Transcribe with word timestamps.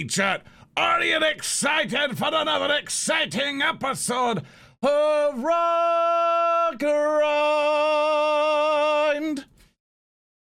Alrighty, 0.00 0.10
chat. 0.10 0.42
Are 0.76 1.02
you 1.02 1.18
excited 1.22 2.16
for 2.16 2.28
another 2.32 2.74
exciting 2.74 3.60
episode 3.60 4.38
of 4.82 5.34
Rotgrind? 5.34 6.80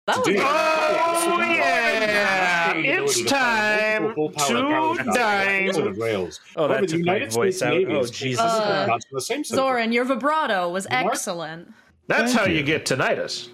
That 0.06 0.18
was 0.18 0.26
Oh 0.28 1.40
yeah! 1.40 2.74
It's 2.74 3.22
time 3.24 4.14
to 4.14 5.10
dine. 5.14 5.70
Rails. 5.98 6.40
Oh, 6.56 6.68
that 6.68 6.74
However, 6.74 6.86
the 6.86 6.86
took 6.88 7.00
my 7.06 7.14
United 7.14 7.32
voice 7.32 7.56
States 7.58 7.62
out. 7.62 7.74
Navy 7.78 7.94
Oh, 7.94 8.04
Jesus. 8.06 8.40
Uh, 8.40 8.98
same 9.18 9.44
subject. 9.44 9.46
Zoran, 9.46 9.92
your 9.92 10.04
vibrato 10.04 10.68
was 10.68 10.88
Mark? 10.90 11.06
excellent. 11.06 11.72
That's 12.08 12.32
Thank 12.34 12.38
how 12.46 12.46
you. 12.52 12.58
you 12.58 12.62
get 12.64 12.84
tinnitus. 12.84 13.48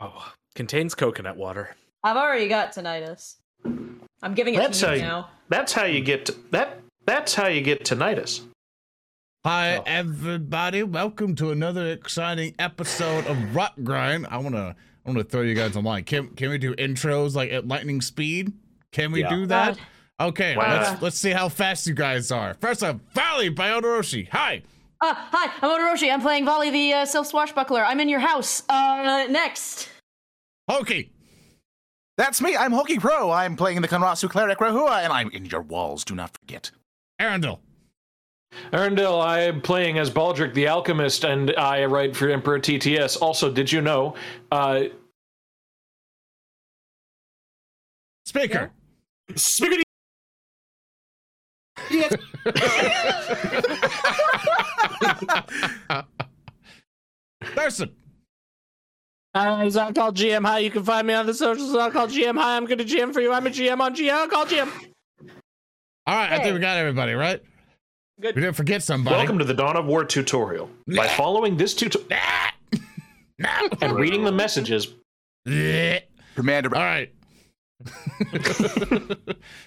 Oh, 0.00 0.32
contains 0.54 0.94
coconut 0.96 1.36
water. 1.36 1.76
I've 2.02 2.16
already 2.16 2.48
got 2.48 2.72
tinnitus. 2.72 3.36
I'm 4.22 4.34
giving 4.34 4.54
it 4.54 4.58
That's 4.58 4.80
to 4.80 4.86
how 4.86 4.92
you 4.92 5.00
you, 5.00 5.06
now. 5.06 5.30
that's 5.48 5.72
how 5.72 5.84
you 5.84 6.00
get 6.00 6.26
t- 6.26 6.34
that 6.50 6.80
that's 7.06 7.34
how 7.34 7.46
you 7.46 7.60
get 7.60 7.84
tinnitus. 7.84 8.42
Hi, 9.46 9.76
Oh. 9.78 9.82
everybody. 9.86 10.82
Welcome 10.82 11.34
to 11.36 11.50
another 11.52 11.86
exciting 11.92 12.54
episode 12.58 13.26
of 13.26 13.54
Rock 13.54 13.74
Grind. 13.84 14.26
I 14.28 14.38
wanna, 14.38 14.74
I 15.06 15.08
wanna 15.08 15.22
throw 15.24 15.42
you 15.42 15.54
guys 15.54 15.76
online. 15.76 16.04
Can 16.04 16.28
can 16.34 16.50
we 16.50 16.58
do 16.58 16.74
intros 16.74 17.34
like 17.34 17.50
at 17.52 17.68
lightning 17.68 18.00
speed? 18.00 18.52
Can 18.92 19.12
we 19.12 19.20
Yeah. 19.20 19.30
do 19.30 19.46
that? 19.46 19.76
God. 19.76 20.28
Okay, 20.30 20.56
Wow. 20.56 20.80
let's 20.90 21.02
let's 21.02 21.16
see 21.18 21.30
how 21.30 21.48
fast 21.48 21.86
you 21.86 21.94
guys 21.94 22.32
are. 22.32 22.54
First 22.60 22.82
up, 22.82 22.98
Valli 23.14 23.48
by 23.50 23.70
Odoroshi. 23.70 24.28
Hi. 24.30 24.62
Uh, 25.00 25.14
hi, 25.14 25.52
I'm 25.62 25.70
Odoroshi. 25.70 26.12
I'm 26.12 26.20
playing 26.20 26.44
Valli 26.44 26.70
the 26.70 26.92
uh, 26.92 27.04
Self 27.04 27.28
Swashbuckler. 27.28 27.84
I'm 27.84 28.00
in 28.00 28.08
your 28.08 28.18
house. 28.18 28.64
Uh, 28.68 29.28
next. 29.30 29.88
Hokey. 30.68 31.12
That's 32.18 32.42
me. 32.42 32.54
I'm 32.56 32.72
Hoki 32.72 32.98
Pro. 32.98 33.30
I'm 33.30 33.54
playing 33.54 33.80
the 33.80 33.86
Konratsu 33.86 34.28
Cleric 34.28 34.58
Rehua, 34.58 35.04
and 35.04 35.12
I'm 35.12 35.30
in 35.30 35.44
your 35.44 35.62
walls. 35.62 36.04
Do 36.04 36.16
not 36.16 36.36
forget. 36.36 36.72
Earndil. 37.20 37.60
Earndil, 38.72 39.24
I'm 39.24 39.60
playing 39.60 39.98
as 39.98 40.10
Baldric 40.10 40.52
the 40.52 40.66
Alchemist, 40.66 41.22
and 41.22 41.54
I 41.56 41.84
write 41.84 42.16
for 42.16 42.28
Emperor 42.28 42.58
TTS. 42.58 43.22
Also, 43.22 43.52
did 43.52 43.70
you 43.70 43.80
know? 43.80 44.16
Uh, 44.50 44.86
Speaker. 48.26 48.72
Spiggity. 49.34 49.82
Thurston. 57.54 57.94
Hi, 59.34 59.64
it's 59.64 59.76
on 59.76 59.92
call 59.92 60.12
GM. 60.12 60.46
Hi, 60.46 60.58
you 60.58 60.70
can 60.70 60.82
find 60.82 61.06
me 61.06 61.12
on 61.12 61.26
the 61.26 61.34
socials. 61.34 61.74
On 61.74 61.90
call 61.90 62.08
GM. 62.08 62.38
Hi, 62.38 62.56
I'm 62.56 62.64
gonna 62.64 62.84
GM 62.84 63.12
for 63.12 63.20
you. 63.20 63.32
I'm 63.32 63.46
a 63.46 63.50
GM 63.50 63.78
on 63.80 63.94
GM. 63.94 64.22
On 64.22 64.30
call 64.30 64.46
GM. 64.46 64.70
All 66.06 66.16
right, 66.16 66.32
I 66.32 66.42
think 66.42 66.54
we 66.54 66.60
got 66.60 66.78
everybody, 66.78 67.12
right? 67.12 67.42
Good. 68.20 68.34
We 68.34 68.40
didn't 68.40 68.56
forget 68.56 68.82
somebody. 68.82 69.16
welcome 69.16 69.38
to 69.38 69.44
the 69.44 69.54
Dawn 69.54 69.76
of 69.76 69.84
War 69.84 70.04
tutorial. 70.04 70.70
By 70.86 71.06
following 71.08 71.56
this 71.56 71.74
tutorial! 71.74 72.08
And 73.80 73.94
reading 73.94 74.24
the 74.24 74.32
messages, 74.32 74.88
Commander. 76.34 76.74
All 76.74 76.82
right. 76.82 77.12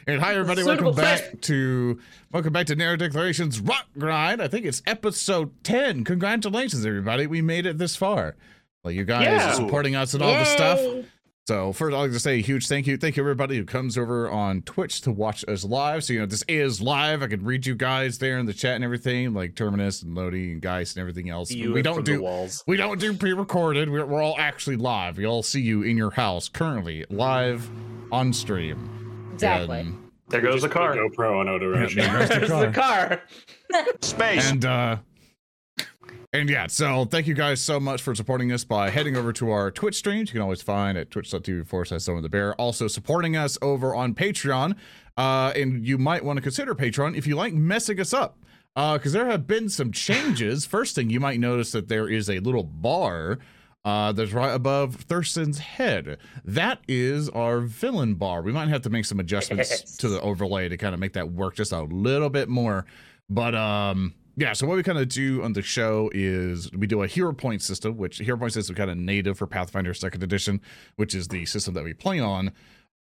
and 0.06 0.20
hi 0.20 0.34
everybody, 0.34 0.64
Suitable 0.64 0.92
welcome 0.92 0.96
back 0.96 1.40
to 1.40 1.98
welcome 2.34 2.52
back 2.52 2.66
to 2.66 2.76
Narrow 2.76 2.98
Declarations 2.98 3.62
Rock 3.62 3.88
Grind. 3.98 4.42
I 4.42 4.50
think 4.50 4.66
it's 4.66 4.82
episode 4.86 5.64
10. 5.64 6.04
Congratulations, 6.04 6.86
everybody. 6.86 7.28
We 7.28 7.42
made 7.42 7.66
it 7.66 7.78
this 7.78 7.96
far. 7.96 8.36
Well, 8.84 8.92
you 8.92 9.04
guys 9.06 9.26
Yeah. 9.26 9.52
are 9.52 9.56
supporting 9.56 9.96
us 9.96 10.14
and 10.14 10.24
all 10.24 10.34
the 10.34 10.46
stuff. 10.46 10.80
So 11.48 11.74
first, 11.74 11.94
I'd 11.96 12.00
like 12.00 12.12
to 12.12 12.20
say 12.20 12.38
a 12.38 12.42
huge 12.42 12.68
thank 12.68 12.88
you. 12.88 12.98
Thank 12.98 13.18
you 13.18 13.24
everybody 13.24 13.58
who 13.58 13.66
comes 13.66 13.98
over 13.98 14.30
on 14.30 14.62
Twitch 14.62 15.02
to 15.02 15.12
watch 15.12 15.44
us 15.48 15.64
live. 15.66 16.04
So 16.04 16.14
you 16.14 16.20
know 16.20 16.26
this 16.28 16.44
is 16.48 16.82
live. 16.82 17.24
I 17.24 17.28
can 17.28 17.44
read 17.44 17.66
you 17.66 17.76
guys 17.76 18.20
there 18.20 18.38
in 18.38 18.46
the 18.46 18.54
chat 18.54 18.76
and 18.76 18.84
everything, 18.84 19.34
like 19.34 19.56
Terminus 19.56 20.02
and 20.04 20.16
Lodi 20.16 20.52
and 20.54 20.62
Geist 20.62 20.96
and 20.96 21.02
everything 21.02 21.30
else. 21.30 21.52
You 21.52 21.74
we 21.74 21.82
don't 21.82 22.06
do 22.06 22.22
walls. 22.22 22.64
we 22.68 22.78
don't 22.78 23.00
do 23.00 23.14
pre-recorded. 23.16 23.90
We're, 23.90 24.06
we're 24.06 24.22
all 24.22 24.36
actually 24.40 24.78
live. 24.78 25.18
We 25.18 25.26
all 25.26 25.44
see 25.44 25.62
you 25.62 25.82
in 25.82 25.98
your 25.98 26.12
house 26.12 26.48
currently, 26.48 27.06
live 27.10 27.70
on 28.12 28.34
stream. 28.34 29.30
Exactly. 29.34 29.80
And, 29.80 29.98
there 30.30 30.42
goes 30.42 30.62
the 30.62 30.70
car. 30.70 30.96
GoPro 30.96 31.40
on 31.40 31.48
Odoroshi. 31.48 31.98
Yeah, 31.98 32.26
There's 32.26 32.50
the 32.50 32.72
car. 32.72 33.22
Space. 34.02 34.50
and 34.52 34.64
uh 34.64 34.98
and 36.34 36.50
yeah, 36.50 36.68
so 36.68 37.06
thank 37.06 37.28
you 37.28 37.34
guys 37.34 37.60
so 37.60 37.80
much 37.80 38.02
for 38.02 38.16
supporting 38.16 38.52
us 38.52 38.64
by 38.64 38.90
heading 38.90 39.18
over 39.18 39.34
to 39.34 39.52
our 39.52 39.70
Twitch 39.72 39.96
streams. 39.96 40.30
You 40.30 40.34
can 40.34 40.42
always 40.42 40.62
find 40.62 40.98
at 40.98 41.12
twitch.tv 41.12 41.68
forward 41.68 41.86
slash 41.90 42.02
Zoran 42.02 42.24
the 42.24 42.30
Bear. 42.30 42.54
Also 42.56 42.88
supporting 42.88 43.36
us 43.36 43.58
over 43.62 43.94
on 43.94 44.14
Patreon. 44.16 44.76
Uh, 45.18 45.52
and 45.56 45.86
you 45.86 45.98
might 45.98 46.24
want 46.24 46.38
to 46.38 46.42
consider 46.42 46.74
Patreon 46.74 47.18
if 47.18 47.28
you 47.28 47.36
like 47.36 47.54
messing 47.54 48.00
us 48.00 48.14
up. 48.14 48.38
Uh, 48.78 48.98
because 48.98 49.12
there 49.12 49.26
have 49.26 49.46
been 49.46 49.68
some 49.68 49.92
changes. 49.92 50.66
First 50.66 50.96
thing 50.96 51.10
you 51.10 51.20
might 51.20 51.40
notice 51.42 51.74
that 51.74 51.90
there 51.90 52.08
is 52.08 52.30
a 52.30 52.40
little 52.40 52.64
bar 52.64 53.40
uh, 53.84 54.14
that's 54.14 54.32
right 54.32 54.54
above 54.54 54.96
Thurston's 54.96 55.60
head. 55.60 56.18
That 56.46 56.80
is 56.88 57.28
our 57.30 57.60
villain 57.60 58.16
bar. 58.16 58.42
We 58.42 58.54
might 58.54 58.70
have 58.70 58.84
to 58.84 58.90
make 58.90 59.04
some 59.04 59.20
adjustments 59.20 59.70
Yes. 59.70 59.98
to 59.98 60.08
the 60.08 60.22
overlay 60.22 60.70
to 60.70 60.78
kind 60.78 60.94
of 60.94 61.02
make 61.02 61.12
that 61.14 61.30
work 61.34 61.56
just 61.56 61.74
a 61.74 61.82
little 61.82 62.30
bit 62.30 62.48
more. 62.48 62.86
But 63.30 63.54
um, 63.56 64.14
yeah. 64.36 64.54
So 64.54 64.68
what 64.68 64.78
we 64.78 64.84
kind 64.84 64.98
of 64.98 65.10
do 65.10 65.44
on 65.44 65.54
the 65.54 65.62
show 65.62 66.10
is 66.14 66.72
we 66.72 66.88
do 66.88 67.04
a 67.04 67.08
hero 67.08 67.34
point 67.34 67.62
system, 67.62 67.98
which 67.98 68.18
hero 68.20 68.38
point 68.38 68.54
system 68.54 68.74
is 68.74 68.78
kind 68.78 68.90
of 68.90 68.98
native 68.98 69.38
for 69.38 69.48
Pathfinder 69.48 69.94
Second 69.94 70.24
Edition, 70.24 70.62
which 70.96 71.14
is 71.14 71.28
the 71.28 71.46
system 71.46 71.74
that 71.74 71.84
we 71.84 71.94
play 71.94 72.20
on. 72.20 72.52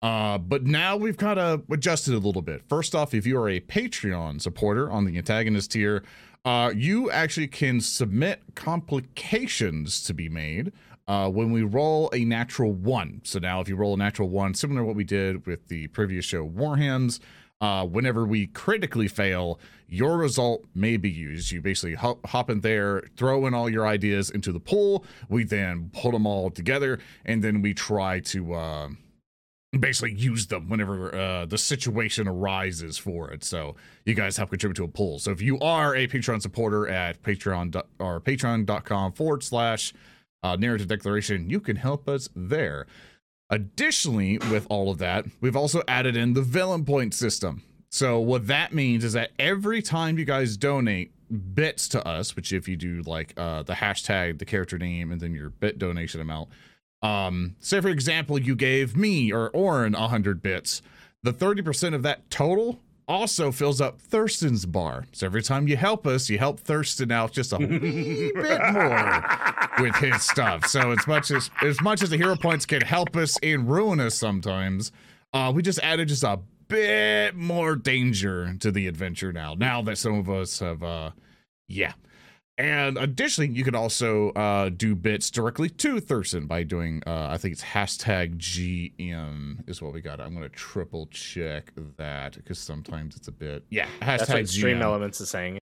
Uh, 0.02 0.38
but 0.38 0.64
now 0.64 0.98
we've 0.98 1.18
kind 1.18 1.40
of 1.40 1.64
adjusted 1.70 2.14
a 2.14 2.18
little 2.18 2.42
bit. 2.42 2.64
First 2.68 2.96
off, 2.96 3.14
if 3.14 3.26
you 3.26 3.38
are 3.40 3.50
a 3.50 3.60
Patreon 3.60 4.42
supporter 4.42 4.90
on 4.90 5.06
the 5.06 5.18
antagonist 5.18 5.72
tier, 5.72 6.04
uh, 6.44 6.72
you 6.76 7.12
actually 7.12 7.48
can 7.48 7.80
submit 7.80 8.42
complications 8.56 10.02
to 10.04 10.14
be 10.14 10.28
made 10.28 10.72
uh, 11.08 11.30
when 11.30 11.52
we 11.52 11.62
roll 11.62 12.10
a 12.14 12.26
natural 12.26 12.72
one. 12.72 13.22
So 13.24 13.38
now, 13.38 13.62
if 13.62 13.70
you 13.70 13.76
roll 13.76 13.94
a 13.94 13.98
natural 13.98 14.30
one, 14.30 14.54
similar 14.56 14.82
to 14.82 14.86
what 14.86 14.96
we 14.96 15.04
did 15.04 15.46
with 15.46 15.68
the 15.68 15.88
previous 15.88 16.26
show, 16.26 16.48
Warhams, 16.48 17.20
uh, 17.62 17.86
whenever 17.86 18.26
we 18.26 18.48
critically 18.48 19.08
fail, 19.08 19.60
your 19.88 20.18
result 20.18 20.66
may 20.74 20.98
be 20.98 21.10
used. 21.10 21.52
You 21.52 21.62
basically 21.62 21.96
hop, 21.96 22.26
hop 22.26 22.50
in 22.50 22.62
there, 22.62 23.04
throw 23.16 23.46
in 23.46 23.54
all 23.54 23.70
your 23.70 23.86
ideas 23.86 24.30
into 24.30 24.52
the 24.52 24.60
pool. 24.60 25.06
We 25.30 25.44
then 25.44 25.92
pull 25.94 26.12
them 26.12 26.26
all 26.26 26.50
together, 26.50 27.00
and 27.24 27.44
then 27.44 27.62
we 27.62 27.74
try 27.74 28.20
to. 28.22 28.54
Uh, 28.54 28.90
basically 29.80 30.12
use 30.12 30.48
them 30.48 30.68
whenever 30.68 31.16
uh, 31.16 31.46
the 31.46 31.58
situation 31.58 32.28
arises 32.28 32.98
for 32.98 33.32
it. 33.32 33.42
So 33.42 33.76
you 34.06 34.14
guys 34.14 34.36
help 34.36 34.50
contribute 34.50 34.76
to 34.76 34.84
a 34.84 34.90
pool. 34.90 35.18
So 35.18 35.32
if 35.32 35.42
you 35.42 35.58
are 35.60 35.96
a 35.96 36.08
Patreon 36.08 36.42
supporter 36.42 36.90
at 36.90 37.22
Patreon 37.24 37.82
or 37.98 38.20
patreon.com 38.20 39.14
forward 39.14 39.44
slash 39.44 39.94
uh, 40.44 40.58
narrative 40.58 40.88
declaration, 40.88 41.50
you 41.50 41.62
can 41.62 41.78
help 41.78 42.10
us 42.10 42.28
there. 42.36 42.86
Additionally, 43.52 44.38
with 44.50 44.66
all 44.70 44.90
of 44.90 44.98
that, 45.00 45.26
we've 45.42 45.58
also 45.58 45.84
added 45.86 46.16
in 46.16 46.34
the 46.34 46.42
villain 46.42 46.86
point 46.86 47.14
system. 47.14 47.62
So 47.90 48.18
what 48.18 48.48
that 48.48 48.74
means 48.74 49.04
is 49.04 49.12
that 49.12 49.32
every 49.38 49.82
time 49.82 50.18
you 50.18 50.24
guys 50.24 50.56
donate 50.56 51.12
bits 51.54 51.90
to 51.90 52.08
us, 52.08 52.34
which 52.34 52.54
if 52.54 52.70
you 52.70 52.78
do 52.78 53.02
like 53.06 53.34
uh, 53.36 53.64
the 53.64 53.74
hashtag, 53.74 54.40
the 54.40 54.46
character 54.46 54.78
name, 54.78 55.12
and 55.12 55.20
then 55.20 55.36
your 55.36 55.50
bit 55.50 55.78
donation 55.78 56.22
amount, 56.22 56.48
um, 57.02 57.58
say 57.60 57.82
for 57.82 57.90
example, 57.90 58.40
you 58.40 58.56
gave 58.56 58.96
me 58.96 59.34
or 59.34 59.50
Oren 59.50 59.96
a 59.96 60.08
hundred 60.08 60.42
bits. 60.42 60.82
The 61.24 61.34
30% 61.34 61.94
of 61.94 62.04
that 62.04 62.30
total 62.30 62.80
also 63.12 63.52
fills 63.52 63.82
up 63.82 64.00
Thurston's 64.02 64.66
bar. 64.66 65.06
So 65.12 65.26
every 65.26 65.44
time 65.44 65.68
you 65.68 65.76
help 65.76 66.08
us, 66.08 66.30
you 66.30 66.38
help 66.38 66.62
Thurston 66.62 67.12
out 67.12 67.34
just 67.34 67.52
a 67.52 67.58
wee 67.60 68.32
bit 68.34 68.62
more 68.72 69.24
with 69.80 69.96
his 69.96 70.24
stuff. 70.24 70.66
So 70.66 70.92
as 70.92 71.06
much 71.06 71.30
as 71.30 71.52
as 71.62 71.82
much 71.82 72.02
as 72.02 72.10
the 72.10 72.18
hero 72.18 72.38
points 72.38 72.66
can 72.66 72.82
help 72.82 73.18
us 73.18 73.38
and 73.44 73.70
ruin 73.70 74.00
us 74.00 74.16
sometimes, 74.16 74.94
uh, 75.34 75.52
we 75.54 75.62
just 75.62 75.80
added 75.80 76.08
just 76.08 76.24
a 76.24 76.40
bit 76.70 77.36
more 77.36 77.76
danger 77.76 78.56
to 78.62 78.72
the 78.72 78.88
adventure 78.88 79.34
now. 79.34 79.56
Now 79.56 79.82
that 79.82 79.98
some 79.98 80.14
of 80.18 80.30
us 80.30 80.60
have 80.60 80.82
uh 80.82 81.12
yeah. 81.68 81.94
And 82.58 82.98
additionally, 82.98 83.50
you 83.52 83.64
could 83.64 83.76
also 83.76 84.30
uh, 84.32 84.70
do 84.70 84.94
bits 84.94 85.32
directly 85.32 85.70
to 85.70 86.00
Thurston 86.00 86.46
by 86.46 86.64
doing, 86.64 87.02
uh, 87.08 87.28
I 87.32 87.38
think 87.38 87.54
it's 87.54 87.64
hashtag 87.64 88.38
GM 88.38 89.68
is 89.68 89.82
what 89.82 89.94
we 89.94 90.02
got. 90.02 90.20
I'm 90.22 90.32
going 90.36 90.44
to 90.44 90.50
triple 90.50 91.08
check 91.08 91.72
that 91.98 92.36
because 92.36 92.60
sometimes 92.60 93.16
it's 93.16 93.28
a 93.28 93.32
bit. 93.32 93.66
Yeah, 93.70 93.88
hashtag 94.02 94.18
That's 94.18 94.30
what 94.30 94.50
Stream 94.50 94.82
Elements 94.82 95.22
is 95.22 95.30
saying. 95.30 95.58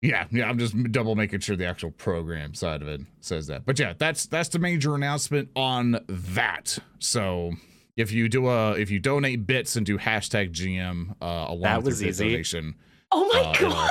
Yeah, 0.00 0.26
yeah. 0.30 0.48
I'm 0.48 0.58
just 0.58 0.76
double 0.92 1.14
making 1.16 1.40
sure 1.40 1.56
the 1.56 1.66
actual 1.66 1.90
program 1.92 2.54
side 2.54 2.82
of 2.82 2.88
it 2.88 3.00
says 3.20 3.46
that. 3.48 3.64
But 3.64 3.78
yeah, 3.78 3.94
that's 3.96 4.26
that's 4.26 4.48
the 4.48 4.58
major 4.58 4.94
announcement 4.96 5.48
on 5.56 6.04
that. 6.08 6.76
So 6.98 7.52
if 7.96 8.10
you 8.12 8.28
do 8.28 8.48
a 8.48 8.72
if 8.72 8.90
you 8.90 8.98
donate 8.98 9.46
bits 9.46 9.76
and 9.76 9.86
do 9.86 9.98
hashtag 9.98 10.52
GM 10.52 11.12
uh, 11.22 11.46
along 11.48 11.60
That 11.62 11.76
with 11.78 11.86
was 11.86 12.02
your 12.02 12.08
bit 12.08 12.14
easy. 12.14 12.24
donation, 12.30 12.74
Oh 13.12 13.28
my 13.32 13.40
Uh, 13.50 13.54
god. 13.60 13.90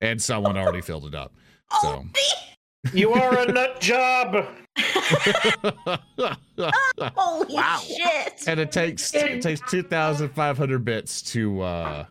And 0.00 0.22
someone 0.22 0.56
already 0.56 0.80
filled 0.80 1.06
it 1.06 1.14
up. 1.14 1.32
So 1.82 1.88
Oh, 1.88 2.04
You 2.94 3.12
are 3.12 3.40
a 3.40 3.52
nut 3.52 3.78
job. 3.80 4.46
Holy 7.16 7.54
Wow. 7.54 7.80
shit! 7.84 8.44
and 8.46 8.60
it 8.60 8.72
takes 8.72 9.12
it 9.14 9.42
takes 9.42 9.60
two 9.68 9.82
thousand 9.82 10.28
five 10.30 10.56
hundred 10.56 10.84
bits 10.84 11.20
to 11.32 11.60
uh 11.60 12.04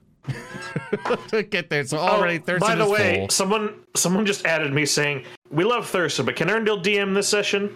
to 1.29 1.43
get 1.49 1.69
there. 1.69 1.85
So 1.85 1.97
already 1.97 2.37
Oh, 2.37 2.41
Thurston 2.45 2.69
by 2.69 2.75
the 2.75 2.83
is 2.85 2.91
way, 2.91 3.17
full. 3.19 3.29
someone 3.29 3.73
someone 3.95 4.25
just 4.25 4.45
added 4.45 4.73
me 4.73 4.85
saying 4.85 5.23
we 5.49 5.63
love 5.63 5.87
Thurston, 5.89 6.25
but 6.25 6.35
can 6.35 6.49
Earndil 6.49 6.83
DM 6.83 7.13
this 7.15 7.27
session? 7.29 7.73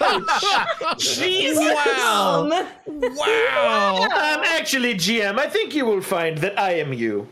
Wow! 0.00 0.66
Wow. 2.86 4.02
Um, 4.04 4.42
actually, 4.44 4.94
GM, 4.94 5.38
I 5.38 5.48
think 5.48 5.74
you 5.74 5.84
will 5.84 6.00
find 6.00 6.38
that 6.38 6.58
I 6.58 6.74
am 6.74 6.92
you. 6.92 7.28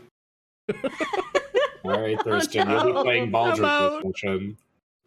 All 1.83 2.01
right, 2.01 2.21
Thurston, 2.21 2.69
you'll 2.69 2.93
be 2.93 3.01
playing 3.03 3.31
Baldric 3.31 4.01
this 4.03 4.13
session. 4.19 4.57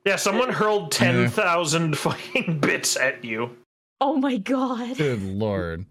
Yeah, 0.07 0.17
someone 0.17 0.51
hurled 0.51 0.93
ten 0.93 1.29
thousand 1.29 1.99
fucking 1.99 2.61
bits 2.61 2.97
at 2.97 3.25
you. 3.25 3.57
Oh 4.01 4.17
my 4.17 4.39
god! 4.39 4.97
Good 4.97 5.23
lord. 5.23 5.85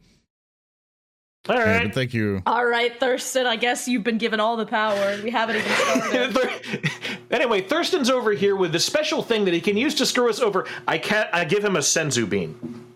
All 1.48 1.56
Yeah, 1.56 1.90
thank 1.90 2.14
you. 2.14 2.42
All 2.46 2.66
right, 2.66 3.00
Thurston. 3.00 3.48
I 3.48 3.56
guess 3.56 3.88
you've 3.88 4.04
been 4.04 4.18
given 4.18 4.40
all 4.40 4.58
the 4.58 4.66
power. 4.66 5.18
We 5.24 5.32
haven't 5.32 5.58
even 5.58 6.32
started. 6.32 6.92
anyway, 7.32 7.62
Thurston's 7.62 8.10
over 8.10 8.32
here 8.32 8.56
with 8.56 8.72
the 8.72 8.80
special 8.80 9.24
thing 9.24 9.46
that 9.46 9.54
he 9.54 9.62
can 9.62 9.78
use 9.78 9.96
to 9.96 10.06
screw 10.06 10.30
us 10.30 10.40
over. 10.40 10.68
I 10.88 10.98
can't. 10.98 11.30
I 11.34 11.46
give 11.46 11.64
him 11.64 11.76
a 11.76 11.80
senzu 11.80 12.30
bean. 12.30 12.96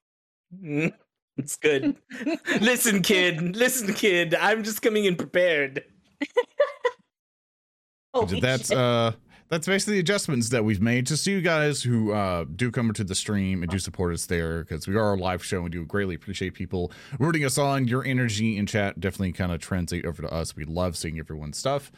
Mm, 0.61 0.93
It's 1.37 1.55
good. 1.55 1.95
listen, 2.61 3.01
kid. 3.01 3.55
Listen, 3.55 3.93
kid. 3.93 4.35
I'm 4.35 4.63
just 4.63 4.81
coming 4.81 5.05
in 5.05 5.15
prepared. 5.15 5.85
Holy 8.13 8.39
that's 8.39 8.67
shit. 8.69 8.77
uh 8.77 9.11
that's 9.49 9.67
basically 9.67 9.95
the 9.95 9.99
adjustments 9.99 10.49
that 10.49 10.63
we've 10.65 10.81
made 10.81 11.05
just 11.05 11.23
so 11.23 11.31
you 11.31 11.41
guys 11.41 11.81
who 11.83 12.11
uh 12.11 12.45
do 12.55 12.71
come 12.71 12.91
to 12.93 13.03
the 13.03 13.15
stream 13.15 13.63
and 13.63 13.71
do 13.71 13.79
support 13.79 14.13
us 14.13 14.25
there 14.27 14.63
because 14.63 14.87
we 14.87 14.95
are 14.95 15.13
a 15.13 15.17
live 15.17 15.43
show 15.43 15.57
and 15.57 15.65
we 15.65 15.69
do 15.69 15.85
greatly 15.85 16.15
appreciate 16.15 16.53
people 16.53 16.91
rooting 17.19 17.43
us 17.43 17.57
on. 17.57 17.87
Your 17.87 18.03
energy 18.05 18.57
in 18.57 18.65
chat 18.65 18.99
definitely 18.99 19.31
kind 19.33 19.51
of 19.51 19.59
translate 19.59 20.05
over 20.05 20.21
to 20.21 20.31
us. 20.31 20.55
We 20.55 20.63
love 20.63 20.95
seeing 20.95 21.19
everyone's 21.19 21.57
stuff. 21.57 21.91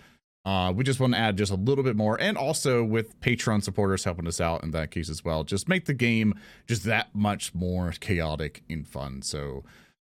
Uh 0.45 0.71
we 0.75 0.83
just 0.83 1.00
want 1.00 1.13
to 1.13 1.19
add 1.19 1.38
just 1.38 1.51
a 1.51 1.56
little 1.56 1.83
bit 1.83 1.95
more 1.95 2.19
and 2.21 2.38
also 2.38 2.83
with 2.83 3.19
patreon 3.19 3.63
supporters 3.63 4.03
helping 4.06 4.27
us 4.27 4.39
out 4.39 4.63
in 4.63 4.71
that 4.71 4.91
case 4.91 5.09
as 5.09 5.23
well 5.25 5.44
just 5.44 5.67
make 5.67 5.85
the 5.85 5.94
game 5.94 6.33
just 6.67 6.83
that 6.83 7.13
much 7.13 7.53
more 7.53 7.91
chaotic 8.00 8.63
and 8.69 8.88
fun. 8.88 9.21
So 9.21 9.63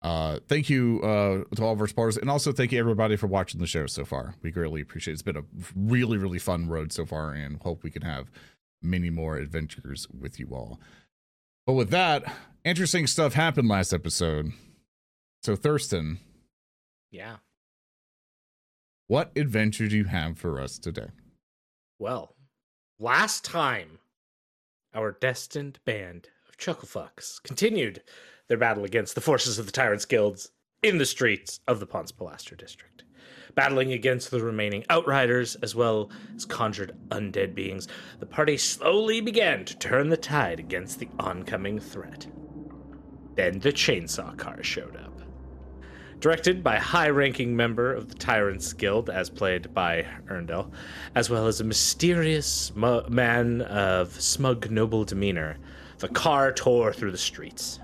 uh, 0.05 0.39
thank 0.49 0.69
you 0.71 1.01
uh, 1.03 1.43
to 1.57 1.65
all 1.65 1.73
of 1.73 1.81
our 1.81 1.89
supporters, 1.89 2.17
and 2.19 2.31
also 2.31 2.53
thank 2.53 2.71
you 2.73 2.79
everybody 2.79 3.17
for 3.17 3.27
watching 3.27 3.59
the 3.61 3.67
show 3.67 3.87
so 3.87 4.05
far. 4.05 4.35
We 4.43 4.51
greatly 4.53 4.81
appreciate 4.83 5.13
it. 5.13 5.15
It's 5.15 5.23
been 5.23 5.37
a 5.37 5.45
really, 5.75 6.19
really 6.19 6.39
fun 6.39 6.69
road 6.69 6.93
so 6.93 7.05
far, 7.07 7.33
and 7.33 7.61
hope 7.63 7.83
we 7.83 7.91
can 7.91 8.03
have 8.03 8.31
many 8.83 9.11
more 9.11 9.37
adventures 9.37 10.07
with 10.11 10.39
you 10.39 10.49
all. 10.53 10.79
But 11.67 11.73
with 11.73 11.89
that, 11.91 12.31
interesting 12.65 13.07
stuff 13.07 13.33
happened 13.33 13.67
last 13.69 13.93
episode. 13.95 14.53
So, 15.43 15.57
Thurston, 15.57 16.21
Yeah. 17.11 17.39
what 19.07 19.33
adventure 19.37 19.89
do 19.89 19.97
you 19.97 20.05
have 20.05 20.39
for 20.39 20.61
us 20.61 20.79
today? 20.79 21.09
Well, 21.99 22.35
last 22.99 23.45
time, 23.45 23.99
our 24.95 25.13
destined 25.13 25.79
band 25.87 26.29
of 26.49 26.57
Chucklefucks 26.59 27.43
continued 27.43 28.03
their 28.55 28.59
battle 28.61 28.85
against 28.85 29.17
the 29.17 29.21
forces 29.21 29.59
of 29.59 29.67
the 29.67 29.73
Tyrants 29.73 30.05
Guilds 30.05 30.53
in 30.81 30.99
the 30.99 31.07
streets 31.07 31.59
of 31.67 31.81
the 31.81 31.87
Pons 31.87 32.13
Pilaster 32.13 32.57
district, 32.57 33.03
battling 33.57 33.93
against 33.93 34.31
the 34.31 34.41
remaining 34.41 34.85
outriders 34.89 35.57
as 35.57 35.75
well 35.75 36.09
as 36.37 36.45
conjured 36.45 36.97
undead 37.09 37.53
beings. 37.53 37.89
The 38.21 38.27
party 38.27 38.57
slowly 38.57 39.21
began 39.21 39.65
to 39.65 39.77
turn 39.77 40.09
the 40.09 40.17
tide 40.17 40.61
against 40.61 41.01
the 41.01 41.09
oncoming 41.19 41.81
threat. 41.81 42.29
Then 43.35 43.59
the 43.59 43.73
chainsaw 43.73 44.39
car 44.39 44.63
showed 44.63 44.95
up. 44.95 45.21
Directed 46.21 46.63
by 46.63 46.77
high 46.77 47.09
ranking 47.09 47.57
member 47.57 47.93
of 47.93 48.09
the 48.09 48.15
Tyrants 48.15 48.73
Guild, 48.73 49.11
as 49.11 49.31
played 49.31 49.75
by 49.75 50.07
Earndil, 50.31 50.71
as 51.17 51.29
well 51.29 51.49
as 51.49 51.61
a 51.61 51.65
mysterious 51.65 52.73
man 52.77 53.63
of 53.63 54.13
smug, 54.21 54.71
noble 54.71 55.05
demeanor, 55.05 55.57
the 55.99 56.09
car 56.09 56.53
tore 56.53 56.93
through 56.93 57.11
the 57.11 57.19
streets. 57.19 57.81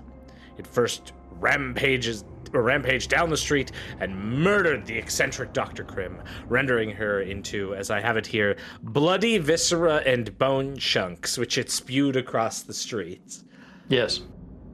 It 0.61 0.67
first 0.67 1.13
rampages 1.39 2.23
or 2.53 2.61
rampaged 2.61 3.09
down 3.09 3.31
the 3.31 3.37
street 3.37 3.71
and 3.99 4.15
murdered 4.15 4.85
the 4.85 4.95
eccentric 4.95 5.53
Dr. 5.53 5.83
Krim, 5.83 6.21
rendering 6.47 6.91
her 6.91 7.21
into, 7.21 7.73
as 7.73 7.89
I 7.89 7.99
have 7.99 8.15
it 8.15 8.27
here, 8.27 8.57
bloody 8.83 9.39
viscera 9.39 10.03
and 10.05 10.37
bone 10.37 10.77
chunks, 10.77 11.39
which 11.39 11.57
it 11.57 11.71
spewed 11.71 12.15
across 12.15 12.61
the 12.61 12.75
streets. 12.75 13.43
Yes. 13.89 14.21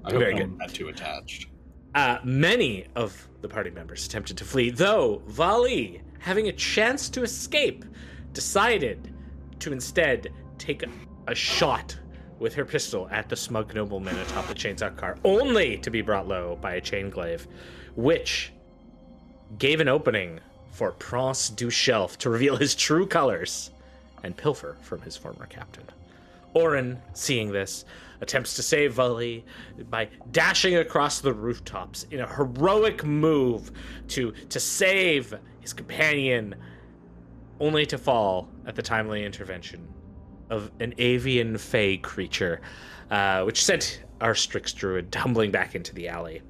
I 0.04 0.12
hope 0.12 0.20
Very 0.20 0.34
no 0.34 0.40
good. 0.40 0.50
one 0.50 0.58
got 0.58 0.74
too 0.74 0.90
attached. 0.90 1.48
Uh, 1.96 2.18
many 2.26 2.86
of 2.98 3.26
the 3.40 3.48
party 3.48 3.70
members 3.70 4.06
attempted 4.06 4.38
to 4.40 4.44
flee, 4.44 4.72
though 4.72 5.22
Valli, 5.28 6.02
having 6.20 6.50
a 6.50 6.52
chance 6.52 7.10
to 7.12 7.24
escape, 7.24 7.86
decided 8.34 9.14
to 9.60 9.72
instead 9.72 10.34
take 10.58 10.84
a, 10.84 10.90
a 11.28 11.34
shot 11.36 11.98
with 12.40 12.56
her 12.56 12.66
pistol 12.66 13.08
at 13.12 13.30
the 13.30 13.36
smug 13.36 13.74
nobleman 13.74 14.18
atop 14.18 14.48
the 14.48 14.54
chainsaw 14.54 14.96
car, 14.96 15.18
only 15.24 15.78
to 15.78 15.90
be 15.90 16.02
brought 16.02 16.28
low 16.28 16.58
by 16.62 16.76
a 16.76 16.82
chain 16.82 17.10
glaive, 17.10 17.48
which 17.96 18.52
gave 19.58 19.80
an 19.80 19.88
opening 19.88 20.40
for 20.72 20.92
Prince 20.92 21.50
du 21.50 21.70
Shelf 21.70 22.18
to 22.20 22.30
reveal 22.30 22.56
his 22.56 22.76
true 22.76 23.08
colors 23.08 23.72
and 24.24 24.36
pilfer 24.36 24.78
from 24.82 25.02
his 25.02 25.18
former 25.18 25.46
captain. 25.48 25.86
Orin, 26.54 27.00
seeing 27.14 27.52
this, 27.52 27.86
attempts 28.22 28.56
to 28.56 28.64
save 28.64 28.94
Valli 28.94 29.46
by 29.90 30.10
dashing 30.32 30.76
across 30.76 31.20
the 31.20 31.34
rooftops 31.34 32.06
in 32.10 32.20
a 32.20 32.28
heroic 32.28 33.04
move 33.04 33.72
to 34.08 34.32
to 34.50 34.60
save 34.60 35.36
his 35.60 35.74
companion, 35.74 36.56
only 37.60 37.86
to 37.86 37.98
fall 37.98 38.50
at 38.66 38.76
the 38.76 38.82
timely 38.82 39.24
intervention 39.24 39.88
of 40.50 40.72
an 40.80 40.94
avian 40.98 41.58
fey 41.58 41.98
creature, 41.98 42.62
uh, 43.12 43.44
which 43.44 43.64
sent 43.64 44.04
our 44.22 44.34
Strix 44.34 44.74
druid 44.74 45.12
tumbling 45.12 45.52
back 45.52 45.76
into 45.76 45.94
the 45.94 46.08
alley. 46.08 46.42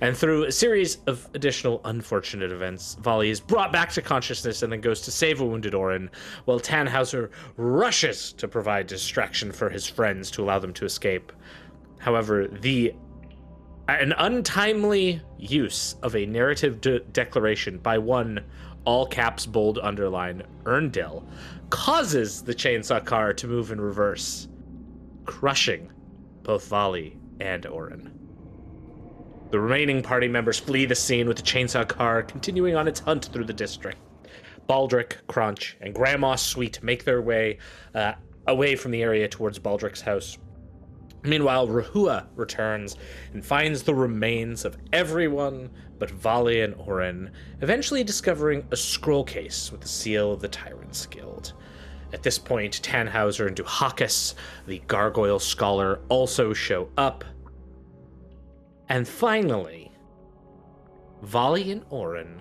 And 0.00 0.16
through 0.16 0.44
a 0.44 0.52
series 0.52 0.98
of 1.06 1.26
additional 1.34 1.80
unfortunate 1.84 2.52
events, 2.52 2.96
Valli 3.00 3.30
is 3.30 3.40
brought 3.40 3.72
back 3.72 3.90
to 3.92 4.02
consciousness 4.02 4.62
and 4.62 4.72
then 4.72 4.80
goes 4.80 5.00
to 5.02 5.10
save 5.10 5.40
a 5.40 5.46
wounded 5.46 5.74
Orin, 5.74 6.10
while 6.44 6.60
Tannhauser 6.60 7.30
rushes 7.56 8.32
to 8.34 8.48
provide 8.48 8.86
distraction 8.86 9.52
for 9.52 9.70
his 9.70 9.86
friends 9.86 10.30
to 10.32 10.42
allow 10.42 10.58
them 10.58 10.74
to 10.74 10.84
escape. 10.84 11.32
However, 11.98 12.46
the 12.46 12.94
an 13.88 14.14
untimely 14.16 15.20
use 15.38 15.96
of 16.02 16.16
a 16.16 16.24
narrative 16.24 16.80
de- 16.80 17.00
declaration 17.00 17.76
by 17.78 17.98
one 17.98 18.42
all 18.86 19.06
caps 19.06 19.44
bold 19.44 19.78
underline 19.78 20.42
Earndil 20.64 21.22
causes 21.74 22.40
the 22.40 22.54
chainsaw 22.54 23.04
car 23.04 23.32
to 23.32 23.48
move 23.48 23.72
in 23.72 23.80
reverse, 23.80 24.46
crushing 25.24 25.90
both 26.44 26.68
Valli 26.68 27.18
and 27.40 27.66
Orin. 27.66 28.16
The 29.50 29.58
remaining 29.58 30.00
party 30.00 30.28
members 30.28 30.60
flee 30.60 30.86
the 30.86 30.94
scene 30.94 31.26
with 31.26 31.36
the 31.36 31.42
chainsaw 31.42 31.86
car 31.86 32.22
continuing 32.22 32.76
on 32.76 32.86
its 32.86 33.00
hunt 33.00 33.24
through 33.32 33.46
the 33.46 33.52
district. 33.52 33.98
Baldric, 34.68 35.26
Crunch, 35.26 35.76
and 35.80 35.92
Grandma 35.92 36.36
Sweet 36.36 36.80
make 36.80 37.02
their 37.02 37.20
way 37.20 37.58
uh, 37.92 38.12
away 38.46 38.76
from 38.76 38.92
the 38.92 39.02
area 39.02 39.26
towards 39.26 39.58
Baldric's 39.58 40.00
house. 40.00 40.38
Meanwhile, 41.24 41.66
Rehua 41.66 42.26
returns 42.36 42.96
and 43.32 43.44
finds 43.44 43.82
the 43.82 43.94
remains 43.94 44.64
of 44.64 44.78
everyone 44.92 45.70
but 45.98 46.10
Valli 46.10 46.60
and 46.60 46.74
Orin, 46.74 47.30
eventually 47.62 48.04
discovering 48.04 48.66
a 48.70 48.76
scroll 48.76 49.24
case 49.24 49.72
with 49.72 49.80
the 49.80 49.88
seal 49.88 50.32
of 50.32 50.40
the 50.40 50.48
Tyrants 50.48 51.06
Guild. 51.06 51.54
At 52.14 52.22
this 52.22 52.38
point, 52.38 52.80
Tannhauser 52.80 53.48
and 53.48 53.56
Duhakis, 53.56 54.34
the 54.68 54.78
gargoyle 54.86 55.40
scholar, 55.40 56.00
also 56.08 56.52
show 56.52 56.88
up. 56.96 57.24
And 58.88 59.06
finally, 59.06 59.90
Valli 61.22 61.72
and 61.72 61.84
Orin 61.90 62.40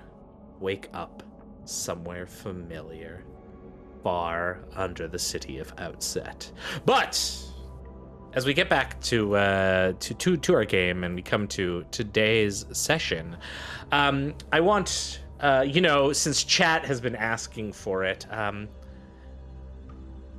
wake 0.60 0.90
up 0.94 1.24
somewhere 1.66 2.28
familiar, 2.28 3.24
far 4.04 4.60
under 4.76 5.08
the 5.08 5.18
city 5.18 5.58
of 5.58 5.74
Outset. 5.80 6.52
But 6.86 7.20
as 8.34 8.46
we 8.46 8.54
get 8.54 8.70
back 8.70 9.02
to 9.02 9.36
uh, 9.36 9.94
to, 10.00 10.14
to 10.14 10.38
to 10.38 10.54
our 10.54 10.66
game 10.66 11.04
and 11.04 11.16
we 11.16 11.24
come 11.24 11.48
to 11.48 11.84
today's 11.90 12.64
session, 12.74 13.38
um, 13.92 14.36
I 14.52 14.60
want 14.60 15.24
uh, 15.40 15.66
you 15.68 15.82
know 15.82 16.14
since 16.14 16.44
chat 16.44 16.86
has 16.86 17.02
been 17.02 17.16
asking 17.16 17.74
for 17.74 18.04
it. 18.04 18.28
Um, 18.30 18.70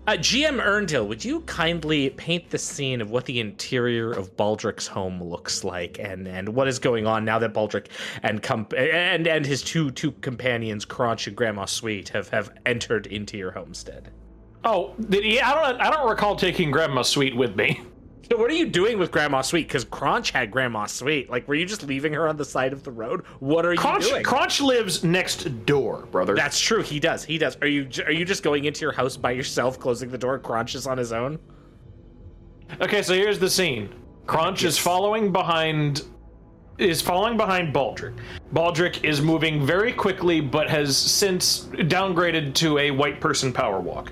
uh, 0.06 0.12
GM 0.12 0.62
Earndil, 0.62 1.06
would 1.08 1.24
you 1.24 1.40
kindly 1.42 2.10
paint 2.10 2.50
the 2.50 2.58
scene 2.58 3.00
of 3.00 3.10
what 3.10 3.24
the 3.24 3.40
interior 3.40 4.12
of 4.12 4.36
Baldric's 4.36 4.86
home 4.86 5.22
looks 5.22 5.64
like, 5.64 5.98
and, 5.98 6.28
and 6.28 6.48
what 6.48 6.68
is 6.68 6.78
going 6.78 7.06
on 7.06 7.24
now 7.24 7.38
that 7.38 7.54
Baldric 7.54 7.86
and 8.22 8.42
comp- 8.42 8.74
and 8.74 9.26
and 9.26 9.46
his 9.46 9.62
two 9.62 9.90
two 9.90 10.12
companions, 10.12 10.84
Crunch 10.84 11.26
and 11.26 11.36
Grandma 11.36 11.64
Sweet, 11.64 12.10
have 12.10 12.28
have 12.28 12.52
entered 12.66 13.06
into 13.06 13.38
your 13.38 13.50
homestead? 13.50 14.10
Oh, 14.64 14.94
he, 15.10 15.40
I 15.40 15.54
don't. 15.54 15.80
I 15.80 15.90
don't 15.90 16.08
recall 16.08 16.36
taking 16.36 16.70
Grandma 16.70 17.02
sweet 17.02 17.36
with 17.36 17.56
me. 17.56 17.82
So 18.30 18.36
what 18.36 18.50
are 18.50 18.54
you 18.54 18.66
doing 18.66 18.98
with 18.98 19.10
Grandma 19.10 19.42
Sweet? 19.42 19.68
Because 19.68 19.84
Crunch 19.84 20.30
had 20.30 20.50
Grandma 20.50 20.86
Sweet. 20.86 21.28
Like, 21.30 21.46
were 21.46 21.54
you 21.54 21.66
just 21.66 21.82
leaving 21.82 22.12
her 22.14 22.28
on 22.28 22.36
the 22.36 22.44
side 22.44 22.72
of 22.72 22.82
the 22.82 22.90
road? 22.90 23.24
What 23.40 23.66
are 23.66 23.74
Crunch, 23.74 24.04
you 24.04 24.10
doing? 24.10 24.24
Crunch 24.24 24.60
lives 24.60 25.04
next 25.04 25.66
door, 25.66 26.06
brother. 26.10 26.34
That's 26.34 26.58
true. 26.58 26.82
He 26.82 27.00
does. 27.00 27.24
He 27.24 27.38
does. 27.38 27.56
Are 27.60 27.66
you 27.66 27.88
are 28.04 28.12
you 28.12 28.24
just 28.24 28.42
going 28.42 28.64
into 28.64 28.80
your 28.80 28.92
house 28.92 29.16
by 29.16 29.32
yourself, 29.32 29.78
closing 29.78 30.10
the 30.10 30.18
door? 30.18 30.38
Crunch 30.38 30.74
is 30.74 30.86
on 30.86 30.98
his 30.98 31.12
own. 31.12 31.38
Okay, 32.80 33.02
so 33.02 33.14
here's 33.14 33.38
the 33.38 33.50
scene. 33.50 33.88
Crunch 34.26 34.64
is 34.64 34.78
following 34.78 35.32
behind 35.32 36.02
is 36.78 37.00
following 37.00 37.36
behind 37.36 37.72
Baldric. 37.72 38.18
Baldric 38.52 39.04
is 39.04 39.20
moving 39.20 39.64
very 39.64 39.92
quickly 39.92 40.40
but 40.40 40.68
has 40.68 40.96
since 40.96 41.66
downgraded 41.66 42.54
to 42.54 42.78
a 42.78 42.90
white 42.90 43.20
person 43.20 43.52
power 43.52 43.80
walk 43.80 44.10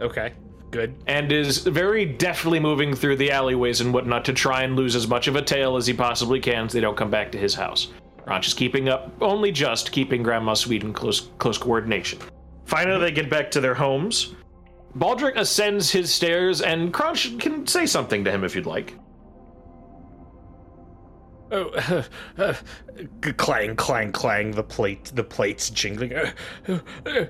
Okay. 0.00 0.32
Good. 0.70 0.94
and 1.06 1.32
is 1.32 1.58
very 1.58 2.04
deftly 2.04 2.60
moving 2.60 2.94
through 2.94 3.16
the 3.16 3.30
alleyways 3.30 3.80
and 3.80 3.92
whatnot 3.92 4.24
to 4.26 4.32
try 4.32 4.62
and 4.62 4.76
lose 4.76 4.94
as 4.94 5.08
much 5.08 5.26
of 5.26 5.36
a 5.36 5.42
tail 5.42 5.76
as 5.76 5.86
he 5.86 5.94
possibly 5.94 6.40
can 6.40 6.68
so 6.68 6.74
they 6.74 6.80
don't 6.82 6.96
come 6.96 7.10
back 7.10 7.32
to 7.32 7.38
his 7.38 7.54
house. 7.54 7.88
Crunch 8.24 8.48
is 8.48 8.54
keeping 8.54 8.88
up 8.88 9.10
only 9.22 9.50
just 9.50 9.92
keeping 9.92 10.22
Grandma 10.22 10.54
Sweet 10.54 10.82
in 10.82 10.92
close 10.92 11.30
close 11.38 11.56
coordination. 11.56 12.18
Finally 12.66 13.00
they 13.00 13.10
get 13.10 13.30
back 13.30 13.50
to 13.52 13.60
their 13.60 13.74
homes. 13.74 14.34
Baldric 14.98 15.36
ascends 15.36 15.90
his 15.90 16.12
stairs 16.12 16.60
and 16.60 16.92
Crunch 16.92 17.38
can 17.38 17.66
say 17.66 17.86
something 17.86 18.24
to 18.24 18.30
him 18.30 18.44
if 18.44 18.54
you'd 18.54 18.66
like. 18.66 18.94
Oh, 21.50 21.70
uh, 21.70 22.02
uh, 22.38 22.54
clang, 23.36 23.74
clang, 23.76 24.12
clang. 24.12 24.50
The 24.50 24.62
plate, 24.62 25.12
the 25.14 25.24
plates 25.24 25.70
jingling. 25.70 26.12
Uh, 26.14 26.32
uh, 26.68 26.74
uh, 27.08 27.24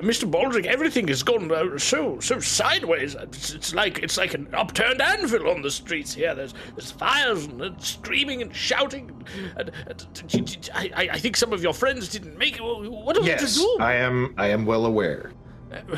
Mr. 0.00 0.30
Baldric, 0.30 0.66
everything 0.66 1.08
has 1.08 1.22
gone 1.22 1.50
uh, 1.52 1.78
so 1.78 2.18
so 2.20 2.40
sideways. 2.40 3.14
It's, 3.14 3.52
it's 3.52 3.74
like 3.74 3.98
it's 4.02 4.16
like 4.16 4.34
an 4.34 4.48
upturned 4.54 5.02
anvil 5.02 5.48
on 5.50 5.62
the 5.62 5.70
streets 5.70 6.14
here. 6.14 6.34
There's 6.34 6.54
there's 6.76 6.90
fires 6.90 7.44
and, 7.44 7.60
and 7.60 7.82
screaming 7.82 8.42
and 8.42 8.54
shouting. 8.54 9.10
And, 9.56 9.70
and, 9.86 10.70
I, 10.74 11.08
I 11.12 11.18
think 11.18 11.36
some 11.36 11.52
of 11.52 11.62
your 11.62 11.74
friends 11.74 12.08
didn't 12.08 12.38
make 12.38 12.56
it. 12.56 12.62
What 12.62 13.16
are 13.16 13.20
we 13.20 13.26
to 13.26 13.32
Yes, 13.32 13.56
do? 13.56 13.76
I 13.80 13.94
am. 13.94 14.34
I 14.38 14.48
am 14.48 14.64
well 14.64 14.86
aware. 14.86 15.32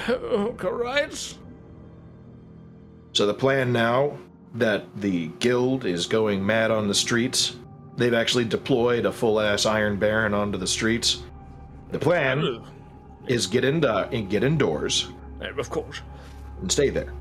Oh, 0.09 0.57
all 0.65 0.73
right. 0.73 1.37
So 3.13 3.27
the 3.27 3.35
plan 3.35 3.73
now 3.73 4.19
that 4.55 4.85
the 5.01 5.29
guild 5.39 5.85
is 5.85 6.07
going 6.07 6.45
mad 6.45 6.71
on 6.71 6.89
the 6.89 6.95
streets, 6.95 7.57
they've 7.97 8.15
actually 8.15 8.45
deployed 8.45 9.07
a 9.07 9.13
full-ass 9.13 9.67
Iron 9.67 9.97
Baron 9.99 10.35
onto 10.35 10.59
the 10.59 10.67
streets. 10.67 11.23
The 11.91 11.99
plan 11.99 12.63
is 13.27 13.47
get 13.47 13.65
in 13.65 13.81
get 14.29 14.43
indoors 14.43 15.09
Of 15.41 15.71
course. 15.71 16.01
and 16.61 16.71
stay 16.71 16.91
there. 16.91 17.13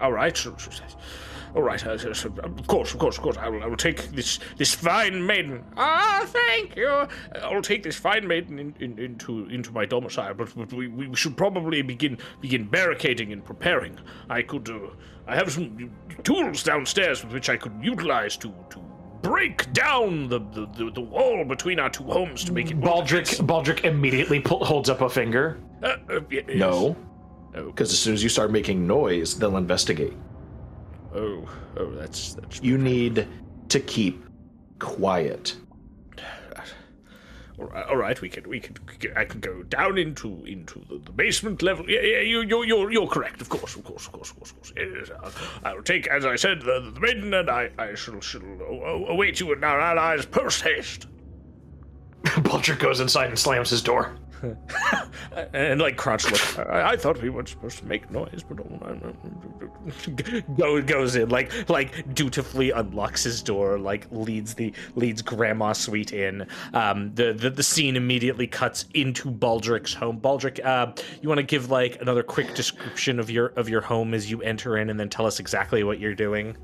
All 0.00 0.12
right. 0.12 0.46
All 1.54 1.62
right. 1.62 1.86
uh, 1.86 1.96
so- 1.98 2.12
so, 2.12 2.28
Of 2.42 2.66
course, 2.66 2.92
of 2.92 2.98
course, 3.00 3.16
of 3.16 3.22
course. 3.22 3.36
I 3.36 3.48
will, 3.48 3.62
I 3.62 3.66
will 3.66 3.76
take 3.76 4.02
this 4.12 4.38
this 4.56 4.74
fine 4.74 5.24
maiden. 5.24 5.64
Ah, 5.76 6.22
thank 6.26 6.76
you. 6.76 6.88
I 7.42 7.54
will 7.54 7.62
take 7.62 7.82
this 7.82 7.96
fine 7.96 8.26
maiden 8.26 8.58
in, 8.58 8.74
in, 8.80 8.98
into 8.98 9.46
into 9.48 9.72
my 9.72 9.86
domicile. 9.86 10.34
But, 10.34 10.54
but 10.56 10.72
we, 10.72 10.88
we 10.88 11.14
should 11.16 11.36
probably 11.36 11.82
begin 11.82 12.18
begin 12.40 12.64
barricading 12.68 13.32
and 13.32 13.44
preparing. 13.44 13.98
I 14.28 14.42
could. 14.42 14.68
Uh, 14.68 14.78
I 15.26 15.36
have 15.36 15.50
some 15.52 15.90
tools 16.22 16.62
downstairs 16.62 17.22
with 17.24 17.32
which 17.32 17.48
I 17.50 17.56
could 17.56 17.72
utilize 17.82 18.36
to 18.38 18.48
to 18.70 18.78
break 19.22 19.72
down 19.72 20.28
the 20.28 20.38
the, 20.52 20.66
the, 20.76 20.90
the 20.92 21.00
wall 21.00 21.44
between 21.44 21.78
our 21.80 21.90
two 21.90 22.04
homes 22.04 22.44
to 22.44 22.52
make 22.52 22.70
it 22.70 22.80
Baldric 22.80 23.40
Baldric 23.46 23.84
immediately 23.84 24.40
pull, 24.40 24.64
holds 24.64 24.88
up 24.90 25.00
a 25.00 25.08
finger. 25.08 25.58
Uh, 25.82 25.96
uh, 26.10 26.20
yes. 26.30 26.44
No, 26.54 26.96
Oh. 27.54 27.66
because 27.66 27.92
as 27.92 27.98
soon 27.98 28.14
as 28.14 28.22
you 28.22 28.28
start 28.28 28.50
making 28.50 28.86
noise, 28.86 29.38
they'll 29.38 29.56
investigate. 29.56 30.14
Oh, 31.14 31.48
oh, 31.76 31.90
that's 31.92 32.34
that's. 32.34 32.62
You 32.62 32.78
need 32.78 33.26
to 33.68 33.80
keep 33.80 34.24
quiet. 34.78 35.56
All 37.58 37.66
right, 37.66 37.86
all 37.88 37.96
right, 37.96 38.20
we 38.20 38.28
can, 38.28 38.48
we 38.48 38.60
can, 38.60 38.76
I 39.16 39.24
can 39.24 39.40
go 39.40 39.64
down 39.64 39.98
into 39.98 40.44
into 40.44 40.78
the, 40.88 40.98
the 40.98 41.10
basement 41.10 41.60
level. 41.60 41.90
Yeah, 41.90 42.02
yeah, 42.02 42.20
you, 42.20 42.42
you, 42.42 42.62
you're, 42.62 42.92
you're 42.92 43.08
correct. 43.08 43.40
Of 43.40 43.48
course, 43.48 43.74
of 43.74 43.82
course, 43.82 44.06
of 44.06 44.12
course, 44.12 44.30
of 44.30 44.36
course, 44.36 44.50
of 44.50 44.56
course. 44.56 44.72
Yes, 44.76 45.10
I'll, 45.20 45.32
I'll 45.64 45.82
take, 45.82 46.06
as 46.06 46.24
I 46.24 46.36
said, 46.36 46.60
the, 46.60 46.92
the 46.94 47.00
maiden, 47.00 47.34
and 47.34 47.50
I, 47.50 47.70
I 47.76 47.96
shall, 47.96 48.20
shall 48.20 48.42
await 49.08 49.40
you 49.40 49.52
in 49.52 49.64
our 49.64 49.80
allies 49.80 50.24
post 50.24 50.62
haste. 50.62 51.08
Bulger 52.42 52.76
goes 52.76 53.00
inside 53.00 53.28
and 53.28 53.38
slams 53.38 53.70
his 53.70 53.82
door. 53.82 54.16
And 55.52 55.80
like 55.80 55.96
Crunch, 55.96 56.30
look, 56.30 56.68
I, 56.68 56.92
I 56.92 56.96
thought 56.96 57.20
we 57.22 57.30
weren't 57.30 57.48
supposed 57.48 57.78
to 57.78 57.86
make 57.86 58.10
noise, 58.10 58.44
but 58.48 58.56
go 60.56 60.82
goes 60.82 61.16
in 61.16 61.28
like 61.28 61.68
like 61.68 62.14
dutifully 62.14 62.70
unlocks 62.70 63.24
his 63.24 63.42
door, 63.42 63.78
like 63.78 64.06
leads 64.10 64.54
the 64.54 64.72
leads 64.96 65.22
Grandma 65.22 65.72
Sweet 65.72 66.12
in. 66.12 66.46
Um, 66.74 67.14
the, 67.14 67.32
the 67.32 67.50
the 67.50 67.62
scene 67.62 67.96
immediately 67.96 68.46
cuts 68.46 68.86
into 68.94 69.30
Baldric's 69.30 69.94
home. 69.94 70.20
Baldric, 70.20 70.64
uh, 70.64 70.92
you 71.22 71.28
want 71.28 71.38
to 71.38 71.44
give 71.44 71.70
like 71.70 72.00
another 72.00 72.22
quick 72.22 72.54
description 72.54 73.20
of 73.20 73.30
your 73.30 73.48
of 73.48 73.68
your 73.68 73.80
home 73.80 74.14
as 74.14 74.30
you 74.30 74.42
enter 74.42 74.78
in, 74.78 74.90
and 74.90 74.98
then 74.98 75.08
tell 75.08 75.26
us 75.26 75.40
exactly 75.40 75.84
what 75.84 76.00
you're 76.00 76.14
doing. 76.14 76.56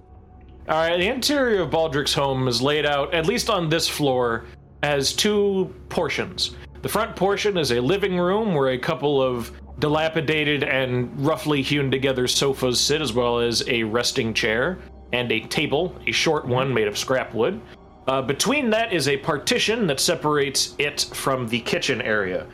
All 0.69 0.77
right, 0.77 0.99
the 0.99 1.09
interior 1.09 1.63
of 1.63 1.71
Baldric's 1.71 2.15
home 2.15 2.49
is 2.49 2.63
laid 2.63 2.87
out, 2.87 3.13
at 3.13 3.27
least 3.27 3.51
on 3.51 3.69
this 3.69 3.87
floor, 3.87 4.47
as 4.83 5.13
two 5.13 5.75
portions. 5.91 6.57
The 6.85 6.91
front 6.91 7.17
portion 7.17 7.57
is 7.57 7.73
a 7.73 7.81
living 7.81 8.19
room 8.19 8.55
where 8.55 8.73
a 8.73 8.79
couple 8.79 9.23
of 9.23 9.51
dilapidated 9.79 10.65
and 10.65 11.19
roughly 11.19 11.63
hewn 11.63 11.91
together 11.91 12.29
sofas 12.29 12.79
sit, 12.79 13.01
as 13.01 13.15
well 13.15 13.39
as 13.39 13.67
a 13.69 13.85
resting 13.85 14.35
chair 14.35 14.77
and 15.15 15.33
a 15.33 15.41
table, 15.41 15.99
a 16.07 16.13
short 16.13 16.47
one 16.47 16.75
made 16.75 16.87
of 16.87 16.99
scrap 16.99 17.33
wood. 17.33 17.59
Uh, 18.07 18.21
between 18.21 18.69
that 18.69 18.93
is 18.93 19.09
a 19.09 19.17
partition 19.17 19.87
that 19.87 19.99
separates 19.99 20.75
it 20.77 21.09
from 21.15 21.49
the 21.49 21.61
kitchen 21.61 22.03
area. 22.03 22.47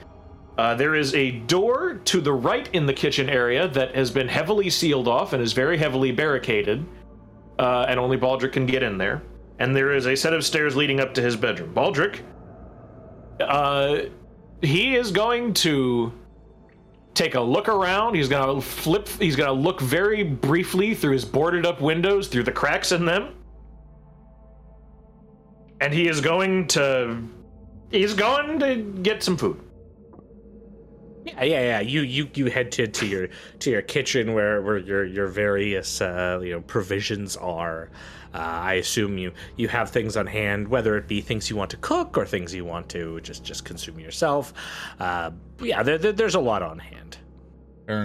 Uh, 0.56 0.76
there 0.76 0.94
is 0.94 1.12
a 1.16 1.32
door 1.32 1.94
to 2.04 2.20
the 2.20 2.32
right 2.32 2.72
in 2.72 2.86
the 2.86 2.94
kitchen 2.94 3.28
area 3.28 3.66
that 3.66 3.96
has 3.96 4.12
been 4.12 4.28
heavily 4.28 4.70
sealed 4.70 5.08
off 5.08 5.32
and 5.32 5.42
is 5.42 5.52
very 5.52 5.76
heavily 5.76 6.12
barricaded 6.12 6.86
uh, 7.58 7.84
and 7.88 7.98
only 7.98 8.16
Baldric 8.16 8.52
can 8.52 8.64
get 8.64 8.84
in 8.84 8.96
there. 8.96 9.22
And 9.58 9.74
there 9.74 9.92
is 9.92 10.06
a 10.06 10.14
set 10.14 10.32
of 10.32 10.44
stairs 10.44 10.76
leading 10.76 11.00
up 11.00 11.14
to 11.14 11.20
his 11.20 11.34
bedroom. 11.34 11.74
Baldric, 11.74 12.20
uh, 13.40 14.02
he 14.62 14.94
is 14.96 15.10
going 15.10 15.54
to 15.54 16.12
take 17.14 17.34
a 17.34 17.40
look 17.40 17.68
around. 17.68 18.14
He's 18.14 18.28
gonna 18.28 18.60
flip. 18.60 19.08
He's 19.08 19.36
gonna 19.36 19.52
look 19.52 19.80
very 19.80 20.22
briefly 20.22 20.94
through 20.94 21.12
his 21.12 21.24
boarded 21.24 21.66
up 21.66 21.80
windows, 21.80 22.28
through 22.28 22.44
the 22.44 22.52
cracks 22.52 22.92
in 22.92 23.04
them, 23.04 23.34
and 25.80 25.92
he 25.92 26.08
is 26.08 26.20
going 26.20 26.66
to. 26.68 27.22
He's 27.90 28.14
going 28.14 28.60
to 28.60 28.76
get 29.02 29.22
some 29.22 29.36
food. 29.36 29.60
Yeah, 31.24 31.42
yeah, 31.44 31.60
yeah. 31.62 31.80
You 31.80 32.00
you 32.02 32.28
you 32.34 32.46
head 32.46 32.72
to, 32.72 32.86
to 32.86 33.06
your 33.06 33.28
to 33.60 33.70
your 33.70 33.82
kitchen 33.82 34.32
where 34.34 34.62
where 34.62 34.78
your 34.78 35.04
your 35.04 35.26
various 35.26 36.00
uh, 36.00 36.40
you 36.42 36.52
know 36.52 36.60
provisions 36.62 37.36
are. 37.36 37.90
Uh, 38.32 38.38
I 38.38 38.74
assume 38.74 39.18
you 39.18 39.32
you 39.56 39.68
have 39.68 39.90
things 39.90 40.16
on 40.16 40.26
hand, 40.26 40.68
whether 40.68 40.96
it 40.96 41.08
be 41.08 41.20
things 41.20 41.50
you 41.50 41.56
want 41.56 41.70
to 41.72 41.76
cook 41.78 42.16
or 42.16 42.24
things 42.24 42.54
you 42.54 42.64
want 42.64 42.88
to 42.90 43.20
just 43.20 43.44
just 43.44 43.64
consume 43.64 43.98
yourself. 44.00 44.52
Uh, 45.00 45.32
yeah, 45.60 45.82
there, 45.82 45.98
there- 45.98 46.12
there's 46.12 46.36
a 46.36 46.40
lot 46.40 46.62
on 46.62 46.78
hand. 46.78 47.18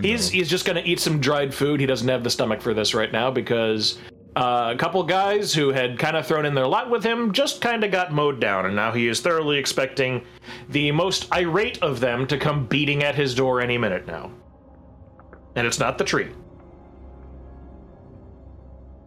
He's 0.03 0.29
he's 0.29 0.49
just 0.49 0.65
gonna 0.65 0.81
eat 0.83 0.99
some 0.99 1.19
dried 1.21 1.53
food. 1.53 1.79
He 1.79 1.85
doesn't 1.85 2.07
have 2.07 2.23
the 2.23 2.29
stomach 2.31 2.59
for 2.61 2.73
this 2.73 2.95
right 2.95 3.11
now 3.11 3.29
because 3.29 3.99
uh, 4.35 4.71
a 4.73 4.77
couple 4.77 5.01
guys 5.03 5.53
who 5.53 5.69
had 5.69 5.97
kind 5.97 6.17
of 6.17 6.27
thrown 6.27 6.45
in 6.45 6.53
their 6.53 6.67
lot 6.67 6.89
with 6.89 7.03
him 7.03 7.31
just 7.31 7.61
kind 7.61 7.83
of 7.83 7.91
got 7.91 8.11
mowed 8.11 8.39
down, 8.41 8.65
and 8.65 8.75
now 8.75 8.91
he 8.91 9.07
is 9.07 9.21
thoroughly 9.21 9.57
expecting 9.57 10.25
the 10.69 10.91
most 10.91 11.31
irate 11.33 11.81
of 11.81 11.99
them 11.99 12.27
to 12.27 12.37
come 12.37 12.65
beating 12.65 13.03
at 13.03 13.15
his 13.15 13.33
door 13.33 13.61
any 13.61 13.77
minute 13.77 14.05
now. 14.07 14.31
And 15.55 15.65
it's 15.65 15.79
not 15.79 15.97
the 15.97 16.03
tree. 16.03 16.31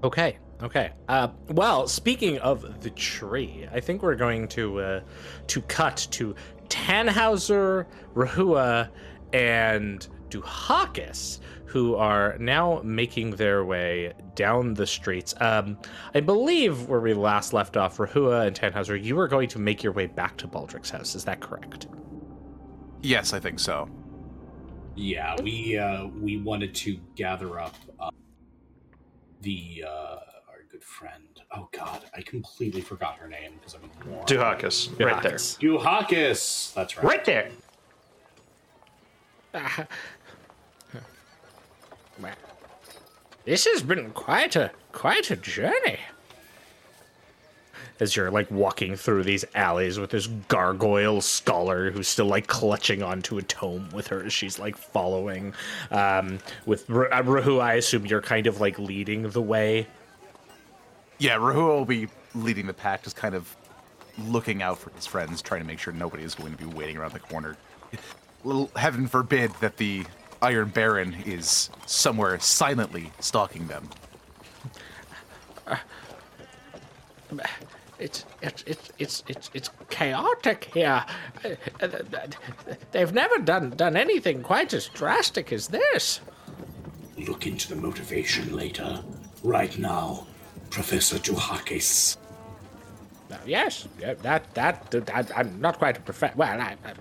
Okay. 0.02 0.38
Okay. 0.62 0.90
Uh, 1.08 1.28
well, 1.48 1.86
speaking 1.86 2.38
of 2.38 2.82
the 2.82 2.90
tree, 2.90 3.68
I 3.70 3.80
think 3.80 4.02
we're 4.02 4.16
going 4.16 4.48
to 4.48 4.80
uh, 4.80 5.00
to 5.48 5.62
cut 5.62 6.08
to 6.12 6.34
Tannhauser, 6.68 7.86
Rehua, 8.14 8.88
and 9.32 10.06
Duhakis, 10.30 11.38
who 11.68 11.94
are 11.96 12.34
now 12.38 12.80
making 12.82 13.32
their 13.32 13.62
way 13.62 14.14
down 14.34 14.72
the 14.72 14.86
streets. 14.86 15.34
Um, 15.38 15.78
I 16.14 16.20
believe 16.20 16.88
where 16.88 17.00
we 17.00 17.12
last 17.12 17.52
left 17.52 17.76
off, 17.76 17.98
Rehua 17.98 18.46
and 18.46 18.56
Tannhauser, 18.58 19.02
you 19.02 19.14
were 19.14 19.28
going 19.28 19.50
to 19.50 19.58
make 19.58 19.82
your 19.82 19.92
way 19.92 20.06
back 20.06 20.38
to 20.38 20.48
Baldric's 20.48 20.88
house. 20.88 21.14
Is 21.14 21.24
that 21.24 21.40
correct? 21.40 21.86
Yes, 23.02 23.34
I 23.34 23.40
think 23.40 23.60
so. 23.60 23.88
Yeah, 24.96 25.36
we 25.42 25.76
uh, 25.76 26.06
we 26.06 26.38
wanted 26.38 26.74
to 26.76 26.98
gather 27.14 27.60
up 27.60 27.76
uh, 28.00 28.10
the 29.42 29.84
uh, 29.86 29.90
our 30.48 30.64
good 30.72 30.82
friend. 30.82 31.40
Oh 31.54 31.68
God, 31.70 32.02
I 32.16 32.22
completely 32.22 32.80
forgot 32.80 33.16
her 33.18 33.28
name 33.28 33.52
because 33.58 33.74
I'm 33.74 33.82
a 33.84 34.08
moron. 34.08 34.26
Duhakis, 34.26 34.98
right 34.98 35.22
there. 35.22 35.34
Duhakis. 35.34 35.58
Duhakis. 35.60 36.74
That's 36.74 36.96
right. 36.96 37.04
Right 37.04 37.24
there. 37.24 37.50
Well, 42.20 42.34
this 43.48 43.64
has 43.64 43.82
been 43.82 44.10
quite 44.10 44.56
a 44.56 44.70
quite 44.92 45.30
a 45.30 45.36
journey. 45.36 45.98
As 47.98 48.14
you're 48.14 48.30
like 48.30 48.50
walking 48.50 48.94
through 48.94 49.24
these 49.24 49.42
alleys 49.54 49.98
with 49.98 50.10
this 50.10 50.26
gargoyle 50.26 51.22
scholar 51.22 51.90
who's 51.90 52.08
still 52.08 52.26
like 52.26 52.46
clutching 52.46 53.02
onto 53.02 53.38
a 53.38 53.42
tome 53.42 53.88
with 53.92 54.06
her 54.08 54.22
as 54.22 54.34
she's 54.34 54.58
like 54.58 54.76
following. 54.76 55.54
Um, 55.90 56.40
with 56.66 56.88
R- 56.90 57.12
uh, 57.12 57.22
Rahu, 57.22 57.58
I 57.58 57.74
assume 57.74 58.04
you're 58.04 58.20
kind 58.20 58.46
of 58.46 58.60
like 58.60 58.78
leading 58.78 59.22
the 59.30 59.42
way. 59.42 59.86
Yeah, 61.16 61.36
Rahu 61.36 61.66
will 61.66 61.84
be 61.86 62.06
leading 62.34 62.66
the 62.66 62.74
pack, 62.74 63.02
just 63.02 63.16
kind 63.16 63.34
of 63.34 63.56
looking 64.26 64.62
out 64.62 64.78
for 64.78 64.90
his 64.90 65.06
friends, 65.06 65.40
trying 65.40 65.62
to 65.62 65.66
make 65.66 65.78
sure 65.78 65.94
nobody 65.94 66.22
is 66.22 66.34
going 66.34 66.52
to 66.52 66.58
be 66.58 66.66
waiting 66.66 66.98
around 66.98 67.14
the 67.14 67.20
corner. 67.20 67.56
Heaven 68.76 69.08
forbid 69.08 69.52
that 69.60 69.78
the 69.78 70.04
Iron 70.40 70.68
Baron 70.68 71.16
is 71.26 71.70
somewhere 71.86 72.38
silently 72.38 73.12
stalking 73.20 73.66
them. 73.66 73.88
It's 77.98 78.24
it's 78.40 78.62
it's 78.66 78.92
it's 78.98 79.24
it's, 79.26 79.50
it's 79.52 79.70
chaotic 79.90 80.70
here. 80.72 81.04
Uh, 81.44 81.48
uh, 81.82 81.88
They've 82.92 83.12
never 83.12 83.38
done 83.38 83.70
done 83.70 83.96
anything 83.96 84.42
quite 84.42 84.72
as 84.72 84.86
drastic 84.86 85.52
as 85.52 85.66
this. 85.68 86.20
Look 87.26 87.46
into 87.46 87.68
the 87.68 87.76
motivation 87.76 88.54
later. 88.54 89.02
Right 89.42 89.76
now, 89.78 90.26
Professor 90.70 91.16
Duhakis. 91.18 92.16
Now, 93.28 93.38
yes, 93.44 93.88
yeah, 94.00 94.14
that, 94.14 94.54
that 94.54 94.90
that 94.92 95.30
I'm 95.36 95.60
not 95.60 95.78
quite 95.78 95.98
a 95.98 96.00
professor. 96.00 96.34
Well, 96.36 96.60
I, 96.60 96.76
I 96.84 96.94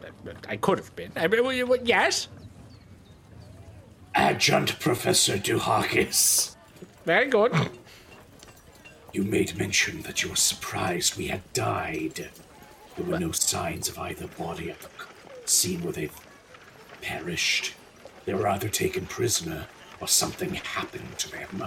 I 0.50 0.58
could 0.58 0.80
have 0.80 0.96
been. 0.96 1.12
I 1.16 1.28
mean, 1.28 1.68
yes, 1.86 2.28
Adjunct 4.18 4.80
Professor 4.80 5.38
Duhakis. 5.38 6.56
very 7.06 7.28
good. 7.30 7.54
You 9.14 9.24
made 9.24 9.56
mention 9.56 10.02
that 10.02 10.24
you 10.24 10.30
were 10.30 10.36
surprised 10.36 11.16
we 11.16 11.28
had 11.28 11.54
died. 11.54 12.32
There 12.96 13.06
were 13.06 13.20
no 13.20 13.32
signs 13.32 13.88
of 13.88 14.00
either 14.00 14.26
body 14.26 14.72
at 14.72 14.80
the 14.82 14.90
scene 15.46 15.84
where 15.84 15.94
they 15.94 16.10
perished. 17.04 17.76
They 18.26 18.34
were 18.34 18.48
either 18.48 18.70
taken 18.70 19.06
prisoner 19.06 19.68
or 20.02 20.08
something 20.08 20.56
happened 20.56 21.20
to 21.20 21.30
them. 21.30 21.66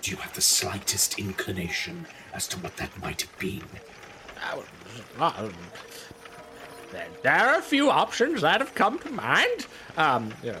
Do 0.00 0.10
you 0.10 0.16
have 0.16 0.32
the 0.32 0.40
slightest 0.40 1.18
inclination 1.18 2.06
as 2.32 2.48
to 2.48 2.58
what 2.60 2.78
that 2.78 2.98
might 3.02 3.20
have 3.20 3.38
been? 3.38 3.62
Uh, 5.20 5.50
there, 6.94 7.08
there 7.22 7.32
are 7.32 7.58
a 7.58 7.62
few 7.62 7.90
options 7.90 8.40
that 8.42 8.60
have 8.60 8.74
come 8.74 8.98
to 9.00 9.10
mind. 9.10 9.66
Um, 9.96 10.32
you 10.42 10.52
know, 10.52 10.58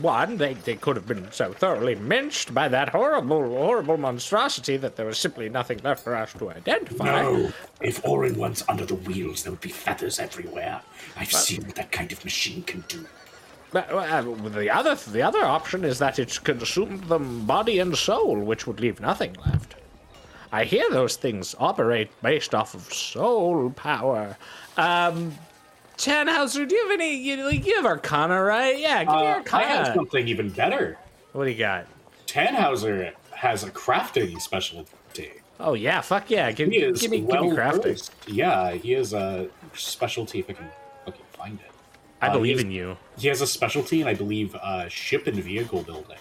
one, 0.00 0.36
they, 0.36 0.54
they 0.54 0.76
could 0.76 0.96
have 0.96 1.06
been 1.06 1.30
so 1.30 1.52
thoroughly 1.52 1.94
minced 1.94 2.52
by 2.52 2.68
that 2.68 2.88
horrible, 2.90 3.48
horrible 3.48 3.96
monstrosity 3.96 4.76
that 4.78 4.96
there 4.96 5.06
was 5.06 5.18
simply 5.18 5.48
nothing 5.48 5.80
left 5.84 6.04
for 6.04 6.14
us 6.14 6.32
to 6.34 6.50
identify. 6.50 7.22
No. 7.22 7.52
If 7.80 8.04
Orin 8.04 8.36
went 8.36 8.62
under 8.68 8.84
the 8.84 8.94
wheels, 8.94 9.42
there 9.42 9.52
would 9.52 9.60
be 9.60 9.70
feathers 9.70 10.18
everywhere. 10.18 10.82
I've 11.16 11.32
seen 11.32 11.64
what 11.66 11.76
that 11.76 11.92
kind 11.92 12.12
of 12.12 12.24
machine 12.24 12.62
can 12.62 12.84
do. 12.88 13.06
But, 13.72 13.90
uh, 13.90 14.22
the 14.22 14.70
other 14.70 14.94
the 14.94 15.22
other 15.22 15.44
option 15.44 15.84
is 15.84 15.98
that 15.98 16.20
it's 16.20 16.38
consumed 16.38 17.04
them 17.04 17.44
body 17.44 17.80
and 17.80 17.96
soul, 17.96 18.38
which 18.38 18.68
would 18.68 18.78
leave 18.78 19.00
nothing 19.00 19.34
left. 19.44 19.74
I 20.52 20.62
hear 20.62 20.88
those 20.90 21.16
things 21.16 21.56
operate 21.58 22.10
based 22.22 22.54
off 22.54 22.74
of 22.74 22.82
soul 22.94 23.70
power. 23.70 24.36
Um, 24.76 25.34
Tannhauser, 25.96 26.66
do 26.68 26.74
you 26.74 26.82
have 26.88 26.92
any? 27.00 27.14
You, 27.14 27.44
like, 27.44 27.64
you 27.66 27.76
have 27.76 27.86
Arcana, 27.86 28.42
right? 28.42 28.78
Yeah, 28.78 29.04
give 29.04 29.14
me 29.14 29.26
Uh, 29.26 29.42
I 29.52 29.62
have 29.64 29.94
something 29.94 30.26
even 30.28 30.50
better. 30.50 30.98
What 31.32 31.44
do 31.44 31.50
you 31.50 31.58
got? 31.58 31.86
Tannhauser 32.26 33.12
has 33.32 33.62
a 33.64 33.70
crafting 33.70 34.40
specialty. 34.40 35.30
Oh 35.60 35.74
yeah, 35.74 36.00
fuck 36.00 36.30
yeah! 36.30 36.50
Give, 36.50 36.68
He 36.68 36.80
give, 36.80 36.94
is 36.94 37.00
give 37.00 37.10
me, 37.12 37.18
give 37.18 37.28
well 37.28 37.44
me 37.50 37.56
crafting. 37.56 37.82
versed. 37.84 38.12
Yeah, 38.26 38.72
he 38.72 38.90
has 38.92 39.12
a 39.12 39.48
specialty. 39.72 40.40
If 40.40 40.50
I 40.50 40.54
can, 40.54 40.68
can 41.04 41.14
find 41.32 41.60
it. 41.60 41.70
I 42.20 42.28
Uh, 42.28 42.32
believe 42.32 42.58
in 42.58 42.72
you. 42.72 42.96
He 43.16 43.28
has 43.28 43.40
a 43.40 43.46
specialty, 43.46 44.00
and 44.00 44.10
I 44.10 44.14
believe 44.14 44.54
uh, 44.56 44.88
ship 44.88 45.28
and 45.28 45.36
vehicle 45.36 45.82
building. 45.82 46.18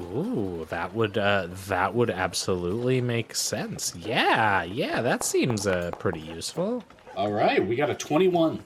Ooh, 0.00 0.66
that 0.70 0.94
would 0.94 1.18
uh, 1.18 1.48
that 1.68 1.94
would 1.94 2.08
absolutely 2.08 3.02
make 3.02 3.34
sense. 3.34 3.94
Yeah, 3.94 4.62
yeah, 4.62 5.02
that 5.02 5.22
seems 5.24 5.66
uh, 5.66 5.90
pretty 5.98 6.20
useful. 6.20 6.82
All 7.16 7.32
right, 7.32 7.64
we 7.64 7.76
got 7.76 7.90
a 7.90 7.94
twenty-one. 7.94 8.62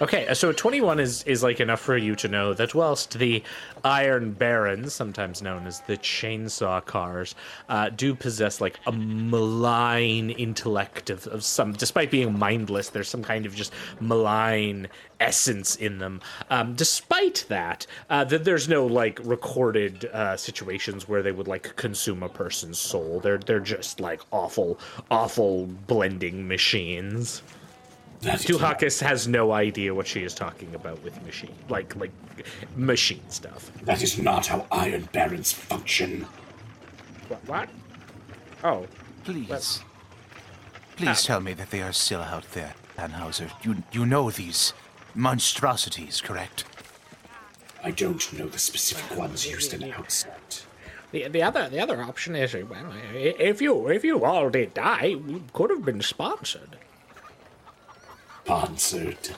Okay, 0.00 0.28
uh, 0.28 0.34
so 0.34 0.52
21 0.52 1.00
is 1.00 1.24
is 1.24 1.42
like 1.42 1.58
enough 1.58 1.80
for 1.80 1.96
you 1.96 2.14
to 2.16 2.28
know 2.28 2.54
that 2.54 2.72
whilst 2.72 3.18
the 3.18 3.42
Iron 3.82 4.30
Barons, 4.30 4.92
sometimes 4.94 5.42
known 5.42 5.66
as 5.66 5.80
the 5.80 5.96
Chainsaw 5.96 6.84
Cars, 6.84 7.34
uh, 7.68 7.88
do 7.88 8.14
possess 8.14 8.60
like 8.60 8.78
a 8.86 8.92
malign 8.92 10.30
intellect 10.30 11.10
of, 11.10 11.26
of 11.26 11.42
some, 11.42 11.72
despite 11.72 12.12
being 12.12 12.38
mindless, 12.38 12.90
there's 12.90 13.08
some 13.08 13.24
kind 13.24 13.44
of 13.44 13.56
just 13.56 13.72
malign 13.98 14.86
essence 15.18 15.74
in 15.74 15.98
them. 15.98 16.20
Um, 16.48 16.76
despite 16.76 17.44
that, 17.48 17.84
uh, 18.08 18.22
that 18.22 18.44
there's 18.44 18.68
no 18.68 18.86
like 18.86 19.18
recorded 19.24 20.04
uh, 20.12 20.36
situations 20.36 21.08
where 21.08 21.24
they 21.24 21.32
would 21.32 21.48
like 21.48 21.74
consume 21.74 22.22
a 22.22 22.28
person's 22.28 22.78
soul. 22.78 23.18
They're 23.18 23.38
they're 23.38 23.58
just 23.58 23.98
like 23.98 24.20
awful, 24.30 24.78
awful 25.10 25.66
blending 25.66 26.46
machines. 26.46 27.42
That 28.20 28.40
is 28.40 28.46
Duhakis 28.46 29.00
has 29.02 29.28
no 29.28 29.52
idea 29.52 29.94
what 29.94 30.06
she 30.06 30.24
is 30.24 30.34
talking 30.34 30.74
about 30.74 31.02
with 31.04 31.20
machine, 31.24 31.54
like 31.68 31.94
like 31.96 32.12
machine 32.76 33.28
stuff. 33.28 33.70
That 33.84 34.02
is 34.02 34.18
not 34.18 34.46
how 34.46 34.66
Iron 34.72 35.08
Barons 35.12 35.52
function. 35.52 36.26
What? 37.28 37.48
what? 37.48 37.68
Oh, 38.64 38.86
Please. 39.28 39.82
Please 40.96 41.24
ah. 41.24 41.26
tell 41.26 41.40
me 41.40 41.52
that 41.52 41.70
they 41.70 41.82
are 41.82 41.92
still 41.92 42.22
out 42.22 42.50
there, 42.52 42.72
Tannhauser. 42.96 43.50
You, 43.62 43.82
you 43.92 44.06
know 44.06 44.30
these 44.30 44.72
monstrosities, 45.14 46.22
correct? 46.22 46.64
I 47.84 47.90
don't 47.90 48.32
know 48.32 48.46
the 48.46 48.58
specific 48.58 49.18
ones 49.18 49.46
used 49.46 49.74
in 49.74 49.92
outset. 49.92 50.64
the 51.12 51.28
the 51.28 51.42
other 51.42 51.68
the 51.68 51.78
other 51.78 52.02
option 52.02 52.34
is 52.34 52.54
well, 52.54 52.90
if 53.14 53.60
you 53.60 53.88
if 53.88 54.02
you 54.02 54.24
all 54.24 54.48
did 54.48 54.72
die, 54.72 55.04
you 55.28 55.44
could 55.52 55.68
have 55.68 55.84
been 55.84 56.00
sponsored. 56.00 56.78
Sponsored. 58.48 59.36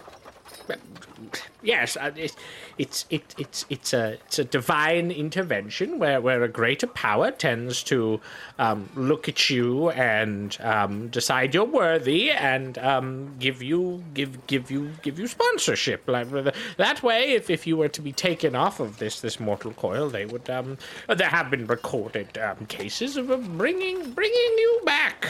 Yes, 1.62 1.96
uh, 1.96 2.12
it, 2.14 2.36
it's 2.78 3.06
it, 3.10 3.34
it's 3.36 3.66
it's 3.68 3.92
a 3.92 4.18
it's 4.26 4.38
a 4.38 4.44
divine 4.44 5.10
intervention 5.10 5.98
where, 5.98 6.20
where 6.20 6.44
a 6.44 6.48
greater 6.48 6.86
power 6.86 7.32
tends 7.32 7.82
to 7.84 8.20
um, 8.60 8.88
look 8.94 9.28
at 9.28 9.50
you 9.50 9.90
and 9.90 10.56
um, 10.60 11.08
decide 11.08 11.54
you're 11.54 11.64
worthy 11.64 12.30
and 12.30 12.78
um, 12.78 13.34
give 13.40 13.64
you 13.64 14.04
give 14.14 14.46
give 14.46 14.70
you 14.70 14.92
give 15.02 15.18
you 15.18 15.26
sponsorship. 15.26 16.06
Like, 16.06 16.28
That 16.76 17.02
way, 17.02 17.32
if, 17.32 17.50
if 17.50 17.66
you 17.66 17.76
were 17.76 17.88
to 17.88 18.00
be 18.00 18.12
taken 18.12 18.54
off 18.54 18.78
of 18.78 18.98
this 18.98 19.20
this 19.20 19.40
mortal 19.40 19.72
coil, 19.72 20.08
they 20.08 20.24
would. 20.24 20.48
Um, 20.48 20.78
there 21.08 21.28
have 21.28 21.50
been 21.50 21.66
recorded 21.66 22.38
um, 22.38 22.64
cases 22.66 23.16
of 23.16 23.26
bringing 23.58 24.12
bringing 24.12 24.54
you 24.56 24.82
back. 24.84 25.26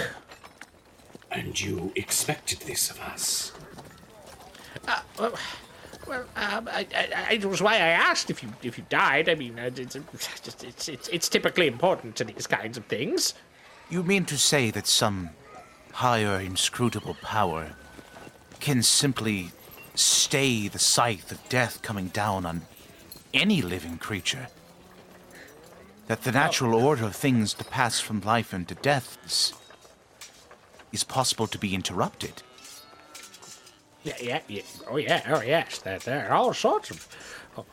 And 1.32 1.58
you 1.60 1.92
expected 1.94 2.60
this 2.60 2.90
of 2.90 3.00
us. 3.00 3.52
Well, 5.18 5.34
well 6.06 6.24
um, 6.36 6.68
I, 6.68 6.86
I, 6.94 7.34
it 7.34 7.44
was 7.44 7.62
why 7.62 7.74
I 7.74 7.88
asked 8.08 8.30
if 8.30 8.42
you 8.42 8.50
if 8.62 8.78
you 8.78 8.84
died. 8.88 9.28
I 9.28 9.34
mean, 9.34 9.58
uh, 9.58 9.70
it's, 9.76 9.96
it's, 9.96 10.64
it's, 10.64 10.88
it's, 10.88 11.08
it's 11.08 11.28
typically 11.28 11.66
important 11.66 12.16
to 12.16 12.24
these 12.24 12.46
kinds 12.46 12.76
of 12.76 12.86
things. 12.86 13.34
You 13.88 14.02
mean 14.02 14.24
to 14.26 14.38
say 14.38 14.70
that 14.70 14.86
some 14.86 15.30
higher 15.92 16.40
inscrutable 16.40 17.14
power 17.22 17.72
can 18.60 18.82
simply 18.82 19.50
stay 19.94 20.68
the 20.68 20.78
scythe 20.78 21.32
of 21.32 21.48
death 21.48 21.82
coming 21.82 22.08
down 22.08 22.46
on 22.46 22.62
any 23.34 23.62
living 23.62 23.98
creature? 23.98 24.48
That 26.06 26.22
the 26.22 26.32
natural 26.32 26.74
order 26.74 27.06
of 27.06 27.16
things 27.16 27.54
to 27.54 27.64
pass 27.64 28.00
from 28.00 28.20
life 28.20 28.52
into 28.52 28.74
death 28.74 29.18
is, 29.24 29.52
is 30.92 31.04
possible 31.04 31.46
to 31.46 31.58
be 31.58 31.74
interrupted? 31.74 32.42
Yeah, 34.02 34.14
yeah, 34.20 34.40
yeah. 34.48 34.62
Oh 34.88 34.96
yeah, 34.96 35.22
oh 35.28 35.42
yes. 35.42 35.78
There, 35.78 35.98
there 35.98 36.30
are 36.30 36.34
all 36.34 36.54
sorts 36.54 36.90
of 36.90 37.08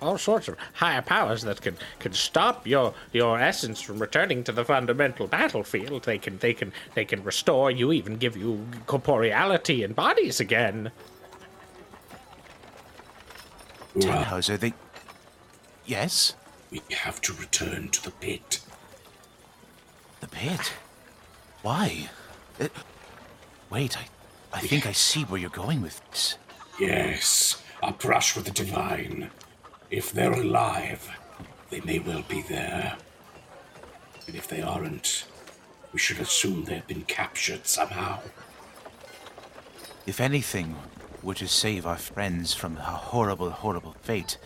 all 0.02 0.18
sorts 0.18 0.48
of 0.48 0.58
higher 0.74 1.02
powers 1.02 1.44
that 1.44 1.62
can, 1.62 1.78
can 2.00 2.12
stop 2.12 2.68
your 2.68 2.94
your 3.14 3.40
essence 3.40 3.80
from 3.82 4.00
returning 4.00 4.44
to 4.44 4.52
the 4.52 4.66
fundamental 4.66 5.28
battlefield. 5.28 6.04
They 6.04 6.18
can 6.18 6.38
they 6.40 6.54
can 6.54 6.74
they 6.96 7.06
can 7.06 7.24
restore 7.24 7.72
you, 7.72 7.92
even 7.94 8.18
give 8.18 8.36
you 8.36 8.66
corporeality 8.88 9.86
and 9.86 9.96
bodies 9.96 10.40
again. 10.40 10.92
Well, 13.96 14.24
Tannhauser, 14.24 14.60
they. 14.60 14.74
Yes? 15.86 16.36
we 16.72 16.82
have 16.92 17.22
to 17.22 17.34
return 17.34 17.90
to 17.90 18.04
the 18.04 18.12
pit. 18.12 18.60
The 20.20 20.28
pit? 20.28 20.74
Why? 21.62 22.10
Uh, 22.60 22.68
wait, 23.70 23.98
I, 23.98 24.08
I 24.58 24.62
think 24.62 24.88
I 24.88 24.92
see 24.92 25.22
where 25.22 25.40
you're 25.40 25.52
going 25.52 25.84
with 25.84 26.02
this. 26.10 26.36
Yes, 26.80 27.62
a 27.84 27.92
brush 27.92 28.36
with 28.36 28.46
the 28.46 28.52
divine. 28.52 29.30
If 29.92 30.12
they're 30.12 30.34
alive, 30.34 31.08
they 31.70 31.80
may 31.82 32.00
well 32.00 32.24
be 32.28 32.42
there. 32.42 32.98
And 34.26 34.36
if 34.36 34.48
they 34.48 34.64
aren't, 34.64 35.26
we 35.94 36.00
should 36.00 36.20
assume 36.20 36.64
they've 36.64 36.88
been 36.88 37.04
captured 37.04 37.68
somehow. 37.68 38.20
If 40.08 40.20
anything 40.20 40.76
were 41.22 41.36
to 41.36 41.48
save 41.48 41.86
our 41.86 41.98
friends 41.98 42.56
from 42.56 42.78
a 42.78 42.82
horrible, 42.82 43.52
horrible 43.52 43.96
fate, 44.02 44.40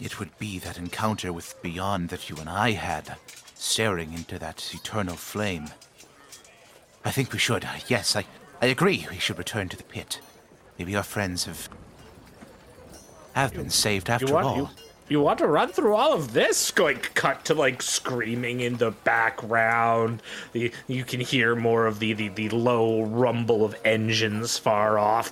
it 0.00 0.18
would 0.18 0.36
be 0.40 0.58
that 0.58 0.78
encounter 0.78 1.32
with 1.32 1.62
Beyond 1.62 2.08
that 2.08 2.28
you 2.28 2.36
and 2.38 2.50
I 2.50 2.72
had, 2.72 3.18
staring 3.54 4.12
into 4.12 4.36
that 4.40 4.74
eternal 4.74 5.14
flame. 5.14 5.68
I 7.06 7.12
think 7.12 7.32
we 7.32 7.38
should. 7.38 7.66
Yes, 7.86 8.16
I, 8.16 8.24
I 8.60 8.66
agree. 8.66 9.06
We 9.08 9.18
should 9.18 9.38
return 9.38 9.68
to 9.68 9.76
the 9.76 9.84
pit. 9.84 10.20
Maybe 10.76 10.96
our 10.96 11.04
friends 11.04 11.44
have 11.44 11.68
have 13.34 13.54
been 13.54 13.70
saved 13.70 14.10
after 14.10 14.26
you 14.26 14.34
want 14.34 14.46
all. 14.46 14.56
you, 14.56 14.68
you 15.08 15.20
want 15.20 15.38
to 15.38 15.46
run 15.46 15.68
through 15.68 15.94
all 15.94 16.12
of 16.12 16.32
this? 16.32 16.72
Going 16.72 16.96
cut 16.96 17.44
to 17.44 17.54
like 17.54 17.80
screaming 17.80 18.60
in 18.60 18.78
the 18.78 18.90
background. 18.90 20.20
The 20.52 20.72
you 20.88 21.04
can 21.04 21.20
hear 21.20 21.54
more 21.54 21.86
of 21.86 22.00
the 22.00 22.12
the, 22.12 22.28
the 22.28 22.48
low 22.48 23.02
rumble 23.02 23.64
of 23.64 23.76
engines 23.84 24.58
far 24.58 24.98
off. 24.98 25.30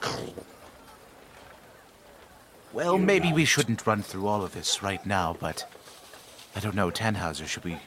Well, 2.72 2.98
maybe 2.98 3.32
we 3.32 3.44
shouldn't 3.44 3.84
run 3.84 4.02
through 4.02 4.28
all 4.28 4.44
of 4.44 4.54
this 4.54 4.80
right 4.80 5.04
now, 5.04 5.36
but 5.40 5.68
I 6.54 6.60
don't 6.60 6.74
know, 6.76 6.90
Tannhauser, 6.90 7.46
should 7.46 7.64
we 7.64 7.78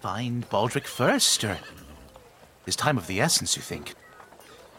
find 0.00 0.48
Baldric 0.50 0.86
first, 0.86 1.44
or 1.44 1.58
is 2.66 2.76
time 2.76 2.98
of 2.98 3.06
the 3.06 3.20
essence, 3.20 3.56
you 3.56 3.62
think? 3.62 3.94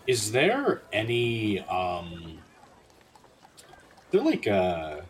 Is 0.08 0.32
there 0.32 0.82
any 0.93 1.60
um 1.62 2.39
they're 4.12 4.21
like 4.21 4.48
uh 4.48 5.02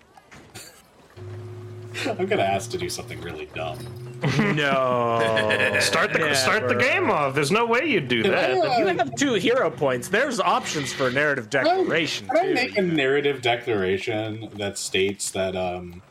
I'm 2.06 2.26
gonna 2.26 2.44
ask 2.44 2.70
to 2.72 2.78
do 2.78 2.90
something 2.90 3.20
really 3.22 3.48
dumb. 3.54 3.80
No. 4.40 5.78
Start 5.82 6.14
the 6.14 6.34
start 6.34 6.68
the 6.70 6.76
game 6.76 7.12
off. 7.12 7.36
There's 7.36 7.52
no 7.52 7.66
way 7.66 7.86
you'd 7.86 8.08
do 8.08 8.24
that. 8.24 8.52
I, 8.52 8.78
You 8.80 8.88
have 8.88 9.14
two 9.16 9.34
hero 9.34 9.70
points. 9.70 10.08
There's 10.08 10.40
options 10.40 10.92
for 10.94 11.12
narrative 11.12 11.50
declaration 11.50 12.28
Can 12.30 12.38
I 12.38 12.42
too. 12.48 12.54
make 12.54 12.78
a 12.78 12.82
narrative 12.82 13.42
declaration 13.42 14.50
that 14.56 14.78
states 14.78 15.30
that 15.32 15.56
um 15.56 16.02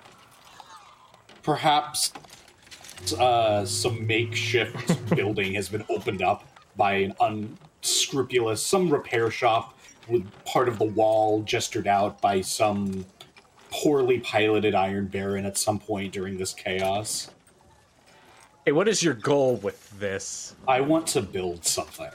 perhaps 1.42 2.12
uh 3.18 3.64
some 3.64 4.07
makeshift 4.07 5.11
building 5.16 5.55
has 5.55 5.68
been 5.68 5.85
opened 5.88 6.22
up 6.22 6.44
by 6.76 6.94
an 6.94 7.14
unscrupulous 7.20 8.62
some 8.62 8.90
repair 8.90 9.30
shop 9.30 9.78
with 10.08 10.26
part 10.44 10.68
of 10.68 10.78
the 10.78 10.84
wall 10.84 11.42
gestured 11.42 11.87
out 11.87 12.20
by 12.20 12.40
some 12.40 13.06
poorly 13.70 14.20
piloted 14.20 14.74
Iron 14.74 15.06
Baron 15.06 15.46
at 15.46 15.58
some 15.58 15.78
point 15.78 16.12
during 16.12 16.38
this 16.38 16.52
chaos. 16.52 17.30
Hey, 18.64 18.72
what 18.72 18.88
is 18.88 19.02
your 19.02 19.14
goal 19.14 19.56
with 19.56 19.90
this? 19.98 20.54
I 20.66 20.80
want 20.80 21.06
to 21.08 21.22
build 21.22 21.64
something. 21.64 22.10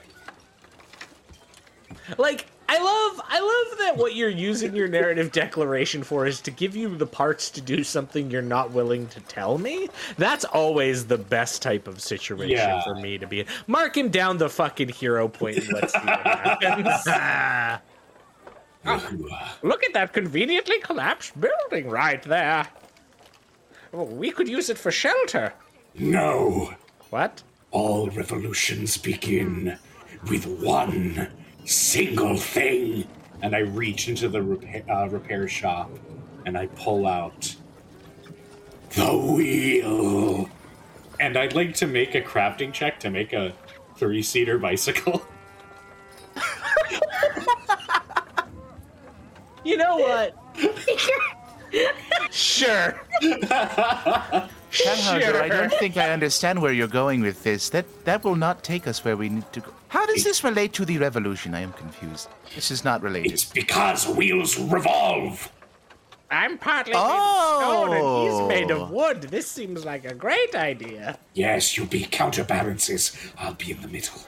Like, 2.17 2.47
I 2.71 2.77
love, 2.77 3.21
I 3.27 3.39
love 3.39 3.77
that 3.79 3.97
what 3.97 4.13
you're 4.15 4.29
using 4.29 4.75
your 4.75 4.87
narrative 4.87 5.31
declaration 5.31 6.03
for 6.03 6.27
is 6.27 6.39
to 6.41 6.51
give 6.51 6.75
you 6.75 6.95
the 6.95 7.07
parts 7.07 7.49
to 7.51 7.61
do 7.61 7.83
something 7.83 8.29
you're 8.29 8.43
not 8.43 8.69
willing 8.71 9.07
to 9.07 9.19
tell 9.21 9.57
me. 9.57 9.89
That's 10.17 10.45
always 10.45 11.07
the 11.07 11.17
best 11.17 11.63
type 11.63 11.87
of 11.87 11.99
situation 11.99 12.57
Yeah. 12.57 12.83
for 12.83 12.93
me 12.93 13.17
to 13.17 13.25
be 13.25 13.39
in. 13.39 13.47
Mark 13.65 13.97
him 13.97 14.09
down 14.09 14.37
the 14.37 14.49
fucking 14.49 14.89
hero 14.89 15.27
point 15.27 15.57
and 15.57 15.73
let's 15.73 15.93
see 15.93 15.99
what 15.99 16.19
happens. 16.21 17.81
Look 19.63 19.83
at 19.83 19.93
that 19.93 20.13
conveniently 20.13 20.79
collapsed 20.79 21.39
building 21.41 21.89
right 21.89 22.21
there. 22.21 22.67
Oh, 23.93 24.03
we 24.03 24.29
could 24.29 24.47
use 24.47 24.69
it 24.69 24.77
for 24.77 24.91
shelter. 24.91 25.53
No! 25.95 26.75
What? 27.09 27.41
All 27.71 28.09
revolutions 28.11 28.95
begin 28.97 29.77
with 30.29 30.45
one 30.45 31.29
single 31.69 32.37
thing. 32.37 33.07
And 33.41 33.55
I 33.55 33.59
reach 33.59 34.09
into 34.09 34.27
the 34.27 34.41
repair, 34.41 34.83
uh, 34.89 35.07
repair 35.07 35.47
shop 35.47 35.89
and 36.45 36.57
I 36.57 36.67
pull 36.67 37.07
out 37.07 37.55
the 38.95 39.15
wheel. 39.15 40.49
And 41.19 41.37
I'd 41.37 41.53
like 41.53 41.73
to 41.75 41.87
make 41.87 42.15
a 42.15 42.21
crafting 42.21 42.73
check 42.73 42.99
to 43.01 43.09
make 43.09 43.33
a 43.33 43.53
three 43.97 44.23
seater 44.23 44.57
bicycle. 44.57 45.25
You 49.69 49.77
know 49.77 49.97
what? 49.97 50.35
sure. 52.31 52.99
Tannhauser, 54.71 55.41
I 55.41 55.49
don't 55.49 55.73
think 55.73 55.97
I 55.97 56.11
understand 56.11 56.61
where 56.61 56.71
you're 56.71 56.87
going 56.87 57.21
with 57.21 57.43
this. 57.43 57.69
That 57.69 57.85
that 58.05 58.23
will 58.23 58.35
not 58.35 58.63
take 58.63 58.87
us 58.87 59.03
where 59.03 59.17
we 59.17 59.29
need 59.29 59.51
to 59.53 59.61
go. 59.61 59.71
How 59.87 60.05
does 60.05 60.23
this 60.23 60.43
relate 60.43 60.73
to 60.73 60.85
the 60.85 60.97
revolution? 60.97 61.55
I 61.55 61.61
am 61.61 61.73
confused. 61.73 62.29
This 62.53 62.69
is 62.69 62.83
not 62.83 63.01
related. 63.01 63.31
It's 63.31 63.45
because 63.45 64.07
wheels 64.07 64.59
revolve. 64.59 65.51
I'm 66.31 66.59
partly 66.59 66.93
Oh. 66.95 66.99
made 66.99 67.57
of 67.57 67.61
stone 67.63 67.93
and 67.95 68.23
he's 68.29 68.39
oh. 68.39 68.47
made 68.47 68.71
of 68.71 68.91
wood. 68.91 69.21
This 69.23 69.47
seems 69.47 69.83
like 69.83 70.05
a 70.05 70.13
great 70.13 70.53
idea. 70.53 71.17
Yes, 71.33 71.75
you'll 71.75 71.87
be 71.87 72.03
counterbalances. 72.05 73.17
I'll 73.39 73.55
be 73.55 73.71
in 73.71 73.81
the 73.81 73.87
middle. 73.87 74.21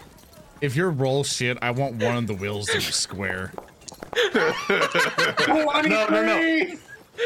If 0.62 0.76
your 0.76 0.90
roll 0.90 1.24
shit, 1.24 1.60
I 1.62 1.70
want 1.72 2.02
one 2.02 2.18
of 2.18 2.28
the 2.28 2.34
wheels 2.34 2.68
to 2.68 2.78
be 2.78 2.82
square. 2.82 3.54
No, 5.48 6.06
no, 6.08 6.24
no. 6.26 6.78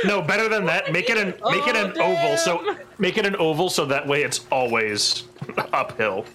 No, 0.04 0.22
better 0.22 0.50
than 0.50 0.66
that. 0.66 0.92
Make 0.92 1.10
it 1.10 1.18
an 1.18 1.28
make 1.52 1.68
it 1.68 1.76
an 1.76 2.00
oval. 2.00 2.38
So 2.38 2.76
make 2.98 3.18
it 3.18 3.26
an 3.26 3.36
oval 3.38 3.70
so 3.70 3.86
that 3.86 4.06
way 4.08 4.24
it's 4.24 4.46
always 4.52 5.24
uphill. 5.74 6.26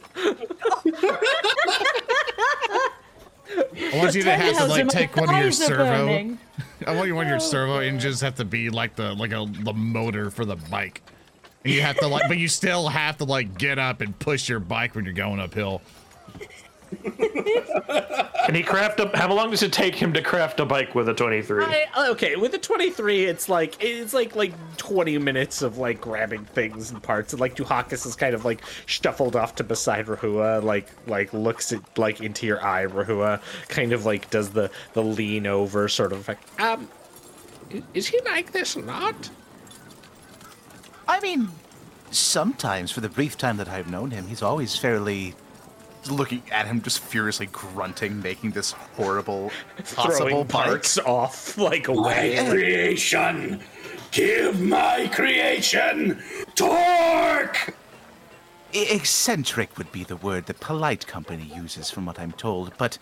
I 3.83 3.93
want 3.95 4.15
you 4.15 4.23
to 4.23 4.37
have 4.37 4.57
to 4.59 4.65
like 4.67 4.89
take 4.89 5.17
one 5.17 5.35
of 5.35 5.41
your 5.41 5.53
servo. 5.53 5.85
burning. 5.85 6.39
I 6.87 6.95
want 6.95 7.09
you 7.09 7.15
one 7.15 7.27
of 7.27 7.31
your 7.31 7.41
servo 7.41 7.79
engines 7.79 8.21
have 8.21 8.37
to 8.37 8.45
be 8.45 8.71
like 8.71 8.97
the 8.97 9.13
like 9.15 9.33
a 9.33 9.47
the 9.63 9.73
motor 9.73 10.31
for 10.31 10.45
the 10.45 10.57
bike. 10.57 11.03
And 11.65 11.75
you 11.75 11.83
have 11.83 11.99
to 11.99 12.07
like, 12.07 12.27
but 12.29 12.39
you 12.39 12.49
still 12.49 12.89
have 12.89 13.19
to 13.19 13.25
like 13.25 13.59
get 13.59 13.79
up 13.79 14.01
and 14.01 14.19
push 14.19 14.49
your 14.49 14.61
bike 14.61 14.95
when 14.95 15.05
you're 15.05 15.13
going 15.13 15.41
uphill. 15.41 15.83
Can 18.47 18.55
he 18.55 18.63
craft 18.63 18.99
a? 19.01 19.11
How 19.17 19.33
long 19.33 19.51
does 19.51 19.63
it 19.63 19.73
take 19.73 19.95
him 19.95 20.13
to 20.13 20.23
craft 20.23 20.59
a 20.61 20.65
bike 20.65 20.95
with 20.95 21.09
a 21.09 21.15
23? 21.15 21.65
Okay, 22.09 22.37
with 22.37 22.53
a 22.55 22.59
23, 22.59 23.25
it's 23.25 23.49
like 23.49 23.77
it's 23.81 24.13
like 24.13 24.35
like 24.35 24.53
20 24.77 25.19
minutes 25.19 25.63
of 25.63 25.79
like 25.79 26.01
grabbing 26.01 26.45
things 26.47 26.91
and 26.91 27.03
parts, 27.03 27.33
and 27.33 27.41
like 27.41 27.55
Duhakis 27.55 28.07
is 28.07 28.17
kind 28.17 28.35
of 28.35 28.45
like 28.45 28.63
shuffled 28.87 29.37
off 29.37 29.55
to 29.57 29.65
beside 29.65 30.07
Rehua, 30.07 30.63
like 30.63 30.89
like 31.07 31.33
looks 31.33 31.73
at 31.73 31.99
like 31.99 32.21
into 32.21 32.47
your 32.47 32.65
eye, 32.65 32.87
Rehua, 32.87 33.41
kind 33.69 33.93
of 33.93 34.05
like 34.05 34.31
does 34.31 34.51
the 34.51 34.71
the 34.95 35.03
lean 35.03 35.47
over 35.47 35.89
sort 35.89 36.13
of 36.13 36.27
like 36.27 36.39
um, 36.61 36.89
is 37.95 38.09
he 38.09 38.21
like 38.25 38.51
this 38.53 38.77
or 38.77 38.83
not? 38.83 39.31
I 41.07 41.21
mean, 41.21 41.51
sometimes 42.11 42.91
for 42.91 43.01
the 43.01 43.09
brief 43.09 43.37
time 43.39 43.57
that 43.59 43.69
I've 43.69 43.91
known 43.91 44.11
him, 44.11 44.27
he's 44.27 44.43
always 44.43 44.77
fairly 44.77 45.35
looking 46.09 46.43
at 46.51 46.67
him, 46.67 46.81
just 46.81 47.01
furiously 47.01 47.47
grunting, 47.47 48.21
making 48.23 48.53
this 48.53 48.73
horrible 48.73 49.51
possible 49.95 50.17
Throwing 50.29 50.37
bike. 50.47 50.49
parts 50.67 50.99
off 50.99 51.59
like 51.59 51.89
My 51.89 51.95
away. 51.95 52.47
creation! 52.49 53.61
Give 54.13 54.61
my 54.61 55.09
creation 55.13 56.23
torque! 56.55 57.75
E- 58.73 58.87
Eccentric 58.91 59.77
would 59.79 59.91
be 59.93 60.05
the 60.05 60.17
word 60.17 60.47
that 60.47 60.61
polite 60.61 61.07
company 61.07 61.51
uses, 61.55 61.91
from 61.91 62.07
what 62.07 62.19
I'm 62.19 62.33
told, 62.33 62.73
but 62.79 62.99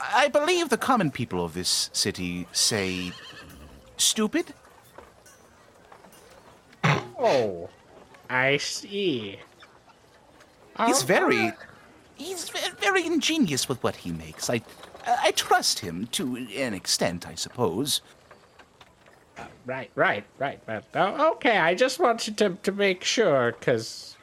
I 0.00 0.28
believe 0.28 0.68
the 0.68 0.76
common 0.78 1.10
people 1.10 1.44
of 1.44 1.54
this 1.54 1.90
city 1.92 2.46
say 2.52 3.12
stupid. 3.96 4.54
Oh, 7.18 7.70
I 8.28 8.56
see. 8.58 9.38
He's 10.86 11.02
very, 11.02 11.52
he's 12.16 12.50
very 12.80 13.06
ingenious 13.06 13.68
with 13.68 13.82
what 13.82 13.96
he 13.96 14.12
makes. 14.12 14.48
I, 14.50 14.62
I 15.06 15.32
trust 15.32 15.80
him 15.80 16.06
to 16.12 16.36
an 16.36 16.74
extent, 16.74 17.26
I 17.26 17.34
suppose. 17.34 18.00
Right, 19.66 19.90
right, 19.94 20.24
right. 20.38 20.60
But, 20.66 20.84
oh, 20.94 21.32
okay, 21.32 21.56
I 21.56 21.74
just 21.74 21.98
wanted 21.98 22.36
to 22.38 22.50
to 22.62 22.72
make 22.72 23.02
sure, 23.02 23.52
cause 23.52 24.13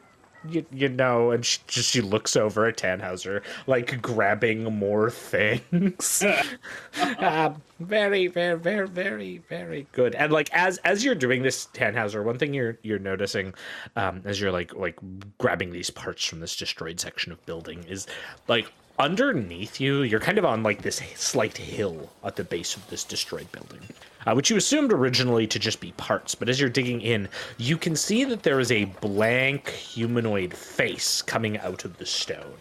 you 0.47 0.65
you 0.71 0.89
know, 0.89 1.31
and 1.31 1.45
she 1.45 1.59
just 1.67 1.89
she 1.89 2.01
looks 2.01 2.35
over 2.35 2.65
at 2.65 2.77
Tannhauser, 2.77 3.41
like 3.67 4.01
grabbing 4.01 4.63
more 4.63 5.09
things. 5.09 6.23
um, 7.19 7.61
very, 7.79 8.27
very, 8.27 8.57
very, 8.57 8.87
very, 8.87 9.37
very 9.49 9.87
good. 9.91 10.15
And 10.15 10.31
like 10.31 10.49
as 10.53 10.77
as 10.79 11.03
you're 11.03 11.15
doing 11.15 11.43
this, 11.43 11.67
Tannhauser, 11.73 12.23
one 12.23 12.37
thing 12.37 12.53
you're 12.53 12.77
you're 12.83 12.99
noticing, 12.99 13.53
um, 13.95 14.21
as 14.25 14.39
you're 14.39 14.51
like 14.51 14.73
like 14.75 14.97
grabbing 15.37 15.71
these 15.71 15.89
parts 15.89 16.25
from 16.25 16.39
this 16.39 16.55
destroyed 16.55 16.99
section 16.99 17.31
of 17.31 17.45
building 17.45 17.83
is 17.87 18.07
like 18.47 18.71
underneath 18.99 19.79
you, 19.79 20.03
you're 20.03 20.19
kind 20.19 20.37
of 20.37 20.45
on 20.45 20.63
like 20.63 20.81
this 20.81 21.01
slight 21.15 21.57
hill 21.57 22.09
at 22.23 22.35
the 22.35 22.43
base 22.43 22.75
of 22.75 22.87
this 22.89 23.03
destroyed 23.03 23.51
building, 23.51 23.81
uh, 24.25 24.33
which 24.33 24.49
you 24.49 24.57
assumed 24.57 24.91
originally 24.91 25.47
to 25.47 25.59
just 25.59 25.79
be 25.79 25.91
parts. 25.93 26.35
But 26.35 26.49
as 26.49 26.59
you're 26.59 26.69
digging 26.69 27.01
in, 27.01 27.29
you 27.57 27.77
can 27.77 27.95
see 27.95 28.23
that 28.25 28.43
there 28.43 28.59
is 28.59 28.71
a 28.71 28.85
blank 28.85 29.69
humanoid 29.69 30.53
face 30.53 31.21
coming 31.21 31.57
out 31.59 31.85
of 31.85 31.97
the 31.97 32.05
stone. 32.05 32.57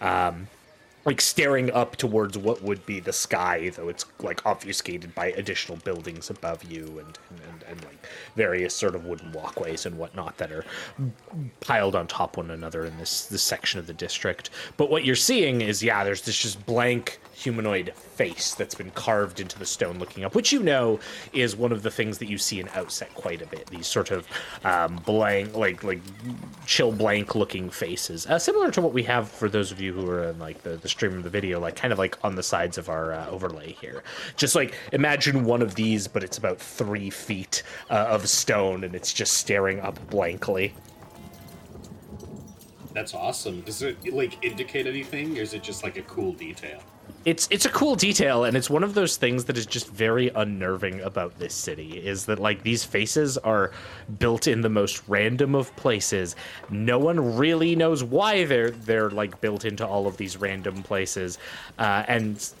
Um, 0.00 0.48
like 1.04 1.20
staring 1.20 1.70
up 1.72 1.96
towards 1.96 2.38
what 2.38 2.62
would 2.62 2.84
be 2.86 3.00
the 3.00 3.12
sky, 3.12 3.70
though 3.70 3.88
it's 3.88 4.04
like 4.20 4.44
obfuscated 4.46 5.14
by 5.14 5.26
additional 5.32 5.78
buildings 5.78 6.30
above 6.30 6.62
you 6.64 7.00
and, 7.00 7.18
and, 7.50 7.64
and, 7.68 7.84
like 7.84 8.06
various 8.36 8.74
sort 8.74 8.94
of 8.94 9.04
wooden 9.04 9.32
walkways 9.32 9.84
and 9.84 9.98
whatnot 9.98 10.36
that 10.38 10.52
are 10.52 10.64
piled 11.60 11.96
on 11.96 12.06
top 12.06 12.36
one 12.36 12.50
another 12.52 12.84
in 12.84 12.96
this 12.98 13.26
this 13.26 13.42
section 13.42 13.80
of 13.80 13.86
the 13.86 13.92
district. 13.92 14.50
But 14.76 14.90
what 14.90 15.04
you're 15.04 15.16
seeing 15.16 15.60
is 15.60 15.82
yeah, 15.82 16.04
there's 16.04 16.22
this 16.22 16.38
just 16.38 16.64
blank 16.66 17.20
humanoid 17.34 17.92
face 18.22 18.54
that's 18.54 18.76
been 18.76 18.92
carved 18.92 19.40
into 19.40 19.58
the 19.58 19.66
stone 19.66 19.98
looking 19.98 20.22
up, 20.22 20.32
which 20.32 20.52
you 20.52 20.62
know 20.62 21.00
is 21.32 21.56
one 21.56 21.72
of 21.72 21.82
the 21.82 21.90
things 21.90 22.18
that 22.18 22.28
you 22.28 22.38
see 22.38 22.60
in 22.60 22.68
Outset 22.68 23.12
quite 23.14 23.42
a 23.42 23.46
bit. 23.46 23.66
These 23.66 23.88
sort 23.88 24.12
of 24.12 24.28
um, 24.64 24.94
blank, 25.04 25.56
like 25.56 25.82
like 25.82 26.00
chill 26.64 26.92
blank 26.92 27.34
looking 27.34 27.68
faces, 27.68 28.28
uh, 28.28 28.38
similar 28.38 28.70
to 28.70 28.80
what 28.80 28.92
we 28.92 29.02
have 29.02 29.28
for 29.28 29.48
those 29.48 29.72
of 29.72 29.80
you 29.80 29.92
who 29.92 30.08
are 30.08 30.30
in 30.30 30.38
like 30.38 30.62
the, 30.62 30.76
the 30.76 30.88
stream 30.88 31.16
of 31.16 31.24
the 31.24 31.30
video, 31.30 31.58
like 31.58 31.74
kind 31.74 31.92
of 31.92 31.98
like 31.98 32.16
on 32.22 32.36
the 32.36 32.44
sides 32.44 32.78
of 32.78 32.88
our 32.88 33.12
uh, 33.12 33.26
overlay 33.28 33.72
here. 33.72 34.04
Just 34.36 34.54
like 34.54 34.72
imagine 34.92 35.44
one 35.44 35.60
of 35.60 35.74
these, 35.74 36.06
but 36.06 36.22
it's 36.22 36.38
about 36.38 36.60
three 36.60 37.10
feet 37.10 37.64
uh, 37.90 38.06
of 38.08 38.28
stone 38.28 38.84
and 38.84 38.94
it's 38.94 39.12
just 39.12 39.34
staring 39.34 39.80
up 39.80 39.98
blankly. 40.10 40.72
That's 42.94 43.14
awesome. 43.14 43.62
Does 43.62 43.82
it 43.82 44.12
like 44.12 44.44
indicate 44.44 44.86
anything, 44.86 45.36
or 45.38 45.42
is 45.42 45.54
it 45.54 45.64
just 45.64 45.82
like 45.82 45.96
a 45.96 46.02
cool 46.02 46.32
detail? 46.32 46.80
It's 47.24 47.48
it's 47.50 47.64
a 47.64 47.68
cool 47.70 47.94
detail 47.94 48.44
and 48.44 48.56
it's 48.56 48.68
one 48.68 48.82
of 48.82 48.94
those 48.94 49.16
things 49.16 49.44
that 49.44 49.56
is 49.56 49.66
just 49.66 49.88
very 49.88 50.28
unnerving 50.30 51.00
about 51.02 51.38
this 51.38 51.54
city 51.54 51.98
is 51.98 52.26
that 52.26 52.38
like 52.38 52.62
these 52.62 52.84
faces 52.84 53.38
are 53.38 53.70
built 54.18 54.46
in 54.46 54.60
the 54.60 54.68
most 54.68 55.02
random 55.08 55.54
of 55.54 55.74
places 55.76 56.34
no 56.70 56.98
one 56.98 57.36
really 57.36 57.76
knows 57.76 58.02
why 58.02 58.44
they're 58.44 58.70
they're 58.70 59.10
like 59.10 59.40
built 59.40 59.64
into 59.64 59.86
all 59.86 60.06
of 60.06 60.16
these 60.16 60.36
random 60.36 60.82
places 60.82 61.38
uh, 61.78 62.04
and 62.08 62.52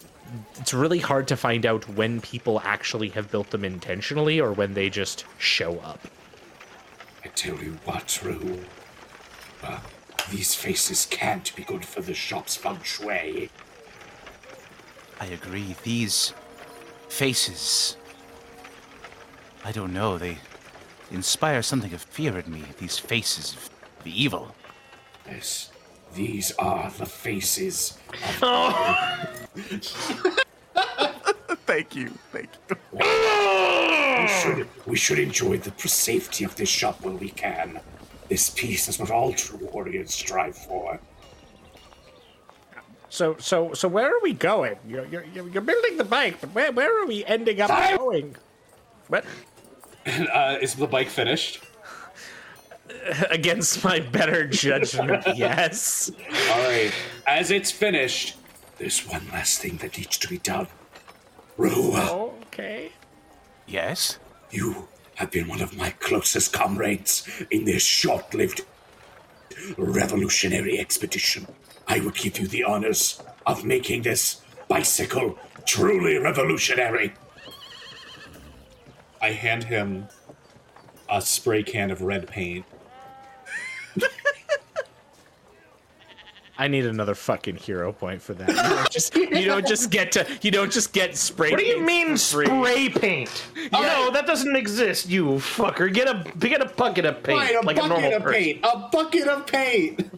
it's 0.58 0.72
really 0.72 0.98
hard 0.98 1.28
to 1.28 1.36
find 1.36 1.66
out 1.66 1.86
when 1.90 2.20
people 2.20 2.60
actually 2.64 3.08
have 3.08 3.30
built 3.30 3.50
them 3.50 3.64
intentionally 3.64 4.40
or 4.40 4.52
when 4.52 4.74
they 4.74 4.88
just 4.88 5.24
show 5.38 5.78
up 5.80 6.00
I 7.24 7.28
tell 7.28 7.56
you 7.62 7.78
what, 7.84 8.06
Rahul. 8.22 8.64
Uh, 9.62 9.78
these 10.30 10.54
faces 10.54 11.06
can't 11.06 11.54
be 11.54 11.62
good 11.62 11.84
for 11.84 12.00
the 12.00 12.14
shop's 12.14 12.56
feng 12.56 12.82
shui. 12.82 13.50
I 15.22 15.26
agree. 15.26 15.76
These 15.84 16.34
faces. 17.08 17.96
I 19.64 19.70
don't 19.70 19.92
know. 19.92 20.18
They 20.18 20.38
inspire 21.12 21.62
something 21.62 21.94
of 21.94 22.02
fear 22.02 22.36
in 22.40 22.50
me. 22.52 22.64
These 22.78 22.98
faces 22.98 23.54
of 23.54 23.70
the 24.02 24.10
evil. 24.20 24.52
Yes, 25.24 25.70
these 26.12 26.50
are 26.58 26.90
the 26.90 27.06
faces. 27.06 27.98
oh. 28.42 29.28
Thank 31.66 31.94
you. 31.94 32.08
Thank 32.32 32.48
you. 32.68 32.76
We 34.22 34.28
should, 34.28 34.68
we 34.86 34.96
should 34.96 35.18
enjoy 35.18 35.58
the 35.58 35.72
safety 35.88 36.44
of 36.44 36.54
this 36.54 36.68
shop 36.68 37.00
when 37.00 37.18
we 37.18 37.30
can. 37.30 37.80
This 38.28 38.50
peace 38.50 38.86
is 38.86 38.98
what 39.00 39.10
all 39.10 39.32
true 39.32 39.68
warriors 39.72 40.14
strive 40.14 40.56
for. 40.56 41.00
So 43.12 43.36
so 43.38 43.74
so 43.74 43.86
where 43.88 44.06
are 44.06 44.20
we 44.22 44.32
going 44.32 44.74
you're 44.88 45.04
you're, 45.06 45.24
you're 45.34 45.46
you're 45.50 45.60
building 45.62 45.98
the 45.98 46.04
bike 46.04 46.40
but 46.40 46.48
where, 46.54 46.72
where 46.72 46.90
are 47.02 47.06
we 47.06 47.22
ending 47.26 47.60
up 47.60 47.68
Fire! 47.68 47.98
going 47.98 48.34
what 49.08 49.24
Uh, 50.06 50.58
is 50.60 50.74
the 50.74 50.86
bike 50.86 51.08
finished? 51.10 51.62
against 53.30 53.84
my 53.84 54.00
better 54.00 54.46
judgment 54.46 55.22
yes 55.36 56.10
All 56.50 56.62
right. 56.64 56.92
As 57.26 57.50
it's 57.50 57.70
finished, 57.70 58.36
there's 58.78 59.06
one 59.06 59.24
last 59.32 59.60
thing 59.60 59.76
that 59.78 59.96
needs 59.98 60.16
to 60.18 60.26
be 60.28 60.38
done. 60.38 60.66
Rahul, 61.58 62.32
okay 62.46 62.92
Yes? 63.66 64.18
you 64.50 64.88
have 65.16 65.30
been 65.30 65.48
one 65.48 65.60
of 65.60 65.76
my 65.76 65.90
closest 65.90 66.52
comrades 66.54 67.28
in 67.50 67.64
this 67.66 67.84
short 67.84 68.32
lived 68.34 68.62
revolutionary 69.76 70.78
expedition. 70.80 71.46
I 71.86 72.00
would 72.00 72.14
give 72.14 72.38
you 72.38 72.46
the 72.46 72.64
honors 72.64 73.22
of 73.46 73.64
making 73.64 74.02
this 74.02 74.40
bicycle 74.68 75.38
truly 75.66 76.18
revolutionary. 76.18 77.12
I 79.20 79.30
hand 79.32 79.64
him 79.64 80.08
a 81.10 81.20
spray 81.20 81.62
can 81.62 81.90
of 81.90 82.00
red 82.02 82.26
paint. 82.26 82.64
I 86.58 86.68
need 86.68 86.86
another 86.86 87.14
fucking 87.14 87.56
hero 87.56 87.92
point 87.92 88.22
for 88.22 88.34
that. 88.34 88.48
You 88.48 88.54
don't 88.54 88.90
just 88.90 89.16
you 89.16 89.44
don't 89.46 89.66
just 89.66 89.90
get 89.90 90.12
to 90.12 90.26
you 90.42 90.50
don't 90.50 90.70
just 90.70 90.92
get 90.92 91.16
spray. 91.16 91.50
What 91.50 91.58
do 91.58 91.64
you 91.66 91.80
mean 91.82 92.10
for 92.10 92.44
spray 92.44 92.88
paint? 92.88 93.44
Oh, 93.72 93.80
no, 93.80 94.10
that 94.12 94.26
doesn't 94.26 94.54
exist, 94.54 95.08
you 95.08 95.24
fucker. 95.36 95.92
Get 95.92 96.08
a 96.08 96.30
get 96.38 96.60
a 96.60 96.66
bucket 96.66 97.04
of 97.06 97.22
paint 97.22 97.38
Right, 97.40 97.54
a 97.56 97.60
like 97.66 97.76
a 97.78 97.80
bucket 97.80 97.88
normal 97.88 98.14
of 98.16 98.22
person. 98.22 98.40
paint. 98.40 98.60
A 98.64 98.88
bucket 98.92 99.28
of 99.28 99.46
paint. 99.46 100.10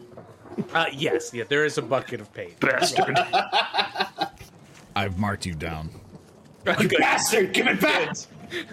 Uh, 0.73 0.85
yes, 0.91 1.33
yeah, 1.33 1.43
there 1.47 1.65
is 1.65 1.77
a 1.77 1.81
bucket 1.81 2.21
of 2.21 2.33
paint. 2.33 2.59
Bastard. 2.59 3.17
I've 4.95 5.17
marked 5.17 5.45
you 5.45 5.53
down. 5.53 5.89
You 6.79 6.87
bastard, 6.89 7.53
give 7.53 7.67
it 7.67 7.79
back! 7.81 8.15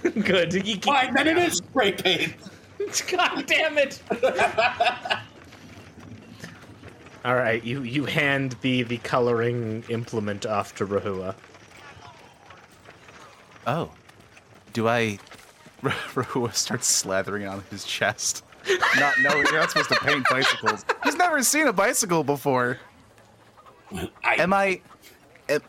Good. 0.02 0.52
You 0.54 0.62
keep- 0.62 0.84
Fine, 0.84 1.14
then 1.14 1.28
it 1.28 1.38
is 1.38 1.56
spray 1.58 1.92
paint. 1.92 2.34
God 3.10 3.46
damn 3.46 3.76
it! 3.78 4.00
All 7.24 7.34
right, 7.36 7.62
you 7.62 7.82
you 7.82 8.04
hand 8.04 8.56
the 8.62 8.82
the 8.82 8.98
coloring 8.98 9.84
implement 9.88 10.44
off 10.46 10.74
to 10.76 10.86
Rehua. 10.86 11.34
Oh. 13.66 13.90
Do 14.72 14.88
I. 14.88 15.18
Rehua 15.82 16.54
starts 16.54 17.02
slathering 17.02 17.50
on 17.50 17.62
his 17.70 17.84
chest. 17.84 18.42
Not 18.98 19.14
knowing 19.20 19.46
you're 19.46 19.60
not 19.60 19.70
supposed 19.70 19.90
to 19.90 19.98
paint 20.00 20.26
bicycles. 20.30 20.84
He's 21.04 21.16
never 21.16 21.42
seen 21.42 21.66
a 21.66 21.72
bicycle 21.72 22.24
before. 22.24 22.78
I, 24.24 24.36
Am 24.38 24.52
I. 24.52 24.80
Am, 25.48 25.60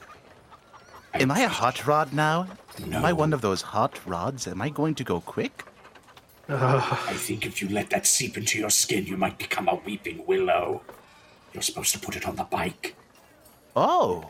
am 1.14 1.32
I 1.32 1.42
a 1.42 1.48
hot 1.48 1.86
rod 1.86 2.14
now? 2.14 2.48
Am 2.92 3.06
I 3.06 3.14
one 3.14 3.34
of 3.34 3.42
those 3.42 3.62
hot 3.62 4.00
rods? 4.06 4.48
Am 4.48 4.62
I 4.62 4.70
going 4.70 4.96
to 4.96 5.04
go 5.04 5.20
quick? 5.22 5.66
I 6.50 7.14
think 7.14 7.46
if 7.46 7.62
you 7.62 7.70
let 7.70 7.90
that 7.92 8.06
seep 8.06 8.38
into 8.38 8.60
your 8.60 8.70
skin, 8.70 9.06
you 9.06 9.18
might 9.18 9.38
become 9.38 9.68
a 9.68 9.76
weeping 9.76 10.26
willow. 10.26 10.82
You're 11.54 11.62
supposed 11.64 11.94
to 11.94 12.00
put 12.00 12.16
it 12.16 12.28
on 12.28 12.36
the 12.36 12.44
bike. 12.44 12.96
Oh. 13.76 14.28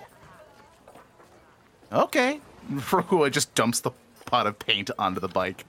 Okay. 1.91 2.39
Rehua 2.71 3.31
just 3.31 3.53
dumps 3.55 3.79
the 3.79 3.91
pot 4.25 4.47
of 4.47 4.59
paint 4.59 4.91
onto 4.97 5.19
the 5.19 5.27
bike. 5.27 5.65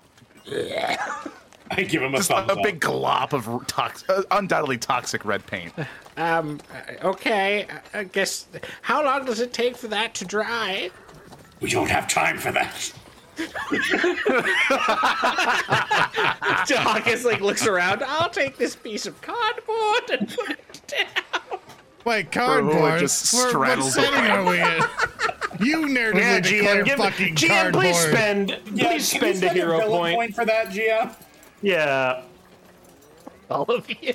I 1.76 1.82
give 1.82 2.02
him 2.02 2.14
a 2.14 2.18
Just 2.18 2.30
thumbs 2.30 2.50
a, 2.50 2.54
up. 2.54 2.62
big 2.62 2.80
glop 2.80 3.32
of 3.32 3.66
tox- 3.66 4.04
uh, 4.08 4.22
undoubtedly 4.30 4.78
toxic 4.78 5.24
red 5.24 5.44
paint. 5.46 5.72
Um. 6.16 6.60
Okay. 7.02 7.66
I 7.92 8.04
guess. 8.04 8.46
How 8.82 9.04
long 9.04 9.24
does 9.24 9.40
it 9.40 9.52
take 9.52 9.76
for 9.76 9.88
that 9.88 10.14
to 10.14 10.24
dry? 10.24 10.90
We 11.60 11.70
don't 11.70 11.90
have 11.90 12.06
time 12.08 12.38
for 12.38 12.52
that. 12.52 12.92
Hawkins 16.70 17.24
like 17.24 17.40
looks 17.40 17.66
around. 17.66 18.02
I'll 18.06 18.30
take 18.30 18.56
this 18.56 18.76
piece 18.76 19.06
of 19.06 19.20
cardboard 19.20 20.10
and 20.10 20.28
put 20.28 20.50
it 20.50 20.82
down. 20.86 21.58
Wait, 22.04 22.30
cardboard. 22.30 23.00
just 23.00 23.32
Where- 23.34 23.42
what 23.44 23.50
straddles 23.50 23.94
the 23.94 24.02
setting 24.02 24.30
are 24.30 24.44
we 24.44 24.60
in? 24.60 25.66
You 25.66 25.86
narratively 25.86 26.14
Yeah, 26.20 26.40
declare 26.40 26.82
GM, 26.82 26.84
give, 26.84 26.98
fucking 26.98 27.34
GM, 27.36 27.48
cardboard. 27.48 27.84
please 27.84 27.96
spend, 27.98 28.50
Yeah, 28.50 28.56
please 28.56 28.72
can 28.74 28.92
you 28.92 29.00
spend 29.00 29.24
a 29.32 29.36
spend 29.36 29.56
hero 29.56 29.78
villain 29.78 29.90
point. 29.98 30.14
point 30.16 30.34
for 30.34 30.44
that, 30.44 30.68
GM? 30.68 31.14
Yeah, 31.64 32.20
All 33.50 33.64
of 33.64 33.88
you. 33.88 34.14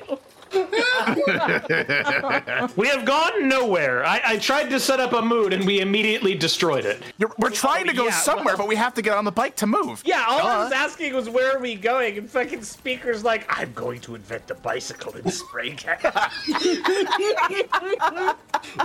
we 2.76 2.88
have 2.88 3.06
gone 3.06 3.48
nowhere. 3.48 4.06
I, 4.06 4.22
I 4.24 4.38
tried 4.38 4.70
to 4.70 4.80
set 4.80 5.00
up 5.00 5.14
a 5.14 5.22
mood 5.22 5.54
and 5.54 5.66
we 5.66 5.80
immediately 5.80 6.36
destroyed 6.36 6.86
it. 6.86 7.02
You're, 7.18 7.32
we're 7.40 7.50
trying 7.50 7.88
to 7.88 7.94
go 7.94 8.06
yeah, 8.06 8.12
somewhere, 8.12 8.56
but 8.56 8.68
we 8.68 8.76
have 8.76 8.94
to 8.96 9.02
get 9.02 9.18
on 9.18 9.26
the 9.26 9.32
bike 9.32 9.56
to 9.58 9.68
move. 9.68 10.04
Yeah, 10.06 10.26
all 10.28 10.48
I 10.48 10.64
was 10.64 10.72
asking 10.72 11.16
was 11.16 11.28
where 11.28 11.56
are 11.56 11.60
we 11.60 11.74
going, 11.74 12.20
and 12.20 12.30
fucking 12.30 12.64
speakers 12.64 13.24
like 13.24 13.46
I'm 13.50 13.74
going 13.74 14.00
to 14.02 14.14
invent 14.14 14.50
a 14.52 14.56
bicycle 14.56 15.14
in 15.14 15.30
spray 15.32 15.72
can. 15.72 15.98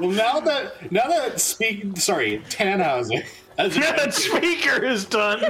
Well, 0.01 0.11
now 0.11 0.41
that 0.41 0.91
now 0.91 1.07
that 1.09 1.41
speak, 1.41 1.99
sorry, 1.99 2.43
Tannhauser. 2.49 3.25
As 3.59 3.77
Yeah, 3.77 3.93
that 3.97 4.13
speaker 4.15 4.85
is 4.85 5.05
done. 5.05 5.41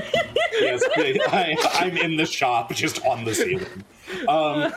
yes, 0.53 0.83
I, 0.97 1.57
I'm 1.75 1.97
in 1.97 2.17
the 2.17 2.27
shop, 2.27 2.73
just 2.73 3.05
on 3.07 3.25
the 3.25 3.35
ceiling. 3.35 3.67
Um, 4.29 4.73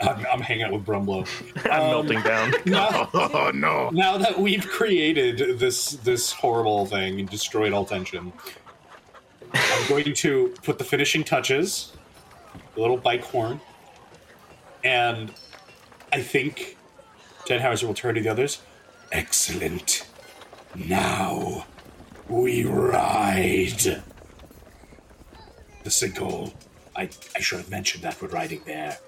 I'm, 0.00 0.26
I'm 0.32 0.40
hanging 0.40 0.64
out 0.64 0.72
with 0.72 0.84
Brumblo. 0.84 1.26
I'm 1.70 1.90
melting 1.90 2.20
down. 2.22 2.52
Now, 2.66 3.08
Oh 3.14 3.52
no. 3.54 3.90
now 3.90 4.18
that 4.18 4.38
we've 4.38 4.66
created 4.68 5.58
this 5.60 5.92
this 5.92 6.32
horrible 6.32 6.86
thing 6.86 7.20
and 7.20 7.28
destroyed 7.28 7.72
all 7.72 7.84
tension, 7.84 8.32
I'm 9.54 9.88
going 9.88 10.12
to 10.14 10.52
put 10.64 10.78
the 10.78 10.84
finishing 10.84 11.22
touches, 11.22 11.92
the 12.74 12.80
little 12.80 12.96
bike 12.96 13.22
horn, 13.22 13.60
and 14.82 15.32
I 16.12 16.20
think 16.22 16.76
Ted 17.46 17.60
Denhauser 17.60 17.84
will 17.84 17.94
turn 17.94 18.16
to 18.16 18.20
the 18.20 18.28
others. 18.28 18.60
Excellent. 19.12 20.08
Now 20.74 21.66
we 22.32 22.64
ride. 22.64 24.02
The 25.82 25.90
sinkhole. 25.90 26.54
I, 26.96 27.10
I 27.36 27.40
should 27.40 27.58
have 27.58 27.70
mentioned 27.70 28.02
that 28.04 28.20
we're 28.20 28.28
riding 28.28 28.62
there. 28.64 28.98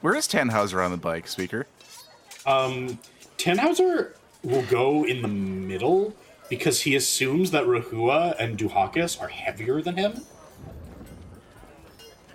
Where 0.00 0.14
is 0.14 0.26
Tannhauser 0.26 0.82
on 0.82 0.90
the 0.90 0.96
bike, 0.96 1.28
speaker? 1.28 1.66
Um, 2.46 2.98
Tannhauser 3.36 4.14
will 4.42 4.62
go 4.62 5.04
in 5.04 5.22
the 5.22 5.28
middle 5.28 6.14
because 6.48 6.82
he 6.82 6.96
assumes 6.96 7.50
that 7.50 7.64
Rehua 7.64 8.36
and 8.38 8.56
Duhakis 8.56 9.20
are 9.20 9.28
heavier 9.28 9.82
than 9.82 9.96
him. 9.96 10.22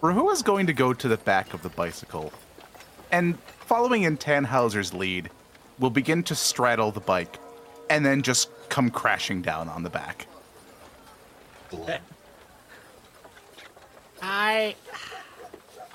Rehua's 0.02 0.44
going 0.44 0.68
to 0.68 0.74
go 0.74 0.94
to 0.94 1.08
the 1.08 1.18
back 1.18 1.54
of 1.54 1.64
the 1.64 1.70
bicycle, 1.70 2.32
and 3.12 3.40
following 3.40 4.04
in 4.04 4.18
Tannhauser's 4.18 4.94
lead, 4.94 5.30
will 5.80 5.90
begin 5.90 6.22
to 6.24 6.36
straddle 6.36 6.92
the 6.92 7.00
bike, 7.00 7.40
and 7.90 8.06
then 8.06 8.22
just 8.22 8.50
come 8.74 8.90
crashing 8.90 9.44
down 9.44 9.70
on 9.70 9.84
the 9.84 9.90
back. 9.90 10.26
I. 14.20 14.76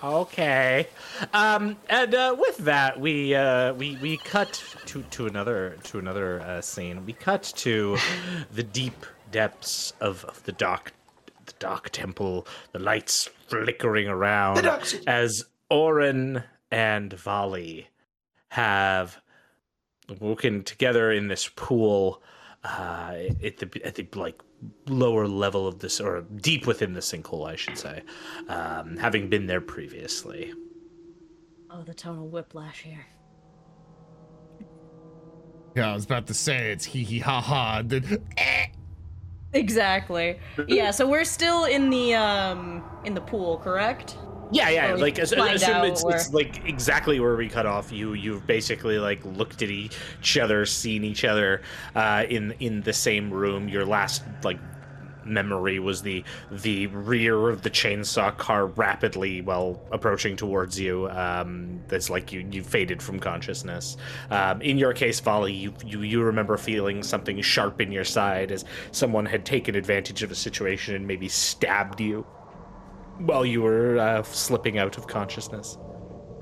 Okay. 0.01 0.87
Um, 1.33 1.77
and 1.91 2.15
uh, 2.15 2.37
with 2.39 2.59
that, 2.59 3.01
we 3.01 3.35
uh, 3.35 3.75
we 3.75 3.97
we 3.97 4.17
cut 4.19 4.63
to 4.87 5.03
to 5.03 5.27
another 5.27 5.77
to 5.85 5.99
another 5.99 6.41
uh, 6.41 6.61
scene. 6.61 7.05
We 7.05 7.15
cut 7.15 7.53
to 7.57 7.97
the 8.53 8.63
deep 8.63 9.05
depths 9.33 9.93
of, 10.01 10.25
of 10.27 10.45
the 10.45 10.53
dark 10.53 10.93
the 11.47 11.55
dark 11.59 11.91
temple. 11.91 12.47
The 12.71 12.79
lights 12.79 13.29
flickering 13.49 14.07
around 14.07 14.71
as 15.09 15.45
Oran 15.69 16.45
and 16.71 17.13
Valli 17.13 17.89
have 18.51 19.21
woken 20.21 20.63
together 20.63 21.11
in 21.11 21.27
this 21.27 21.49
pool 21.49 22.23
uh, 22.65 23.15
at 23.45 23.59
the 23.59 23.81
at 23.85 23.95
the 23.95 24.09
like 24.15 24.41
lower 24.87 25.27
level 25.27 25.67
of 25.67 25.79
this 25.79 26.01
or 26.01 26.23
deep 26.37 26.67
within 26.67 26.93
the 26.93 27.01
sinkhole, 27.01 27.49
I 27.49 27.57
should 27.57 27.79
say, 27.79 28.03
um, 28.49 28.97
having 28.97 29.29
been 29.29 29.47
there 29.47 29.61
previously. 29.61 30.53
Oh, 31.71 31.83
the 31.83 31.95
tonal 31.95 32.29
whiplash 32.29 32.83
here. 32.83 33.07
Yeah, 35.77 35.93
I 35.93 35.95
was 35.95 36.05
about 36.05 36.27
to 36.27 36.35
say 36.35 36.73
it's 36.73 36.85
hee 36.85 37.05
hee 37.05 37.21
ha 37.21 37.41
ha. 37.41 37.83
Then 37.85 38.25
Exactly. 39.53 40.39
Yeah, 40.67 40.91
so 40.91 41.09
we're 41.09 41.25
still 41.25 41.65
in 41.65 41.91
the 41.91 42.15
um 42.15 42.83
in 43.05 43.15
the 43.15 43.21
pool, 43.21 43.59
correct? 43.59 44.17
Yeah, 44.51 44.69
yeah. 44.71 44.93
Or 44.93 44.99
like 44.99 45.19
as, 45.19 45.33
assume 45.33 45.85
it's, 45.85 46.05
where- 46.05 46.17
it's 46.17 46.33
like 46.33 46.65
exactly 46.67 47.21
where 47.21 47.37
we 47.37 47.49
cut 47.49 47.67
off. 47.67 47.93
You 47.93 48.15
you've 48.15 48.47
basically 48.47 48.99
like 48.99 49.25
looked 49.25 49.63
at 49.63 49.71
each 49.71 50.39
other, 50.39 50.65
seen 50.67 51.05
each 51.05 51.25
other 51.25 51.63
uh, 51.95 52.25
in 52.29 52.53
in 52.61 52.81
the 52.83 52.93
same 52.93 53.31
room. 53.31 53.69
Your 53.69 53.85
last 53.85 54.23
like 54.45 54.59
memory 55.25 55.79
was 55.79 56.03
the 56.03 56.25
the 56.51 56.87
rear 56.89 57.51
of 57.51 57.63
the 57.63 57.71
chainsaw 57.71 58.37
car 58.37 58.67
rapidly 58.67 59.41
well 59.43 59.81
approaching 59.93 60.37
towards 60.37 60.81
you. 60.81 61.09
Um, 61.11 61.83
that's 61.89 62.11
like 62.11 62.33
you 62.33 62.49
you 62.51 62.63
faded 62.63 63.03
from 63.03 63.21
consciousness. 63.21 63.97
Um, 64.31 64.63
in 64.63 64.79
your 64.79 64.93
case, 64.93 65.21
Valli, 65.21 65.53
you, 65.53 65.75
you 65.85 66.03
you 66.03 66.23
remember 66.23 66.57
feeling 66.57 67.03
something 67.03 67.41
sharp 67.43 67.81
in 67.81 67.93
your 67.93 68.05
side 68.05 68.51
as 68.51 68.65
someone 68.93 69.27
had 69.27 69.45
taken 69.45 69.75
advantage 69.75 70.23
of 70.23 70.31
a 70.31 70.35
situation 70.35 70.95
and 70.95 71.07
maybe 71.07 71.29
stabbed 71.29 72.01
you 72.01 72.27
while 73.19 73.45
you 73.45 73.63
were 73.63 73.99
uh, 73.99 74.23
slipping 74.23 74.79
out 74.79 74.97
of 74.99 75.07
consciousness. 75.07 75.77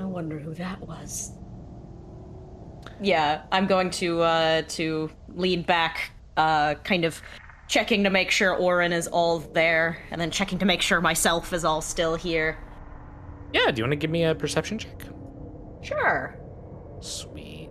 I 0.00 0.04
wonder 0.04 0.38
who 0.38 0.54
that 0.54 0.80
was. 0.80 1.32
Yeah, 3.00 3.42
I'm 3.52 3.66
going 3.66 3.90
to 3.90 4.22
uh 4.22 4.62
to 4.68 5.10
lean 5.28 5.62
back, 5.62 6.10
uh 6.36 6.74
kind 6.76 7.04
of 7.04 7.20
checking 7.68 8.04
to 8.04 8.10
make 8.10 8.30
sure 8.30 8.54
Oran 8.54 8.92
is 8.92 9.06
all 9.08 9.40
there, 9.40 9.98
and 10.10 10.20
then 10.20 10.30
checking 10.30 10.58
to 10.58 10.64
make 10.64 10.80
sure 10.80 11.00
myself 11.00 11.52
is 11.52 11.64
all 11.64 11.82
still 11.82 12.14
here. 12.14 12.58
Yeah, 13.52 13.70
do 13.70 13.78
you 13.78 13.84
want 13.84 13.92
to 13.92 13.96
give 13.96 14.10
me 14.10 14.24
a 14.24 14.34
perception 14.34 14.78
check? 14.78 15.02
Sure. 15.82 16.38
Sweet. 17.00 17.70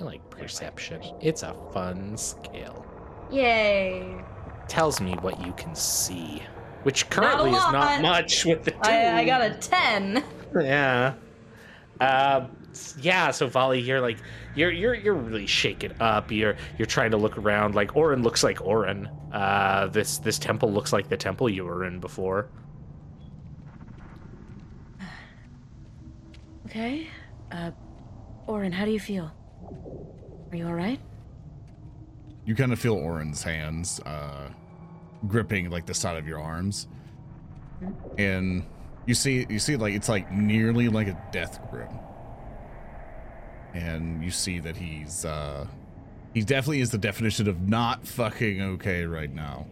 I 0.00 0.04
like 0.04 0.28
perception. 0.30 1.02
It's 1.20 1.42
a 1.42 1.54
fun 1.72 2.16
scale. 2.16 2.84
Yay. 3.30 4.24
Tells 4.72 5.02
me 5.02 5.12
what 5.20 5.38
you 5.44 5.52
can 5.52 5.74
see, 5.74 6.42
which 6.84 7.10
currently 7.10 7.50
is 7.50 7.62
not 7.72 8.00
much 8.00 8.46
with 8.46 8.64
the 8.64 8.70
two. 8.70 8.78
I, 8.84 9.18
I 9.18 9.24
got 9.26 9.42
a 9.42 9.50
10. 9.50 10.24
Yeah. 10.58 11.12
Uh, 12.00 12.46
yeah. 12.98 13.30
So 13.32 13.48
Valli, 13.48 13.82
you're 13.82 14.00
like, 14.00 14.16
you're 14.54 14.70
you're 14.70 14.94
you're 14.94 15.12
really 15.12 15.44
shaken 15.44 15.92
up. 16.00 16.32
You're 16.32 16.56
you're 16.78 16.86
trying 16.86 17.10
to 17.10 17.18
look 17.18 17.36
around. 17.36 17.74
Like 17.74 17.94
Oran 17.96 18.22
looks 18.22 18.42
like 18.42 18.62
Oran. 18.62 19.10
Uh, 19.30 19.88
this 19.88 20.16
this 20.16 20.38
temple 20.38 20.72
looks 20.72 20.90
like 20.90 21.06
the 21.10 21.18
temple 21.18 21.50
you 21.50 21.66
were 21.66 21.84
in 21.84 22.00
before. 22.00 22.48
Okay. 26.64 27.08
Uh, 27.50 27.72
Oran, 28.46 28.72
how 28.72 28.86
do 28.86 28.90
you 28.90 29.00
feel? 29.00 29.30
Are 30.50 30.56
you 30.56 30.64
alright? 30.64 30.98
you 32.44 32.54
kind 32.54 32.72
of 32.72 32.78
feel 32.78 32.94
Oran's 32.94 33.42
hands 33.42 34.00
uh, 34.00 34.48
gripping 35.28 35.70
like 35.70 35.86
the 35.86 35.94
side 35.94 36.16
of 36.16 36.26
your 36.26 36.40
arms, 36.40 36.88
and 38.18 38.64
you 39.06 39.14
see 39.14 39.46
you 39.48 39.58
see 39.58 39.76
like 39.76 39.94
it's 39.94 40.08
like 40.08 40.30
nearly 40.32 40.88
like 40.88 41.08
a 41.08 41.18
death 41.32 41.60
grip, 41.70 41.90
and 43.74 44.22
you 44.24 44.30
see 44.30 44.58
that 44.60 44.76
he's 44.76 45.24
uh, 45.24 45.66
he 46.34 46.42
definitely 46.42 46.80
is 46.80 46.90
the 46.90 46.98
definition 46.98 47.48
of 47.48 47.68
not 47.68 48.06
fucking 48.06 48.62
okay 48.62 49.04
right 49.04 49.32
now. 49.32 49.66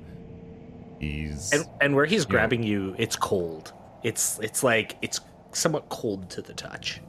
He's 1.00 1.52
And 1.52 1.66
and 1.80 1.94
where 1.96 2.06
he's 2.06 2.24
grabbing 2.26 2.62
you, 2.62 2.94
it's 2.98 3.16
cold. 3.16 3.72
It's 4.02 4.38
it's 4.40 4.62
like 4.62 4.96
it's 5.02 5.20
somewhat 5.52 5.88
cold 5.88 6.30
to 6.30 6.42
the 6.42 6.54
touch. 6.54 7.00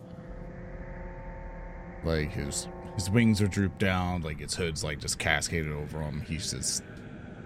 like 2.04 2.32
his 2.32 2.68
his 2.96 3.10
wings 3.10 3.42
are 3.42 3.48
drooped 3.48 3.80
down, 3.80 4.22
like 4.22 4.40
his 4.40 4.54
hood's 4.56 4.84
like 4.84 5.00
just 5.00 5.20
cascaded 5.20 5.72
over 5.72 6.02
him. 6.02 6.22
He's 6.22 6.52
just 6.52 6.84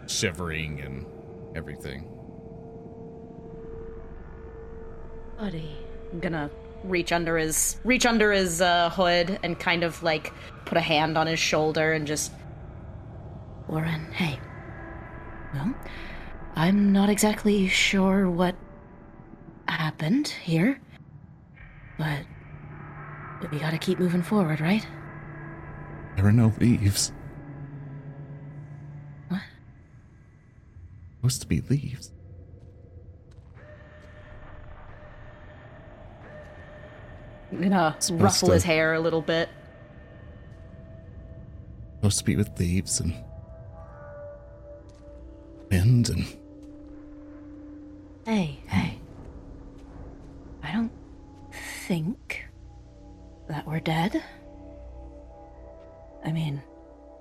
shivering 0.07 0.81
and 0.81 1.05
everything. 1.55 2.09
Buddy. 5.37 5.77
I'm 6.11 6.19
gonna 6.19 6.49
reach 6.83 7.11
under 7.11 7.37
his 7.37 7.77
reach 7.83 8.05
under 8.05 8.31
his 8.31 8.61
uh, 8.61 8.89
hood 8.89 9.39
and 9.43 9.59
kind 9.59 9.83
of 9.83 10.01
like 10.03 10.31
put 10.65 10.77
a 10.77 10.81
hand 10.81 11.17
on 11.17 11.27
his 11.27 11.39
shoulder 11.39 11.93
and 11.93 12.07
just 12.07 12.31
Oran, 13.67 14.11
hey. 14.13 14.39
Well, 15.53 15.73
I'm 16.55 16.91
not 16.93 17.09
exactly 17.09 17.67
sure 17.67 18.29
what 18.29 18.55
happened 19.67 20.27
here, 20.27 20.79
but 21.97 22.21
we 23.51 23.59
gotta 23.59 23.77
keep 23.77 23.99
moving 23.99 24.21
forward, 24.21 24.61
right? 24.61 24.85
There 26.15 26.25
are 26.25 26.31
no 26.31 26.53
leaves. 26.59 27.11
What? 29.29 29.41
Supposed 31.25 31.41
to 31.41 31.47
be 31.47 31.61
leaves. 31.61 32.11
I'm 37.51 37.61
gonna 37.61 37.95
Supposed 37.99 38.21
ruffle 38.23 38.47
to- 38.49 38.53
his 38.53 38.63
hair 38.63 38.93
a 38.93 38.99
little 38.99 39.23
bit. 39.23 39.49
Supposed 41.95 42.19
to 42.19 42.23
be 42.25 42.35
with 42.35 42.59
leaves 42.59 42.99
and 42.99 43.15
wind 45.71 46.09
and 46.09 46.25
Hey, 48.27 48.59
hey. 48.67 48.99
I 50.63 50.73
don't 50.73 50.91
think 51.87 52.45
that 53.47 53.65
we're 53.65 53.79
dead. 53.79 54.23
I 56.23 56.31
mean, 56.31 56.61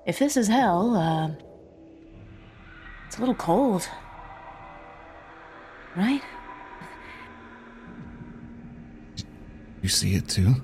if 0.07 0.18
this 0.18 0.36
is 0.36 0.48
hell, 0.48 0.94
uh, 0.94 1.30
it's 3.14 3.20
a 3.20 3.22
little 3.22 3.36
cold. 3.36 3.88
Right? 5.96 6.20
you 9.82 9.88
see 9.88 10.16
it 10.16 10.26
too. 10.28 10.56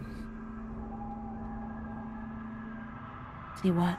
See 3.63 3.71
what? 3.71 3.97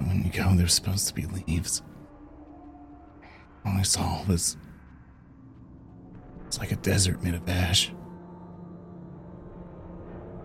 When 0.00 0.22
you 0.24 0.30
go, 0.30 0.54
there's 0.54 0.74
supposed 0.74 1.08
to 1.08 1.14
be 1.14 1.24
leaves. 1.24 1.80
All 3.64 3.78
I 3.78 3.82
saw 3.82 4.22
was 4.26 4.58
it's 6.48 6.58
like 6.58 6.72
a 6.72 6.76
desert 6.76 7.22
made 7.22 7.32
of 7.34 7.48
ash, 7.48 7.92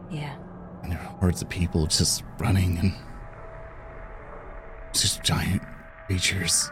Yeah. 0.09 0.37
and 0.83 0.91
there 0.93 0.99
were 0.99 1.17
hordes 1.19 1.41
of 1.41 1.49
people 1.49 1.85
just 1.87 2.23
running, 2.39 2.77
and 2.77 2.93
giant 5.25 5.61
creatures 6.05 6.69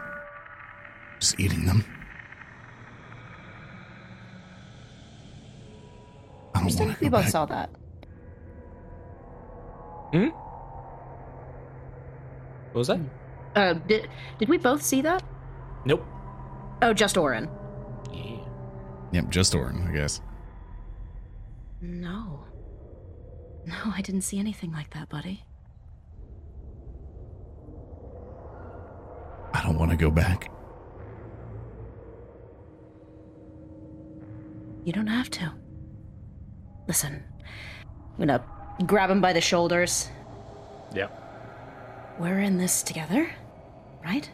just 1.18 1.38
eating 1.40 1.64
them. 1.66 1.84
I 6.54 6.60
don't 6.60 6.62
Interesting. 6.70 6.86
want 6.86 6.98
to 6.98 7.04
We 7.04 7.08
both 7.10 7.22
back. 7.22 7.30
saw 7.32 7.46
that. 7.46 7.70
Hmm. 10.12 10.28
What 12.70 12.78
was 12.78 12.86
that? 12.88 13.00
Uh, 13.56 13.72
did, 13.74 14.08
did 14.38 14.48
we 14.48 14.56
both 14.58 14.82
see 14.82 15.02
that? 15.02 15.22
Nope. 15.84 16.04
Oh, 16.82 16.92
just 16.94 17.16
Oran. 17.16 17.50
Yeah. 18.12 18.36
Yep, 19.12 19.30
just 19.30 19.54
Oran, 19.54 19.88
I 19.88 19.92
guess. 19.92 20.20
No. 21.80 22.44
No, 23.66 23.74
I 23.94 24.00
didn't 24.00 24.22
see 24.22 24.38
anything 24.38 24.70
like 24.72 24.90
that, 24.94 25.08
buddy. 25.08 25.42
I 29.52 29.62
don't 29.62 29.78
want 29.78 29.83
to 29.96 30.04
go 30.04 30.10
back. 30.10 30.50
You 34.84 34.92
don't 34.92 35.06
have 35.06 35.30
to. 35.30 35.52
Listen, 36.86 37.22
I'm 37.82 38.18
gonna 38.18 38.44
grab 38.86 39.10
him 39.10 39.20
by 39.20 39.32
the 39.32 39.40
shoulders. 39.40 40.10
Yep. 40.94 42.16
We're 42.18 42.40
in 42.40 42.58
this 42.58 42.82
together, 42.82 43.30
right? 44.04 44.30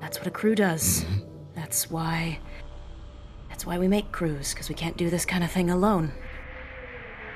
That's 0.00 0.18
what 0.18 0.26
a 0.26 0.30
crew 0.30 0.54
does. 0.54 1.04
Mm-hmm. 1.04 1.20
That's 1.54 1.90
why. 1.90 2.40
That's 3.48 3.64
why 3.66 3.78
we 3.78 3.88
make 3.88 4.10
crews, 4.12 4.52
because 4.52 4.68
we 4.68 4.74
can't 4.74 4.96
do 4.96 5.10
this 5.10 5.24
kind 5.24 5.44
of 5.44 5.50
thing 5.50 5.70
alone. 5.70 6.12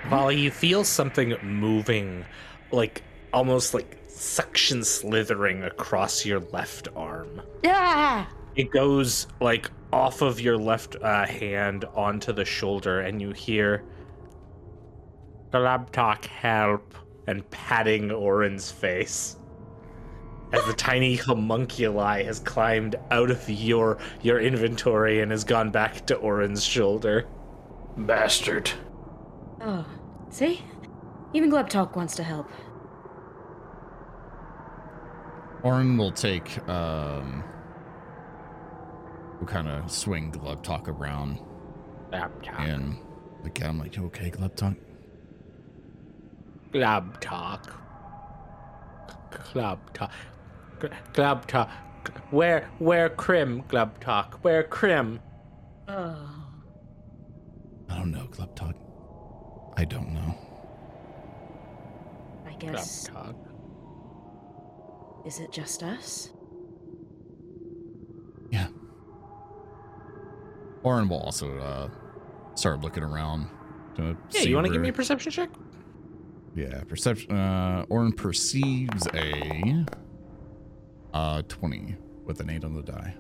Valli, 0.09 0.41
you 0.41 0.51
feel 0.51 0.85
something 0.85 1.37
moving, 1.43 2.25
like 2.73 3.03
almost 3.33 3.75
like 3.75 3.99
suction 4.15 4.85
slithering 4.85 5.63
across 5.63 6.25
your 6.25 6.41
left 6.41 6.89
arm. 6.95 7.43
Ah! 7.67 8.29
It 8.57 8.71
goes 8.71 9.27
like 9.41 9.71
off 9.93 10.23
of 10.23 10.41
your 10.41 10.57
left 10.57 10.97
uh, 11.03 11.27
hand 11.27 11.85
onto 11.95 12.33
the 12.33 12.45
shoulder, 12.45 13.01
and 13.01 13.21
you 13.21 13.33
hear 13.33 13.85
Glabtok 15.53 16.25
help 16.27 16.95
and 17.27 17.49
patting 17.51 18.11
Oran's 18.11 18.71
face. 18.71 19.37
As 20.53 20.65
the 20.67 20.73
tiny 20.73 21.17
homunculi 21.17 22.23
has 22.25 22.39
climbed 22.39 22.97
out 23.11 23.31
of 23.31 23.49
your 23.49 23.99
your 24.23 24.41
inventory 24.41 25.21
and 25.21 25.33
has 25.33 25.43
gone 25.43 25.71
back 25.71 26.07
to 26.07 26.17
Oran's 26.17 26.63
shoulder. 26.63 27.27
Bastard. 27.97 28.71
Oh, 29.61 29.85
see? 30.31 30.63
Even 31.33 31.51
Glebtalk 31.51 31.97
wants 31.97 32.15
to 32.17 32.23
help. 32.23 32.49
Oran 35.65 35.97
will 35.97 36.13
take 36.13 36.67
um 36.69 37.43
will 39.41 39.47
kind 39.47 39.69
of 39.69 39.91
swing 39.91 40.31
Glub 40.31 40.63
Talk 40.63 40.89
around 40.89 41.41
and 42.13 42.97
look 43.43 43.61
at 43.61 43.67
him 43.69 43.79
like, 43.79 43.97
you 43.97 44.05
okay, 44.07 44.31
Glub 44.31 44.55
Talk? 44.55 44.75
Glab 46.75 47.21
talk. 47.21 47.81
Glab 49.31 49.79
talk. 49.93 50.11
Glab 51.13 51.47
talk. 51.47 51.71
Where 52.31 52.69
where 52.79 53.09
Crim 53.11 53.63
Glab 53.69 54.01
talk? 54.01 54.41
Where 54.43 54.65
Crim? 54.65 55.21
Oh. 55.87 56.47
I 57.89 57.97
don't 57.97 58.11
know, 58.11 58.27
Glub 58.27 58.57
Talk. 58.57 58.75
I 59.77 59.85
don't 59.85 60.13
know. 60.13 60.35
I 62.45 62.51
Glab 62.55 62.73
guess. 62.73 63.05
talk. 63.05 63.37
Is 65.25 65.41
it 65.41 65.51
just 65.53 65.83
us? 65.83 66.31
Yeah. 68.51 68.69
Oran 70.83 71.09
will 71.09 71.21
also 71.21 71.59
uh 71.59 71.89
start 72.55 72.81
looking 72.83 73.03
around 73.03 73.49
to 73.97 74.17
Yeah, 74.31 74.41
see 74.43 74.49
you 74.51 74.55
want 74.55 74.67
to 74.67 74.73
give 74.73 74.83
me 74.83 74.91
a 74.91 74.93
perception 74.93 75.33
check? 75.33 75.51
Yeah, 76.55 76.83
perception 76.85 77.33
uh 77.35 77.87
Oran 77.89 78.13
perceives 78.13 79.07
a 79.15 79.87
uh 81.15 81.43
20 81.49 81.97
with 82.25 82.41
an 82.41 82.51
8 82.51 82.65
on 82.65 82.75
the 82.75 82.83
die. 82.83 83.15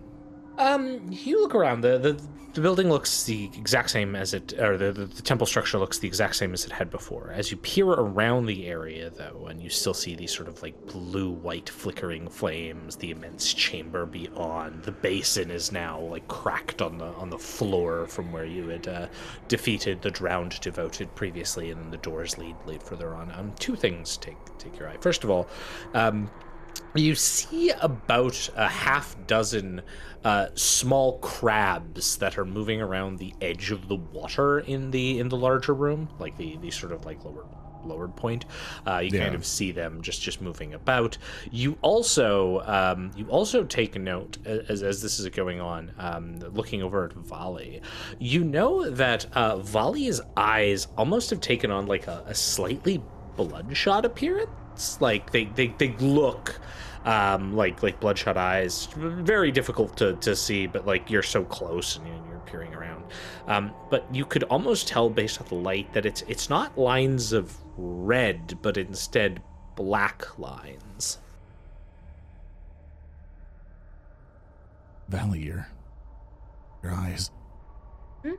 Um, 0.59 1.01
you 1.11 1.41
look 1.41 1.55
around. 1.55 1.81
The, 1.81 1.99
the 1.99 2.23
the 2.55 2.61
building 2.61 2.89
looks 2.89 3.25
the 3.25 3.47
exact 3.57 3.91
same 3.91 4.15
as 4.15 4.33
it, 4.33 4.53
or 4.61 4.79
the, 4.79 4.93
the 4.93 5.07
the 5.07 5.23
temple 5.23 5.45
structure 5.45 5.77
looks 5.77 5.99
the 5.99 6.07
exact 6.07 6.37
same 6.37 6.55
as 6.55 6.65
it 6.65 6.71
had 6.71 6.89
before. 6.89 7.33
As 7.35 7.51
you 7.51 7.57
peer 7.57 7.87
around 7.87 8.47
the 8.47 8.69
area, 8.69 9.11
though, 9.11 9.47
and 9.51 9.61
you 9.61 9.69
still 9.69 9.93
see 9.93 10.15
these 10.15 10.33
sort 10.33 10.47
of 10.49 10.63
like 10.63 10.87
blue-white 10.87 11.69
flickering 11.69 12.29
flames, 12.29 12.95
the 12.95 13.11
immense 13.11 13.53
chamber 13.53 14.07
beyond. 14.07 14.85
The 14.85 14.93
basin 14.93 15.51
is 15.51 15.73
now 15.73 15.99
like 15.99 16.29
cracked 16.29 16.81
on 16.81 16.99
the 16.99 17.07
on 17.07 17.29
the 17.29 17.39
floor 17.39 18.07
from 18.07 18.31
where 18.31 18.45
you 18.45 18.69
had 18.69 18.87
uh, 18.87 19.09
defeated 19.49 20.01
the 20.03 20.11
drowned 20.13 20.61
devoted 20.61 21.13
previously, 21.17 21.73
and 21.73 21.81
then 21.81 21.91
the 21.91 21.97
doors 21.97 22.39
lead 22.39 22.55
lead 22.67 22.85
further 22.85 23.15
on. 23.15 23.33
Um, 23.33 23.53
two 23.59 23.75
things 23.75 24.17
take 24.17 24.37
take 24.59 24.79
your 24.79 24.89
eye. 24.89 24.97
First 25.01 25.25
of 25.25 25.31
all, 25.31 25.49
um, 25.95 26.31
you 26.95 27.15
see 27.15 27.71
about 27.71 28.49
a 28.57 28.69
half 28.69 29.17
dozen 29.27 29.83
uh, 30.25 30.49
small 30.55 31.19
crabs 31.19 32.17
that 32.19 32.39
are 32.39 32.45
moving 32.45 32.81
around 32.81 33.19
the 33.19 33.35
edge 33.41 33.71
of 33.71 33.89
the 33.89 33.97
water 33.97 34.61
in 34.61 34.91
the 34.91 35.19
in 35.19 35.29
the 35.29 35.37
larger 35.37 35.75
room, 35.75 36.09
like 36.19 36.37
the 36.37 36.57
the 36.59 36.71
sort 36.71 36.93
of 36.93 37.05
like 37.05 37.25
lower 37.25 37.45
lowered 37.85 38.17
point. 38.17 38.47
Uh, 38.87 38.99
you 38.99 39.11
kind 39.11 39.35
of 39.35 39.45
see 39.45 39.71
them 39.71 40.03
just 40.03 40.23
just 40.23 40.41
moving 40.41 40.75
about. 40.75 41.19
You 41.51 41.77
also 41.83 42.61
um, 42.61 43.11
you 43.17 43.27
also 43.29 43.65
take 43.65 43.97
note 43.97 44.39
as 44.47 44.83
as 44.83 45.03
this 45.03 45.19
is 45.19 45.29
going 45.29 45.61
on, 45.61 45.93
um, 45.99 46.39
looking 46.39 46.83
over 46.83 47.05
at 47.05 47.13
Valli. 47.13 47.83
You 48.19 48.45
know 48.45 48.89
that 48.91 49.27
uh, 49.35 49.59
Valli's 49.59 50.21
eyes 50.37 50.87
almost 50.97 51.31
have 51.31 51.41
taken 51.41 51.71
on 51.71 51.87
like 51.87 52.07
a, 52.07 52.25
a 52.27 52.35
slightly 52.35 53.03
bloodshot 53.37 54.05
appearance. 54.05 55.01
Like 55.01 55.33
they 55.33 55.45
they, 55.47 55.69
they 55.79 55.95
look 55.99 56.61
um, 57.05 57.55
like 57.55 57.83
like 57.83 58.01
bloodshot 58.01 58.37
eyes. 58.37 58.89
Very 58.97 59.51
difficult 59.53 59.97
to, 59.99 60.15
to 60.17 60.35
see, 60.37 60.67
but 60.67 60.87
like 60.87 61.11
you're 61.11 61.23
so 61.23 61.45
close 61.45 61.97
and 61.97 62.07
you're 62.07 62.39
peering 62.47 62.75
around. 62.75 63.05
Um, 63.47 63.73
but 63.91 64.07
you 64.15 64.25
could 64.25 64.43
almost 64.45 64.89
tell 64.89 65.11
based 65.11 65.41
on 65.41 65.47
the 65.49 65.55
light 65.57 65.93
that 65.93 66.07
it's 66.07 66.23
it's 66.29 66.49
not 66.49 66.79
lines 66.79 67.33
of 67.33 67.55
red, 67.77 68.59
but 68.63 68.77
instead 68.77 69.43
black 69.77 70.39
lines. 70.39 71.19
Valli, 75.09 75.41
your 75.41 75.69
your 76.83 76.93
eyes, 76.93 77.31
Yeah, 78.25 78.33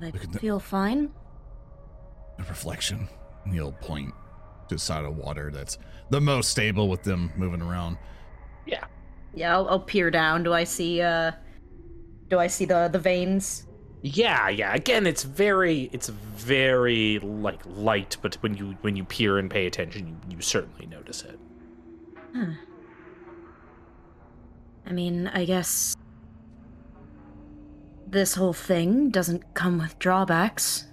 they 0.00 0.10
Look 0.12 0.22
at 0.24 0.32
the- 0.32 0.38
feel 0.38 0.60
fine. 0.60 1.10
the 2.38 2.44
reflection. 2.44 3.08
And 3.44 3.52
he'll 3.54 3.72
point 3.72 4.14
to 4.72 4.78
side 4.78 5.04
of 5.04 5.16
water 5.16 5.50
that's 5.50 5.78
the 6.10 6.20
most 6.20 6.50
stable 6.50 6.88
with 6.88 7.02
them 7.02 7.32
moving 7.36 7.62
around. 7.62 7.96
Yeah. 8.66 8.84
Yeah, 9.34 9.54
I'll, 9.54 9.68
I'll 9.68 9.80
peer 9.80 10.10
down. 10.10 10.42
Do 10.42 10.52
I 10.52 10.64
see? 10.64 11.00
uh 11.00 11.32
Do 12.28 12.38
I 12.38 12.46
see 12.48 12.64
the 12.64 12.88
the 12.92 12.98
veins? 12.98 13.66
Yeah, 14.04 14.48
yeah. 14.48 14.74
Again, 14.74 15.06
it's 15.06 15.22
very, 15.22 15.88
it's 15.92 16.08
very 16.08 17.20
like 17.20 17.60
light, 17.66 18.16
but 18.20 18.34
when 18.42 18.56
you 18.56 18.76
when 18.80 18.96
you 18.96 19.04
peer 19.04 19.38
and 19.38 19.48
pay 19.48 19.66
attention, 19.66 20.08
you, 20.08 20.36
you 20.36 20.42
certainly 20.42 20.86
notice 20.86 21.22
it. 21.22 21.38
Huh. 22.34 22.46
I 24.84 24.92
mean, 24.92 25.28
I 25.28 25.44
guess 25.44 25.94
this 28.08 28.34
whole 28.34 28.52
thing 28.52 29.10
doesn't 29.10 29.54
come 29.54 29.78
with 29.78 29.96
drawbacks. 30.00 30.86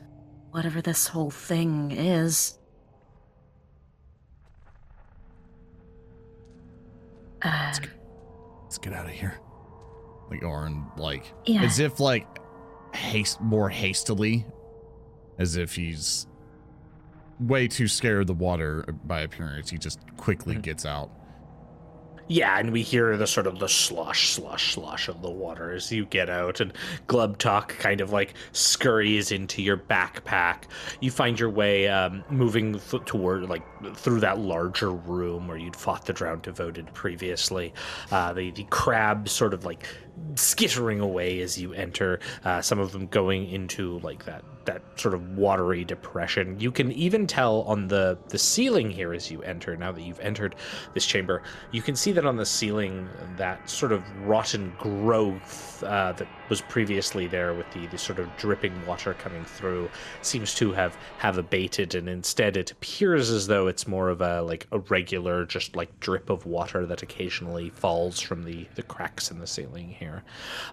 Whatever 0.51 0.79
this 0.81 1.07
whole 1.07 1.31
thing 1.31 1.91
is. 1.91 2.58
Uh, 7.41 7.73
Let's 8.63 8.77
get 8.77 8.93
out 8.93 9.05
of 9.05 9.11
here. 9.11 9.39
Like 10.29 10.43
Oran, 10.43 10.85
like 10.97 11.25
Yeah. 11.45 11.63
as 11.63 11.79
if 11.79 11.99
like 11.99 12.27
haste 12.93 13.41
more 13.41 13.69
hastily, 13.69 14.45
as 15.39 15.55
if 15.57 15.75
he's 15.75 16.27
way 17.39 17.67
too 17.67 17.87
scared 17.87 18.21
of 18.21 18.27
the 18.27 18.33
water 18.33 18.83
by 19.05 19.21
appearance. 19.21 19.69
He 19.69 19.77
just 19.77 19.99
quickly 20.17 20.55
Mhm. 20.55 20.61
gets 20.61 20.85
out. 20.85 21.09
Yeah, 22.31 22.59
and 22.59 22.71
we 22.71 22.83
hear 22.83 23.17
the 23.17 23.25
sort 23.25 23.47
of 23.47 23.57
the 23.57 23.67
slosh, 23.67 24.29
slosh, 24.29 24.75
slosh 24.75 25.07
of 25.07 25.23
the 25.23 25.31
water 25.31 25.71
as 25.71 25.91
you 25.91 26.05
get 26.05 26.29
out, 26.29 26.59
and 26.59 26.71
Glubtalk 27.07 27.69
kind 27.69 28.01
of 28.01 28.11
like 28.11 28.35
scurries 28.51 29.31
into 29.31 29.63
your 29.63 29.77
backpack. 29.77 30.65
You 30.99 31.09
find 31.09 31.39
your 31.39 31.49
way 31.49 31.87
um, 31.87 32.23
moving 32.29 32.77
th- 32.77 33.03
toward 33.05 33.49
like 33.49 33.63
through 33.95 34.19
that 34.19 34.37
larger 34.37 34.91
room 34.91 35.47
where 35.47 35.57
you'd 35.57 35.75
fought 35.75 36.05
the 36.05 36.13
drowned 36.13 36.43
devoted 36.43 36.93
previously. 36.93 37.73
Uh, 38.11 38.31
the 38.31 38.51
the 38.51 38.65
crabs 38.65 39.31
sort 39.31 39.55
of 39.55 39.65
like 39.65 39.87
skittering 40.35 40.99
away 40.99 41.41
as 41.41 41.59
you 41.59 41.73
enter. 41.73 42.19
Uh, 42.43 42.61
some 42.61 42.79
of 42.79 42.91
them 42.91 43.07
going 43.07 43.49
into 43.49 43.99
like 43.99 44.25
that 44.25 44.43
that 44.65 44.81
sort 44.99 45.15
of 45.15 45.37
watery 45.37 45.83
depression. 45.83 46.59
You 46.59 46.71
can 46.71 46.91
even 46.91 47.25
tell 47.25 47.61
on 47.63 47.87
the 47.87 48.17
the 48.29 48.37
ceiling 48.37 48.89
here 48.89 49.13
as 49.13 49.31
you 49.31 49.41
enter. 49.41 49.75
Now 49.75 49.91
that 49.91 50.01
you've 50.01 50.19
entered 50.19 50.55
this 50.93 51.05
chamber, 51.05 51.41
you 51.71 51.81
can 51.81 51.95
see 51.95 52.11
that 52.11 52.25
on 52.25 52.37
the 52.37 52.45
ceiling 52.45 53.09
that 53.37 53.69
sort 53.69 53.91
of 53.91 54.03
rotten 54.27 54.73
growth 54.77 55.83
uh, 55.83 56.13
that 56.13 56.27
was 56.49 56.61
previously 56.61 57.27
there 57.27 57.53
with 57.53 57.69
the, 57.71 57.87
the 57.87 57.97
sort 57.97 58.19
of 58.19 58.35
dripping 58.37 58.85
water 58.85 59.13
coming 59.13 59.45
through 59.45 59.89
seems 60.21 60.53
to 60.55 60.71
have 60.73 60.97
have 61.17 61.37
abated, 61.37 61.95
and 61.95 62.09
instead 62.09 62.57
it 62.57 62.71
appears 62.71 63.29
as 63.29 63.47
though 63.47 63.67
it's 63.67 63.87
more 63.87 64.09
of 64.09 64.21
a 64.21 64.41
like 64.41 64.67
a 64.71 64.79
regular 64.79 65.45
just 65.45 65.75
like 65.75 65.99
drip 65.99 66.29
of 66.29 66.45
water 66.45 66.85
that 66.85 67.03
occasionally 67.03 67.69
falls 67.69 68.19
from 68.19 68.43
the 68.43 68.67
the 68.75 68.83
cracks 68.83 69.31
in 69.31 69.39
the 69.39 69.47
ceiling 69.47 69.89
here. 69.89 70.23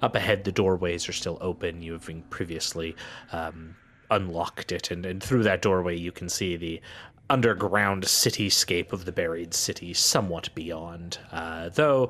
Up 0.03 0.15
ahead, 0.15 0.45
the 0.45 0.53
doorways 0.53 1.09
are 1.09 1.13
still 1.13 1.39
open. 1.41 1.83
You 1.83 1.93
have 1.93 2.11
previously. 2.31 2.97
Um, 3.33 3.77
unlocked 4.09 4.71
it 4.71 4.93
and, 4.93 5.05
and 5.05 5.21
through 5.21 5.43
that 5.43 5.61
doorway 5.61 5.97
you 5.97 6.13
can 6.13 6.29
see 6.29 6.57
the 6.57 6.81
underground 7.29 8.05
cityscape 8.05 8.93
of 8.93 9.05
the 9.05 9.13
buried 9.13 9.53
city 9.53 9.93
somewhat 9.93 10.49
beyond 10.55 11.19
uh, 11.33 11.69
though 11.71 12.09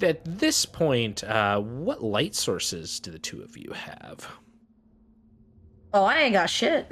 at 0.00 0.24
this 0.24 0.64
point 0.64 1.22
uh, 1.24 1.60
what 1.60 2.02
light 2.02 2.34
sources 2.34 2.98
do 3.00 3.10
the 3.10 3.18
two 3.18 3.42
of 3.42 3.56
you 3.56 3.70
have 3.72 4.26
Oh, 5.94 6.04
I 6.04 6.18
ain't 6.20 6.34
got 6.34 6.50
shit. 6.50 6.86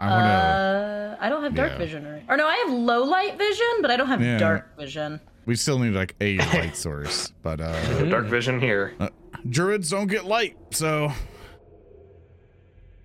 I 0.00 0.06
want 0.10 0.20
to. 0.22 0.30
Uh, 0.30 1.16
I 1.18 1.28
don't 1.30 1.42
have 1.42 1.54
dark 1.54 1.72
yeah. 1.72 1.78
vision, 1.78 2.06
or, 2.06 2.22
or 2.28 2.36
no, 2.36 2.46
I 2.46 2.56
have 2.56 2.70
low 2.70 3.02
light 3.04 3.38
vision, 3.38 3.66
but 3.80 3.90
I 3.90 3.96
don't 3.96 4.06
have 4.08 4.20
Yeah. 4.20 4.38
dark 4.38 4.76
vision. 4.78 5.18
we 5.46 5.56
still 5.56 5.78
need 5.78 5.94
like 5.94 6.14
a 6.20 6.36
light 6.54 6.76
source, 6.76 7.32
but 7.42 7.60
uh, 7.62 8.04
Dark 8.04 8.26
vision 8.26 8.60
here. 8.60 8.92
druids 9.48 9.88
don't 9.90 10.08
get 10.08 10.26
light, 10.26 10.56
so 10.70 11.10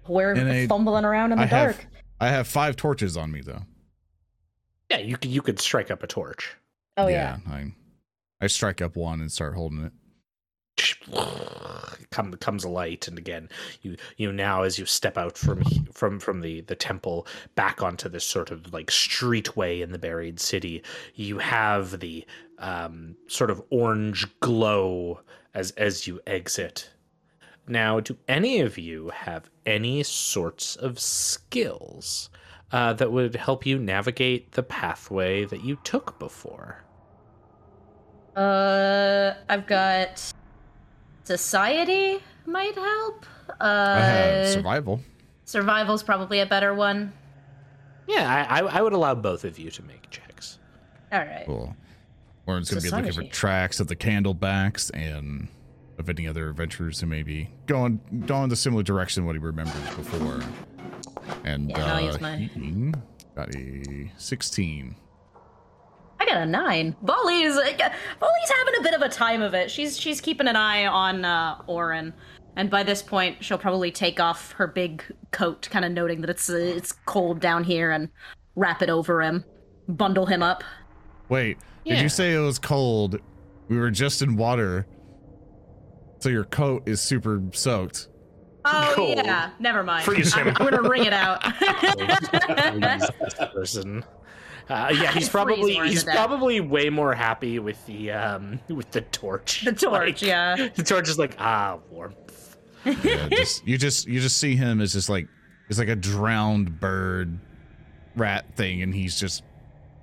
We're 0.10 0.34
And 0.34 0.50
I- 0.52 0.68
fumbling 0.68 1.06
around 1.06 1.32
in 1.32 1.38
the 1.38 1.44
I 1.46 1.48
have 1.48 1.78
dark. 1.78 1.88
I 2.24 2.30
have 2.30 2.48
five 2.48 2.76
torches 2.76 3.18
on 3.18 3.32
me 3.32 3.42
though. 3.42 3.64
yeah 4.90 5.00
you 5.00 5.18
could 5.18 5.32
you 5.32 5.42
could 5.42 5.60
strike 5.60 5.92
up 5.92 6.04
a 6.04 6.08
torch 6.08 6.56
Oh 6.96 7.08
yeah. 7.08 7.38
I 7.50 7.74
I 8.40 8.48
strike 8.48 8.82
up 8.82 8.96
one 8.96 9.20
and 9.20 9.32
start 9.32 9.56
holding 9.56 9.84
it. 9.86 9.94
come 12.12 12.34
comes 12.34 12.64
a 12.64 12.70
light 12.70 13.08
and 13.08 13.18
again 13.18 13.50
you 13.82 13.96
you 14.18 14.32
now 14.32 14.64
as 14.64 14.78
you 14.80 14.86
step 14.86 15.18
out 15.18 15.38
from 15.38 15.64
from 15.92 16.20
from 16.20 16.42
the 16.42 16.62
the 16.62 16.76
temple 16.76 17.28
back 17.56 17.82
onto 17.82 18.08
this 18.10 18.26
sort 18.26 18.52
of 18.52 18.72
like 18.74 18.88
streetway 18.88 19.82
in 19.82 19.92
the 19.92 20.00
buried 20.00 20.40
city 20.40 20.84
you 21.16 21.38
have 21.40 22.00
the 22.00 22.26
um 22.60 23.16
sort 23.28 23.50
of 23.52 23.62
orange 23.70 24.28
glow 24.40 25.20
as 25.54 25.72
as 25.72 26.08
you 26.08 26.20
exit 26.28 26.90
now 27.68 28.00
do 28.00 28.18
any 28.28 28.60
of 28.60 28.78
you 28.78 29.10
have 29.10 29.50
any 29.66 30.04
sorts 30.04 30.76
of 30.76 31.00
skills 31.00 32.30
uh, 32.72 32.92
that 32.94 33.12
would 33.12 33.36
help 33.36 33.66
you 33.66 33.78
navigate 33.78 34.52
the 34.54 34.64
pathway 34.64 35.46
that 35.46 35.64
you 35.64 35.78
took 35.84 36.18
before 36.20 36.84
Uh, 38.36 39.34
I've 39.48 39.68
got 39.68 40.34
society 41.24 42.20
might 42.46 42.76
help. 42.76 43.26
Uh, 43.62 43.96
I 43.98 44.00
have 44.00 44.48
survival. 44.48 45.02
survival's 45.46 46.04
probably 46.04 46.40
a 46.40 46.46
better 46.46 46.74
one. 46.74 47.14
yeah 48.08 48.48
I, 48.50 48.60
I 48.60 48.80
i 48.80 48.82
would 48.82 48.94
allow 48.94 49.16
both 49.16 49.46
of 49.46 49.58
you 49.60 49.70
to 49.72 49.84
make 49.84 50.10
checks 50.10 50.60
All 51.12 51.20
right. 51.20 51.46
Cool. 51.46 51.76
Oran's 52.48 52.70
gonna 52.70 52.82
be 52.82 52.90
looking 52.90 53.14
for 53.14 53.24
tracks 53.32 53.80
of 53.80 53.88
the 53.88 53.96
candlebacks 53.96 54.92
and 54.94 55.48
of 55.98 56.10
any 56.10 56.28
other 56.28 56.50
adventurers 56.50 57.00
who 57.00 57.08
may 57.08 57.24
be 57.24 57.50
going 57.68 58.00
going 58.26 58.50
the 58.50 58.56
similar 58.56 58.84
direction 58.84 59.26
what 59.26 59.36
he 59.36 59.40
remembers 59.40 59.76
before. 59.96 60.42
And 61.44 61.70
Yeah, 61.70 61.94
uh, 61.96 62.00
use 62.00 62.22
my- 62.22 62.36
he 62.38 62.92
got 63.36 63.56
a 63.56 64.12
sixteen. 64.18 64.96
I 66.20 66.26
got 66.26 66.38
a 66.42 66.46
nine. 66.46 66.96
Valli's 67.04 67.56
Valli's 67.56 68.52
having 68.58 68.74
a 68.80 68.84
bit 68.84 68.94
of 68.94 69.02
a 69.02 69.10
time 69.10 69.42
of 69.42 69.54
it. 69.54 69.70
She's 69.70 70.00
she's 70.00 70.22
keeping 70.22 70.48
an 70.48 70.56
eye 70.56 70.86
on 70.86 71.26
uh, 71.26 71.62
Oran, 71.68 72.14
and 72.56 72.70
by 72.70 72.84
this 72.84 73.02
point, 73.02 73.44
she'll 73.44 73.58
probably 73.58 73.92
take 73.92 74.20
off 74.20 74.54
her 74.54 74.68
big 74.68 75.04
coat, 75.32 75.68
kind 75.70 75.84
of 75.86 75.92
noting 75.92 76.22
that 76.22 76.30
it's 76.30 76.50
uh, 76.50 76.56
it's 76.56 76.92
cold 76.92 77.40
down 77.40 77.64
here, 77.64 77.92
and 77.92 78.10
wrap 78.56 78.82
it 78.82 78.90
over 78.90 79.22
him, 79.22 79.44
bundle 79.88 80.26
him 80.26 80.42
up. 80.42 80.64
Wait, 81.30 81.58
did 81.86 82.00
you 82.00 82.10
say 82.10 82.34
it 82.34 82.40
was 82.40 82.60
cold? 82.60 83.20
We 83.68 83.78
were 83.78 83.92
just 83.92 84.22
in 84.22 84.36
water. 84.36 84.86
So 86.24 86.30
your 86.30 86.46
coat 86.46 86.88
is 86.88 87.02
super 87.02 87.44
soaked. 87.52 88.08
Oh 88.64 88.94
Cold. 88.96 89.18
yeah, 89.18 89.50
never 89.60 89.84
mind. 89.84 90.06
Freeze 90.06 90.34
I'm. 90.34 90.48
I'm 90.48 90.54
gonna 90.54 90.82
wring 90.82 91.04
it 91.04 91.12
out. 91.12 91.44
person. 93.54 94.06
Uh, 94.70 94.90
yeah, 94.94 95.12
he's 95.12 95.14
Freeze 95.28 95.30
probably 95.30 95.76
Oran 95.76 95.88
to 95.88 95.92
he's 95.92 96.06
death. 96.06 96.16
probably 96.16 96.62
way 96.62 96.90
more 96.90 97.14
happy 97.14 97.60
with 97.60 97.86
the 97.88 98.12
um 98.12 98.58
with 98.70 98.90
the 98.92 99.02
torch. 99.02 99.66
the 99.66 99.74
torch, 99.74 99.92
Like, 99.92 100.22
yeah. 100.22 100.70
The 100.74 100.84
torch 100.84 101.10
is 101.10 101.20
like 101.20 101.36
ah 101.40 101.80
warmth. 101.90 102.56
Yeah, 102.86 103.28
just, 103.28 103.68
you 103.68 103.78
just 103.78 104.08
you 104.08 104.22
just 104.22 104.38
see 104.38 104.56
him 104.56 104.80
as 104.80 104.94
just 104.94 105.10
like 105.10 105.28
it's 105.68 105.78
like 105.78 105.90
a 105.90 105.96
drowned 105.98 106.80
bird 106.80 107.38
rat 108.16 108.46
thing, 108.56 108.82
and 108.82 108.96
he's 108.96 109.20
just 109.20 109.44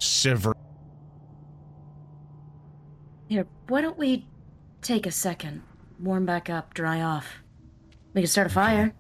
shivering. 0.01 0.55
Here, 3.27 3.47
why 3.69 3.81
don't 3.81 3.97
we 3.97 4.27
take 4.83 5.07
a 5.07 5.11
second, 5.11 5.63
warm 6.01 6.27
back 6.27 6.49
up, 6.51 6.75
dry 6.75 7.01
off. 7.03 7.27
We 8.15 8.23
can 8.23 8.29
start 8.29 8.47
a 8.47 8.51
fire. 8.51 8.93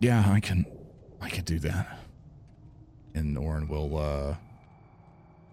Yeah, 0.00 0.24
I 0.30 0.40
can, 0.40 0.66
I 1.20 1.28
can 1.28 1.44
do 1.44 1.58
that. 1.60 1.98
And 3.14 3.36
Oran 3.38 3.68
will, 3.68 3.96
uh, 3.96 4.36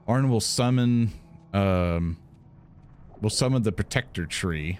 Oran 0.08 0.30
will 0.30 0.42
summon, 0.42 1.12
um, 1.54 2.18
will 3.22 3.30
summon 3.30 3.62
the 3.64 3.72
protector 3.72 4.26
tree 4.26 4.80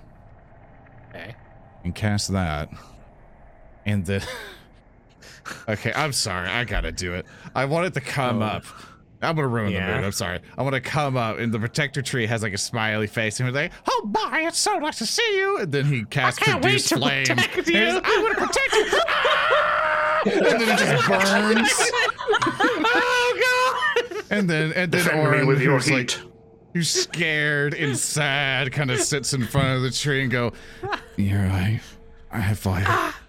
Okay. 1.10 1.36
and 1.84 1.94
cast 1.94 2.32
that. 2.32 2.70
And 3.86 4.06
then, 4.06 4.22
okay, 5.70 5.94
I'm 5.96 6.14
sorry, 6.14 6.50
I 6.50 6.64
gotta 6.64 6.92
do 6.92 7.14
it. 7.14 7.26
I 7.56 7.66
want 7.66 7.86
it 7.88 7.94
to 7.94 8.02
come 8.02 8.42
up. 8.42 8.64
I'm 9.22 9.36
gonna 9.36 9.48
ruin 9.48 9.72
Yeah. 9.74 9.88
the 9.90 9.96
mood. 9.98 10.06
I'm 10.06 10.12
sorry. 10.14 10.40
I 10.58 10.64
want 10.64 10.76
to 10.76 10.82
come 10.82 11.18
up, 11.18 11.40
and 11.40 11.52
the 11.54 11.60
protector 11.60 12.02
tree 12.02 12.26
has 12.26 12.42
like 12.42 12.54
a 12.54 12.58
smiley 12.58 13.08
face, 13.08 13.40
and 13.40 13.48
he's 13.50 13.56
like, 13.56 13.72
"Oh 13.88 14.10
my, 14.14 14.44
it's 14.48 14.58
so 14.60 14.78
nice 14.80 14.98
to 15.00 15.06
see 15.06 15.38
you." 15.38 15.58
And 15.58 15.72
then 15.72 15.86
he 15.86 16.06
casts 16.06 16.40
can't 16.40 16.58
wait 16.64 16.72
produce 16.72 16.90
to 16.90 16.98
flame. 16.98 17.26
protect 17.26 17.58
and 17.58 17.66
he's 17.68 17.76
you. 17.76 17.94
like, 17.96 18.04
I'm 18.06 18.22
gonna 18.24 18.36
protect 18.36 18.74
you. 18.74 18.86
Ah! 19.08 20.22
and 20.26 20.46
then 20.46 20.62
it 20.62 20.80
just 20.80 21.08
burns. 21.08 21.92
Oh 22.92 24.04
god! 24.12 24.24
And 24.32 24.50
then 24.50 24.72
and 24.74 24.92
then 24.92 25.04
Defend 25.04 25.18
me 25.20 25.26
Oran, 25.28 25.48
with 25.48 25.62
your 25.62 25.74
who's 25.80 25.90
like 25.92 26.12
heat. 26.12 26.24
who's 26.74 26.90
scared 26.90 27.74
and 27.74 27.98
sad, 27.98 28.72
kind 28.72 28.92
of 28.92 29.00
sits 29.02 29.34
in 29.34 29.46
front 29.46 29.76
of 29.78 29.82
the 29.82 29.92
tree 29.92 30.22
and 30.22 30.32
go, 30.32 30.54
"You're 31.18 31.42
right. 31.44 31.82
I 32.32 32.40
have 32.40 32.60
fire." 32.60 32.84
Ah, 32.88 33.20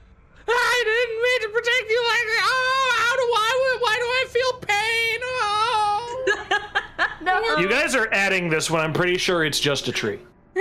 I 0.48 0.82
didn't 0.84 1.22
mean 1.22 1.40
to 1.42 1.48
protect 1.58 1.90
you 1.90 2.02
like 2.08 2.26
that. 2.26 2.44
Oh, 2.44 2.92
how 2.98 3.16
do 3.16 3.22
I? 3.22 3.78
Why 3.80 3.96
do 3.96 4.04
I 4.04 4.24
feel 4.28 4.52
pain? 4.60 5.20
Oh. 5.22 5.59
No, 7.30 7.56
You 7.58 7.68
guys 7.68 7.94
are 7.94 8.08
adding 8.12 8.48
this 8.48 8.70
when 8.70 8.80
I'm 8.80 8.92
pretty 8.92 9.18
sure 9.18 9.44
it's 9.44 9.60
just 9.60 9.88
a 9.88 9.92
tree. 9.92 10.18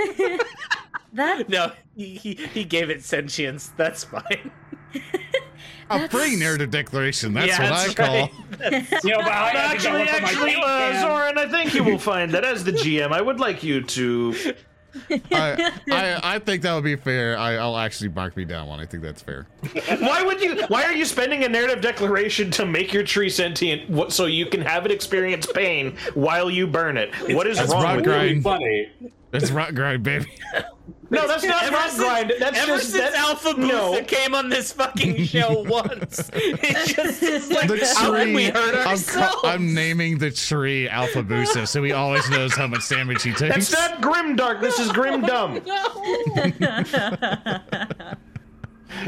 that 1.14 1.44
No, 1.48 1.72
he, 1.96 2.14
he 2.16 2.34
he 2.34 2.64
gave 2.64 2.90
it 2.90 3.02
sentience. 3.04 3.72
That's 3.76 4.04
fine. 4.04 4.50
A 5.92 6.08
free 6.08 6.36
narrative 6.36 6.70
declaration. 6.70 7.32
That's 7.34 7.48
Yeah, 7.48 7.62
what 7.64 7.72
I 7.72 7.82
that's 7.82 7.94
call. 7.94 8.06
right. 8.06 9.04
You 9.04 9.10
know, 9.10 9.18
but 9.18 9.32
I 9.32 9.48
had 9.50 9.80
to 9.80 9.82
go 9.88 9.96
Actually, 9.96 10.02
up 10.02 10.12
with 10.14 10.22
my 10.22 10.28
actually, 10.28 10.52
paint 10.52 10.64
uh. 10.64 11.00
Zoran, 11.00 11.38
I 11.38 11.48
think 11.48 11.74
you 11.74 11.82
will 11.82 11.98
find 11.98 12.30
that 12.32 12.44
as 12.44 12.62
the 12.62 12.70
GM, 12.70 13.10
I 13.10 13.20
would 13.20 13.40
like 13.40 13.64
you 13.64 13.82
to. 13.82 14.54
I, 15.10 15.72
I 15.90 16.20
I 16.34 16.38
think 16.38 16.62
that 16.62 16.74
would 16.74 16.84
be 16.84 16.96
fair. 16.96 17.36
I, 17.38 17.54
I'll 17.56 17.76
actually 17.76 18.10
mark 18.10 18.36
me 18.36 18.44
down 18.44 18.68
one. 18.68 18.80
I 18.80 18.86
think 18.86 19.02
that's 19.02 19.22
fair. 19.22 19.46
Why 20.00 20.22
would 20.22 20.40
you? 20.40 20.62
Why 20.68 20.84
are 20.84 20.92
you 20.92 21.04
spending 21.04 21.44
a 21.44 21.48
narrative 21.48 21.80
declaration 21.80 22.50
to 22.52 22.66
make 22.66 22.92
your 22.92 23.02
tree 23.04 23.28
sentient 23.30 23.88
what, 23.90 24.12
so 24.12 24.26
you 24.26 24.46
can 24.46 24.60
have 24.62 24.84
it 24.86 24.92
experience 24.92 25.46
pain 25.46 25.96
while 26.14 26.50
you 26.50 26.66
burn 26.66 26.96
it? 26.96 27.10
What 27.34 27.46
is 27.46 27.58
That's 27.58 27.72
wrong 27.72 27.82
rock 27.82 27.96
with 27.96 28.04
grind. 28.04 28.36
you? 28.36 28.42
funny. 28.42 28.90
That's 29.30 29.50
Rotgrind, 29.50 30.02
baby. 30.02 30.26
No, 31.12 31.26
that's 31.26 31.42
not 31.42 31.64
Ever 31.64 31.74
rot 31.74 31.90
since- 31.90 32.02
grind. 32.02 32.32
That's 32.38 32.56
Ever 32.56 32.76
just 32.76 32.90
since 32.90 33.02
that's, 33.02 33.16
Alpha 33.16 33.54
Booster 33.54 33.66
no. 33.66 34.04
came 34.04 34.32
on 34.32 34.48
this 34.48 34.70
fucking 34.72 35.24
show 35.24 35.62
once, 35.68 36.30
it 36.34 36.94
just 36.94 37.20
is 37.22 37.50
like 37.50 37.66
The 37.66 37.94
how 37.98 38.12
tree. 38.12 38.32
we 38.32 38.44
hurt 38.44 38.76
I'm, 38.76 38.86
ourselves? 38.86 39.40
I'm 39.42 39.74
naming 39.74 40.18
the 40.18 40.30
tree 40.30 40.88
Alpha 40.88 41.24
Busa, 41.24 41.66
so 41.66 41.82
he 41.82 41.90
always 41.90 42.30
knows 42.30 42.54
how 42.54 42.68
much 42.68 42.88
damage 42.88 43.24
he 43.24 43.32
takes. 43.32 43.70
That's 43.70 43.72
not 43.72 44.00
grim 44.00 44.36
dark. 44.36 44.60
This 44.60 44.78
is 44.78 44.92
grim 44.92 45.22
dumb. 45.22 45.60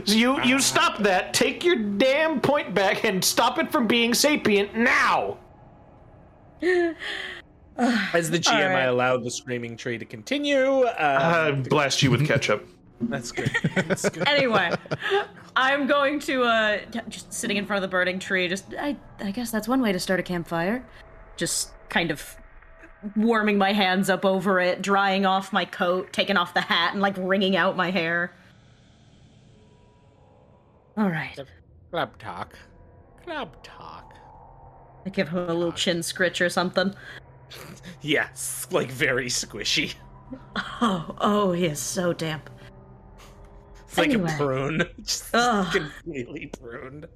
So 0.05 0.15
you 0.15 0.43
you 0.43 0.57
ah. 0.57 0.61
stop 0.61 0.99
that. 0.99 1.35
Take 1.35 1.65
your 1.65 1.77
damn 1.77 2.41
point 2.41 2.75
back 2.75 3.05
and 3.05 3.25
stop 3.25 3.59
it 3.59 3.71
from 3.71 3.87
being 3.87 4.15
sapient 4.15 4.77
now. 4.77 5.39
As 8.13 8.31
the 8.31 8.39
GM, 8.39 8.53
I 8.53 8.73
right. 8.75 8.83
allowed 8.85 9.25
the 9.25 9.31
screaming 9.31 9.77
tree 9.77 9.99
to 9.99 10.05
continue. 10.05 10.83
Uh, 10.83 10.91
Uh, 10.91 11.53
blast 11.53 12.03
you 12.03 12.11
with 12.11 12.27
ketchup. 12.27 12.67
that's 13.03 13.33
good. 13.33 13.51
That's 13.75 14.09
good. 14.09 14.29
anyway, 14.29 14.71
I'm 15.57 15.87
going 15.87 16.21
to 16.21 16.43
uh 16.45 16.79
just 17.09 17.33
sitting 17.33 17.57
in 17.57 17.67
front 17.67 17.83
of 17.83 17.91
the 17.91 17.93
burning 17.93 18.19
tree. 18.19 18.47
Just 18.49 18.67
I 18.79 18.97
I 19.21 19.31
guess 19.33 19.51
that's 19.51 19.67
one 19.69 19.81
way 19.83 19.93
to 19.93 19.99
start 19.99 20.21
a 20.21 20.23
campfire. 20.23 20.87
Just 21.37 21.71
kind 21.89 22.11
of 22.11 22.37
warming 23.17 23.59
my 23.59 23.73
hands 23.73 24.09
up 24.09 24.25
over 24.25 24.61
it, 24.61 24.81
drying 24.83 25.27
off 25.27 25.53
my 25.53 25.65
coat, 25.65 26.13
taking 26.13 26.37
off 26.37 26.55
the 26.55 26.61
hat, 26.61 26.93
and 26.93 27.01
like 27.01 27.15
wringing 27.19 27.57
out 27.57 27.77
my 27.77 27.91
hair. 27.91 28.33
All 30.97 31.09
right, 31.09 31.39
Club 31.91 32.19
talk. 32.19 32.57
Club 33.25 33.57
talk. 33.63 34.15
I 35.07 35.11
give 35.11 35.31
him 35.31 35.39
a 35.49 35.55
little 35.55 35.73
chin 35.73 36.03
scritch 36.03 36.41
or 36.41 36.49
something. 36.49 36.95
Yes, 38.01 38.67
like 38.71 38.91
very 38.91 39.27
squishy. 39.29 39.95
Oh, 40.57 41.15
oh, 41.21 41.53
he 41.53 41.67
is 41.67 41.79
so 41.79 42.13
damp. 42.13 42.49
It's 43.87 43.99
like 43.99 44.09
Anyway. 44.11 44.33
a 44.33 44.37
prune, 44.37 44.83
just 45.03 45.29
Ugh. 45.35 45.73
completely 45.73 46.47
pruned. 46.47 47.07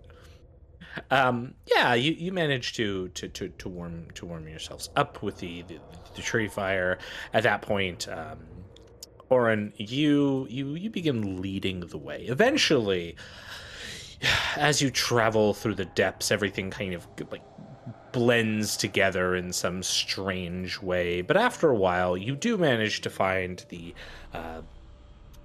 Um, 1.10 1.54
yeah, 1.66 1.94
you, 1.94 2.12
you 2.12 2.32
manage 2.32 2.74
to, 2.74 3.08
to, 3.08 3.28
to, 3.28 3.48
to 3.48 3.68
warm 3.68 4.10
to 4.14 4.26
warm 4.26 4.48
yourselves 4.48 4.88
up 4.96 5.22
with 5.22 5.38
the, 5.38 5.62
the, 5.62 5.78
the 6.14 6.22
tree 6.22 6.48
fire. 6.48 6.98
At 7.34 7.42
that 7.42 7.62
point, 7.62 8.08
um, 8.08 8.38
Oran, 9.28 9.72
you 9.76 10.46
you 10.48 10.74
you 10.74 10.88
begin 10.90 11.40
leading 11.42 11.80
the 11.80 11.98
way. 11.98 12.24
Eventually, 12.28 13.16
as 14.56 14.80
you 14.80 14.90
travel 14.90 15.52
through 15.54 15.74
the 15.74 15.84
depths, 15.84 16.30
everything 16.30 16.70
kind 16.70 16.94
of 16.94 17.06
like 17.30 17.42
blends 18.12 18.76
together 18.76 19.34
in 19.36 19.52
some 19.52 19.82
strange 19.82 20.80
way. 20.80 21.22
But 21.22 21.36
after 21.36 21.70
a 21.70 21.76
while, 21.76 22.16
you 22.16 22.36
do 22.36 22.56
manage 22.56 23.00
to 23.02 23.10
find 23.10 23.64
the 23.68 23.94
uh, 24.32 24.62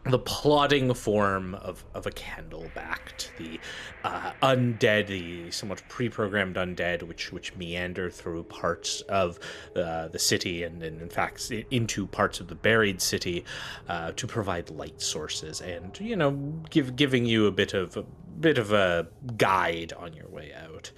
the 0.05 0.17
plodding 0.17 0.93
form 0.95 1.53
of, 1.55 1.83
of 1.93 2.07
a 2.07 2.11
candle 2.11 2.65
backed, 2.73 3.31
the 3.37 3.59
uh, 4.03 4.31
undead, 4.41 5.05
the 5.05 5.51
somewhat 5.51 5.83
pre-programmed 5.89 6.55
undead, 6.55 7.03
which 7.03 7.31
which 7.31 7.55
meander 7.55 8.09
through 8.09 8.43
parts 8.43 9.01
of 9.01 9.37
uh, 9.75 10.07
the 10.07 10.17
city 10.17 10.63
and, 10.63 10.81
and 10.81 11.01
in 11.01 11.09
fact 11.09 11.51
into 11.69 12.07
parts 12.07 12.39
of 12.39 12.47
the 12.47 12.55
buried 12.55 12.99
city 12.99 13.45
uh, 13.89 14.11
to 14.13 14.25
provide 14.25 14.69
light 14.71 14.99
sources 15.01 15.61
and 15.61 15.99
you 15.99 16.15
know 16.15 16.31
give 16.71 16.95
giving 16.95 17.25
you 17.25 17.45
a 17.45 17.51
bit 17.51 17.75
of 17.75 17.95
a 17.95 18.03
bit 18.39 18.57
of 18.57 18.71
a 18.71 19.07
guide 19.37 19.93
on 19.93 20.13
your 20.13 20.27
way 20.29 20.51
out. 20.53 20.91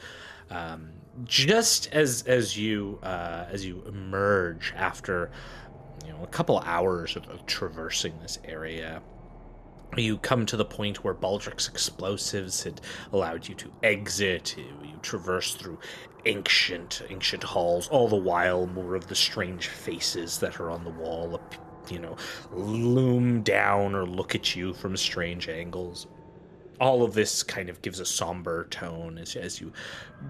Um, 0.50 0.92
just 1.26 1.92
as 1.94 2.24
as 2.24 2.58
you 2.58 3.00
uh, 3.04 3.46
as 3.50 3.66
you 3.66 3.84
emerge 3.88 4.74
after 4.76 5.32
you 6.06 6.12
know 6.12 6.24
a 6.24 6.28
couple 6.28 6.60
hours 6.60 7.16
of, 7.16 7.28
of 7.30 7.46
traversing 7.46 8.20
this 8.20 8.40
area 8.46 9.02
you 10.02 10.18
come 10.18 10.46
to 10.48 10.58
the 10.58 10.66
point 10.66 11.04
where 11.04 11.14
Baldric's 11.14 11.68
explosives 11.68 12.64
had 12.64 12.82
allowed 13.12 13.48
you 13.48 13.56
to 13.56 13.72
exit. 13.84 14.56
You, 14.58 14.66
you 14.84 14.98
traverse 15.02 15.56
through 15.56 15.80
ancient, 16.26 17.02
ancient 17.10 17.44
halls. 17.44 17.88
All 17.90 18.08
the 18.08 18.16
while, 18.16 18.66
more 18.68 18.96
of 18.96 19.08
the 19.08 19.16
strange 19.16 19.68
faces 19.68 20.40
that 20.40 20.60
are 20.60 20.70
on 20.70 20.84
the 20.84 20.90
wall, 20.90 21.40
you 21.90 22.00
know, 22.00 22.16
loom 22.52 23.44
down 23.44 23.94
or 23.94 24.06
look 24.06 24.36
at 24.36 24.56
you 24.56 24.74
from 24.74 24.98
strange 24.98 25.48
angles. 25.50 26.08
All 26.84 27.02
of 27.04 27.14
this 27.14 27.44
kind 27.44 27.70
of 27.70 27.82
gives 27.82 28.00
a 28.02 28.06
somber 28.06 28.66
tone 28.66 29.18
as, 29.18 29.36
as 29.38 29.62
you 29.62 29.72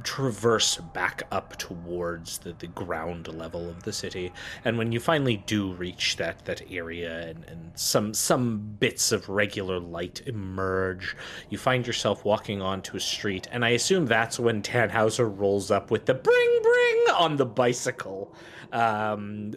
traverse 0.03 0.77
back 0.93 1.23
up 1.31 1.57
towards 1.57 2.37
the, 2.37 2.53
the 2.59 2.67
ground 2.67 3.27
level 3.27 3.67
of 3.69 3.81
the 3.83 3.91
city. 3.91 4.31
And 4.63 4.77
when 4.77 4.91
you 4.91 4.99
finally 4.99 5.37
do 5.47 5.73
reach 5.73 6.17
that, 6.17 6.45
that 6.45 6.61
area 6.69 7.29
and, 7.29 7.43
and 7.45 7.71
some 7.73 8.13
some 8.13 8.75
bits 8.79 9.11
of 9.11 9.29
regular 9.29 9.79
light 9.79 10.21
emerge, 10.27 11.15
you 11.49 11.57
find 11.57 11.87
yourself 11.87 12.23
walking 12.23 12.61
onto 12.61 12.97
a 12.97 12.99
street, 12.99 13.47
and 13.51 13.65
I 13.65 13.69
assume 13.69 14.05
that's 14.05 14.39
when 14.39 14.61
Tannhauser 14.61 15.29
rolls 15.35 15.71
up 15.71 15.89
with 15.89 16.05
the 16.05 16.13
bring 16.13 16.59
bring 16.61 16.97
on 17.17 17.35
the 17.37 17.45
bicycle. 17.47 18.35
Um, 18.71 19.53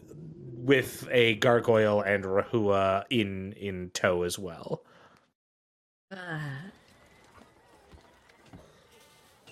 with 0.67 1.07
a 1.13 1.37
gargoyle 1.37 2.01
and 2.01 2.25
Rehua 2.25 3.05
in 3.11 3.53
in 3.53 3.91
tow 3.95 4.23
as 4.23 4.39
well. 4.39 4.83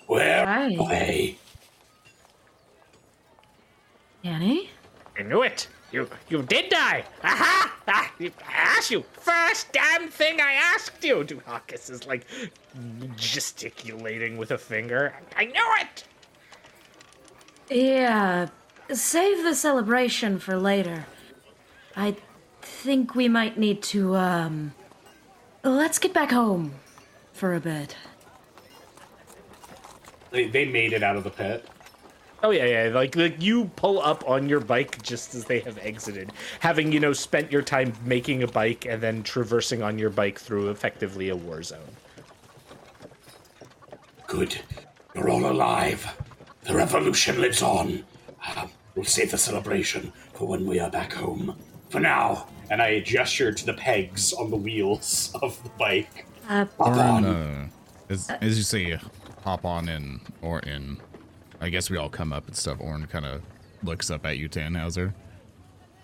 Where 0.07 0.45
Right. 0.45 0.77
are 0.79 0.89
they? 0.89 1.37
Annie? 4.23 4.69
I 5.17 5.23
knew 5.23 5.43
it. 5.43 5.67
You 5.91 6.09
you 6.29 6.41
did 6.41 6.69
die. 6.69 7.05
Aha! 7.23 7.71
Ah, 7.87 8.11
I 8.19 8.31
asked 8.51 8.89
you. 8.91 9.03
First 9.13 9.71
damn 9.71 10.09
thing 10.09 10.41
I 10.41 10.53
asked 10.53 11.03
you. 11.03 11.23
Duhakis 11.23 11.89
is 11.89 12.05
like 12.07 12.25
gesticulating 13.15 14.37
with 14.37 14.51
a 14.51 14.57
finger. 14.57 15.13
I 15.37 15.45
knew 15.45 15.67
it. 15.81 16.03
Yeah, 17.69 18.47
save 18.91 19.43
the 19.43 19.55
celebration 19.55 20.39
for 20.39 20.57
later. 20.57 21.05
I 21.95 22.15
think 22.61 23.15
we 23.15 23.29
might 23.29 23.57
need 23.57 23.81
to, 23.83 24.15
um. 24.15 24.73
Let's 25.63 25.97
get 25.97 26.13
back 26.13 26.31
home 26.31 26.73
for 27.33 27.55
a 27.55 27.59
bit. 27.59 27.95
They, 30.35 30.47
they 30.47 30.65
made 30.65 30.91
it 30.91 31.01
out 31.01 31.15
of 31.15 31.23
the 31.23 31.29
pit. 31.29 31.65
Oh 32.43 32.49
yeah, 32.49 32.65
yeah. 32.65 32.93
Like 32.93 33.15
like 33.15 33.41
you 33.41 33.71
pull 33.77 34.01
up 34.01 34.27
on 34.29 34.49
your 34.49 34.59
bike 34.59 35.01
just 35.01 35.33
as 35.33 35.45
they 35.45 35.61
have 35.61 35.77
exited, 35.77 36.33
having 36.59 36.91
you 36.91 36.99
know 36.99 37.13
spent 37.13 37.51
your 37.53 37.61
time 37.61 37.93
making 38.03 38.43
a 38.43 38.47
bike 38.47 38.85
and 38.85 39.01
then 39.01 39.23
traversing 39.23 39.81
on 39.81 39.97
your 39.97 40.09
bike 40.09 40.37
through 40.37 40.69
effectively 40.71 41.29
a 41.29 41.35
war 41.37 41.63
zone. 41.63 41.79
Good. 44.27 44.59
You're 45.15 45.29
all 45.29 45.49
alive. 45.49 46.05
The 46.63 46.75
revolution 46.75 47.39
lives 47.39 47.61
on. 47.61 48.03
Um, 48.57 48.69
we'll 48.93 49.05
save 49.05 49.31
the 49.31 49.37
celebration 49.37 50.11
for 50.33 50.47
when 50.47 50.65
we 50.65 50.79
are 50.81 50.91
back 50.91 51.13
home. 51.13 51.57
For 51.89 52.01
now, 52.01 52.47
And 52.69 52.81
I 52.81 52.99
gestured 52.99 53.55
to 53.57 53.65
the 53.65 53.73
pegs 53.73 54.33
on 54.33 54.49
the 54.49 54.57
wheels 54.57 55.31
of 55.41 55.61
the 55.63 55.69
bike. 55.79 56.25
Uh, 56.49 56.65
hop 56.77 56.97
on. 56.97 57.25
uh, 57.25 57.67
as, 58.09 58.29
as 58.41 58.57
you 58.57 58.63
say, 58.63 58.99
hop 59.45 59.63
on 59.63 59.87
in, 59.87 60.19
or 60.41 60.59
in. 60.61 60.97
I 61.61 61.69
guess 61.69 61.89
we 61.89 61.97
all 61.97 62.09
come 62.09 62.33
up 62.33 62.47
and 62.47 62.55
stuff. 62.55 62.81
Oran 62.81 63.05
kind 63.05 63.25
of 63.25 63.41
looks 63.83 64.09
up 64.09 64.25
at 64.25 64.39
you, 64.39 64.49
Tannhauser. 64.49 65.13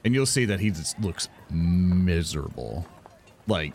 And 0.05 0.13
you'll 0.13 0.27
see 0.27 0.45
that 0.45 0.59
he 0.59 0.69
just 0.69 0.99
looks 1.01 1.27
miserable. 1.49 2.85
Like, 3.47 3.73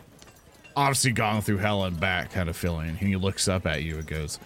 obviously 0.75 1.11
gone 1.11 1.41
through 1.41 1.57
hell 1.57 1.83
and 1.83 1.99
back 1.99 2.31
kind 2.31 2.47
of 2.49 2.55
feeling. 2.55 2.89
And 2.89 2.97
he 2.97 3.17
looks 3.17 3.47
up 3.49 3.65
at 3.67 3.83
you 3.83 3.97
and 3.97 4.07
goes, 4.07 4.39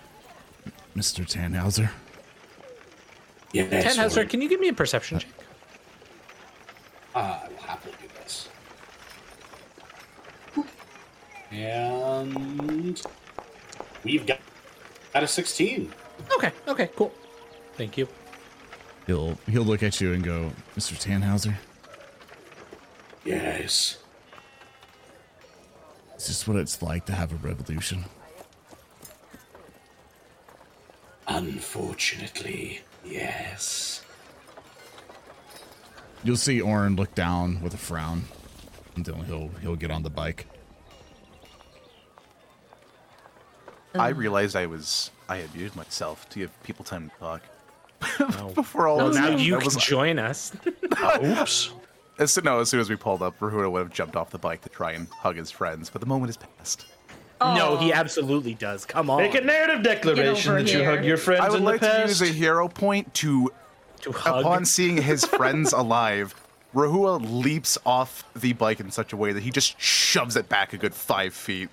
Mr. 0.96 1.24
Tannhauser. 1.24 1.92
Yes, 3.54 3.96
Tannhauser, 3.96 4.18
Oran. 4.18 4.28
can 4.28 4.42
you 4.42 4.50
give 4.50 4.60
me 4.60 4.70
a 4.70 4.74
perception 4.74 5.20
check? 5.20 5.30
Uh, 7.14 7.20
I 7.44 7.48
will 7.48 7.58
happily 7.58 7.94
do 8.02 8.08
this. 8.22 8.50
And 11.52 13.02
we've 14.04 14.26
got, 14.26 14.40
got 15.14 15.24
a 15.24 15.28
16. 15.28 15.92
Okay, 16.38 16.52
okay, 16.68 16.90
cool. 16.96 17.12
Thank 17.76 17.98
you. 17.98 18.08
He'll 19.08 19.38
he'll 19.48 19.64
look 19.64 19.84
at 19.84 20.00
you 20.00 20.14
and 20.14 20.24
go, 20.24 20.52
Mr. 20.78 20.94
Tannhauser, 20.96 21.56
Yes. 23.26 23.98
is 26.18 26.28
this 26.28 26.48
what 26.48 26.58
it's 26.58 26.82
like 26.82 27.06
to 27.08 27.14
have 27.14 27.32
a 27.34 27.36
revolution? 27.48 28.06
Unfortunately, 31.28 32.82
yes. 33.06 34.04
You'll 36.24 36.36
see 36.38 36.62
Oran 36.62 36.96
look 36.96 37.16
down 37.16 37.62
with 37.62 37.74
a 37.74 37.78
frown 37.78 38.24
until 38.96 39.16
he'll 39.22 39.50
he'll 39.62 39.76
get 39.76 39.92
on 39.92 40.04
the 40.04 40.10
bike. 40.10 40.46
I 43.96 44.12
um, 44.12 44.18
realized 44.18 44.56
I 44.56 44.66
was 44.66 45.12
I 45.30 45.38
had 45.38 45.54
muted 45.54 45.76
myself 45.76 46.30
to 46.30 46.40
give 46.40 46.64
people 46.64 46.86
time 46.86 47.10
to 47.10 47.20
talk. 47.20 47.42
Oh. 48.20 48.52
Before 48.56 48.88
all 48.88 48.98
Well, 48.98 49.08
this 49.08 49.18
now 49.18 49.30
you 49.30 49.58
can 49.58 49.66
was 49.66 49.76
join 49.78 50.20
us. 50.20 50.54
Oops. 51.24 51.72
As 52.20 52.34
soon, 52.34 52.44
no, 52.44 52.60
as 52.60 52.70
soon 52.70 52.80
as 52.80 52.90
we 52.90 52.96
pulled 52.96 53.24
up, 53.24 53.40
Rahuna 53.40 53.72
would 53.72 53.80
have 53.80 53.92
jumped 53.92 54.16
off 54.16 54.30
the 54.30 54.38
bike 54.38 54.62
to 54.62 54.70
try 54.70 54.92
and 54.92 55.08
hug 55.10 55.38
his 55.38 55.50
friends, 55.50 55.90
but 55.90 56.02
the 56.02 56.08
moment 56.08 56.30
has 56.30 56.38
passed. 56.38 56.86
No, 57.40 57.78
he 57.78 57.92
absolutely 57.92 58.54
does. 58.54 58.86
Come 58.86 59.10
on. 59.10 59.18
Make 59.24 59.34
a 59.34 59.42
narrative 59.42 59.82
declaration 59.82 60.52
over 60.52 60.64
that 60.64 60.72
you 60.72 60.86
hug 60.86 61.04
your 61.04 61.18
friends 61.18 61.42
I 61.42 61.50
would 61.50 61.60
in 61.60 61.64
like 61.64 61.82
the 61.82 61.90
to 61.90 62.02
use 62.02 62.22
a 62.22 62.28
hero 62.28 62.68
point 62.68 63.12
to, 63.16 63.52
to 64.02 64.12
hug. 64.12 64.42
upon 64.42 64.66
seeing 64.66 64.98
his 64.98 65.26
friends 65.26 65.74
alive, 65.74 66.36
Rehua 66.76 67.20
leaps 67.44 67.80
off 67.84 68.24
the 68.36 68.54
bike 68.54 68.80
in 68.80 68.92
such 68.92 69.12
a 69.12 69.18
way 69.18 69.34
that 69.34 69.42
he 69.42 69.50
just 69.50 69.80
shoves 69.82 70.36
it 70.36 70.50
back 70.50 70.74
a 70.74 70.78
good 70.78 70.94
five 70.94 71.34
feet. 71.34 71.70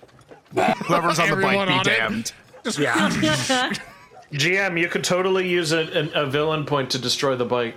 Whoever's 0.53 1.19
on 1.19 1.29
the 1.29 1.35
bike 1.37 1.67
be 1.67 1.73
it. 1.75 1.83
damned. 1.83 2.31
yeah. 2.77 3.09
GM, 4.33 4.79
you 4.79 4.87
could 4.87 5.03
totally 5.03 5.47
use 5.47 5.71
a, 5.71 5.79
an- 5.97 6.11
a 6.13 6.25
villain 6.27 6.65
point 6.65 6.91
to 6.91 6.99
destroy 6.99 7.35
the 7.35 7.45
bike 7.45 7.75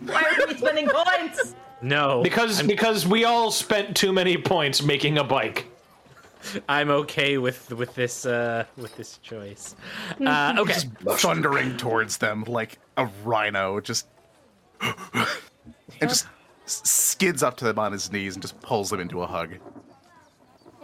Why 0.00 0.22
are 0.22 0.46
we 0.46 0.56
spending 0.56 0.88
points? 0.88 1.54
No. 1.82 2.22
because 2.22 2.62
because 2.62 3.06
we 3.06 3.24
all 3.24 3.50
spent 3.50 3.96
too 3.96 4.12
many 4.12 4.36
points 4.36 4.82
making 4.82 5.18
a 5.18 5.24
bike. 5.24 5.66
I'm 6.68 6.90
okay 6.90 7.38
with 7.38 7.72
with 7.72 7.94
this 7.94 8.24
uh 8.26 8.64
with 8.76 8.96
this 8.96 9.18
choice. 9.18 9.74
Uh, 10.24 10.54
okay. 10.60 10.74
thundering 11.16 11.76
towards 11.76 12.18
them 12.18 12.44
like 12.46 12.78
a 12.96 13.06
rhino, 13.24 13.80
just 13.80 14.06
and 14.80 14.94
just 16.02 16.26
skids 16.66 17.42
up 17.42 17.56
to 17.58 17.64
them 17.64 17.78
on 17.78 17.92
his 17.92 18.12
knees 18.12 18.34
and 18.34 18.42
just 18.42 18.60
pulls 18.60 18.90
them 18.90 19.00
into 19.00 19.22
a 19.22 19.26
hug. 19.26 19.54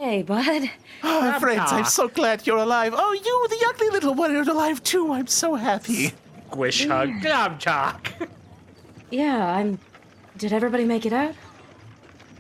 Hey, 0.00 0.22
bud. 0.22 0.70
Oh, 1.02 1.38
friends, 1.40 1.72
I'm 1.72 1.84
so 1.84 2.08
glad 2.08 2.46
you're 2.46 2.58
alive. 2.58 2.94
Oh, 2.96 3.12
you, 3.12 3.46
the 3.48 3.66
ugly 3.68 3.88
little 3.90 4.14
one, 4.14 4.34
are 4.34 4.42
alive 4.42 4.82
too. 4.82 5.12
I'm 5.12 5.26
so 5.26 5.54
happy. 5.54 6.12
Squish 6.50 6.86
hug. 6.86 7.08
Mm. 7.08 7.22
Job 7.22 7.58
chalk. 7.58 8.12
Yeah, 9.10 9.46
I'm. 9.46 9.78
Did 10.36 10.52
everybody 10.52 10.84
make 10.84 11.04
it 11.04 11.12
out? 11.12 11.34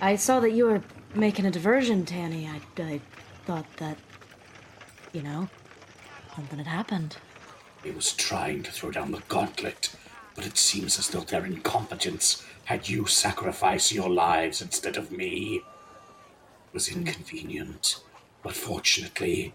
I 0.00 0.16
saw 0.16 0.40
that 0.40 0.52
you 0.52 0.66
were 0.66 0.82
making 1.14 1.46
a 1.46 1.50
diversion, 1.50 2.04
Tanny. 2.04 2.46
I, 2.48 2.60
I 2.82 3.00
thought 3.44 3.66
that, 3.78 3.98
you 5.12 5.22
know, 5.22 5.48
something 6.36 6.58
had 6.58 6.66
happened. 6.66 7.16
They 7.82 7.90
was 7.90 8.12
trying 8.12 8.62
to 8.62 8.70
throw 8.70 8.90
down 8.90 9.12
the 9.12 9.22
gauntlet, 9.28 9.94
but 10.34 10.46
it 10.46 10.56
seems 10.56 10.98
as 10.98 11.08
though 11.08 11.20
their 11.20 11.44
incompetence 11.44 12.44
had 12.64 12.88
you 12.88 13.06
sacrifice 13.06 13.90
your 13.92 14.08
lives 14.08 14.62
instead 14.62 14.96
of 14.96 15.10
me. 15.10 15.62
It 16.70 16.74
was 16.74 16.88
inconvenient, 16.88 18.00
but 18.44 18.54
fortunately, 18.54 19.52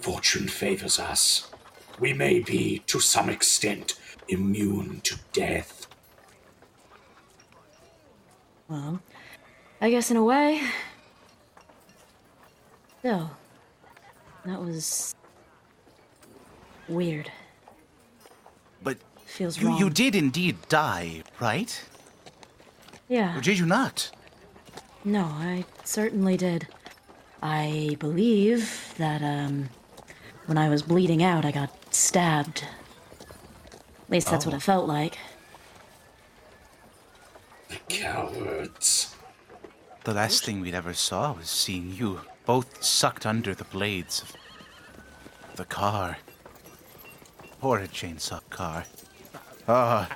fortune 0.00 0.48
favors 0.48 0.98
us. 0.98 1.50
We 2.00 2.14
may 2.14 2.40
be, 2.40 2.78
to 2.86 3.00
some 3.00 3.28
extent, 3.28 3.98
immune 4.28 5.00
to 5.02 5.18
death. 5.34 5.86
Well, 8.68 9.00
I 9.80 9.90
guess 9.90 10.10
in 10.10 10.16
a 10.16 10.24
way. 10.24 10.62
Still, 13.00 13.30
that 14.46 14.60
was 14.60 15.14
weird. 16.88 17.30
But 18.82 18.98
Feels 19.26 19.60
you, 19.60 19.68
wrong. 19.68 19.78
you 19.78 19.90
did 19.90 20.14
indeed 20.14 20.56
die, 20.68 21.22
right? 21.40 21.84
Yeah. 23.08 23.36
Or 23.38 23.40
did 23.42 23.58
you 23.58 23.66
not? 23.66 24.10
No, 25.08 25.24
I 25.24 25.64
certainly 25.84 26.36
did. 26.36 26.68
I 27.42 27.96
believe 27.98 28.92
that, 28.98 29.22
um, 29.22 29.70
when 30.44 30.58
I 30.58 30.68
was 30.68 30.82
bleeding 30.82 31.22
out, 31.22 31.46
I 31.46 31.50
got 31.50 31.70
stabbed. 31.94 32.64
At 33.22 34.10
least 34.10 34.30
that's 34.30 34.44
what 34.44 34.54
it 34.54 34.60
felt 34.60 34.86
like. 34.86 35.16
The 37.70 37.78
cowards. 37.88 39.14
The 40.04 40.12
last 40.12 40.44
thing 40.44 40.60
we'd 40.60 40.74
ever 40.74 40.92
saw 40.92 41.32
was 41.32 41.48
seeing 41.48 41.94
you 41.94 42.20
both 42.44 42.84
sucked 42.84 43.24
under 43.24 43.54
the 43.54 43.64
blades 43.64 44.20
of 44.20 44.36
the 45.56 45.64
car. 45.64 46.18
Horrid 47.62 47.92
chainsaw 47.92 48.42
car. 48.50 48.84
Ah, 49.66 50.10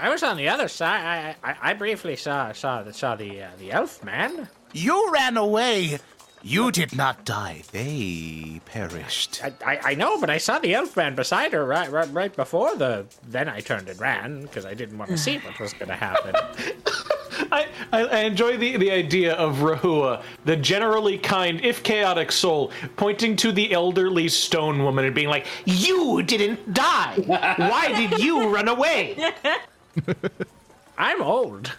I 0.00 0.08
was 0.10 0.22
on 0.22 0.36
the 0.36 0.48
other 0.48 0.68
side. 0.68 1.36
I 1.42 1.50
I, 1.50 1.56
I 1.70 1.72
briefly 1.74 2.16
saw 2.16 2.52
saw 2.52 2.82
the 2.82 2.92
saw 2.92 3.16
the 3.16 3.42
uh, 3.42 3.48
the 3.58 3.72
elf 3.72 4.02
man. 4.04 4.48
you 4.72 5.10
ran 5.12 5.36
away. 5.36 5.98
You 6.40 6.70
did 6.70 6.94
not 6.94 7.24
die. 7.24 7.62
They 7.72 8.60
perished. 8.64 9.42
I, 9.42 9.52
I, 9.66 9.80
I 9.90 9.94
know, 9.94 10.20
but 10.20 10.30
I 10.30 10.38
saw 10.38 10.60
the 10.60 10.72
elf 10.72 10.96
man 10.96 11.16
beside 11.16 11.52
her 11.52 11.64
right 11.64 11.90
right, 11.90 12.08
right 12.12 12.34
before 12.34 12.76
the. 12.76 13.06
Then 13.26 13.48
I 13.48 13.58
turned 13.60 13.88
and 13.88 14.00
ran 14.00 14.42
because 14.42 14.64
I 14.64 14.74
didn't 14.74 14.98
want 14.98 15.10
to 15.10 15.18
see 15.18 15.38
what 15.38 15.58
was 15.58 15.72
going 15.72 15.88
to 15.88 15.96
happen. 15.96 16.34
I, 17.52 17.66
I, 17.92 18.04
I 18.04 18.18
enjoy 18.20 18.56
the, 18.56 18.76
the 18.76 18.90
idea 18.90 19.34
of 19.34 19.58
Rehua, 19.58 20.22
the 20.44 20.56
generally 20.56 21.18
kind, 21.18 21.60
if 21.64 21.82
chaotic 21.82 22.32
soul, 22.32 22.72
pointing 22.96 23.36
to 23.36 23.52
the 23.52 23.72
elderly 23.72 24.28
stone 24.28 24.82
woman 24.82 25.04
and 25.04 25.14
being 25.14 25.28
like, 25.28 25.46
You 25.64 26.22
didn't 26.22 26.74
die! 26.74 27.14
Why 27.26 27.92
did 27.94 28.20
you 28.20 28.48
run 28.48 28.68
away? 28.68 29.32
I'm 30.98 31.22
old. 31.22 31.72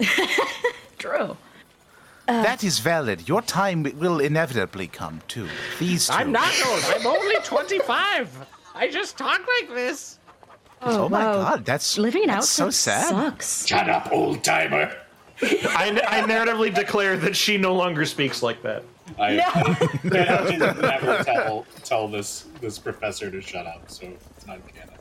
True. 0.98 1.36
Uh, 2.28 2.42
that 2.42 2.62
is 2.62 2.78
valid. 2.78 3.28
Your 3.28 3.42
time 3.42 3.82
will 3.98 4.20
inevitably 4.20 4.86
come 4.86 5.20
too. 5.28 5.48
These 5.78 6.08
two. 6.08 6.14
I'm 6.14 6.32
not 6.32 6.52
old. 6.66 6.82
I'm 6.86 7.06
only 7.06 7.36
25. 7.42 8.46
I 8.74 8.88
just 8.88 9.18
talk 9.18 9.40
like 9.60 9.74
this. 9.74 10.18
Oh, 10.82 11.04
oh 11.04 11.08
my 11.08 11.24
wow. 11.24 11.32
god, 11.34 11.64
that's 11.64 11.98
Living 11.98 12.26
that's 12.26 12.48
so 12.48 12.70
sad. 12.70 13.08
sucks. 13.08 13.66
Shut 13.66 13.90
up, 13.90 14.10
old 14.12 14.42
timer. 14.42 14.94
I, 15.42 16.00
I 16.06 16.22
narratively 16.22 16.74
declare 16.74 17.16
that 17.18 17.36
she 17.36 17.58
no 17.58 17.74
longer 17.74 18.04
speaks 18.06 18.42
like 18.42 18.62
that. 18.62 18.84
I, 19.18 19.38
I 19.54 20.42
will 20.42 20.74
never 20.74 21.24
tell 21.24 21.66
tell 21.82 22.08
this 22.08 22.46
this 22.60 22.78
professor 22.78 23.30
to 23.30 23.40
shut 23.40 23.66
up, 23.66 23.90
so 23.90 24.06
it's 24.06 24.46
not 24.46 24.60
canon. 24.74 24.94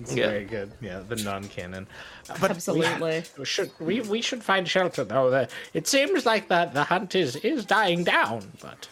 It's 0.00 0.12
very 0.12 0.44
good. 0.44 0.72
Yeah, 0.80 1.00
the 1.00 1.16
non-canon. 1.16 1.86
Absolutely. 2.28 3.24
We 3.38 3.44
should 3.44 3.70
we, 3.80 4.00
we 4.02 4.20
should 4.22 4.42
find 4.42 4.68
shelter 4.68 5.04
though. 5.04 5.30
The, 5.30 5.48
it 5.74 5.86
seems 5.88 6.26
like 6.26 6.48
that 6.48 6.74
the 6.74 6.84
hunt 6.84 7.14
is 7.14 7.36
is 7.36 7.64
dying 7.64 8.04
down, 8.04 8.52
but 8.60 8.88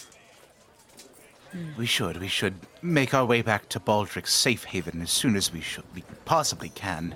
We 1.76 1.86
should. 1.86 2.16
We 2.20 2.28
should 2.28 2.54
make 2.82 3.14
our 3.14 3.24
way 3.24 3.42
back 3.42 3.68
to 3.70 3.80
Baldric's 3.80 4.32
safe 4.32 4.64
haven 4.64 5.00
as 5.02 5.10
soon 5.10 5.36
as 5.36 5.52
we 5.52 5.60
should. 5.60 5.84
We 5.94 6.02
possibly 6.24 6.70
can. 6.70 7.14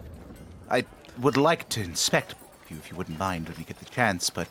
I 0.71 0.85
would 1.19 1.37
like 1.37 1.69
to 1.71 1.81
inspect 1.83 2.35
you 2.71 2.77
if 2.77 2.91
you 2.91 2.97
wouldn't 2.97 3.19
mind 3.19 3.49
when 3.49 3.57
we 3.59 3.65
get 3.65 3.79
the 3.79 3.87
chance, 3.87 4.31
but 4.31 4.47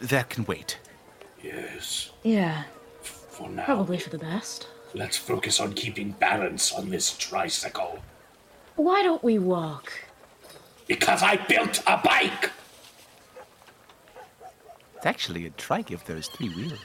that 0.00 0.28
can 0.28 0.44
wait. 0.44 0.78
Yes, 1.42 2.10
Yeah, 2.22 2.64
for 3.02 3.48
now. 3.48 3.64
probably 3.64 3.98
for 3.98 4.10
the 4.10 4.18
best. 4.18 4.66
Let's 4.92 5.16
focus 5.16 5.58
on 5.60 5.72
keeping 5.72 6.10
balance 6.12 6.70
on 6.72 6.90
this 6.90 7.16
tricycle. 7.16 8.00
Why 8.80 9.02
don't 9.02 9.22
we 9.22 9.38
walk? 9.38 9.92
Because 10.86 11.22
I 11.22 11.36
built 11.36 11.82
a 11.86 11.98
bike! 11.98 12.50
It's 14.96 15.04
actually 15.04 15.44
a 15.44 15.50
trike 15.50 15.90
if 15.90 16.06
there's 16.06 16.28
three 16.28 16.48
wheels. 16.48 16.78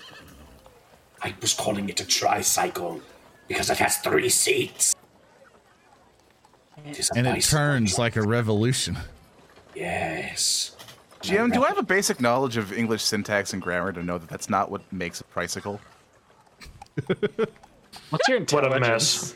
I 1.22 1.34
was 1.40 1.54
calling 1.54 1.88
it 1.88 2.02
a 2.02 2.06
tricycle 2.06 3.00
because 3.48 3.70
it 3.70 3.78
has 3.78 3.96
three 4.00 4.28
seats. 4.28 4.94
It 6.86 7.00
is 7.00 7.10
a 7.12 7.18
And 7.18 7.28
it 7.28 7.36
bicycle. 7.36 7.60
turns 7.60 7.98
like 7.98 8.18
a 8.18 8.24
revolution. 8.24 8.98
Yes. 9.74 10.76
GM, 11.22 11.54
do 11.54 11.64
I 11.64 11.70
have 11.70 11.78
a 11.78 11.84
basic 11.84 12.20
knowledge 12.20 12.58
of 12.58 12.74
English 12.74 13.04
syntax 13.04 13.54
and 13.54 13.62
grammar 13.62 13.94
to 13.94 14.04
know 14.04 14.18
that 14.18 14.30
that's 14.30 14.50
not 14.50 14.70
what 14.70 14.82
makes 14.92 15.22
a 15.22 15.24
tricycle? 15.32 15.80
what's 18.10 18.28
your 18.28 18.36
intelligence? 18.36 18.52
What 18.52 18.76
a 18.76 18.80
mess. 18.82 19.34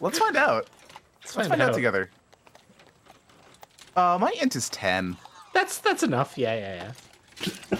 Let's 0.00 0.18
find 0.18 0.36
out. 0.36 0.66
Let's 1.36 1.48
Let's 1.48 1.48
find 1.48 1.62
out 1.62 1.74
together. 1.74 2.10
Uh, 3.94 4.18
my 4.20 4.34
int 4.40 4.56
is 4.56 4.68
ten. 4.68 5.16
That's 5.52 5.78
that's 5.78 6.02
enough. 6.02 6.36
Yeah, 6.36 6.54
yeah, 6.54 6.92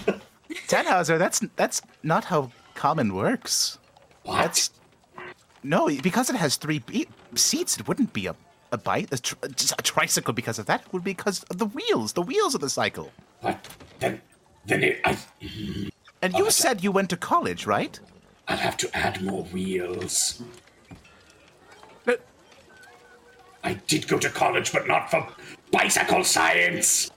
yeah. 0.07 0.15
Tannhauser, 0.69 1.19
that's 1.19 1.41
that's 1.57 1.83
not 2.03 2.25
how 2.25 2.51
common 2.75 3.15
works. 3.15 3.79
What? 4.23 4.43
That's 4.43 4.71
no, 5.63 5.89
because 6.03 6.31
it 6.31 6.37
has 6.37 6.57
three 6.57 6.79
be- 6.79 7.09
seats. 7.35 7.79
It 7.79 7.89
wouldn't 7.89 8.13
be 8.13 8.27
a 8.27 8.37
a 8.73 8.79
bike, 8.79 9.09
a, 9.13 9.19
tr- 9.19 9.35
just 9.57 9.75
a 9.79 9.83
tricycle. 9.83 10.33
Because 10.33 10.59
of 10.59 10.67
that, 10.67 10.83
it 10.83 10.93
would 10.93 11.03
be 11.05 11.11
because 11.11 11.43
of 11.45 11.59
the 11.59 11.67
wheels, 11.67 12.13
the 12.13 12.23
wheels 12.23 12.55
of 12.55 12.61
the 12.61 12.71
cycle. 12.71 13.11
What? 13.41 13.67
Then, 13.99 14.21
then 14.65 14.83
it, 14.85 15.01
I, 15.05 15.19
And 16.23 16.35
you 16.35 16.51
said 16.51 16.85
you 16.85 16.93
went 16.93 17.11
to 17.11 17.17
college, 17.17 17.67
right? 17.67 17.99
I'll 18.47 18.57
have 18.57 18.77
to 18.79 18.97
add 18.97 19.23
more 19.23 19.43
wheels. 19.45 20.43
But 23.63 23.71
I 23.71 23.75
did 23.87 24.09
go 24.09 24.19
to 24.19 24.31
college, 24.31 24.73
but 24.73 24.87
not 24.87 25.11
for 25.11 25.27
bicycle 25.71 26.25
science. 26.25 27.11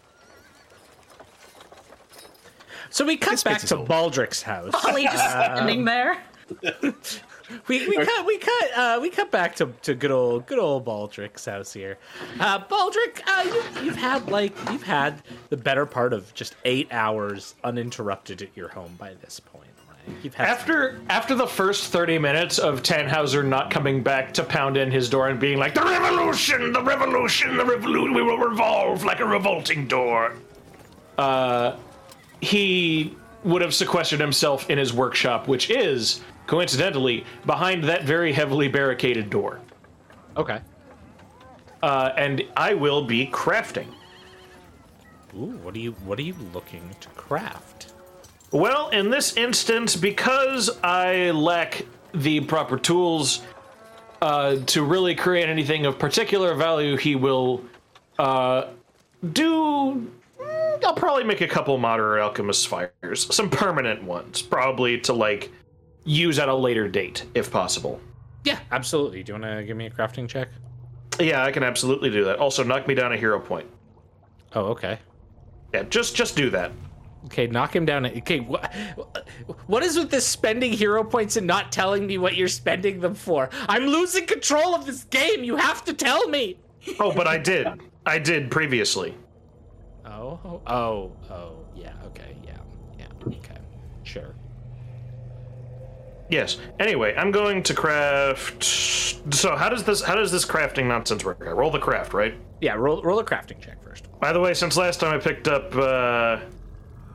So 2.89 3.05
we 3.05 3.17
cut 3.17 3.31
This 3.31 3.43
back 3.43 3.61
to 3.61 3.77
old. 3.77 3.87
Baldric's 3.87 4.43
house. 4.43 4.73
Ollie 4.85 5.05
just 5.05 5.29
standing 5.29 5.85
there. 5.85 6.21
we, 7.67 7.87
we 7.87 7.97
cut 7.97 8.25
we 8.25 8.37
cut 8.37 8.77
uh, 8.77 8.99
we 9.01 9.09
cut 9.09 9.31
back 9.31 9.55
to, 9.55 9.69
to 9.81 9.95
good 9.95 10.11
old 10.11 10.45
good 10.45 10.59
old 10.59 10.85
Baldric's 10.85 11.45
house 11.45 11.73
here. 11.73 11.97
Uh, 12.39 12.59
Baldric, 12.59 13.21
uh, 13.25 13.43
you, 13.43 13.85
you've 13.85 13.95
had 13.95 14.29
like 14.29 14.53
you've 14.71 14.83
had 14.83 15.23
the 15.49 15.57
better 15.57 15.85
part 15.85 16.13
of 16.13 16.33
just 16.35 16.55
eight 16.65 16.87
hours 16.91 17.55
uninterrupted 17.63 18.41
at 18.43 18.55
your 18.55 18.69
home 18.69 18.95
by 18.99 19.15
this 19.15 19.39
point. 19.39 19.72
Like, 20.07 20.23
you've 20.23 20.33
had 20.35 20.45
some- 20.47 20.53
After 20.57 20.99
after 21.09 21.35
the 21.35 21.47
first 21.47 21.91
30 21.91 22.17
minutes 22.19 22.59
of 22.59 22.81
Tannhauser 22.83 23.45
not 23.45 23.69
coming 23.71 24.03
back 24.03 24.33
to 24.33 24.43
pound 24.43 24.77
in 24.77 24.91
his 24.91 25.09
door 25.09 25.29
and 25.29 25.39
being 25.39 25.57
like, 25.57 25.73
The 25.73 25.81
revolution, 25.81 26.73
the 26.73 26.81
revolution, 26.83 27.57
the 27.57 27.65
revolution, 27.65 28.13
we 28.13 28.21
will 28.21 28.37
revolve 28.37 29.03
like 29.05 29.19
a 29.19 29.25
revolting 29.25 29.87
door. 29.87 30.33
Uh, 31.17 31.77
he 32.41 33.15
would 33.43 33.61
have 33.61 33.73
sequestered 33.73 34.19
himself 34.19 34.69
in 34.69 34.77
his 34.77 34.93
workshop, 34.93 35.47
which 35.47 35.69
is, 35.69 36.21
coincidentally, 36.47 37.25
behind 37.45 37.83
that 37.85 38.03
very 38.03 38.33
heavily 38.33 38.67
barricaded 38.67 39.29
door. 39.29 39.59
okay. 40.37 40.59
Uh, 41.81 42.13
and 42.15 42.41
I 42.55 42.73
will 42.75 43.03
be 43.03 43.27
crafting. 43.27 43.87
Ooh, 45.35 45.57
what 45.63 45.75
are 45.75 45.79
you 45.79 45.91
what 46.05 46.17
are 46.17 46.21
you 46.21 46.35
looking 46.53 46.89
to 47.01 47.09
craft? 47.09 47.92
Well, 48.53 48.89
in 48.89 49.09
this 49.09 49.35
instance, 49.35 49.95
because 49.95 50.69
I 50.83 51.31
lack 51.31 51.87
the 52.13 52.39
proper 52.41 52.77
tools 52.77 53.41
uh, 54.21 54.57
to 54.67 54.83
really 54.83 55.15
create 55.15 55.49
anything 55.49 55.87
of 55.87 55.97
particular 55.97 56.53
value, 56.53 56.95
he 56.95 57.15
will 57.15 57.63
uh, 58.19 58.67
do. 59.33 60.07
mm, 60.39 60.83
I'll 60.85 60.93
probably 60.93 61.23
make 61.23 61.41
a 61.41 61.47
couple 61.47 61.75
moderate 61.79 62.21
alchemist 62.21 62.67
fires, 62.67 63.33
some 63.35 63.49
permanent 63.49 64.03
ones, 64.03 64.43
probably 64.43 64.99
to 64.99 65.13
like 65.13 65.51
use 66.03 66.37
at 66.37 66.47
a 66.47 66.55
later 66.55 66.87
date, 66.87 67.25
if 67.33 67.49
possible. 67.49 67.99
Yeah, 68.43 68.59
absolutely. 68.71 69.23
Do 69.23 69.33
you 69.33 69.39
want 69.39 69.57
to 69.57 69.63
give 69.63 69.77
me 69.77 69.87
a 69.87 69.89
crafting 69.89 70.29
check? 70.29 70.49
Yeah, 71.19 71.43
I 71.43 71.51
can 71.51 71.63
absolutely 71.63 72.11
do 72.11 72.23
that. 72.25 72.37
Also, 72.37 72.63
knock 72.63 72.87
me 72.87 72.93
down 72.93 73.13
a 73.13 73.17
hero 73.17 73.39
point. 73.39 73.67
Oh, 74.53 74.65
okay. 74.65 74.99
Yeah, 75.73 75.83
just 75.83 76.15
just 76.15 76.35
do 76.35 76.51
that. 76.51 76.71
Okay, 77.25 77.47
knock 77.47 77.75
him 77.75 77.85
down. 77.85 78.05
Okay, 78.05 78.39
what 78.39 78.73
what 79.67 79.83
is 79.83 79.97
with 79.97 80.11
this 80.11 80.27
spending 80.27 80.73
hero 80.73 81.03
points 81.03 81.37
and 81.37 81.47
not 81.47 81.71
telling 81.71 82.05
me 82.05 82.17
what 82.17 82.35
you're 82.35 82.47
spending 82.47 82.99
them 82.99 83.15
for? 83.15 83.49
I'm 83.69 83.85
losing 83.85 84.25
control 84.25 84.75
of 84.75 84.85
this 84.85 85.05
game. 85.05 85.43
You 85.43 85.55
have 85.55 85.85
to 85.85 85.93
tell 85.93 86.27
me. 86.27 86.57
Oh, 86.99 87.13
but 87.13 87.27
I 87.27 87.37
did. 87.37 87.67
I 88.05 88.19
did 88.19 88.51
previously. 88.51 89.15
Oh, 90.05 90.39
oh, 90.43 90.61
oh, 90.67 91.11
oh, 91.29 91.55
yeah. 91.75 91.93
Okay, 92.07 92.35
yeah, 92.45 92.57
yeah. 92.99 93.07
Okay, 93.25 93.57
sure. 94.03 94.35
Yes. 96.29 96.57
Anyway, 96.79 97.15
I'm 97.15 97.31
going 97.31 97.63
to 97.63 97.73
craft. 97.73 98.63
So 99.33 99.55
how 99.55 99.69
does 99.69 99.83
this 99.83 100.01
how 100.01 100.15
does 100.15 100.31
this 100.31 100.45
crafting 100.45 100.87
nonsense 100.87 101.23
work? 101.23 101.43
I 101.45 101.51
roll 101.51 101.71
the 101.71 101.79
craft, 101.79 102.13
right? 102.13 102.35
Yeah, 102.59 102.73
roll 102.73 103.01
roll 103.01 103.19
a 103.19 103.23
crafting 103.23 103.61
check 103.61 103.81
first. 103.83 104.07
By 104.19 104.33
the 104.33 104.39
way, 104.39 104.53
since 104.53 104.75
last 104.75 104.99
time 104.99 105.13
I 105.13 105.19
picked 105.19 105.47
up, 105.47 105.73
uh, 105.75 106.39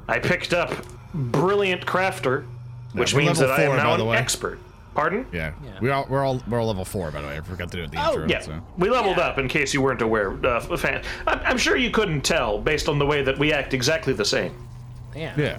I 0.09 0.19
picked 0.19 0.55
up 0.55 0.73
brilliant 1.15 1.85
crafter, 1.87 2.45
which 2.93 3.13
we're 3.15 3.21
means 3.21 3.41
level 3.41 3.57
that 3.57 3.61
I 3.61 3.65
am 3.65 3.69
four, 3.71 3.77
now 3.77 3.85
by 3.85 3.93
an 3.93 3.99
the 3.99 4.05
way. 4.07 4.17
expert. 4.17 4.59
Pardon? 4.95 5.27
Yeah, 5.33 5.53
Yeah. 5.63 5.79
we 5.81 5.91
all 5.91 6.07
we're 6.09 6.25
all 6.25 6.43
we're 6.49 6.59
all 6.61 6.67
level 6.67 6.85
four 6.85 7.11
by 7.13 7.21
the 7.23 7.29
way. 7.29 7.37
I 7.37 7.41
forgot 7.43 7.71
to 7.71 7.77
do 7.77 7.83
it 7.83 7.87
at 7.87 7.91
the 7.93 7.99
intro. 7.99 8.27
Yeah, 8.29 8.41
so. 8.41 8.61
we 8.79 8.91
leveled 8.91 9.19
up. 9.19 9.39
In 9.39 9.47
case 9.47 9.73
you 9.73 9.81
weren't 9.81 10.03
aware, 10.03 10.33
uh, 10.45 10.61
fan. 10.77 11.05
I'm, 11.27 11.39
I'm 11.41 11.59
sure 11.59 11.77
you 11.77 11.91
couldn't 11.91 12.23
tell 12.23 12.59
based 12.59 12.89
on 12.89 12.99
the 12.99 13.07
way 13.07 13.23
that 13.23 13.39
we 13.39 13.53
act 13.53 13.75
exactly 13.75 14.13
the 14.13 14.25
same. 14.25 14.55
Yeah, 15.15 15.35
Yeah, 15.37 15.59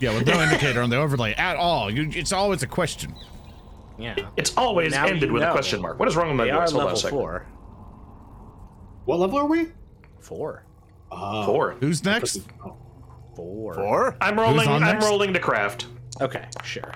yeah, 0.00 0.12
with 0.14 0.26
no 0.26 0.40
indicator 0.42 0.82
on 0.82 0.90
the 0.90 0.96
overlay 0.96 1.32
at 1.34 1.56
all. 1.56 1.90
You, 1.90 2.10
it's 2.12 2.32
always 2.32 2.62
a 2.62 2.66
question. 2.66 3.14
yeah. 3.98 4.16
It's 4.36 4.54
always 4.56 4.92
Now 4.92 5.06
ended 5.06 5.22
you 5.28 5.32
with 5.32 5.42
a 5.42 5.46
know. 5.46 5.52
question 5.52 5.80
mark. 5.80 5.98
What 5.98 6.08
is 6.08 6.16
wrong 6.16 6.28
with 6.28 6.36
my 6.36 6.44
They 6.44 6.50
voice? 6.50 6.72
are 6.72 6.72
Hold 6.72 6.74
on 6.74 6.80
a 6.80 6.84
level 6.84 6.96
second. 7.00 7.16
four. 7.18 7.46
What 9.06 9.18
level 9.20 9.38
are 9.38 9.46
we? 9.46 9.68
Four. 10.20 10.64
Uh, 11.10 11.46
Four. 11.46 11.76
Who's 11.80 12.04
next? 12.04 12.40
oh. 12.64 12.76
Four. 13.34 13.80
Or 13.80 14.16
I'm 14.20 14.38
rolling. 14.38 14.68
I'm 14.68 14.80
next? 14.80 15.04
rolling 15.04 15.32
to 15.32 15.40
craft. 15.40 15.86
Okay, 16.20 16.44
sure. 16.62 16.92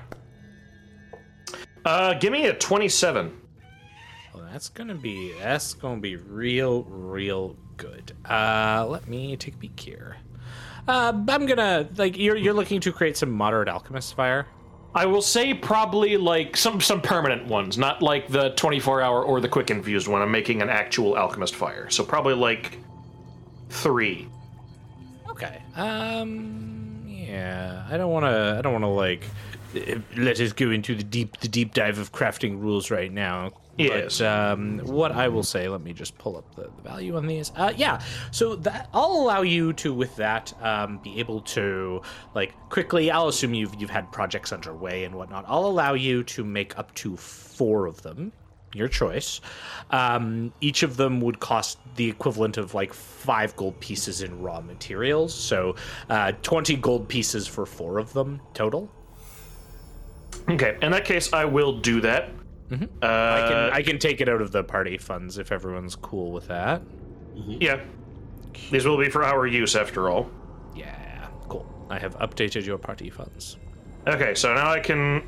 Uh, 1.84 2.14
give 2.14 2.32
me 2.32 2.46
a 2.46 2.54
27. 2.54 3.32
Well, 4.34 4.46
that's 4.52 4.68
gonna 4.68 4.94
be 4.94 5.32
that's 5.40 5.74
gonna 5.74 6.00
be 6.00 6.16
real, 6.16 6.84
real 6.84 7.56
good. 7.76 8.12
Uh, 8.28 8.86
let 8.88 9.08
me 9.08 9.36
take 9.36 9.54
a 9.54 9.58
peek 9.58 9.78
here. 9.78 10.16
Uh, 10.86 11.12
I'm 11.28 11.46
gonna 11.46 11.88
like 11.96 12.16
you're 12.16 12.36
you're 12.36 12.54
looking 12.54 12.80
to 12.80 12.92
create 12.92 13.16
some 13.16 13.30
moderate 13.30 13.68
alchemist 13.68 14.14
fire. 14.14 14.46
I 14.94 15.06
will 15.06 15.22
say 15.22 15.52
probably 15.52 16.16
like 16.16 16.56
some 16.56 16.80
some 16.80 17.00
permanent 17.00 17.46
ones, 17.46 17.76
not 17.76 18.02
like 18.02 18.28
the 18.28 18.50
24 18.50 19.02
hour 19.02 19.22
or 19.22 19.40
the 19.40 19.48
quick 19.48 19.70
infused 19.70 20.08
one. 20.08 20.22
I'm 20.22 20.30
making 20.30 20.62
an 20.62 20.70
actual 20.70 21.16
alchemist 21.16 21.54
fire, 21.54 21.90
so 21.90 22.04
probably 22.04 22.34
like 22.34 22.78
three. 23.68 24.28
Okay. 25.38 25.62
Um. 25.76 27.04
Yeah. 27.06 27.86
I 27.88 27.96
don't 27.96 28.10
want 28.10 28.24
to. 28.24 28.56
I 28.58 28.62
don't 28.62 28.72
want 28.72 28.84
to 28.84 28.88
like 28.88 29.22
let 30.16 30.40
us 30.40 30.52
go 30.52 30.70
into 30.70 30.94
the 30.94 31.04
deep 31.04 31.38
the 31.38 31.48
deep 31.48 31.74
dive 31.74 31.98
of 31.98 32.10
crafting 32.10 32.60
rules 32.60 32.90
right 32.90 33.12
now. 33.12 33.52
Yes. 33.76 34.18
But 34.18 34.26
um, 34.26 34.80
what 34.80 35.12
I 35.12 35.28
will 35.28 35.44
say, 35.44 35.68
let 35.68 35.82
me 35.82 35.92
just 35.92 36.18
pull 36.18 36.36
up 36.36 36.56
the, 36.56 36.62
the 36.62 36.82
value 36.82 37.16
on 37.16 37.28
these. 37.28 37.52
Uh, 37.54 37.72
yeah. 37.76 38.02
So 38.32 38.56
that 38.56 38.88
I'll 38.92 39.12
allow 39.12 39.42
you 39.42 39.72
to, 39.74 39.94
with 39.94 40.16
that, 40.16 40.52
um, 40.60 40.98
be 40.98 41.20
able 41.20 41.42
to 41.42 42.02
like 42.34 42.52
quickly. 42.70 43.12
I'll 43.12 43.28
assume 43.28 43.54
you've 43.54 43.80
you've 43.80 43.90
had 43.90 44.10
projects 44.10 44.52
underway 44.52 45.04
and 45.04 45.14
whatnot. 45.14 45.44
I'll 45.46 45.66
allow 45.66 45.94
you 45.94 46.24
to 46.24 46.44
make 46.44 46.76
up 46.76 46.92
to 46.96 47.16
four 47.16 47.86
of 47.86 48.02
them 48.02 48.32
your 48.74 48.88
choice. 48.88 49.40
Um, 49.90 50.52
each 50.60 50.82
of 50.82 50.96
them 50.96 51.20
would 51.22 51.40
cost 51.40 51.78
the 51.96 52.08
equivalent 52.08 52.56
of 52.58 52.74
like 52.74 52.92
five 52.92 53.56
gold 53.56 53.78
pieces 53.80 54.22
in 54.22 54.40
raw 54.42 54.60
materials. 54.60 55.34
So, 55.34 55.76
uh, 56.10 56.32
20 56.42 56.76
gold 56.76 57.08
pieces 57.08 57.46
for 57.46 57.64
four 57.66 57.98
of 57.98 58.12
them 58.12 58.40
total. 58.54 58.90
Okay, 60.48 60.76
in 60.82 60.92
that 60.92 61.04
case, 61.04 61.32
I 61.32 61.44
will 61.44 61.78
do 61.80 62.00
that. 62.02 62.30
I 62.70 62.74
Uh, 63.06 63.48
can 63.48 63.72
I 63.72 63.82
can 63.82 63.98
take 63.98 64.20
it 64.20 64.28
out 64.28 64.42
of 64.42 64.52
the 64.52 64.62
party 64.62 64.98
funds 64.98 65.38
if 65.38 65.50
everyone's 65.52 65.96
cool 65.96 66.32
with 66.32 66.48
that. 66.48 66.82
yeah, 67.34 67.80
these 68.70 68.84
will 68.86 68.98
be 68.98 69.08
for 69.08 69.24
our 69.24 69.46
use 69.46 69.74
after 69.74 70.10
all. 70.10 70.28
Yeah, 70.76 71.28
cool. 71.48 71.66
I 71.88 71.98
have 71.98 72.18
updated 72.18 72.66
your 72.66 72.76
party 72.76 73.08
funds. 73.08 73.56
Okay, 74.06 74.34
so 74.34 74.54
now 74.54 74.70
I 74.70 74.80
can. 74.80 75.22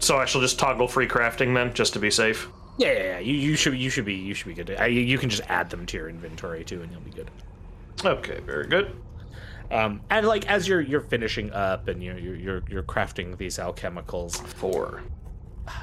So 0.00 0.16
I 0.16 0.24
shall 0.24 0.40
just 0.40 0.58
toggle 0.58 0.88
free 0.88 1.06
crafting 1.06 1.54
then, 1.54 1.72
just 1.74 1.92
to 1.92 2.00
be 2.00 2.10
safe. 2.10 2.48
Yeah, 2.76 2.92
yeah, 2.92 3.02
yeah. 3.02 3.18
You, 3.20 3.34
you 3.34 3.56
should 3.56 3.76
you 3.76 3.90
should 3.90 4.04
be 4.04 4.14
you 4.14 4.34
should 4.34 4.48
be 4.48 4.54
good. 4.54 4.76
I, 4.78 4.86
you 4.86 5.18
can 5.18 5.30
just 5.30 5.42
add 5.48 5.70
them 5.70 5.86
to 5.86 5.96
your 5.96 6.08
inventory 6.08 6.64
too, 6.64 6.82
and 6.82 6.90
you'll 6.90 7.00
be 7.00 7.10
good. 7.10 7.30
Okay, 8.04 8.40
very 8.40 8.66
good. 8.66 8.96
Um, 9.70 10.00
and 10.10 10.26
like 10.26 10.48
as 10.48 10.68
you're 10.68 10.80
you're 10.80 11.00
finishing 11.00 11.52
up 11.52 11.88
and 11.88 12.02
you're 12.02 12.18
you're 12.18 12.36
you're, 12.36 12.62
you're 12.68 12.82
crafting 12.82 13.36
these 13.36 13.58
alchemicals, 13.58 14.36
Four. 14.36 15.02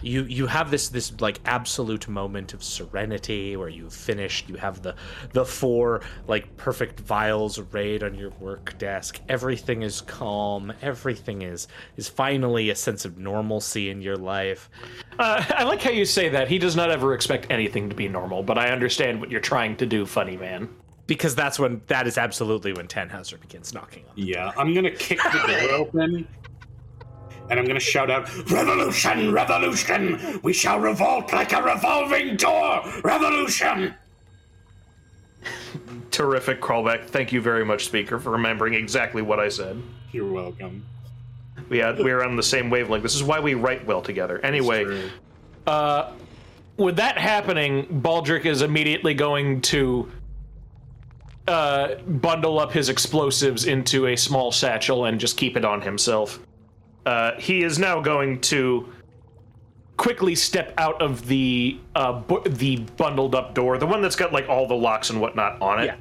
You 0.03 0.23
you 0.25 0.47
have 0.47 0.69
this 0.71 0.89
this 0.89 1.11
like 1.21 1.39
absolute 1.45 2.07
moment 2.07 2.53
of 2.53 2.63
serenity 2.63 3.55
where 3.55 3.69
you've 3.69 3.93
finished 3.93 4.47
you 4.49 4.55
have 4.55 4.81
the 4.81 4.95
the 5.33 5.43
four 5.45 6.01
like 6.27 6.55
perfect 6.57 6.99
vials 6.99 7.57
arrayed 7.57 8.03
on 8.03 8.13
your 8.15 8.29
work 8.39 8.77
desk 8.77 9.19
everything 9.29 9.81
is 9.81 10.01
calm 10.01 10.71
everything 10.81 11.41
is 11.41 11.67
is 11.97 12.07
finally 12.07 12.69
a 12.69 12.75
sense 12.75 13.05
of 13.05 13.17
normalcy 13.17 13.89
in 13.89 14.01
your 14.01 14.17
life 14.17 14.69
Uh, 15.19 15.43
I 15.49 15.63
like 15.63 15.81
how 15.81 15.91
you 15.91 16.05
say 16.05 16.29
that. 16.29 16.47
He 16.47 16.57
does 16.57 16.75
not 16.75 16.89
ever 16.89 17.13
expect 17.13 17.47
anything 17.51 17.89
to 17.89 17.95
be 17.95 18.07
normal, 18.07 18.41
but 18.43 18.57
I 18.57 18.69
understand 18.69 19.19
what 19.19 19.29
you're 19.29 19.41
trying 19.41 19.75
to 19.77 19.85
do, 19.85 20.05
funny 20.05 20.37
man. 20.37 20.69
because 21.05 21.35
that's 21.35 21.59
when 21.59 21.81
that 21.87 22.07
is 22.07 22.17
absolutely 22.17 22.71
when 22.73 22.87
Tannhauser 22.87 23.39
begins 23.39 23.73
knocking 23.73 24.03
on 24.05 24.13
Yeah, 24.15 24.51
I'm 24.57 24.73
gonna 24.73 24.89
kick 24.91 25.19
the 25.21 25.39
door 25.47 25.71
open. 25.81 26.27
And 27.51 27.59
I'm 27.59 27.67
gonna 27.67 27.81
shout 27.81 28.09
out, 28.09 28.33
Revolution! 28.49 29.33
Revolution! 29.33 30.39
We 30.41 30.53
shall 30.53 30.79
revolt 30.79 31.33
like 31.33 31.51
a 31.51 31.61
revolving 31.61 32.37
door! 32.37 32.81
Revolution! 33.03 33.93
Terrific 36.11 36.61
callback. 36.61 37.07
Thank 37.07 37.33
you 37.33 37.41
very 37.41 37.65
much, 37.65 37.83
speaker, 37.83 38.19
for 38.19 38.29
remembering 38.29 38.73
exactly 38.73 39.21
what 39.21 39.41
I 39.41 39.49
said. 39.49 39.81
You're 40.13 40.31
welcome. 40.31 40.85
We 41.67 41.79
had 41.79 41.99
we 41.99 42.11
are 42.11 42.23
on 42.23 42.37
the 42.37 42.43
same 42.43 42.69
wavelength. 42.69 43.03
This 43.03 43.15
is 43.15 43.23
why 43.23 43.41
we 43.41 43.53
write 43.53 43.85
well 43.85 44.01
together. 44.01 44.39
Anyway, 44.45 45.09
uh, 45.67 46.13
with 46.77 46.95
that 46.95 47.17
happening, 47.17 47.85
Baldric 48.01 48.45
is 48.45 48.61
immediately 48.61 49.13
going 49.13 49.59
to 49.63 50.09
uh, 51.49 51.95
bundle 51.95 52.59
up 52.59 52.71
his 52.71 52.87
explosives 52.87 53.65
into 53.65 54.07
a 54.07 54.15
small 54.15 54.53
satchel 54.53 55.03
and 55.03 55.19
just 55.19 55.35
keep 55.35 55.57
it 55.57 55.65
on 55.65 55.81
himself. 55.81 56.39
Uh, 57.05 57.33
he 57.39 57.63
is 57.63 57.79
now 57.79 57.99
going 57.99 58.39
to 58.41 58.87
quickly 59.97 60.33
step 60.33 60.73
out 60.79 60.99
of 60.99 61.27
the 61.27 61.79
uh, 61.95 62.13
bu 62.13 62.41
the 62.43 62.77
bundled 62.97 63.35
up 63.35 63.53
door, 63.53 63.77
the 63.77 63.85
one 63.85 64.01
that's 64.01 64.15
got 64.15 64.33
like 64.33 64.49
all 64.49 64.67
the 64.67 64.75
locks 64.75 65.09
and 65.09 65.21
whatnot 65.21 65.61
on 65.61 65.79
it. 65.79 65.85
Yeah. 65.85 65.95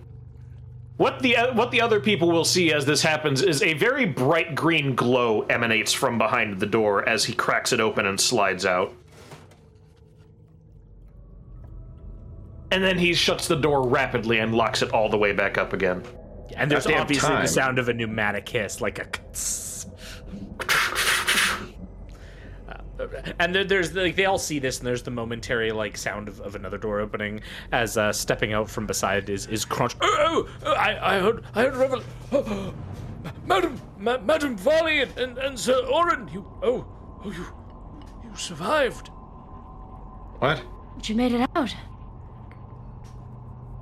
What 0.97 1.21
the 1.21 1.37
uh, 1.37 1.55
what 1.55 1.71
the 1.71 1.81
other 1.81 2.01
people 2.01 2.31
will 2.31 2.45
see 2.45 2.73
as 2.73 2.85
this 2.85 3.03
happens 3.03 3.43
is 3.43 3.63
a 3.63 3.75
very 3.75 4.07
bright 4.07 4.55
green 4.55 4.95
glow 4.95 5.43
emanates 5.43 5.93
from 5.93 6.19
behind 6.19 6.61
the 6.61 6.67
door 6.67 7.09
as 7.09 7.25
he 7.25 7.35
cracks 7.35 7.73
it 7.73 7.81
open 7.81 8.07
and 8.07 8.21
slides 8.21 8.67
out. 8.67 8.95
And 12.71 12.85
then 12.85 12.99
he 12.99 13.15
shuts 13.15 13.49
the 13.49 13.57
door 13.57 13.87
rapidly 13.87 14.39
and 14.39 14.55
locks 14.55 14.81
it 14.81 14.93
all 14.93 15.09
the 15.09 15.19
way 15.19 15.33
back 15.33 15.59
up 15.59 15.73
again. 15.73 16.03
And 16.57 16.71
there's 16.71 16.87
obviously 16.87 17.35
the 17.35 17.47
sound 17.47 17.79
of 17.79 17.89
a 17.89 17.95
pneumatic 17.95 18.49
hiss, 18.49 18.81
like 18.81 18.99
a. 18.99 19.05
Kts 19.05 19.70
And 23.39 23.55
there- 23.55 23.65
there's 23.65 23.95
like 23.95 24.17
they 24.17 24.25
all 24.27 24.39
see 24.39 24.59
this, 24.59 24.79
and 24.79 24.87
there's 24.87 25.03
the 25.03 25.11
momentary 25.11 25.73
like 25.73 25.97
sound 25.97 26.29
of, 26.29 26.41
of 26.41 26.55
another 26.55 26.79
door 26.79 27.01
opening 27.01 27.41
as 27.73 27.97
uh, 27.97 28.13
stepping 28.13 28.53
out 28.53 28.69
from 28.69 28.87
beside 28.87 29.29
is 29.31 29.47
is 29.47 29.65
Crunch. 29.65 29.95
Oh, 30.01 30.49
oh, 30.65 30.73
I, 30.73 31.17
I 31.17 31.21
heard 31.21 31.45
I 31.55 31.63
heard 31.63 31.77
revel. 31.77 32.03
Oh, 32.33 32.75
Madam, 33.45 33.81
Ma- 33.99 34.19
Madam 34.19 34.57
Varley 34.57 35.03
and, 35.03 35.17
and, 35.19 35.39
and 35.39 35.59
Sir 35.59 35.75
Oran, 35.93 36.29
you 36.29 36.47
oh 36.63 36.87
oh 37.25 37.31
you 37.31 37.45
you 38.25 38.37
survived. 38.37 39.09
What? 40.39 40.63
But 40.97 41.09
you 41.09 41.15
made 41.15 41.33
it 41.33 41.49
out. 41.55 41.75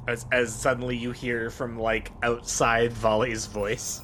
As 0.08 0.26
as 0.32 0.54
suddenly 0.54 0.96
you 0.96 1.12
hear 1.12 1.50
from 1.50 1.78
like 1.78 2.12
outside 2.22 2.92
Valli's 2.92 3.46
voice. 3.46 4.00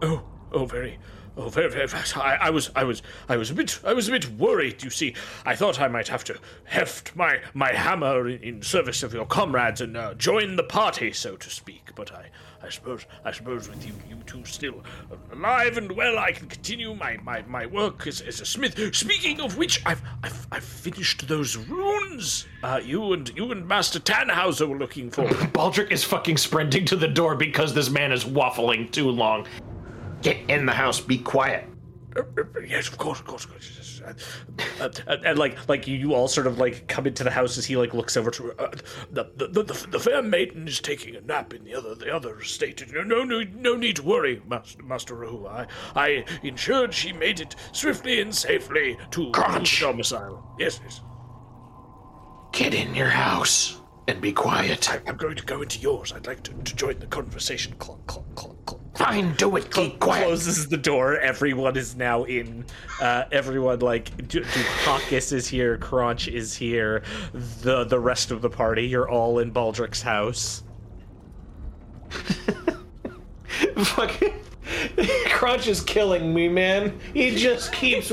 Oh, 0.00 0.22
oh, 0.52 0.64
very, 0.64 0.98
oh, 1.38 1.48
very, 1.48 1.70
very 1.70 1.88
fast. 1.88 2.16
I, 2.16 2.36
I 2.36 2.50
was, 2.50 2.70
I 2.74 2.84
was, 2.84 3.02
I 3.28 3.36
was 3.36 3.50
a 3.50 3.54
bit, 3.54 3.78
I 3.84 3.92
was 3.92 4.08
a 4.08 4.12
bit 4.12 4.28
worried. 4.32 4.82
You 4.82 4.90
see, 4.90 5.14
I 5.46 5.54
thought 5.54 5.80
I 5.80 5.88
might 5.88 6.08
have 6.08 6.24
to 6.24 6.38
heft 6.64 7.14
my 7.16 7.40
my 7.54 7.72
hammer 7.72 8.28
in, 8.28 8.42
in 8.42 8.62
service 8.62 9.02
of 9.02 9.14
your 9.14 9.26
comrades 9.26 9.80
and 9.80 9.96
uh, 9.96 10.14
join 10.14 10.56
the 10.56 10.64
party, 10.64 11.12
so 11.12 11.36
to 11.36 11.48
speak. 11.50 11.90
But 11.94 12.12
I, 12.12 12.26
I 12.62 12.68
suppose, 12.70 13.06
I 13.24 13.32
suppose, 13.32 13.68
with 13.68 13.86
you, 13.86 13.94
you 14.08 14.16
two 14.26 14.44
still 14.44 14.82
alive 15.32 15.78
and 15.78 15.92
well, 15.92 16.18
I 16.18 16.32
can 16.32 16.48
continue 16.48 16.94
my 16.94 17.16
my, 17.22 17.42
my 17.42 17.66
work 17.66 18.06
as, 18.06 18.20
as 18.20 18.40
a 18.40 18.46
smith. 18.46 18.94
Speaking 18.94 19.40
of 19.40 19.56
which, 19.56 19.84
I've, 19.86 20.02
I've, 20.22 20.46
I've 20.50 20.64
finished 20.64 21.28
those 21.28 21.56
runes. 21.56 22.46
Uh, 22.62 22.80
you 22.84 23.12
and 23.12 23.28
you 23.36 23.50
and 23.52 23.66
Master 23.66 24.00
Tannhauser 24.00 24.68
were 24.68 24.78
looking 24.78 25.10
for. 25.10 25.24
Baldric 25.52 25.92
is 25.92 26.02
fucking 26.02 26.36
sprinting 26.36 26.84
to 26.86 26.96
the 26.96 27.08
door 27.08 27.36
because 27.36 27.74
this 27.74 27.90
man 27.90 28.12
is 28.12 28.24
waffling 28.24 28.90
too 28.90 29.08
long. 29.08 29.46
Get 30.22 30.38
in 30.48 30.66
the 30.66 30.72
house. 30.72 31.00
Be 31.00 31.18
quiet. 31.18 31.64
Uh, 32.16 32.22
uh, 32.38 32.60
yes, 32.66 32.88
of 32.88 32.98
course, 32.98 33.20
of 33.20 33.26
course, 33.26 33.44
of 33.44 33.50
course. 33.50 33.70
yes, 33.76 34.00
yes. 34.04 34.80
Uh, 34.80 34.84
uh, 34.84 34.90
and, 35.06 35.26
and, 35.26 35.38
like, 35.38 35.68
like 35.68 35.86
you, 35.86 36.14
all 36.14 36.26
sort 36.26 36.46
of 36.46 36.58
like 36.58 36.88
come 36.88 37.06
into 37.06 37.22
the 37.22 37.30
house 37.30 37.58
as 37.58 37.66
he 37.66 37.76
like 37.76 37.94
looks 37.94 38.16
over 38.16 38.30
to 38.30 38.44
her. 38.44 38.60
Uh, 38.60 38.70
the, 39.10 39.30
the, 39.36 39.48
the, 39.48 39.62
the, 39.62 39.86
the 39.90 40.00
fair 40.00 40.22
maiden 40.22 40.66
is 40.66 40.80
taking 40.80 41.14
a 41.14 41.20
nap 41.20 41.52
in 41.52 41.64
the 41.64 41.74
other 41.74 41.94
the 41.94 42.14
other 42.14 42.38
estate. 42.40 42.82
No, 42.92 43.02
no, 43.02 43.24
no, 43.24 43.42
no 43.54 43.76
need 43.76 43.96
to 43.96 44.02
worry, 44.02 44.42
Master, 44.48 44.82
Master 44.82 45.14
Rehua. 45.14 45.68
I, 45.94 46.00
I 46.04 46.24
ensured 46.42 46.94
she 46.94 47.12
made 47.12 47.40
it 47.40 47.54
swiftly 47.72 48.20
and 48.20 48.34
safely 48.34 48.96
to, 49.10 49.30
to 49.30 49.42
the 49.42 49.78
domicile. 49.80 50.54
Yes, 50.58 50.80
yes. 50.82 51.00
Get 52.52 52.74
in 52.74 52.94
your 52.94 53.10
house 53.10 53.80
and 54.08 54.20
be 54.20 54.32
quiet. 54.32 54.90
I, 54.90 55.00
I'm 55.06 55.16
going 55.16 55.36
to 55.36 55.44
go 55.44 55.60
into 55.62 55.78
yours. 55.78 56.12
I'd 56.12 56.26
like 56.26 56.42
to, 56.44 56.52
to 56.54 56.74
join 56.74 56.98
the 56.98 57.06
conversation. 57.06 57.74
Clunk, 57.78 58.06
clunk, 58.06 58.34
clunk, 58.34 58.64
clunk. 58.64 58.87
Fine, 58.98 59.34
do 59.34 59.54
it. 59.54 59.70
Keep 59.70 60.00
quiet. 60.00 60.24
closes 60.24 60.66
the 60.68 60.76
door. 60.76 61.18
Everyone 61.20 61.76
is 61.76 61.94
now 61.94 62.24
in. 62.24 62.64
Uh, 63.00 63.24
everyone 63.30 63.78
like 63.78 64.26
Du- 64.26 64.40
Duhakis 64.42 65.32
is 65.32 65.46
here. 65.46 65.78
Crunch 65.78 66.26
is 66.26 66.56
here. 66.56 67.04
The 67.62 67.84
the 67.84 68.00
rest 68.00 68.32
of 68.32 68.42
the 68.42 68.50
party. 68.50 68.88
You're 68.88 69.08
all 69.08 69.38
in 69.38 69.52
Baldric's 69.52 70.02
house. 70.02 70.64
Fucking 73.76 74.34
Crunch 75.26 75.68
is 75.68 75.80
killing 75.80 76.34
me, 76.34 76.48
man. 76.48 76.98
He 77.14 77.36
just 77.36 77.72
keeps 77.72 78.08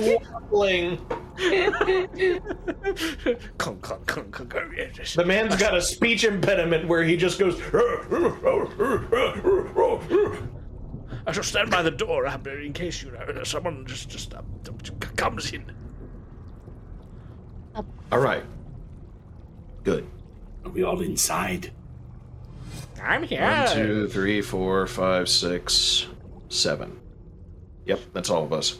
just- 4.93 5.15
The 5.15 5.25
man's 5.25 5.55
got 5.55 5.75
a 5.75 5.81
speech 5.81 6.23
impediment 6.25 6.87
where 6.87 7.03
he 7.03 7.17
just 7.17 7.39
goes. 7.39 7.59
I 11.25 11.31
shall 11.31 11.43
stand 11.43 11.71
by 11.71 11.81
the 11.81 11.91
door 11.91 12.25
uh, 12.27 12.37
in 12.45 12.73
case 12.73 13.03
you 13.03 13.11
know 13.11 13.43
someone 13.43 13.85
just 13.85 14.09
just 14.09 14.33
uh, 14.33 14.41
comes 15.15 15.51
in. 15.51 15.71
All 18.11 18.19
right. 18.19 18.43
Good. 19.83 20.07
Are 20.63 20.71
we 20.71 20.83
all 20.83 21.01
inside? 21.01 21.71
I'm 23.03 23.23
here. 23.23 23.41
One, 23.41 23.75
two, 23.75 24.07
three, 24.07 24.41
four, 24.41 24.87
five, 24.87 25.29
six, 25.29 26.07
seven. 26.49 26.99
Yep, 27.85 27.99
that's 28.13 28.29
all 28.29 28.43
of 28.43 28.53
us. 28.53 28.79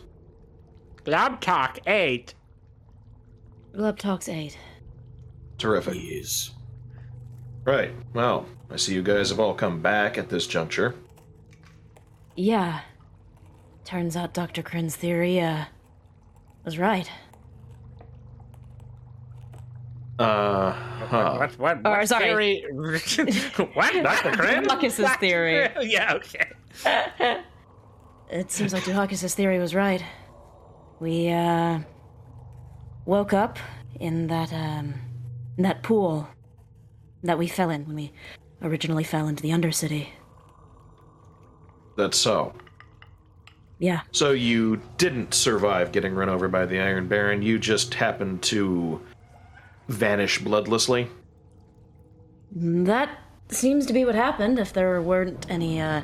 Lab 1.05 1.41
talk 1.41 1.79
eight. 1.85 2.33
Glub 3.75 3.99
Talks 3.99 4.29
8. 4.29 4.57
Terrific. 5.57 5.95
He 5.95 6.07
is. 6.07 6.51
Right. 7.65 7.91
Well, 8.13 8.45
I 8.71 8.77
see 8.77 8.93
you 8.93 9.03
guys 9.03 9.31
have 9.31 9.39
all 9.39 9.53
come 9.53 9.81
back 9.81 10.17
at 10.17 10.29
this 10.29 10.47
juncture. 10.47 10.95
Yeah. 12.35 12.81
Turns 13.83 14.15
out 14.17 14.33
Dr. 14.33 14.63
Krin's 14.63 14.95
theory, 14.95 15.39
uh, 15.39 15.65
was 16.63 16.77
right. 16.79 17.09
Uh 20.17 20.71
huh. 20.71 21.35
What? 21.37 21.59
What? 21.59 21.77
Or, 21.85 21.97
what 21.99 22.07
sorry. 22.07 22.61
theory- 22.61 22.63
what? 23.73 23.93
Dr. 23.93 24.31
Crane? 24.31 24.63
Marcus's 24.63 25.09
theory. 25.17 25.67
yeah. 25.81 26.13
Okay. 26.15 27.41
It 28.31 28.51
seems 28.51 28.73
like 28.73 28.83
Duhakis' 28.83 29.33
theory 29.35 29.59
was 29.59 29.75
right. 29.75 30.03
We, 30.99 31.29
uh, 31.29 31.79
woke 33.05 33.33
up 33.33 33.59
in 33.99 34.27
that, 34.27 34.51
um, 34.51 34.95
in 35.57 35.63
that 35.63 35.83
pool 35.83 36.27
that 37.23 37.37
we 37.37 37.47
fell 37.47 37.69
in 37.69 37.85
when 37.85 37.95
we 37.95 38.11
originally 38.63 39.03
fell 39.03 39.27
into 39.27 39.43
the 39.43 39.49
Undercity. 39.49 40.07
That's 41.95 42.17
so. 42.17 42.53
Yeah. 43.79 44.01
So 44.11 44.31
you 44.31 44.81
didn't 44.97 45.33
survive 45.33 45.91
getting 45.91 46.13
run 46.13 46.29
over 46.29 46.47
by 46.47 46.65
the 46.65 46.79
Iron 46.79 47.07
Baron. 47.07 47.41
You 47.41 47.59
just 47.59 47.93
happened 47.93 48.41
to 48.43 49.01
vanish 49.87 50.39
bloodlessly. 50.39 51.09
That 52.51 53.09
seems 53.49 53.85
to 53.87 53.93
be 53.93 54.05
what 54.05 54.15
happened 54.15 54.59
if 54.59 54.71
there 54.73 55.01
weren't 55.01 55.45
any, 55.49 55.81
uh, 55.81 56.01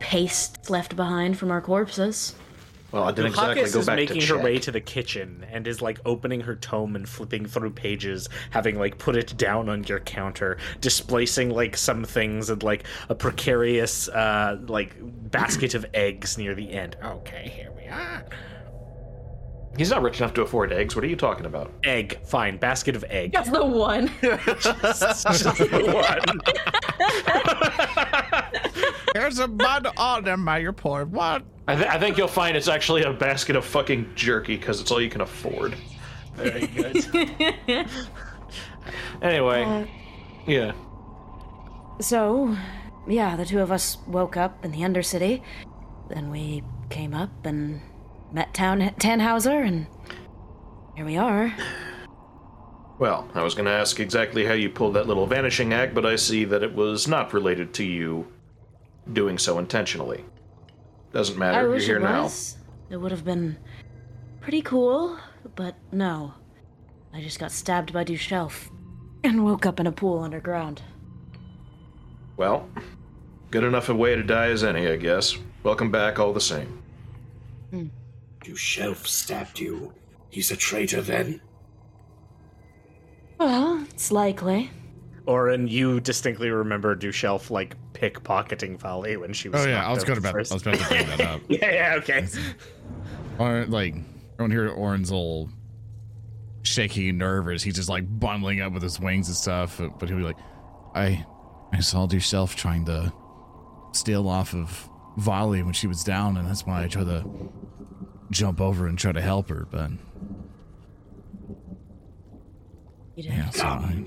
paste 0.00 0.70
left 0.70 0.94
behind 0.94 1.36
from 1.36 1.50
our 1.50 1.60
corpses. 1.60 2.34
Well, 2.90 3.04
I 3.04 3.12
didn't 3.12 3.32
exactly 3.32 3.62
Duhakis 3.62 3.72
go 3.74 3.80
is 3.80 3.86
back 3.86 3.96
making 3.96 4.20
to 4.20 4.26
her 4.28 4.34
check. 4.36 4.44
way 4.44 4.58
to 4.60 4.70
the 4.70 4.80
kitchen 4.80 5.44
and 5.50 5.66
is 5.66 5.82
like 5.82 5.98
opening 6.06 6.40
her 6.40 6.56
tome 6.56 6.96
and 6.96 7.06
flipping 7.06 7.44
through 7.44 7.70
pages, 7.72 8.28
having 8.50 8.78
like 8.78 8.96
put 8.96 9.14
it 9.14 9.36
down 9.36 9.68
on 9.68 9.84
your 9.84 10.00
counter, 10.00 10.56
displacing 10.80 11.50
like 11.50 11.76
some 11.76 12.02
things 12.04 12.48
and 12.48 12.62
like 12.62 12.84
a 13.10 13.14
precarious 13.14 14.08
uh 14.08 14.58
like 14.68 14.96
basket 15.30 15.74
of 15.74 15.84
eggs 15.92 16.38
near 16.38 16.54
the 16.54 16.70
end. 16.70 16.96
Okay, 17.04 17.52
here 17.54 17.70
we 17.76 17.86
are. 17.88 18.24
He's 19.76 19.90
not 19.90 20.02
rich 20.02 20.18
enough 20.20 20.32
to 20.34 20.42
afford 20.42 20.72
eggs. 20.72 20.96
What 20.96 21.04
are 21.04 21.08
you 21.08 21.14
talking 21.14 21.46
about? 21.46 21.70
Egg, 21.84 22.18
fine, 22.24 22.56
basket 22.56 22.96
of 22.96 23.04
egg. 23.10 23.32
That's 23.32 23.50
the 23.50 23.64
one. 23.64 24.10
just, 24.20 24.64
just 25.26 25.58
the 25.58 25.92
one. 25.94 26.40
There's 29.14 29.38
a 29.38 29.48
mud 29.48 29.88
on 29.96 30.24
them, 30.24 30.44
my 30.44 30.58
your 30.58 30.72
poor 30.72 31.04
what? 31.04 31.44
I, 31.66 31.74
th- 31.74 31.88
I 31.88 31.98
think 31.98 32.16
you'll 32.16 32.28
find 32.28 32.56
it's 32.56 32.68
actually 32.68 33.02
a 33.02 33.12
basket 33.12 33.56
of 33.56 33.64
fucking. 33.64 34.12
Jerky, 34.14 34.56
because 34.56 34.80
it's 34.80 34.90
all 34.90 35.00
you 35.00 35.10
can 35.10 35.20
afford. 35.20 35.76
Very 36.34 36.66
good. 36.66 37.04
anyway, 39.22 39.62
uh, 39.64 39.84
yeah. 40.46 40.72
So, 42.00 42.56
yeah, 43.06 43.36
the 43.36 43.44
two 43.44 43.60
of 43.60 43.70
us 43.70 43.98
woke 44.06 44.36
up 44.36 44.64
in 44.64 44.70
the 44.72 44.78
Undercity. 44.78 45.42
Then 46.08 46.30
we 46.30 46.62
came 46.90 47.12
up 47.12 47.44
and 47.44 47.80
met 48.32 48.54
Town 48.54 48.80
Tannhauser, 48.98 49.66
and 49.66 49.86
here 50.96 51.04
we 51.04 51.16
are. 51.16 51.54
Well, 52.98 53.28
I 53.34 53.42
was 53.42 53.54
going 53.54 53.66
to 53.66 53.72
ask 53.72 54.00
exactly 54.00 54.44
how 54.44 54.54
you 54.54 54.70
pulled 54.70 54.94
that 54.94 55.06
little 55.06 55.26
vanishing 55.26 55.72
act, 55.72 55.94
but 55.94 56.06
I 56.06 56.16
see 56.16 56.44
that 56.46 56.62
it 56.62 56.74
was 56.74 57.06
not 57.06 57.32
related 57.32 57.74
to 57.74 57.84
you 57.84 58.26
doing 59.12 59.38
so 59.38 59.58
intentionally. 59.58 60.24
Doesn't 61.12 61.36
I 61.36 61.38
matter. 61.38 61.60
You're 61.62 61.70
wish 61.70 61.86
here 61.86 61.96
it 61.96 62.02
now. 62.02 62.30
It 62.90 62.96
would 62.96 63.10
have 63.10 63.24
been 63.24 63.56
pretty 64.40 64.62
cool, 64.62 65.18
but 65.56 65.74
no. 65.92 66.34
I 67.12 67.20
just 67.20 67.38
got 67.38 67.52
stabbed 67.52 67.92
by 67.92 68.04
Dushelf 68.04 68.70
and 69.24 69.44
woke 69.44 69.66
up 69.66 69.80
in 69.80 69.86
a 69.86 69.92
pool 69.92 70.20
underground. 70.20 70.82
Well, 72.36 72.68
good 73.50 73.64
enough 73.64 73.88
a 73.88 73.94
way 73.94 74.14
to 74.14 74.22
die 74.22 74.48
as 74.48 74.62
any, 74.62 74.86
I 74.86 74.96
guess. 74.96 75.36
Welcome 75.62 75.90
back 75.90 76.18
all 76.18 76.32
the 76.32 76.40
same. 76.40 76.82
Hmm. 77.70 77.86
Shelf 78.54 79.06
stabbed 79.06 79.58
you. 79.58 79.92
He's 80.30 80.50
a 80.50 80.56
traitor 80.56 81.02
then? 81.02 81.40
Well, 83.38 83.84
it's 83.90 84.10
likely. 84.10 84.70
Oran, 85.28 85.68
you 85.68 86.00
distinctly 86.00 86.48
remember 86.50 86.96
Dushelf 86.96 87.50
like 87.50 87.76
pickpocketing 87.92 88.80
Valli 88.80 89.16
when 89.18 89.32
she 89.32 89.48
was. 89.50 89.64
Oh 89.64 89.68
yeah, 89.68 89.74
knocked 89.76 89.86
I 89.86 89.92
was 89.92 90.04
going 90.04 90.22
to 90.22 90.30
first. 90.32 90.50
I 90.50 90.54
was 90.54 90.62
about 90.62 90.78
to 90.78 90.88
bring 90.88 91.06
that 91.06 91.20
up. 91.20 91.40
Yeah, 91.48 91.70
yeah, 91.70 91.94
okay. 91.98 92.26
or 93.38 93.66
like 93.66 93.94
everyone 94.34 94.50
here 94.50 94.66
at 94.66 94.72
Oran's 94.72 95.12
old 95.12 95.50
shaky 96.62 97.10
and 97.10 97.18
nervous. 97.18 97.62
He's 97.62 97.76
just 97.76 97.88
like 97.90 98.04
bundling 98.18 98.60
up 98.62 98.72
with 98.72 98.82
his 98.82 98.98
wings 98.98 99.28
and 99.28 99.36
stuff. 99.36 99.78
But 99.98 100.08
he'll 100.08 100.18
be 100.18 100.24
like, 100.24 100.38
I, 100.94 101.26
I 101.72 101.80
saw 101.80 102.08
yourself 102.08 102.56
trying 102.56 102.86
to 102.86 103.12
steal 103.92 104.28
off 104.28 104.54
of 104.54 104.88
Valli 105.18 105.62
when 105.62 105.74
she 105.74 105.86
was 105.86 106.02
down, 106.04 106.36
and 106.38 106.48
that's 106.48 106.64
why 106.66 106.84
I 106.84 106.88
tried 106.88 107.04
to 107.04 107.24
jump 108.30 108.60
over 108.62 108.86
and 108.86 108.98
try 108.98 109.12
to 109.12 109.20
help 109.20 109.50
her. 109.50 109.66
But 109.70 109.90
You 113.14 113.24
did. 113.24 113.32
yeah, 113.32 113.50
so 113.50 113.64
I, 113.66 114.04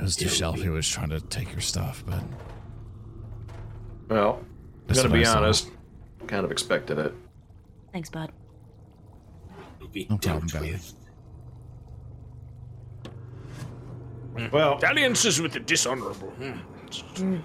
it 0.00 0.04
was 0.04 0.20
yourself 0.20 0.58
who 0.60 0.72
was 0.72 0.88
trying 0.88 1.10
to 1.10 1.20
take 1.20 1.52
your 1.52 1.60
stuff. 1.60 2.02
But 2.06 2.22
Well, 4.08 4.40
I'm 4.88 4.94
gonna 4.94 5.08
be 5.10 5.20
I 5.20 5.24
saw. 5.24 5.38
honest. 5.38 5.70
Kind 6.26 6.44
of 6.44 6.50
expected 6.52 6.98
it. 6.98 7.14
Thanks, 7.92 8.08
bud. 8.10 8.30
Will 9.80 9.88
be 9.88 10.06
No 10.08 10.16
problem, 10.18 10.46
dealt 10.46 10.62
Benny. 10.62 10.72
with. 10.72 10.94
Well, 14.52 14.78
Dalliances 14.78 15.40
with 15.40 15.52
the 15.52 15.60
dishonorable. 15.60 16.30
Hmm. 16.30 17.36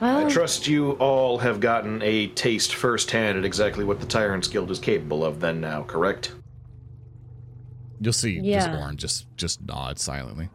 Well, 0.00 0.26
I 0.26 0.30
trust 0.30 0.66
you 0.68 0.92
all 0.92 1.38
have 1.38 1.60
gotten 1.60 2.00
a 2.02 2.28
taste 2.28 2.74
firsthand 2.74 3.36
at 3.38 3.44
exactly 3.44 3.84
what 3.84 4.00
the 4.00 4.06
Tyrants 4.06 4.48
Guild 4.48 4.70
is 4.70 4.78
capable 4.78 5.24
of. 5.24 5.40
Then 5.40 5.60
now, 5.60 5.82
correct? 5.82 6.34
you'll 8.02 8.14
see 8.14 8.40
Yeah. 8.40 8.66
this 8.66 8.80
Oran 8.80 8.96
just 8.96 9.26
just 9.36 9.60
nod 9.62 9.98
silently. 9.98 10.48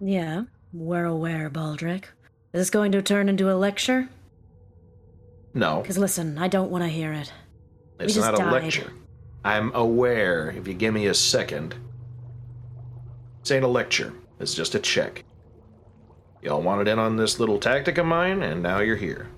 Yeah, 0.00 0.44
we're 0.72 1.04
aware, 1.04 1.50
Baldric. 1.50 2.04
Is 2.52 2.60
this 2.62 2.70
going 2.70 2.92
to 2.92 3.02
turn 3.02 3.28
into 3.28 3.50
a 3.50 3.54
lecture? 3.54 4.08
No, 5.54 5.80
Because 5.80 5.98
listen, 5.98 6.36
I 6.38 6.48
don't 6.48 6.70
want 6.70 6.84
to 6.84 6.88
hear 6.88 7.12
it. 7.12 7.32
it's 7.98 8.14
just 8.14 8.26
not 8.26 8.34
a 8.34 8.38
died. 8.38 8.52
lecture. 8.64 8.92
I'm 9.44 9.74
aware. 9.74 10.50
If 10.56 10.66
you 10.68 10.74
give 10.74 10.92
me 10.92 11.06
a 11.06 11.14
second, 11.14 11.74
this 13.40 13.52
ain't 13.52 13.64
a 13.64 13.68
lecture. 13.68 14.12
It's 14.38 14.54
just 14.54 14.74
a 14.74 14.78
check. 14.78 15.24
Y'all 16.42 16.60
wanted 16.62 16.88
in 16.88 16.98
on 16.98 17.16
this 17.16 17.40
little 17.40 17.58
tactic 17.58 17.96
of 17.98 18.06
mine, 18.06 18.42
and 18.42 18.62
now 18.62 18.80
you're 18.80 18.96
here. 18.96 19.28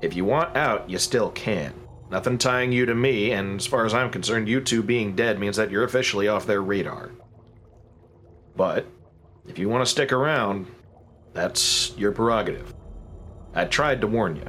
If 0.00 0.14
you 0.14 0.24
want 0.24 0.56
out, 0.56 0.88
you 0.88 0.98
still 0.98 1.30
can. 1.30 1.72
Nothing 2.10 2.38
tying 2.38 2.70
you 2.70 2.86
to 2.86 2.94
me, 2.94 3.32
and 3.32 3.58
as 3.60 3.66
far 3.66 3.84
as 3.86 3.92
I'm 3.94 4.10
concerned, 4.10 4.48
you 4.48 4.60
two 4.60 4.82
being 4.82 5.16
dead 5.16 5.40
means 5.40 5.56
that 5.56 5.70
you're 5.70 5.84
officially 5.84 6.28
off 6.28 6.46
their 6.46 6.62
radar. 6.62 7.10
But, 8.56 8.86
if 9.46 9.58
you 9.58 9.68
want 9.68 9.84
to 9.84 9.90
stick 9.90 10.12
around, 10.12 10.66
that's 11.32 11.96
your 11.96 12.12
prerogative. 12.12 12.72
I 13.54 13.64
tried 13.64 14.00
to 14.00 14.06
warn 14.06 14.36
you. 14.36 14.48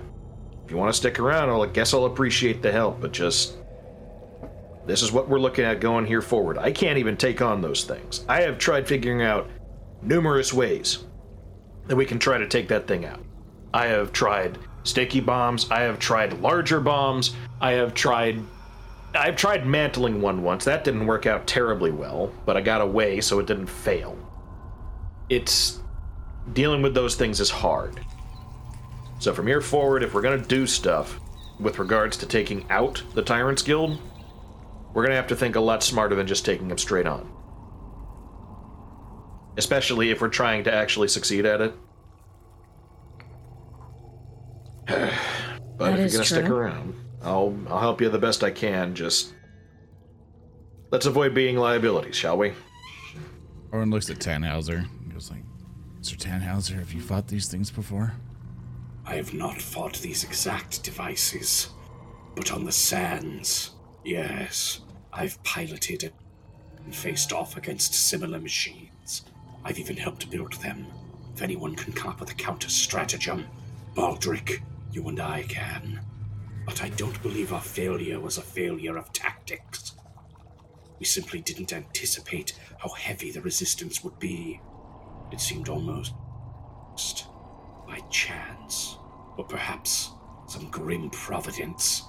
If 0.64 0.72
you 0.72 0.78
want 0.78 0.94
to 0.94 0.98
stick 0.98 1.20
around, 1.20 1.50
I 1.50 1.72
guess 1.72 1.94
I'll 1.94 2.06
appreciate 2.06 2.62
the 2.62 2.72
help, 2.72 3.02
but 3.02 3.12
just 3.12 3.58
this 4.86 5.02
is 5.02 5.12
what 5.12 5.28
we're 5.28 5.40
looking 5.40 5.66
at 5.66 5.80
going 5.80 6.06
here 6.06 6.22
forward. 6.22 6.58
I 6.58 6.72
can't 6.72 6.98
even 6.98 7.18
take 7.18 7.42
on 7.42 7.62
those 7.62 7.84
things. 7.84 8.26
I 8.30 8.42
have 8.42 8.58
tried 8.58 8.88
figuring 8.88 9.22
out 9.22 9.50
numerous 10.02 10.54
ways 10.54 11.04
that 11.88 11.96
we 11.96 12.06
can 12.06 12.20
try 12.20 12.38
to 12.38 12.48
take 12.48 12.68
that 12.70 12.88
thing 12.88 13.06
out. 13.06 13.24
I 13.74 13.88
have 13.88 14.12
tried 14.12 14.58
sticky 14.84 15.20
bombs, 15.20 15.70
I 15.70 15.82
have 15.82 16.00
tried 16.00 16.40
larger 16.40 16.80
bombs, 16.80 17.36
I 17.62 17.72
have 17.72 17.94
tried 17.94 18.42
I've 19.16 19.38
tried 19.38 19.66
mantling 19.66 20.22
one 20.22 20.44
once. 20.44 20.66
That 20.66 20.84
didn't 20.84 21.08
work 21.08 21.26
out 21.26 21.48
terribly 21.48 21.92
well, 21.92 22.34
but 22.46 22.58
I 22.58 22.62
got 22.62 22.82
away 22.82 23.22
so 23.22 23.40
it 23.40 23.46
didn't 23.46 23.68
fail. 23.68 24.18
It's 25.30 25.80
dealing 26.54 26.82
with 26.82 26.94
those 26.94 27.16
things 27.16 27.40
is 27.40 27.50
hard. 27.50 28.00
So 29.20 29.34
from 29.34 29.48
here 29.48 29.62
forward, 29.62 30.04
if 30.04 30.14
we're 30.14 30.22
gonna 30.22 30.38
do 30.38 30.68
stuff 30.68 31.20
with 31.60 31.80
regards 31.80 32.18
to 32.18 32.26
taking 32.26 32.66
out 32.70 33.02
the 33.14 33.22
Tyrants 33.22 33.62
Guild, 33.62 34.00
we're 34.94 35.04
gonna 35.04 35.16
have 35.16 35.28
to 35.28 35.36
think 35.36 35.56
a 35.56 35.60
lot 35.60 35.84
smarter 35.84 36.16
than 36.16 36.28
just 36.28 36.46
taking 36.46 36.68
them 36.68 36.78
straight 36.78 37.08
on. 37.08 37.32
Especially 39.58 40.12
if 40.12 40.22
we're 40.22 40.30
trying 40.30 40.64
to 40.66 40.74
actually 40.74 41.08
succeed 41.08 41.46
at 41.46 41.62
it. 41.62 41.74
but 44.88 45.10
That 45.78 45.94
if 45.94 46.00
you're 46.00 46.10
gonna 46.10 46.26
stick 46.26 46.50
around, 46.50 46.94
I'll 47.24 47.58
I'll 47.68 47.80
help 47.80 48.02
you 48.02 48.10
the 48.10 48.20
best 48.20 48.44
I 48.44 48.52
can. 48.52 48.94
Just 48.94 49.34
let's 50.92 51.06
avoid 51.06 51.34
being 51.34 51.58
liabilities, 51.58 52.16
shall 52.16 52.38
we? 52.38 52.54
Oran 53.72 53.90
looks 53.90 54.10
at 54.10 54.18
Tannhauser. 54.20 54.88
Mr. 56.06 56.18
Tannhauser, 56.18 56.76
have 56.76 56.94
you 56.94 57.02
fought 57.02 57.30
these 57.30 57.48
things 57.48 57.72
before? 57.72 58.14
I 59.08 59.16
have 59.16 59.34
not 59.34 59.60
fought 59.60 59.98
these 59.98 60.24
exact 60.24 60.84
devices, 60.84 61.70
but 62.36 62.52
on 62.52 62.64
the 62.64 62.72
sands, 62.72 63.72
yes, 64.04 64.82
I've 65.12 65.42
piloted 65.42 66.14
and 66.84 66.96
faced 66.96 67.34
off 67.34 67.58
against 67.58 67.96
similar 67.96 68.40
machines. 68.40 69.24
I've 69.64 69.80
even 69.80 69.98
helped 69.98 70.30
build 70.30 70.54
them. 70.54 70.86
If 71.34 71.42
anyone 71.42 71.76
can 71.76 71.92
come 71.92 72.12
up 72.12 72.20
with 72.20 72.30
a 72.30 72.36
counter 72.36 72.70
stratagem, 72.70 73.48
Baldric, 73.96 74.62
you 74.92 75.08
and 75.08 75.20
I 75.20 75.42
can. 75.42 76.02
But 76.68 76.84
I 76.84 76.90
don't 76.90 77.20
believe 77.24 77.52
our 77.52 77.62
failure 77.62 78.20
was 78.20 78.38
a 78.38 78.44
failure 78.44 78.96
of 78.96 79.12
tactics. 79.12 79.94
We 81.00 81.08
simply 81.08 81.42
didn't 81.42 81.74
anticipate 81.74 82.54
how 82.78 82.90
heavy 82.90 83.32
the 83.32 83.42
resistance 83.42 84.04
would 84.04 84.20
be. 84.20 84.62
It 85.32 85.42
seemed 85.42 85.70
almost 85.70 86.14
by 87.88 88.00
chance, 88.10 88.98
or 89.38 89.46
perhaps 89.46 90.12
some 90.48 90.70
grim 90.70 91.10
providence 91.10 92.04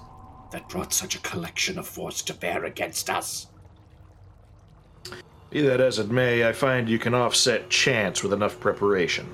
that 0.51 0.69
brought 0.69 0.93
such 0.93 1.15
a 1.15 1.19
collection 1.19 1.77
of 1.77 1.87
force 1.87 2.21
to 2.23 2.33
bear 2.33 2.65
against 2.65 3.09
us. 3.09 3.47
Be 5.49 5.61
that 5.61 5.81
as 5.81 5.99
it 5.99 6.09
may, 6.09 6.47
I 6.47 6.53
find 6.53 6.89
you 6.89 6.99
can 6.99 7.13
offset 7.13 7.69
chance 7.69 8.23
with 8.23 8.33
enough 8.33 8.59
preparation. 8.59 9.29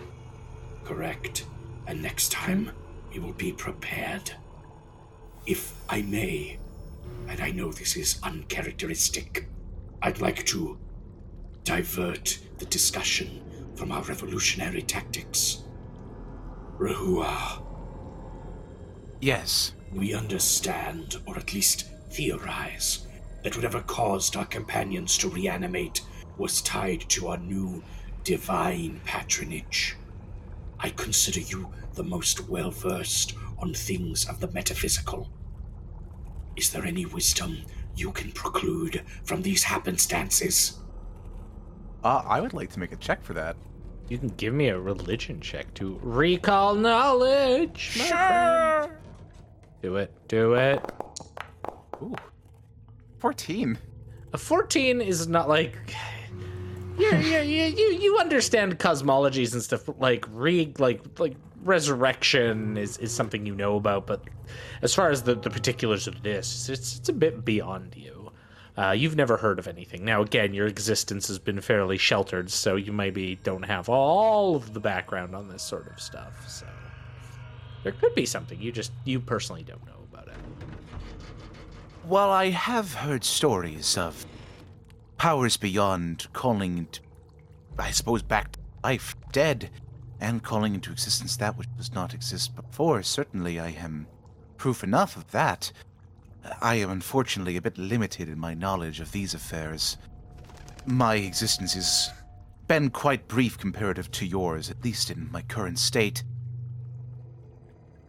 Correct. 0.83 1.45
And 1.87 2.01
next 2.01 2.31
time, 2.31 2.71
we 3.11 3.19
will 3.19 3.33
be 3.33 3.51
prepared. 3.51 4.31
If 5.45 5.73
I 5.89 6.01
may, 6.03 6.57
and 7.27 7.41
I 7.41 7.51
know 7.51 7.71
this 7.71 7.95
is 7.95 8.19
uncharacteristic, 8.23 9.47
I'd 10.01 10.21
like 10.21 10.45
to 10.47 10.77
divert 11.63 12.39
the 12.57 12.65
discussion 12.65 13.41
from 13.75 13.91
our 13.91 14.03
revolutionary 14.03 14.81
tactics. 14.81 15.63
Rehua, 16.77 17.63
Yes. 19.23 19.73
We 19.93 20.13
understand, 20.13 21.15
or 21.25 21.37
at 21.37 21.53
least 21.53 21.89
theorize, 22.09 23.07
that 23.43 23.55
whatever 23.55 23.79
caused 23.79 24.35
our 24.35 24.43
companions 24.43 25.17
to 25.19 25.29
reanimate 25.29 26.01
was 26.37 26.61
tied 26.61 27.07
to 27.11 27.29
our 27.29 27.37
new 27.37 27.81
divine 28.25 28.99
patronage. 29.05 29.95
I 30.77 30.89
consider 30.89 31.39
you 31.39 31.71
the 31.93 32.03
most 32.03 32.49
well 32.49 32.69
versed 32.71 33.35
on 33.59 33.73
things 33.73 34.27
of 34.27 34.41
the 34.41 34.51
metaphysical. 34.51 35.29
Is 36.57 36.71
there 36.71 36.83
any 36.85 37.05
wisdom 37.05 37.59
you 37.95 38.11
can 38.11 38.33
preclude 38.33 39.03
from 39.23 39.41
these 39.41 39.63
happenstances? 39.63 40.79
Uh, 42.03 42.21
I 42.25 42.41
would 42.41 42.53
like 42.53 42.69
to 42.71 42.79
make 42.79 42.91
a 42.91 42.97
check 42.97 43.23
for 43.23 43.33
that. 43.33 43.55
You 44.09 44.17
can 44.17 44.29
give 44.29 44.53
me 44.53 44.67
a 44.67 44.79
religion 44.79 45.39
check 45.39 45.73
to 45.75 45.99
recall 46.03 46.75
knowledge. 46.75 47.95
my 47.97 48.05
friend. 48.05 48.91
Do 49.81 49.95
it. 49.95 50.13
Do 50.27 50.53
it. 50.55 50.81
Ooh. 52.01 52.15
14. 53.19 53.77
A 54.33 54.37
14 54.37 55.01
is 55.01 55.27
not 55.27 55.47
like. 55.47 55.77
You're, 56.97 57.15
you're, 57.21 57.41
you 57.41 57.63
you 57.63 57.85
you 57.93 58.17
understand 58.19 58.77
cosmologies 58.77 59.53
and 59.53 59.63
stuff, 59.63 59.89
like 59.97 60.25
re 60.31 60.71
like 60.77 61.01
like 61.19 61.35
resurrection 61.63 62.77
is, 62.77 62.97
is 62.97 63.11
something 63.11 63.47
you 63.47 63.55
know 63.55 63.77
about, 63.77 64.05
but 64.05 64.23
as 64.83 64.93
far 64.93 65.09
as 65.09 65.23
the, 65.23 65.33
the 65.33 65.49
particulars 65.49 66.05
of 66.07 66.21
this, 66.21 66.69
it's 66.69 66.97
it's 66.97 67.09
a 67.09 67.13
bit 67.13 67.43
beyond 67.43 67.95
you. 67.95 68.22
Uh, 68.75 68.91
you've 68.91 69.15
never 69.15 69.37
heard 69.37 69.59
of 69.59 69.67
anything. 69.67 70.03
Now, 70.03 70.21
again, 70.23 70.53
your 70.53 70.65
existence 70.65 71.27
has 71.27 71.37
been 71.37 71.61
fairly 71.61 71.97
sheltered, 71.97 72.49
so 72.49 72.75
you 72.75 72.91
maybe 72.91 73.35
don't 73.43 73.63
have 73.63 73.87
all 73.87 74.55
of 74.55 74.73
the 74.73 74.79
background 74.79 75.35
on 75.35 75.47
this 75.47 75.61
sort 75.61 75.87
of 75.87 76.01
stuff. 76.01 76.49
So 76.49 76.65
there 77.83 77.91
could 77.91 78.15
be 78.15 78.25
something 78.25 78.59
you 78.59 78.71
just 78.71 78.91
you 79.05 79.19
personally 79.19 79.63
don't 79.63 79.85
know 79.85 80.07
about 80.11 80.27
it. 80.27 80.35
Well, 82.05 82.31
I 82.31 82.49
have 82.49 82.95
heard 82.95 83.23
stories 83.23 83.97
of 83.97 84.25
powers 85.17 85.55
beyond 85.55 86.27
calling 86.33 86.79
into, 86.79 87.01
I 87.77 87.91
suppose, 87.91 88.23
back 88.23 88.53
to 88.53 88.59
life, 88.83 89.15
dead, 89.31 89.69
and 90.19 90.41
calling 90.41 90.73
into 90.73 90.91
existence 90.91 91.37
that 91.37 91.57
which 91.57 91.67
does 91.77 91.93
not 91.93 92.13
exist 92.13 92.55
before. 92.55 93.03
Certainly, 93.03 93.59
I 93.59 93.69
am 93.69 94.07
proof 94.57 94.83
enough 94.83 95.15
of 95.15 95.29
that. 95.31 95.71
I 96.61 96.75
am 96.75 96.89
unfortunately 96.89 97.57
a 97.57 97.61
bit 97.61 97.77
limited 97.77 98.27
in 98.27 98.39
my 98.39 98.53
knowledge 98.53 98.99
of 98.99 99.11
these 99.11 99.33
affairs. 99.33 99.97
My 100.85 101.15
existence 101.15 101.73
has 101.73 102.11
been 102.67 102.89
quite 102.89 103.27
brief 103.27 103.57
comparative 103.57 104.11
to 104.11 104.25
yours, 104.25 104.69
at 104.69 104.83
least 104.83 105.09
in 105.09 105.31
my 105.31 105.41
current 105.43 105.79
state. 105.79 106.23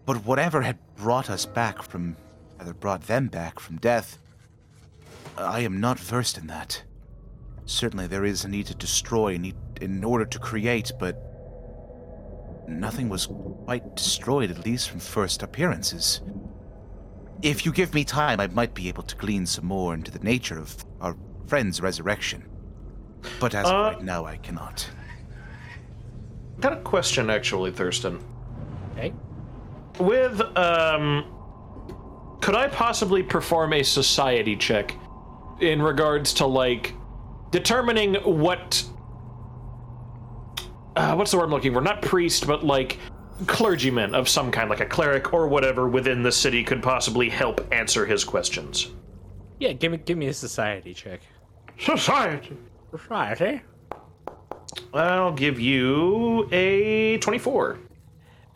But 0.06 0.24
whatever 0.24 0.62
had 0.62 0.78
brought 0.96 1.30
us 1.30 1.46
back 1.46 1.82
from, 1.82 2.16
rather 2.58 2.74
brought 2.74 3.02
them 3.02 3.28
back 3.28 3.60
from 3.60 3.78
death, 3.78 4.18
I 5.38 5.60
am 5.60 5.80
not 5.80 5.98
versed 5.98 6.38
in 6.38 6.46
that. 6.48 6.82
Certainly, 7.66 8.08
there 8.08 8.24
is 8.24 8.44
a 8.44 8.48
need 8.48 8.66
to 8.66 8.74
destroy 8.74 9.38
in 9.80 10.04
order 10.04 10.24
to 10.24 10.38
create, 10.38 10.92
but 10.98 11.16
nothing 12.68 13.08
was 13.08 13.26
quite 13.64 13.96
destroyed, 13.96 14.50
at 14.50 14.64
least 14.64 14.90
from 14.90 15.00
first 15.00 15.42
appearances. 15.42 16.20
If 17.42 17.66
you 17.66 17.72
give 17.72 17.92
me 17.92 18.04
time, 18.04 18.40
I 18.40 18.46
might 18.46 18.74
be 18.74 18.88
able 18.88 19.02
to 19.02 19.16
glean 19.16 19.46
some 19.46 19.66
more 19.66 19.92
into 19.94 20.10
the 20.10 20.18
nature 20.20 20.58
of 20.58 20.74
our 21.00 21.16
friend's 21.46 21.80
resurrection. 21.80 22.48
But 23.40 23.54
as 23.54 23.66
Uh, 23.66 23.74
of 23.74 23.94
right 23.94 24.04
now, 24.04 24.24
I 24.24 24.36
cannot. 24.38 24.88
Got 26.60 26.72
a 26.72 26.76
question, 26.76 27.30
actually, 27.30 27.70
Thurston. 27.70 28.18
Okay. 28.92 29.12
With, 29.98 30.40
um. 30.56 31.24
Could 32.40 32.56
I 32.56 32.68
possibly 32.68 33.22
perform 33.22 33.72
a 33.72 33.82
society 33.82 34.54
check 34.54 34.94
in 35.60 35.80
regards 35.80 36.34
to, 36.34 36.46
like, 36.46 36.94
determining 37.50 38.14
what. 38.16 38.84
Uh, 40.94 41.14
what's 41.14 41.30
the 41.30 41.38
word 41.38 41.44
I'm 41.44 41.50
looking 41.50 41.72
for? 41.72 41.80
Not 41.80 42.02
priest, 42.02 42.46
but, 42.46 42.64
like, 42.64 42.98
clergyman 43.46 44.14
of 44.14 44.28
some 44.28 44.50
kind, 44.50 44.70
like 44.70 44.80
a 44.80 44.86
cleric 44.86 45.32
or 45.32 45.48
whatever 45.48 45.88
within 45.88 46.22
the 46.22 46.32
city 46.32 46.64
could 46.64 46.82
possibly 46.82 47.28
help 47.28 47.66
answer 47.72 48.06
his 48.06 48.24
questions. 48.24 48.90
Yeah, 49.58 49.72
give 49.72 49.92
me 49.92 49.98
give 49.98 50.18
me 50.18 50.26
a 50.26 50.34
society 50.34 50.94
check. 50.94 51.20
Society! 51.78 52.56
Society. 52.90 53.62
I'll 54.92 55.32
give 55.32 55.58
you 55.60 56.48
a 56.52 57.18
24. 57.18 57.78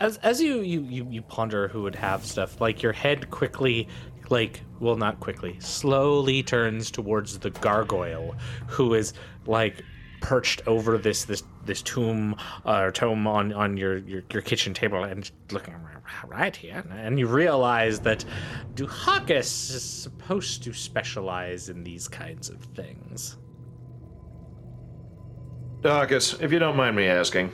As 0.00 0.16
as 0.18 0.40
you 0.40 0.60
you 0.60 0.82
you, 0.82 1.06
you 1.10 1.22
ponder 1.22 1.68
who 1.68 1.82
would 1.82 1.96
have 1.96 2.24
stuff, 2.24 2.60
like 2.60 2.82
your 2.82 2.92
head 2.92 3.30
quickly, 3.30 3.88
like 4.30 4.62
well 4.80 4.96
not 4.96 5.18
quickly, 5.18 5.56
slowly 5.60 6.42
turns 6.42 6.90
towards 6.90 7.38
the 7.38 7.50
gargoyle, 7.50 8.36
who 8.66 8.94
is 8.94 9.12
like 9.46 9.82
perched 10.20 10.62
over 10.66 10.98
this 10.98 11.24
this 11.24 11.42
this 11.68 11.82
tomb 11.82 12.34
uh, 12.66 12.80
or 12.80 12.90
tome 12.90 13.28
on 13.28 13.52
on 13.52 13.76
your, 13.76 13.98
your 13.98 14.22
your 14.32 14.42
kitchen 14.42 14.74
table 14.74 15.04
and 15.04 15.30
looking 15.52 15.76
right 16.26 16.56
here, 16.56 16.84
and 16.90 17.18
you 17.18 17.28
realize 17.28 18.00
that 18.00 18.24
Duhakis 18.74 19.74
is 19.74 19.84
supposed 19.84 20.64
to 20.64 20.72
specialize 20.72 21.68
in 21.68 21.84
these 21.84 22.08
kinds 22.08 22.48
of 22.48 22.60
things. 22.74 23.36
Duhakis, 25.82 26.42
if 26.42 26.50
you 26.50 26.58
don't 26.58 26.76
mind 26.76 26.96
me 26.96 27.06
asking, 27.06 27.52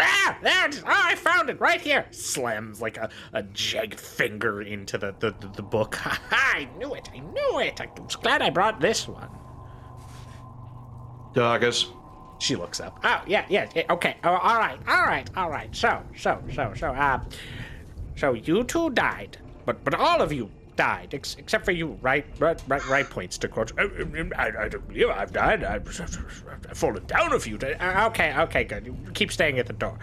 Ah, 0.00 0.38
there 0.42 0.66
it 0.66 0.74
is. 0.74 0.82
Oh, 0.82 0.86
I 0.88 1.14
found 1.16 1.50
it 1.50 1.60
right 1.60 1.80
here. 1.80 2.06
Slams 2.10 2.80
like 2.80 2.96
a, 2.96 3.10
a 3.32 3.42
jagged 3.42 3.98
finger 3.98 4.62
into 4.62 4.98
the, 4.98 5.14
the, 5.18 5.34
the, 5.40 5.48
the 5.48 5.62
book. 5.62 5.94
Ha 5.98 6.20
ha, 6.30 6.52
I 6.56 6.68
knew 6.78 6.94
it. 6.94 7.08
I 7.12 7.18
knew 7.18 7.60
it. 7.60 7.80
I'm 7.80 8.06
glad 8.22 8.42
I 8.42 8.50
brought 8.50 8.80
this 8.80 9.08
one. 9.08 9.30
Darkus, 11.34 11.86
She 12.38 12.54
looks 12.56 12.80
up. 12.80 13.00
Oh, 13.04 13.22
yeah, 13.26 13.44
yeah, 13.48 13.68
yeah 13.74 13.84
okay. 13.90 14.16
Oh, 14.24 14.30
all 14.36 14.56
right, 14.58 14.78
all 14.86 15.04
right, 15.04 15.28
all 15.36 15.50
right. 15.50 15.74
So, 15.74 16.02
so, 16.16 16.42
so, 16.54 16.72
so, 16.76 16.88
uh, 16.88 17.20
so 18.16 18.32
you 18.34 18.64
two 18.64 18.90
died, 18.90 19.38
but 19.64 19.82
but 19.84 19.94
all 19.94 20.22
of 20.22 20.32
you 20.32 20.50
died, 20.76 21.12
ex- 21.12 21.36
except 21.38 21.64
for 21.64 21.72
you, 21.72 21.98
right? 22.00 22.24
Right, 22.38 22.62
right, 22.68 22.86
right 22.88 23.10
points 23.10 23.36
to 23.38 23.48
quote. 23.48 23.72
I, 23.76 23.82
I, 24.36 24.64
I 24.64 24.68
don't 24.68 25.10
I've 25.10 25.32
died. 25.32 25.64
I've, 25.64 25.86
fallen 26.74 27.04
down 27.06 27.32
a 27.34 27.40
few 27.40 27.58
times. 27.58 27.76
Uh, 27.80 28.04
Okay, 28.08 28.32
okay, 28.38 28.64
good. 28.64 28.86
You 28.86 28.96
keep 29.12 29.32
staying 29.32 29.58
at 29.58 29.66
the 29.66 29.72
door. 29.72 29.98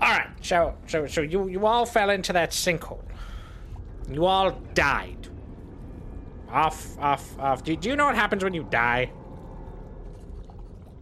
All 0.00 0.08
right. 0.08 0.28
So, 0.40 0.76
so, 0.86 1.06
so 1.06 1.20
you 1.20 1.48
you 1.48 1.66
all 1.66 1.84
fell 1.84 2.10
into 2.10 2.32
that 2.32 2.52
sinkhole. 2.52 3.02
You 4.10 4.24
all 4.24 4.52
died. 4.74 5.28
Off, 6.50 6.98
off, 6.98 7.38
off. 7.38 7.64
Do, 7.64 7.76
do 7.76 7.88
you 7.88 7.96
know 7.96 8.06
what 8.06 8.14
happens 8.14 8.42
when 8.42 8.54
you 8.54 8.66
die? 8.70 9.10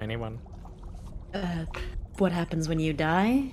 Anyone? 0.01 0.39
Uh, 1.35 1.67
what 2.19 2.33
happens 2.33 2.69
when 2.69 2.81
you 2.81 2.93
die? 2.93 3.53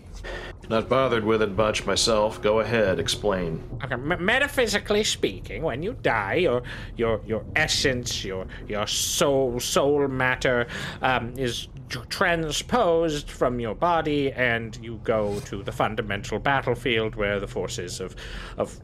not 0.69 0.89
bothered 0.89 1.23
with 1.23 1.41
it 1.41 1.51
much 1.51 1.85
myself. 1.85 2.41
Go 2.41 2.59
ahead, 2.59 2.99
explain. 2.99 3.63
Okay, 3.83 3.93
m- 3.93 4.25
metaphysically 4.25 5.03
speaking, 5.03 5.61
when 5.61 5.83
you 5.83 5.93
die, 6.01 6.35
your 6.35 6.63
your 6.97 7.21
your 7.25 7.45
essence, 7.55 8.23
your 8.23 8.47
your 8.67 8.87
soul, 8.87 9.59
soul 9.59 10.07
matter, 10.07 10.67
um, 11.01 11.33
is 11.37 11.67
transposed 12.09 13.29
from 13.29 13.59
your 13.59 13.75
body, 13.75 14.31
and 14.31 14.77
you 14.81 14.99
go 15.03 15.39
to 15.41 15.61
the 15.63 15.71
fundamental 15.71 16.39
battlefield 16.39 17.15
where 17.15 17.39
the 17.39 17.47
forces 17.47 17.99
of 17.99 18.15
of 18.57 18.79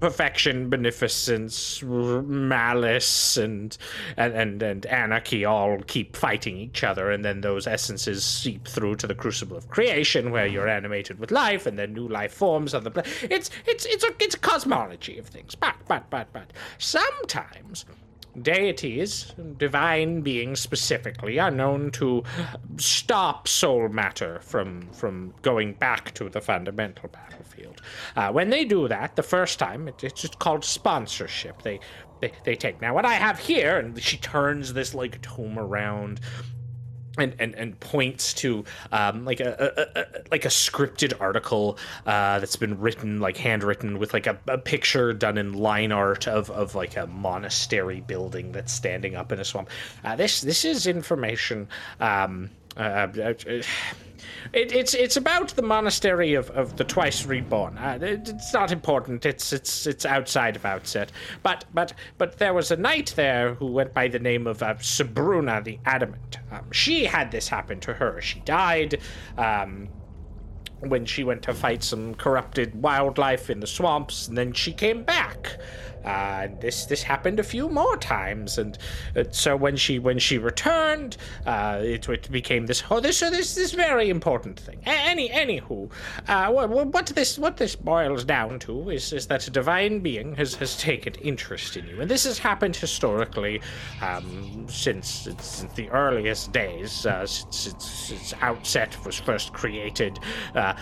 perfection, 0.00 0.68
beneficence, 0.68 1.82
malice, 1.82 3.36
and, 3.36 3.76
and 4.16 4.34
and 4.34 4.62
and 4.62 4.86
anarchy 4.86 5.44
all 5.44 5.78
keep 5.86 6.16
fighting 6.16 6.56
each 6.56 6.84
other, 6.84 7.10
and 7.10 7.24
then 7.24 7.40
those 7.40 7.66
essences 7.66 8.24
seep 8.24 8.66
through 8.66 8.96
to 8.96 9.06
the 9.06 9.14
crucible 9.14 9.56
of 9.56 9.68
creation, 9.68 10.30
where 10.30 10.46
you're 10.46 10.68
animated 10.68 11.18
with 11.18 11.30
life, 11.30 11.66
and 11.66 11.78
then 11.78 11.92
new 11.94 12.08
life 12.08 12.32
forms 12.32 12.74
on 12.74 12.84
the. 12.84 12.90
Pla- 12.90 13.04
it's 13.22 13.50
it's 13.66 13.84
it's 13.86 14.04
a 14.04 14.14
it's 14.20 14.34
a 14.34 14.38
cosmology 14.38 15.18
of 15.18 15.26
things, 15.26 15.54
but 15.54 15.74
but 15.88 16.08
but 16.10 16.32
but 16.32 16.52
sometimes. 16.78 17.84
Deities, 18.42 19.32
divine 19.58 20.22
beings 20.22 20.58
specifically, 20.58 21.38
are 21.38 21.52
known 21.52 21.92
to 21.92 22.24
stop 22.78 23.46
soul 23.46 23.88
matter 23.88 24.40
from 24.40 24.88
from 24.90 25.32
going 25.42 25.74
back 25.74 26.12
to 26.14 26.28
the 26.28 26.40
fundamental 26.40 27.08
Uh, 28.16 28.30
when 28.32 28.50
they 28.50 28.64
do 28.64 28.88
that, 28.88 29.16
the 29.16 29.22
first 29.22 29.58
time, 29.58 29.88
it, 29.88 30.02
it's 30.02 30.20
just 30.20 30.38
called 30.38 30.64
sponsorship. 30.64 31.62
They, 31.62 31.80
they 32.20 32.32
they 32.44 32.56
take 32.56 32.80
now 32.80 32.94
what 32.94 33.04
I 33.04 33.14
have 33.14 33.38
here, 33.38 33.78
and 33.78 34.00
she 34.00 34.16
turns 34.16 34.72
this 34.72 34.94
like 34.94 35.20
tome 35.22 35.58
around 35.58 36.20
and, 37.18 37.34
and, 37.38 37.54
and 37.54 37.78
points 37.80 38.34
to 38.34 38.64
um, 38.92 39.24
like 39.24 39.40
a, 39.40 39.56
a, 39.94 40.00
a 40.00 40.04
like 40.30 40.44
a 40.44 40.48
scripted 40.48 41.12
article 41.20 41.78
uh, 42.06 42.38
that's 42.38 42.56
been 42.56 42.78
written 42.80 43.20
like 43.20 43.36
handwritten 43.36 43.98
with 43.98 44.12
like 44.12 44.26
a, 44.26 44.38
a 44.48 44.58
picture 44.58 45.12
done 45.12 45.38
in 45.38 45.52
line 45.52 45.92
art 45.92 46.26
of, 46.26 46.50
of 46.50 46.74
like 46.74 46.96
a 46.96 47.06
monastery 47.06 48.00
building 48.00 48.52
that's 48.52 48.72
standing 48.72 49.14
up 49.14 49.32
in 49.32 49.38
a 49.40 49.44
swamp. 49.44 49.68
Uh, 50.02 50.16
this 50.16 50.40
this 50.40 50.64
is 50.64 50.86
information. 50.86 51.68
Um, 52.00 52.50
uh, 52.76 52.80
uh, 52.80 53.34
it, 54.52 54.72
it's 54.72 54.94
it's 54.94 55.16
about 55.16 55.48
the 55.50 55.62
monastery 55.62 56.34
of, 56.34 56.50
of 56.50 56.76
the 56.76 56.84
twice 56.84 57.24
reborn. 57.24 57.78
Uh, 57.78 57.98
it, 58.00 58.28
it's 58.28 58.52
not 58.52 58.72
important. 58.72 59.26
It's 59.26 59.52
it's 59.52 59.86
it's 59.86 60.06
outside 60.06 60.56
of 60.56 60.64
Outset. 60.64 61.12
But 61.42 61.64
but 61.74 61.92
but 62.18 62.38
there 62.38 62.54
was 62.54 62.70
a 62.70 62.76
knight 62.76 63.12
there 63.16 63.54
who 63.54 63.66
went 63.66 63.92
by 63.92 64.08
the 64.08 64.18
name 64.18 64.46
of 64.46 64.62
uh, 64.62 64.74
Sabruna 64.74 65.62
the 65.64 65.78
Adamant. 65.84 66.38
Um, 66.50 66.70
she 66.72 67.04
had 67.04 67.30
this 67.30 67.48
happen 67.48 67.80
to 67.80 67.94
her. 67.94 68.20
She 68.20 68.40
died. 68.40 69.00
Um, 69.36 69.88
when 70.80 71.06
she 71.06 71.24
went 71.24 71.42
to 71.42 71.54
fight 71.54 71.82
some 71.82 72.14
corrupted 72.14 72.74
wildlife 72.82 73.48
in 73.48 73.60
the 73.60 73.66
swamps, 73.66 74.28
and 74.28 74.36
then 74.36 74.52
she 74.52 74.72
came 74.72 75.02
back. 75.02 75.58
Uh, 76.04 76.42
and 76.44 76.60
this 76.60 76.86
this 76.86 77.02
happened 77.02 77.40
a 77.40 77.42
few 77.42 77.68
more 77.68 77.96
times, 77.96 78.58
and 78.58 78.78
uh, 79.16 79.24
so 79.30 79.56
when 79.56 79.76
she 79.76 79.98
when 79.98 80.18
she 80.18 80.38
returned, 80.38 81.16
uh, 81.46 81.80
it, 81.82 82.08
it 82.08 82.30
became 82.30 82.66
this 82.66 82.82
oh 82.90 83.00
this 83.00 83.20
this 83.20 83.54
this 83.54 83.72
very 83.72 84.10
important 84.10 84.58
thing. 84.60 84.80
A- 84.86 85.04
Any 85.14 85.28
anywho, 85.30 85.90
uh, 86.28 86.50
what, 86.50 86.68
what 86.70 87.06
this 87.06 87.38
what 87.38 87.56
this 87.56 87.76
boils 87.76 88.24
down 88.24 88.58
to 88.60 88.90
is 88.90 89.12
is 89.12 89.26
that 89.28 89.46
a 89.48 89.50
divine 89.50 90.00
being 90.00 90.34
has 90.36 90.54
has 90.56 90.76
taken 90.76 91.14
interest 91.16 91.76
in 91.76 91.86
you, 91.86 92.00
and 92.00 92.10
this 92.10 92.24
has 92.24 92.38
happened 92.38 92.76
historically 92.76 93.60
um, 94.02 94.66
since 94.68 95.28
since 95.40 95.72
the 95.74 95.88
earliest 95.90 96.52
days, 96.52 97.06
uh, 97.06 97.26
since, 97.26 97.84
since 97.84 98.34
Outset 98.42 98.96
was 99.06 99.18
first 99.18 99.52
created. 99.52 100.18
Uh, 100.54 100.74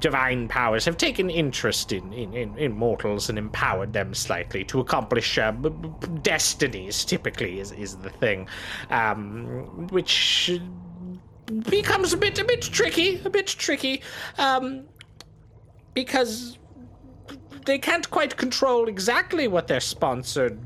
divine 0.00 0.48
powers 0.48 0.84
have 0.84 0.96
taken 0.96 1.30
interest 1.30 1.92
in, 1.92 2.12
in, 2.12 2.32
in, 2.34 2.56
in 2.58 2.72
mortals 2.72 3.28
and 3.28 3.38
empowered 3.38 3.92
them 3.92 4.14
slightly 4.14 4.61
to 4.64 4.80
accomplish 4.80 5.38
uh, 5.38 5.52
destinies, 6.22 7.04
typically, 7.04 7.60
is, 7.60 7.72
is 7.72 7.96
the 7.96 8.10
thing. 8.10 8.48
Um, 8.90 9.88
which 9.88 10.60
becomes 11.68 12.12
a 12.12 12.16
bit 12.16 12.38
a 12.38 12.44
bit 12.44 12.62
tricky, 12.62 13.20
a 13.24 13.30
bit 13.30 13.46
tricky. 13.46 14.02
Um, 14.38 14.84
because 15.94 16.58
they 17.66 17.78
can't 17.78 18.10
quite 18.10 18.36
control 18.36 18.88
exactly 18.88 19.46
what 19.48 19.68
they're 19.68 19.80
sponsored 19.80 20.58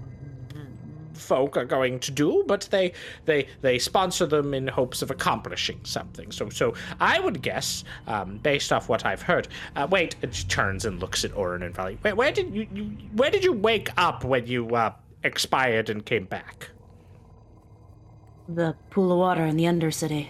folk 1.16 1.56
are 1.56 1.64
going 1.64 1.98
to 2.00 2.10
do, 2.10 2.44
but 2.46 2.68
they 2.70 2.92
they 3.24 3.48
they 3.62 3.78
sponsor 3.78 4.26
them 4.26 4.54
in 4.54 4.68
hopes 4.68 5.02
of 5.02 5.10
accomplishing 5.10 5.80
something. 5.84 6.30
So 6.30 6.48
so 6.48 6.74
I 7.00 7.20
would 7.20 7.42
guess, 7.42 7.84
um, 8.06 8.38
based 8.38 8.72
off 8.72 8.88
what 8.88 9.04
I've 9.04 9.22
heard. 9.22 9.48
Uh, 9.74 9.86
wait, 9.90 10.16
it 10.22 10.44
turns 10.48 10.84
and 10.84 11.00
looks 11.00 11.24
at 11.24 11.36
Oran 11.36 11.62
and 11.62 11.74
Valli. 11.74 11.98
Wait, 12.02 12.14
where 12.14 12.32
did 12.32 12.54
you, 12.54 12.66
you 12.72 12.84
where 13.14 13.30
did 13.30 13.44
you 13.44 13.52
wake 13.52 13.90
up 13.96 14.24
when 14.24 14.46
you 14.46 14.68
uh, 14.74 14.92
expired 15.24 15.90
and 15.90 16.04
came 16.04 16.24
back? 16.24 16.70
The 18.48 18.76
pool 18.90 19.10
of 19.12 19.18
water 19.18 19.44
in 19.44 19.56
the 19.56 19.64
Undercity. 19.64 20.28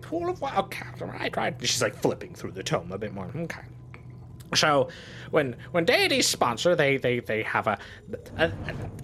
Pool 0.00 0.28
of 0.28 0.40
water. 0.40 0.58
Okay, 0.58 0.86
right, 1.00 1.36
right. 1.36 1.54
She's 1.60 1.82
like 1.82 1.96
flipping 1.96 2.32
through 2.32 2.52
the 2.52 2.62
tome 2.62 2.92
a 2.92 2.98
bit 2.98 3.12
more. 3.12 3.28
Okay. 3.34 3.62
So, 4.54 4.88
when 5.30 5.56
when 5.72 5.84
deities 5.84 6.26
sponsor, 6.28 6.76
they 6.76 6.96
they, 6.98 7.20
they 7.20 7.42
have 7.42 7.66
a, 7.66 7.78
a 8.36 8.52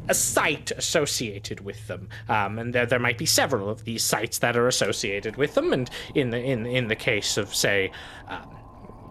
a 0.08 0.14
site 0.14 0.70
associated 0.72 1.60
with 1.60 1.86
them, 1.88 2.08
um, 2.28 2.58
and 2.58 2.74
there 2.74 2.86
there 2.86 2.98
might 2.98 3.18
be 3.18 3.26
several 3.26 3.68
of 3.68 3.84
these 3.84 4.02
sites 4.02 4.38
that 4.38 4.56
are 4.56 4.68
associated 4.68 5.36
with 5.36 5.54
them. 5.54 5.72
And 5.72 5.90
in 6.14 6.30
the 6.30 6.38
in 6.38 6.66
in 6.66 6.88
the 6.88 6.96
case 6.96 7.36
of 7.36 7.54
say. 7.54 7.90
Um, 8.28 8.58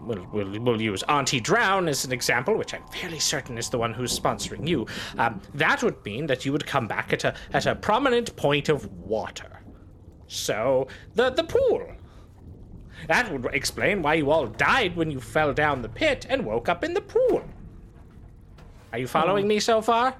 We'll, 0.04 0.26
we'll, 0.32 0.60
we'll 0.60 0.82
use 0.82 1.04
Auntie 1.04 1.38
Drown 1.38 1.86
as 1.86 2.04
an 2.04 2.10
example, 2.10 2.56
which 2.56 2.74
I'm 2.74 2.84
fairly 2.88 3.20
certain 3.20 3.56
is 3.56 3.70
the 3.70 3.78
one 3.78 3.94
who's 3.94 4.18
sponsoring 4.18 4.66
you. 4.66 4.84
Um, 5.16 5.40
that 5.54 5.80
would 5.84 6.04
mean 6.04 6.26
that 6.26 6.44
you 6.44 6.50
would 6.50 6.66
come 6.66 6.88
back 6.88 7.12
at 7.12 7.22
a 7.22 7.36
at 7.52 7.66
a 7.66 7.76
prominent 7.76 8.34
point 8.34 8.68
of 8.68 8.84
water. 8.92 9.62
So 10.26 10.88
the 11.14 11.30
the 11.30 11.44
pool. 11.44 11.86
That 13.08 13.30
would 13.32 13.46
explain 13.54 14.02
why 14.02 14.14
you 14.14 14.30
all 14.30 14.46
died 14.46 14.96
when 14.96 15.10
you 15.10 15.20
fell 15.20 15.52
down 15.52 15.82
the 15.82 15.88
pit 15.88 16.26
and 16.28 16.44
woke 16.44 16.68
up 16.68 16.84
in 16.84 16.94
the 16.94 17.00
pool. 17.00 17.44
Are 18.92 18.98
you 18.98 19.06
following 19.06 19.46
oh. 19.46 19.48
me 19.48 19.60
so 19.60 19.80
far? 19.80 20.14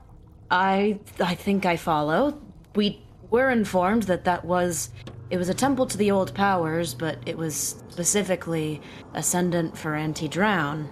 I 0.50 0.98
I 1.20 1.34
think 1.34 1.66
I 1.66 1.76
follow. 1.76 2.40
We 2.74 3.02
were 3.30 3.50
informed 3.50 4.04
that 4.04 4.24
that 4.24 4.44
was 4.44 4.90
it 5.30 5.38
was 5.38 5.48
a 5.48 5.54
temple 5.54 5.86
to 5.86 5.96
the 5.96 6.10
old 6.10 6.34
powers, 6.34 6.92
but 6.92 7.18
it 7.24 7.38
was 7.38 7.82
specifically 7.88 8.82
ascendant 9.14 9.78
for 9.78 9.94
anti-drown. 9.94 10.90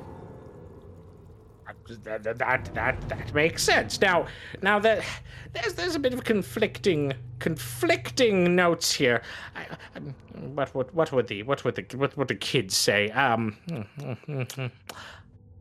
That, 2.04 2.22
that, 2.22 2.38
that, 2.74 3.08
that, 3.08 3.34
makes 3.34 3.62
sense. 3.62 4.00
Now, 4.00 4.26
now 4.62 4.78
that 4.78 5.04
there's 5.52 5.74
there's 5.74 5.94
a 5.94 5.98
bit 5.98 6.14
of 6.14 6.24
conflicting 6.24 7.12
conflicting 7.38 8.54
notes 8.54 8.92
here. 8.92 9.22
I, 9.56 9.66
um, 9.96 10.14
what 10.54 10.74
would 10.74 10.92
what 10.94 11.12
would 11.12 11.26
the 11.26 11.42
what 11.42 11.64
would 11.64 11.74
the 11.74 11.96
what 11.96 12.16
would 12.16 12.28
the 12.28 12.34
kids 12.34 12.76
say? 12.76 13.10
Um, 13.10 13.56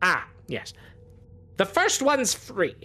ah, 0.02 0.26
yes, 0.46 0.72
the 1.56 1.64
first 1.64 2.02
one's 2.02 2.34
free. 2.34 2.76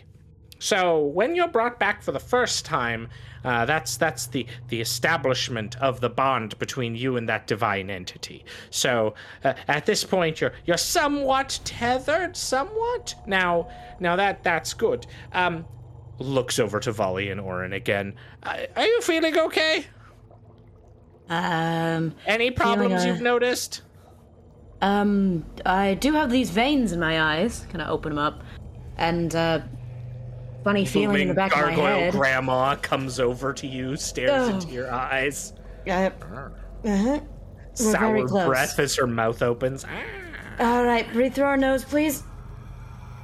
So 0.59 0.99
when 1.05 1.35
you're 1.35 1.47
brought 1.47 1.79
back 1.79 2.01
for 2.01 2.11
the 2.11 2.19
first 2.19 2.65
time, 2.65 3.09
uh, 3.43 3.65
that's 3.65 3.97
that's 3.97 4.27
the 4.27 4.47
the 4.69 4.81
establishment 4.81 5.79
of 5.81 6.01
the 6.01 6.09
bond 6.09 6.57
between 6.59 6.95
you 6.95 7.17
and 7.17 7.29
that 7.29 7.45
divine 7.45 7.89
entity. 7.89 8.45
So 8.69 9.15
uh, 9.43 9.53
at 9.67 9.85
this 9.85 10.03
point, 10.03 10.41
you're 10.41 10.53
you're 10.65 10.77
somewhat 10.77 11.59
tethered, 11.63 12.35
somewhat. 12.35 13.15
Now 13.27 13.69
now 13.99 14.15
that 14.15 14.43
that's 14.43 14.73
good. 14.73 15.05
Um, 15.33 15.65
looks 16.17 16.59
over 16.59 16.79
to 16.79 16.91
Valli 16.91 17.29
and 17.29 17.39
Oran 17.41 17.73
again. 17.73 18.15
Uh, 18.43 18.59
are 18.75 18.85
you 18.85 19.01
feeling 19.01 19.37
okay? 19.37 19.85
Um, 21.29 22.15
Any 22.25 22.51
problems 22.51 23.03
uh, 23.03 23.07
you've 23.07 23.21
noticed? 23.21 23.81
um, 24.81 25.45
I 25.65 25.95
do 25.95 26.13
have 26.13 26.29
these 26.29 26.51
veins 26.51 26.91
in 26.91 26.99
my 26.99 27.21
eyes. 27.21 27.65
Can 27.69 27.81
I 27.81 27.89
open 27.89 28.11
them 28.11 28.19
up? 28.19 28.43
And 28.97 29.35
uh, 29.35 29.61
funny 30.65 30.83
feeling 30.83 31.21
in 31.21 31.27
the 31.29 31.33
back 31.33 31.53
of 31.53 31.59
my 31.59 31.67
gargoyle 31.75 31.99
head. 31.99 32.11
grandma 32.11 32.75
comes 32.75 33.19
over 33.21 33.53
to 33.53 33.67
you, 33.67 33.95
stares 33.95 34.49
Oh. 34.49 34.53
into 34.55 34.67
your 34.73 34.91
eyes. 34.91 35.53
Uh, 35.87 36.09
uh-huh. 36.83 37.19
We're 37.19 37.21
Sour 37.73 38.27
breath 38.27 38.79
as 38.79 38.95
her 38.95 39.05
mouth 39.07 39.41
opens. 39.43 39.85
Ah. 39.87 40.75
All 40.77 40.83
right, 40.85 41.09
breathe 41.13 41.33
through 41.35 41.45
our 41.45 41.57
nose, 41.57 41.85
please. 41.85 42.23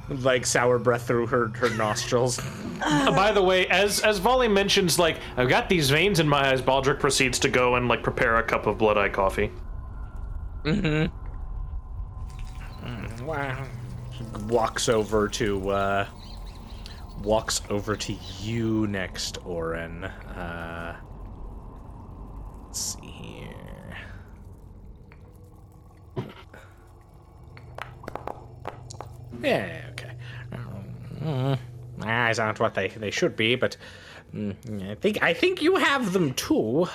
like 0.08 0.44
sour 0.46 0.78
breath 0.78 1.06
through 1.06 1.26
her 1.26 1.48
her 1.56 1.70
nostrils. 1.70 2.38
Uh, 2.84 3.10
By 3.12 3.32
the 3.32 3.42
way, 3.42 3.66
as 3.68 4.00
as 4.00 4.18
Valli 4.18 4.48
mentions, 4.48 4.98
like 4.98 5.18
I've 5.36 5.48
got 5.48 5.68
these 5.68 5.88
veins 5.90 6.20
in 6.20 6.28
my 6.28 6.50
eyes, 6.50 6.60
Baldric 6.62 7.00
proceeds 7.00 7.38
to 7.40 7.48
go 7.48 7.76
and 7.76 7.88
like 7.88 8.02
prepare 8.02 8.36
a 8.36 8.42
cup 8.42 8.66
of 8.66 8.76
blood 8.78 8.98
eye 8.98 9.08
coffee. 9.08 9.50
Mm-hmm. 10.64 11.06
Wow. 13.26 13.64
Walks 14.48 14.88
over 14.88 15.28
to 15.28 15.70
uh 15.70 16.06
walks 17.22 17.62
over 17.70 17.96
to 17.96 18.12
you 18.40 18.86
next, 18.86 19.38
Oran. 19.44 20.04
Uh 20.04 20.96
let's 22.66 22.96
see 23.00 23.06
here. 23.06 23.48
Yeah, 29.42 29.86
okay. 29.92 30.12
Mm, 31.22 31.58
eyes 32.02 32.38
aren't 32.38 32.60
what 32.60 32.74
they, 32.74 32.88
they 32.88 33.10
should 33.10 33.36
be, 33.36 33.54
but 33.56 33.76
mm, 34.34 34.90
I 34.90 34.94
think 34.96 35.22
I 35.22 35.34
think 35.34 35.62
you 35.62 35.76
have 35.76 36.12
them 36.12 36.34
too. 36.34 36.86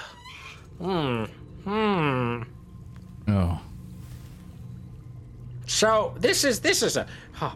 Hmm. 0.79 1.25
Hmm. 1.63 2.43
Oh. 3.27 3.59
So 5.65 6.15
this 6.17 6.43
is 6.43 6.59
this 6.61 6.81
is 6.81 6.97
a 6.97 7.05
oh, 7.41 7.55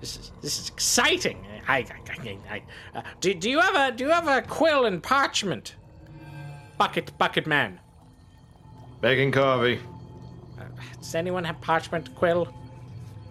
this 0.00 0.16
is 0.16 0.32
this 0.42 0.58
is 0.58 0.68
exciting. 0.68 1.44
I, 1.68 1.78
I, 1.78 1.84
I, 2.28 2.38
I 2.50 2.98
uh, 2.98 3.02
do, 3.20 3.34
do 3.34 3.50
you 3.50 3.60
have 3.60 3.74
a 3.74 3.96
do 3.96 4.04
you 4.04 4.10
have 4.10 4.28
a 4.28 4.42
quill 4.42 4.86
and 4.86 5.02
parchment? 5.02 5.76
Bucket 6.78 7.16
bucket 7.18 7.46
man. 7.46 7.80
Making 9.02 9.32
coffee. 9.32 9.80
Does 10.98 11.14
anyone 11.14 11.44
have 11.44 11.60
parchment 11.60 12.14
quill? 12.14 12.52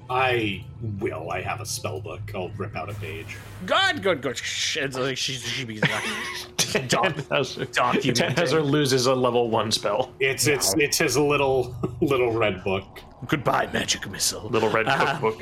I 0.10 0.64
will. 0.99 1.31
I 1.31 1.41
have 1.41 1.61
a 1.61 1.65
spell 1.65 1.99
book. 1.99 2.22
I'll 2.35 2.49
rip 2.49 2.76
out 2.76 2.89
a 2.89 2.93
page. 2.95 3.38
Good, 3.65 4.03
good, 4.03 4.22
good. 4.22 4.38
Shh, 4.38 4.77
it's 4.77 4.97
like 4.97 5.18
she's 5.18 5.41
she 5.47 5.65
be 5.65 5.80
like 5.80 5.91
doc, 6.89 7.05
Tannhauser 7.15 7.65
documenting. 7.73 8.69
Loses 8.69 9.05
a 9.07 9.15
level 9.15 9.49
one 9.49 9.72
spell. 9.72 10.14
It's 10.19 10.45
it's 10.47 10.73
it's 10.76 10.97
his 10.99 11.18
little 11.18 11.76
little 12.01 12.31
red 12.31 12.64
book. 12.64 12.99
Goodbye, 13.27 13.69
magic 13.73 14.07
missile. 14.10 14.47
Little 14.49 14.69
red 14.69 14.88
Uh, 14.88 15.05
cookbook. 15.19 15.41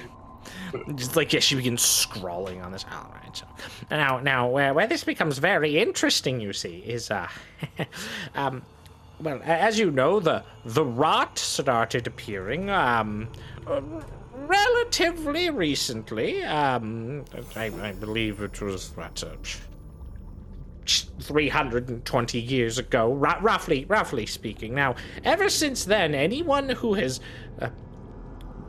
Just 0.95 1.15
like 1.15 1.34
yeah, 1.34 1.39
she 1.39 1.55
begins 1.55 1.81
scrawling 1.81 2.61
on 2.61 2.72
this. 2.72 2.85
All 2.91 3.13
right. 3.13 3.35
So 3.35 3.45
now, 3.89 4.19
now 4.19 4.47
where 4.49 4.73
where 4.73 4.88
this 4.88 5.03
becomes 5.03 5.38
very 5.38 5.77
interesting, 5.77 6.39
you 6.39 6.53
see, 6.53 6.77
is 6.77 7.11
uh, 7.11 7.27
um, 8.35 8.63
well, 9.19 9.39
as 9.43 9.77
you 9.80 9.91
know, 9.91 10.19
the 10.19 10.43
the 10.65 10.85
rot 10.85 11.38
started 11.38 12.07
appearing 12.07 12.69
um, 12.69 13.27
relatively 14.35 15.49
recently. 15.49 16.43
Um, 16.43 17.26
I, 17.55 17.65
I 17.81 17.91
believe 17.93 18.41
it 18.41 18.61
was 18.61 18.95
what. 18.95 19.23
Uh, 19.23 19.35
320 21.22 22.39
years 22.39 22.77
ago, 22.80 23.13
roughly, 23.13 23.85
roughly 23.85 24.26
speaking. 24.26 24.73
Now, 24.73 24.95
ever 25.23 25.47
since 25.47 25.85
then, 25.85 26.15
anyone 26.15 26.69
who 26.69 26.95
has 26.95 27.19
uh, 27.61 27.69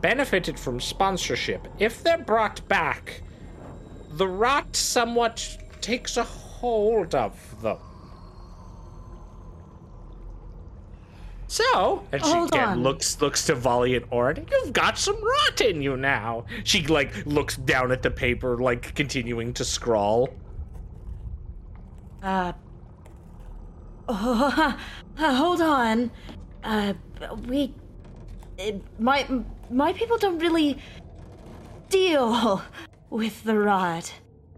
benefited 0.03 0.59
from 0.59 0.81
sponsorship, 0.81 1.65
if 1.79 2.03
they're 2.03 2.17
brought 2.17 2.67
back, 2.67 3.21
the 4.11 4.27
rot 4.27 4.75
somewhat 4.75 5.57
takes 5.79 6.17
a 6.17 6.23
hold 6.23 7.15
of 7.15 7.61
them. 7.61 7.77
So, 11.47 12.03
and 12.11 12.23
she 12.23 12.31
Hold 12.31 12.49
again 12.49 12.67
on. 12.69 12.83
looks 12.83 13.21
looks 13.21 13.45
to 13.45 13.55
Valli 13.55 13.95
and 13.95 14.05
Oran. 14.09 14.47
You've 14.51 14.73
got 14.73 14.97
some 14.97 15.23
rot 15.23 15.61
in 15.61 15.81
you 15.83 15.95
now. 15.95 16.45
She 16.63 16.85
like 16.87 17.25
looks 17.27 17.57
down 17.57 17.91
at 17.91 18.01
the 18.01 18.09
paper, 18.09 18.57
like 18.57 18.95
continuing 18.95 19.53
to 19.53 19.63
scrawl. 19.63 20.29
Uh, 22.23 22.53
uh, 24.09 24.73
hold 25.17 25.61
on. 25.61 26.11
Uh, 26.63 26.93
we, 27.45 27.73
uh, 28.59 28.71
my 28.97 29.27
my 29.73 29.93
people 29.93 30.17
don't 30.17 30.39
really 30.39 30.77
deal 31.89 32.61
with 33.09 33.43
the 33.43 33.57
rot. 33.57 34.13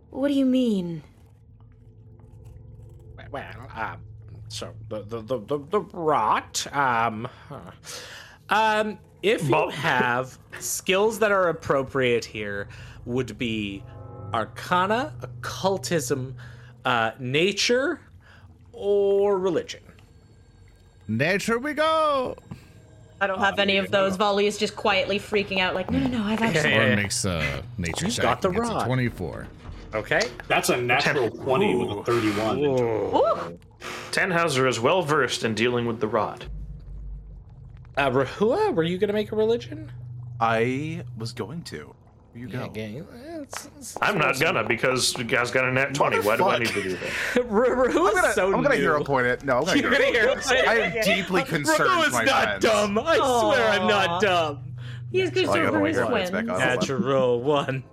What 0.09 0.27
do 0.27 0.33
you 0.33 0.45
mean? 0.45 1.03
Well, 3.31 3.69
um, 3.75 4.01
so 4.47 4.73
the 4.89 5.01
the 5.01 5.21
the 5.21 5.39
the, 5.39 5.59
the 5.69 5.81
rot. 5.81 6.65
Um, 6.71 7.27
huh. 7.49 7.59
um, 8.49 8.99
if 9.23 9.49
you 9.49 9.69
have 9.69 10.37
skills 10.59 11.19
that 11.19 11.31
are 11.31 11.49
appropriate 11.49 12.23
here, 12.23 12.67
would 13.05 13.37
be 13.37 13.83
Arcana, 14.33 15.13
Occultism, 15.21 16.35
uh, 16.85 17.11
Nature, 17.19 17.99
or 18.71 19.39
Religion. 19.39 19.81
Nature 21.07 21.59
we 21.59 21.73
go. 21.73 22.35
I 23.21 23.27
don't 23.27 23.39
have 23.39 23.59
any 23.59 23.77
of 23.77 23.91
those. 23.91 24.15
Valli 24.17 24.45
is 24.45 24.57
just 24.57 24.75
quietly 24.75 25.19
freaking 25.19 25.59
out, 25.59 25.73
like, 25.73 25.89
no, 25.89 25.99
no, 25.99 26.07
no, 26.07 26.23
I've 26.23 26.41
actually. 26.41 26.71
Yeah. 26.71 26.81
Or 26.83 26.95
makes 26.95 27.23
a 27.25 27.63
nature 27.77 28.05
You've 28.05 28.15
check. 28.15 28.23
got 28.23 28.41
the 28.41 28.49
and 28.49 28.57
gets 28.57 28.69
a 28.69 28.73
rod. 28.73 28.85
24. 28.85 29.47
Okay. 29.93 30.21
That's 30.49 30.69
a 30.69 30.77
natural 30.77 31.29
twenty 31.29 31.73
with 31.75 31.89
a 31.97 32.03
thirty-one. 32.03 32.59
Ooh, 32.59 33.57
Tannhauser 34.11 34.67
is 34.67 34.79
well 34.79 35.01
versed 35.01 35.45
in 35.45 35.53
dealing 35.55 35.85
with 35.85 36.01
the 36.01 36.07
rod. 36.07 36.45
Uh, 37.95 38.09
Rehua, 38.09 38.73
were 38.75 38.83
you 38.83 38.97
gonna 38.97 39.13
make 39.13 39.31
a 39.31 39.35
religion? 39.37 39.89
I 40.41 41.03
was 41.17 41.31
going 41.31 41.61
to. 41.63 41.95
Here 42.35 42.43
you 42.47 42.49
go. 42.49 42.59
Okay. 42.63 42.95
It's- 42.97 43.65
it's- 43.67 43.97
I'm 44.01 44.17
not 44.17 44.37
gonna 44.39 44.63
because 44.65 45.17
you 45.17 45.23
guys 45.23 45.51
got 45.51 45.63
a 45.65 45.71
nat 45.71 45.93
20. 45.95 46.19
Why 46.19 46.35
do 46.35 46.43
I 46.45 46.57
need 46.59 46.67
to 46.67 46.83
do 46.83 46.97
that? 46.97 47.45
Ra- 47.45 47.69
Rehua's 47.69 47.95
I'm 47.95 48.13
gonna, 48.15 48.33
so 48.33 48.53
I'm 48.53 48.61
gonna 48.61 48.75
hero 48.75 49.03
point 49.05 49.27
it. 49.27 49.43
No, 49.45 49.59
I'm 49.59 49.65
gonna 49.65 49.79
You're 49.79 49.91
hero 49.95 50.27
gonna 50.33 50.41
point 50.41 50.57
hero 50.57 50.61
it. 50.61 50.67
I 50.67 50.75
am 50.79 51.03
deeply 51.03 51.43
concerned, 51.43 51.89
Rehua's 51.89 52.11
my 52.11 52.23
not 52.25 52.43
friends. 52.43 52.63
dumb. 52.65 52.99
I 52.99 53.15
swear 53.15 53.69
I'm 53.69 53.87
not 53.87 54.09
Aw. 54.09 54.19
dumb. 54.19 54.59
He's 55.11 55.29
good 55.29 55.47
I 55.47 55.63
got 55.63 55.71
for 55.73 55.79
my 55.79 55.87
his 55.87 55.95
hero 55.97 56.09
points 56.09 56.31
win. 56.31 56.45
back 56.47 56.53
on. 56.55 56.59
Natural 56.59 57.41
one. 57.41 57.83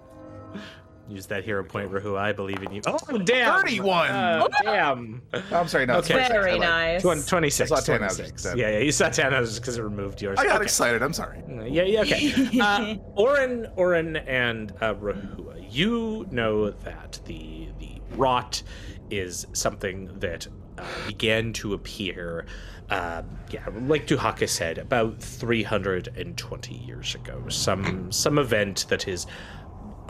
Use 1.12 1.26
that 1.26 1.44
hero 1.44 1.62
point, 1.62 1.90
Rehua. 1.92 2.18
I 2.18 2.32
believe 2.32 2.62
in 2.62 2.72
you. 2.72 2.80
Oh, 2.86 3.18
damn. 3.18 3.60
31. 3.60 4.10
Uh, 4.10 4.48
damn. 4.62 5.22
I'm 5.52 5.68
sorry, 5.68 5.84
no. 5.84 5.98
it's 5.98 6.10
Okay. 6.10 6.14
26. 6.26 6.28
Very 6.32 6.58
nice. 6.58 7.02
Twen- 7.02 7.22
26. 7.22 7.70
I 7.70 7.74
saw 7.76 7.80
10 7.84 7.98
26. 7.98 8.30
houses, 8.30 8.42
then. 8.44 8.56
Yeah, 8.58 8.70
yeah, 8.70 8.78
you 8.78 8.92
saw 8.92 9.10
10 9.10 9.32
houses 9.32 9.60
because 9.60 9.76
it 9.76 9.82
removed 9.82 10.22
yours. 10.22 10.38
I 10.38 10.44
got 10.46 10.56
Okay. 10.56 10.64
excited. 10.64 11.02
I'm 11.02 11.12
sorry. 11.12 11.42
Yeah, 11.68 11.82
yeah, 11.82 12.00
okay. 12.00 12.32
Uh, 12.62 12.94
Oran, 13.16 13.66
Oran, 13.76 14.16
and 14.16 14.72
uh, 14.80 14.94
Rehua, 14.94 15.66
you 15.70 16.26
know 16.30 16.70
that 16.70 17.20
the 17.26 17.68
the 17.78 18.00
rot 18.16 18.62
is 19.10 19.46
something 19.52 20.08
that 20.20 20.46
uh, 20.78 20.84
began 21.06 21.52
to 21.54 21.74
appear, 21.74 22.46
uh, 22.90 23.22
yeah, 23.50 23.66
like 23.86 24.06
Duhaka 24.06 24.48
said, 24.48 24.78
about 24.78 25.20
320 25.20 26.74
years 26.74 27.14
ago. 27.14 27.42
Some 27.48 28.10
some 28.12 28.38
event 28.38 28.86
that 28.88 29.08
is 29.08 29.26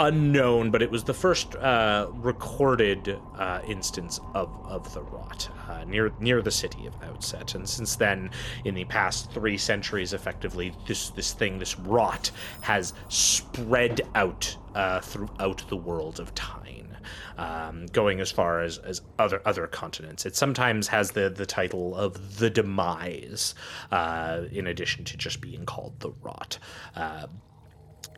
unknown, 0.02 0.70
but 0.70 0.82
it 0.82 0.90
was 0.90 1.04
the 1.04 1.14
first 1.14 1.54
uh, 1.56 2.08
recorded 2.14 3.18
uh, 3.38 3.60
instance 3.66 4.20
of, 4.34 4.50
of 4.66 4.92
the 4.94 5.02
rot 5.02 5.48
uh, 5.68 5.84
near 5.84 6.12
near 6.18 6.42
the 6.42 6.50
city 6.50 6.86
of 6.86 6.94
Outset. 7.02 7.54
And 7.54 7.68
since 7.68 7.96
then, 7.96 8.30
in 8.64 8.74
the 8.74 8.84
past 8.84 9.30
three 9.32 9.56
centuries, 9.56 10.12
effectively, 10.12 10.74
this 10.86 11.10
this 11.10 11.32
thing, 11.32 11.58
this 11.58 11.78
rot, 11.78 12.30
has 12.62 12.94
spread 13.08 14.00
out 14.14 14.56
uh, 14.74 15.00
throughout 15.00 15.62
the 15.68 15.76
world 15.76 16.20
of 16.20 16.34
Tyne. 16.34 16.96
Um, 17.38 17.86
going 17.86 18.20
as 18.20 18.30
far 18.30 18.60
as, 18.60 18.78
as 18.78 19.00
other 19.18 19.40
other 19.44 19.66
continents, 19.66 20.26
it 20.26 20.36
sometimes 20.36 20.88
has 20.88 21.12
the 21.12 21.30
the 21.30 21.46
title 21.46 21.96
of 21.96 22.38
the 22.38 22.50
demise, 22.50 23.54
uh, 23.90 24.42
in 24.50 24.66
addition 24.66 25.04
to 25.04 25.16
just 25.16 25.40
being 25.40 25.64
called 25.64 25.98
the 26.00 26.10
rot. 26.22 26.58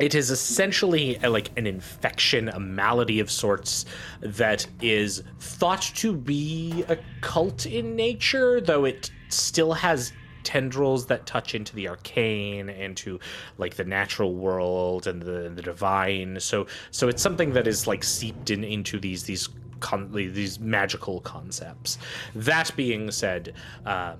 It 0.00 0.14
is 0.14 0.30
essentially 0.30 1.16
a, 1.22 1.30
like 1.30 1.50
an 1.56 1.66
infection, 1.66 2.48
a 2.48 2.58
malady 2.58 3.20
of 3.20 3.30
sorts 3.30 3.84
that 4.20 4.66
is 4.80 5.22
thought 5.38 5.82
to 5.96 6.14
be 6.14 6.84
a 6.88 6.98
cult 7.20 7.66
in 7.66 7.94
nature, 7.94 8.60
though 8.60 8.84
it 8.84 9.10
still 9.28 9.72
has 9.72 10.12
tendrils 10.42 11.06
that 11.06 11.26
touch 11.26 11.54
into 11.54 11.74
the 11.74 11.88
arcane, 11.88 12.68
into 12.68 13.18
like 13.56 13.74
the 13.74 13.84
natural 13.84 14.34
world 14.34 15.06
and 15.06 15.22
the 15.22 15.50
the 15.54 15.62
divine. 15.62 16.38
So 16.40 16.66
so 16.90 17.08
it's 17.08 17.22
something 17.22 17.52
that 17.52 17.66
is 17.66 17.86
like 17.86 18.04
seeped 18.04 18.50
in 18.50 18.64
into 18.64 18.98
these 18.98 19.24
these 19.24 19.48
con- 19.80 20.10
these 20.12 20.58
magical 20.60 21.20
concepts. 21.20 21.98
That 22.34 22.74
being 22.76 23.10
said, 23.10 23.54
um, 23.86 24.18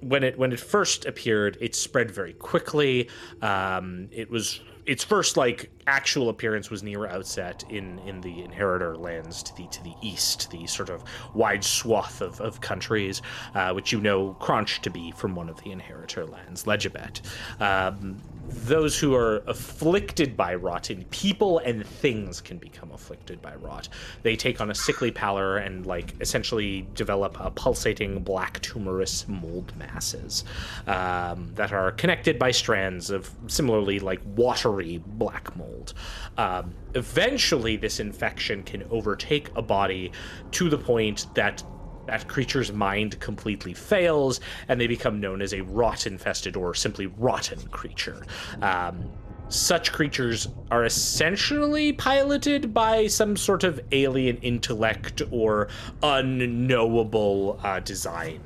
when 0.00 0.24
it 0.24 0.38
when 0.38 0.52
it 0.52 0.60
first 0.60 1.06
appeared, 1.06 1.58
it 1.60 1.74
spread 1.74 2.10
very 2.10 2.32
quickly. 2.34 3.08
Um, 3.42 4.08
it 4.12 4.30
was 4.30 4.60
its 4.88 5.04
first 5.04 5.36
like 5.36 5.70
actual 5.86 6.30
appearance 6.30 6.70
was 6.70 6.82
near 6.82 7.06
outset 7.06 7.62
in 7.68 7.98
in 8.00 8.22
the 8.22 8.42
inheritor 8.42 8.96
lands 8.96 9.42
to 9.42 9.56
the 9.56 9.66
to 9.68 9.84
the 9.84 9.92
east, 10.02 10.50
the 10.50 10.66
sort 10.66 10.88
of 10.88 11.04
wide 11.34 11.62
swath 11.62 12.22
of, 12.22 12.40
of 12.40 12.60
countries, 12.60 13.20
uh, 13.54 13.72
which 13.72 13.92
you 13.92 14.00
know 14.00 14.34
Crunch 14.40 14.80
to 14.82 14.90
be 14.90 15.12
from 15.12 15.34
one 15.34 15.48
of 15.48 15.62
the 15.62 15.70
inheritor 15.70 16.24
lands, 16.24 16.64
Legibet. 16.64 17.20
Um, 17.60 18.20
those 18.48 18.98
who 18.98 19.14
are 19.14 19.42
afflicted 19.46 20.36
by 20.36 20.54
rot 20.54 20.90
in 20.90 21.04
people 21.04 21.58
and 21.58 21.86
things 21.86 22.40
can 22.40 22.58
become 22.58 22.90
afflicted 22.92 23.42
by 23.42 23.54
rot. 23.56 23.88
They 24.22 24.36
take 24.36 24.60
on 24.60 24.70
a 24.70 24.74
sickly 24.74 25.10
pallor 25.10 25.58
and 25.58 25.86
like 25.86 26.14
essentially 26.20 26.88
develop 26.94 27.36
a 27.40 27.50
pulsating 27.50 28.22
black 28.22 28.60
tumorous 28.60 29.28
mold 29.28 29.76
masses 29.76 30.44
um, 30.86 31.50
that 31.54 31.72
are 31.72 31.92
connected 31.92 32.38
by 32.38 32.50
strands 32.50 33.10
of 33.10 33.30
similarly 33.46 33.98
like 33.98 34.20
watery 34.36 35.02
black 35.04 35.54
mold. 35.56 35.94
Um, 36.36 36.74
eventually, 36.94 37.76
this 37.76 38.00
infection 38.00 38.62
can 38.62 38.84
overtake 38.90 39.50
a 39.56 39.62
body 39.62 40.12
to 40.52 40.68
the 40.68 40.78
point 40.78 41.26
that 41.34 41.62
that 42.08 42.26
creature's 42.26 42.72
mind 42.72 43.20
completely 43.20 43.74
fails 43.74 44.40
and 44.68 44.80
they 44.80 44.86
become 44.86 45.20
known 45.20 45.42
as 45.42 45.52
a 45.52 45.60
rot 45.60 46.06
infested 46.06 46.56
or 46.56 46.74
simply 46.74 47.06
rotten 47.06 47.60
creature. 47.68 48.24
Um, 48.62 49.10
such 49.50 49.92
creatures 49.92 50.48
are 50.70 50.84
essentially 50.84 51.92
piloted 51.92 52.74
by 52.74 53.06
some 53.06 53.36
sort 53.36 53.64
of 53.64 53.80
alien 53.92 54.36
intellect 54.38 55.22
or 55.30 55.68
unknowable 56.02 57.58
uh, 57.62 57.80
design, 57.80 58.42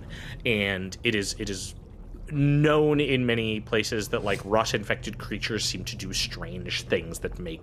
and 0.46 0.96
it 1.02 1.16
is 1.16 1.34
it 1.40 1.50
is 1.50 1.74
known 2.30 3.00
in 3.00 3.26
many 3.26 3.60
places 3.60 4.08
that 4.08 4.22
like 4.22 4.40
rot 4.44 4.74
infected 4.74 5.18
creatures 5.18 5.64
seem 5.64 5.84
to 5.84 5.96
do 5.96 6.12
strange 6.12 6.82
things 6.82 7.18
that 7.18 7.38
make 7.38 7.60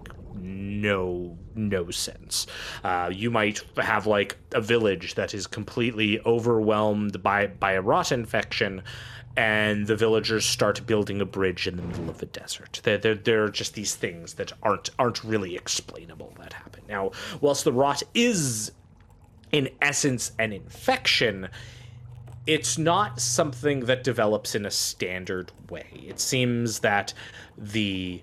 no 0.49 1.37
no 1.55 1.89
sense 1.89 2.47
uh, 2.83 3.09
you 3.11 3.29
might 3.29 3.63
have 3.77 4.07
like 4.07 4.37
a 4.53 4.61
village 4.61 5.15
that 5.15 5.33
is 5.33 5.47
completely 5.47 6.19
overwhelmed 6.21 7.21
by 7.23 7.47
by 7.47 7.73
a 7.73 7.81
rot 7.81 8.11
infection 8.11 8.81
and 9.37 9.87
the 9.87 9.95
villagers 9.95 10.45
start 10.45 10.85
building 10.85 11.21
a 11.21 11.25
bridge 11.25 11.67
in 11.67 11.77
the 11.77 11.81
middle 11.81 12.09
of 12.09 12.17
the 12.17 12.25
desert. 12.25 12.81
They're, 12.83 12.97
they're, 12.97 13.15
they're 13.15 13.47
just 13.47 13.73
these 13.73 13.95
things 13.95 14.33
that 14.33 14.51
aren't 14.63 14.89
aren't 14.99 15.23
really 15.23 15.55
explainable 15.55 16.33
that 16.39 16.51
happen. 16.51 16.83
Now, 16.89 17.11
whilst 17.39 17.63
the 17.63 17.71
rot 17.71 18.03
is 18.13 18.71
in 19.51 19.69
essence 19.81 20.31
an 20.39 20.51
infection, 20.51 21.49
it's 22.45 22.77
not 22.77 23.21
something 23.21 23.81
that 23.81 24.03
develops 24.03 24.55
in 24.55 24.65
a 24.65 24.71
standard 24.71 25.51
way. 25.69 25.87
It 26.07 26.19
seems 26.19 26.79
that 26.79 27.13
the 27.57 28.21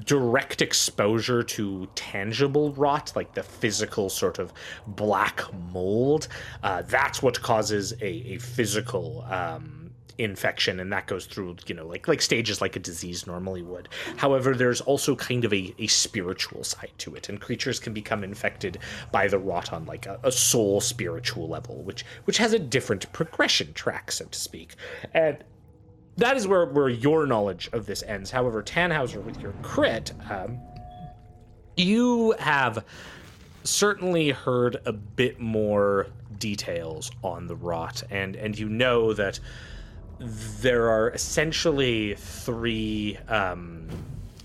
direct 0.00 0.60
exposure 0.60 1.42
to 1.42 1.88
tangible 1.94 2.72
rot, 2.72 3.12
like 3.14 3.34
the 3.34 3.42
physical 3.42 4.10
sort 4.10 4.38
of 4.38 4.52
black 4.86 5.42
mold, 5.72 6.28
uh, 6.62 6.82
that's 6.82 7.22
what 7.22 7.40
causes 7.40 7.92
a, 8.00 8.06
a 8.06 8.38
physical 8.38 9.24
um, 9.28 9.90
infection, 10.18 10.80
and 10.80 10.92
that 10.92 11.06
goes 11.06 11.26
through, 11.26 11.56
you 11.66 11.74
know, 11.74 11.86
like 11.86 12.08
like 12.08 12.22
stages 12.22 12.60
like 12.60 12.76
a 12.76 12.80
disease 12.80 13.26
normally 13.26 13.62
would. 13.62 13.88
However, 14.16 14.54
there's 14.54 14.80
also 14.80 15.16
kind 15.16 15.44
of 15.44 15.52
a, 15.52 15.74
a 15.78 15.86
spiritual 15.86 16.64
side 16.64 16.92
to 16.98 17.14
it, 17.14 17.28
and 17.28 17.40
creatures 17.40 17.78
can 17.78 17.92
become 17.92 18.24
infected 18.24 18.78
by 19.12 19.28
the 19.28 19.38
rot 19.38 19.72
on 19.72 19.84
like 19.86 20.06
a, 20.06 20.18
a 20.22 20.32
soul 20.32 20.80
spiritual 20.80 21.48
level, 21.48 21.82
which 21.82 22.04
which 22.24 22.38
has 22.38 22.52
a 22.52 22.58
different 22.58 23.12
progression 23.12 23.72
track, 23.74 24.12
so 24.12 24.24
to 24.26 24.38
speak. 24.38 24.74
And 25.12 25.38
that 26.16 26.36
is 26.36 26.46
where, 26.46 26.66
where 26.66 26.88
your 26.88 27.26
knowledge 27.26 27.68
of 27.72 27.86
this 27.86 28.02
ends. 28.02 28.30
However, 28.30 28.62
Tannhauser, 28.62 29.22
with 29.22 29.40
your 29.40 29.52
crit, 29.62 30.12
um, 30.30 30.60
you 31.76 32.32
have 32.38 32.84
certainly 33.64 34.30
heard 34.30 34.76
a 34.84 34.92
bit 34.92 35.40
more 35.40 36.06
details 36.38 37.10
on 37.22 37.46
the 37.46 37.56
rot, 37.56 38.02
and 38.10 38.36
and 38.36 38.58
you 38.58 38.68
know 38.68 39.12
that 39.12 39.40
there 40.18 40.90
are 40.90 41.10
essentially 41.10 42.14
three 42.14 43.18
um, 43.28 43.88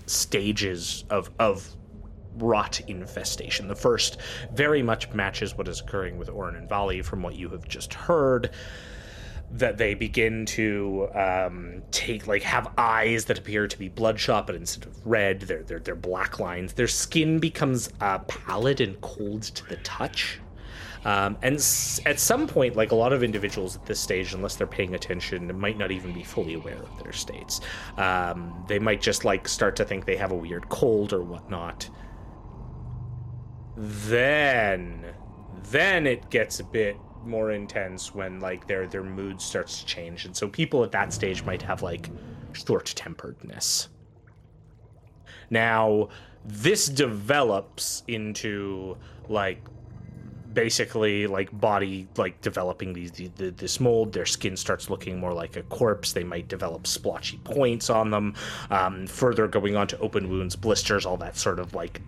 stages 0.06 1.04
of 1.10 1.30
of 1.38 1.76
rot 2.36 2.80
infestation. 2.88 3.68
The 3.68 3.76
first 3.76 4.18
very 4.52 4.82
much 4.82 5.12
matches 5.12 5.56
what 5.56 5.68
is 5.68 5.80
occurring 5.80 6.16
with 6.18 6.28
Oran 6.28 6.56
and 6.56 6.68
Valli 6.68 7.02
from 7.02 7.22
what 7.22 7.34
you 7.34 7.48
have 7.50 7.68
just 7.68 7.92
heard 7.94 8.50
that 9.52 9.78
they 9.78 9.94
begin 9.94 10.46
to 10.46 11.08
um, 11.14 11.82
take 11.90 12.26
like 12.26 12.42
have 12.42 12.72
eyes 12.78 13.24
that 13.26 13.38
appear 13.38 13.66
to 13.66 13.78
be 13.78 13.88
bloodshot, 13.88 14.46
but 14.46 14.54
instead 14.54 14.86
of 14.86 15.06
red, 15.06 15.40
they're 15.40 15.62
they're, 15.62 15.80
they're 15.80 15.94
black 15.96 16.38
lines. 16.38 16.72
Their 16.74 16.88
skin 16.88 17.38
becomes 17.40 17.90
uh, 18.00 18.20
pallid 18.20 18.80
and 18.80 19.00
cold 19.00 19.42
to 19.42 19.68
the 19.68 19.76
touch. 19.76 20.38
Um, 21.04 21.38
and 21.40 21.56
s- 21.56 21.98
at 22.04 22.20
some 22.20 22.46
point, 22.46 22.76
like 22.76 22.92
a 22.92 22.94
lot 22.94 23.12
of 23.14 23.22
individuals 23.24 23.74
at 23.74 23.86
this 23.86 23.98
stage, 23.98 24.34
unless 24.34 24.56
they're 24.56 24.66
paying 24.66 24.94
attention, 24.94 25.58
might 25.58 25.78
not 25.78 25.90
even 25.90 26.12
be 26.12 26.22
fully 26.22 26.54
aware 26.54 26.76
of 26.76 27.02
their 27.02 27.12
states. 27.12 27.60
Um, 27.96 28.64
they 28.68 28.78
might 28.78 29.00
just 29.00 29.24
like 29.24 29.48
start 29.48 29.76
to 29.76 29.84
think 29.84 30.04
they 30.04 30.16
have 30.16 30.30
a 30.30 30.36
weird 30.36 30.68
cold 30.68 31.12
or 31.14 31.22
whatnot. 31.22 31.88
Then, 33.76 35.06
then 35.70 36.06
it 36.06 36.28
gets 36.28 36.60
a 36.60 36.64
bit 36.64 36.96
more 37.24 37.52
intense 37.52 38.14
when 38.14 38.40
like 38.40 38.66
their 38.66 38.86
their 38.86 39.02
mood 39.02 39.40
starts 39.40 39.80
to 39.80 39.86
change, 39.86 40.24
and 40.24 40.36
so 40.36 40.48
people 40.48 40.84
at 40.84 40.92
that 40.92 41.12
stage 41.12 41.42
might 41.44 41.62
have 41.62 41.82
like 41.82 42.10
short 42.52 42.86
temperedness. 42.86 43.88
Now, 45.50 46.08
this 46.44 46.86
develops 46.86 48.02
into 48.06 48.96
like 49.28 49.62
basically 50.52 51.26
like 51.26 51.48
body 51.60 52.08
like 52.16 52.40
developing 52.40 52.92
these 52.92 53.12
the, 53.12 53.30
the, 53.36 53.50
this 53.50 53.80
mold. 53.80 54.12
Their 54.12 54.26
skin 54.26 54.56
starts 54.56 54.90
looking 54.90 55.18
more 55.18 55.32
like 55.32 55.56
a 55.56 55.62
corpse. 55.64 56.12
They 56.12 56.24
might 56.24 56.48
develop 56.48 56.86
splotchy 56.86 57.38
points 57.38 57.90
on 57.90 58.10
them. 58.10 58.34
Um, 58.70 59.06
further 59.06 59.46
going 59.46 59.76
on 59.76 59.86
to 59.88 59.98
open 59.98 60.28
wounds 60.28 60.56
blisters 60.56 61.06
all 61.06 61.16
that 61.18 61.36
sort 61.36 61.58
of 61.58 61.74
like 61.74 62.00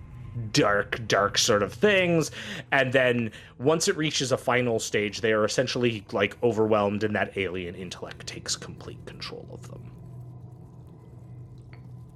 dark 0.52 1.00
dark 1.06 1.36
sort 1.36 1.62
of 1.62 1.72
things 1.72 2.30
and 2.70 2.92
then 2.92 3.30
once 3.58 3.86
it 3.88 3.96
reaches 3.96 4.32
a 4.32 4.36
final 4.36 4.78
stage 4.78 5.20
they 5.20 5.32
are 5.32 5.44
essentially 5.44 6.04
like 6.12 6.36
overwhelmed 6.42 7.04
and 7.04 7.14
that 7.14 7.36
alien 7.36 7.74
intellect 7.74 8.26
takes 8.26 8.56
complete 8.56 9.04
control 9.04 9.46
of 9.52 9.68
them 9.70 9.92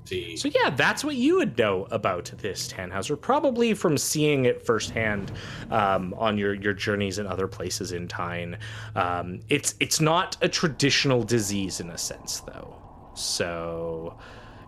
See, 0.06 0.36
So 0.36 0.48
yeah, 0.48 0.70
that's 0.70 1.04
what 1.04 1.16
you 1.16 1.36
would 1.36 1.58
know 1.58 1.88
about 1.90 2.30
this 2.38 2.72
Tannhauser, 2.72 3.20
probably 3.20 3.74
from 3.74 3.98
seeing 3.98 4.44
it 4.44 4.64
firsthand 4.64 5.32
um, 5.70 6.14
on 6.16 6.38
your 6.38 6.54
your 6.54 6.72
journeys 6.72 7.18
in 7.18 7.26
other 7.26 7.48
places 7.48 7.90
in 7.90 8.06
Tyne. 8.06 8.56
Um, 8.94 9.40
it's 9.48 9.74
it's 9.80 10.00
not 10.00 10.36
a 10.42 10.48
traditional 10.48 11.24
disease 11.24 11.80
in 11.80 11.90
a 11.90 11.98
sense, 11.98 12.40
though. 12.40 12.76
So 13.14 14.16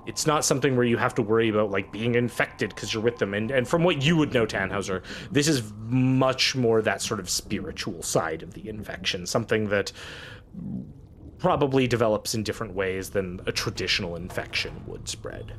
it's 0.09 0.27
not 0.27 0.43
something 0.43 0.75
where 0.75 0.87
you 0.87 0.97
have 0.97 1.15
to 1.15 1.23
worry 1.23 1.51
about 1.51 1.71
like 1.71 1.93
being 1.93 2.15
infected 2.15 2.71
because 2.75 2.95
you're 2.95 3.03
with 3.03 3.19
them. 3.19 3.35
And 3.35 3.51
and 3.51 3.69
from 3.69 3.85
what 3.85 4.03
you 4.03 4.17
would 4.17 4.33
know, 4.33 4.47
Tannhauser, 4.47 5.03
this 5.31 5.47
is 5.47 5.71
much 5.85 6.57
more 6.57 6.81
that 6.81 7.03
sort 7.03 7.21
of 7.21 7.29
spiritual 7.29 8.03
side 8.03 8.43
of 8.43 8.55
the 8.55 8.69
infection, 8.71 9.27
something 9.27 9.69
that 9.69 9.93
probably 11.39 11.87
develops 11.87 12.35
in 12.35 12.43
different 12.43 12.75
ways 12.75 13.11
than 13.11 13.41
a 13.47 13.53
traditional 13.53 14.17
infection 14.17 14.83
would 14.87 15.07
spread. 15.07 15.53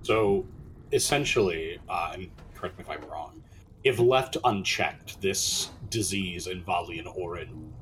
So, 0.00 0.46
essentially, 0.90 1.78
uh, 1.88 2.12
and 2.14 2.30
correct 2.54 2.78
me 2.78 2.84
if 2.84 2.90
I'm 2.90 3.08
wrong, 3.10 3.44
if 3.84 3.98
left 3.98 4.38
unchecked, 4.44 5.20
this 5.20 5.70
disease 5.90 6.46
in 6.46 6.64
Valli 6.64 6.98
and 6.98 7.08
Oran 7.08 7.72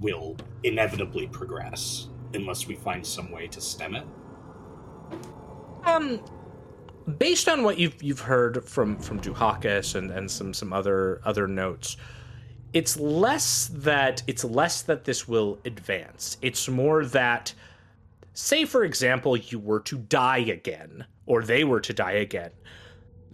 will 0.00 0.36
inevitably 0.64 1.28
progress 1.28 2.08
unless 2.34 2.66
we 2.66 2.74
find 2.74 3.04
some 3.06 3.30
way 3.30 3.46
to 3.46 3.60
stem 3.60 3.94
it. 3.94 4.04
Um, 5.86 6.20
based 7.18 7.48
on 7.48 7.62
what 7.62 7.78
you've 7.78 8.02
you've 8.02 8.20
heard 8.20 8.64
from 8.64 8.96
from 8.96 9.20
Duhakis 9.20 9.94
and 9.94 10.10
and 10.10 10.30
some 10.30 10.54
some 10.54 10.72
other 10.72 11.20
other 11.24 11.46
notes, 11.46 11.96
it's 12.72 12.98
less 12.98 13.70
that 13.72 14.22
it's 14.26 14.44
less 14.44 14.82
that 14.82 15.04
this 15.04 15.28
will 15.28 15.58
advance. 15.64 16.36
It's 16.42 16.68
more 16.68 17.04
that, 17.06 17.54
say 18.32 18.64
for 18.64 18.84
example, 18.84 19.36
you 19.36 19.58
were 19.58 19.80
to 19.80 19.98
die 19.98 20.38
again, 20.38 21.06
or 21.26 21.42
they 21.42 21.64
were 21.64 21.80
to 21.80 21.92
die 21.92 22.12
again. 22.12 22.50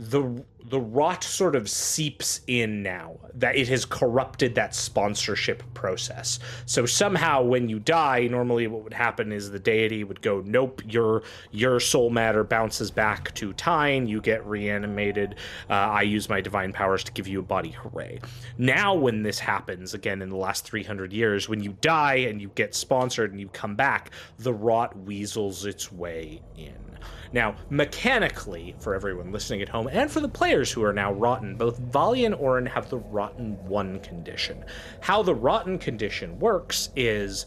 The 0.00 0.42
the 0.70 0.80
rot 0.80 1.24
sort 1.24 1.56
of 1.56 1.68
seeps 1.68 2.40
in 2.46 2.82
now 2.82 3.18
that 3.34 3.56
it 3.56 3.68
has 3.68 3.84
corrupted 3.84 4.54
that 4.54 4.74
sponsorship 4.74 5.62
process. 5.74 6.38
So 6.64 6.86
somehow 6.86 7.42
when 7.42 7.68
you 7.68 7.80
die, 7.80 8.28
normally 8.30 8.66
what 8.66 8.82
would 8.84 8.94
happen 8.94 9.32
is 9.32 9.50
the 9.50 9.58
deity 9.58 10.04
would 10.04 10.22
go, 10.22 10.42
Nope, 10.46 10.80
your 10.86 11.22
your 11.50 11.80
soul 11.80 12.08
matter 12.08 12.44
bounces 12.44 12.90
back 12.90 13.34
to 13.34 13.52
Tyne, 13.52 14.06
you 14.06 14.22
get 14.22 14.46
reanimated. 14.46 15.34
Uh, 15.68 15.74
I 15.74 16.02
use 16.02 16.30
my 16.30 16.40
divine 16.40 16.72
powers 16.72 17.04
to 17.04 17.12
give 17.12 17.28
you 17.28 17.40
a 17.40 17.42
body, 17.42 17.70
hooray. 17.70 18.20
Now 18.56 18.94
when 18.94 19.22
this 19.22 19.38
happens, 19.38 19.92
again 19.92 20.22
in 20.22 20.30
the 20.30 20.36
last 20.36 20.64
300 20.64 21.12
years, 21.12 21.46
when 21.46 21.62
you 21.62 21.76
die 21.82 22.16
and 22.16 22.40
you 22.40 22.50
get 22.54 22.74
sponsored 22.74 23.32
and 23.32 23.40
you 23.40 23.48
come 23.48 23.76
back, 23.76 24.12
the 24.38 24.54
rot 24.54 24.96
weasels 24.96 25.66
its 25.66 25.92
way 25.92 26.40
in. 26.56 26.90
Now, 27.32 27.54
mechanically, 27.68 28.74
for 28.80 28.94
everyone 28.94 29.30
listening 29.30 29.62
at 29.62 29.68
home 29.68 29.88
and 29.90 30.10
for 30.10 30.20
the 30.20 30.28
players 30.28 30.72
who 30.72 30.82
are 30.82 30.92
now 30.92 31.12
rotten, 31.12 31.56
both 31.56 31.78
Valli 31.78 32.24
and 32.24 32.34
Oran 32.34 32.66
have 32.66 32.90
the 32.90 32.98
rotten 32.98 33.52
one 33.68 34.00
condition. 34.00 34.64
How 35.00 35.22
the 35.22 35.34
rotten 35.34 35.78
condition 35.78 36.38
works 36.38 36.90
is 36.96 37.46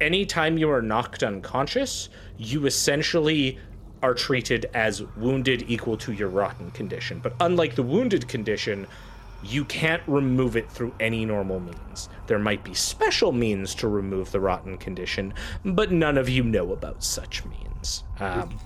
anytime 0.00 0.58
you 0.58 0.70
are 0.70 0.82
knocked 0.82 1.22
unconscious, 1.22 2.08
you 2.36 2.66
essentially 2.66 3.58
are 4.02 4.14
treated 4.14 4.66
as 4.74 5.02
wounded 5.16 5.64
equal 5.66 5.96
to 5.96 6.12
your 6.12 6.28
rotten 6.28 6.70
condition. 6.72 7.20
But 7.20 7.34
unlike 7.40 7.74
the 7.74 7.82
wounded 7.82 8.28
condition, 8.28 8.86
you 9.42 9.64
can't 9.64 10.02
remove 10.06 10.56
it 10.56 10.70
through 10.70 10.94
any 11.00 11.24
normal 11.24 11.60
means. 11.60 12.08
There 12.26 12.38
might 12.38 12.64
be 12.64 12.74
special 12.74 13.32
means 13.32 13.74
to 13.76 13.88
remove 13.88 14.30
the 14.30 14.40
rotten 14.40 14.76
condition, 14.76 15.32
but 15.64 15.90
none 15.90 16.18
of 16.18 16.28
you 16.28 16.42
know 16.42 16.72
about 16.72 17.02
such 17.02 17.44
means. 17.46 18.04
Um, 18.20 18.58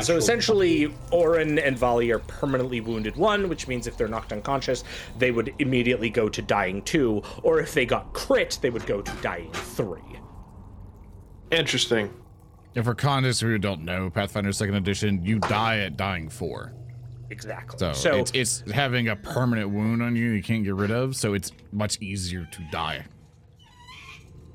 so 0.00 0.16
essentially, 0.16 0.92
Oran 1.10 1.58
and 1.58 1.78
Valli 1.78 2.10
are 2.10 2.20
permanently 2.20 2.80
wounded 2.80 3.16
one, 3.16 3.48
which 3.48 3.68
means 3.68 3.86
if 3.86 3.96
they're 3.96 4.08
knocked 4.08 4.32
unconscious, 4.32 4.84
they 5.18 5.32
would 5.32 5.52
immediately 5.58 6.08
go 6.08 6.28
to 6.28 6.40
dying 6.40 6.82
two, 6.82 7.22
or 7.42 7.60
if 7.60 7.74
they 7.74 7.84
got 7.84 8.12
crit, 8.12 8.58
they 8.62 8.70
would 8.70 8.86
go 8.86 9.02
to 9.02 9.12
dying 9.22 9.50
three. 9.52 10.18
Interesting. 11.50 12.10
And 12.76 12.84
for 12.84 12.94
contests 12.94 13.40
who 13.40 13.58
don't 13.58 13.84
know 13.84 14.10
Pathfinder 14.10 14.52
Second 14.52 14.76
Edition, 14.76 15.24
you 15.24 15.40
die 15.40 15.80
at 15.80 15.96
dying 15.96 16.28
four. 16.28 16.72
Exactly. 17.30 17.78
So, 17.78 17.92
So, 17.92 18.18
it's 18.18 18.30
it's 18.32 18.70
having 18.72 19.08
a 19.08 19.16
permanent 19.16 19.70
wound 19.70 20.02
on 20.02 20.16
you 20.16 20.30
you 20.30 20.42
can't 20.42 20.64
get 20.64 20.74
rid 20.74 20.90
of, 20.90 21.16
so 21.16 21.34
it's 21.34 21.52
much 21.72 22.00
easier 22.00 22.46
to 22.50 22.68
die. 22.70 23.04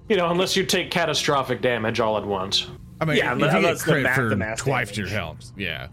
You 0.10 0.18
know, 0.18 0.30
unless 0.30 0.56
you 0.56 0.66
take 0.66 0.92
catastrophic 0.92 1.62
damage 1.62 2.00
all 2.00 2.18
at 2.18 2.26
once. 2.26 2.68
I 3.02 3.06
mean, 3.06 3.18
Yeah, 3.18 3.34
if 3.34 3.40
you 3.40 3.62
get 3.62 3.78
the 3.78 3.84
crit 3.84 4.04
math- 4.04 4.16
for 4.16 4.36
math 4.36 4.58
twice 4.60 4.96
your 4.98 5.08
yeah. 5.08 5.36
Yeah. 5.58 5.88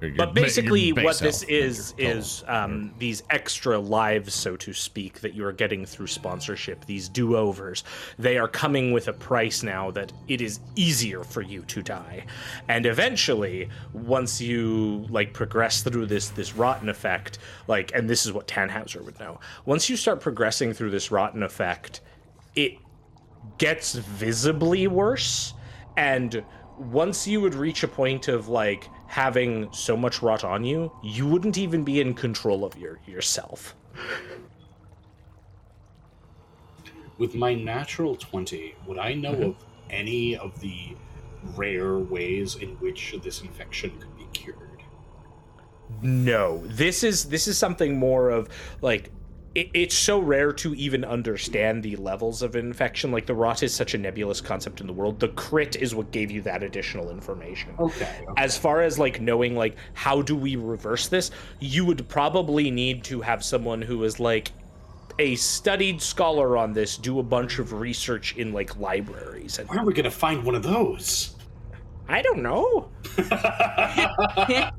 Your- 0.00 0.16
but 0.16 0.34
basically, 0.34 0.92
what 0.92 1.18
this 1.18 1.42
is 1.44 1.94
is 1.96 2.44
um, 2.46 2.92
these 2.98 3.22
extra 3.30 3.78
lives, 3.78 4.34
so 4.34 4.56
to 4.56 4.72
speak, 4.74 5.20
that 5.20 5.34
you 5.34 5.46
are 5.46 5.52
getting 5.52 5.86
through 5.86 6.08
sponsorship. 6.08 6.84
These 6.84 7.08
do-overs. 7.08 7.84
They 8.18 8.36
are 8.36 8.48
coming 8.48 8.92
with 8.92 9.08
a 9.08 9.12
price 9.14 9.62
now 9.62 9.90
that 9.92 10.12
it 10.28 10.42
is 10.42 10.60
easier 10.76 11.24
for 11.24 11.40
you 11.40 11.62
to 11.62 11.80
die, 11.82 12.26
and 12.68 12.84
eventually, 12.84 13.70
once 13.94 14.40
you 14.40 15.06
like 15.08 15.32
progress 15.32 15.82
through 15.82 16.06
this 16.06 16.28
this 16.30 16.54
rotten 16.54 16.90
effect, 16.90 17.38
like, 17.66 17.92
and 17.94 18.10
this 18.10 18.26
is 18.26 18.32
what 18.32 18.46
Tannhauser 18.46 19.02
would 19.02 19.18
know. 19.18 19.40
Once 19.64 19.88
you 19.88 19.96
start 19.96 20.20
progressing 20.20 20.74
through 20.74 20.90
this 20.90 21.10
rotten 21.10 21.42
effect, 21.42 22.02
it 22.54 22.74
gets 23.58 23.94
visibly 23.94 24.86
worse 24.86 25.53
and 25.96 26.44
once 26.78 27.26
you 27.26 27.40
would 27.40 27.54
reach 27.54 27.82
a 27.82 27.88
point 27.88 28.28
of 28.28 28.48
like 28.48 28.88
having 29.06 29.72
so 29.72 29.96
much 29.96 30.22
rot 30.22 30.42
on 30.42 30.64
you 30.64 30.90
you 31.02 31.26
wouldn't 31.26 31.56
even 31.56 31.84
be 31.84 32.00
in 32.00 32.14
control 32.14 32.64
of 32.64 32.76
your 32.76 32.98
yourself. 33.06 33.74
With 37.16 37.36
my 37.36 37.54
natural 37.54 38.16
20, 38.16 38.74
would 38.86 38.98
I 38.98 39.14
know 39.14 39.32
mm-hmm. 39.32 39.42
of 39.42 39.56
any 39.88 40.36
of 40.36 40.58
the 40.60 40.96
rare 41.54 41.98
ways 41.98 42.56
in 42.56 42.70
which 42.80 43.14
this 43.22 43.42
infection 43.42 43.90
could 44.00 44.16
be 44.16 44.26
cured? 44.32 44.74
no. 46.02 46.62
This 46.66 47.02
is 47.02 47.26
this 47.26 47.46
is 47.48 47.56
something 47.56 47.98
more 47.98 48.30
of 48.30 48.48
like 48.80 49.10
it, 49.54 49.70
it's 49.74 49.94
so 49.96 50.18
rare 50.18 50.52
to 50.52 50.74
even 50.74 51.04
understand 51.04 51.82
the 51.82 51.96
levels 51.96 52.42
of 52.42 52.56
infection 52.56 53.10
like 53.12 53.26
the 53.26 53.34
rot 53.34 53.62
is 53.62 53.74
such 53.74 53.94
a 53.94 53.98
nebulous 53.98 54.40
concept 54.40 54.80
in 54.80 54.86
the 54.86 54.92
world 54.92 55.20
the 55.20 55.28
crit 55.28 55.76
is 55.76 55.94
what 55.94 56.10
gave 56.10 56.30
you 56.30 56.42
that 56.42 56.62
additional 56.62 57.10
information 57.10 57.74
Okay. 57.78 58.24
as 58.36 58.56
far 58.58 58.82
as 58.82 58.98
like 58.98 59.20
knowing 59.20 59.54
like 59.56 59.76
how 59.94 60.20
do 60.22 60.34
we 60.36 60.56
reverse 60.56 61.08
this 61.08 61.30
you 61.60 61.84
would 61.84 62.08
probably 62.08 62.70
need 62.70 63.04
to 63.04 63.20
have 63.20 63.44
someone 63.44 63.80
who 63.82 64.02
is 64.04 64.18
like 64.20 64.52
a 65.20 65.36
studied 65.36 66.02
scholar 66.02 66.56
on 66.56 66.72
this 66.72 66.96
do 66.96 67.20
a 67.20 67.22
bunch 67.22 67.58
of 67.60 67.72
research 67.72 68.36
in 68.36 68.52
like 68.52 68.76
libraries 68.78 69.58
and 69.60 69.68
Where 69.68 69.78
are 69.78 69.84
we 69.84 69.92
going 69.94 70.04
to 70.04 70.10
find 70.10 70.42
one 70.44 70.54
of 70.56 70.62
those? 70.62 71.36
i 72.08 72.20
don't 72.20 72.42
know 72.42 72.90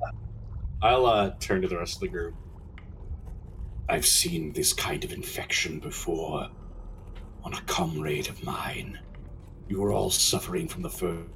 I'll 0.81 1.05
uh, 1.05 1.31
turn 1.39 1.61
to 1.63 1.67
the 1.67 1.77
rest 1.77 1.95
of 1.95 2.01
the 2.01 2.07
group. 2.09 2.35
I've 3.87 4.05
seen 4.05 4.51
this 4.51 4.73
kind 4.73 5.03
of 5.03 5.13
infection 5.13 5.79
before 5.79 6.49
on 7.43 7.53
a 7.53 7.61
comrade 7.61 8.27
of 8.27 8.43
mine. 8.43 8.99
You 9.67 9.79
were 9.79 9.93
all 9.93 10.09
suffering 10.09 10.67
from 10.67 10.81
the 10.81 10.89
first 10.89 11.29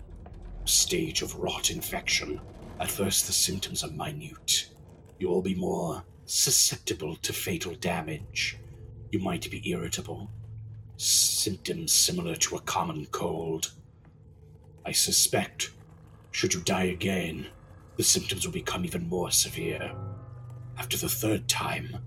stage 0.66 1.22
of 1.22 1.36
rot 1.36 1.70
infection. 1.70 2.42
At 2.80 2.90
first, 2.90 3.28
the 3.28 3.34
symptoms 3.34 3.84
are 3.84 3.92
minute. 3.92 4.68
You 5.20 5.30
will 5.30 5.44
be 5.44 5.54
more 5.54 6.04
susceptible 6.26 7.16
to 7.18 7.34
fatal 7.34 7.76
damage. 7.76 8.58
You 9.12 9.20
might 9.20 9.50
be 9.52 9.70
irritable. 9.70 10.32
Symptoms 10.98 11.94
similar 11.94 12.36
to 12.36 12.56
a 12.56 12.62
common 12.62 13.06
cold. 13.08 13.74
I 14.86 14.92
suspect, 14.92 15.72
should 16.32 16.54
you 16.54 16.62
die 16.62 16.86
again, 16.86 17.48
the 17.98 18.04
symptoms 18.04 18.46
will 18.46 18.54
become 18.54 18.86
even 18.86 19.08
more 19.08 19.30
severe. 19.30 19.92
After 20.78 20.98
the 20.98 21.10
third 21.10 21.48
time, 21.48 21.98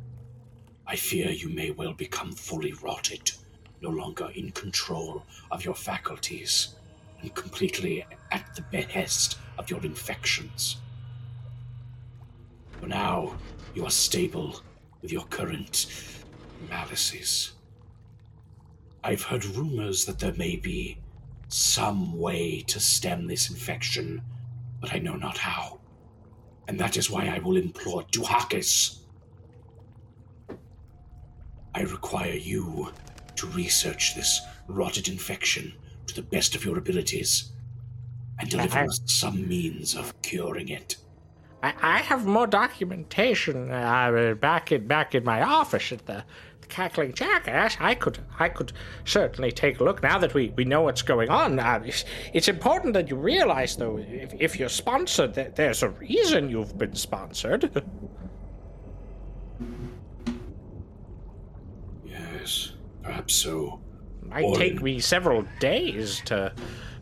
I 0.87 0.97
fear 0.97 1.31
you 1.31 1.49
may 1.49 1.71
well 1.71 1.93
become 1.93 2.33
fully 2.33 2.73
rotted, 2.73 3.33
no 3.81 3.91
longer 3.91 4.31
in 4.35 4.51
control 4.53 5.25
of 5.51 5.65
your 5.65 5.75
faculties, 5.75 6.75
and 7.21 7.35
completely 7.35 8.05
at 8.31 8.55
the 8.55 8.63
behest 8.63 9.39
of 9.59 9.71
your 9.71 9.83
infections. 9.85 10.79
For 12.81 12.87
now, 12.87 13.37
you 13.75 13.85
are 13.87 13.91
stable 13.91 14.61
with 15.01 15.13
your 15.13 15.25
current 15.25 15.87
malices. 16.69 17.53
I've 19.05 19.23
heard 19.23 19.45
rumors 19.45 20.05
that 20.07 20.19
there 20.19 20.35
may 20.35 20.57
be 20.57 20.99
some 21.49 22.19
way 22.19 22.61
to 22.63 22.81
stem 22.81 23.27
this 23.27 23.51
infection, 23.51 24.23
but 24.81 24.95
I 24.95 24.99
know 24.99 25.17
not 25.17 25.39
how. 25.39 25.81
And 26.69 26.79
that 26.81 26.97
is 26.97 27.11
why 27.11 27.27
I 27.27 27.41
will 27.41 27.57
implore 27.57 28.05
Duhakis. 28.05 29.02
I 31.75 31.83
require 31.83 32.35
you 32.35 32.93
to 33.37 33.47
research 33.49 34.15
this 34.15 34.41
rotted 34.69 35.09
infection 35.09 35.73
to 36.07 36.15
the 36.15 36.23
best 36.23 36.55
of 36.55 36.65
your 36.65 36.79
abilities. 36.79 37.51
and 38.39 38.49
deliver 38.51 38.79
us 38.81 39.01
some 39.07 39.47
means 39.49 39.95
of 39.95 40.21
curing 40.23 40.69
it. 40.69 40.97
I, 41.63 41.75
I 41.81 41.99
have 41.99 42.27
more 42.27 42.47
documentation 42.47 43.71
uh, 43.71 44.35
back 44.41 44.73
in 44.73 44.87
back 44.87 45.15
in 45.15 45.25
my 45.25 45.43
office 45.43 45.93
at 45.93 46.07
the, 46.07 46.25
the 46.61 46.67
Cackling 46.67 47.13
Jackass. 47.13 47.77
I 47.79 47.95
could 47.95 48.19
I 48.39 48.49
could 48.49 48.73
certainly 49.05 49.53
take 49.53 49.79
a 49.81 49.85
look 49.85 50.03
now 50.03 50.19
that 50.19 50.35
we, 50.35 50.53
we 50.57 50.65
know 50.65 50.83
what's 50.83 51.03
going 51.03 51.29
on. 51.31 51.59
Uh, 51.59 51.83
it's, 51.85 52.05
it's 52.33 52.49
important 52.49 52.95
that 52.95 53.09
you 53.09 53.17
realize, 53.17 53.77
though, 53.77 53.99
if, 53.99 54.35
if 54.39 54.59
you're 54.59 54.69
sponsored, 54.69 55.35
that 55.35 55.57
there's 55.57 55.83
a 55.83 55.91
reason 55.91 56.51
you've 56.51 56.77
been 56.77 56.97
sponsored. 56.97 57.83
Yes, 62.43 62.73
perhaps 63.05 63.35
so. 63.35 63.81
It 64.23 64.29
might 64.29 64.45
Or- 64.45 64.57
take 64.57 64.83
me 64.83 64.99
several 64.99 65.45
days 65.61 66.21
to, 66.25 66.53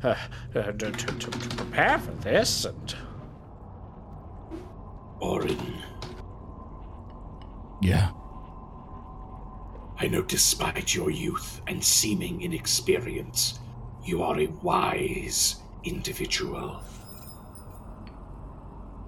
uh, 0.02 0.14
uh, 0.54 0.62
to, 0.72 0.72
to, 0.72 0.92
to 0.92 1.30
to 1.30 1.48
prepare 1.56 1.98
for 1.98 2.10
this, 2.20 2.66
and 2.66 2.94
Oran, 5.18 5.82
Yeah. 7.80 8.10
I 9.98 10.08
know 10.08 10.22
despite 10.22 10.94
your 10.94 11.10
youth 11.10 11.62
and 11.66 11.82
seeming 11.82 12.42
inexperience, 12.42 13.58
you 14.04 14.22
are 14.22 14.38
a 14.38 14.46
wise 14.62 15.56
individual. 15.84 16.82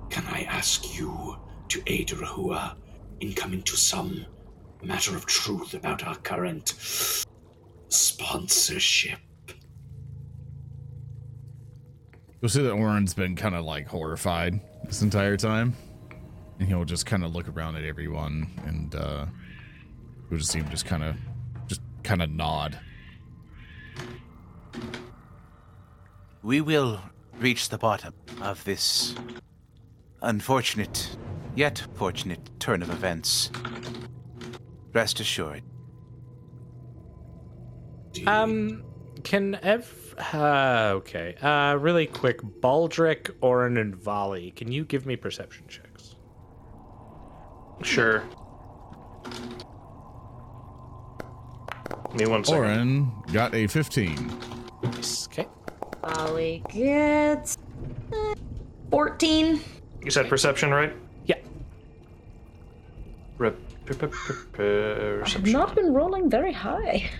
Can 0.09 0.24
I 0.28 0.44
ask 0.44 0.98
you 0.98 1.36
to 1.68 1.82
aid 1.86 2.09
Rehua 2.09 2.76
in 3.20 3.34
coming 3.34 3.62
to 3.64 3.76
some 3.76 4.24
matter 4.82 5.16
of 5.16 5.26
truth 5.26 5.74
about 5.74 6.06
our 6.06 6.16
current 6.16 6.74
sponsorship? 7.88 9.18
You'll 12.40 12.48
see 12.48 12.62
that 12.62 12.72
Oran's 12.72 13.14
been 13.14 13.36
kind 13.36 13.54
of 13.54 13.64
like 13.64 13.86
horrified 13.86 14.60
this 14.84 15.02
entire 15.02 15.36
time. 15.36 15.74
And 16.59 16.68
he'll 16.68 16.84
just 16.84 17.06
kind 17.06 17.24
of 17.24 17.34
look 17.34 17.48
around 17.48 17.76
at 17.76 17.84
everyone 17.84 18.48
and 18.66 18.94
uh 18.94 19.26
you'll 20.30 20.38
just 20.38 20.50
see 20.50 20.59
him 20.59 20.68
just 20.70 20.86
kind 20.86 21.02
of 21.04 21.16
just 21.66 21.80
kind 22.02 22.22
of 22.22 22.30
nod. 22.30 22.78
We 26.42 26.60
will 26.60 27.00
reach 27.38 27.68
the 27.68 27.78
bottom 27.78 28.14
of 28.40 28.62
this 28.64 29.14
unfortunate, 30.22 31.16
yet 31.54 31.84
fortunate 31.94 32.50
turn 32.59 32.82
of 32.82 32.90
events. 32.90 33.50
Rest 34.93 35.20
assured. 35.20 35.62
Um, 38.27 38.85
can 39.24 39.55
ev? 39.62 40.14
Uh, 40.35 40.93
okay. 40.97 41.35
Uh, 41.40 41.77
really 41.77 42.06
quick, 42.06 42.43
Baldric, 42.43 43.31
Oran, 43.40 43.78
and 43.78 43.97
Valli. 43.97 44.51
Can 44.51 44.70
you 44.70 44.85
give 44.85 45.06
me 45.06 45.16
perception 45.16 45.66
checks? 45.69 46.16
Sure. 47.82 48.23
Give 52.10 52.14
me 52.20 52.27
one 52.27 52.44
second. 52.44 52.60
Oran 52.60 53.12
got 53.32 53.55
a 53.55 53.66
15. 53.66 54.31
Nice. 54.82 55.27
Okay. 55.28 55.48
Valli 56.05 56.62
gets 56.69 57.56
eh, 58.12 58.35
14. 58.90 59.60
You 60.05 60.10
said 60.10 60.28
perception, 60.28 60.70
right? 60.70 60.93
Yeah. 61.24 61.36
Rep- 63.39 63.56
per- 63.56 63.60
per- 63.60 63.70
per- 63.70 63.71
I've 64.01 65.47
not 65.47 65.74
been 65.74 65.93
rolling 65.93 66.31
very 66.31 66.52
high. 66.52 67.10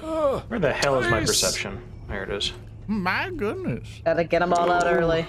Where 0.00 0.58
the 0.58 0.72
hell 0.72 0.98
is 1.00 1.10
my 1.10 1.20
perception? 1.20 1.80
There 2.08 2.24
it 2.24 2.30
is. 2.30 2.52
My 2.86 3.30
goodness. 3.30 4.00
Gotta 4.04 4.24
get 4.24 4.40
them 4.40 4.52
all 4.52 4.70
out 4.70 4.86
early. 4.86 5.26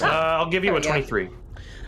Uh, 0.00 0.06
I'll 0.06 0.48
give 0.48 0.64
you 0.64 0.76
a 0.76 0.80
There 0.80 0.92
we 0.94 1.00
go. 1.00 1.06
23. 1.08 1.28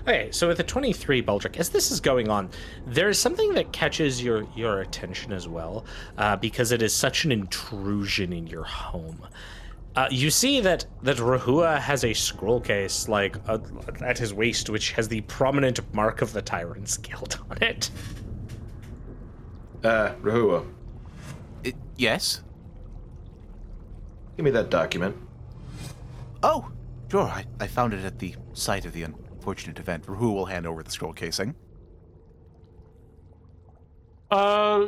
Okay, 0.09 0.33
so 0.33 0.49
with 0.49 0.57
the 0.57 0.65
23, 0.65 1.23
Baldric, 1.23 1.59
as 1.59 1.69
this 1.69 1.93
is 1.93 2.01
going 2.01 2.29
on, 2.29 2.51
there 2.89 3.09
is 3.09 3.21
something 3.21 3.55
that 3.55 3.73
catches 3.73 4.21
your, 4.21 4.45
your 4.57 4.81
attention 4.81 5.33
as 5.33 5.47
well, 5.47 5.85
uh, 6.19 6.35
because 6.35 6.73
it 6.73 6.83
is 6.83 6.93
such 6.93 7.25
an 7.25 7.31
intrusion 7.31 8.33
in 8.33 8.49
your 8.49 8.65
home. 8.65 9.25
Uh, 9.94 10.09
you 10.10 10.31
see 10.31 10.60
that, 10.60 10.86
that 11.02 11.19
Rehua 11.19 11.78
has 11.78 12.05
a 12.05 12.14
scroll 12.14 12.60
case, 12.60 13.09
like, 13.09 13.36
uh, 13.47 13.59
at 14.02 14.16
his 14.19 14.32
waist, 14.32 14.70
which 14.70 14.93
has 14.93 15.06
the 15.06 15.20
prominent 15.23 15.81
mark 15.94 16.23
of 16.23 16.32
the 16.32 16.40
Tyrant's 16.40 16.97
Guild 16.97 17.39
on 17.51 17.59
it. 17.62 17.90
Uh, 19.85 20.12
Rehua, 20.23 20.64
I- 21.66 21.74
yes? 21.97 22.43
give 24.36 24.44
me 24.44 24.51
that 24.52 24.70
document. 24.70 25.14
Oh, 26.43 26.70
sure. 27.10 27.24
I, 27.24 27.44
I 27.60 27.66
found 27.66 27.93
it 27.93 28.02
at 28.05 28.19
the 28.19 28.35
site 28.55 28.86
of 28.86 28.93
the 28.94 29.02
unfortunate 29.02 29.78
event. 29.78 30.06
Who 30.06 30.32
will 30.32 30.47
hand 30.47 30.66
over 30.66 30.82
the 30.82 30.90
scroll 30.90 31.12
casing? 31.12 31.55
Uh, 34.31 34.86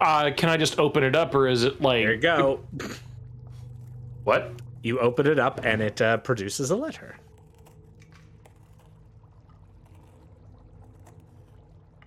uh, 0.00 0.30
can 0.36 0.48
I 0.48 0.56
just 0.56 0.78
open 0.78 1.02
it 1.02 1.16
up, 1.16 1.34
or 1.34 1.48
is 1.48 1.64
it 1.64 1.80
like. 1.82 2.04
There 2.04 2.14
you 2.14 2.20
go. 2.20 2.60
What? 4.24 4.52
You 4.82 4.98
open 4.98 5.26
it 5.26 5.38
up, 5.38 5.64
and 5.64 5.80
it 5.80 6.00
uh, 6.02 6.18
produces 6.18 6.70
a 6.70 6.76
letter. 6.76 7.16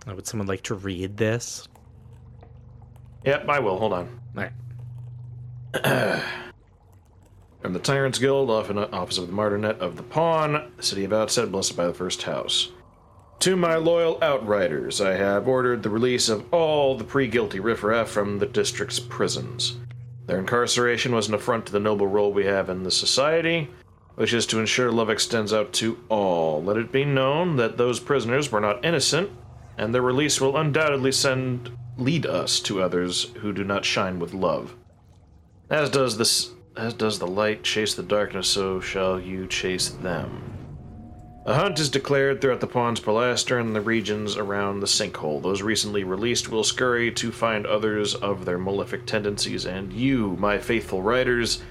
Uh, 0.08 0.16
Would 0.16 0.28
someone 0.28 0.48
like 0.48 0.62
to 0.64 0.76
read 0.76 1.18
this? 1.18 1.68
Yep, 3.26 3.50
I 3.50 3.60
will. 3.60 3.78
Hold 3.78 3.94
on. 3.94 4.22
All 4.36 4.44
right. 4.44 6.24
From 7.62 7.74
the 7.74 7.80
Tyrant's 7.80 8.20
Guild, 8.20 8.50
off 8.50 8.70
in 8.70 8.78
office 8.78 9.18
of 9.18 9.28
the 9.28 9.34
Martinet 9.34 9.80
of 9.80 9.98
the 9.98 10.04
Pawn, 10.04 10.72
city 10.80 11.04
of 11.04 11.12
Outset, 11.12 11.52
blessed 11.52 11.76
by 11.76 11.88
the 11.88 11.94
First 11.94 12.24
House. 12.24 12.70
To 13.40 13.56
my 13.56 13.76
loyal 13.76 14.18
outriders, 14.24 15.02
I 15.02 15.14
have 15.14 15.48
ordered 15.48 15.84
the 15.84 15.90
release 15.90 16.30
of 16.30 16.52
all 16.54 16.96
the 16.96 17.04
pre-guilty 17.04 17.60
riffraff 17.60 18.10
from 18.10 18.40
the 18.40 18.46
district's 18.46 19.00
prisons. 19.00 19.78
Their 20.28 20.40
incarceration 20.40 21.16
was 21.16 21.28
an 21.28 21.34
affront 21.34 21.66
to 21.66 21.72
the 21.72 21.80
noble 21.80 22.08
role 22.08 22.32
we 22.32 22.46
have 22.46 22.70
in 22.70 22.84
the 22.84 22.92
society, 22.92 23.70
which 24.16 24.34
is 24.34 24.46
to 24.48 24.60
ensure 24.60 24.92
love 24.92 25.10
extends 25.10 25.54
out 25.54 25.72
to 25.74 25.98
all. 26.10 26.62
Let 26.62 26.78
it 26.78 26.92
be 26.92 27.06
known 27.06 27.56
that 27.56 27.78
those 27.78 28.00
prisoners 28.00 28.52
were 28.52 28.60
not 28.60 28.84
innocent, 28.84 29.32
and 29.78 29.96
their 29.96 30.02
release 30.02 30.42
will 30.42 30.58
undoubtedly 30.58 31.14
send 31.14 31.72
lead 31.98 32.26
us 32.26 32.60
to 32.60 32.82
others 32.82 33.32
who 33.42 33.54
do 33.54 33.64
not 33.64 33.86
shine 33.86 34.20
with 34.20 34.34
love. 34.34 34.76
As 35.70 35.90
does 35.90 36.18
this 36.18 36.52
as 36.76 36.94
does 36.94 37.18
the 37.18 37.28
light 37.28 37.64
chase 37.64 37.96
the 37.96 38.04
darkness, 38.04 38.48
so 38.48 38.80
shall 38.80 39.20
you 39.20 39.48
chase 39.48 39.90
them. 39.90 40.57
A 41.48 41.54
hunt 41.54 41.80
is 41.80 41.90
declared 41.90 42.42
throughout 42.42 42.60
the 42.60 42.68
Pawns 42.68 43.00
Pilaster 43.00 43.58
and 43.58 43.74
the 43.74 43.80
regions 43.80 44.36
around 44.36 44.82
the 44.82 44.86
sinkhole. 44.86 45.42
Those 45.42 45.62
recently 45.62 46.04
released 46.04 46.50
will 46.50 46.66
scurry 46.66 47.10
to 47.14 47.32
find 47.32 47.66
others 47.66 48.16
of 48.16 48.44
their 48.44 48.58
malefic 48.58 49.06
tendencies, 49.06 49.66
and 49.66 49.94
you, 49.94 50.36
my 50.40 50.60
faithful 50.60 51.02
riders, 51.02 51.64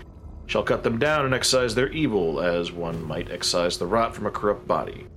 shall 0.47 0.63
cut 0.63 0.83
them 0.83 0.99
down 0.99 1.27
and 1.27 1.35
excise 1.35 1.75
their 1.75 1.91
evil, 1.91 2.41
as 2.41 2.73
one 2.73 3.05
might 3.05 3.31
excise 3.31 3.77
the 3.77 3.87
rot 3.87 4.15
from 4.15 4.25
a 4.25 4.31
corrupt 4.31 4.67
body. 4.67 5.09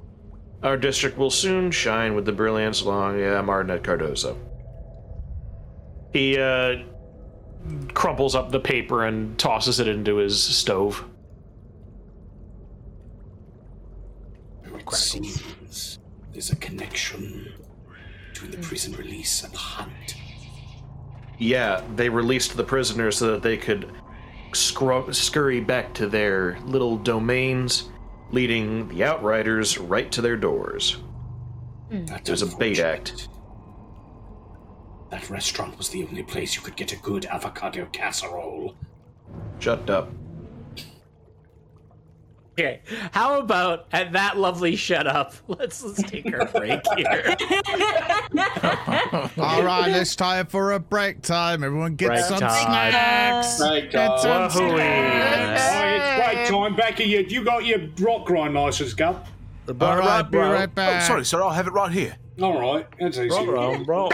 Our 0.61 0.75
district 0.75 1.17
will 1.17 1.31
soon 1.31 1.71
shine 1.71 2.13
with 2.13 2.25
the 2.25 2.33
brilliance 2.33 2.81
along 2.81 3.17
yeah, 3.17 3.39
Martinet 3.39 3.81
Cardozo. 3.81 4.37
He 6.11 6.37
uh, 6.37 6.83
crumples 7.93 8.35
up 8.35 8.51
the 8.51 8.59
paper 8.59 9.05
and 9.05 9.39
tosses 9.39 9.79
it 9.79 9.87
into 9.87 10.17
his 10.17 10.43
stove. 10.43 11.05
It 14.91 14.95
seems 14.95 15.99
there's 16.31 16.51
a 16.51 16.55
connection 16.55 17.51
between 18.31 18.51
the 18.51 18.57
hmm. 18.57 18.63
prison 18.63 18.93
release 18.93 19.43
and 19.43 19.53
the 19.53 19.57
hunt. 19.57 20.15
Yeah, 21.37 21.81
they 21.95 22.09
released 22.09 22.55
the 22.57 22.63
prisoners 22.63 23.17
so 23.17 23.31
that 23.31 23.43
they 23.43 23.57
could 23.57 23.91
scru- 24.51 25.13
scurry 25.13 25.61
back 25.61 25.93
to 25.95 26.07
their 26.07 26.59
little 26.61 26.97
domains, 26.97 27.89
leading 28.31 28.87
the 28.89 29.03
Outriders 29.03 29.77
right 29.77 30.11
to 30.11 30.21
their 30.21 30.37
doors. 30.37 30.97
Hmm. 31.89 32.05
That's 32.05 32.29
It 32.29 32.31
was 32.31 32.41
a 32.41 32.57
bait 32.57 32.79
act. 32.79 33.29
That 35.09 35.29
restaurant 35.29 35.77
was 35.77 35.89
the 35.89 36.05
only 36.05 36.23
place 36.23 36.55
you 36.55 36.61
could 36.61 36.75
get 36.75 36.93
a 36.93 36.97
good 36.97 37.25
avocado 37.25 37.87
casserole. 37.91 38.75
Shut 39.59 39.89
up. 39.89 40.11
Okay, 42.59 42.81
how 43.13 43.39
about 43.39 43.87
at 43.93 44.11
that 44.11 44.37
lovely 44.37 44.75
shut 44.75 45.07
up? 45.07 45.33
Let's 45.47 45.81
let's 45.81 46.03
take 46.03 46.25
our 46.33 46.45
break 46.47 46.81
here. 46.97 47.23
All 49.37 49.63
right, 49.63 49.87
it's 49.87 50.13
time 50.13 50.45
for 50.47 50.73
a 50.73 50.79
break 50.79 51.21
time. 51.21 51.63
Everyone 51.63 51.95
get 51.95 52.07
Break 52.09 52.25
some 52.25 52.39
time. 52.39 52.65
snacks. 52.65 53.59
Break 53.59 53.91
Get 53.91 54.07
time. 54.21 54.49
some 54.49 54.61
Wahoo! 54.63 54.75
snacks. 54.75 55.61
Oh, 55.71 55.85
it's 55.85 56.25
break 56.35 56.47
time. 56.49 56.75
Back 56.75 56.99
of 56.99 57.05
you. 57.07 57.19
You 57.29 57.45
got 57.45 57.65
your 57.65 57.79
Rotgrind 57.79 58.53
license, 58.53 58.93
Gub? 58.93 59.25
All 59.69 59.97
right, 59.97 60.23
be 60.29 60.37
right 60.37 60.73
back. 60.75 60.89
Oh, 60.89 60.93
back. 60.97 61.03
sorry, 61.07 61.23
sir. 61.25 61.41
I'll 61.41 61.51
have 61.51 61.67
it 61.67 61.73
right 61.73 61.91
here. 61.91 62.17
All 62.41 62.59
right. 62.59 62.85
That's 62.99 63.17
easy. 63.17 63.45
bro. 63.85 64.09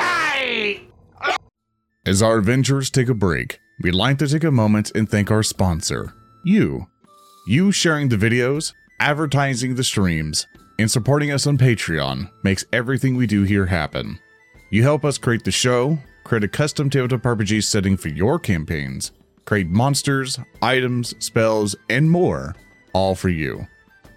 As 2.06 2.22
our 2.22 2.38
adventurers 2.38 2.92
take 2.92 3.10
a 3.10 3.16
break, 3.16 3.60
we'd 3.82 3.96
like 3.96 4.20
to 4.20 4.28
take 4.28 4.44
a 4.44 4.52
moment 4.52 4.92
and 4.94 5.10
thank 5.10 5.32
our 5.32 5.42
sponsor, 5.42 6.14
you. 6.44 6.88
You 7.48 7.72
sharing 7.72 8.10
the 8.10 8.16
videos, 8.16 8.74
advertising 9.00 9.76
the 9.76 9.84
streams, 9.84 10.48
and 10.80 10.90
supporting 10.90 11.32
us 11.32 11.46
on 11.46 11.60
Patreon 11.60 12.32
makes 12.42 12.66
everything 12.74 13.16
we 13.16 13.28
do 13.28 13.44
here 13.44 13.68
happen. 13.68 14.18
You 14.72 14.82
help 14.82 15.06
us 15.06 15.20
create 15.20 15.44
the 15.44 15.52
show, 15.52 16.00
create 16.24 16.44
a 16.44 16.48
custom 16.48 16.90
tabletop 16.90 17.22
RPG 17.22 17.64
setting 17.64 17.98
for 17.98 18.10
your 18.10 18.40
campaigns, 18.40 19.12
create 19.46 19.68
monsters, 19.68 20.40
items, 20.64 21.14
spells, 21.24 21.76
and 21.88 22.10
more, 22.10 22.56
all 22.94 23.14
for 23.14 23.30
you. 23.30 23.68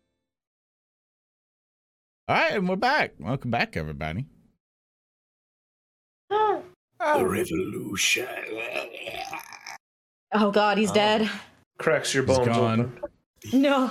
All 2.28 2.36
right, 2.36 2.52
and 2.52 2.68
we're 2.68 2.76
back. 2.76 3.14
Welcome 3.18 3.50
back, 3.50 3.76
everybody. 3.76 4.26
The 7.00 7.26
revolution. 7.26 8.28
Oh 10.32 10.52
god, 10.52 10.78
he's 10.78 10.92
oh. 10.92 10.94
dead. 10.94 11.28
Cracks 11.78 12.14
your 12.14 12.24
He's 12.24 12.36
bones 12.36 12.46
gone. 12.46 12.80
open. 12.80 13.60
No. 13.60 13.90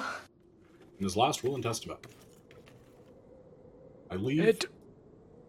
In 0.98 1.03
his 1.03 1.18
last 1.18 1.44
will 1.44 1.56
and 1.56 1.64
testament. 1.64 1.99
I 4.10 4.16
leave. 4.16 4.40
It, 4.40 4.66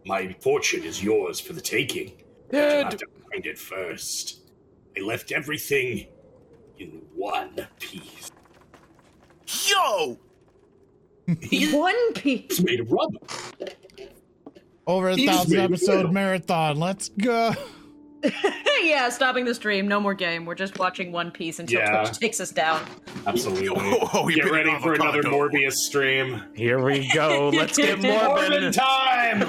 My 0.04 0.34
fortune 0.40 0.82
is 0.82 1.04
yours 1.04 1.38
for 1.38 1.52
the 1.52 1.60
taking. 1.60 2.14
You 2.52 2.58
have 2.58 2.96
to 2.96 3.06
find 3.30 3.46
it 3.46 3.58
first. 3.58 4.40
I 4.96 5.02
left 5.02 5.30
everything 5.30 6.08
in 6.80 7.00
one 7.14 7.68
piece. 7.78 8.32
Yo! 9.68 10.18
One 11.72 12.12
piece. 12.14 12.44
It's 12.50 12.62
made 12.62 12.80
of 12.80 12.90
rubber. 12.90 13.18
Over 14.86 15.10
a 15.10 15.16
He's 15.16 15.28
thousand 15.30 15.58
episode 15.60 16.04
well. 16.04 16.12
marathon. 16.12 16.78
Let's 16.78 17.08
go. 17.10 17.52
yeah, 18.82 19.08
stopping 19.08 19.44
the 19.44 19.54
stream. 19.54 19.88
No 19.88 20.00
more 20.00 20.14
game. 20.14 20.44
We're 20.44 20.54
just 20.54 20.78
watching 20.78 21.12
One 21.12 21.30
Piece 21.30 21.58
until 21.58 21.80
Yeah. 21.80 22.04
Twitch 22.04 22.18
takes 22.18 22.40
us 22.40 22.50
down. 22.50 22.80
Absolutely. 23.26 23.68
Oh, 24.14 24.28
you 24.28 24.36
Get 24.36 24.44
bit 24.44 24.52
ready 24.52 24.78
for 24.80 24.92
another 24.94 25.22
condom. 25.22 25.40
Morbius 25.40 25.72
stream. 25.72 26.42
here 26.54 26.82
we 26.82 27.10
go. 27.14 27.48
Let's 27.54 27.76
get 27.78 27.98
Morbid 28.00 28.50
morbid. 28.50 28.74
time! 28.74 29.40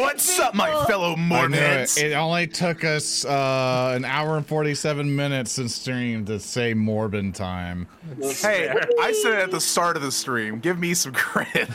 What's 0.00 0.38
up, 0.40 0.54
my 0.54 0.84
fellow 0.86 1.12
I 1.12 1.16
know 1.16 1.44
it. 1.44 1.50
Mormons? 1.50 1.96
It 1.96 2.12
only 2.12 2.46
took 2.48 2.82
us 2.84 3.24
uh, 3.24 3.92
an 3.94 4.04
hour 4.04 4.36
and 4.36 4.46
47 4.46 5.14
minutes 5.14 5.58
in 5.58 5.68
stream 5.68 6.24
to 6.26 6.40
say 6.40 6.74
Morbin 6.74 7.32
time. 7.34 7.86
Hey, 8.20 8.68
I 9.00 9.12
said 9.12 9.32
it 9.34 9.38
at 9.38 9.50
the 9.50 9.60
start 9.60 9.96
of 9.96 10.02
the 10.02 10.12
stream. 10.12 10.58
Give 10.58 10.78
me 10.78 10.94
some 10.94 11.12
credit. 11.12 11.68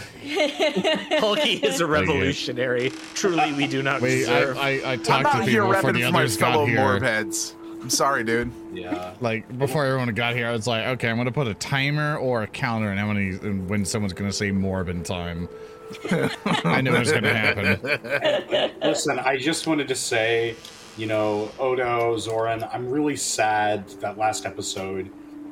Hulky 1.20 1.54
is 1.54 1.80
a 1.80 1.88
revolutionary. 1.88 2.92
Truly, 3.14 3.54
we 3.54 3.68
do 3.68 3.82
not 3.82 4.02
Wait, 4.02 4.20
deserve. 4.20 4.58
I, 4.58 4.80
I 4.82 4.92
I'm 4.94 5.04
talked 5.04 5.32
to 5.32 5.38
not 5.40 5.48
here 5.48 5.62
people 5.64 5.72
before 5.94 6.02
the 6.02 6.08
for 6.08 6.12
my 6.12 6.20
others 6.20 6.38
got 6.38 6.68
here. 6.68 6.78
Morb 6.78 7.02
heads. 7.02 7.56
I'm 7.82 7.90
sorry, 7.90 8.24
dude. 8.24 8.52
Yeah. 8.74 9.14
Like 9.22 9.58
before 9.58 9.86
everyone 9.86 10.14
got 10.14 10.36
here, 10.36 10.48
I 10.48 10.52
was 10.52 10.68
like, 10.68 10.86
okay, 10.86 11.10
I'm 11.10 11.18
gonna 11.18 11.32
put 11.32 11.48
a 11.48 11.54
timer 11.56 12.18
or 12.18 12.44
a 12.44 12.48
counter, 12.48 12.90
and 12.90 13.00
how 13.00 13.08
many 13.08 13.30
and 13.30 13.68
when 13.70 13.86
someone's 13.86 14.14
gonna 14.14 14.32
say 14.32 14.52
Morbin 14.52 15.04
time. 15.04 15.50
I 16.66 16.82
know 16.82 16.96
it's 16.96 17.12
gonna 17.12 17.34
happen. 17.34 18.72
Listen, 18.82 19.20
I 19.20 19.38
just 19.38 19.68
wanted 19.68 19.88
to 19.88 19.96
say, 19.96 20.56
you 20.98 21.08
know, 21.08 21.50
Odo, 21.60 22.18
Zoran, 22.18 22.64
I'm 22.72 22.90
really 22.90 23.16
sad 23.16 23.88
that 24.02 24.18
last 24.18 24.46
episode, 24.46 25.10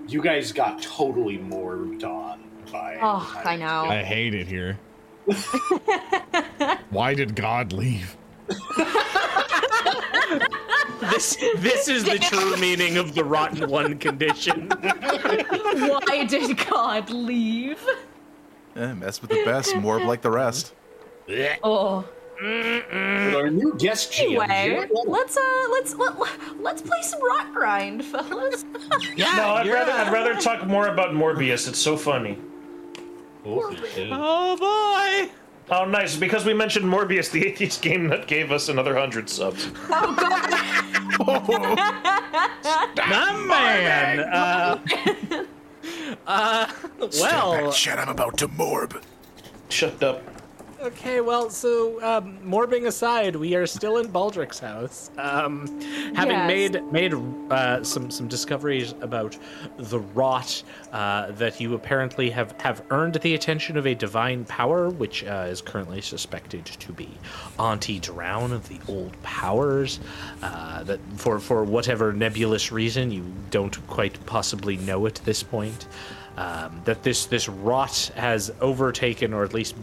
you 0.07 0.21
guys 0.21 0.51
got 0.51 0.81
totally 0.81 1.37
morbed 1.37 2.03
on 2.03 2.43
by. 2.71 2.97
Oh, 3.01 3.41
I 3.45 3.55
know. 3.55 3.85
I 3.85 4.03
hate 4.03 4.35
it 4.35 4.47
here. 4.47 4.77
Why 6.89 7.13
did 7.13 7.35
God 7.35 7.71
leave? 7.73 8.15
This 10.99 11.35
this 11.57 11.87
is 11.87 12.03
the 12.03 12.17
true 12.19 12.55
meaning 12.57 12.97
of 12.97 13.13
the 13.15 13.23
rotten 13.23 13.69
one 13.69 13.97
condition. 13.97 14.69
Why 14.69 16.25
did 16.27 16.57
God 16.69 17.09
leave? 17.09 17.83
Eh, 18.75 18.93
mess 18.93 19.21
with 19.21 19.31
the 19.31 19.43
best, 19.45 19.75
more 19.77 19.99
like 19.99 20.21
the 20.21 20.31
rest. 20.31 20.73
Oh. 21.63 22.05
With 22.41 23.35
our 23.35 23.49
new 23.49 23.73
guest 23.77 24.11
GM, 24.11 24.49
Anyway, 24.49 24.87
let's 25.05 25.37
uh, 25.37 25.67
let's 25.71 25.95
let, 25.95 26.17
let's 26.59 26.81
play 26.81 27.01
some 27.01 27.21
Rotgrind, 27.21 28.03
fellas. 28.03 28.65
No, 29.17 29.25
I'd 29.25 29.67
rather 29.67 29.91
I'd 29.93 30.11
rather 30.11 30.35
talk 30.35 30.67
more 30.67 30.87
about 30.87 31.11
Morbius. 31.11 31.69
It's 31.69 31.79
so 31.79 31.95
funny. 31.95 32.37
Holy 33.45 33.77
shit. 33.89 34.09
oh 34.11 34.57
boy! 34.57 35.31
Oh, 35.69 35.85
nice! 35.85 36.15
Because 36.15 36.45
we 36.45 36.53
mentioned 36.53 36.85
Morbius, 36.85 37.31
the 37.31 37.45
atheist 37.45 37.81
game 37.81 38.07
that 38.09 38.27
gave 38.27 38.51
us 38.51 38.69
another 38.69 38.95
hundred 38.95 39.27
subs. 39.29 39.67
My 39.89 40.05
man. 43.47 44.19
Uh, 44.19 44.79
uh, 46.27 46.71
well, 47.19 47.71
Shit, 47.71 47.97
I'm 47.97 48.09
about 48.09 48.37
to 48.37 48.47
Morb. 48.47 49.01
Shut 49.69 50.03
up. 50.03 50.21
Okay, 50.85 51.19
well, 51.19 51.49
so 51.49 51.99
um, 52.03 52.37
morbing 52.45 52.85
aside, 52.85 53.35
we 53.35 53.55
are 53.55 53.65
still 53.65 53.97
in 53.97 54.07
Baldric's 54.07 54.59
house, 54.59 55.09
um, 55.17 55.65
having 56.13 56.35
Yes. 56.35 56.47
made 56.47 56.91
made 56.91 57.13
uh, 57.49 57.83
some 57.83 58.11
some 58.11 58.27
discoveries 58.27 58.93
about 59.01 59.35
the 59.77 59.99
rot 59.99 60.61
uh, 60.93 61.31
that 61.31 61.59
you 61.59 61.73
apparently 61.73 62.29
have 62.29 62.51
have 62.61 62.83
earned 62.91 63.15
the 63.15 63.33
attention 63.33 63.77
of 63.77 63.87
a 63.87 63.95
divine 63.95 64.45
power, 64.45 64.91
which 64.91 65.23
uh, 65.23 65.47
is 65.49 65.59
currently 65.59 66.01
suspected 66.01 66.63
to 66.67 66.93
be 66.93 67.09
Auntie 67.57 67.99
Drown 67.99 68.53
of 68.53 68.69
the 68.69 68.79
Old 68.87 69.19
Powers. 69.23 69.99
Uh, 70.43 70.83
that 70.83 70.99
for 71.15 71.39
for 71.39 71.63
whatever 71.63 72.13
nebulous 72.13 72.71
reason 72.71 73.09
you 73.09 73.25
don't 73.49 73.75
quite 73.87 74.23
possibly 74.27 74.77
know 74.77 75.07
at 75.07 75.15
this 75.25 75.41
point 75.41 75.87
um, 76.37 76.81
that 76.85 77.03
this 77.03 77.25
this 77.25 77.47
rot 77.47 78.11
has 78.15 78.51
overtaken 78.61 79.33
or 79.33 79.43
at 79.43 79.53
least 79.53 79.75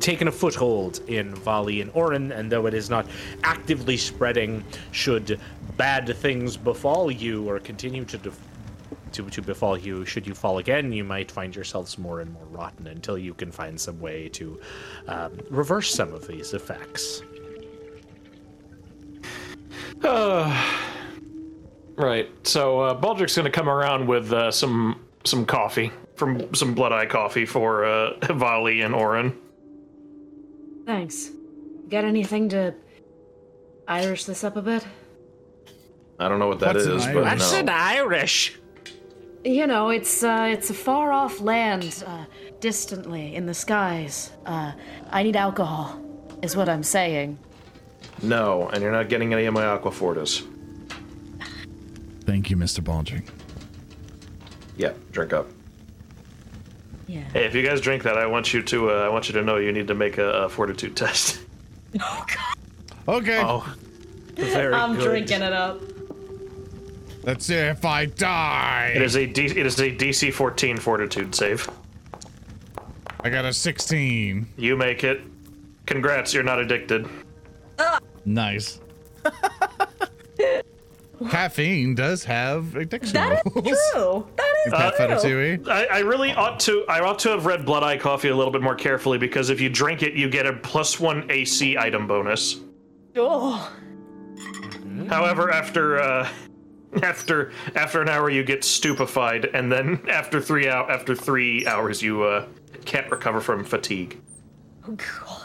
taken 0.00 0.28
a 0.28 0.32
foothold 0.32 1.00
in 1.08 1.34
Valli 1.34 1.80
and 1.80 1.90
Oran, 1.94 2.32
and 2.32 2.50
though 2.50 2.66
it 2.66 2.74
is 2.74 2.88
not 2.88 3.06
actively 3.42 3.96
spreading, 3.96 4.64
should 4.90 5.40
bad 5.76 6.14
things 6.16 6.56
befall 6.56 7.10
you 7.10 7.48
or 7.48 7.58
continue 7.58 8.04
to 8.04 8.18
def- 8.18 8.40
to, 9.12 9.28
to 9.30 9.42
befall 9.42 9.76
you, 9.76 10.04
should 10.04 10.26
you 10.26 10.34
fall 10.34 10.58
again, 10.58 10.92
you 10.92 11.04
might 11.04 11.30
find 11.30 11.54
yourselves 11.54 11.98
more 11.98 12.20
and 12.20 12.32
more 12.32 12.44
rotten 12.50 12.86
until 12.88 13.16
you 13.16 13.32
can 13.34 13.50
find 13.50 13.80
some 13.80 13.98
way 14.00 14.28
to 14.28 14.60
um, 15.06 15.38
reverse 15.50 15.94
some 15.94 16.12
of 16.12 16.26
these 16.26 16.54
effects. 16.54 17.22
Right. 21.98 22.30
So 22.46 22.78
uh, 22.78 23.00
Baldric's 23.00 23.36
gonna 23.36 23.50
come 23.50 23.68
around 23.68 24.06
with 24.06 24.32
uh, 24.32 24.52
some 24.52 25.00
some 25.24 25.44
coffee 25.44 25.92
from 26.16 26.54
some 26.54 26.74
Blood 26.74 26.92
Eye 26.92 27.06
coffee 27.06 27.46
for 27.46 27.84
uh, 27.84 28.14
Valli 28.32 28.80
and 28.82 28.94
Oran. 28.94 29.36
Thanks. 30.86 31.30
Got 31.88 32.04
anything 32.04 32.48
to 32.50 32.74
Irish 33.86 34.24
this 34.24 34.44
up 34.44 34.56
a 34.56 34.62
bit? 34.62 34.86
I 36.18 36.28
don't 36.28 36.38
know 36.38 36.48
what 36.48 36.60
that 36.60 36.74
What's 36.74 36.86
is, 36.86 37.06
an 37.06 37.14
but 37.14 37.24
Irish? 37.24 37.40
That's 37.40 37.52
no. 37.52 37.58
an 37.60 37.68
Irish. 37.68 38.58
You 39.44 39.66
know, 39.66 39.90
it's 39.90 40.22
uh, 40.22 40.48
it's 40.50 40.70
a 40.70 40.74
far 40.74 41.12
off 41.12 41.40
land, 41.40 42.02
uh, 42.06 42.24
distantly 42.60 43.34
in 43.34 43.46
the 43.46 43.54
skies. 43.54 44.32
Uh, 44.44 44.72
I 45.10 45.22
need 45.22 45.36
alcohol, 45.36 46.00
is 46.42 46.56
what 46.56 46.68
I'm 46.68 46.82
saying. 46.82 47.38
No, 48.20 48.68
and 48.68 48.82
you're 48.82 48.92
not 48.92 49.08
getting 49.08 49.32
any 49.32 49.44
of 49.44 49.54
my 49.54 49.62
Aquafortis. 49.62 50.44
Thank 52.22 52.50
you, 52.50 52.56
Mr. 52.56 52.80
Baldric. 52.80 53.28
Yeah, 54.78 54.92
drink 55.12 55.32
up. 55.34 55.48
Yeah. 57.06 57.20
Hey, 57.32 57.44
if 57.46 57.54
you 57.54 57.62
guys 57.62 57.80
drink 57.80 58.02
that, 58.04 58.16
I 58.16 58.26
want 58.26 58.54
you 58.54 58.62
to 58.62 58.90
uh, 58.90 58.94
I 59.04 59.08
want 59.10 59.28
you 59.28 59.34
to 59.34 59.42
know 59.42 59.56
you 59.58 59.72
need 59.72 59.88
to 59.88 59.94
make 59.94 60.16
a, 60.18 60.44
a 60.44 60.48
fortitude 60.48 60.96
test. 60.96 61.40
Oh 62.00 62.24
God. 62.26 63.16
Okay, 63.22 63.40
Oh, 63.42 63.74
very 64.36 64.74
I'm 64.74 64.94
good. 64.96 65.04
drinking 65.04 65.40
it 65.40 65.54
up. 65.54 65.80
let's 67.24 67.46
see 67.46 67.54
if 67.54 67.82
I 67.86 68.04
die. 68.04 68.92
It 68.94 69.00
is 69.00 69.16
a 69.16 69.24
D, 69.26 69.46
it 69.46 69.64
is 69.64 69.80
a 69.80 69.90
DC 69.90 70.30
14 70.34 70.76
fortitude 70.76 71.34
save. 71.34 71.68
I 73.20 73.30
got 73.30 73.46
a 73.46 73.52
16. 73.54 74.46
You 74.58 74.76
make 74.76 75.02
it. 75.02 75.22
Congrats, 75.86 76.34
you're 76.34 76.42
not 76.42 76.58
addicted. 76.60 77.08
Nice. 78.26 78.80
Caffeine 81.30 81.94
does 81.94 82.24
have 82.24 82.76
addiction 82.76 83.14
That 83.14 83.42
is 83.46 83.52
rules. 83.54 83.78
true. 83.92 84.26
That 84.36 84.54
is 84.66 84.72
Pat 84.72 85.20
true. 85.20 85.64
I, 85.68 85.86
I 85.86 85.98
really 86.00 86.32
ought 86.32 86.60
to 86.60 86.84
I 86.88 87.00
ought 87.00 87.18
to 87.20 87.30
have 87.30 87.46
read 87.46 87.64
Blood 87.64 87.82
Eye 87.82 87.98
Coffee 87.98 88.28
a 88.28 88.36
little 88.36 88.52
bit 88.52 88.62
more 88.62 88.74
carefully 88.74 89.18
because 89.18 89.50
if 89.50 89.60
you 89.60 89.68
drink 89.68 90.02
it, 90.02 90.14
you 90.14 90.28
get 90.30 90.46
a 90.46 90.52
plus 90.54 91.00
one 91.00 91.30
AC 91.30 91.76
item 91.76 92.06
bonus. 92.06 92.60
Oh, 93.16 93.72
However, 95.08 95.50
after 95.50 96.00
uh, 96.00 96.28
after 97.02 97.52
after 97.74 98.02
an 98.02 98.08
hour, 98.08 98.30
you 98.30 98.42
get 98.44 98.62
stupefied, 98.64 99.46
and 99.54 99.70
then 99.70 100.00
after 100.08 100.40
three 100.40 100.68
out 100.68 100.90
after 100.90 101.14
three 101.14 101.66
hours, 101.66 102.02
you 102.02 102.22
uh, 102.24 102.46
can't 102.84 103.10
recover 103.10 103.40
from 103.40 103.64
fatigue 103.64 104.20
Oh 104.86 104.92
god. 104.92 105.44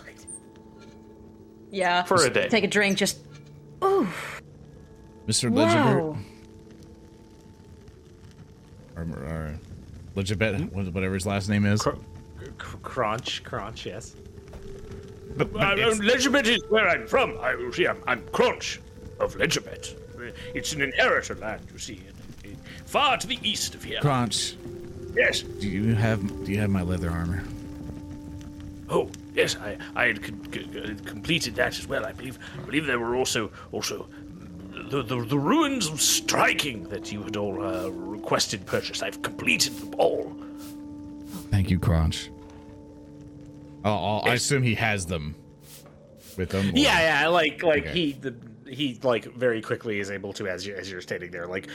Yeah. 1.71 2.03
for 2.03 2.23
a 2.23 2.29
day. 2.29 2.47
Take 2.49 2.63
a 2.63 2.67
drink. 2.67 2.97
Just. 2.97 3.19
Ooh. 3.83 4.07
Mr. 5.27 5.49
Wow. 5.49 6.15
Legibert. 6.15 6.17
Or, 8.95 9.01
or 9.01 9.59
Legibet, 10.15 10.69
hmm? 10.69 10.91
whatever 10.91 11.13
his 11.13 11.25
last 11.25 11.49
name 11.49 11.65
is. 11.65 11.81
Cr- 11.81 11.91
cr- 12.57 12.77
crunch, 12.77 13.43
crunch, 13.43 13.85
yes. 13.85 14.15
But, 15.37 15.51
but 15.53 15.61
uh, 15.79 15.81
it's- 15.81 15.99
Legibet 15.99 16.45
is 16.47 16.61
where 16.69 16.87
I'm 16.87 17.07
from. 17.07 17.37
I, 17.39 17.51
you 17.53 17.71
see, 17.73 17.87
I'm, 17.87 18.01
I'm 18.05 18.23
Crunch 18.27 18.79
of 19.19 19.35
Legibet. 19.35 19.95
It's 20.53 20.73
an 20.73 20.81
inheritor 20.81 21.35
land, 21.35 21.61
you 21.71 21.79
see, 21.79 22.01
in- 22.43 22.51
in- 22.51 22.57
far 22.85 23.17
to 23.17 23.27
the 23.27 23.39
east 23.41 23.73
of 23.75 23.83
here. 23.83 23.99
Crunch, 24.01 24.55
Yes. 25.15 25.41
do 25.41 25.67
you 25.69 25.93
have 25.95 26.43
do 26.45 26.51
you 26.51 26.59
have 26.59 26.69
my 26.71 26.81
leather 26.81 27.09
armor? 27.11 27.43
Oh, 28.89 29.09
yes. 29.35 29.55
I, 29.57 29.77
I 29.95 30.05
had 30.07 30.23
con- 30.23 30.45
con- 30.51 30.99
completed 31.05 31.55
that 31.55 31.77
as 31.79 31.87
well. 31.87 32.03
I 32.05 32.13
believe. 32.13 32.37
I 32.57 32.65
believe 32.65 32.85
there 32.87 32.99
were 32.99 33.15
also 33.15 33.51
also 33.71 34.07
the, 34.89 35.03
the, 35.03 35.23
the 35.23 35.37
runes 35.37 35.87
of 35.87 36.01
striking 36.01 36.83
that 36.89 37.11
you 37.11 37.23
had 37.23 37.37
all 37.37 37.63
uh, 37.63 37.89
requested 37.89 38.65
purchase. 38.65 39.01
I've 39.01 39.21
completed 39.21 39.73
them 39.77 39.95
all. 39.97 40.35
Thank 41.51 41.69
you, 41.69 41.79
Crunch. 41.79 42.29
Oh, 43.85 43.91
oh, 43.91 44.17
I 44.23 44.33
assume 44.35 44.63
he 44.63 44.75
has 44.75 45.05
them 45.05 45.35
with 46.37 46.51
him. 46.51 46.69
or- 46.69 46.77
Yeah, 46.77 47.21
yeah, 47.21 47.27
like 47.27 47.61
like 47.63 47.83
Okay. 47.87 47.93
he 47.93 48.11
the 48.13 48.33
he 48.73 48.99
like 49.03 49.25
very 49.35 49.61
quickly 49.61 49.99
is 49.99 50.11
able 50.11 50.33
to 50.33 50.47
as 50.47 50.65
you 50.65 50.75
as 50.75 50.91
you're 50.91 51.01
standing 51.01 51.31
there 51.31 51.47
like 51.47 51.67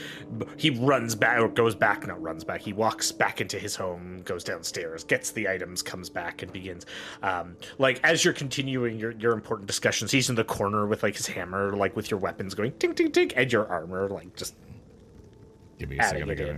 he 0.57 0.69
runs 0.69 1.15
back 1.15 1.39
or 1.39 1.47
goes 1.47 1.75
back 1.75 2.05
not 2.07 2.21
runs 2.21 2.43
back 2.43 2.61
he 2.61 2.73
walks 2.73 3.11
back 3.11 3.41
into 3.41 3.57
his 3.57 3.75
home 3.75 4.21
goes 4.23 4.43
downstairs 4.43 5.03
gets 5.03 5.31
the 5.31 5.47
items 5.47 5.81
comes 5.81 6.09
back 6.09 6.41
and 6.41 6.51
begins 6.51 6.85
um 7.23 7.55
like 7.77 7.99
as 8.03 8.23
you're 8.23 8.33
continuing 8.33 8.99
your 8.99 9.11
your 9.11 9.33
important 9.33 9.67
discussions 9.67 10.11
he's 10.11 10.29
in 10.29 10.35
the 10.35 10.43
corner 10.43 10.85
with 10.87 11.03
like 11.03 11.15
his 11.15 11.27
hammer 11.27 11.75
like 11.75 11.95
with 11.95 12.11
your 12.11 12.19
weapons 12.19 12.53
going 12.53 12.71
ting 12.73 12.93
ting 12.93 13.11
ting 13.11 13.31
and 13.35 13.51
your 13.51 13.67
armor 13.67 14.07
like 14.09 14.35
just 14.35 14.55
Give 15.79 15.89
me 15.89 15.97
a 15.97 16.03
second. 16.03 16.29
I 16.29 16.33
gotta, 16.33 16.57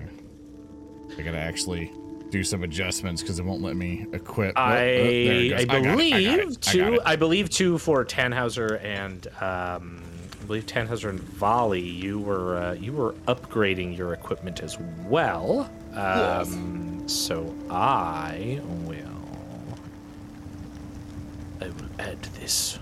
I 1.17 1.21
gotta 1.21 1.37
actually 1.37 1.93
do 2.31 2.43
some 2.43 2.63
adjustments 2.63 3.21
because 3.21 3.37
it 3.37 3.45
won't 3.45 3.61
let 3.61 3.75
me 3.75 4.07
equip. 4.13 4.53
Oh, 4.57 4.61
oh, 4.61 4.63
I 4.63 4.81
it 4.81 5.53
I 5.53 5.61
it, 5.61 5.67
believe 5.83 6.13
I 6.13 6.41
it, 6.41 6.61
two. 6.61 6.99
I 7.05 7.15
believe 7.15 7.49
two 7.49 7.77
for 7.77 8.03
Tannhauser 8.03 8.83
and 8.83 9.27
um 9.39 10.01
I 10.10 10.10
believe 10.51 10.65
Tannhauser 10.65 11.09
and 11.09 11.17
Valli 11.21 11.79
you 11.79 12.19
were 12.19 12.57
uh, 12.57 12.73
you 12.73 12.91
were 12.91 13.13
upgrading 13.25 13.97
your 13.97 14.11
equipment 14.11 14.59
as 14.59 14.77
well. 15.07 15.71
Um 15.93 17.07
so 17.07 17.55
I 17.69 18.59
will 18.83 19.21
I 21.61 21.67
will 21.67 21.89
add 21.99 22.21
this 22.41 22.77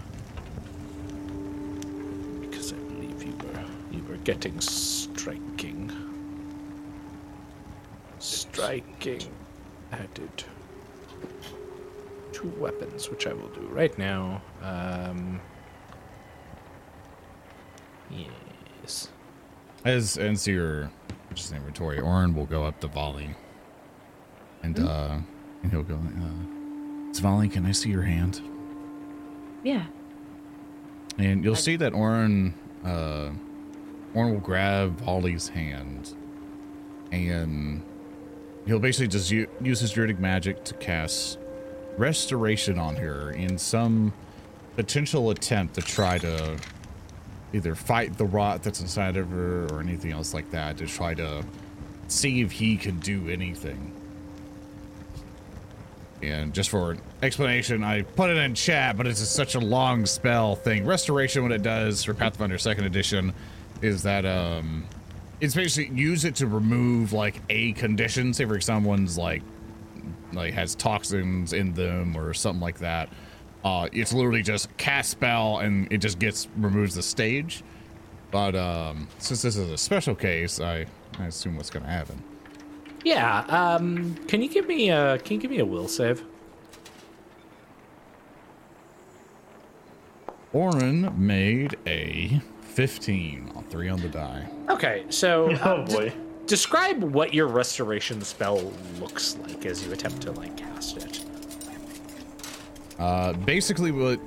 because 2.41 2.73
I 2.73 2.77
believe 2.77 3.21
you 3.21 3.35
were 3.37 3.63
you 3.91 4.03
were 4.09 4.17
getting 4.23 4.59
striking. 4.59 5.91
Striking 8.17 9.21
added 9.91 10.43
two 12.31 12.49
weapons, 12.57 13.11
which 13.11 13.27
I 13.27 13.33
will 13.33 13.49
do 13.49 13.61
right 13.67 13.95
now. 13.99 14.41
Um, 14.63 15.39
yes. 18.11 18.27
As 18.83 19.09
as 19.85 20.17
and 20.17 20.39
see 20.39 20.53
your 20.53 20.89
just 21.33 21.53
inventory, 21.53 21.99
Oran 21.99 22.33
will 22.35 22.45
go 22.45 22.63
up 22.65 22.79
to 22.81 22.87
Valli, 22.87 23.35
and 24.63 24.77
Hmm? 24.77 24.87
uh, 24.87 25.19
and 25.63 25.71
he'll 25.71 25.83
go. 25.83 25.95
Uh, 25.95 27.13
Valli, 27.21 27.49
can 27.49 27.65
I 27.65 27.71
see 27.71 27.89
your 27.89 28.03
hand? 28.03 28.41
Yeah. 29.63 29.85
And 31.17 31.43
you'll 31.43 31.55
see 31.55 31.75
that 31.75 31.93
Oran, 31.93 32.53
uh, 32.85 33.29
Oran 34.13 34.31
will 34.33 34.39
grab 34.39 34.99
Valli's 35.01 35.49
hand, 35.49 36.15
and 37.11 37.83
he'll 38.65 38.79
basically 38.79 39.07
just 39.09 39.29
u- 39.31 39.47
use 39.61 39.81
his 39.81 39.91
druidic 39.91 40.19
magic 40.19 40.63
to 40.65 40.73
cast 40.75 41.37
restoration 41.97 42.79
on 42.79 42.95
her 42.95 43.31
in 43.31 43.57
some 43.57 44.13
potential 44.77 45.29
attempt 45.31 45.73
to 45.75 45.81
try 45.81 46.17
to 46.19 46.57
either 47.53 47.75
fight 47.75 48.17
the 48.17 48.25
rot 48.25 48.63
that's 48.63 48.81
inside 48.81 49.17
of 49.17 49.29
her 49.29 49.65
or 49.67 49.79
anything 49.79 50.11
else 50.11 50.33
like 50.33 50.49
that 50.51 50.77
to 50.77 50.87
try 50.87 51.13
to 51.13 51.43
see 52.07 52.41
if 52.41 52.51
he 52.51 52.77
can 52.77 52.99
do 52.99 53.29
anything. 53.29 53.93
And 56.21 56.53
just 56.53 56.69
for 56.69 56.97
explanation, 57.23 57.83
I 57.83 58.01
put 58.01 58.29
it 58.29 58.37
in 58.37 58.53
chat, 58.53 58.97
but 58.97 59.07
it's 59.07 59.21
such 59.21 59.55
a 59.55 59.59
long 59.59 60.05
spell 60.05 60.55
thing. 60.55 60.85
Restoration, 60.85 61.43
what 61.43 61.51
it 61.51 61.63
does 61.63 62.03
for 62.03 62.13
Pathfinder 62.13 62.57
Second 62.57 62.85
Edition, 62.85 63.33
is 63.81 64.03
that 64.03 64.25
um, 64.25 64.85
it's 65.39 65.55
basically 65.55 65.95
use 65.95 66.25
it 66.25 66.35
to 66.35 66.47
remove 66.47 67.13
like 67.13 67.41
a 67.49 67.71
condition. 67.73 68.33
Say 68.33 68.45
for 68.45 68.59
someone's 68.59 69.17
like 69.17 69.41
like 70.33 70.53
has 70.53 70.75
toxins 70.75 71.53
in 71.53 71.73
them 71.73 72.15
or 72.17 72.33
something 72.33 72.61
like 72.61 72.79
that. 72.79 73.09
Uh, 73.63 73.87
it's 73.91 74.13
literally 74.13 74.41
just 74.41 74.75
cast 74.77 75.11
spell 75.11 75.59
and 75.59 75.91
it 75.91 75.97
just 75.97 76.19
gets 76.19 76.47
removes 76.57 76.95
the 76.95 77.01
stage. 77.03 77.63
But 78.31 78.55
um, 78.55 79.07
since 79.17 79.41
this 79.41 79.57
is 79.57 79.69
a 79.69 79.77
special 79.77 80.15
case, 80.15 80.59
I, 80.59 80.85
I 81.17 81.25
assume 81.27 81.57
what's 81.57 81.69
gonna 81.69 81.87
happen. 81.87 82.23
Yeah. 83.03 83.39
Um, 83.49 84.15
can 84.27 84.41
you 84.41 84.49
give 84.49 84.67
me 84.67 84.89
a 84.89 85.17
Can 85.19 85.35
you 85.35 85.41
give 85.41 85.51
me 85.51 85.59
a 85.59 85.65
will 85.65 85.87
save? 85.87 86.23
Oran 90.53 91.13
made 91.15 91.77
a 91.85 92.41
15 92.61 93.51
on 93.55 93.63
three 93.65 93.87
on 93.89 94.01
the 94.01 94.07
die. 94.09 94.49
Okay. 94.69 95.05
So. 95.09 95.49
Oh 95.63 95.81
uh, 95.81 95.85
d- 95.85 95.93
boy. 95.95 96.13
describe 96.47 97.03
what 97.03 97.33
your 97.33 97.47
restoration 97.47 98.21
spell 98.21 98.71
looks 98.99 99.37
like 99.37 99.65
as 99.65 99.85
you 99.85 99.91
attempt 99.93 100.21
to 100.23 100.31
like 100.31 100.55
cast 100.57 100.97
it. 100.97 101.18
Uh, 102.99 103.33
basically, 103.33 103.91
what 103.91 104.19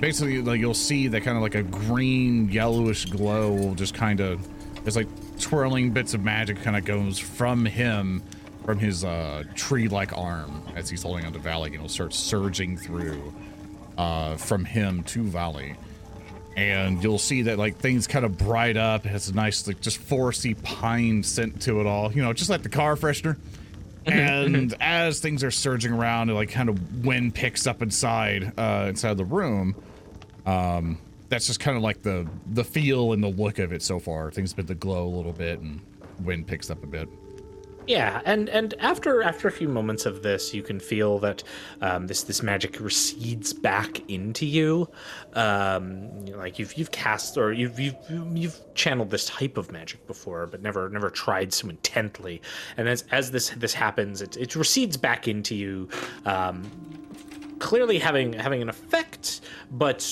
basically 0.00 0.40
like 0.40 0.60
you'll 0.60 0.74
see 0.74 1.08
that 1.08 1.22
kind 1.22 1.36
of 1.36 1.42
like 1.42 1.54
a 1.54 1.62
green 1.62 2.48
yellowish 2.48 3.04
glow 3.06 3.74
just 3.74 3.94
kind 3.94 4.20
of 4.20 4.46
it's 4.86 4.96
like 4.96 5.08
twirling 5.38 5.90
bits 5.90 6.14
of 6.14 6.24
magic 6.24 6.60
kind 6.62 6.76
of 6.76 6.84
goes 6.84 7.18
from 7.18 7.66
him 7.66 8.22
from 8.64 8.78
his 8.78 9.04
uh 9.04 9.42
tree-like 9.54 10.16
arm 10.16 10.62
as 10.74 10.88
he's 10.88 11.02
holding 11.02 11.26
onto 11.26 11.38
Valli 11.38 11.66
and 11.66 11.76
it'll 11.76 11.88
start 11.88 12.14
surging 12.14 12.76
through 12.76 13.32
uh 13.98 14.36
from 14.36 14.64
him 14.64 15.02
to 15.04 15.22
Valli. 15.24 15.76
And 16.56 17.02
you'll 17.02 17.18
see 17.18 17.42
that 17.42 17.58
like 17.58 17.76
things 17.76 18.06
kind 18.06 18.24
of 18.24 18.36
bright 18.36 18.76
up. 18.76 19.06
It 19.06 19.10
has 19.10 19.28
a 19.28 19.34
nice 19.34 19.66
like 19.66 19.80
just 19.80 20.00
foresty 20.00 20.60
pine 20.62 21.22
scent 21.22 21.62
to 21.62 21.80
it 21.80 21.86
all. 21.86 22.12
You 22.12 22.22
know, 22.22 22.32
just 22.32 22.50
like 22.50 22.62
the 22.62 22.68
car 22.68 22.96
freshener. 22.96 23.36
And 24.06 24.74
as 24.80 25.20
things 25.20 25.44
are 25.44 25.50
surging 25.50 25.92
around 25.92 26.28
and 26.30 26.36
like 26.36 26.50
kind 26.50 26.68
of 26.68 27.04
wind 27.04 27.34
picks 27.34 27.66
up 27.66 27.82
inside 27.82 28.52
uh 28.58 28.86
inside 28.88 29.16
the 29.16 29.24
room 29.24 29.74
um 30.46 30.98
that's 31.30 31.46
just 31.46 31.60
kind 31.60 31.76
of 31.76 31.82
like 31.82 32.02
the 32.02 32.28
the 32.46 32.64
feel 32.64 33.12
and 33.12 33.22
the 33.22 33.28
look 33.28 33.58
of 33.58 33.72
it 33.72 33.82
so 33.82 33.98
far. 33.98 34.30
Things 34.30 34.52
been 34.52 34.66
to 34.66 34.74
glow 34.74 35.06
a 35.06 35.14
little 35.16 35.32
bit 35.32 35.60
and 35.60 35.80
wind 36.22 36.46
picks 36.46 36.70
up 36.70 36.82
a 36.82 36.86
bit 36.86 37.08
Yeah, 37.86 38.20
and 38.24 38.48
and 38.48 38.74
after 38.78 39.22
after 39.22 39.48
a 39.48 39.52
few 39.52 39.68
moments 39.68 40.06
of 40.06 40.22
this, 40.22 40.54
you 40.54 40.62
can 40.62 40.78
feel 40.78 41.18
that 41.20 41.42
um, 41.80 42.06
this 42.06 42.22
this 42.22 42.42
magic 42.42 42.78
recedes 42.78 43.52
back 43.52 44.08
into 44.08 44.46
you. 44.46 44.88
Um, 45.32 46.10
you 46.24 46.32
know, 46.32 46.38
like 46.38 46.58
you've 46.58 46.74
you've 46.74 46.90
cast 46.92 47.36
or 47.36 47.52
you've 47.52 47.80
you've 47.80 47.96
you've 48.32 48.60
channeled 48.74 49.10
this 49.10 49.26
type 49.26 49.56
of 49.56 49.72
magic 49.72 50.06
before, 50.06 50.46
but 50.46 50.62
never 50.62 50.88
never 50.88 51.10
tried 51.10 51.52
so 51.52 51.68
intently. 51.68 52.42
And 52.76 52.88
as 52.88 53.04
as 53.10 53.30
this 53.30 53.50
this 53.50 53.74
happens, 53.74 54.22
it 54.22 54.36
it 54.36 54.54
recedes 54.54 54.96
back 54.96 55.26
into 55.26 55.54
you. 55.54 55.88
Um, 56.26 56.70
clearly 57.58 57.98
having 57.98 58.32
having 58.34 58.62
an 58.62 58.68
effect, 58.68 59.40
but 59.70 60.02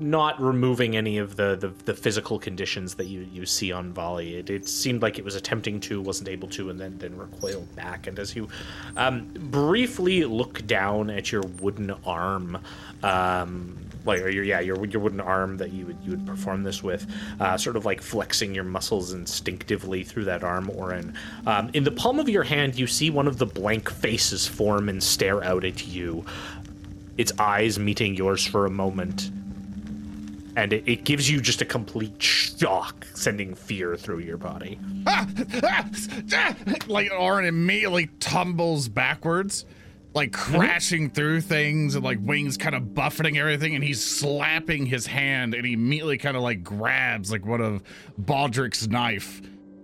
not 0.00 0.40
removing 0.40 0.96
any 0.96 1.18
of 1.18 1.36
the, 1.36 1.56
the, 1.56 1.68
the 1.84 1.94
physical 1.94 2.38
conditions 2.38 2.94
that 2.96 3.06
you, 3.06 3.26
you 3.32 3.46
see 3.46 3.72
on 3.72 3.92
Valli. 3.92 4.36
It, 4.36 4.50
it 4.50 4.68
seemed 4.68 5.02
like 5.02 5.18
it 5.18 5.24
was 5.24 5.34
attempting 5.34 5.80
to, 5.80 6.00
wasn't 6.00 6.28
able 6.28 6.48
to, 6.48 6.70
and 6.70 6.78
then 6.78 6.98
then 6.98 7.16
recoiled 7.16 7.74
back. 7.74 8.06
And 8.06 8.18
as 8.18 8.36
you 8.36 8.48
um, 8.96 9.28
briefly 9.34 10.24
look 10.24 10.66
down 10.66 11.10
at 11.10 11.32
your 11.32 11.42
wooden 11.60 11.90
arm, 12.04 12.58
um, 13.02 13.78
like 14.04 14.20
your 14.20 14.44
yeah 14.44 14.60
your 14.60 14.84
your 14.86 15.00
wooden 15.00 15.20
arm 15.20 15.56
that 15.56 15.72
you 15.72 15.86
would 15.86 15.98
you 16.02 16.10
would 16.10 16.26
perform 16.26 16.62
this 16.62 16.82
with, 16.82 17.06
uh, 17.40 17.56
sort 17.56 17.76
of 17.76 17.84
like 17.84 18.02
flexing 18.02 18.54
your 18.54 18.64
muscles 18.64 19.12
instinctively 19.12 20.04
through 20.04 20.24
that 20.24 20.44
arm, 20.44 20.70
Oran. 20.70 21.14
Um, 21.46 21.70
in 21.72 21.84
the 21.84 21.90
palm 21.90 22.18
of 22.18 22.28
your 22.28 22.44
hand, 22.44 22.78
you 22.78 22.86
see 22.86 23.10
one 23.10 23.26
of 23.26 23.38
the 23.38 23.46
blank 23.46 23.90
faces 23.90 24.46
form 24.46 24.88
and 24.88 25.02
stare 25.02 25.42
out 25.42 25.64
at 25.64 25.86
you 25.86 26.24
its 27.16 27.32
eyes 27.38 27.78
meeting 27.78 28.14
yours 28.14 28.46
for 28.46 28.64
a 28.64 28.70
moment. 28.70 29.30
And 30.58 30.72
it, 30.72 30.88
it 30.88 31.04
gives 31.04 31.30
you 31.30 31.40
just 31.40 31.62
a 31.62 31.64
complete 31.64 32.20
shock, 32.20 33.06
sending 33.14 33.54
fear 33.54 33.96
through 33.96 34.18
your 34.18 34.38
body. 34.38 34.80
like 36.88 37.12
Oran 37.12 37.44
immediately 37.44 38.08
tumbles 38.18 38.88
backwards 38.88 39.66
like 40.14 40.32
mm-hmm. 40.32 40.56
crashing 40.56 41.10
through 41.10 41.42
things 41.42 41.94
and 41.94 42.04
like 42.04 42.18
wings 42.22 42.56
kind 42.56 42.74
of 42.74 42.92
buffeting 42.92 43.38
everything 43.38 43.76
and 43.76 43.84
he's 43.84 44.02
slapping 44.02 44.84
his 44.84 45.06
hand 45.06 45.54
and 45.54 45.64
he 45.64 45.74
immediately 45.74 46.18
kind 46.18 46.36
of 46.36 46.42
like 46.42 46.64
grabs 46.64 47.30
like 47.30 47.46
one 47.46 47.60
of 47.60 47.80
Baldric's 48.20 48.88
knife 48.88 49.40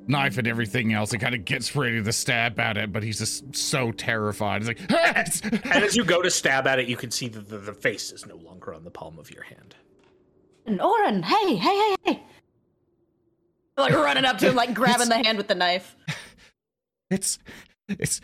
knife 0.09 0.39
and 0.39 0.49
everything 0.49 0.93
else 0.93 1.13
and 1.13 1.21
kind 1.21 1.35
of 1.35 1.45
gets 1.45 1.77
ready 1.77 2.03
to 2.03 2.13
stab 2.13 2.59
at 2.59 2.77
it 2.77 2.93
but 2.93 3.03
he's 3.03 3.19
just 3.19 3.55
so 3.55 3.93
terrified 3.93 4.63
he's 4.63 4.69
like 4.69 4.81
and 5.67 5.85
as 5.85 5.95
you 5.95 6.05
go 6.05 6.21
to 6.21 6.31
stab 6.31 6.67
at 6.67 6.79
it, 6.79 6.89
you 6.89 6.97
can 6.97 7.11
see 7.11 7.29
that 7.29 7.49
the, 7.49 7.59
the 7.59 7.73
face 7.73 8.11
is 8.11 8.27
no 8.27 8.37
longer 8.37 8.75
on 8.75 8.83
the 8.83 8.91
palm 8.91 9.19
of 9.19 9.31
your 9.31 9.45
hand. 9.45 9.75
And 10.67 10.81
Oran, 10.81 11.23
hey, 11.23 11.57
hey, 11.57 11.77
hey, 11.79 11.97
hey. 12.05 12.23
Like 13.77 13.93
running 13.93 14.25
up 14.25 14.39
to 14.39 14.49
him, 14.51 14.55
like 14.55 14.73
grabbing 14.81 15.09
the 15.09 15.17
hand 15.23 15.37
with 15.37 15.49
the 15.49 15.55
knife. 15.55 15.97
it's 17.11 17.39
it's 17.89 18.21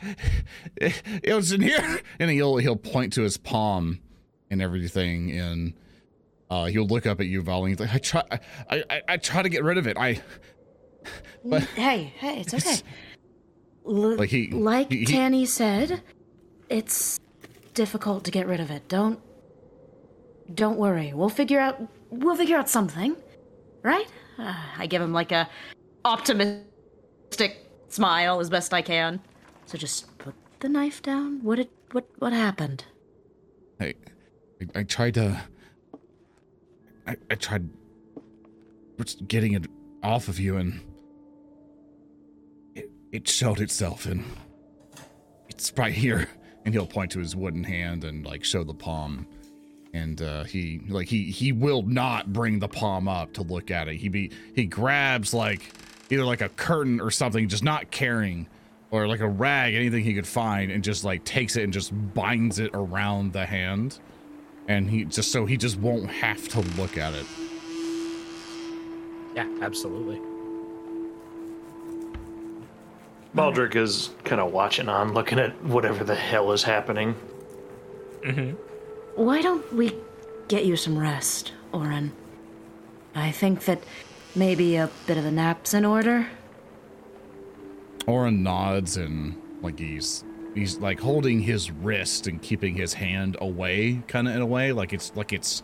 it 0.76 1.34
was 1.34 1.52
in 1.52 1.60
here 1.60 2.00
and 2.18 2.30
he'll 2.30 2.56
he'll 2.56 2.76
point 2.76 3.12
to 3.14 3.22
his 3.22 3.36
palm 3.36 4.00
and 4.50 4.62
everything 4.62 5.30
and 5.32 5.74
uh 6.48 6.64
he'll 6.64 6.86
look 6.86 7.04
up 7.06 7.20
at 7.20 7.26
you 7.26 7.42
Valli. 7.42 7.72
He's 7.72 7.80
like 7.80 7.92
i 7.94 7.98
try 7.98 8.22
i 8.70 8.84
i, 8.88 9.02
I 9.08 9.16
try 9.18 9.42
to 9.42 9.50
get 9.50 9.62
rid 9.62 9.76
of 9.76 9.86
it 9.86 9.98
i 9.98 10.20
but 11.44 11.62
hey, 11.62 12.12
hey, 12.18 12.40
it's 12.40 12.54
okay. 12.54 12.76
L- 13.86 14.16
Like 14.16 14.30
he- 14.30 14.50
like 14.50 14.90
he- 14.90 14.98
he- 15.00 15.04
Tanny 15.06 15.44
said, 15.46 16.02
it's 16.68 17.18
difficult 17.74 18.24
to 18.24 18.30
get 18.30 18.46
rid 18.46 18.60
of 18.60 18.70
it. 18.70 18.86
Don't, 18.88 19.18
don't 20.54 20.76
worry. 20.78 21.12
We'll 21.14 21.30
figure 21.30 21.58
out. 21.58 21.80
We'll 22.10 22.36
figure 22.36 22.56
out 22.56 22.68
something, 22.68 23.16
right? 23.82 24.06
Uh, 24.38 24.54
I 24.78 24.86
give 24.86 25.00
him 25.00 25.12
like 25.12 25.32
a 25.32 25.48
optimistic 26.04 27.66
smile 27.88 28.40
as 28.40 28.50
best 28.50 28.74
I 28.74 28.82
can. 28.82 29.20
So 29.66 29.78
just 29.78 30.18
put 30.18 30.34
the 30.60 30.68
knife 30.68 31.02
down. 31.02 31.42
What 31.42 31.68
what 31.92 32.08
what 32.18 32.32
happened? 32.32 32.84
I, 33.80 33.94
I, 34.60 34.80
I 34.80 34.82
tried 34.82 35.14
to. 35.14 35.40
I, 37.06 37.16
I 37.30 37.34
tried 37.34 37.68
getting 39.26 39.54
it 39.54 39.66
off 40.02 40.28
of 40.28 40.38
you, 40.38 40.56
and 40.56 40.80
it, 42.74 42.90
it 43.12 43.28
showed 43.28 43.60
itself, 43.60 44.06
and 44.06 44.24
it's 45.48 45.72
right 45.76 45.92
here. 45.92 46.28
And 46.64 46.74
he'll 46.74 46.86
point 46.86 47.10
to 47.12 47.18
his 47.18 47.34
wooden 47.34 47.64
hand 47.64 48.04
and 48.04 48.26
like 48.26 48.44
show 48.44 48.64
the 48.64 48.74
palm, 48.74 49.26
and 49.92 50.22
uh, 50.22 50.44
he 50.44 50.82
like 50.88 51.08
he 51.08 51.30
he 51.30 51.52
will 51.52 51.82
not 51.82 52.32
bring 52.32 52.58
the 52.58 52.68
palm 52.68 53.08
up 53.08 53.32
to 53.34 53.42
look 53.42 53.70
at 53.70 53.88
it. 53.88 53.96
He 53.96 54.08
be 54.08 54.30
he 54.54 54.64
grabs 54.66 55.34
like 55.34 55.72
either 56.10 56.24
like 56.24 56.40
a 56.40 56.48
curtain 56.50 57.00
or 57.00 57.10
something, 57.10 57.48
just 57.48 57.64
not 57.64 57.90
caring, 57.90 58.46
or 58.90 59.06
like 59.08 59.20
a 59.20 59.28
rag, 59.28 59.74
anything 59.74 60.04
he 60.04 60.14
could 60.14 60.26
find, 60.26 60.70
and 60.70 60.82
just 60.84 61.04
like 61.04 61.24
takes 61.24 61.56
it 61.56 61.64
and 61.64 61.72
just 61.72 61.92
binds 62.14 62.58
it 62.58 62.70
around 62.74 63.32
the 63.32 63.46
hand, 63.46 63.98
and 64.68 64.88
he 64.88 65.04
just 65.04 65.32
so 65.32 65.46
he 65.46 65.56
just 65.56 65.78
won't 65.78 66.10
have 66.10 66.48
to 66.48 66.60
look 66.80 66.96
at 66.96 67.14
it. 67.14 67.26
Yeah, 69.34 69.48
absolutely. 69.60 70.20
Baldric 73.34 73.76
is 73.76 74.10
kind 74.24 74.40
of 74.40 74.52
watching 74.52 74.88
on, 74.88 75.14
looking 75.14 75.38
at 75.38 75.62
whatever 75.62 76.02
the 76.02 76.16
hell 76.16 76.50
is 76.50 76.64
happening. 76.64 77.14
Mm-hmm. 78.24 78.56
Why 79.20 79.42
don't 79.42 79.70
we 79.74 79.92
get 80.48 80.64
you 80.64 80.76
some 80.76 80.96
rest, 80.96 81.52
Oran? 81.74 82.10
I 83.14 83.30
think 83.32 83.66
that 83.66 83.82
maybe 84.34 84.76
a 84.76 84.88
bit 85.06 85.18
of 85.18 85.26
a 85.26 85.30
nap's 85.30 85.74
in 85.74 85.84
order. 85.84 86.26
Oran 88.06 88.42
nods 88.42 88.96
and 88.96 89.38
like 89.60 89.78
he's 89.78 90.24
he's 90.54 90.78
like 90.78 90.98
holding 91.00 91.38
his 91.40 91.70
wrist 91.70 92.28
and 92.28 92.40
keeping 92.40 92.74
his 92.74 92.94
hand 92.94 93.36
away, 93.42 94.02
kind 94.08 94.26
of 94.26 94.34
in 94.34 94.40
a 94.40 94.46
way, 94.46 94.72
like 94.72 94.94
it's 94.94 95.12
like 95.14 95.34
it's 95.34 95.62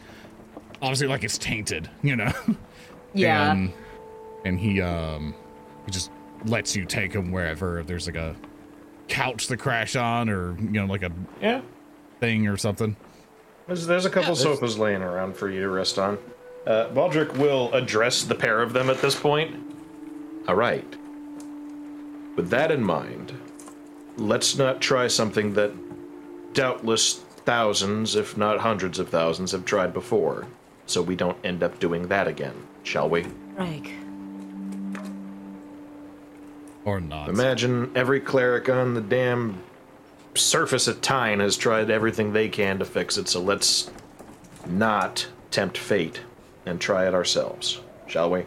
obviously 0.82 1.06
like 1.06 1.24
it's 1.24 1.38
tainted, 1.38 1.88
you 2.02 2.14
know. 2.16 2.32
Yeah. 3.14 3.52
And, 3.52 3.72
and 4.44 4.60
he 4.60 4.82
um 4.82 5.34
he 5.86 5.92
just 5.92 6.10
lets 6.44 6.76
you 6.76 6.84
take 6.84 7.14
him 7.14 7.32
wherever 7.32 7.78
if 7.78 7.86
there's 7.86 8.04
like 8.04 8.16
a 8.16 8.36
couch 9.08 9.46
to 9.46 9.56
crash 9.56 9.96
on 9.96 10.28
or 10.28 10.54
you 10.60 10.68
know 10.72 10.84
like 10.84 11.02
a 11.02 11.10
Yeah. 11.40 11.62
thing 12.20 12.46
or 12.48 12.58
something. 12.58 12.94
There's, 13.66 13.86
there's 13.86 14.04
a 14.04 14.10
couple 14.10 14.30
Yeah, 14.30 14.42
there's- 14.42 14.58
sofas 14.58 14.78
laying 14.78 15.02
around 15.02 15.36
for 15.36 15.48
you 15.50 15.60
to 15.62 15.68
rest 15.68 15.98
on. 15.98 16.18
Uh, 16.66 16.88
Baldric 16.92 17.36
will 17.36 17.72
address 17.72 18.22
the 18.24 18.34
pair 18.34 18.60
of 18.62 18.72
them 18.72 18.90
at 18.90 19.00
this 19.00 19.14
point. 19.18 19.54
All 20.48 20.54
right. 20.54 20.86
With 22.36 22.50
that 22.50 22.70
in 22.70 22.82
mind, 22.82 23.32
let's 24.16 24.56
not 24.56 24.80
try 24.80 25.06
something 25.06 25.54
that 25.54 25.72
doubtless 26.54 27.14
thousands, 27.44 28.16
if 28.16 28.36
not 28.36 28.58
hundreds 28.60 28.98
of 28.98 29.08
thousands, 29.08 29.52
have 29.52 29.64
tried 29.64 29.92
before, 29.94 30.46
so 30.86 31.02
we 31.02 31.14
don't 31.16 31.36
end 31.44 31.62
up 31.62 31.78
doing 31.78 32.08
that 32.08 32.26
again, 32.26 32.54
shall 32.82 33.08
we? 33.08 33.26
Right. 33.56 33.86
Or 36.84 37.00
not. 37.00 37.28
Imagine 37.28 37.90
every 37.96 38.20
cleric 38.20 38.68
on 38.68 38.94
the 38.94 39.00
damn 39.00 39.60
surface 40.36 40.86
of 40.88 41.00
Tyne 41.00 41.40
has 41.40 41.56
tried 41.56 41.90
everything 41.90 42.32
they 42.32 42.48
can 42.48 42.78
to 42.78 42.84
fix 42.84 43.16
it, 43.18 43.28
so 43.28 43.40
let's 43.40 43.90
not 44.66 45.26
tempt 45.50 45.78
fate 45.78 46.20
and 46.64 46.80
try 46.80 47.06
it 47.06 47.14
ourselves, 47.14 47.80
shall 48.06 48.30
we? 48.30 48.44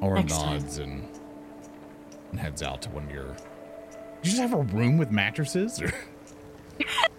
Or 0.00 0.14
Next 0.16 0.36
time. 0.38 0.52
nods 0.60 0.78
and, 0.78 1.08
and 2.30 2.38
heads 2.40 2.62
out 2.62 2.82
to 2.82 2.90
one 2.90 3.04
of 3.04 3.10
your. 3.10 3.24
You 4.22 4.30
just 4.30 4.38
have 4.38 4.52
a 4.52 4.58
room 4.62 4.98
with 4.98 5.10
mattresses, 5.10 5.80
or 5.80 5.92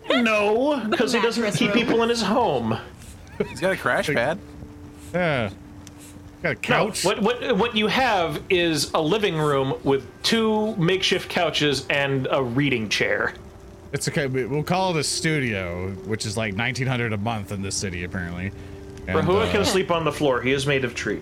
No, 0.22 0.86
because 0.90 1.12
he 1.14 1.22
doesn't 1.22 1.52
keep 1.56 1.74
room. 1.74 1.86
people 1.86 2.04
in 2.04 2.10
his 2.10 2.22
home. 2.22 2.78
He's 3.50 3.60
got 3.60 3.74
a 3.74 3.78
crash 3.78 4.08
pad. 4.08 4.40
yeah, 5.14 5.50
got 6.44 6.50
a 6.50 6.54
No, 6.54 6.60
couch. 6.62 7.04
what 7.06 7.22
what 7.22 7.58
what 7.58 7.76
you 7.76 7.88
have 7.88 8.42
is 8.50 8.92
a 8.94 9.02
living 9.02 9.38
room 9.38 9.76
with 9.84 10.06
two 10.24 10.76
makeshift 10.76 11.30
couches 11.30 11.86
and 11.90 12.28
a 12.32 12.42
reading 12.44 12.90
chair. 12.90 13.34
It's 13.94 14.08
okay. 14.10 14.28
we- 14.28 14.46
We'll 14.46 14.64
call 14.64 14.96
it 14.96 15.00
a 15.00 15.04
studio, 15.04 15.90
which 16.06 16.26
is 16.26 16.36
like 16.38 16.54
nineteen 16.56 16.88
hundred 16.88 17.14
a 17.14 17.18
month 17.18 17.52
in 17.52 17.62
this 17.62 17.76
city, 17.76 18.04
apparently. 18.04 18.52
And, 19.08 19.18
Rehua 19.18 19.48
uh, 19.48 19.52
can 19.52 19.64
sleep 19.66 19.90
on 19.92 20.04
the 20.04 20.12
floor. 20.12 20.42
He 20.42 20.52
is 20.52 20.68
made 20.68 20.84
of 20.84 20.94
tree. 20.94 21.22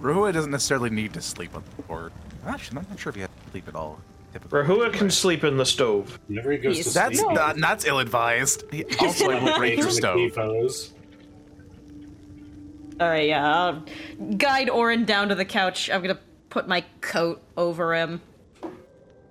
Rehua 0.00 0.32
doesn't 0.32 0.50
necessarily 0.50 0.90
need 0.90 1.12
to 1.14 1.20
sleep 1.22 1.54
on 1.54 1.62
the 1.76 1.82
floor. 1.84 2.10
Actually, 2.44 2.78
I'm 2.78 2.86
not 2.90 2.98
sure 2.98 3.10
if 3.10 3.14
he 3.14 3.20
has 3.22 3.30
to 3.44 3.50
sleep 3.52 3.68
at 3.68 3.74
all. 3.76 4.00
Typically. 4.32 4.60
Rehua 4.62 4.92
can 4.92 5.10
sleep 5.10 5.44
in 5.44 5.56
the 5.56 5.64
stove. 5.64 6.18
Whenever 6.26 6.52
he 6.52 6.58
goes 6.58 6.78
to 6.84 6.90
That's 6.92 7.18
sleep, 7.20 7.32
not 7.32 7.56
that's 7.58 7.84
ill-advised. 7.86 8.64
He 8.72 8.84
also 8.98 9.30
I 9.30 9.42
will 9.42 9.56
break 9.56 9.78
your 9.78 9.88
stove. 9.90 10.18
CFOs. 10.18 10.90
All 13.00 13.08
right, 13.08 13.28
yeah. 13.28 13.46
I'll 13.46 13.84
guide 14.36 14.70
Oran 14.70 15.04
down 15.04 15.28
to 15.28 15.34
the 15.34 15.44
couch. 15.44 15.90
I'm 15.90 16.00
gonna 16.02 16.18
put 16.48 16.66
my 16.66 16.84
coat 17.00 17.42
over 17.56 17.94
him. 17.94 18.20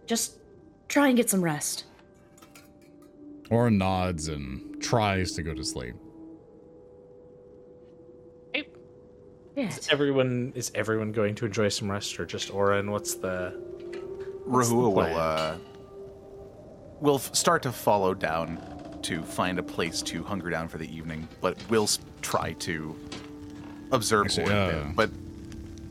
Just 0.06 0.38
try 0.88 1.08
and 1.08 1.18
get 1.18 1.30
some 1.30 1.44
rest. 1.44 1.86
Or 3.50 3.70
nods 3.70 4.28
and 4.28 4.82
tries 4.82 5.32
to 5.34 5.44
go 5.44 5.54
to 5.54 5.64
sleep. 5.64 5.96
Yeah. 9.56 9.70
Is 9.70 9.88
everyone 9.90 10.52
is 10.54 10.70
everyone 10.76 11.14
going 11.14 11.34
to 11.36 11.46
enjoy 11.46 11.70
some 11.70 11.90
rest, 11.90 12.20
or 12.20 12.26
just 12.26 12.54
Oran? 12.54 12.92
What's 12.92 13.14
the 13.16 13.54
What's 14.44 14.68
the 14.68 14.76
Rehua 14.76 14.94
will 14.94 15.16
uh, 15.18 15.56
will 17.00 17.16
f- 17.16 17.34
start 17.34 17.64
to 17.64 17.72
follow 17.72 18.14
down 18.14 19.00
to 19.04 19.24
find 19.24 19.58
a 19.58 19.64
place 19.64 20.02
to 20.02 20.24
hunker 20.24 20.50
down 20.50 20.68
for 20.68 20.78
the 20.78 20.94
evening, 20.94 21.26
but 21.40 21.58
will 21.70 21.84
s- 21.84 22.00
try 22.22 22.52
to 22.54 22.98
observe 23.96 24.28
Actually, 24.28 24.48
for 24.48 24.54
uh. 24.54 24.92
But 24.96 25.10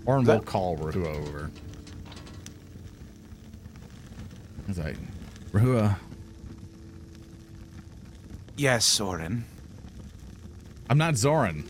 Or 0.07 0.21
will 0.21 0.41
call 0.41 0.77
Rehua 0.77 1.17
over. 1.17 1.51
He's 4.67 4.79
like, 4.79 4.97
Rehua, 5.53 5.97
yes, 8.57 9.01
Oran. 9.01 9.45
I'm 10.89 10.99
not 10.99 11.17
Zoran. 11.17 11.65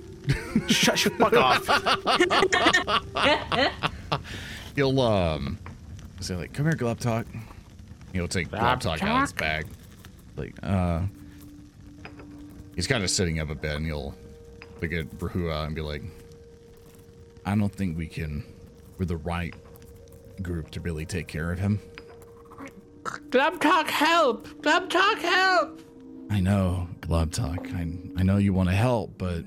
Shut, 0.69 1.05
your 1.05 1.15
fuck 1.15 1.35
off. 1.35 1.67
He'll 4.77 5.01
um 5.01 5.59
say 6.21 6.37
like, 6.37 6.53
come 6.53 6.67
here, 6.67 6.75
Glub 6.75 6.99
Talk. 6.99 7.27
He'll 8.13 8.29
take 8.29 8.51
Glub 8.51 8.81
Talk 8.81 9.03
out 9.03 9.17
of 9.17 9.21
his 9.23 9.33
bag. 9.33 9.67
Like, 10.37 10.55
uh 10.63 11.03
he's 12.75 12.87
kind 12.87 13.05
of 13.05 13.11
sitting 13.11 13.39
up 13.39 13.51
a 13.51 13.55
bit 13.55 13.77
and 13.77 13.87
he'll 13.87 14.15
look 14.81 14.93
at 14.93 15.09
Rehua 15.19 15.67
and 15.67 15.75
be 15.75 15.81
like, 15.81 16.03
I 17.45 17.55
don't 17.57 17.73
think 17.73 17.97
we 17.97 18.07
can 18.07 18.45
we're 18.99 19.07
the 19.07 19.17
right 19.17 19.55
group 20.43 20.71
to 20.71 20.81
really 20.81 21.05
take 21.05 21.29
care 21.29 21.51
of 21.53 21.59
him. 21.59 21.81
Glub 23.31 23.61
talk 23.61 23.91
help! 23.91 24.49
Glub 24.63 24.89
talk 24.89 25.19
help! 25.19 25.81
I 26.31 26.41
know, 26.41 26.89
Glub 27.01 27.33
Talk. 27.33 27.69
I 27.75 27.87
I 28.17 28.23
know 28.23 28.39
you 28.39 28.53
want 28.53 28.69
to 28.69 28.75
help, 28.75 29.19
but 29.19 29.45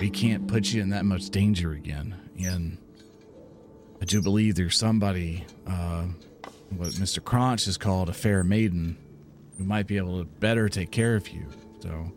we 0.00 0.10
can't 0.10 0.46
put 0.48 0.72
you 0.72 0.82
in 0.82 0.90
that 0.90 1.04
much 1.04 1.30
danger 1.30 1.72
again. 1.72 2.14
And 2.38 2.78
I 4.02 4.04
do 4.04 4.20
believe 4.20 4.56
there's 4.56 4.76
somebody 4.76 5.44
uh, 5.66 6.06
what 6.70 6.88
Mr. 6.90 7.22
Crunch 7.22 7.66
has 7.66 7.76
called 7.76 8.08
a 8.08 8.12
fair 8.12 8.42
maiden 8.42 8.98
who 9.56 9.64
might 9.64 9.86
be 9.86 9.96
able 9.96 10.18
to 10.18 10.24
better 10.24 10.68
take 10.68 10.90
care 10.90 11.14
of 11.14 11.28
you. 11.28 11.46
So, 11.80 12.12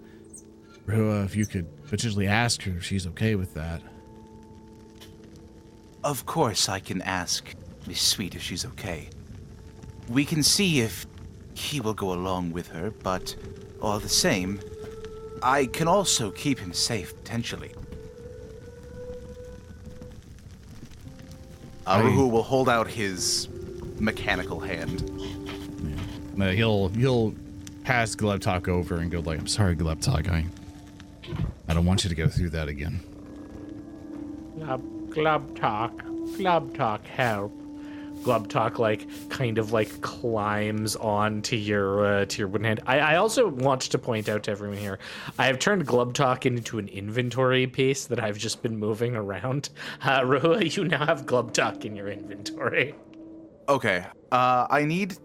Rua, 0.86 1.24
if 1.24 1.36
you 1.36 1.46
could 1.46 1.68
potentially 1.88 2.28
ask 2.28 2.64
her 2.64 2.72
if 2.72 2.84
she's 2.84 3.06
okay 3.08 3.36
with 3.36 3.54
that. 3.54 3.82
Of 6.08 6.26
course, 6.26 6.70
I 6.70 6.80
can 6.80 7.02
ask 7.02 7.54
Miss 7.86 8.00
Sweet 8.00 8.34
if 8.34 8.42
she's 8.42 8.66
okay. 8.66 9.10
We 10.08 10.24
can 10.24 10.42
see 10.42 10.80
if 10.80 11.06
he 11.54 11.82
will 11.82 11.94
go 11.94 12.14
along 12.14 12.54
with 12.54 12.70
her, 12.70 12.92
but 13.04 13.36
all 13.82 14.00
the 14.00 14.08
same, 14.08 14.62
I 15.44 15.66
can 15.66 15.90
also 15.90 16.32
keep 16.32 16.60
him 16.60 16.72
safe 16.72 17.14
potentially. 17.14 17.74
Aruhu 21.86 22.32
will 22.32 22.44
hold 22.44 22.70
out 22.70 22.88
his 22.88 23.50
mechanical 24.00 24.62
hand. 24.62 25.12
Uh, 26.40 26.52
he'll 26.52 26.88
he'll 26.88 27.36
pass 27.84 28.16
Glebtalk 28.16 28.70
over 28.70 28.96
and 28.96 29.12
go 29.12 29.20
like, 29.20 29.40
"I'm 29.40 29.48
sorry, 29.48 29.76
Glebtalk. 29.76 30.30
I 30.30 30.46
I 31.68 31.74
don't 31.74 31.86
want 31.86 32.06
you 32.06 32.10
to 32.10 32.16
go 32.16 32.30
through 32.30 32.52
that 32.52 32.70
again." 32.70 33.02
Glub, 34.56 34.82
glub 35.18 35.56
talk, 35.56 36.04
glub 36.38 36.76
talk, 36.76 37.04
help. 37.08 37.52
Glub 38.24 38.48
talk 38.50 38.78
like 38.78 39.08
kind 39.30 39.58
of 39.58 39.72
like 39.72 40.02
climbs 40.02 40.96
onto 40.96 41.56
your 41.56 42.06
uh, 42.06 42.26
to 42.26 42.38
your 42.38 42.48
wooden 42.48 42.66
hand. 42.66 42.82
I, 42.86 43.00
I 43.00 43.16
also 43.16 43.48
want 43.48 43.82
to 43.82 43.98
point 43.98 44.30
out 44.30 44.44
to 44.44 44.52
everyone 44.52 44.78
here, 44.78 45.00
I 45.40 45.48
have 45.48 45.58
turned 45.58 45.88
Glub 45.88 46.14
talk 46.14 46.46
into 46.46 46.78
an 46.78 46.88
inventory 46.90 47.66
piece 47.66 48.06
that 48.08 48.20
I've 48.20 48.38
just 48.38 48.62
been 48.62 48.78
moving 48.78 49.16
around. 49.16 49.70
Uh, 50.02 50.22
Rehua, 50.22 50.76
you 50.76 50.84
now 50.86 51.06
have 51.06 51.26
Glub 51.26 51.52
talk 51.54 51.84
in 51.84 51.96
your 51.96 52.10
inventory. 52.10 52.94
Okay. 53.68 54.06
Uh, 54.32 54.68
I 54.70 54.86
need. 54.86 55.18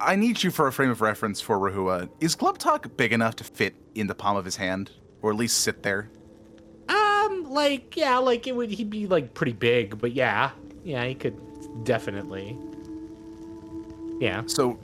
I 0.00 0.16
need 0.16 0.42
you 0.42 0.50
for 0.50 0.66
a 0.66 0.72
frame 0.72 0.90
of 0.90 1.00
reference 1.00 1.40
for 1.40 1.58
Rehua. 1.58 2.10
Is 2.20 2.36
Glubtalk 2.36 2.96
big 2.96 3.12
enough 3.12 3.36
to 3.36 3.44
fit 3.44 3.74
in 3.94 4.06
the 4.06 4.14
palm 4.14 4.36
of 4.36 4.44
his 4.44 4.56
hand, 4.56 4.90
or 5.22 5.30
at 5.30 5.36
least 5.36 5.60
sit 5.60 5.82
there? 5.82 6.10
Um, 6.88 7.46
like 7.50 7.96
yeah, 7.96 8.18
like 8.18 8.46
it 8.46 8.54
would 8.54 8.70
he'd 8.70 8.90
be 8.90 9.06
like 9.06 9.34
pretty 9.34 9.52
big, 9.52 9.98
but 9.98 10.12
yeah, 10.12 10.50
yeah, 10.84 11.04
he 11.04 11.14
could 11.14 11.38
definitely. 11.84 12.56
Yeah. 14.20 14.42
So, 14.46 14.78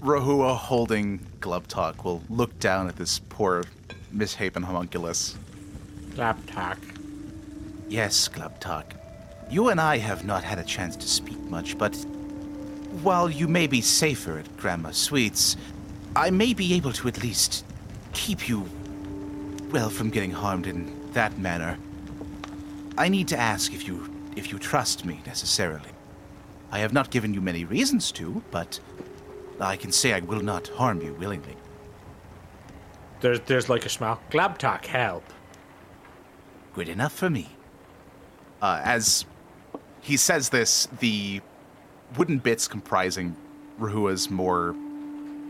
Rehua 0.00 0.56
holding 0.56 1.20
Glubtalk 1.40 2.04
will 2.04 2.22
look 2.30 2.58
down 2.58 2.88
at 2.88 2.96
this 2.96 3.18
poor 3.28 3.64
misshapen 4.12 4.62
homunculus. 4.62 5.36
Glub 6.14 6.44
talk. 6.46 6.78
Yes, 7.88 8.28
Glubtalk. 8.28 8.84
You 9.50 9.68
and 9.68 9.80
I 9.80 9.98
have 9.98 10.24
not 10.24 10.42
had 10.42 10.58
a 10.58 10.64
chance 10.64 10.96
to 10.96 11.08
speak 11.08 11.38
much, 11.42 11.78
but 11.78 11.94
while 13.02 13.30
you 13.30 13.46
may 13.46 13.66
be 13.66 13.80
safer 13.80 14.38
at 14.38 14.56
Grandma 14.56 14.90
Sweet's, 14.90 15.56
I 16.16 16.30
may 16.30 16.54
be 16.54 16.74
able 16.74 16.92
to 16.94 17.08
at 17.08 17.22
least 17.22 17.64
keep 18.12 18.48
you, 18.48 18.68
well, 19.70 19.90
from 19.90 20.10
getting 20.10 20.32
harmed 20.32 20.66
in 20.66 20.90
that 21.16 21.38
manner. 21.38 21.78
I 22.98 23.08
need 23.08 23.26
to 23.28 23.38
ask 23.38 23.72
if 23.72 23.88
you 23.88 24.08
if 24.36 24.52
you 24.52 24.58
trust 24.58 25.04
me 25.06 25.20
necessarily. 25.26 25.90
I 26.70 26.80
have 26.80 26.92
not 26.92 27.10
given 27.10 27.32
you 27.32 27.40
many 27.40 27.64
reasons 27.64 28.12
to, 28.12 28.42
but 28.50 28.78
I 29.58 29.76
can 29.76 29.92
say 29.92 30.12
I 30.12 30.20
will 30.20 30.42
not 30.42 30.68
harm 30.68 31.00
you 31.00 31.14
willingly. 31.14 31.56
There's 33.20 33.40
there's 33.40 33.68
like 33.70 33.86
a 33.86 33.88
smile. 33.88 34.20
Glub 34.30 34.58
talk, 34.58 34.84
help. 34.84 35.24
Good 36.74 36.90
enough 36.90 37.14
for 37.14 37.30
me. 37.30 37.48
Uh, 38.60 38.82
as 38.84 39.24
he 40.02 40.18
says 40.18 40.50
this, 40.50 40.86
the 41.00 41.40
wooden 42.18 42.38
bits 42.38 42.68
comprising 42.68 43.34
Rehua's 43.80 44.30
more, 44.30 44.74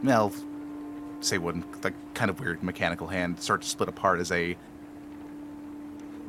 well, 0.04 0.32
say 1.20 1.38
wooden, 1.38 1.64
like 1.82 1.94
kind 2.14 2.30
of 2.30 2.38
weird 2.38 2.62
mechanical 2.62 3.08
hand 3.08 3.42
start 3.42 3.62
to 3.62 3.68
split 3.68 3.88
apart 3.88 4.20
as 4.20 4.30
a 4.30 4.56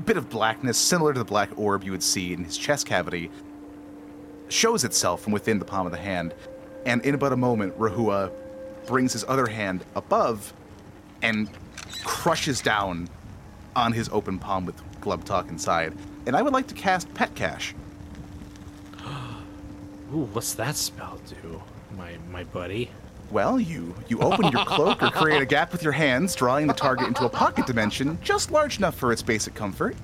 bit 0.06 0.18
of 0.18 0.30
blackness, 0.30 0.78
similar 0.78 1.14
to 1.14 1.20
the 1.20 1.26
black 1.26 1.50
orb 1.58 1.84
you 1.84 1.92
would 1.92 2.04
see 2.04 2.34
in 2.34 2.44
his 2.44 2.58
chest 2.58 2.86
cavity, 2.86 3.32
shows 4.50 4.84
itself 4.84 5.22
from 5.22 5.34
within 5.34 5.60
the 5.60 5.66
palm 5.66 5.86
of 5.86 5.92
the 5.92 5.98
hand. 5.98 6.34
And 6.86 7.04
in 7.06 7.16
about 7.16 7.34
a 7.34 7.38
moment, 7.38 7.78
Rehua 7.78 8.32
brings 8.86 9.14
his 9.14 9.26
other 9.28 9.48
hand 9.48 9.84
above 9.96 10.54
and 11.22 11.50
crushes 12.04 12.62
down 12.62 13.10
on 13.76 13.92
his 13.92 14.10
open 14.10 14.40
palm 14.40 14.66
with 14.66 14.76
Glubtalk 15.02 15.50
inside. 15.50 15.94
And 16.26 16.36
I 16.36 16.42
would 16.42 16.54
like 16.54 16.68
to 16.68 16.74
cast 16.74 17.14
Pet 17.14 17.36
Cache. 17.36 17.76
Ooh, 20.14 20.28
what's 20.34 20.54
that 20.54 20.76
spell 20.76 21.20
do, 21.28 21.62
my 21.98 22.18
my 22.32 22.44
buddy? 22.46 22.90
Well, 23.32 23.60
you 23.60 23.94
you 24.08 24.20
open 24.20 24.52
your 24.52 24.64
cloak 24.66 25.04
or 25.04 25.10
create 25.10 25.42
a 25.42 25.46
gap 25.56 25.72
with 25.72 25.84
your 25.84 25.92
hands, 25.92 26.34
drawing 26.34 26.68
the 26.68 26.74
target 26.74 27.08
into 27.08 27.26
a 27.26 27.30
pocket 27.30 27.66
dimension 27.66 28.18
just 28.24 28.52
large 28.52 28.78
enough 28.78 28.96
for 28.96 29.12
its 29.12 29.22
basic 29.22 29.54
comfort. 29.54 29.96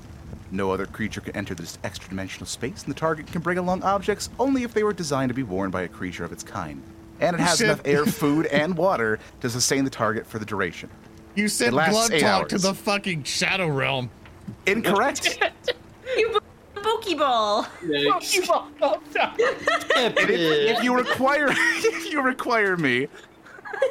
No 0.52 0.72
other 0.72 0.86
creature 0.86 1.22
can 1.22 1.36
enter 1.36 1.56
this 1.56 1.80
extra 1.84 2.10
dimensional 2.10 2.45
space, 2.45 2.84
and 2.84 2.94
the 2.94 3.00
target 3.00 3.28
can 3.28 3.41
bring 3.41 3.58
along 3.58 3.82
objects 3.84 4.30
only 4.40 4.64
if 4.64 4.74
they 4.74 4.84
were 4.84 4.94
designed 4.94 5.30
to 5.30 5.34
be 5.34 5.44
worn 5.44 5.72
by 5.72 5.84
a 5.84 5.88
creature 5.88 6.26
of 6.26 6.32
its 6.32 6.44
kind. 6.44 6.84
And 7.20 7.36
it 7.36 7.40
has 7.40 7.58
Shit. 7.58 7.68
enough 7.68 7.82
air, 7.86 8.06
food, 8.08 8.45
and 8.48 8.78
water 8.78 9.20
to 9.41 9.50
sustain 9.50 9.84
the 9.84 9.90
target 9.90 10.28
for 10.28 10.38
the 10.38 10.45
duration. 10.45 10.90
You 11.36 11.48
sent 11.48 11.74
It 11.74 11.78
lasts 11.78 12.12
eight 12.12 12.22
Glubtalk 12.22 12.50
to 12.50 12.58
the 12.60 12.74
fucking 12.74 13.24
Shadow 13.24 13.68
Realm. 13.68 14.10
Incorrect. 14.66 15.40
You 16.18 16.38
Pokeball. 16.84 17.68
And 19.95 20.18
if, 20.18 20.77
if 20.77 20.84
you 20.84 20.95
require 20.95 21.47
if 21.51 22.11
you 22.11 22.22
require 22.22 22.77
me 22.77 23.07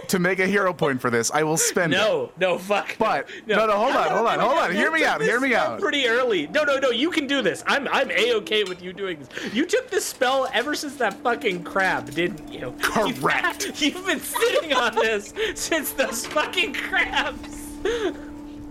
to 0.09 0.19
make 0.19 0.39
a 0.39 0.47
hero 0.47 0.73
point 0.73 1.01
for 1.01 1.11
this, 1.11 1.31
I 1.31 1.43
will 1.43 1.57
spend 1.57 1.93
it. 1.93 1.97
No, 1.97 2.33
no, 2.39 2.59
fuck. 2.59 2.97
But 2.99 3.29
no, 3.47 3.67
no, 3.67 3.77
hold 3.79 3.97
on, 3.97 4.11
hold 4.11 4.27
on, 4.27 4.39
hold 4.39 4.59
on. 4.59 4.73
Hear 4.73 4.91
me 4.91 5.05
out. 5.05 5.21
Hear 5.21 5.41
me 5.41 5.55
out. 5.55 5.81
Pretty 5.81 6.07
early. 6.07 6.47
No, 6.49 6.65
no, 6.65 6.79
no. 6.79 6.91
You 6.91 7.11
can 7.11 7.27
do 7.27 7.43
this. 7.43 7.63
I'm, 7.67 7.89
I'm 7.89 8.11
a 8.11 8.35
okay 8.35 8.65
with 8.65 8.83
you 8.83 8.93
doing 8.93 9.19
this. 9.19 9.55
You 9.55 9.67
took 9.67 9.91
this 9.91 10.05
spell 10.05 10.49
ever 10.53 10.75
since 10.75 10.97
that 10.97 11.15
fucking 11.15 11.65
crab, 11.65 12.11
didn't 12.11 12.53
you? 12.53 12.75
Correct. 12.81 13.67
You've, 13.67 13.83
you've 13.97 14.07
been 14.07 14.21
sitting 14.21 14.73
on 14.73 14.95
this 14.95 15.33
since 15.55 15.93
those 15.93 16.27
fucking 16.27 16.75
crabs. 16.75 17.59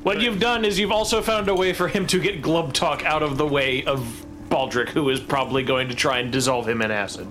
What 0.03 0.19
you've 0.21 0.39
done 0.39 0.65
is 0.65 0.79
you've 0.79 0.91
also 0.91 1.21
found 1.21 1.47
a 1.47 1.55
way 1.55 1.73
for 1.73 1.87
him 1.87 2.07
to 2.07 2.19
get 2.19 2.41
Glubtalk 2.41 3.03
out 3.03 3.21
of 3.21 3.37
the 3.37 3.45
way 3.45 3.83
of 3.85 3.99
Baldric, 4.49 4.89
who 4.89 5.09
is 5.09 5.19
probably 5.19 5.63
going 5.63 5.87
to 5.89 5.95
try 5.95 6.19
and 6.19 6.31
dissolve 6.31 6.67
him 6.67 6.81
in 6.81 6.89
acid. 6.91 7.27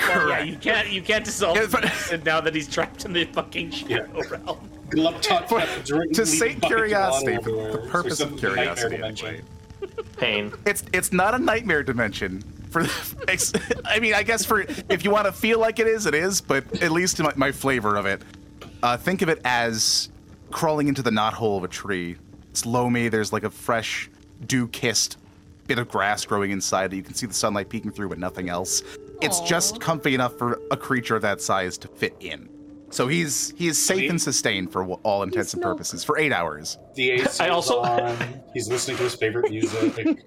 Well, 0.00 0.28
yeah, 0.30 0.40
you 0.42 0.56
can't, 0.56 0.90
you 0.90 1.02
can't 1.02 1.24
dissolve 1.24 1.56
Yeah, 1.56 1.66
but- 1.70 1.84
him 1.84 2.22
now 2.24 2.40
that 2.40 2.54
he's 2.54 2.68
trapped 2.68 3.04
in 3.04 3.12
the 3.12 3.24
fucking 3.26 3.70
shadow 3.70 4.22
realm. 4.30 4.70
Glubtalk 4.88 5.48
For- 5.48 6.06
to 6.14 6.26
sate 6.26 6.60
curiosity, 6.62 7.36
for 7.36 7.50
the 7.50 7.88
purpose 7.90 8.20
of 8.20 8.36
curiosity, 8.36 9.02
anyway. 9.02 9.40
Pain. 10.16 10.52
It's 10.66 10.82
it's 10.92 11.12
not 11.12 11.34
a 11.34 11.38
nightmare 11.38 11.82
dimension. 11.82 12.42
For 12.70 12.86
ex- 13.28 13.52
I 13.84 13.98
mean, 14.00 14.14
I 14.14 14.22
guess 14.22 14.44
for 14.44 14.60
if 14.88 15.04
you 15.04 15.10
want 15.10 15.26
to 15.26 15.32
feel 15.32 15.58
like 15.58 15.78
it 15.78 15.86
is, 15.86 16.06
it 16.06 16.14
is. 16.14 16.40
But 16.40 16.82
at 16.82 16.90
least 16.90 17.20
my, 17.20 17.32
my 17.36 17.52
flavor 17.52 17.96
of 17.96 18.06
it, 18.06 18.22
uh, 18.82 18.96
think 18.96 19.22
of 19.22 19.28
it 19.28 19.40
as 19.44 20.08
crawling 20.54 20.86
into 20.86 21.02
the 21.02 21.10
knothole 21.10 21.58
of 21.58 21.64
a 21.64 21.68
tree. 21.68 22.16
It's 22.50 22.64
loamy. 22.64 23.08
There's 23.08 23.32
like 23.32 23.42
a 23.42 23.50
fresh, 23.50 24.08
dew-kissed 24.46 25.18
bit 25.66 25.78
of 25.78 25.88
grass 25.88 26.24
growing 26.24 26.52
inside 26.52 26.92
it. 26.92 26.96
You 26.96 27.02
can 27.02 27.14
see 27.14 27.26
the 27.26 27.34
sunlight 27.34 27.68
peeking 27.68 27.90
through, 27.90 28.08
but 28.10 28.18
nothing 28.18 28.48
else. 28.48 28.82
It's 29.20 29.40
just 29.40 29.80
comfy 29.80 30.14
enough 30.14 30.38
for 30.38 30.60
a 30.70 30.76
creature 30.76 31.16
of 31.16 31.22
that 31.22 31.40
size 31.40 31.76
to 31.78 31.88
fit 31.88 32.14
in. 32.20 32.48
So 32.90 33.08
he's 33.08 33.52
he 33.56 33.66
is 33.66 33.76
safe 33.76 34.08
and 34.08 34.22
sustained 34.22 34.70
for 34.70 34.84
all 35.02 35.24
intents 35.24 35.54
and 35.54 35.60
purposes 35.62 36.04
for 36.04 36.16
eight 36.16 36.30
hours. 36.30 36.78
The 36.94 37.10
AC 37.12 37.42
I 37.42 37.48
also- 37.48 37.80
on. 37.80 38.16
He's 38.52 38.68
listening 38.68 38.96
to 38.98 39.02
his 39.02 39.16
favorite 39.16 39.50
music. 39.50 40.20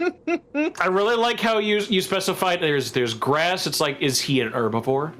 I 0.81 0.87
really 0.87 1.15
like 1.15 1.39
how 1.39 1.59
you 1.59 1.77
you 1.79 2.01
specified 2.01 2.59
there's 2.59 2.91
there's 2.91 3.13
grass. 3.13 3.67
It's 3.67 3.79
like, 3.79 4.01
is 4.01 4.19
he 4.19 4.41
an 4.41 4.51
herbivore? 4.51 5.13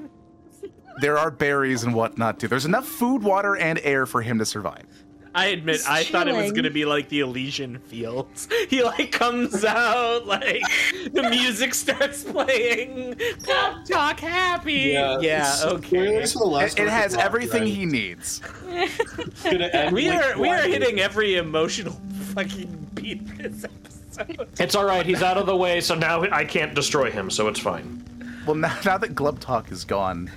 There 1.00 1.18
are 1.18 1.30
berries 1.30 1.84
and 1.84 1.94
whatnot 1.94 2.40
too. 2.40 2.48
There's 2.48 2.64
enough 2.66 2.86
food, 2.86 3.22
water, 3.22 3.56
and 3.56 3.78
air 3.82 4.06
for 4.06 4.22
him 4.22 4.38
to 4.38 4.44
survive. 4.44 4.86
I 5.34 5.46
admit, 5.48 5.76
He's 5.76 5.86
I 5.86 6.02
thought 6.04 6.26
it 6.26 6.34
was 6.34 6.50
gonna 6.52 6.70
be 6.70 6.84
like 6.84 7.08
the 7.10 7.20
Elysian 7.20 7.78
Fields. 7.78 8.48
He 8.68 8.82
like 8.82 9.12
comes 9.12 9.64
out, 9.64 10.26
like 10.26 10.62
the 11.12 11.28
music 11.30 11.74
starts 11.74 12.24
playing. 12.24 13.14
Talk, 13.44 13.84
talk 13.84 14.20
happy. 14.20 14.72
Yeah, 15.20 15.44
so 15.44 15.70
okay. 15.76 15.88
curious 15.88 16.32
for 16.32 16.40
the 16.40 16.46
last 16.46 16.78
It, 16.78 16.84
it 16.84 16.88
has 16.90 17.14
everything 17.14 17.62
right? 17.62 17.72
he 17.72 17.86
needs. 17.86 18.40
It's 18.66 19.44
end 19.46 19.94
We 19.94 20.10
like 20.10 20.24
are 20.36 20.38
we 20.40 20.48
are 20.48 20.58
one- 20.60 20.70
hitting 20.70 20.98
every 21.00 21.36
emotional 21.36 21.98
fucking 22.34 22.90
beat 22.94 23.24
this 23.38 23.64
episode. 23.64 24.48
It's 24.58 24.74
all 24.74 24.84
right. 24.84 25.06
He's 25.06 25.22
out 25.22 25.36
of 25.36 25.46
the 25.46 25.56
way, 25.56 25.80
so 25.80 25.94
now 25.94 26.22
I 26.32 26.44
can't 26.44 26.74
destroy 26.74 27.10
him, 27.10 27.30
so 27.30 27.46
it's 27.48 27.60
fine. 27.60 28.04
Well, 28.46 28.56
now, 28.56 28.76
now 28.84 28.98
that 28.98 29.14
Glub 29.14 29.38
Talk 29.40 29.70
is 29.70 29.84
gone, 29.84 30.30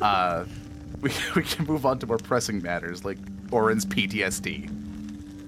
uh, 0.00 0.44
we, 1.00 1.10
we 1.34 1.42
can 1.42 1.66
move 1.66 1.86
on 1.86 1.98
to 2.00 2.06
more 2.06 2.18
pressing 2.18 2.62
matters 2.62 3.04
like 3.04 3.18
Oran's 3.50 3.84
PTSD. 3.86 4.68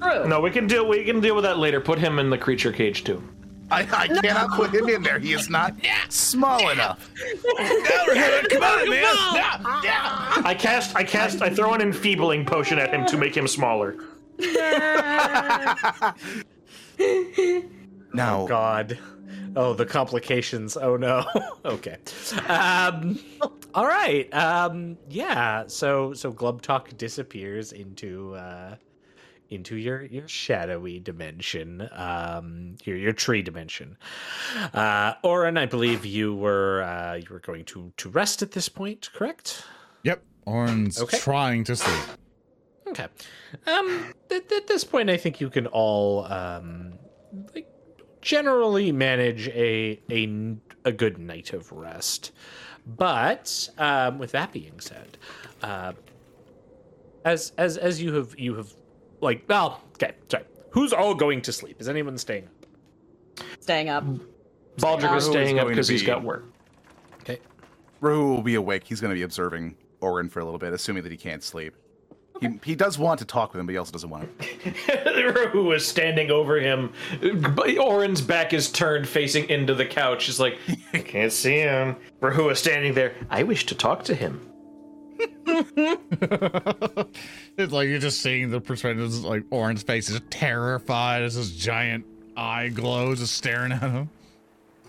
True. 0.01 0.29
No, 0.29 0.41
we 0.41 0.51
can 0.51 0.67
deal 0.67 0.89
we 0.89 1.05
can 1.05 1.21
deal 1.21 1.35
with 1.35 1.45
that 1.45 1.59
later. 1.59 1.81
Put 1.81 1.99
him 1.99 2.19
in 2.19 2.31
the 2.31 2.39
creature 2.39 2.73
cage 2.73 3.05
too. 3.05 3.23
I, 3.71 3.81
I 3.91 4.09
cannot 4.21 4.51
put 4.51 4.75
him 4.75 4.89
in 4.89 5.03
there. 5.03 5.19
He 5.19 5.33
is 5.33 5.49
not 5.49 5.75
small 6.11 6.69
enough. 6.69 7.11
Come 7.57 8.63
on, 8.63 8.91
man. 8.91 9.05
I 10.45 10.55
cast, 10.59 10.95
I 10.95 11.05
cast, 11.05 11.41
I 11.41 11.49
throw 11.49 11.73
an 11.73 11.81
enfeebling 11.81 12.45
potion 12.45 12.79
at 12.79 12.91
him 12.93 13.07
to 13.07 13.17
make 13.17 13.35
him 13.35 13.49
smaller. 13.49 13.97
Now, 18.15 18.47
God. 18.47 18.99
Oh, 19.55 19.75
the 19.75 19.87
complications. 19.87 20.77
Oh 20.77 20.97
no. 20.97 21.25
okay. 21.65 21.99
Um 22.49 23.19
all 23.75 23.87
right. 23.87 24.33
Um 24.35 24.97
yeah, 25.09 25.65
so 25.67 26.15
so 26.15 26.33
Glubtalk 26.33 26.97
disappears 26.97 27.73
into 27.73 28.35
uh 28.35 28.77
into 29.51 29.77
your 29.77 30.03
your 30.05 30.27
shadowy 30.29 30.99
dimension, 31.01 31.89
um 31.93 32.77
your 32.85 32.97
your 32.97 33.13
tree 33.13 33.43
dimension. 33.43 33.97
Uh 34.73 35.15
Oran, 35.23 35.59
I 35.59 35.67
believe 35.67 36.07
you 36.07 36.35
were 36.35 36.83
uh 36.83 37.15
you 37.15 37.27
were 37.31 37.41
going 37.41 37.65
to 37.67 37.93
to 37.99 38.09
rest 38.09 38.43
at 38.43 38.53
this 38.53 38.69
point, 38.69 39.11
correct? 39.13 39.65
Yep. 40.05 40.23
Oran's 40.47 41.01
Okay. 41.01 41.19
trying 41.19 41.65
to 41.65 41.77
sleep. 41.77 42.05
Okay. 42.89 43.07
Um, 43.67 44.13
at, 44.31 44.51
at 44.53 44.67
this 44.67 44.85
point, 44.85 45.09
I 45.09 45.17
think 45.17 45.41
you 45.41 45.49
can 45.49 45.67
all 45.69 46.25
um, 46.27 46.99
like 47.55 47.67
generally 48.23 48.91
manage 48.91 49.49
a 49.49 50.01
a, 50.11 50.57
a 50.87 50.93
good 50.93 51.19
night 51.19 51.53
of 51.53 51.71
rest. 51.71 52.33
But 52.87 53.69
um, 53.79 54.19
with 54.19 54.33
that 54.33 54.53
being 54.53 54.81
said, 54.81 55.19
uh, 55.63 55.93
as 57.25 57.53
as 57.59 57.77
as 57.77 58.01
you 58.01 58.15
have 58.15 58.35
you 58.39 58.55
have 58.55 58.73
like 59.21 59.45
well, 59.49 59.83
okay, 59.95 60.15
sorry. 60.31 60.45
Who's 60.71 60.93
all 60.95 61.15
going 61.15 61.43
to 61.43 61.53
sleep? 61.53 61.81
Is 61.81 61.89
anyone 61.89 62.17
staying 62.17 62.47
up? 62.47 63.47
Staying 63.61 63.91
up. 63.91 64.05
Baldric 64.79 65.15
is 65.17 65.27
staying 65.27 65.59
up 65.59 65.65
going 65.65 65.69
to 65.69 65.75
because 65.75 65.89
he's 65.89 66.01
be- 66.01 66.07
got 66.07 66.23
work. 66.23 66.47
Okay. 67.21 67.39
Rehua 68.01 68.37
will 68.37 68.43
be 68.43 68.55
awake. 68.55 68.85
He's 68.85 69.01
going 69.01 69.11
to 69.11 69.15
be 69.15 69.23
observing 69.23 69.77
Oran 70.01 70.31
for 70.31 70.41
a 70.41 70.45
little 70.45 70.59
bit, 70.59 70.73
assuming 70.73 71.03
that 71.03 71.13
he 71.13 71.19
can't 71.19 71.43
sleep. 71.43 71.75
He, 72.43 72.59
he 72.65 72.75
does 72.75 72.99
want 72.99 73.21
to 73.21 73.25
talk 73.25 73.53
with 73.53 73.61
him, 73.61 73.67
but 73.67 73.73
he 73.73 73.79
also 73.79 73.93
doesn't 73.93 74.11
want 74.11 74.29
to. 74.39 75.49
Who 75.53 75.73
is 75.73 75.87
standing 75.87 76.31
over 76.31 76.59
him? 76.61 76.93
Oran's 77.81 78.21
back 78.21 78.53
is 78.53 78.71
turned, 78.71 79.09
facing 79.09 79.49
into 79.49 79.75
the 79.75 79.87
couch. 79.87 80.25
He's 80.27 80.41
like, 80.41 80.59
I 80.93 80.99
can't 81.05 81.33
see 81.33 81.59
him. 81.59 81.97
Rehua 82.21 82.53
is 82.53 82.59
standing 82.59 82.95
there. 82.95 83.15
I 83.31 83.43
wish 83.45 83.67
to 83.67 83.75
talk 83.75 84.05
to 84.05 84.15
him. 84.15 84.49
It's 87.59 87.71
like 87.73 87.89
you're 87.89 87.99
just 87.99 88.23
seeing 88.23 88.51
the 88.51 88.61
perspective. 88.61 89.25
Like 89.25 89.45
Oran's 89.51 89.83
face 89.83 90.09
is 90.09 90.21
terrified 90.31 91.23
as 91.23 91.35
his 91.35 91.55
giant 91.55 92.07
eye 92.35 92.69
glows, 92.69 93.19
just 93.19 93.35
staring 93.35 93.73
at 93.73 93.83
him. 93.83 94.09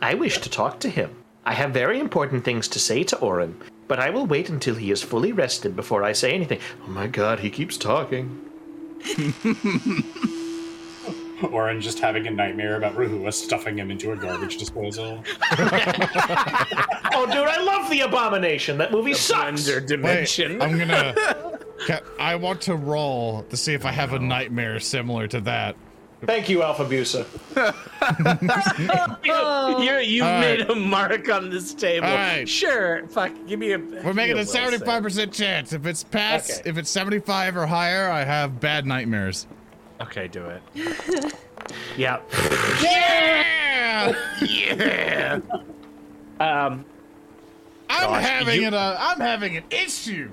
I 0.02 0.14
wish 0.14 0.38
to 0.40 0.50
talk 0.50 0.80
to 0.82 0.90
him. 0.90 1.14
I 1.46 1.54
have 1.54 1.72
very 1.72 2.00
important 2.00 2.46
things 2.46 2.70
to 2.70 2.80
say 2.80 3.04
to 3.04 3.18
Oran, 3.20 3.60
but 3.94 4.00
I 4.00 4.10
will 4.10 4.26
wait 4.26 4.50
until 4.50 4.74
he 4.74 4.90
is 4.90 5.04
fully 5.04 5.32
rested 5.32 5.76
before 5.76 6.04
I 6.04 6.14
say 6.14 6.34
anything. 6.34 6.58
Oh 6.88 6.90
my 6.90 7.06
god, 7.06 7.42
he 7.42 7.52
keeps 7.52 7.78
talking. 7.78 8.42
Oran 11.44 11.80
just 11.80 12.00
having 12.00 12.26
a 12.26 12.32
nightmare 12.32 12.76
about 12.76 12.96
Rehua 12.96 13.32
stuffing 13.32 13.78
him 13.78 13.92
into 13.92 14.12
a 14.12 14.16
garbage 14.16 14.58
disposal. 14.58 15.24
Oh, 17.16 17.28
dude, 17.28 17.48
I 17.48 17.62
love 17.62 17.92
the 17.92 18.02
abomination. 18.02 18.80
That 18.80 18.92
movie 18.92 19.14
sucks. 19.14 19.70
Blender 19.70 20.02
Wait. 20.02 20.60
I'm 20.60 20.80
gonna. 20.80 22.04
I 22.20 22.36
want 22.36 22.62
to 22.62 22.76
roll 22.76 23.44
to 23.44 23.56
see 23.56 23.76
if 23.76 23.86
I 23.86 23.92
have 23.92 24.14
a 24.14 24.20
nightmare 24.20 24.80
similar 24.80 25.28
to 25.28 25.40
that. 25.42 25.76
Thank 26.26 26.50
you, 26.50 26.62
Alpha 26.64 26.86
Busa. 26.86 27.26
you 29.24 29.98
you 30.00 30.24
All 30.24 30.40
made 30.40 30.60
right. 30.62 30.70
a 30.70 30.76
mark 30.76 31.30
on 31.30 31.50
this 31.50 31.74
table. 31.74 32.08
All 32.08 32.16
right. 32.16 32.48
Sure. 32.48 33.06
Fuck. 33.08 33.32
Give 33.48 33.60
me 33.60 33.74
a. 33.74 33.78
We're 33.80 34.14
making 34.14 34.38
a 34.38 34.42
75% 34.42 35.32
chance. 35.34 35.74
If 35.74 35.86
it's 35.86 36.04
past, 36.04 36.60
Okay. 36.62 36.70
if 36.70 36.78
it's 36.78 36.90
75 36.90 37.58
or 37.58 37.66
higher, 37.66 38.10
I 38.10 38.24
have 38.24 38.60
bad 38.60 38.86
nightmares. 38.86 39.48
Okay, 40.02 40.28
do 40.28 40.46
it. 40.46 40.62
yeah. 41.98 42.20
Yeah! 42.84 44.14
Yeah. 44.42 45.40
Um, 46.40 46.84
I'm 47.90 48.10
Gosh, 48.10 48.24
having 48.26 48.62
you- 48.62 48.68
it. 48.68 48.74
A, 48.74 48.98
I'm 49.00 49.20
having 49.20 49.56
an 49.58 49.64
issue. 49.70 50.30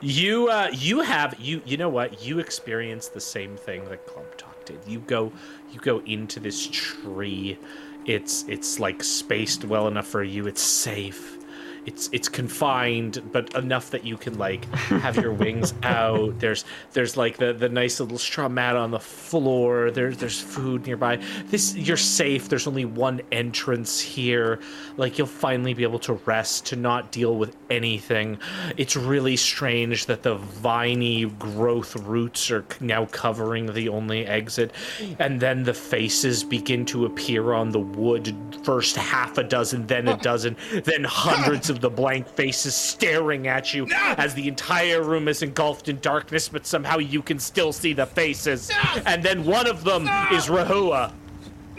You 0.00 0.48
uh 0.48 0.70
you 0.72 1.00
have 1.02 1.38
you 1.38 1.60
you 1.66 1.76
know 1.76 1.90
what 1.90 2.24
you 2.24 2.38
experience 2.40 3.08
the 3.08 3.20
same 3.20 3.56
thing 3.56 3.84
that 3.90 4.04
Clumptalk 4.06 4.51
did. 4.66 4.80
You 4.86 5.00
go 5.00 5.32
you 5.72 5.80
go 5.80 6.00
into 6.06 6.40
this 6.40 6.66
tree. 6.70 7.58
It's 8.04 8.44
it's 8.48 8.80
like 8.80 9.02
spaced 9.02 9.64
well 9.64 9.88
enough 9.88 10.06
for 10.06 10.22
you. 10.22 10.46
It's 10.46 10.62
safe. 10.62 11.38
It's 11.84 12.08
it's 12.12 12.28
confined, 12.28 13.22
but 13.32 13.54
enough 13.54 13.90
that 13.90 14.04
you 14.04 14.16
can 14.16 14.38
like 14.38 14.64
have 14.74 15.16
your 15.16 15.32
wings 15.32 15.74
out. 15.82 16.38
There's 16.38 16.64
there's 16.92 17.16
like 17.16 17.38
the, 17.38 17.52
the 17.52 17.68
nice 17.68 17.98
little 17.98 18.18
straw 18.18 18.48
mat 18.48 18.76
on 18.76 18.90
the 18.90 19.00
floor. 19.00 19.90
There's 19.90 20.16
there's 20.16 20.40
food 20.40 20.86
nearby. 20.86 21.16
This 21.46 21.74
you're 21.74 21.96
safe. 21.96 22.48
There's 22.48 22.66
only 22.66 22.84
one 22.84 23.20
entrance 23.32 24.00
here. 24.00 24.60
Like 24.96 25.18
you'll 25.18 25.26
finally 25.26 25.74
be 25.74 25.82
able 25.82 25.98
to 26.00 26.14
rest 26.24 26.66
to 26.66 26.76
not 26.76 27.10
deal 27.10 27.36
with 27.36 27.56
anything. 27.70 28.38
It's 28.76 28.96
really 28.96 29.36
strange 29.36 30.06
that 30.06 30.22
the 30.22 30.36
viney 30.36 31.24
growth 31.24 31.96
roots 31.96 32.50
are 32.50 32.64
now 32.80 33.06
covering 33.06 33.72
the 33.72 33.88
only 33.88 34.24
exit, 34.26 34.72
and 35.18 35.40
then 35.40 35.64
the 35.64 35.74
faces 35.74 36.44
begin 36.44 36.84
to 36.86 37.06
appear 37.06 37.52
on 37.54 37.70
the 37.70 37.80
wood. 37.80 38.34
First 38.62 38.96
half 38.96 39.38
a 39.38 39.42
dozen, 39.42 39.86
then 39.86 40.06
a 40.06 40.16
dozen, 40.22 40.56
then 40.84 41.04
hundreds 41.04 41.71
of 41.72 41.80
the 41.80 41.90
blank 41.90 42.28
faces 42.28 42.76
staring 42.76 43.48
at 43.48 43.74
you 43.74 43.88
as 43.90 44.34
the 44.34 44.46
entire 44.46 45.02
room 45.02 45.26
is 45.26 45.42
engulfed 45.42 45.88
in 45.88 45.98
darkness, 45.98 46.48
but 46.48 46.64
somehow 46.64 46.98
you 46.98 47.22
can 47.22 47.40
still 47.40 47.72
see 47.72 47.92
the 47.92 48.06
faces. 48.06 48.70
And 49.06 49.22
then 49.22 49.44
one 49.44 49.66
of 49.66 49.82
them 49.82 50.02
is 50.32 50.46
Rehua. 50.46 51.12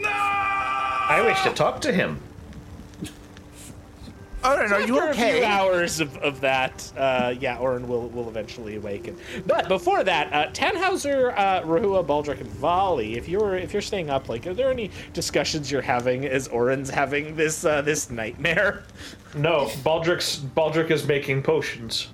I 0.04 1.22
wish 1.24 1.40
to 1.42 1.50
talk 1.50 1.80
to 1.82 1.92
him. 1.92 2.20
Oran, 4.44 4.72
are 4.72 4.80
you 4.82 4.98
After 4.98 5.10
a 5.10 5.14
few 5.14 5.24
okay? 5.24 5.44
hours 5.44 6.00
of, 6.00 6.16
of 6.18 6.40
that, 6.42 6.92
uh, 6.98 7.34
yeah, 7.40 7.56
Oran 7.58 7.88
will 7.88 8.08
will 8.10 8.28
eventually 8.28 8.76
awaken. 8.76 9.16
But 9.46 9.68
before 9.68 10.04
that, 10.04 10.32
uh, 10.32 10.50
Tannhauser, 10.52 11.32
uh, 11.36 11.62
Rehua, 11.62 12.04
Baldric, 12.06 12.40
and 12.40 12.48
Valli, 12.50 13.16
if 13.16 13.28
you're 13.28 13.56
if 13.56 13.72
you're 13.72 13.82
staying 13.82 14.10
up, 14.10 14.28
like, 14.28 14.46
are 14.46 14.52
there 14.54 14.70
any 14.70 14.90
discussions 15.14 15.70
you're 15.70 15.80
having 15.82 16.26
as 16.26 16.48
Oran's 16.48 16.90
having 16.90 17.34
this 17.34 17.64
uh, 17.64 17.80
this 17.80 18.10
nightmare? 18.10 18.84
No, 19.34 19.66
Baldric's 19.82 20.38
Baldric 20.38 20.90
is 20.90 21.06
making 21.06 21.42
potions. 21.42 22.08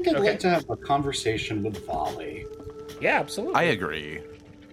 I 0.00 0.04
think 0.04 0.16
I'd 0.16 0.22
like 0.22 0.38
to 0.40 0.50
have 0.50 0.68
a 0.70 0.76
conversation 0.76 1.62
with 1.62 1.86
Valli. 1.86 2.46
Yeah, 3.00 3.18
absolutely. 3.20 3.54
I 3.54 3.62
agree. 3.64 4.20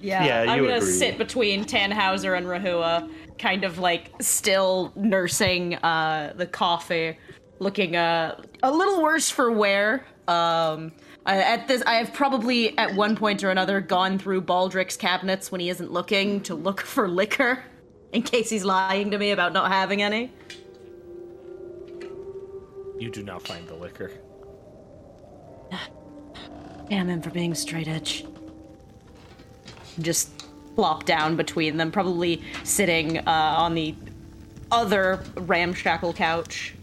Yeah, 0.02 0.26
Yeah, 0.26 0.52
I'm 0.52 0.60
you 0.60 0.66
gonna 0.66 0.78
agree. 0.78 0.92
sit 0.92 1.18
between 1.18 1.64
Tannhauser 1.64 2.38
and 2.38 2.46
Rehua, 2.46 3.10
kind 3.38 3.64
of 3.64 3.80
like 3.80 4.12
still 4.22 4.92
nursing 4.96 5.76
uh, 5.76 6.34
the 6.36 6.46
coffee, 6.46 7.18
looking 7.60 7.96
uh, 7.96 8.42
a 8.62 8.72
little 8.72 9.02
worse 9.02 9.30
for 9.30 9.52
wear. 9.52 10.06
Um, 10.28 10.92
I, 11.26 11.38
at 11.42 11.68
this, 11.68 11.82
I 11.86 11.96
have 11.96 12.14
probably 12.14 12.78
at 12.78 12.96
one 12.96 13.16
point 13.16 13.44
or 13.44 13.50
another 13.50 13.80
gone 13.82 14.20
through 14.20 14.42
Baldric's 14.42 14.98
cabinets 14.98 15.52
when 15.52 15.62
he 15.62 15.70
isn't 15.70 15.92
looking 15.92 16.42
to 16.42 16.56
look 16.56 16.82
for 16.86 17.08
liquor, 17.08 17.64
in 18.12 18.22
case 18.22 18.50
he's 18.50 18.66
lying 18.66 19.12
to 19.12 19.18
me 19.18 19.32
about 19.32 19.54
not 19.54 19.72
having 19.72 20.02
any. 20.02 20.32
you 23.00 23.10
do 23.10 23.24
not 23.24 23.46
find 23.46 23.68
the 23.68 23.76
liquor. 23.76 24.12
Damn 26.90 27.10
him 27.10 27.22
for 27.22 27.30
being 27.30 27.56
straight 27.56 27.88
edge. 27.88 28.26
Just 30.00 30.43
plop 30.76 31.06
down 31.06 31.36
between 31.36 31.78
them, 31.78 31.92
probably 31.92 32.42
sitting 32.64 33.20
uh, 33.20 33.56
on 33.58 33.76
the 33.76 33.96
other 34.72 35.24
ramshackle 35.36 36.14
couch. 36.14 36.74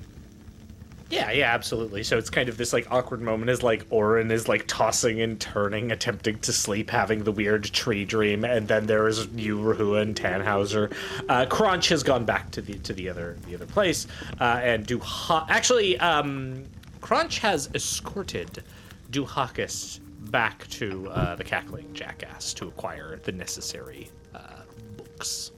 Yeah, 1.10 1.32
yeah, 1.32 1.52
absolutely. 1.52 2.04
So 2.04 2.18
it's 2.18 2.30
kind 2.30 2.48
of 2.48 2.56
this 2.56 2.72
like 2.72 2.86
awkward 2.88 3.20
moment 3.20 3.50
as 3.50 3.64
like 3.64 3.84
Oran 3.90 4.30
is 4.30 4.46
like 4.46 4.68
tossing 4.68 5.20
and 5.20 5.40
turning, 5.40 5.90
attempting 5.90 6.38
to 6.38 6.52
sleep, 6.52 6.88
having 6.88 7.24
the 7.24 7.32
weird 7.32 7.64
tree 7.64 8.04
dream, 8.04 8.44
and 8.44 8.68
then 8.68 8.86
there 8.86 9.08
is 9.08 9.26
you, 9.34 9.58
Rehua, 9.58 10.02
and 10.02 10.14
Tannhauser. 10.14 10.94
Uh, 11.28 11.46
Crunch 11.46 11.88
has 11.88 12.04
gone 12.04 12.24
back 12.24 12.52
to 12.52 12.62
the 12.62 12.74
to 12.74 12.92
the 12.92 13.08
other 13.08 13.36
the 13.48 13.56
other 13.56 13.66
place, 13.66 14.06
uh, 14.40 14.60
and 14.62 14.86
Duha 14.86 15.46
actually 15.48 15.98
um, 15.98 16.64
Crunch 17.00 17.40
has 17.40 17.68
escorted 17.74 18.62
Duhakis 19.10 19.98
back 20.30 20.66
to 20.68 21.08
uh, 21.08 21.34
the 21.34 21.44
cackling 21.44 21.92
jackass 21.92 22.54
to 22.54 22.68
acquire 22.68 23.18
the 23.22 23.32
necessary 23.32 24.08
uh, 24.34 24.62
books. 24.96 25.52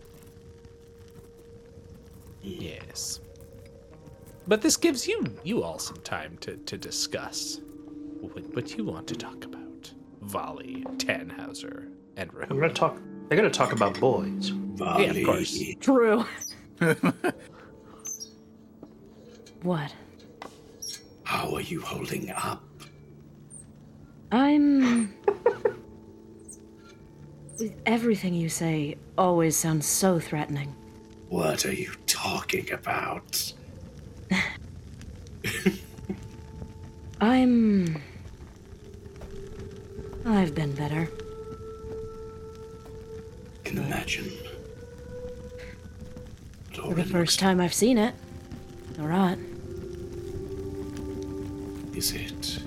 Yes. 2.43 3.21
But 4.47 4.61
this 4.63 4.77
gives 4.77 5.07
you 5.07 5.25
you 5.45 5.63
all 5.63 5.79
some 5.79 5.99
time 5.99 6.37
to, 6.39 6.57
to 6.57 6.77
discuss 6.77 7.61
what, 8.21 8.43
what 8.55 8.77
you 8.77 8.85
want 8.85 9.07
to 9.09 9.15
talk 9.15 9.45
about. 9.45 9.93
Valli, 10.23 10.85
Tannhauser, 10.97 11.89
and 12.17 12.31
I'm 12.31 12.37
Rehua. 12.49 12.61
gonna 12.61 12.73
talk. 12.73 12.97
They're 13.29 13.37
gonna 13.37 13.51
talk 13.51 13.73
about 13.73 13.99
boys. 14.01 14.53
Yeah, 14.77 15.03
of 15.11 15.25
course. 15.25 15.61
True. 15.81 16.25
what? 19.63 19.93
how 21.33 21.55
are 21.55 21.63
you 21.63 21.81
holding 21.81 22.31
up? 22.31 22.63
I'm. 24.33 25.15
Everything 27.87 28.35
you 28.35 28.49
say 28.49 28.97
always 29.17 29.57
sounds 29.57 29.87
so 29.87 30.19
threatening. 30.19 30.75
What 31.29 31.65
are 31.67 31.73
you 31.73 31.93
talking 32.07 32.73
about? 32.73 33.53
I'm. 37.21 38.03
I've 40.25 40.55
been 40.55 40.73
better. 40.75 41.09
Can 43.65 43.79
imagine. 43.79 44.31
For 46.73 46.95
the 46.95 47.05
first 47.05 47.39
time 47.39 47.61
I've 47.61 47.75
seen 47.75 47.99
it. 47.99 48.15
Alright. 48.99 49.39
Is 51.95 52.13
it? 52.13 52.63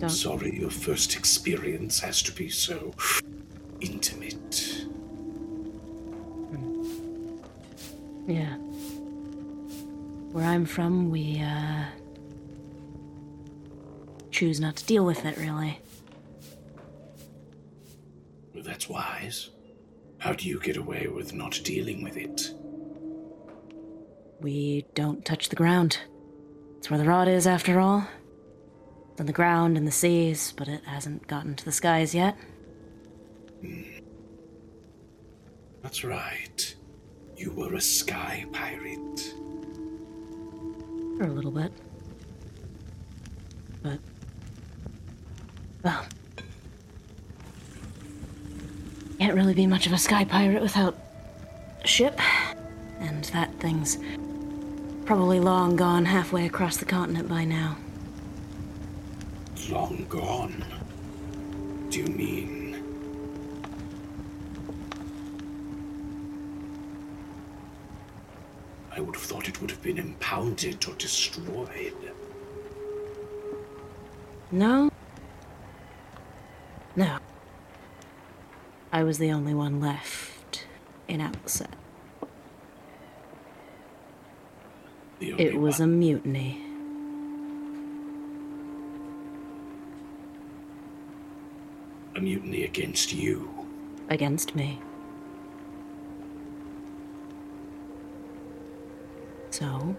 Don't- 0.00 0.10
sorry 0.10 0.58
your 0.58 0.70
first 0.70 1.16
experience 1.16 2.00
has 2.00 2.22
to 2.22 2.32
be 2.32 2.48
so 2.48 2.92
intimate. 3.80 4.86
Yeah. 8.26 8.56
Where 10.32 10.44
I'm 10.44 10.64
from, 10.64 11.10
we, 11.10 11.40
uh. 11.40 11.84
choose 14.30 14.58
not 14.60 14.76
to 14.76 14.84
deal 14.86 15.04
with 15.04 15.24
it, 15.24 15.36
really. 15.36 15.78
Well, 18.54 18.64
that's 18.64 18.88
wise. 18.88 19.50
How 20.18 20.32
do 20.32 20.48
you 20.48 20.58
get 20.58 20.76
away 20.76 21.06
with 21.06 21.34
not 21.34 21.60
dealing 21.64 22.02
with 22.02 22.16
it? 22.16 22.52
We 24.40 24.86
don't 24.94 25.24
touch 25.24 25.50
the 25.50 25.56
ground. 25.56 25.98
It's 26.78 26.90
where 26.90 26.98
the 26.98 27.04
rod 27.04 27.28
is, 27.28 27.46
after 27.46 27.78
all. 27.78 28.08
On 29.18 29.26
the 29.26 29.32
ground 29.32 29.76
and 29.76 29.86
the 29.86 29.92
seas, 29.92 30.52
but 30.56 30.66
it 30.66 30.82
hasn't 30.84 31.26
gotten 31.28 31.54
to 31.54 31.64
the 31.64 31.72
skies 31.72 32.14
yet. 32.14 32.36
That's 35.82 36.02
right. 36.02 36.74
You 37.36 37.52
were 37.52 37.74
a 37.74 37.80
sky 37.80 38.44
pirate. 38.52 39.34
For 41.16 41.24
a 41.24 41.30
little 41.30 41.52
bit. 41.52 41.72
But. 43.82 43.98
Well. 45.84 46.04
Can't 49.20 49.34
really 49.36 49.54
be 49.54 49.66
much 49.66 49.86
of 49.86 49.92
a 49.92 49.98
sky 49.98 50.24
pirate 50.24 50.60
without 50.60 50.98
a 51.82 51.86
ship. 51.86 52.18
And 52.98 53.24
that 53.26 53.54
thing's 53.60 53.98
probably 55.04 55.38
long 55.38 55.76
gone 55.76 56.04
halfway 56.04 56.46
across 56.46 56.78
the 56.78 56.84
continent 56.84 57.28
by 57.28 57.44
now. 57.44 57.76
Long 59.70 60.04
gone. 60.08 60.64
Do 61.90 62.00
you 62.00 62.06
mean? 62.06 62.82
I 68.92 69.00
would 69.00 69.14
have 69.14 69.24
thought 69.24 69.48
it 69.48 69.60
would 69.60 69.70
have 69.70 69.82
been 69.82 69.98
impounded 69.98 70.86
or 70.86 70.94
destroyed. 70.94 71.94
No? 74.52 74.90
No. 76.94 77.18
I 78.92 79.02
was 79.02 79.18
the 79.18 79.32
only 79.32 79.54
one 79.54 79.80
left 79.80 80.66
in 81.08 81.20
Outset. 81.20 81.74
It 85.20 85.58
was 85.58 85.80
a 85.80 85.86
mutiny. 85.86 86.63
A 92.16 92.20
mutiny 92.20 92.64
against 92.64 93.12
you. 93.12 93.48
against 94.08 94.54
me. 94.54 94.80
So, 99.50 99.96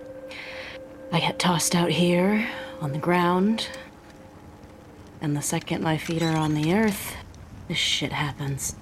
I 1.12 1.20
get 1.20 1.40
tossed 1.40 1.76
out 1.76 1.90
here 1.90 2.48
on 2.82 2.92
the 2.92 2.98
ground, 3.00 3.70
and 5.22 5.36
the 5.36 5.42
second 5.42 5.82
my 5.82 5.98
feet 5.98 6.22
are 6.22 6.36
on 6.36 6.54
the 6.54 6.74
earth, 6.74 7.16
this 7.68 7.78
shit 7.78 8.12
happens. 8.12 8.76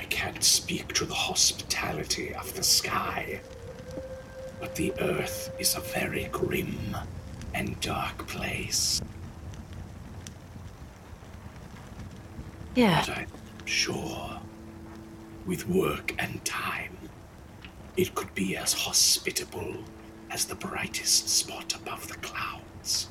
I 0.00 0.04
can't 0.04 0.42
speak 0.42 0.92
to 0.94 1.04
the 1.04 1.14
hospitality 1.14 2.34
of 2.34 2.54
the 2.54 2.62
sky, 2.62 3.40
but 4.62 4.76
the 4.76 4.92
earth 5.00 5.52
is 5.58 5.74
a 5.74 5.80
very 5.80 6.28
grim 6.30 6.96
and 7.52 7.78
dark 7.80 8.28
place. 8.28 9.02
Yeah, 12.76 13.04
But 13.04 13.18
I'm 13.18 13.26
sure, 13.64 14.38
with 15.46 15.68
work 15.68 16.14
and 16.20 16.42
time, 16.44 16.96
it 17.96 18.14
could 18.14 18.32
be 18.36 18.56
as 18.56 18.72
hospitable 18.72 19.74
as 20.30 20.44
the 20.44 20.54
brightest 20.54 21.28
spot 21.28 21.74
above 21.74 22.06
the 22.06 22.14
clouds. 22.14 23.08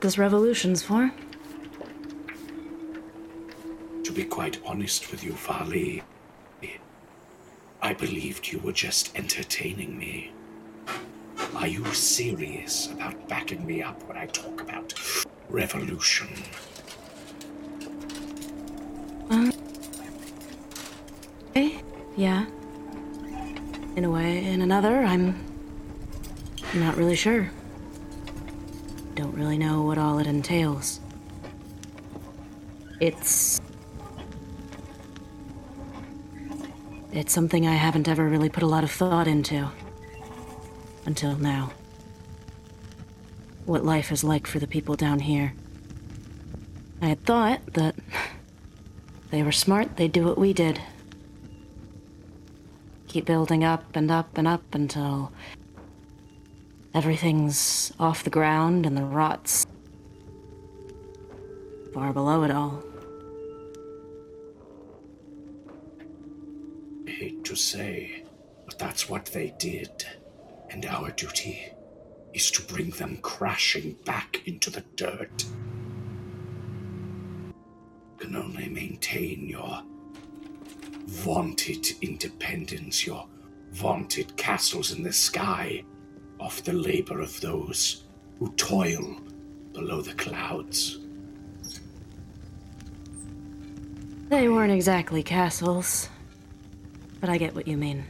this 0.00 0.18
revolution's 0.18 0.82
for. 0.82 1.12
To 4.02 4.12
be 4.12 4.24
quite 4.24 4.58
honest 4.66 5.12
with 5.12 5.22
you, 5.22 5.32
Valli, 5.32 6.02
I 7.84 7.94
believed 7.94 8.46
you 8.46 8.60
were 8.60 8.72
just 8.72 9.10
entertaining 9.16 9.98
me. 9.98 10.30
Are 11.56 11.66
you 11.66 11.84
serious 11.92 12.92
about 12.92 13.28
backing 13.28 13.66
me 13.66 13.82
up 13.82 14.00
when 14.06 14.16
I 14.16 14.26
talk 14.26 14.60
about 14.60 14.94
revolution? 15.48 16.28
Uh 19.28 19.50
eh? 21.56 21.80
Yeah. 22.16 22.46
In 23.96 24.04
a 24.04 24.10
way, 24.10 24.44
in 24.44 24.62
another, 24.62 25.02
I'm 25.02 25.44
not 26.74 26.96
really 26.96 27.16
sure. 27.16 27.50
Don't 29.16 29.34
really 29.34 29.58
know 29.58 29.82
what 29.82 29.98
all 29.98 30.20
it 30.20 30.28
entails. 30.28 31.00
It's. 33.00 33.61
It's 37.12 37.32
something 37.32 37.66
I 37.66 37.74
haven't 37.74 38.08
ever 38.08 38.28
really 38.28 38.48
put 38.48 38.62
a 38.62 38.66
lot 38.66 38.84
of 38.84 38.90
thought 38.90 39.28
into. 39.28 39.70
Until 41.04 41.36
now. 41.36 41.72
What 43.66 43.84
life 43.84 44.10
is 44.10 44.24
like 44.24 44.46
for 44.46 44.58
the 44.58 44.66
people 44.66 44.96
down 44.96 45.20
here. 45.20 45.54
I 47.00 47.08
had 47.08 47.24
thought 47.24 47.60
that. 47.74 47.94
They 49.30 49.42
were 49.42 49.50
smart, 49.50 49.96
they'd 49.96 50.12
do 50.12 50.26
what 50.26 50.36
we 50.36 50.52
did 50.52 50.78
keep 53.12 53.26
building 53.26 53.62
up 53.62 53.94
and 53.94 54.10
up 54.10 54.38
and 54.38 54.48
up 54.48 54.74
until 54.74 55.30
everything's 56.94 57.92
off 58.00 58.24
the 58.24 58.30
ground 58.30 58.86
and 58.86 58.96
the 58.96 59.04
rot's 59.04 59.66
far 61.92 62.14
below 62.14 62.42
it 62.42 62.50
all. 62.50 62.82
Hate 67.22 67.44
to 67.44 67.54
say, 67.54 68.24
but 68.66 68.76
that's 68.80 69.08
what 69.08 69.26
they 69.26 69.54
did. 69.56 70.04
And 70.70 70.84
our 70.84 71.12
duty 71.12 71.68
is 72.34 72.50
to 72.50 72.62
bring 72.62 72.90
them 72.90 73.18
crashing 73.22 73.92
back 74.04 74.40
into 74.48 74.70
the 74.70 74.80
dirt. 74.96 75.44
Can 78.18 78.34
only 78.34 78.68
maintain 78.68 79.48
your 79.48 79.84
vaunted 81.06 81.92
independence, 82.00 83.06
your 83.06 83.28
vaunted 83.70 84.36
castles 84.36 84.90
in 84.90 85.04
the 85.04 85.12
sky, 85.12 85.84
off 86.40 86.64
the 86.64 86.72
labor 86.72 87.20
of 87.20 87.40
those 87.40 88.02
who 88.40 88.52
toil 88.54 89.20
below 89.72 90.00
the 90.02 90.14
clouds. 90.14 90.98
They 94.28 94.48
weren't 94.48 94.72
exactly 94.72 95.22
castles, 95.22 96.08
but 97.22 97.30
I 97.30 97.38
get 97.38 97.54
what 97.54 97.68
you 97.68 97.76
mean. 97.76 98.04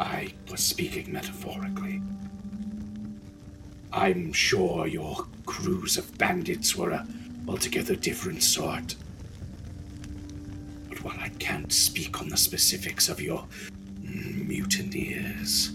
I 0.00 0.34
was 0.50 0.60
speaking 0.60 1.12
metaphorically. 1.12 2.02
I'm 3.92 4.32
sure 4.32 4.88
your 4.88 5.24
crews 5.46 5.96
of 5.96 6.18
bandits 6.18 6.74
were 6.74 6.90
a 6.90 7.06
altogether 7.46 7.94
different 7.94 8.42
sort. 8.42 8.96
But 10.88 11.04
while 11.04 11.18
I 11.20 11.28
can't 11.38 11.72
speak 11.72 12.20
on 12.20 12.28
the 12.28 12.36
specifics 12.36 13.08
of 13.08 13.20
your 13.20 13.46
mutineers, 14.02 15.70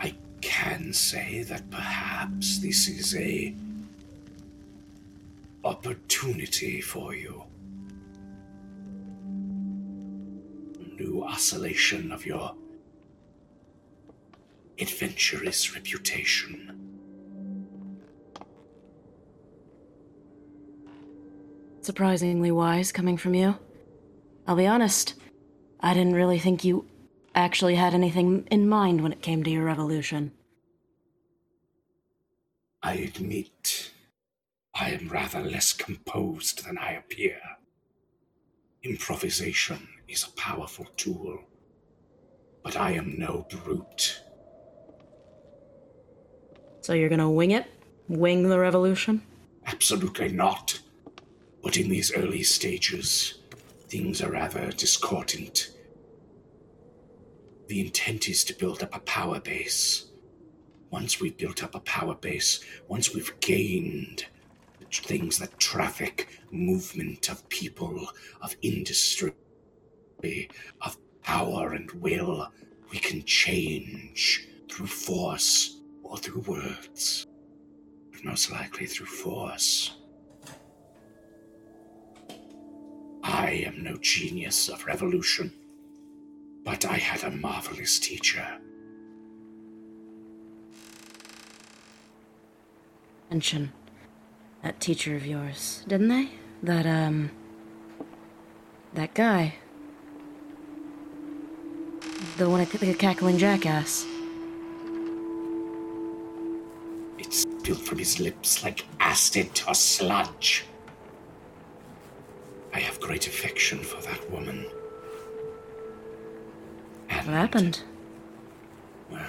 I 0.00 0.14
can 0.40 0.94
say 0.94 1.42
that 1.42 1.70
perhaps 1.70 2.60
this 2.60 2.88
is 2.88 3.14
a 3.14 3.54
opportunity 5.64 6.80
for 6.80 7.14
you. 7.14 7.44
New 11.00 11.24
oscillation 11.24 12.12
of 12.12 12.26
your 12.26 12.54
adventurous 14.78 15.74
reputation. 15.74 16.78
Surprisingly 21.80 22.50
wise 22.50 22.92
coming 22.92 23.16
from 23.16 23.32
you. 23.32 23.56
I'll 24.46 24.56
be 24.56 24.66
honest, 24.66 25.14
I 25.80 25.94
didn't 25.94 26.12
really 26.12 26.38
think 26.38 26.64
you 26.64 26.86
actually 27.34 27.76
had 27.76 27.94
anything 27.94 28.46
in 28.50 28.68
mind 28.68 29.00
when 29.00 29.12
it 29.12 29.22
came 29.22 29.42
to 29.44 29.50
your 29.50 29.64
revolution. 29.64 30.32
I 32.82 32.96
admit, 32.96 33.90
I 34.74 34.90
am 34.90 35.08
rather 35.08 35.40
less 35.40 35.72
composed 35.72 36.66
than 36.66 36.76
I 36.76 36.92
appear. 36.92 37.40
Improvisation 38.82 39.88
is 40.10 40.24
a 40.24 40.32
powerful 40.32 40.86
tool, 40.96 41.38
but 42.64 42.76
I 42.76 42.92
am 42.92 43.18
no 43.18 43.46
brute. 43.48 44.20
So 46.80 46.94
you're 46.94 47.08
gonna 47.08 47.30
wing 47.30 47.52
it? 47.52 47.66
Wing 48.08 48.48
the 48.48 48.58
revolution? 48.58 49.22
Absolutely 49.66 50.30
not. 50.30 50.80
But 51.62 51.76
in 51.76 51.88
these 51.88 52.12
early 52.12 52.42
stages, 52.42 53.34
things 53.88 54.20
are 54.20 54.32
rather 54.32 54.72
discordant. 54.72 55.70
The 57.68 57.80
intent 57.80 58.28
is 58.28 58.42
to 58.44 58.54
build 58.54 58.82
up 58.82 58.96
a 58.96 59.00
power 59.00 59.38
base. 59.38 60.06
Once 60.90 61.20
we've 61.20 61.36
built 61.36 61.62
up 61.62 61.76
a 61.76 61.80
power 61.80 62.16
base, 62.16 62.64
once 62.88 63.14
we've 63.14 63.38
gained 63.38 64.24
things 64.90 65.38
that 65.38 65.56
traffic 65.60 66.40
movement 66.50 67.30
of 67.30 67.48
people, 67.48 68.08
of 68.42 68.56
industry, 68.62 69.32
of 70.82 70.96
power 71.22 71.72
and 71.72 71.90
will, 71.92 72.50
we 72.90 72.98
can 72.98 73.22
change 73.24 74.48
through 74.70 74.86
force 74.86 75.80
or 76.02 76.16
through 76.16 76.42
words. 76.42 77.26
But 78.12 78.24
most 78.24 78.50
likely 78.50 78.86
through 78.86 79.06
force. 79.06 79.96
I 83.22 83.50
am 83.66 83.82
no 83.82 83.96
genius 83.96 84.68
of 84.68 84.84
revolution, 84.86 85.52
but 86.64 86.84
I 86.84 86.96
had 86.96 87.24
a 87.24 87.36
marvelous 87.36 87.98
teacher. 87.98 88.46
Mention 93.30 93.72
that 94.62 94.80
teacher 94.80 95.14
of 95.14 95.24
yours, 95.24 95.84
didn't 95.86 96.08
they? 96.08 96.30
That, 96.62 96.86
um. 96.86 97.30
That 98.94 99.14
guy. 99.14 99.54
The 102.36 102.48
one 102.48 102.60
at 102.60 102.70
the 102.70 102.94
cackling 102.94 103.38
jackass. 103.38 104.06
It 107.18 107.32
spilled 107.32 107.80
from 107.80 107.98
his 107.98 108.20
lips 108.20 108.62
like 108.62 108.84
acid 108.98 109.62
or 109.66 109.74
sludge. 109.74 110.64
I 112.74 112.80
have 112.80 113.00
great 113.00 113.26
affection 113.26 113.78
for 113.78 114.00
that 114.02 114.30
woman. 114.30 114.66
What 117.08 117.24
happened? 117.24 117.82
Well, 119.10 119.20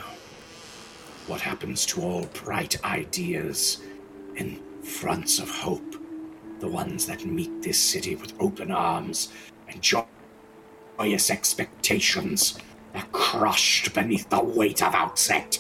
what 1.27 1.39
happens 1.41 1.85
to 1.87 2.01
all 2.01 2.25
bright 2.33 2.83
ideas 2.83 3.81
and 4.35 4.59
fronts 4.83 5.39
of 5.39 5.49
hope? 5.49 5.95
The 6.59 6.67
ones 6.67 7.05
that 7.07 7.25
meet 7.25 7.61
this 7.61 7.79
city 7.79 8.15
with 8.15 8.33
open 8.39 8.71
arms 8.71 9.29
and 9.67 9.81
joyous 9.81 11.29
expectations 11.29 12.59
are 12.93 13.05
crushed 13.11 13.93
beneath 13.93 14.29
the 14.29 14.43
weight 14.43 14.81
of 14.83 14.93
outset. 14.93 15.59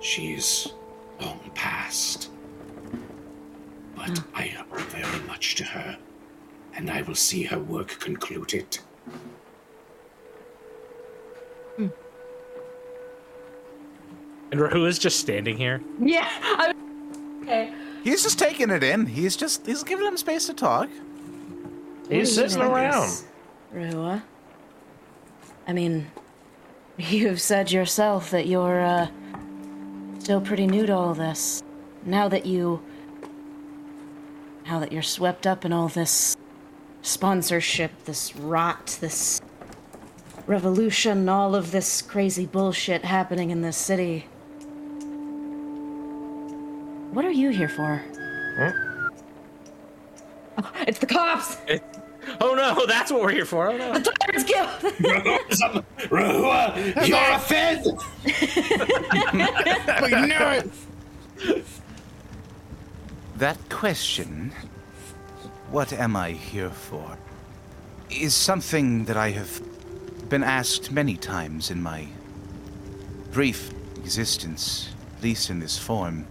She's 0.00 0.72
long 1.20 1.40
past. 1.54 2.30
But 3.94 4.16
hmm. 4.18 4.36
I 4.36 4.56
owe 4.58 4.78
very 4.78 5.20
much 5.26 5.56
to 5.56 5.64
her, 5.64 5.98
and 6.74 6.90
I 6.90 7.02
will 7.02 7.14
see 7.14 7.42
her 7.44 7.58
work 7.58 7.88
concluded. 8.00 8.78
Hmm. 11.76 11.88
And 14.52 14.60
Rehua 14.60 14.88
is 14.88 14.98
just 14.98 15.20
standing 15.20 15.56
here. 15.56 15.80
Yeah. 16.00 16.28
I, 16.42 16.72
okay. 17.42 17.72
He's 18.02 18.22
just 18.22 18.38
taking 18.38 18.70
it 18.70 18.82
in. 18.82 19.06
He's 19.06 19.36
just 19.36 19.66
he's 19.66 19.84
giving 19.84 20.06
him 20.06 20.16
space 20.16 20.46
to 20.46 20.54
talk. 20.54 20.88
He's 20.88 20.98
What 20.98 22.08
do 22.08 22.16
you 22.16 22.26
sitting 22.26 22.62
around. 22.62 23.04
is- 23.04 23.24
Rua. 23.72 24.22
I 25.68 25.72
mean, 25.72 26.10
you've 27.00 27.40
said 27.40 27.72
yourself 27.72 28.30
that 28.30 28.46
you're, 28.46 28.80
uh, 28.80 29.08
still 30.20 30.40
pretty 30.40 30.66
new 30.66 30.86
to 30.86 30.94
all 30.94 31.14
this. 31.14 31.62
Now 32.04 32.28
that 32.28 32.46
you. 32.46 32.80
Now 34.66 34.78
that 34.78 34.92
you're 34.92 35.02
swept 35.02 35.46
up 35.46 35.64
in 35.64 35.72
all 35.72 35.88
this 35.88 36.36
sponsorship, 37.02 38.04
this 38.04 38.36
rot, 38.36 38.98
this 39.00 39.40
revolution, 40.46 41.28
all 41.28 41.56
of 41.56 41.72
this 41.72 42.02
crazy 42.02 42.46
bullshit 42.46 43.04
happening 43.04 43.50
in 43.50 43.62
this 43.62 43.76
city. 43.76 44.26
What 47.12 47.24
are 47.24 47.32
you 47.32 47.50
here 47.50 47.68
for? 47.68 48.04
Oh, 50.58 50.72
it's 50.86 50.98
the 50.98 51.06
cops! 51.06 51.56
Oh 52.40 52.54
no, 52.54 52.86
that's 52.86 53.10
what 53.10 53.20
we're 53.22 53.32
here 53.32 53.44
for. 53.44 53.68
Oh 53.68 53.76
no. 53.76 53.98
The 53.98 54.12
Pirates 54.20 54.44
Guild! 54.44 54.68
Rehua, 56.10 57.06
you're 57.06 57.32
a 57.32 57.38
fed! 57.38 57.84
We 60.02 60.10
knew 60.26 61.54
it. 61.54 61.64
That 63.36 63.58
question, 63.68 64.52
what 65.70 65.92
am 65.92 66.16
I 66.16 66.32
here 66.32 66.70
for, 66.70 67.18
is 68.10 68.34
something 68.34 69.04
that 69.06 69.16
I 69.16 69.30
have 69.30 69.60
been 70.28 70.42
asked 70.42 70.92
many 70.92 71.16
times 71.16 71.70
in 71.70 71.82
my 71.82 72.06
brief 73.32 73.70
existence, 73.96 74.90
at 75.16 75.22
least 75.22 75.50
in 75.50 75.60
this 75.60 75.78
form, 75.78 76.26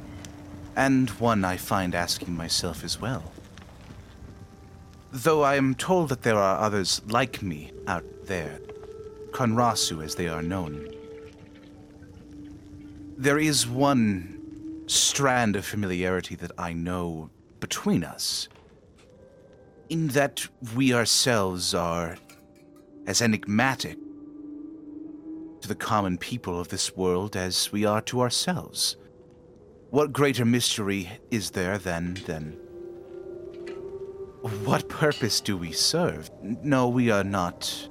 and 0.76 1.10
one 1.12 1.44
I 1.44 1.58
find 1.58 1.96
asking 1.96 2.36
myself 2.36 2.84
as 2.84 3.00
well. 3.02 3.32
Though 5.12 5.42
I 5.42 5.56
am 5.56 5.74
told 5.74 6.10
that 6.10 6.22
there 6.22 6.38
are 6.38 6.60
others 6.60 7.02
like 7.08 7.42
me 7.42 7.72
out 7.88 8.06
there, 8.26 8.60
Conrasu 9.32 10.04
as 10.04 10.16
they 10.16 10.28
are 10.28 10.44
known, 10.44 10.88
there 13.18 13.40
is 13.40 13.68
one 13.68 14.84
strand 14.86 15.56
of 15.56 15.66
familiarity 15.66 16.36
that 16.36 16.52
I 16.58 16.74
know 16.74 17.32
between 17.60 18.04
us. 18.04 18.48
In 19.90 20.10
that 20.10 20.48
we 20.76 20.94
ourselves 20.94 21.74
are 21.74 22.18
as 23.08 23.22
enigmatic 23.22 23.98
to 25.62 25.68
the 25.68 25.76
common 25.76 26.20
people 26.20 26.60
of 26.60 26.70
this 26.70 26.96
world 26.96 27.36
as 27.36 27.72
we 27.72 27.84
are 27.84 28.02
to 28.02 28.22
ourselves. 28.22 28.96
What 29.90 30.14
greater 30.14 30.46
mystery 30.46 31.10
is 31.32 31.52
there 31.52 31.80
than 31.80 32.14
than 32.28 32.58
what 34.42 34.88
purpose 34.88 35.42
do 35.42 35.58
we 35.58 35.72
serve? 35.72 36.30
No, 36.42 36.88
we 36.88 37.12
are 37.12 37.24
not 37.24 37.90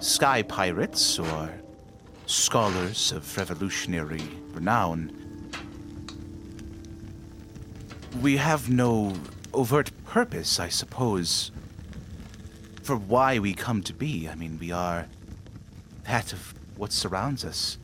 sky 0.00 0.42
pirates 0.42 1.18
or 1.18 1.50
scholars 2.26 3.12
of 3.12 3.36
revolutionary 3.36 4.22
renown. 4.52 5.12
We 8.20 8.36
have 8.36 8.68
no 8.68 9.14
overt 9.54 9.90
purpose, 10.04 10.60
I 10.60 10.68
suppose, 10.68 11.50
for 12.82 12.96
why 12.96 13.38
we 13.38 13.54
come 13.54 13.82
to 13.84 13.94
be. 13.94 14.28
I 14.28 14.34
mean, 14.34 14.58
we 14.58 14.72
are 14.72 15.06
that 16.04 16.32
of 16.32 16.54
what 16.76 16.92
surrounds 16.92 17.44
us, 17.44 17.78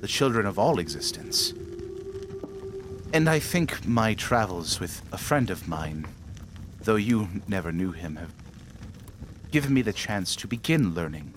the 0.00 0.06
children 0.06 0.46
of 0.46 0.58
all 0.58 0.78
existence. 0.78 1.52
And 3.12 3.28
I 3.28 3.40
think 3.40 3.86
my 3.86 4.14
travels 4.14 4.78
with 4.78 5.02
a 5.12 5.18
friend 5.18 5.50
of 5.50 5.66
mine, 5.66 6.06
though 6.82 6.96
you 6.96 7.28
never 7.48 7.72
knew 7.72 7.92
him, 7.92 8.16
have 8.16 8.32
given 9.50 9.72
me 9.72 9.82
the 9.82 9.92
chance 9.92 10.34
to 10.36 10.48
begin 10.48 10.94
learning 10.94 11.32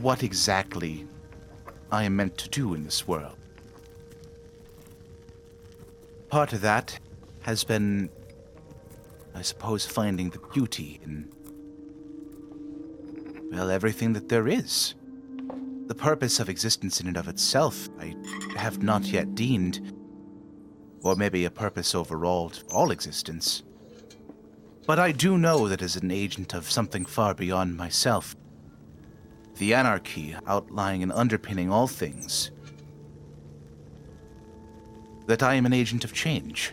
what 0.00 0.22
exactly 0.22 1.06
I 1.92 2.04
am 2.04 2.16
meant 2.16 2.36
to 2.38 2.48
do 2.48 2.74
in 2.74 2.84
this 2.84 3.06
world. 3.06 3.36
Part 6.28 6.52
of 6.52 6.60
that 6.62 6.98
has 7.42 7.62
been, 7.62 8.10
I 9.34 9.42
suppose, 9.42 9.86
finding 9.86 10.30
the 10.30 10.40
beauty 10.52 11.00
in, 11.04 11.30
well, 13.52 13.70
everything 13.70 14.12
that 14.14 14.28
there 14.28 14.48
is. 14.48 14.94
the 15.86 15.94
purpose 15.94 16.40
of 16.40 16.48
existence 16.48 17.00
in 17.00 17.06
and 17.06 17.16
of 17.16 17.28
itself, 17.28 17.88
I 18.00 18.14
have 18.56 18.82
not 18.82 19.04
yet 19.06 19.34
deemed, 19.34 19.92
or 21.02 21.14
maybe 21.14 21.44
a 21.44 21.50
purpose 21.50 21.94
overall 21.94 22.50
to 22.50 22.64
all 22.66 22.90
existence. 22.90 23.62
But 24.86 25.00
I 25.00 25.10
do 25.10 25.36
know 25.36 25.68
that 25.68 25.82
as 25.82 25.96
an 25.96 26.12
agent 26.12 26.54
of 26.54 26.70
something 26.70 27.04
far 27.04 27.34
beyond 27.34 27.76
myself, 27.76 28.36
the 29.56 29.74
anarchy 29.74 30.36
outlying 30.46 31.02
and 31.02 31.10
underpinning 31.10 31.72
all 31.72 31.88
things, 31.88 32.52
that 35.26 35.42
I 35.42 35.54
am 35.54 35.66
an 35.66 35.72
agent 35.72 36.04
of 36.04 36.12
change. 36.12 36.72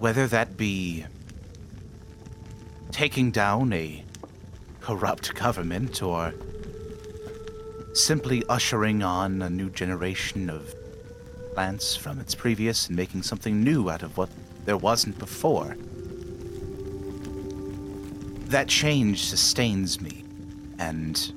Whether 0.00 0.26
that 0.26 0.56
be 0.56 1.04
taking 2.90 3.30
down 3.30 3.72
a 3.72 4.04
corrupt 4.80 5.34
government 5.34 6.02
or 6.02 6.34
simply 7.92 8.42
ushering 8.48 9.04
on 9.04 9.40
a 9.42 9.50
new 9.50 9.70
generation 9.70 10.50
of 10.50 10.74
plants 11.54 11.94
from 11.94 12.18
its 12.18 12.34
previous 12.34 12.88
and 12.88 12.96
making 12.96 13.22
something 13.22 13.62
new 13.62 13.88
out 13.88 14.02
of 14.02 14.16
what 14.16 14.30
there 14.64 14.76
wasn't 14.76 15.16
before. 15.18 15.76
That 18.50 18.66
change 18.66 19.26
sustains 19.26 20.00
me, 20.00 20.24
and 20.80 21.32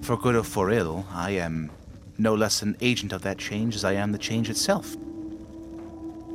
for 0.00 0.16
good 0.16 0.36
or 0.36 0.44
for 0.44 0.70
ill, 0.70 1.04
I 1.10 1.32
am 1.32 1.72
no 2.18 2.36
less 2.36 2.62
an 2.62 2.76
agent 2.80 3.12
of 3.12 3.22
that 3.22 3.36
change 3.36 3.74
as 3.74 3.84
I 3.84 3.94
am 3.94 4.12
the 4.12 4.18
change 4.18 4.48
itself. 4.48 4.96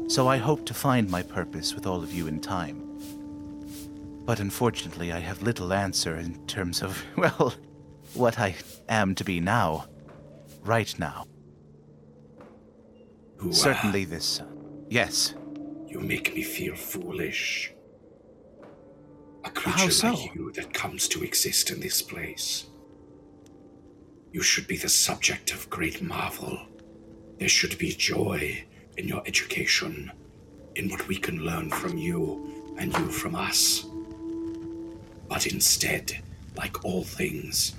So 0.09 0.27
I 0.27 0.35
hope 0.35 0.65
to 0.65 0.73
find 0.73 1.09
my 1.09 1.23
purpose 1.23 1.73
with 1.73 1.87
all 1.87 2.03
of 2.03 2.11
you 2.11 2.27
in 2.27 2.41
time. 2.41 2.81
But 4.25 4.41
unfortunately, 4.41 5.13
I 5.13 5.19
have 5.19 5.41
little 5.43 5.71
answer 5.71 6.17
in 6.17 6.45
terms 6.45 6.81
of, 6.83 7.01
well, 7.15 7.53
what 8.15 8.37
I 8.37 8.55
am 8.89 9.15
to 9.15 9.23
be 9.23 9.39
now. 9.39 9.85
Right 10.65 10.93
now. 10.99 11.25
Who, 13.37 13.51
uh, 13.51 13.53
Certainly 13.53 14.05
this. 14.05 14.41
Yes. 14.89 15.35
You 15.87 16.01
make 16.01 16.35
me 16.35 16.43
feel 16.43 16.75
foolish. 16.75 17.71
A 19.45 19.49
How 19.49 19.53
creature 19.53 19.91
so? 19.91 20.13
like 20.13 20.33
you 20.33 20.51
that 20.53 20.73
comes 20.73 21.07
to 21.09 21.23
exist 21.23 21.69
in 21.69 21.79
this 21.79 22.01
place. 22.01 22.65
You 24.31 24.41
should 24.41 24.67
be 24.67 24.75
the 24.75 24.89
subject 24.89 25.53
of 25.53 25.69
great 25.69 26.01
marvel. 26.01 26.59
There 27.37 27.47
should 27.47 27.77
be 27.77 27.91
joy 27.91 28.65
in 28.97 29.07
your 29.07 29.21
education, 29.27 30.11
in 30.75 30.89
what 30.89 31.07
we 31.07 31.17
can 31.17 31.45
learn 31.45 31.69
from 31.69 31.97
you 31.97 32.73
and 32.77 32.91
you 32.97 33.07
from 33.07 33.35
us. 33.35 33.85
But 35.29 35.45
instead, 35.47 36.21
like 36.57 36.83
all 36.83 37.03
things, 37.03 37.75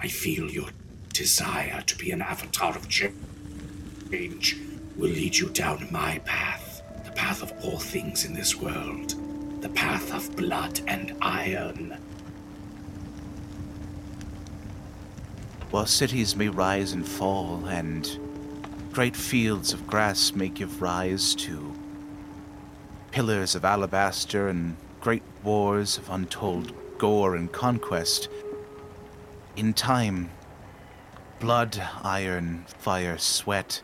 I 0.00 0.08
feel 0.08 0.50
your 0.50 0.68
desire 1.12 1.80
to 1.82 1.96
be 1.96 2.10
an 2.10 2.22
avatar 2.22 2.74
of 2.76 2.88
change 2.88 4.58
will 4.96 5.10
lead 5.10 5.36
you 5.36 5.48
down 5.50 5.86
my 5.90 6.18
path, 6.20 6.82
the 7.04 7.12
path 7.12 7.40
of 7.42 7.52
all 7.64 7.78
things 7.78 8.24
in 8.24 8.34
this 8.34 8.56
world, 8.56 9.14
the 9.64 9.70
path 9.70 10.12
of 10.12 10.36
blood 10.36 10.78
and 10.88 11.16
iron. 11.22 11.96
While 15.70 15.86
cities 15.86 16.36
may 16.36 16.50
rise 16.50 16.92
and 16.92 17.08
fall, 17.08 17.64
and 17.64 18.06
great 18.92 19.16
fields 19.16 19.72
of 19.72 19.86
grass 19.86 20.34
may 20.34 20.50
give 20.50 20.82
rise 20.82 21.34
to 21.36 21.74
pillars 23.10 23.54
of 23.54 23.64
alabaster 23.64 24.48
and 24.48 24.76
great 25.00 25.22
wars 25.42 25.96
of 25.96 26.10
untold 26.10 26.70
gore 26.98 27.34
and 27.34 27.50
conquest, 27.50 28.28
in 29.56 29.72
time, 29.72 30.28
blood, 31.40 31.82
iron, 32.02 32.66
fire, 32.66 33.16
sweat, 33.16 33.80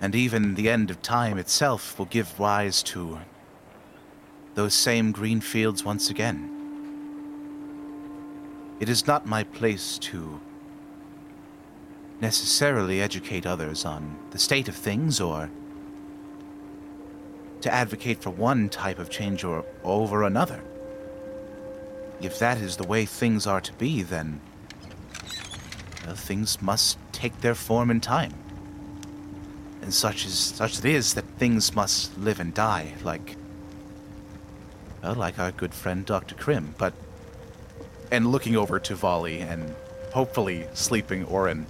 and 0.00 0.14
even 0.14 0.54
the 0.54 0.70
end 0.70 0.92
of 0.92 1.02
time 1.02 1.38
itself 1.38 1.98
will 1.98 2.06
give 2.06 2.38
rise 2.38 2.80
to 2.84 3.18
those 4.54 4.74
same 4.74 5.12
green 5.12 5.40
fields 5.40 5.84
once 5.84 6.10
again. 6.10 6.50
It 8.80 8.88
is 8.88 9.06
not 9.06 9.26
my 9.26 9.44
place 9.44 9.98
to 9.98 10.40
necessarily 12.20 13.00
educate 13.00 13.46
others 13.46 13.84
on 13.84 14.16
the 14.30 14.38
state 14.38 14.68
of 14.68 14.74
things 14.74 15.20
or 15.20 15.50
to 17.60 17.72
advocate 17.72 18.22
for 18.22 18.30
one 18.30 18.68
type 18.68 18.98
of 18.98 19.10
change 19.10 19.44
or 19.44 19.64
over 19.82 20.22
another. 20.22 20.62
If 22.20 22.38
that 22.38 22.58
is 22.58 22.76
the 22.76 22.86
way 22.86 23.06
things 23.06 23.46
are 23.46 23.60
to 23.60 23.72
be, 23.74 24.02
then 24.02 24.40
well, 26.06 26.14
things 26.14 26.60
must 26.60 26.98
take 27.12 27.40
their 27.40 27.54
form 27.54 27.90
in 27.90 28.00
time. 28.00 28.34
And 29.82 29.92
such 29.92 30.26
is 30.26 30.34
such 30.34 30.78
it 30.78 30.84
is 30.84 31.14
that 31.14 31.24
things 31.38 31.74
must 31.74 32.16
live 32.18 32.40
and 32.40 32.52
die, 32.54 32.94
like 33.02 33.36
like 35.12 35.38
our 35.38 35.52
good 35.52 35.74
friend 35.74 36.04
Dr. 36.06 36.34
Krim, 36.34 36.74
but 36.78 36.92
And 38.10 38.26
looking 38.26 38.56
over 38.56 38.78
to 38.80 38.94
Valli 38.94 39.40
and 39.40 39.74
hopefully 40.12 40.66
sleeping 40.74 41.24
Oran. 41.24 41.66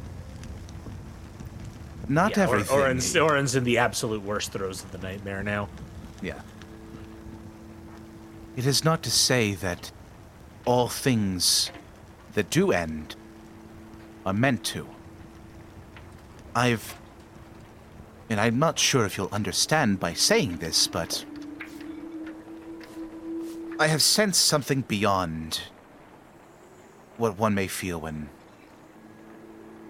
not 2.08 2.36
Yeah, 2.36 2.44
everything. 2.44 2.78
Oran's, 2.78 3.16
Oran's 3.16 3.54
in 3.56 3.64
the 3.64 3.78
absolute 3.78 4.22
worst 4.22 4.52
throes 4.52 4.84
of 4.84 4.92
the 4.92 4.98
nightmare 4.98 5.42
now. 5.42 5.68
Yeah. 6.20 6.40
It 8.56 8.66
is 8.66 8.84
not 8.84 9.02
to 9.04 9.10
say 9.10 9.54
that 9.54 9.90
all 10.64 10.88
things 10.88 11.70
that 12.34 12.50
do 12.50 12.72
end 12.72 13.16
are 14.24 14.32
meant 14.34 14.64
to. 14.64 14.86
I've. 16.54 16.94
And 18.30 18.40
I'm 18.40 18.58
not 18.58 18.78
sure 18.78 19.04
if 19.04 19.18
you'll 19.18 19.28
understand 19.32 20.00
by 20.00 20.14
saying 20.14 20.58
this, 20.58 20.86
but. 20.86 21.24
I 23.76 23.88
have 23.88 24.02
sensed 24.02 24.46
something 24.46 24.82
beyond 24.82 25.62
what 27.16 27.36
one 27.36 27.56
may 27.56 27.66
feel 27.66 28.00
when 28.00 28.28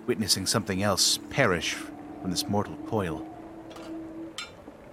witnessing 0.06 0.46
something 0.46 0.82
else 0.82 1.18
perish 1.28 1.74
from 1.74 2.30
this 2.30 2.48
mortal 2.48 2.76
coil. 2.86 3.26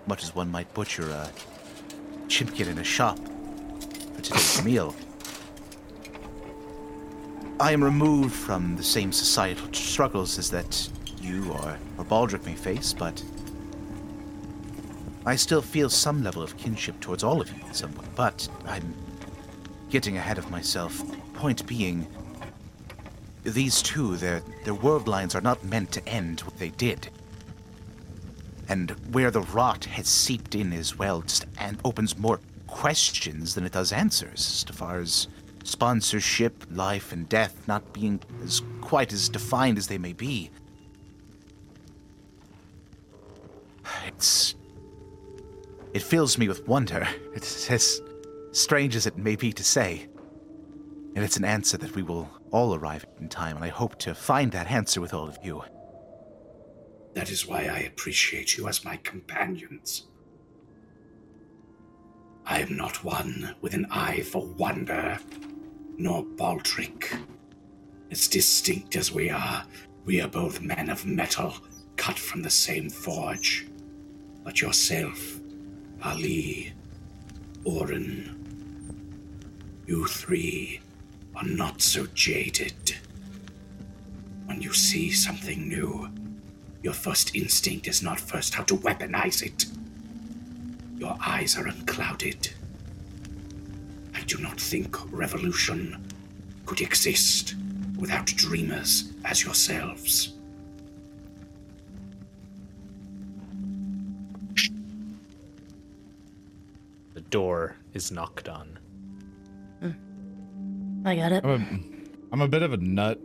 Much 0.08 0.24
as 0.24 0.36
one 0.36 0.52
might 0.52 0.74
butcher 0.74 1.10
a 1.10 1.30
chimpkin 2.28 2.68
in 2.68 2.80
a 2.80 2.84
shop 2.84 3.18
for 4.14 4.22
today's 4.22 4.62
meal. 4.66 4.94
I 7.62 7.72
am 7.72 7.82
removed 7.82 8.34
from 8.36 8.76
the 8.76 8.84
same 8.84 9.14
societal 9.14 9.72
struggles 9.72 10.38
as 10.38 10.52
that 10.52 10.90
you 11.22 11.50
or, 11.54 11.78
or 11.98 12.04
Baldric 12.04 12.46
may 12.46 12.56
face, 12.56 12.92
but 12.92 13.24
I 15.26 15.36
still 15.36 15.62
feel 15.62 15.90
some 15.90 16.24
level 16.24 16.42
of 16.42 16.58
kinship 16.58 17.00
towards 17.00 17.24
all 17.24 17.42
of 17.42 17.50
you 17.56 17.64
in 17.66 17.74
some 17.74 17.94
way. 17.96 18.06
But 18.16 18.48
I'm 18.66 18.94
getting 19.90 20.18
ahead 20.18 20.38
of 20.38 20.50
myself. 20.50 21.02
Point 21.34 21.66
being, 21.68 22.08
these 23.44 23.82
two, 23.82 24.18
their 24.18 24.42
their 24.64 24.74
world 24.74 25.08
lines 25.08 25.36
are 25.36 25.42
not 25.42 25.64
meant 25.64 25.92
to 25.94 26.08
end 26.08 26.42
what 26.42 26.58
they 26.58 26.70
did. 26.70 27.10
And 28.68 28.92
where 29.14 29.32
the 29.32 29.42
rot 29.42 29.86
has 29.86 30.08
seeped 30.08 30.56
in 30.56 30.74
as 30.74 30.98
well, 30.98 31.22
just 31.22 31.46
and 31.60 31.80
opens 31.84 32.18
more 32.18 32.40
questions 32.68 33.54
than 33.54 33.66
it 33.66 33.74
does 33.74 33.92
answers 33.92 34.66
as 34.70 34.76
far 34.76 35.00
as 35.00 35.28
sponsorship, 35.64 36.66
life, 36.72 37.12
and 37.12 37.28
death 37.30 37.68
not 37.68 37.94
being 37.94 38.20
as 38.44 38.62
quite 38.80 39.14
as 39.14 39.30
defined 39.30 39.78
as 39.78 39.88
they 39.88 39.98
may 39.98 40.14
be. 40.14 40.50
It's. 44.08 44.56
It 45.94 46.02
fills 46.02 46.38
me 46.38 46.48
with 46.48 46.68
wonder. 46.68 47.08
It's 47.34 47.70
as 47.70 48.02
strange 48.52 48.96
as 48.96 49.08
it 49.08 49.18
may 49.18 49.36
be 49.36 49.52
to 49.52 49.64
say. 49.64 50.08
And 51.16 51.26
it's 51.26 51.36
an 51.36 51.44
answer 51.44 51.78
that 51.78 51.96
we 51.96 52.02
will 52.04 52.30
all 52.52 52.74
arrive 52.74 53.06
in 53.20 53.28
time, 53.28 53.58
and 53.58 53.66
I 53.66 53.70
hope 53.70 54.00
to 54.00 54.16
find 54.16 54.52
that 54.54 54.72
answer 54.72 55.02
with 55.02 55.14
all 55.14 55.28
of 55.28 55.38
you. 55.44 55.64
That 57.14 57.30
is 57.30 57.46
why 57.46 57.66
I 57.66 57.80
appreciate 57.80 58.58
you 58.58 58.70
as 58.70 58.86
my 58.86 58.96
companions. 58.98 60.08
I 62.46 62.62
am 62.62 62.78
not 62.78 63.04
one 63.04 63.56
with 63.60 63.74
an 63.74 63.86
eye 63.92 64.22
for 64.22 64.46
wonder, 64.46 65.20
nor 65.98 66.24
Baldric. 66.24 67.14
As 68.10 68.30
distinct 68.30 68.96
as 68.96 69.12
we 69.12 69.30
are, 69.30 69.66
we 70.06 70.22
are 70.22 70.30
both 70.30 70.62
men 70.62 70.90
of 70.90 71.06
metal, 71.06 71.54
cut 71.98 72.18
from 72.18 72.42
the 72.42 72.50
same 72.50 72.90
forge. 72.90 73.68
But 74.44 74.62
yourself, 74.62 75.41
Ali, 76.04 76.74
Oran, 77.64 78.36
you 79.86 80.06
three 80.08 80.82
are 81.36 81.46
not 81.46 81.80
so 81.80 82.08
jaded. 82.16 82.98
When 84.46 84.62
you 84.62 84.74
see 84.74 85.12
something 85.12 85.68
new, 85.68 86.10
your 86.82 86.94
first 86.94 87.36
instinct 87.36 87.88
is 87.88 88.02
not 88.02 88.20
first 88.20 88.56
how 88.56 88.64
to 88.64 88.78
weaponize 88.78 89.44
it. 89.44 89.66
Your 90.98 91.16
eyes 91.24 91.56
are 91.56 91.68
unclouded. 91.68 92.50
I 94.16 94.22
do 94.22 94.40
not 94.40 94.60
think 94.60 94.98
revolution 95.12 96.04
could 96.66 96.82
exist 96.82 97.54
without 98.00 98.26
dreamers 98.26 99.14
as 99.24 99.44
yourselves. 99.44 100.34
Door 107.32 107.78
is 107.94 108.12
knocked 108.12 108.48
on. 108.50 108.78
Hmm. 109.80 111.08
I 111.08 111.16
got 111.16 111.32
it. 111.32 111.44
I'm 111.44 111.50
a, 111.50 112.34
I'm 112.34 112.42
a 112.42 112.48
bit 112.48 112.62
of 112.62 112.74
a 112.74 112.78
nut 112.78 113.20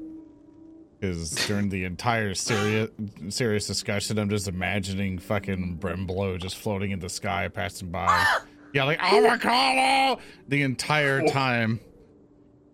because 0.99 1.33
during 1.47 1.69
the 1.69 1.85
entire 1.85 2.35
serious 2.35 2.91
serious 3.29 3.67
discussion, 3.67 4.19
I'm 4.19 4.31
just 4.31 4.49
imagining 4.49 5.19
fucking 5.19 5.79
Bremblow 5.79 6.41
just 6.41 6.57
floating 6.57 6.93
in 6.93 7.01
the 7.01 7.09
sky, 7.09 7.49
passing 7.49 7.91
by. 7.91 8.25
yeah, 8.73 8.85
like 8.85 8.99
avocado 9.03 10.23
the 10.49 10.63
entire 10.63 11.23
oh. 11.23 11.29
time 11.29 11.81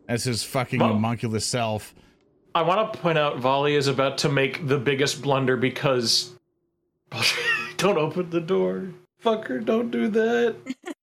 as 0.09 0.24
his 0.24 0.44
fucking 0.44 0.80
Well- 0.80 0.92
homunculus 0.92 1.46
self. 1.46 1.94
I 2.54 2.60
want 2.60 2.92
to 2.92 2.98
point 2.98 3.16
out 3.16 3.38
Valli 3.38 3.74
is 3.74 3.86
about 3.86 4.18
to 4.18 4.28
make 4.28 4.68
the 4.68 4.78
biggest 4.78 5.22
blunder 5.22 5.56
because. 5.56 6.34
don't 7.78 7.96
open 7.96 8.28
the 8.28 8.40
door. 8.40 8.90
Fucker, 9.24 9.64
don't 9.64 9.90
do 9.90 10.09
that. 10.09 10.56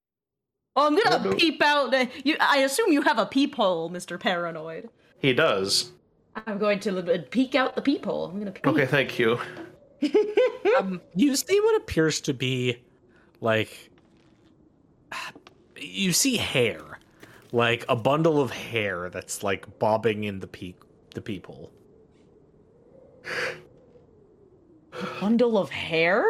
Oh, 0.79 0.87
I'm 0.87 0.95
gonna 0.95 1.29
no. 1.29 1.35
peep 1.35 1.61
out. 1.61 1.93
You, 2.25 2.37
I 2.39 2.59
assume 2.59 2.93
you 2.93 3.01
have 3.01 3.19
a 3.19 3.25
peephole, 3.25 3.89
Mr. 3.89 4.17
Paranoid. 4.17 4.89
He 5.19 5.33
does. 5.33 5.91
I'm 6.47 6.57
going 6.57 6.79
to 6.81 7.25
peek 7.29 7.53
out 7.53 7.75
the 7.75 7.81
peephole. 7.81 8.27
I'm 8.27 8.39
gonna 8.39 8.51
peek. 8.51 8.65
Okay, 8.65 8.85
thank 8.85 9.19
you. 9.19 9.39
Um, 10.77 11.01
you 11.15 11.35
see 11.35 11.59
what 11.59 11.75
appears 11.77 12.21
to 12.21 12.33
be 12.33 12.77
like. 13.41 13.89
You 15.75 16.13
see 16.13 16.37
hair, 16.37 16.99
like 17.51 17.83
a 17.89 17.95
bundle 17.95 18.39
of 18.39 18.51
hair 18.51 19.09
that's 19.09 19.41
like 19.43 19.79
bobbing 19.79 20.25
in 20.25 20.39
the 20.39 20.47
peak, 20.47 20.77
the 21.15 21.21
peephole. 21.21 21.71
A 24.93 25.19
bundle 25.19 25.57
of 25.57 25.69
hair? 25.69 26.23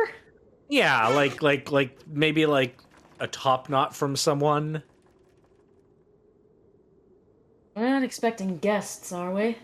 Yeah, 0.70 1.10
like 1.10 1.44
like 1.44 1.72
like 1.72 1.98
maybe 2.08 2.46
like 2.46 2.80
a 3.20 3.28
top 3.28 3.70
knot 3.70 3.96
from 3.96 4.16
someone. 4.16 4.84
We're 7.76 7.90
not 7.90 8.04
expecting 8.04 8.58
guests, 8.58 9.12
are 9.12 9.34
we? 9.34 9.58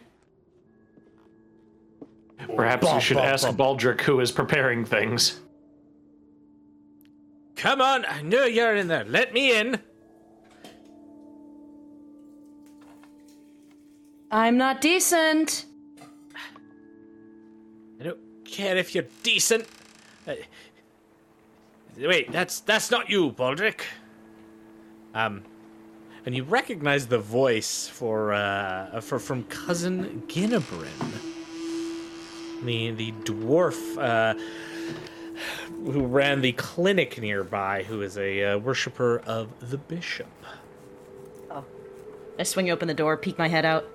Perhaps 2.56 2.92
you 2.92 3.00
should 3.00 3.18
ask 3.18 3.46
bum. 3.48 3.58
Baldric 3.58 4.02
who 4.02 4.20
is 4.20 4.32
preparing 4.32 4.86
things. 4.86 5.40
Come 7.56 7.82
on, 7.82 8.06
I 8.06 8.22
know 8.22 8.46
you're 8.46 8.76
in 8.76 8.88
there. 8.88 9.06
Let 9.06 9.34
me 9.34 9.58
in. 9.58 9.80
I'm 14.32 14.58
not 14.58 14.82
decent. 14.82 15.66
I 18.00 18.04
don't 18.04 18.20
care 18.44 18.76
if 18.76 18.94
you're 18.94 19.06
decent. 19.24 19.66
Uh, 20.28 20.34
Uh, 21.98 22.08
wait, 22.08 22.32
that's 22.32 22.60
that's 22.62 22.92
not 22.92 23.10
you, 23.10 23.32
Baldric. 23.32 23.82
Um, 25.14 25.44
and 26.26 26.36
you 26.36 26.44
recognize 26.44 27.08
the 27.08 27.20
voice 27.20 27.88
for 27.88 28.34
uh 28.34 29.00
for 29.02 29.20
from 29.20 29.44
cousin 29.46 30.24
Ginnabrin, 30.28 30.90
the 32.64 32.92
the 32.92 33.12
dwarf 33.24 33.98
uh, 33.98 34.34
who 35.86 36.06
ran 36.06 36.42
the 36.42 36.52
clinic 36.54 37.20
nearby, 37.22 37.84
who 37.84 38.02
is 38.02 38.18
a 38.18 38.44
uh, 38.44 38.58
worshipper 38.58 39.20
of 39.26 39.50
the 39.70 39.78
bishop. 39.78 40.28
Oh, 41.52 41.64
I 42.40 42.44
swing 42.44 42.70
open 42.72 42.88
the 42.88 42.94
door, 42.94 43.16
peek 43.18 43.38
my 43.38 43.48
head 43.48 43.66
out. 43.66 43.86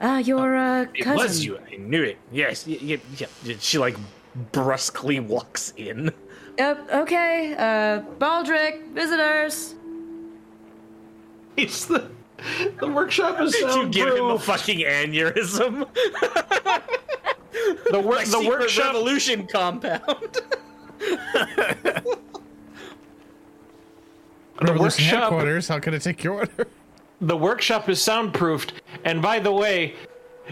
Ah, 0.00 0.18
your 0.18 0.56
uh, 0.56 0.86
It 0.94 1.06
was 1.06 1.44
you. 1.44 1.58
I 1.70 1.76
knew 1.76 2.02
it. 2.02 2.18
Yes. 2.32 2.66
y- 2.66 2.78
y- 2.82 3.00
yeah. 3.16 3.56
She 3.60 3.78
like 3.78 3.96
brusquely 4.52 5.20
walks 5.20 5.72
in. 5.76 6.12
Yep. 6.58 6.88
okay. 6.92 7.54
Uh, 7.56 8.02
Baldric, 8.18 8.88
visitors. 8.88 9.74
It's 11.56 11.84
the 11.86 12.10
the 12.78 12.88
workshop 12.88 13.40
is 13.40 13.54
you 13.58 13.88
give 13.88 14.14
him 14.14 14.26
a 14.26 14.38
fucking 14.38 14.80
aneurysm. 14.80 15.86
The, 17.90 18.00
wor- 18.00 18.16
the 18.16 18.24
secret 18.26 18.48
workshop 18.48 18.86
revolution 18.94 19.46
compound. 19.46 20.02
Revolution 24.60 24.78
workshop- 24.80 25.20
headquarters. 25.22 25.68
How 25.68 25.78
can 25.78 25.94
I 25.94 25.98
take 25.98 26.22
your 26.24 26.34
order? 26.34 26.66
the 27.20 27.36
workshop 27.36 27.88
is 27.88 28.00
soundproofed. 28.00 28.72
And 29.04 29.22
by 29.22 29.38
the 29.38 29.52
way, 29.52 29.94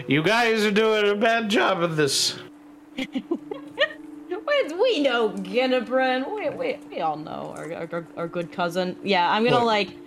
you 0.07 0.23
guys 0.23 0.65
are 0.65 0.71
doing 0.71 1.09
a 1.09 1.15
bad 1.15 1.49
job 1.49 1.83
of 1.83 1.95
this. 1.95 2.39
We, 4.53 4.73
we 4.73 4.99
know 5.01 5.29
Ginnabrin. 5.29 6.33
We, 6.33 6.49
we, 6.49 6.77
we 6.89 7.01
all 7.01 7.17
know 7.17 7.53
our, 7.57 7.73
our, 7.73 8.07
our 8.17 8.27
good 8.27 8.51
cousin. 8.51 8.97
Yeah, 9.03 9.31
I'm 9.31 9.43
gonna 9.43 9.57
Look. 9.57 9.65
like 9.65 9.97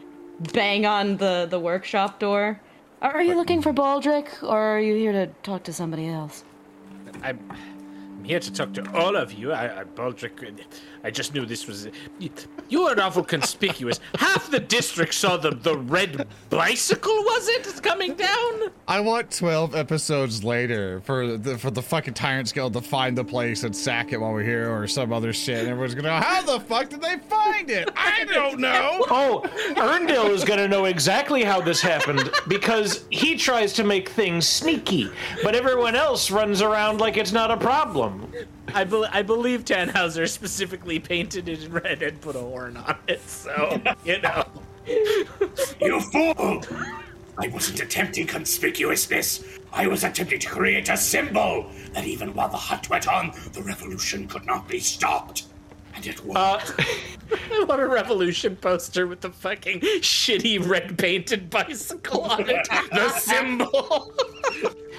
bang 0.53 0.87
on 0.87 1.17
the, 1.17 1.47
the 1.49 1.59
workshop 1.59 2.19
door. 2.19 2.61
Are, 3.03 3.13
are 3.13 3.23
you 3.23 3.37
looking 3.37 3.63
for 3.63 3.73
Baldric, 3.73 4.43
or 4.43 4.59
are 4.59 4.81
you 4.81 4.95
here 4.95 5.13
to 5.13 5.27
talk 5.43 5.63
to 5.65 5.73
somebody 5.73 6.09
else? 6.09 6.45
I'm, 7.23 7.39
I'm 7.51 8.25
here 8.25 8.41
to 8.41 8.53
talk 8.53 8.73
to 8.75 8.97
all 8.97 9.17
of 9.17 9.33
you. 9.33 9.53
I, 9.53 9.81
I 9.81 9.85
Baldric. 9.85 10.65
I 11.07 11.11
just 11.11 11.33
knew 11.33 11.47
this 11.47 11.69
was. 11.69 11.89
You, 12.19 12.31
you 12.69 12.83
are 12.83 13.01
awful 13.01 13.23
conspicuous. 13.23 14.01
Half 14.19 14.51
the 14.51 14.59
district 14.59 15.15
saw 15.15 15.37
the 15.37 15.53
the 15.53 15.79
red 15.79 16.27
bicycle. 16.51 17.13
Was 17.13 17.47
it 17.47 17.81
coming 17.81 18.15
down? 18.15 18.73
I 18.89 18.99
want 18.99 19.31
12 19.31 19.77
episodes 19.77 20.43
later 20.43 21.01
for 21.03 21.37
the 21.37 21.59
for 21.59 21.71
the 21.71 21.81
fucking 21.81 22.15
Tyrant 22.15 22.53
Guild 22.53 22.73
to 22.73 22.81
find 22.81 23.17
the 23.17 23.23
place 23.23 23.63
and 23.63 23.75
sack 23.75 24.13
it 24.13 24.21
while 24.21 24.33
we're 24.33 24.43
here 24.43 24.69
or 24.69 24.89
some 24.89 25.13
other 25.13 25.33
shit. 25.33 25.61
And 25.61 25.69
everyone's 25.69 25.95
gonna 25.95 26.09
go, 26.09 26.17
how 26.17 26.43
the 26.43 26.59
fuck 26.59 26.89
did 26.89 27.01
they 27.01 27.19
find 27.19 27.71
it? 27.71 27.89
I 27.95 28.25
don't 28.25 28.59
know. 28.59 29.05
Oh, 29.09 29.45
Earndil 29.77 30.31
is 30.31 30.43
going 30.43 30.59
to 30.59 30.67
know 30.69 30.87
exactly 30.87 31.45
how 31.45 31.61
this 31.61 31.81
happened 31.81 32.31
because 32.49 33.05
he 33.11 33.37
tries 33.37 33.73
to 33.75 33.85
make 33.85 34.09
things 34.09 34.49
sneaky, 34.49 35.11
but 35.43 35.55
everyone 35.55 35.95
else 35.95 36.31
runs 36.31 36.63
around 36.63 37.01
like 37.01 37.17
it's 37.17 37.33
not 37.33 37.51
a 37.51 37.57
problem. 37.57 38.33
I, 38.75 38.85
bel 38.85 39.07
I 39.11 39.23
believe 39.23 39.65
Tannhauser 39.65 40.29
specifically 40.29 40.99
painted 40.99 41.49
it 41.49 41.65
in 41.65 41.73
red 41.73 42.03
and 42.03 42.21
put 42.21 42.37
a 42.37 42.41
horn 42.41 42.77
on 42.77 42.99
it. 43.09 43.21
So 43.29 43.81
you 44.05 44.21
know. 44.21 44.45
You 45.81 46.01
fool! 46.01 46.63
I 47.39 47.49
wasn't 47.49 47.81
attempting 47.81 48.27
conspicuousness. 48.27 49.45
I 49.73 49.87
was 49.87 50.05
attempting 50.05 50.39
to 50.41 50.49
create 50.49 50.89
a 50.89 50.97
symbol 50.97 51.71
that 51.93 52.07
even 52.07 52.33
while 52.35 52.49
the 52.49 52.57
hunt 52.57 52.89
went 52.89 53.09
on, 53.09 53.33
the 53.53 53.63
revolution 53.63 54.27
could 54.27 54.47
not 54.47 54.69
be 54.69 54.79
stopped. 54.79 55.45
And 55.97 56.07
it 56.07 56.25
worked. 56.25 56.39
I 56.39 57.61
uh, 57.63 57.67
want 57.67 57.81
a 57.81 57.89
revolution 57.89 58.55
poster 58.57 59.07
with 59.07 59.23
the 59.23 59.31
fucking 59.31 59.81
shitty 59.81 60.69
red 60.69 60.99
painted 60.99 61.51
bicycle 61.51 62.23
on 62.23 62.49
it. 62.49 62.69
the 62.93 63.09
symbol. 63.11 64.13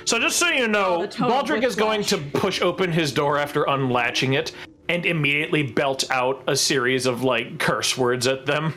So 0.06 0.19
just 0.19 0.38
so 0.38 0.48
you 0.50 0.67
know, 0.67 1.01
the 1.01 1.08
total 1.08 1.43
Baldric 1.43 1.64
is 1.64 1.76
going 1.76 2.03
to 2.06 2.17
push 2.17 2.61
open 2.61 2.92
his 2.92 3.11
door 3.11 3.38
after 3.38 3.66
unlatching 3.66 4.34
it 4.34 4.53
and 4.90 5.06
immediately 5.06 5.64
belt 5.64 6.09
out 6.09 6.43
a 6.48 6.56
series 6.56 7.06
of 7.06 7.24
like 7.24 7.59
curse 7.59 7.98
words 7.98 8.26
at 8.26 8.45
them. 8.45 8.74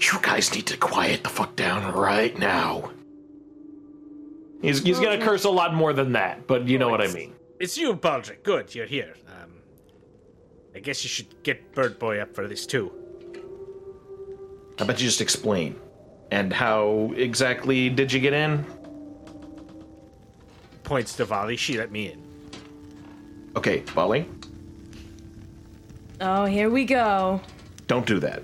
You 0.00 0.18
guys 0.22 0.54
need 0.54 0.66
to 0.66 0.76
quiet 0.76 1.22
the 1.22 1.28
fuck 1.28 1.54
down 1.56 1.94
right 1.94 2.36
now. 2.38 2.90
He's 4.62 4.82
he's 4.82 4.98
gonna 4.98 5.22
curse 5.22 5.44
a 5.44 5.50
lot 5.50 5.74
more 5.74 5.92
than 5.92 6.12
that, 6.12 6.46
but 6.46 6.66
you 6.66 6.78
know 6.78 6.88
what 6.88 7.00
I 7.00 7.08
mean. 7.08 7.34
it's 7.60 7.78
you, 7.78 7.94
Baldric. 7.94 8.42
Good, 8.42 8.74
you're 8.74 8.86
here. 8.86 9.14
I 10.76 10.78
guess 10.78 11.02
you 11.02 11.08
should 11.08 11.42
get 11.42 11.74
Bird 11.74 11.98
Boy 11.98 12.20
up 12.20 12.34
for 12.34 12.46
this 12.46 12.66
too. 12.66 12.92
How 14.78 14.84
about 14.84 15.00
you 15.00 15.06
just 15.06 15.22
explain? 15.22 15.74
And 16.30 16.52
how 16.52 17.14
exactly 17.16 17.88
did 17.88 18.12
you 18.12 18.20
get 18.20 18.34
in? 18.34 18.62
Points 20.84 21.16
to 21.16 21.24
Valli. 21.24 21.56
She 21.56 21.78
let 21.78 21.90
me 21.90 22.12
in. 22.12 22.22
Okay, 23.56 23.78
Valli, 23.86 24.28
Oh, 26.20 26.44
here 26.44 26.68
we 26.68 26.84
go. 26.84 27.40
don't 27.86 28.04
do 28.04 28.18
that. 28.20 28.42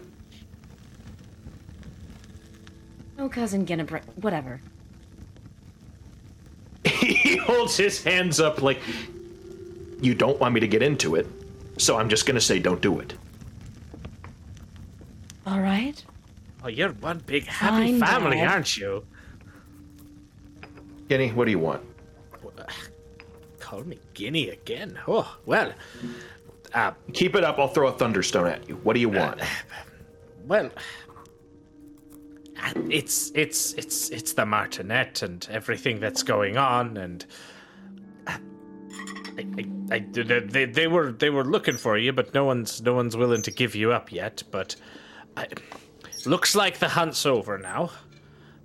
Oh, 3.19 3.29
cousin 3.29 3.67
Ginnabrin. 3.67 4.03
Whatever. 4.17 4.59
he 6.85 7.37
holds 7.37 7.77
his 7.77 8.03
hands 8.03 8.41
up 8.41 8.63
like 8.63 8.81
You 10.01 10.15
don't 10.15 10.41
want 10.41 10.55
me 10.55 10.61
to 10.61 10.69
get 10.69 10.83
into 10.83 11.15
it, 11.15 11.27
so 11.79 11.97
I'm 11.97 12.09
just 12.09 12.27
gonna 12.27 12.41
say 12.41 12.59
don't 12.59 12.81
do 12.81 13.01
it. 13.01 13.15
All 15.47 15.61
right. 15.61 16.03
Oh, 16.65 16.69
you're 16.69 16.91
one 16.91 17.19
big 17.27 17.45
happy 17.47 17.99
Fine, 17.99 18.01
family, 18.01 18.37
Dad. 18.37 18.49
aren't 18.49 18.77
you? 18.77 19.05
Guinea, 21.09 21.31
what 21.31 21.47
do 21.47 21.51
you 21.51 21.59
want? 21.59 21.83
Call 23.59 23.83
me 23.83 23.99
Guinea 24.15 24.51
again. 24.51 24.99
Oh 25.09 25.37
well. 25.47 25.73
Uh, 26.75 26.93
Keep 27.13 27.37
it 27.37 27.45
up, 27.45 27.59
I'll 27.59 27.69
throw 27.69 27.89
a 27.89 27.93
thunderstone 27.93 28.47
at 28.47 28.67
you. 28.69 28.77
What 28.77 28.95
do 28.95 29.01
you 29.01 29.11
uh, 29.11 29.19
want? 29.19 29.41
well. 30.47 30.71
Uh, 32.65 32.73
it's 32.91 33.33
it's 33.35 33.73
it's 33.75 34.11
it's 34.11 34.35
the 34.35 34.47
martinet 34.47 35.23
and 35.23 35.49
everything 35.51 35.99
that's 35.99 36.23
going 36.23 36.57
on 36.57 36.97
and 36.97 37.27
uh, 38.27 38.37
I, 39.37 39.47
I, 39.59 39.63
I, 39.93 39.99
they, 39.99 40.65
they 40.65 40.87
were 40.87 41.13
they 41.13 41.31
were 41.31 41.45
looking 41.45 41.77
for 41.77 41.99
you 41.99 42.13
but 42.13 42.33
no 42.33 42.45
one's 42.45 42.81
no 42.83 42.95
one's 42.95 43.17
willing 43.17 43.43
to 43.43 43.51
give 43.51 43.75
you 43.75 43.93
up 43.93 44.11
yet 44.11 44.43
but 44.51 44.77
I, 45.37 45.49
looks 46.25 46.55
like 46.55 46.79
the 46.79 46.89
hunt's 46.89 47.27
over 47.27 47.59
now 47.59 47.91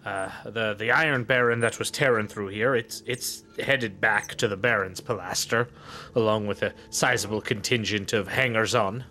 uh, 0.06 0.30
the 0.46 0.74
the 0.74 0.92
Iron 0.92 1.26
Baron 1.26 1.60
that 1.60 1.80
was 1.80 1.92
tearing 1.92 2.28
through 2.28 2.48
here 2.50 2.76
it's 2.76 3.04
it's 3.06 3.44
headed 3.60 4.00
back 4.00 4.36
to 4.36 4.48
the 4.48 4.58
Baron's 4.58 5.02
Pilaster 5.02 5.68
along 6.16 6.48
with 6.48 6.64
a 6.64 6.74
sizable 6.90 7.42
contingent 7.42 8.14
of 8.14 8.28
hangers 8.28 8.74
on 8.74 9.04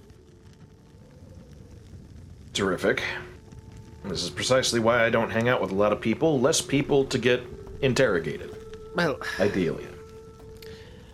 Terrific. 2.57 3.03
This 4.03 4.23
is 4.23 4.31
precisely 4.31 4.81
why 4.81 5.05
I 5.05 5.11
don't 5.11 5.29
hang 5.29 5.51
out 5.51 5.61
with 5.61 5.73
a 5.73 5.75
lot 5.75 5.93
of 5.93 6.01
people. 6.01 6.41
Less 6.41 6.63
people 6.63 7.05
to 7.05 7.19
get 7.19 7.43
interrogated, 7.83 8.57
well 8.95 9.19
ideally. 9.39 9.87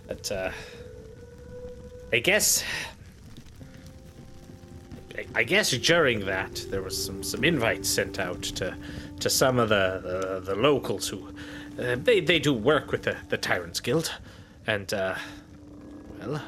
But 0.07 0.31
uh, 0.31 0.53
I 2.13 2.19
guess, 2.19 2.63
I, 5.35 5.45
guess 5.45 5.71
during 5.71 6.27
that 6.27 6.67
there 6.71 6.83
was 6.83 7.03
some 7.03 7.23
some 7.23 7.43
invites 7.43 7.89
sent 7.89 8.19
out 8.19 8.43
to 8.43 8.77
to 9.21 9.31
some 9.31 9.59
of 9.59 9.71
the 9.71 10.01
the, 10.45 10.53
the 10.53 10.61
locals 10.61 11.09
who 11.09 11.29
uh, 11.79 11.97
they 11.97 12.21
they 12.21 12.39
do 12.39 12.53
work 12.53 12.93
with 12.93 13.05
the 13.05 13.17
the 13.31 13.39
Tyrants 13.39 13.81
Guild, 13.81 14.13
and 14.67 14.93
uh, 14.93 15.15
well, 16.21 16.43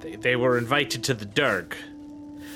they 0.00 0.14
they 0.14 0.36
were 0.36 0.58
invited 0.58 1.02
to 1.04 1.14
the 1.14 1.26
Durg. 1.26 1.74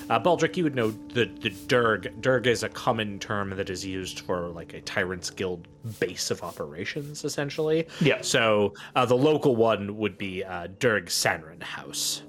Uh, 0.09 0.21
Baldric, 0.21 0.57
you 0.57 0.65
would 0.65 0.75
know 0.77 0.91
the 1.15 1.25
the 1.41 1.51
Durg. 1.51 2.21
Durg 2.21 2.47
is 2.47 2.63
a 2.63 2.69
common 2.69 3.19
term 3.19 3.51
that 3.51 3.71
is 3.71 3.85
used 3.85 4.21
for 4.21 4.49
like 4.49 4.73
a 4.75 4.81
Tyrants 4.83 5.31
Guild 5.31 5.67
base 5.99 6.31
of 6.31 6.43
operations, 6.43 7.25
essentially. 7.25 7.87
Yeah. 8.01 8.21
So 8.21 8.73
uh, 8.95 9.05
the 9.05 9.17
local 9.17 9.57
one 9.57 9.97
would 9.97 10.17
be 10.17 10.45
uh, 10.45 10.69
Durg 10.79 11.11
Sanrin 11.11 11.61
House. 11.61 12.23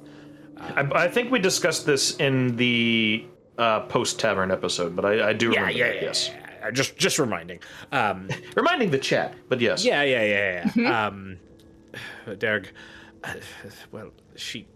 I, 0.59 0.89
I 0.93 1.07
think 1.07 1.31
we 1.31 1.37
discussed 1.37 1.85
this 1.85 2.15
in 2.17 2.55
the 2.55 3.25
uh, 3.59 3.81
post 3.81 4.19
tavern 4.19 4.49
episode, 4.49 4.95
but 4.95 5.05
I, 5.05 5.29
I 5.29 5.33
do 5.33 5.51
Yeah, 5.51 5.59
remember 5.59 5.77
yeah, 5.77 5.87
that, 5.87 5.95
yeah, 5.97 6.01
yes. 6.01 6.31
yeah. 6.33 6.71
Just 6.71 6.97
just 6.97 7.19
reminding. 7.19 7.59
Um, 7.91 8.27
Reminding 8.55 8.89
the 8.89 8.97
chat, 8.97 9.35
but 9.49 9.61
yes. 9.61 9.85
yeah, 9.85 10.01
yeah, 10.01 10.23
yeah, 10.23 10.71
yeah. 10.75 11.05
um, 11.07 11.37
Durg. 12.27 12.67
Uh, 13.23 13.33
well, 13.91 14.09
she. 14.35 14.67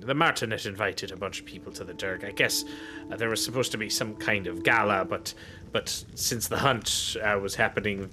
The 0.00 0.14
Martinet 0.14 0.66
invited 0.66 1.12
a 1.12 1.16
bunch 1.16 1.40
of 1.40 1.46
people 1.46 1.72
to 1.72 1.84
the 1.84 1.92
Durg. 1.92 2.24
I 2.24 2.32
guess 2.32 2.64
uh, 3.10 3.16
there 3.16 3.28
was 3.28 3.44
supposed 3.44 3.70
to 3.72 3.78
be 3.78 3.90
some 3.90 4.16
kind 4.16 4.46
of 4.46 4.62
gala, 4.62 5.04
but 5.04 5.34
but 5.72 6.04
since 6.14 6.48
the 6.48 6.58
hunt 6.58 7.16
uh, 7.22 7.38
was 7.38 7.54
happening, 7.54 8.10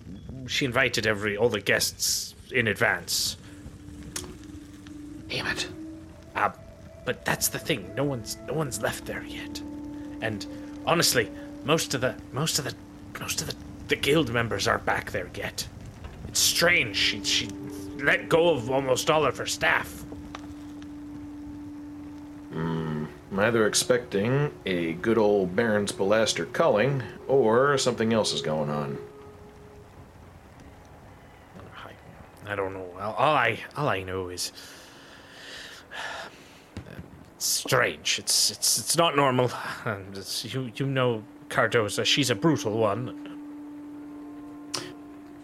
she 0.47 0.65
invited 0.65 1.07
every 1.07 1.37
all 1.37 1.49
the 1.49 1.61
guests 1.61 2.35
in 2.51 2.67
advance. 2.67 3.37
Damn 5.29 5.47
it. 5.47 5.67
Uh, 6.35 6.51
but 7.05 7.23
that's 7.25 7.47
the 7.47 7.59
thing. 7.59 7.93
No 7.95 8.03
one's 8.03 8.37
no 8.47 8.53
one's 8.53 8.81
left 8.81 9.05
there 9.05 9.23
yet. 9.23 9.61
And 10.21 10.45
honestly, 10.85 11.31
most 11.63 11.93
of 11.93 12.01
the 12.01 12.15
most 12.33 12.59
of 12.59 12.65
the 12.65 12.75
most 13.19 13.41
of 13.41 13.47
the, 13.47 13.55
the 13.87 13.95
guild 13.95 14.31
members 14.31 14.67
aren't 14.67 14.85
back 14.85 15.11
there 15.11 15.29
yet. 15.35 15.67
It's 16.27 16.39
strange. 16.39 16.97
She 16.97 17.23
she 17.23 17.49
let 17.99 18.29
go 18.29 18.49
of 18.49 18.69
almost 18.69 19.09
all 19.09 19.25
of 19.25 19.37
her 19.37 19.45
staff. 19.45 20.03
I'm 22.57 23.39
either 23.39 23.67
expecting 23.67 24.51
a 24.65 24.93
good 24.93 25.17
old 25.17 25.55
Baron's 25.55 25.91
Pilaster 25.91 26.51
culling, 26.51 27.03
or 27.27 27.77
something 27.77 28.13
else 28.13 28.33
is 28.33 28.41
going 28.41 28.69
on. 28.69 28.97
I, 31.85 32.51
I 32.51 32.55
don't 32.55 32.73
know. 32.73 32.87
All, 32.99 33.13
all 33.13 33.35
I 33.35 33.59
all 33.75 33.89
I 33.89 34.03
know 34.03 34.29
is 34.29 34.51
it's 37.35 37.45
strange. 37.45 38.19
It's 38.19 38.51
it's 38.51 38.79
it's 38.79 38.97
not 38.97 39.15
normal. 39.15 39.51
And 39.85 40.17
it's, 40.17 40.51
you 40.53 40.71
you 40.75 40.85
know 40.85 41.23
Cardoza. 41.49 42.05
She's 42.05 42.29
a 42.29 42.35
brutal 42.35 42.77
one. 42.77 43.23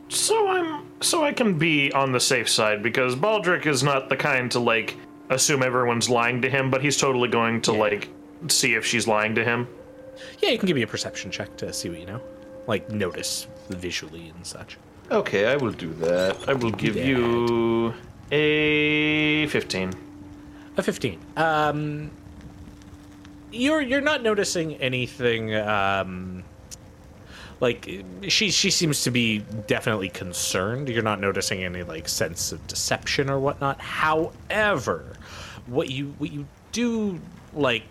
So 0.09 0.47
I'm 0.47 0.85
so 1.01 1.23
I 1.23 1.33
can 1.33 1.57
be 1.57 1.91
on 1.91 2.11
the 2.11 2.19
safe 2.19 2.49
side 2.49 2.81
because 2.81 3.15
Baldric 3.15 3.65
is 3.65 3.83
not 3.83 4.09
the 4.09 4.15
kind 4.15 4.49
to 4.51 4.59
like 4.59 4.95
assume 5.33 5.63
everyone's 5.63 6.09
lying 6.09 6.41
to 6.41 6.49
him, 6.49 6.69
but 6.71 6.81
he's 6.81 6.97
totally 6.97 7.29
going 7.29 7.61
to 7.61 7.71
like 7.73 8.09
see 8.47 8.73
if 8.75 8.85
she's 8.85 9.07
lying 9.07 9.35
to 9.35 9.43
him. 9.43 9.67
Yeah, 10.41 10.49
you 10.49 10.57
can 10.57 10.67
give 10.67 10.75
me 10.75 10.83
a 10.83 10.87
perception 10.87 11.31
check 11.31 11.55
to 11.57 11.73
see 11.73 11.89
what 11.89 11.99
you 11.99 12.05
know, 12.05 12.21
like 12.67 12.89
notice 12.89 13.47
visually 13.69 14.29
and 14.29 14.45
such. 14.45 14.77
Okay, 15.11 15.45
I 15.47 15.57
will 15.57 15.71
do 15.71 15.93
that. 15.95 16.37
I 16.47 16.53
will 16.53 16.71
give 16.71 16.95
you 16.95 17.93
a 18.31 19.47
15. 19.47 19.93
A 20.75 20.81
fifteen. 20.81 21.19
Um, 21.37 22.09
you're 23.51 23.81
you're 23.81 24.01
not 24.01 24.23
noticing 24.23 24.75
anything. 24.77 25.53
Um, 25.53 26.43
like 27.63 28.03
she 28.27 28.51
she 28.51 28.69
seems 28.69 29.03
to 29.03 29.09
be 29.09 29.39
definitely 29.67 30.09
concerned. 30.09 30.89
You're 30.89 31.01
not 31.01 31.21
noticing 31.21 31.63
any 31.63 31.81
like 31.81 32.09
sense 32.09 32.51
of 32.51 32.67
deception 32.67 33.29
or 33.29 33.39
whatnot. 33.39 33.79
However, 33.79 35.13
what 35.67 35.89
you 35.89 36.13
what 36.17 36.33
you 36.33 36.45
do 36.73 37.21
like 37.53 37.83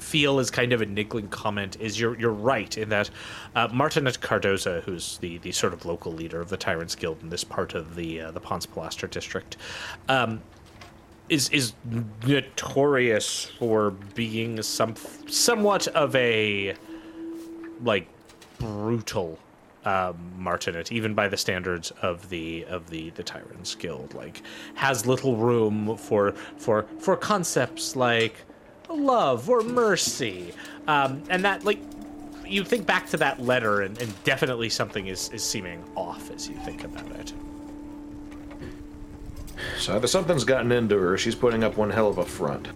feel 0.00 0.38
is 0.38 0.50
kind 0.50 0.72
of 0.72 0.80
a 0.80 0.86
niggling 0.86 1.28
comment 1.28 1.76
is 1.78 2.00
you're 2.00 2.18
you're 2.18 2.30
right 2.32 2.78
in 2.78 2.88
that 2.88 3.10
uh, 3.54 3.68
Martinet 3.70 4.18
Cardoza, 4.20 4.82
who's 4.84 5.18
the 5.18 5.36
the 5.38 5.52
sort 5.52 5.74
of 5.74 5.84
local 5.84 6.12
leader 6.12 6.40
of 6.40 6.48
the 6.48 6.56
Tyrants 6.56 6.94
Guild 6.94 7.18
in 7.22 7.28
this 7.28 7.44
part 7.44 7.74
of 7.74 7.96
the 7.96 8.22
uh, 8.22 8.30
the 8.30 8.40
Ponce 8.40 8.64
Pilaster 8.64 9.10
district, 9.10 9.58
um, 10.08 10.40
is 11.28 11.50
is 11.50 11.74
notorious 12.26 13.44
for 13.58 13.90
being 14.14 14.62
some 14.62 14.94
somewhat 15.26 15.86
of 15.88 16.16
a 16.16 16.74
like 17.84 18.08
brutal 18.58 19.38
um, 19.86 20.16
Martinet, 20.36 20.90
even 20.90 21.14
by 21.14 21.28
the 21.28 21.36
standards 21.36 21.92
of 22.02 22.28
the 22.28 22.64
of 22.66 22.90
the 22.90 23.10
the 23.10 23.22
Tyrants 23.22 23.74
Guild. 23.74 24.14
Like 24.14 24.42
has 24.74 25.06
little 25.06 25.36
room 25.36 25.96
for 25.96 26.32
for 26.58 26.86
for 26.98 27.16
concepts 27.16 27.96
like 27.96 28.34
love 28.88 29.48
or 29.48 29.62
mercy, 29.62 30.52
um, 30.88 31.22
and 31.30 31.44
that 31.44 31.64
like 31.64 31.78
you 32.44 32.64
think 32.64 32.86
back 32.86 33.08
to 33.10 33.16
that 33.16 33.40
letter, 33.40 33.82
and, 33.82 34.00
and 34.02 34.24
definitely 34.24 34.68
something 34.68 35.06
is 35.06 35.30
is 35.30 35.42
seeming 35.44 35.84
off 35.94 36.30
as 36.32 36.48
you 36.48 36.56
think 36.56 36.84
about 36.84 37.10
it. 37.12 37.32
So 39.78 39.96
either 39.96 40.06
something's 40.06 40.44
gotten 40.44 40.72
into 40.72 40.98
her, 40.98 41.16
she's 41.16 41.34
putting 41.34 41.64
up 41.64 41.76
one 41.76 41.90
hell 41.90 42.08
of 42.08 42.18
a 42.18 42.24
front. 42.24 42.68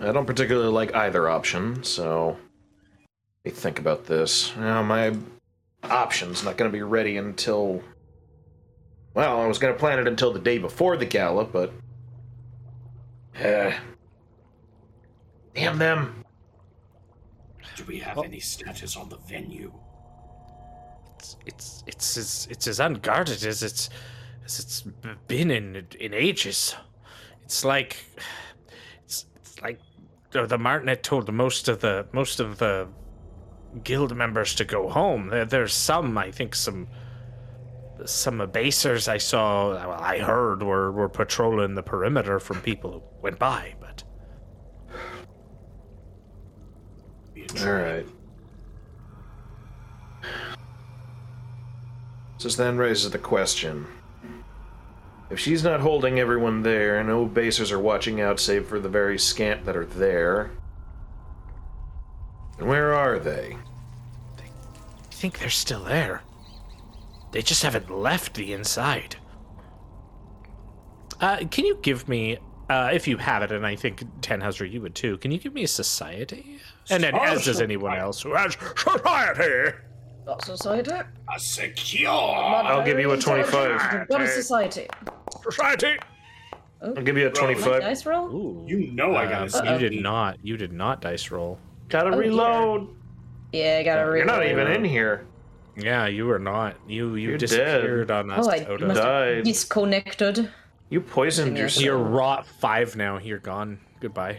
I 0.00 0.12
don't 0.12 0.26
particularly 0.26 0.70
like 0.70 0.94
either 0.94 1.28
option, 1.28 1.82
so 1.84 2.36
me 3.44 3.50
think 3.50 3.78
about 3.78 4.06
this. 4.06 4.54
Now 4.56 4.82
my 4.82 5.14
option's 5.82 6.42
not 6.44 6.56
going 6.56 6.70
to 6.70 6.72
be 6.72 6.82
ready 6.82 7.16
until. 7.16 7.82
Well, 9.12 9.40
I 9.40 9.46
was 9.46 9.58
going 9.58 9.72
to 9.72 9.78
plan 9.78 9.98
it 9.98 10.08
until 10.08 10.32
the 10.32 10.40
day 10.40 10.58
before 10.58 10.96
the 10.96 11.06
gala, 11.06 11.44
but. 11.44 11.72
Uh, 13.38 13.72
damn 15.54 15.78
them. 15.78 16.24
Do 17.76 17.84
we 17.84 17.98
have 17.98 18.18
any 18.18 18.40
status 18.40 18.96
on 18.96 19.08
the 19.08 19.16
venue? 19.18 19.72
It's 21.18 21.36
it's 21.46 21.84
it's 21.86 22.16
as 22.16 22.48
it's 22.50 22.66
as 22.66 22.80
unguarded 22.80 23.44
as 23.44 23.62
it's 23.62 23.90
as 24.44 24.60
it's 24.60 24.82
b- 24.82 25.10
been 25.26 25.50
in 25.50 25.86
in 25.98 26.14
ages. 26.14 26.76
It's 27.42 27.64
like 27.64 27.96
it's, 29.04 29.26
it's 29.36 29.60
like 29.60 29.80
the, 30.30 30.46
the 30.46 30.58
Martinet 30.58 31.02
told 31.02 31.32
most 31.32 31.68
of 31.68 31.80
the 31.80 32.06
most 32.12 32.38
of 32.38 32.58
the 32.58 32.86
guild 33.82 34.16
members 34.16 34.54
to 34.56 34.64
go 34.64 34.88
home. 34.88 35.28
There, 35.28 35.44
there's 35.44 35.74
some, 35.74 36.16
I 36.16 36.30
think, 36.30 36.54
some 36.54 36.88
some 38.04 38.40
abasers 38.40 39.08
I 39.08 39.18
saw. 39.18 39.70
Well, 39.70 39.92
I 39.92 40.18
heard 40.18 40.62
were 40.62 40.92
were 40.92 41.08
patrolling 41.08 41.74
the 41.74 41.82
perimeter 41.82 42.38
from 42.38 42.60
people 42.60 42.92
who 42.92 43.02
went 43.22 43.38
by, 43.38 43.74
but 43.80 44.04
All 47.62 47.72
right. 47.72 48.06
This 52.42 52.56
then 52.56 52.76
raises 52.76 53.10
the 53.10 53.18
question. 53.18 53.86
If 55.30 55.38
she's 55.38 55.64
not 55.64 55.80
holding 55.80 56.20
everyone 56.20 56.62
there, 56.62 56.98
and 56.98 57.08
no 57.08 57.24
basers 57.24 57.72
are 57.72 57.78
watching 57.78 58.20
out 58.20 58.38
save 58.38 58.66
for 58.66 58.78
the 58.78 58.88
very 58.88 59.18
scant 59.18 59.64
that 59.64 59.76
are 59.76 59.86
there, 59.86 60.50
where 62.58 62.94
are 62.94 63.18
they? 63.18 63.56
I 64.38 65.14
think 65.14 65.38
they're 65.38 65.50
still 65.50 65.84
there. 65.84 66.22
They 67.32 67.42
just 67.42 67.62
haven't 67.62 67.90
left 67.90 68.34
the 68.34 68.52
inside. 68.52 69.16
Uh, 71.20 71.38
can 71.50 71.64
you 71.64 71.78
give 71.82 72.08
me 72.08 72.38
uh, 72.68 72.90
if 72.92 73.06
you 73.06 73.16
have 73.18 73.42
it, 73.42 73.52
and 73.52 73.66
I 73.66 73.76
think 73.76 74.04
Tannhauser, 74.20 74.70
you 74.70 74.80
would 74.80 74.94
too. 74.94 75.18
Can 75.18 75.30
you 75.30 75.38
give 75.38 75.52
me 75.52 75.64
a 75.64 75.68
society? 75.68 76.58
And 76.90 77.02
then, 77.02 77.14
as 77.14 77.44
does 77.44 77.60
anyone 77.60 77.96
else 77.98 78.22
who 78.22 78.34
has 78.34 78.56
society. 78.76 79.76
Not 80.26 80.42
society. 80.44 80.90
A 80.90 81.38
secure. 81.38 82.10
I'll 82.10 82.84
give 82.84 82.98
you 82.98 83.12
a 83.12 83.18
25. 83.18 84.06
What 84.08 84.22
is 84.22 84.32
society? 84.32 84.86
Society. 85.42 85.98
I'll 86.80 86.94
give 86.94 87.18
you 87.18 87.26
a 87.26 87.30
25. 87.30 87.82
dice 87.82 88.06
roll? 88.06 88.28
Ooh. 88.28 88.64
You 88.66 88.90
know 88.92 89.14
I 89.14 89.26
gotta 89.26 89.58
Um, 89.58 89.74
you 89.74 89.88
did 89.90 90.02
not. 90.02 90.38
You 90.42 90.56
did 90.56 90.72
not 90.72 91.00
dice 91.00 91.30
roll. 91.30 91.58
Gotta 91.88 92.08
Oh, 92.08 92.10
dear. 92.12 92.20
reload. 92.20 92.88
Yeah, 93.52 93.78
I 93.80 93.82
gotta 93.84 94.04
reload. 94.06 94.16
You're 94.16 94.26
not 94.26 94.46
even 94.46 94.66
in 94.72 94.84
here. 94.84 95.26
Yeah, 95.76 96.06
you 96.06 96.26
were 96.26 96.38
not. 96.38 96.76
You 96.88 97.14
you 97.16 97.30
You're 97.30 97.38
disappeared 97.38 98.10
on 98.10 98.30
us, 98.30 98.46
Oh, 98.46 98.50
I 98.50 98.58
Toto. 98.60 98.86
must 98.86 99.00
have 99.00 99.06
Died. 99.06 99.44
disconnected. 99.44 100.48
You 100.90 101.00
poisoned 101.00 101.56
yourself. 101.58 101.84
You're 101.84 101.98
rot 101.98 102.46
five 102.46 102.94
now. 102.96 103.18
You're 103.18 103.38
gone. 103.40 103.80
Goodbye. 104.00 104.38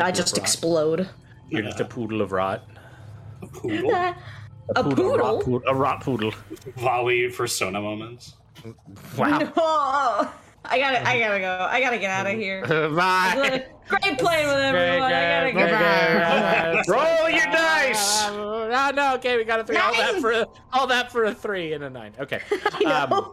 I 0.00 0.10
just 0.10 0.38
explode. 0.38 1.08
You're 1.48 1.62
just 1.62 1.80
a 1.80 1.84
poodle 1.84 2.20
of 2.22 2.32
rot. 2.32 2.64
A 3.42 3.46
poodle. 3.46 3.90
A 4.76 4.80
A 4.80 4.82
rot 4.82 4.96
poodle? 4.96 5.42
poodle. 5.42 5.62
A 5.68 5.74
rot 5.74 6.00
poodle. 6.00 6.32
Valli 6.76 7.28
persona 7.30 7.80
moments. 7.80 8.34
Wow. 9.18 9.52
Oh, 9.56 10.34
I 10.64 10.78
gotta, 10.78 11.08
I 11.08 11.18
gotta 11.20 11.40
go. 11.40 11.68
I 11.70 11.80
gotta 11.80 11.98
get 11.98 12.10
out 12.10 12.26
of 12.26 12.34
here. 12.38 12.66
Bye. 12.90 13.66
Great 13.88 14.18
playing 14.18 14.46
with 14.46 14.56
everyone. 14.56 15.12
I 15.12 15.52
gotta 15.52 15.52
get 15.52 16.88
Roll 16.88 17.28
your 17.30 17.46
dice. 17.46 18.28
No, 18.30 18.90
no. 18.90 19.14
Okay, 19.16 19.36
we 19.36 19.44
got 19.44 19.60
a 19.60 19.64
three. 19.64 19.76
All 19.76 19.94
that 19.94 20.20
for 20.20 20.32
a, 20.32 20.46
all 20.72 20.86
that 20.86 21.12
for 21.12 21.24
a 21.24 21.34
three 21.34 21.74
and 21.74 21.84
a 21.84 21.90
nine. 21.90 22.12
Okay. 22.18 22.40
Um, 22.86 23.32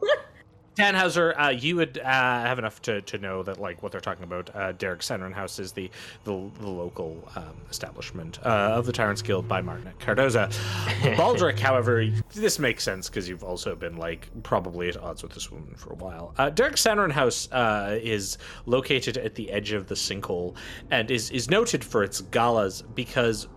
Tannhauser, 0.82 1.34
uh, 1.38 1.50
you 1.50 1.76
would 1.76 2.00
uh, 2.00 2.04
have 2.04 2.60
enough 2.60 2.82
to, 2.84 3.02
to 3.02 3.18
know 3.18 3.44
that 3.44 3.60
like 3.60 3.84
what 3.84 3.92
they're 3.92 4.02
talking 4.02 4.24
about. 4.24 4.50
Uh, 4.56 4.72
Derek 4.72 5.02
Senran 5.02 5.34
House 5.34 5.60
is 5.60 5.72
the 5.72 5.90
the, 6.24 6.50
the 6.60 6.70
local 6.70 7.28
um, 7.36 7.56
establishment 7.70 8.40
uh, 8.44 8.74
of 8.74 8.86
the 8.86 8.92
Tyrants 8.92 9.22
Guild 9.22 9.48
by 9.48 9.62
Martin 9.62 9.92
Cardoza. 10.00 10.52
Baldric, 11.16 11.60
however, 11.60 12.06
this 12.34 12.60
makes 12.60 12.84
sense 12.84 13.10
because 13.10 13.30
you've 13.30 13.44
also 13.44 13.76
been 13.76 13.98
like 13.98 14.28
probably 14.44 14.90
at 14.90 14.98
odds 14.98 15.24
with 15.24 15.34
this 15.34 15.52
woman 15.52 15.76
for 15.76 15.94
a 15.94 15.96
while. 15.96 16.34
Uh, 16.38 16.50
Derek 16.50 16.76
Senran 16.76 17.12
House 17.12 17.52
uh, 17.52 18.00
is 18.02 18.38
located 18.66 19.18
at 19.18 19.36
the 19.36 19.52
edge 19.52 19.72
of 19.74 19.88
the 19.88 19.96
sinkhole 19.96 20.56
and 20.90 21.12
is 21.12 21.30
is 21.32 21.50
noted 21.50 21.84
for 21.84 22.04
its 22.04 22.22
galas 22.22 22.82
because 22.82 23.48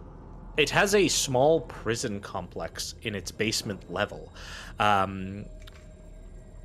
it 0.56 0.70
has 0.70 0.94
a 0.94 1.08
small 1.08 1.62
prison 1.62 2.20
complex 2.20 2.94
in 3.02 3.14
its 3.14 3.30
basement 3.32 3.90
level. 3.90 4.32
Um, 4.78 5.46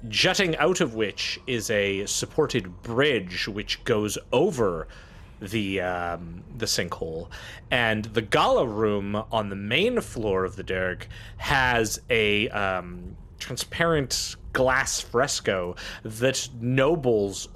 jutting 0.08 0.56
out 0.58 0.82
of 0.82 0.96
which 0.96 1.40
is 1.46 1.70
a 1.70 2.06
supported 2.06 2.82
bridge 2.84 3.48
which 3.48 3.84
goes 3.84 4.18
over 4.32 4.88
the 5.42 5.82
um, 5.82 6.44
the 6.58 6.66
sinkhole, 6.66 7.30
and 7.72 8.06
the 8.06 8.22
gala 8.22 8.68
room 8.68 9.16
on 9.32 9.50
the 9.50 9.56
main 9.56 10.02
floor 10.02 10.44
of 10.44 10.56
the 10.56 10.64
Durg 10.64 11.04
has 11.38 12.02
a 12.10 12.50
um, 12.50 13.16
transparent 13.40 14.36
glass 14.54 15.00
fresco 15.00 15.76
that 16.04 16.50
nobles 16.60 17.48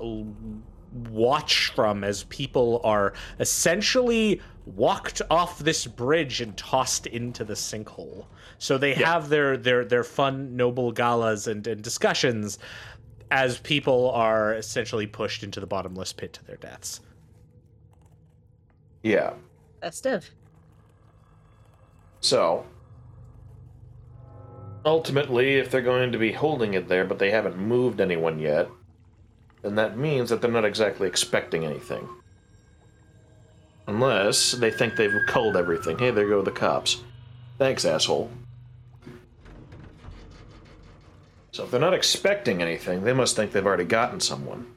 watch 1.09 1.71
from 1.75 2.03
as 2.03 2.23
people 2.25 2.79
are 2.83 3.13
essentially 3.39 4.39
walked 4.65 5.21
off 5.29 5.59
this 5.59 5.85
bridge 5.87 6.39
and 6.39 6.55
tossed 6.55 7.07
into 7.07 7.43
the 7.43 7.55
sinkhole. 7.55 8.25
So 8.63 8.77
they 8.77 8.93
have 8.93 9.27
their 9.27 9.57
their 9.57 9.83
their 9.83 10.05
fun 10.05 10.55
noble 10.55 10.93
galas 10.93 11.47
and, 11.47 11.67
and 11.67 11.81
discussions 11.81 12.59
as 13.29 13.57
people 13.57 14.09
are 14.11 14.53
essentially 14.53 15.05
pushed 15.05 15.43
into 15.43 15.59
the 15.59 15.67
bottomless 15.67 16.13
pit 16.13 16.31
to 16.31 16.45
their 16.45 16.55
deaths. 16.55 17.01
Yeah. 19.01 19.33
Festive. 19.81 20.31
So, 22.21 22.65
Ultimately, 24.85 25.55
if 25.55 25.69
they're 25.69 25.81
going 25.81 26.13
to 26.13 26.17
be 26.17 26.31
holding 26.31 26.73
it 26.73 26.87
there, 26.87 27.03
but 27.03 27.19
they 27.19 27.31
haven't 27.31 27.57
moved 27.57 27.99
anyone 27.99 28.39
yet, 28.39 28.69
then 29.61 29.75
that 29.75 29.97
means 29.97 30.29
that 30.29 30.41
they're 30.41 30.49
not 30.49 30.63
exactly 30.63 31.05
expecting 31.05 31.65
anything. 31.65 32.07
Unless 33.87 34.53
they 34.53 34.71
think 34.71 34.95
they've 34.95 35.11
culled 35.27 35.57
everything. 35.57 35.99
Hey, 35.99 36.11
there 36.11 36.29
go 36.29 36.41
the 36.41 36.51
cops. 36.51 37.01
Thanks, 37.57 37.83
asshole. 37.83 38.31
So 41.53 41.63
if 41.63 41.69
they're 41.69 41.79
not 41.79 41.93
expecting 41.93 42.63
anything, 42.63 43.03
they 43.03 43.13
must 43.13 43.35
think 43.35 43.51
they've 43.51 43.65
already 43.65 43.85
gotten 43.85 44.19
someone. 44.19 44.73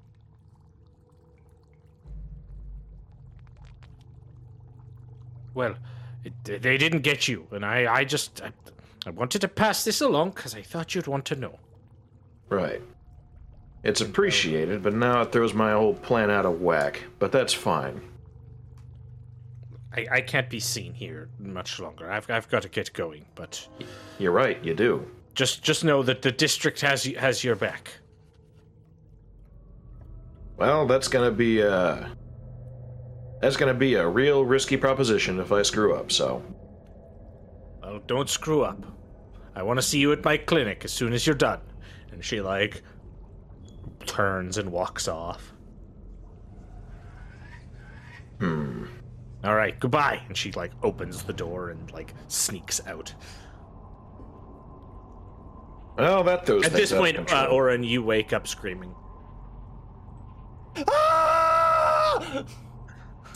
Well, 5.54 5.74
it, 6.22 6.62
they 6.62 6.76
didn't 6.76 7.00
get 7.00 7.28
you, 7.28 7.46
and 7.50 7.64
I 7.64 7.90
I 7.90 8.04
just 8.04 8.42
I, 8.42 8.52
I 9.06 9.10
wanted 9.10 9.40
to 9.40 9.48
pass 9.48 9.84
this 9.84 10.02
along 10.02 10.32
because 10.32 10.54
I 10.54 10.60
thought 10.60 10.94
you'd 10.94 11.06
want 11.06 11.24
to 11.26 11.36
know. 11.36 11.58
Right. 12.50 12.82
It's 13.82 14.02
appreciated, 14.02 14.82
but 14.82 14.92
now 14.92 15.22
it 15.22 15.32
throws 15.32 15.54
my 15.54 15.72
whole 15.72 15.94
plan 15.94 16.30
out 16.30 16.44
of 16.44 16.60
whack. 16.60 17.04
But 17.18 17.32
that's 17.32 17.54
fine. 17.54 18.02
I, 19.96 20.06
I 20.10 20.20
can't 20.20 20.50
be 20.50 20.60
seen 20.60 20.92
here 20.92 21.30
much 21.38 21.80
longer. 21.80 22.10
I've 22.10 22.30
I've 22.30 22.50
got 22.50 22.60
to 22.62 22.68
get 22.68 22.92
going, 22.92 23.24
but 23.34 23.66
You're 24.18 24.32
right, 24.32 24.62
you 24.62 24.74
do. 24.74 25.08
Just 25.36 25.62
just 25.62 25.84
know 25.84 26.02
that 26.02 26.22
the 26.22 26.32
district 26.32 26.80
has 26.80 27.04
has 27.04 27.44
your 27.44 27.54
back. 27.54 27.92
Well, 30.56 30.86
that's 30.86 31.08
gonna 31.08 31.30
be 31.30 31.62
uh 31.62 32.08
that's 33.40 33.56
gonna 33.56 33.74
be 33.74 33.94
a 33.94 34.08
real 34.08 34.44
risky 34.44 34.76
proposition 34.76 35.38
if 35.38 35.52
I 35.52 35.62
screw 35.62 35.94
up, 35.94 36.10
so 36.10 36.42
Well, 37.82 38.00
don't 38.06 38.28
screw 38.30 38.62
up. 38.62 38.84
I 39.54 39.62
want 39.62 39.78
to 39.78 39.82
see 39.82 39.98
you 39.98 40.12
at 40.12 40.24
my 40.24 40.36
clinic 40.38 40.84
as 40.84 40.92
soon 40.92 41.12
as 41.12 41.26
you're 41.26 41.36
done. 41.36 41.60
And 42.12 42.24
she 42.24 42.40
like 42.40 42.82
turns 44.06 44.56
and 44.58 44.70
walks 44.72 45.08
off. 45.08 45.52
hmm. 48.40 48.84
All 49.44 49.54
right, 49.54 49.78
goodbye. 49.78 50.22
And 50.28 50.36
she 50.36 50.50
like 50.52 50.72
opens 50.82 51.22
the 51.22 51.32
door 51.32 51.70
and 51.70 51.90
like 51.92 52.14
sneaks 52.28 52.80
out. 52.86 53.12
Well, 55.98 56.22
that 56.24 56.44
throws 56.46 56.64
At 56.64 56.72
this 56.72 56.92
point, 56.92 57.32
uh. 57.32 57.46
Oran, 57.50 57.82
you 57.82 58.02
wake 58.02 58.32
up 58.32 58.46
screaming. 58.46 58.94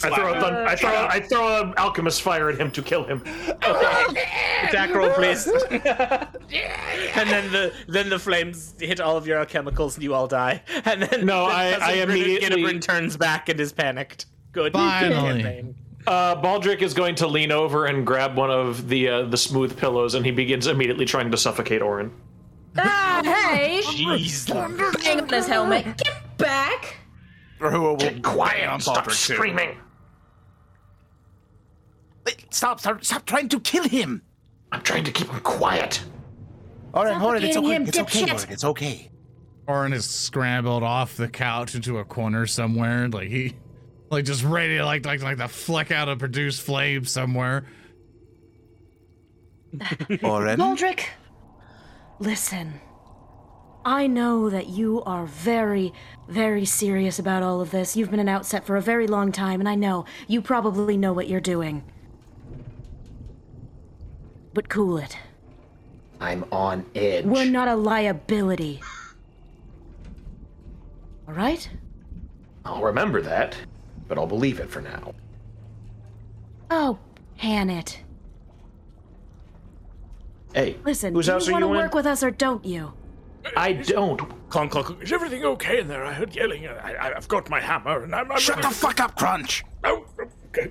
I 0.03 0.09
throw 0.15 0.33
a 0.35 0.41
thun- 0.41 0.55
I 0.67 0.77
throw 0.77 0.91
a- 0.91 1.09
I 1.09 1.21
throw 1.21 1.61
an 1.63 1.75
alchemist 1.77 2.23
fire 2.23 2.49
at 2.49 2.59
him 2.59 2.71
to 2.73 2.81
kill 2.83 3.05
him. 3.05 3.23
Attack 3.63 4.95
roll, 4.95 5.11
please. 5.11 5.47
and 5.71 7.29
then 7.29 7.53
the 7.53 7.73
then 7.87 8.09
the 8.09 8.19
flames 8.19 8.75
hit 8.79 9.01
all 9.01 9.17
of 9.19 9.27
your 9.27 9.45
chemicals 9.45 9.97
and 9.97 10.03
you 10.05 10.15
all 10.15 10.27
die. 10.27 10.63
And 10.87 11.03
then 11.03 11.27
No, 11.27 11.47
then 11.49 11.57
I- 11.57 11.73
Cousin 11.73 11.83
I 11.83 11.93
Grin- 12.05 12.11
immediately- 12.11 12.63
Ginebrin 12.63 12.81
turns 12.83 13.17
back 13.17 13.49
and 13.51 13.61
is 13.61 13.73
panicked. 13.73 14.27
Good. 14.53 14.73
Finally. 14.73 15.43
campaign. 15.43 15.75
Uh, 16.07 16.35
Baldric 16.41 16.81
is 16.81 16.95
going 16.95 17.15
to 17.17 17.27
lean 17.27 17.53
over 17.53 17.85
and 17.85 18.07
grab 18.07 18.35
one 18.37 18.51
of 18.51 18.89
the 18.89 19.07
uh, 19.09 19.23
the 19.25 19.37
smooth 19.37 19.77
pillows, 19.79 20.15
and 20.15 20.25
he 20.25 20.33
begins 20.33 20.67
immediately 20.67 21.05
trying 21.05 21.31
to 21.31 21.37
suffocate 21.37 21.83
Oran. 21.83 22.11
Ah, 22.77 23.21
hey! 23.25 23.81
Jeez. 23.85 24.49
Hang 25.03 25.21
on 25.21 25.29
his 25.29 25.47
helmet. 25.47 25.85
Get 25.97 26.39
back! 26.39 26.97
Rahua 27.59 28.01
will 28.01 28.23
Quiet! 28.23 28.69
on 28.69 28.81
Stop 28.81 29.07
Baldric 29.07 29.13
screaming! 29.13 29.77
Wait, 32.25 32.47
Stop, 32.51 32.81
stop, 32.81 33.05
stop 33.05 33.27
trying 33.27 33.49
to 33.49 33.61
kill 33.61 33.85
him! 33.85 34.23
I'm 34.73 34.83
trying 34.83 35.05
to 35.05 35.13
keep 35.13 35.29
him 35.29 35.41
quiet. 35.41 36.03
All 36.95 37.05
right, 37.05 37.21
all 37.21 37.33
right, 37.33 37.43
it's 37.43 37.57
okay, 37.57 37.75
him, 37.75 37.87
it's 37.87 37.99
okay, 37.99 38.23
dipshit. 38.23 38.33
Oran, 38.33 38.53
it's 38.53 38.65
okay. 38.65 39.11
Oran 39.67 39.93
is 39.93 40.09
scrambled 40.09 40.83
off 40.83 41.17
the 41.17 41.29
couch 41.29 41.75
into 41.75 41.99
a 41.99 42.05
corner 42.05 42.47
somewhere, 42.47 43.09
like 43.09 43.29
he, 43.29 43.55
like 44.11 44.25
just 44.25 44.43
ready 44.43 44.79
to 44.79 44.85
like 44.85 45.07
like 45.07 45.23
like 45.23 45.37
the 45.37 45.49
fleck 45.49 45.91
out 45.93 46.09
a 46.09 46.17
produced 46.17 46.63
flame 46.63 47.05
somewhere. 47.05 47.67
Oran, 50.23 50.59
Baldric, 50.59 51.05
listen. 52.21 52.81
I 53.85 54.07
know 54.07 54.51
that 54.51 54.69
you 54.69 55.03
are 55.05 55.25
very, 55.25 55.93
very 56.29 56.67
serious 56.67 57.19
about 57.19 57.43
all 57.43 57.63
of 57.63 57.71
this. 57.71 57.97
You've 57.97 58.11
been 58.11 58.21
an 58.21 58.29
outset 58.29 58.67
for 58.67 58.77
a 58.77 58.83
very 58.83 59.07
long 59.07 59.33
time, 59.33 59.59
and 59.59 59.69
I 59.69 59.75
know 59.75 60.05
you 60.29 60.43
probably 60.43 60.99
know 60.99 61.15
what 61.15 61.29
you're 61.29 61.41
doing. 61.41 61.83
But 64.53 64.69
cool 64.69 64.99
it. 64.99 65.17
I'm 66.21 66.45
on 66.53 66.85
edge. 66.95 67.25
We're 67.25 67.47
not 67.47 67.69
a 67.69 67.75
liability. 67.75 68.83
All 71.27 71.35
right? 71.35 71.69
I'll 72.67 72.83
remember 72.83 73.23
that, 73.23 73.57
but 74.07 74.19
I'll 74.19 74.27
believe 74.27 74.61
it 74.61 74.69
for 74.69 74.83
now. 74.83 75.15
Oh, 76.71 76.99
pan 77.39 77.71
it. 77.71 78.03
Hey, 80.55 80.77
Listen, 80.85 81.15
whose 81.15 81.27
do 81.27 81.33
house 81.33 81.47
you 81.47 81.53
are 81.53 81.61
want 81.61 81.63
to 81.65 81.69
in? 81.69 81.77
work 81.77 81.95
with 81.95 82.07
us 82.07 82.23
or 82.23 82.31
don't 82.31 82.65
you? 82.65 82.93
I 83.57 83.73
don't. 83.73 84.21
Clunk, 84.51 84.73
clunk. 84.73 85.03
Is 85.03 85.13
everything 85.13 85.45
okay 85.45 85.81
in 85.81 85.89
there? 85.89 86.05
I 86.05 86.13
heard 86.13 86.35
yelling. 86.35 86.67
I, 86.67 86.95
I, 86.95 87.17
I've 87.17 87.29
got 87.29 87.49
my 87.49 87.61
hammer, 87.61 88.03
and 88.03 88.15
I'm. 88.15 88.31
I'm 88.31 88.39
Shut 88.39 88.61
the 88.61 88.69
fuck 88.69 89.01
up, 89.01 89.17
Crunch! 89.17 89.65
Oh, 89.85 90.05
okay. 90.49 90.69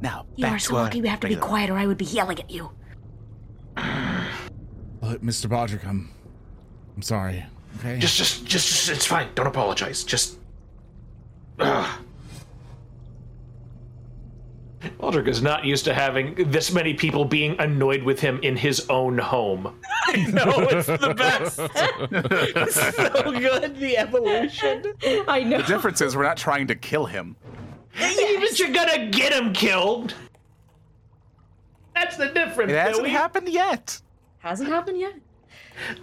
Now, 0.00 0.26
you 0.34 0.46
are 0.46 0.58
to 0.58 0.64
so 0.64 0.76
our 0.76 0.82
lucky 0.82 1.00
we 1.00 1.08
have 1.08 1.20
to 1.20 1.28
be 1.28 1.36
quiet 1.36 1.70
or 1.70 1.78
I 1.78 1.86
would 1.86 1.96
be 1.96 2.04
yelling 2.04 2.40
at 2.40 2.50
you. 2.50 2.70
But 3.74 5.24
Mr. 5.24 5.46
Baldric, 5.46 5.86
I'm, 5.86 6.10
I'm 6.96 7.02
sorry. 7.02 7.44
Okay. 7.78 7.98
Just, 7.98 8.16
just, 8.16 8.44
just, 8.44 8.68
just, 8.68 8.88
it's 8.88 9.06
fine. 9.06 9.28
Don't 9.34 9.46
apologize. 9.46 10.02
Just. 10.04 10.38
Ugh. 11.60 12.00
Baldric 14.98 15.28
is 15.28 15.42
not 15.42 15.64
used 15.64 15.84
to 15.84 15.94
having 15.94 16.34
this 16.50 16.72
many 16.72 16.94
people 16.94 17.24
being 17.24 17.58
annoyed 17.60 18.02
with 18.02 18.20
him 18.20 18.40
in 18.42 18.56
his 18.56 18.88
own 18.90 19.18
home. 19.18 19.62
no, 20.28 20.44
it's 20.70 20.86
the 20.86 21.14
best. 21.16 21.58
it's 22.10 22.96
so 22.96 23.32
good, 23.32 23.76
the 23.76 23.96
evolution. 23.96 24.92
I 25.28 25.44
know. 25.44 25.58
The 25.58 25.64
difference 25.64 26.00
is 26.00 26.16
we're 26.16 26.24
not 26.24 26.36
trying 26.36 26.66
to 26.66 26.74
kill 26.74 27.06
him. 27.06 27.36
But 27.98 28.58
you're 28.58 28.72
gonna 28.72 29.08
get 29.10 29.32
him 29.32 29.52
killed. 29.52 30.14
That's 31.94 32.16
the 32.16 32.28
difference. 32.28 32.72
It 32.72 32.76
hasn't 32.76 33.04
Billy. 33.04 33.10
happened 33.10 33.48
yet. 33.48 34.00
Hasn't 34.38 34.68
happened 34.68 34.98
yet. 34.98 35.14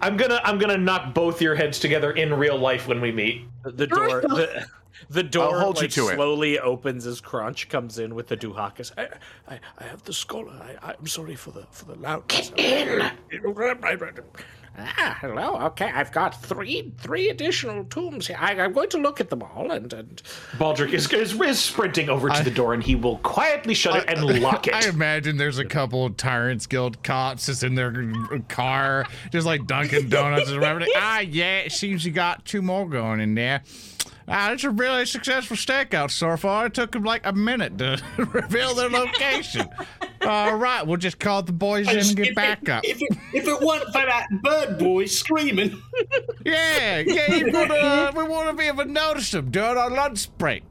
I'm 0.01 0.17
gonna, 0.17 0.39
I'm 0.43 0.57
gonna 0.57 0.77
knock 0.77 1.13
both 1.13 1.41
your 1.41 1.55
heads 1.55 1.79
together 1.79 2.11
in 2.11 2.33
real 2.33 2.57
life 2.57 2.87
when 2.87 3.01
we 3.01 3.11
meet. 3.11 3.45
The 3.63 3.87
door, 3.87 4.21
the, 4.21 4.65
the 5.09 5.23
door 5.23 5.59
hold 5.59 5.77
you 5.77 5.83
like, 5.83 5.91
to 5.91 6.09
it. 6.09 6.15
slowly 6.15 6.59
opens 6.59 7.05
as 7.05 7.21
Crunch 7.21 7.69
comes 7.69 7.99
in 7.99 8.15
with 8.15 8.27
the 8.27 8.37
Duhakis. 8.37 8.91
I, 8.97 9.09
I, 9.47 9.59
I 9.77 9.83
have 9.85 10.03
the 10.03 10.13
scholar. 10.13 10.53
I, 10.81 10.93
I'm 10.99 11.07
sorry 11.07 11.35
for 11.35 11.51
the 11.51 11.65
for 11.71 11.85
the 11.85 11.95
loudness. 11.95 12.51
in. 12.57 13.09
Ah, 14.77 15.17
hello. 15.19 15.57
Okay, 15.67 15.91
I've 15.93 16.11
got 16.11 16.41
three 16.41 16.93
three 16.99 17.29
additional 17.29 17.83
tombs 17.85 18.27
here. 18.27 18.37
I, 18.39 18.53
I'm 18.53 18.73
going 18.73 18.89
to 18.89 18.97
look 18.97 19.19
at 19.19 19.29
them 19.29 19.43
all 19.43 19.71
and 19.71 19.91
and 19.91 20.21
Baldric 20.57 20.93
is, 20.93 21.11
is, 21.11 21.39
is 21.39 21.59
sprinting 21.59 22.09
over 22.09 22.29
to 22.29 22.43
the 22.43 22.51
door 22.51 22.73
and 22.73 22.81
he 22.81 22.95
will 22.95 23.17
quietly 23.17 23.73
shut 23.73 23.97
it 23.97 24.09
and 24.09 24.41
lock 24.41 24.67
it. 24.67 24.73
I 24.85 24.87
imagine 24.87 25.37
there's 25.37 25.59
a 25.59 25.65
couple 25.65 26.05
of 26.05 26.17
Tyrants 26.17 26.65
Guild 26.67 27.01
cops 27.03 27.47
just 27.47 27.63
in 27.63 27.75
their 27.75 28.11
car, 28.47 29.05
just 29.31 29.45
like 29.45 29.65
Dunkin' 29.67 30.09
Donuts. 30.09 30.49
and 30.49 30.57
remember, 30.57 30.85
ah, 30.95 31.19
yeah, 31.19 31.59
it 31.59 31.71
seems 31.71 32.05
you 32.05 32.11
got 32.11 32.45
two 32.45 32.61
more 32.61 32.87
going 32.87 33.19
in 33.19 33.35
there. 33.35 33.63
Ah, 34.31 34.51
it's 34.51 34.63
a 34.63 34.69
really 34.69 35.05
successful 35.07 35.57
stakeout 35.57 36.11
so 36.11 36.37
far. 36.37 36.67
It 36.67 36.75
took 36.75 36.91
them 36.91 37.03
like 37.03 37.25
a 37.25 37.33
minute 37.33 37.77
to 37.79 37.99
reveal 38.17 38.75
their 38.75 38.89
location. 38.89 39.67
All 40.21 40.55
right, 40.55 40.85
we'll 40.85 40.97
just 40.97 41.19
call 41.19 41.41
the 41.41 41.51
boys 41.51 41.89
in 41.89 41.97
and 41.97 42.15
get 42.15 42.35
back 42.35 42.69
up. 42.69 42.83
If 42.85 43.01
it, 43.01 43.17
if 43.33 43.47
it 43.47 43.59
weren't 43.59 43.85
for 43.85 44.05
that 44.05 44.27
bird 44.43 44.77
boy 44.77 45.07
screaming, 45.07 45.81
Yeah, 46.45 46.99
yeah, 46.99 47.33
you 47.35 47.45
would, 47.45 47.71
uh, 47.71 48.11
we 48.15 48.23
want 48.23 48.49
to 48.49 48.53
be 48.55 48.65
able 48.67 48.85
to 48.85 48.91
notice 48.91 49.31
them 49.31 49.49
during 49.49 49.77
our 49.77 49.89
lunch 49.89 50.29
break. 50.37 50.63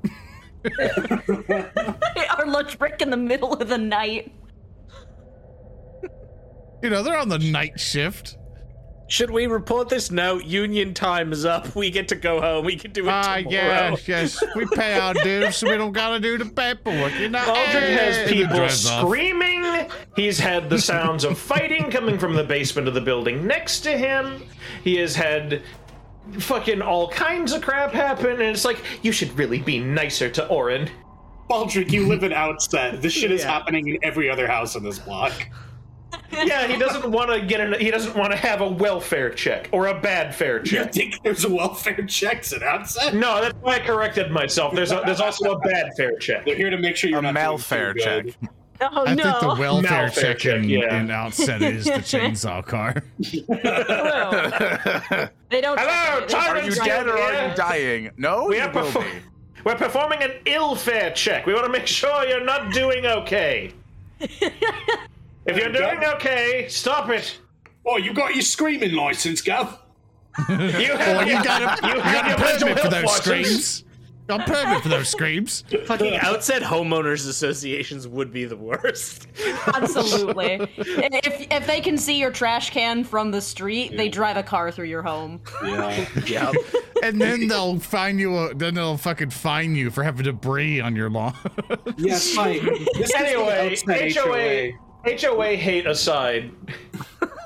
Our 0.78 2.46
lunch 2.46 2.78
break 2.78 3.00
in 3.00 3.10
the 3.10 3.16
middle 3.16 3.54
of 3.54 3.68
the 3.68 3.78
night. 3.78 4.32
You 6.82 6.90
know, 6.90 7.02
they're 7.02 7.18
on 7.18 7.28
the 7.28 7.38
night 7.38 7.78
shift. 7.80 8.37
Should 9.08 9.30
we 9.30 9.46
report 9.46 9.88
this? 9.88 10.10
No, 10.10 10.38
union 10.38 10.92
time 10.94 11.32
is 11.32 11.44
up. 11.46 11.74
We 11.74 11.90
get 11.90 12.08
to 12.08 12.14
go 12.16 12.40
home. 12.40 12.64
We 12.66 12.76
can 12.76 12.92
do 12.92 13.06
it 13.06 13.10
Ah, 13.10 13.36
tomorrow. 13.36 13.96
yes, 13.96 14.08
yes. 14.08 14.44
We 14.54 14.66
pay 14.66 14.98
our 14.98 15.14
dues, 15.14 15.56
so 15.56 15.70
we 15.70 15.76
don't 15.78 15.92
gotta 15.92 16.20
do 16.20 16.36
the 16.38 16.44
paperwork. 16.44 17.14
You 17.18 17.28
know, 17.30 17.38
Baldric 17.40 17.70
Hey, 17.80 17.92
has 17.94 18.30
people 18.30 18.56
dress 18.56 18.86
off. 18.86 19.06
screaming. 19.06 19.88
He's 20.16 20.38
had 20.38 20.68
the 20.68 20.78
sounds 20.92 21.24
of 21.24 21.38
fighting 21.38 21.90
coming 21.90 22.18
from 22.18 22.34
the 22.34 22.44
basement 22.44 22.86
of 22.88 22.94
the 22.94 23.00
building 23.00 23.46
next 23.46 23.80
to 23.80 23.96
him. 23.96 24.42
He 24.84 24.96
has 24.96 25.14
had 25.16 25.62
fucking 26.38 26.82
all 26.82 27.08
kinds 27.08 27.52
of 27.52 27.62
crap 27.62 27.92
happen, 27.92 28.32
and 28.32 28.42
it's 28.42 28.64
like, 28.64 28.82
you 29.02 29.12
should 29.12 29.32
really 29.38 29.60
be 29.60 29.78
nicer 29.78 30.28
to 30.28 30.46
Oran. 30.48 30.90
Baldric, 31.48 31.90
you 31.90 32.06
live 32.06 32.24
in 32.24 32.32
Outset. 32.34 33.00
This 33.00 33.14
shit 33.14 33.30
is 33.32 33.40
Yeah. 33.42 33.52
happening 33.52 33.88
in 33.88 33.98
every 34.02 34.28
other 34.28 34.46
house 34.46 34.76
on 34.76 34.82
this 34.84 34.98
block. 34.98 35.32
Yeah, 36.46 36.66
he 36.66 36.76
doesn't 36.76 37.10
want 37.10 37.30
to 37.30 37.40
get 37.44 37.60
an, 37.60 37.80
he 37.80 37.90
doesn't 37.90 38.14
want 38.14 38.30
to 38.32 38.36
have 38.36 38.60
a 38.60 38.68
welfare 38.68 39.30
check 39.30 39.68
or 39.72 39.86
a 39.86 39.98
bad 40.00 40.34
fare 40.34 40.60
check. 40.62 40.94
You 40.94 41.02
think 41.10 41.22
there's 41.22 41.44
a 41.44 41.48
welfare 41.52 42.04
checks 42.06 42.52
at 42.52 42.62
Outset? 42.62 43.14
No, 43.14 43.40
that's 43.40 43.56
why 43.62 43.76
I 43.76 43.78
corrected 43.80 44.30
myself. 44.30 44.74
There's 44.74 44.92
a, 44.92 45.02
there's 45.06 45.20
also 45.20 45.52
a 45.52 45.58
bad 45.60 45.90
fare 45.96 46.16
check. 46.18 46.44
They're 46.44 46.54
here 46.54 46.70
to 46.70 46.76
make 46.78 46.96
sure 46.96 47.08
you're 47.10 47.18
A 47.20 47.22
not 47.22 47.34
doing 47.34 47.46
malfare 47.46 47.94
too 47.94 48.00
good. 48.04 48.34
check. 48.42 48.50
Oh 48.80 49.06
I 49.06 49.14
no. 49.14 49.22
think 49.24 49.40
the 49.40 49.46
welfare 49.60 49.90
Malfare 50.08 50.14
check, 50.14 50.38
check, 50.38 50.54
in, 50.58 50.68
yeah. 50.68 51.00
in 51.00 51.10
Outset 51.10 51.62
is 51.62 51.86
the 51.86 51.90
chainsaw 51.94 52.64
car. 52.64 53.02
Hello. 53.62 55.28
They 55.48 55.60
don't. 55.60 55.78
Hello, 55.80 56.26
check. 56.26 56.30
They 56.30 56.60
Are 56.60 56.62
you 56.62 56.74
dead 56.74 57.08
or 57.08 57.18
are 57.18 57.48
you 57.48 57.54
dying? 57.56 58.10
No, 58.16 58.44
We 58.46 58.56
you 58.56 58.62
are 58.62 58.70
will 58.72 58.82
perfor- 58.82 59.02
be. 59.02 59.08
We're 59.64 59.74
performing 59.74 60.22
an 60.22 60.32
ill 60.44 60.76
fare 60.76 61.10
check. 61.10 61.46
We 61.46 61.54
want 61.54 61.66
to 61.66 61.72
make 61.72 61.86
sure 61.88 62.24
you're 62.26 62.44
not 62.44 62.72
doing 62.72 63.04
okay. 63.06 63.72
if 65.48 65.56
you're 65.56 65.72
doing 65.72 66.04
okay, 66.14 66.66
stop 66.68 67.08
it. 67.10 67.38
Oh, 67.86 67.96
you 67.96 68.12
got 68.12 68.34
your 68.34 68.42
screaming 68.42 68.94
license, 68.94 69.40
Gav? 69.40 69.78
You 70.48 70.56
have, 70.56 71.26
you 71.26 71.32
got 71.42 71.82
a, 71.82 71.86
you 71.88 71.94
you 71.94 72.00
have 72.00 72.14
got 72.14 72.26
your 72.28 72.36
a 72.36 72.40
mental 72.40 72.68
permit 72.68 72.78
for 72.78 72.82
health 72.82 72.90
those 72.92 73.04
license. 73.04 73.24
screams. 73.24 73.84
Got 74.28 74.40
a 74.42 74.52
permit 74.52 74.82
for 74.82 74.88
those 74.90 75.08
screams. 75.08 75.64
Fucking 75.86 76.16
outset 76.16 76.62
homeowners 76.62 77.26
associations 77.26 78.06
would 78.06 78.30
be 78.30 78.44
the 78.44 78.56
worst. 78.56 79.26
Absolutely. 79.74 80.60
if 80.76 81.46
if 81.50 81.66
they 81.66 81.80
can 81.80 81.96
see 81.96 82.20
your 82.20 82.30
trash 82.30 82.70
can 82.70 83.02
from 83.04 83.30
the 83.30 83.40
street, 83.40 83.96
they 83.96 84.08
drive 84.10 84.36
a 84.36 84.42
car 84.42 84.70
through 84.70 84.86
your 84.86 85.02
home. 85.02 85.40
Yeah. 85.64 86.06
yep. 86.26 86.54
And 87.02 87.18
then 87.20 87.48
they'll 87.48 87.80
find 87.80 88.20
you. 88.20 88.36
A, 88.36 88.54
then 88.54 88.74
they'll 88.74 88.98
fucking 88.98 89.30
fine 89.30 89.74
you 89.74 89.90
for 89.90 90.04
having 90.04 90.24
debris 90.24 90.80
on 90.80 90.94
your 90.94 91.08
lawn. 91.08 91.34
yes, 91.96 92.34
fine. 92.34 92.64
This 92.94 93.08
is 93.08 93.12
the 93.12 93.18
Anyway, 93.18 93.72
Outset 93.72 94.14
HOA, 94.14 94.70
HOA 95.04 95.56
hate 95.56 95.86
aside, 95.86 96.50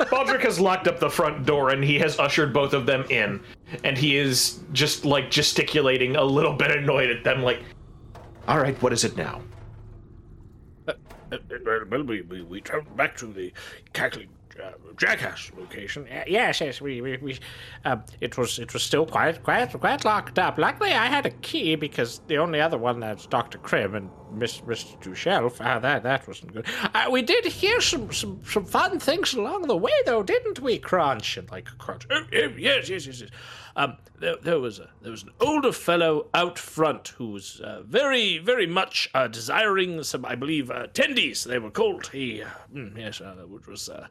Baldric 0.01 0.41
has 0.41 0.59
locked 0.59 0.89
up 0.89 0.99
the 0.99 1.11
front 1.11 1.47
door 1.47 1.71
and 1.71 1.83
he 1.85 1.99
has 1.99 2.19
ushered 2.19 2.53
both 2.53 2.73
of 2.73 2.87
them 2.87 3.05
in. 3.11 3.41
And 3.85 3.97
he 3.97 4.17
is 4.17 4.61
just 4.73 5.05
like 5.05 5.31
gesticulating 5.31 6.17
a 6.17 6.25
little 6.25 6.53
bit 6.55 6.71
annoyed 6.71 7.11
at 7.11 7.25
them, 7.25 7.43
like, 7.43 7.63
all 8.49 8.59
right, 8.59 8.81
what 8.83 8.93
is 8.93 9.05
it 9.05 9.17
now? 9.17 9.41
Uh, 10.87 10.93
uh, 11.33 11.39
well, 11.91 12.03
we, 12.03 12.23
we, 12.23 12.43
we 12.43 12.61
traveled 12.61 12.97
back 12.97 13.17
to 13.17 13.27
the 13.27 13.53
cackling 13.93 14.29
uh, 14.63 14.73
jackass 14.99 15.51
location. 15.57 16.07
Uh, 16.09 16.25
yes, 16.27 16.61
yes, 16.61 16.81
we, 16.81 17.01
we, 17.01 17.17
we 17.19 17.39
um, 17.85 18.03
it 18.21 18.37
was 18.37 18.59
it 18.59 18.73
was 18.75 18.83
still 18.83 19.07
quite 19.07 19.43
quite 19.43 19.73
quite 19.73 20.05
locked 20.05 20.39
up. 20.39 20.59
Luckily, 20.59 20.93
I 20.93 21.07
had 21.07 21.25
a 21.25 21.31
key 21.31 21.75
because 21.75 22.21
the 22.27 22.37
only 22.37 22.61
other 22.61 22.77
one 22.77 23.01
that's 23.01 23.27
Doctor 23.27 23.59
Krim 23.59 23.95
and 23.95 24.11
Miss 24.35 24.61
Mr. 24.61 25.01
Dushelf. 25.01 25.57
Ah, 25.61 25.79
that 25.79 26.03
that 26.03 26.27
wasn't 26.27 26.53
good. 26.53 26.67
Uh, 26.95 27.09
we 27.11 27.23
did 27.23 27.45
hear 27.45 27.81
some, 27.81 28.13
some 28.13 28.41
some 28.45 28.65
fun 28.65 28.99
things 28.99 29.35
along 29.35 29.63
the 29.69 29.77
way, 29.77 29.93
though, 30.07 30.23
didn't 30.23 30.61
we, 30.61 30.79
Crunch? 30.79 31.37
And 31.37 31.51
like 31.51 31.67
Crunch. 31.79 32.07
Oh, 32.11 32.23
oh, 32.33 32.53
yes, 32.57 32.89
yes, 32.89 33.07
yes, 33.07 33.21
yes. 33.21 33.31
Um, 33.75 33.97
there, 34.19 34.37
there 34.37 34.61
was 34.61 34.79
a 34.79 34.89
there 35.01 35.11
was 35.11 35.23
an 35.23 35.31
older 35.41 35.73
fellow 35.73 36.27
out 36.35 36.59
front 36.59 37.09
who 37.09 37.31
was 37.31 37.61
uh, 37.61 37.83
very, 37.83 38.39
very 38.39 38.67
much 38.67 39.09
uh, 39.15 39.29
desiring 39.29 40.03
some, 40.03 40.25
I 40.25 40.35
believe, 40.35 40.71
uh, 40.71 40.89
tendies. 40.89 41.45
They 41.45 41.59
were 41.59 41.71
called. 41.71 42.09
He, 42.09 42.43
uh, 42.43 42.49
mm, 42.75 42.97
yes, 42.97 43.21
uh, 43.21 43.35
which 43.49 43.67
was 43.67 43.89
uh, 43.89 44.07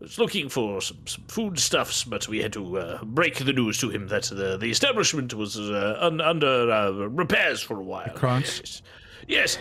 was 0.00 0.18
looking 0.18 0.48
for 0.48 0.80
some, 0.80 0.98
some 1.06 1.24
foodstuffs, 1.28 2.04
but 2.04 2.28
we 2.28 2.42
had 2.42 2.52
to 2.52 2.78
uh, 2.78 3.04
break 3.04 3.36
the 3.36 3.52
news 3.52 3.78
to 3.78 3.90
him 3.90 4.08
that 4.08 4.24
the 4.24 4.56
the 4.56 4.70
establishment 4.70 5.34
was 5.34 5.58
uh, 5.58 5.96
un, 6.00 6.20
under 6.20 6.70
uh, 6.70 6.90
repairs 6.90 7.62
for 7.62 7.78
a 7.78 7.84
while. 7.84 8.12
Crunch? 8.14 8.60
Yes. 8.60 8.82
Yes, 9.28 9.58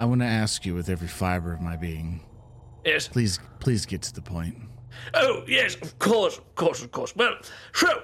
I 0.00 0.04
want 0.06 0.20
to 0.20 0.26
ask 0.26 0.66
you 0.66 0.74
with 0.74 0.88
every 0.88 1.08
fiber 1.08 1.52
of 1.52 1.60
my 1.60 1.76
being. 1.76 2.20
yes. 2.84 3.08
Please, 3.08 3.38
please 3.60 3.86
get 3.86 4.02
to 4.02 4.14
the 4.14 4.22
point. 4.22 4.56
Oh 5.12 5.42
yes, 5.46 5.76
of 5.76 5.98
course, 5.98 6.38
of 6.38 6.54
course, 6.54 6.82
of 6.82 6.92
course. 6.92 7.14
Well, 7.16 7.36
so 7.72 8.02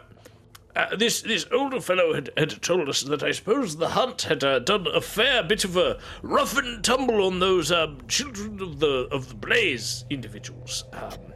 uh, 0.77 0.97
this 0.97 1.23
this 1.23 1.47
older 1.53 1.81
fellow 1.81 2.15
had, 2.15 2.31
had 2.37 2.63
told 2.63 2.89
us 2.89 3.03
that 3.03 3.23
I 3.23 3.33
suppose 3.33 3.77
the 3.77 3.89
hunt 3.89 4.23
had 4.23 4.45
uh, 4.45 4.61
done 4.61 4.87
a 4.87 5.01
fair 5.01 5.43
bit 5.43 5.65
of 5.65 5.77
a 5.77 5.99
rough 6.23 6.57
and 6.57 6.83
tumble 6.83 7.25
on 7.25 7.39
those 7.41 7.73
um, 7.73 7.99
children 8.09 8.61
of 8.61 8.81
the 8.81 9.09
of 9.11 9.29
the 9.29 9.35
blaze 9.35 10.05
individuals, 10.11 10.85
um, 10.93 11.35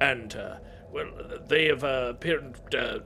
and 0.00 0.36
uh, 0.36 0.56
well, 0.92 1.08
they 1.48 1.66
have 1.66 1.84
uh, 1.84 2.08
apparent. 2.10 2.56
Uh, 2.74 3.00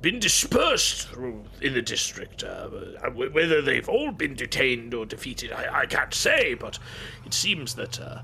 been 0.00 0.18
dispersed 0.18 1.08
through 1.08 1.44
in 1.60 1.74
the 1.74 1.82
district. 1.82 2.42
Uh, 2.44 2.68
uh, 3.02 3.10
whether 3.10 3.62
they've 3.62 3.88
all 3.88 4.12
been 4.12 4.34
detained 4.34 4.94
or 4.94 5.06
defeated, 5.06 5.52
I, 5.52 5.80
I 5.82 5.86
can't 5.86 6.14
say, 6.14 6.54
but 6.54 6.78
it 7.24 7.34
seems 7.34 7.74
that 7.74 8.00
uh, 8.00 8.22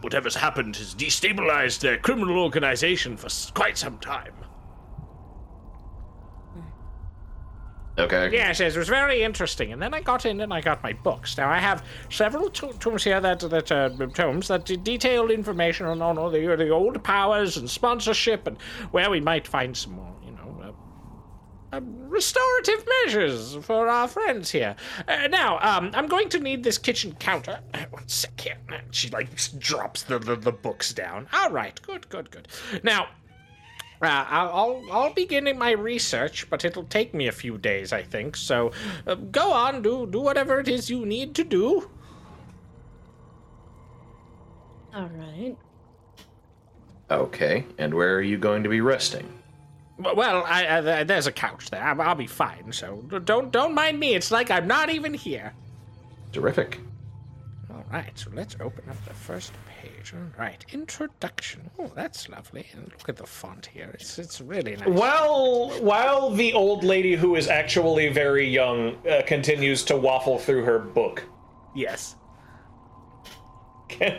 whatever's 0.00 0.36
happened 0.36 0.76
has 0.76 0.94
destabilized 0.94 1.80
their 1.80 1.98
criminal 1.98 2.38
organization 2.38 3.16
for 3.16 3.28
quite 3.54 3.78
some 3.78 3.98
time. 3.98 4.34
Okay. 7.96 8.30
Yes, 8.32 8.58
yes, 8.58 8.74
it 8.74 8.78
was 8.78 8.88
very 8.88 9.22
interesting. 9.22 9.72
And 9.72 9.80
then 9.80 9.94
I 9.94 10.00
got 10.00 10.26
in 10.26 10.40
and 10.40 10.52
I 10.52 10.60
got 10.60 10.82
my 10.82 10.92
books. 10.92 11.36
Now 11.36 11.48
I 11.48 11.58
have 11.60 11.84
several 12.10 12.50
to- 12.50 12.72
tomes 12.80 13.04
here 13.04 13.20
that 13.20 13.38
that 13.38 13.70
uh, 13.70 13.90
tomes 14.14 14.48
that 14.48 14.64
de- 14.64 14.76
detailed 14.76 15.30
information 15.30 15.86
on, 15.86 16.02
on 16.02 16.18
all 16.18 16.28
the, 16.28 16.44
the 16.56 16.70
old 16.70 17.04
powers 17.04 17.56
and 17.56 17.70
sponsorship 17.70 18.48
and 18.48 18.60
where 18.90 19.10
we 19.10 19.20
might 19.20 19.46
find 19.46 19.76
some 19.76 19.92
more, 19.92 20.06
you 20.06 20.12
know, 20.12 20.13
uh, 21.74 21.76
uh, 21.76 21.80
restorative 22.08 22.86
measures 23.04 23.56
for 23.62 23.88
our 23.88 24.08
friends 24.08 24.50
here. 24.50 24.76
Uh, 25.08 25.26
now, 25.28 25.58
um, 25.60 25.90
I'm 25.94 26.06
going 26.06 26.28
to 26.30 26.38
need 26.38 26.62
this 26.62 26.78
kitchen 26.78 27.14
counter. 27.14 27.60
One 27.90 28.08
sec 28.08 28.40
here. 28.40 28.56
She 28.90 29.10
like 29.10 29.28
drops 29.58 30.02
the, 30.02 30.18
the 30.18 30.36
the 30.36 30.52
books 30.52 30.92
down. 30.92 31.26
All 31.32 31.50
right, 31.50 31.80
good, 31.82 32.08
good, 32.08 32.30
good. 32.30 32.48
Now. 32.82 33.08
Uh, 34.02 34.26
I'll, 34.28 34.48
I'll 34.48 34.92
I'll 34.92 35.14
be 35.14 35.22
beginning 35.22 35.56
my 35.56 35.70
research, 35.70 36.50
but 36.50 36.64
it'll 36.64 36.84
take 36.84 37.14
me 37.14 37.28
a 37.28 37.32
few 37.32 37.56
days, 37.56 37.90
I 37.90 38.02
think. 38.02 38.36
So, 38.36 38.72
uh, 39.06 39.14
go 39.14 39.52
on, 39.52 39.80
do 39.80 40.06
do 40.06 40.20
whatever 40.20 40.60
it 40.60 40.68
is 40.68 40.90
you 40.90 41.06
need 41.06 41.34
to 41.36 41.44
do. 41.44 41.90
All 44.94 45.08
right. 45.08 45.56
Okay. 47.10 47.64
And 47.78 47.94
where 47.94 48.14
are 48.16 48.22
you 48.22 48.36
going 48.36 48.62
to 48.64 48.68
be 48.68 48.82
resting? 48.82 49.43
W- 49.98 50.16
Well, 50.16 50.44
I, 50.46 50.78
I, 50.78 50.80
th- 50.80 51.06
there's 51.06 51.26
a 51.26 51.32
couch 51.32 51.70
there. 51.70 51.82
I'll, 51.82 52.00
I'll 52.00 52.14
be 52.14 52.26
fine. 52.26 52.72
So 52.72 53.02
don't 53.24 53.50
don't 53.50 53.74
mind 53.74 53.98
me. 54.00 54.14
It's 54.14 54.30
like 54.30 54.50
I'm 54.50 54.66
not 54.66 54.90
even 54.90 55.14
here. 55.14 55.52
Terrific. 56.32 56.80
All 57.70 57.84
right. 57.92 58.10
So 58.18 58.30
let's 58.34 58.56
open 58.60 58.88
up 58.88 58.96
the 59.06 59.14
first 59.14 59.52
page. 59.80 60.12
All 60.14 60.30
right. 60.38 60.64
Introduction. 60.72 61.70
Oh, 61.78 61.90
that's 61.94 62.28
lovely. 62.28 62.66
And 62.72 62.84
look 62.98 63.08
at 63.08 63.16
the 63.16 63.26
font 63.26 63.66
here. 63.66 63.90
It's 63.94 64.18
it's 64.18 64.40
really 64.40 64.76
nice. 64.76 64.88
While 64.88 65.70
while 65.80 66.30
the 66.30 66.52
old 66.52 66.82
lady 66.84 67.14
who 67.14 67.36
is 67.36 67.48
actually 67.48 68.08
very 68.10 68.46
young 68.48 68.96
uh, 69.06 69.22
continues 69.26 69.84
to 69.84 69.96
waffle 69.96 70.38
through 70.38 70.64
her 70.64 70.78
book, 70.78 71.22
Yes. 71.74 72.16
can 73.88 74.18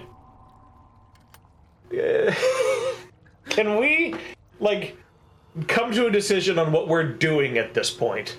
Uh, 1.94 2.34
can 3.50 3.78
we 3.78 4.16
like 4.60 4.98
come 5.68 5.92
to 5.94 6.08
a 6.08 6.12
decision 6.12 6.60
on 6.60 6.72
what 6.72 6.88
we're 6.88 7.04
doing 7.14 7.58
at 7.58 7.74
this 7.74 7.90
point? 7.90 8.38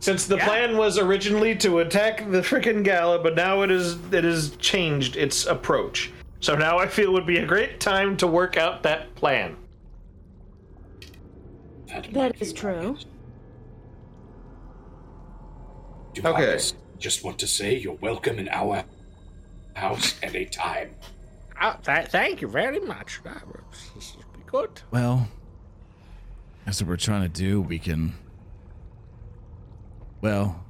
Since 0.00 0.26
the 0.26 0.38
plan 0.38 0.76
was 0.78 0.98
originally 0.98 1.54
to 1.56 1.80
attack 1.80 2.30
the 2.30 2.40
frickin' 2.40 2.82
gala, 2.82 3.18
but 3.22 3.34
now 3.34 3.60
it 3.62 3.70
is 3.70 3.98
it 4.12 4.24
has 4.24 4.56
changed 4.56 5.16
its 5.16 5.44
approach. 5.46 6.10
So 6.40 6.54
now 6.56 6.78
I 6.78 6.86
feel 6.86 7.12
would 7.12 7.26
be 7.26 7.36
a 7.38 7.46
great 7.46 7.80
time 7.80 8.16
to 8.16 8.26
work 8.26 8.56
out 8.56 8.82
that 8.84 9.14
plan. 9.14 9.56
That 12.12 12.40
is 12.40 12.52
true. 12.54 12.96
Do 16.14 16.22
Okay. 16.26 16.50
I 16.50 16.52
just- 16.54 16.76
just 16.98 17.22
want 17.24 17.38
to 17.40 17.46
say 17.46 17.76
you're 17.76 17.94
welcome 17.94 18.38
in 18.38 18.48
our 18.48 18.84
house 19.74 20.14
any 20.22 20.46
time. 20.46 20.94
Oh, 21.62 21.76
ah, 21.76 21.76
th- 21.84 22.08
thank 22.08 22.40
you 22.40 22.48
very 22.48 22.80
much. 22.80 23.20
That 24.52 24.58
was 24.58 24.62
this 24.62 24.62
will 24.62 24.66
be 24.66 24.72
good. 24.72 24.82
Well, 24.90 25.28
that's 26.64 26.80
what 26.80 26.88
we're 26.88 26.96
trying 26.96 27.22
to 27.22 27.28
do. 27.28 27.60
We 27.60 27.78
can. 27.78 28.14
Well, 30.20 30.64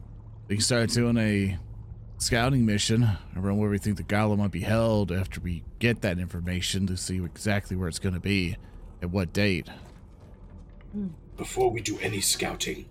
we 0.48 0.56
can 0.56 0.62
start 0.62 0.90
doing 0.90 1.16
a 1.16 1.58
scouting 2.18 2.66
mission 2.66 3.08
around 3.36 3.58
where 3.58 3.70
we 3.70 3.78
think 3.78 3.96
the 3.96 4.02
gala 4.02 4.36
might 4.36 4.50
be 4.50 4.60
held 4.60 5.10
after 5.10 5.40
we 5.40 5.64
get 5.78 6.02
that 6.02 6.18
information 6.18 6.86
to 6.86 6.96
see 6.96 7.16
exactly 7.24 7.76
where 7.76 7.88
it's 7.88 7.98
going 7.98 8.14
to 8.14 8.20
be 8.20 8.56
at 9.02 9.10
what 9.10 9.32
date. 9.32 9.68
Before 11.36 11.70
we 11.70 11.80
do 11.80 11.98
any 12.00 12.20
scouting, 12.20 12.86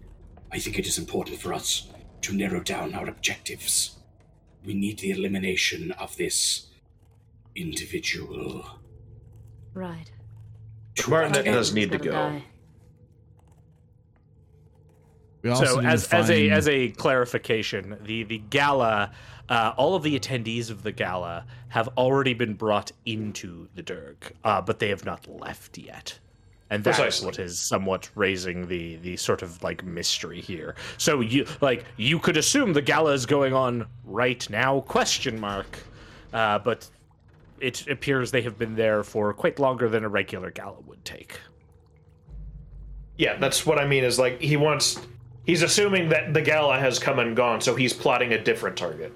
I 0.51 0.59
think 0.59 0.79
it 0.79 0.87
is 0.87 0.97
important 0.97 1.39
for 1.39 1.53
us 1.53 1.87
to 2.21 2.33
narrow 2.33 2.61
down 2.61 2.95
our 2.95 3.07
objectives. 3.07 3.97
We 4.65 4.73
need 4.73 4.99
the 4.99 5.11
elimination 5.11 5.91
of 5.93 6.17
this 6.17 6.67
individual. 7.55 8.65
Right. 9.73 10.11
Martinet 11.07 11.45
does 11.45 11.73
need 11.73 11.91
to 11.91 11.97
go. 11.97 12.11
die. 12.11 12.43
We 15.41 15.49
also 15.49 15.65
So 15.65 15.75
need 15.77 15.83
to 15.83 15.87
as 15.87 16.07
as 16.13 16.29
a 16.29 16.49
as 16.49 16.67
a 16.67 16.89
clarification, 16.91 17.97
the 18.03 18.23
the 18.23 18.39
gala, 18.49 19.11
uh, 19.47 19.73
all 19.77 19.95
of 19.95 20.03
the 20.03 20.19
attendees 20.19 20.69
of 20.69 20.83
the 20.83 20.91
gala 20.91 21.45
have 21.69 21.87
already 21.97 22.33
been 22.33 22.55
brought 22.55 22.91
into 23.05 23.67
the 23.75 23.83
Durg, 23.83 24.15
uh, 24.43 24.61
but 24.61 24.79
they 24.79 24.89
have 24.89 25.05
not 25.05 25.27
left 25.27 25.77
yet. 25.77 26.19
And 26.71 26.83
that 26.83 26.91
is 26.91 26.95
Precisely. 26.97 27.25
what 27.25 27.39
is 27.39 27.59
somewhat 27.59 28.09
raising 28.15 28.67
the 28.67 28.97
the 28.97 29.17
sort 29.17 29.41
of 29.41 29.63
like 29.63 29.83
mystery 29.83 30.41
here. 30.41 30.75
So 30.97 31.21
you 31.21 31.47
like 31.61 31.85
you 31.97 32.19
could 32.19 32.37
assume 32.37 32.73
the 32.73 32.81
gala 32.81 33.13
is 33.13 33.25
going 33.25 33.53
on 33.53 33.87
right 34.03 34.47
now? 34.49 34.81
Question 34.81 35.39
mark. 35.39 35.79
Uh, 36.33 36.59
but 36.59 36.87
it 37.61 37.87
appears 37.87 38.31
they 38.31 38.41
have 38.43 38.57
been 38.57 38.75
there 38.75 39.03
for 39.03 39.33
quite 39.33 39.59
longer 39.59 39.89
than 39.89 40.03
a 40.03 40.09
regular 40.09 40.51
gala 40.51 40.79
would 40.87 41.03
take. 41.05 41.39
Yeah, 43.17 43.37
that's 43.37 43.65
what 43.65 43.77
I 43.79 43.85
mean. 43.87 44.03
Is 44.03 44.17
like 44.19 44.39
he 44.41 44.57
wants. 44.57 44.99
He's 45.45 45.61
assuming 45.63 46.09
that 46.09 46.33
the 46.33 46.41
gala 46.41 46.77
has 46.79 46.99
come 46.99 47.19
and 47.19 47.35
gone, 47.35 47.59
so 47.61 47.75
he's 47.75 47.91
plotting 47.93 48.33
a 48.33 48.43
different 48.43 48.77
target. 48.77 49.11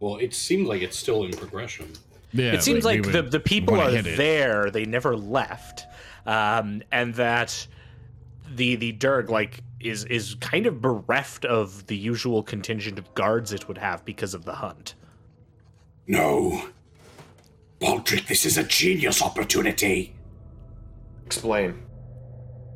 Well, 0.00 0.16
it 0.16 0.34
seemed 0.34 0.66
like 0.66 0.82
it's 0.82 0.96
still 0.96 1.24
in 1.24 1.32
progression. 1.32 1.92
yeah, 2.32 2.52
it 2.52 2.62
seems 2.62 2.84
we 2.84 2.98
like 3.00 3.10
the, 3.12 3.22
the 3.22 3.40
people 3.40 3.80
are 3.80 3.90
there 4.02 4.70
they 4.70 4.84
never 4.84 5.16
left 5.16 5.86
um, 6.26 6.82
and 6.92 7.14
that 7.14 7.66
the 8.54 8.76
the 8.76 8.92
Durg 8.92 9.30
like 9.30 9.62
is 9.80 10.04
is 10.04 10.34
kind 10.40 10.66
of 10.66 10.80
bereft 10.82 11.44
of 11.46 11.86
the 11.86 11.96
usual 11.96 12.42
contingent 12.42 12.98
of 12.98 13.12
guards 13.14 13.52
it 13.52 13.66
would 13.68 13.78
have 13.78 14.04
because 14.04 14.34
of 14.34 14.44
the 14.44 14.54
hunt 14.54 14.94
No. 16.06 16.68
Baldric, 17.80 18.26
this 18.26 18.46
is 18.46 18.56
a 18.56 18.64
genius 18.64 19.20
opportunity. 19.20 20.16
Explain. 21.26 21.82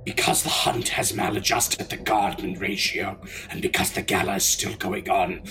Because 0.05 0.43
the 0.43 0.51
hunt 0.51 0.89
has 0.89 1.15
maladjusted 1.15 1.89
the 1.89 1.97
guardman 1.97 2.59
ratio, 2.59 3.19
and 3.51 3.63
because 3.63 3.93
the 3.93 4.03
gala 4.03 4.37
is 4.37 4.45
still 4.45 4.75
going 4.77 5.09
on, 5.09 5.43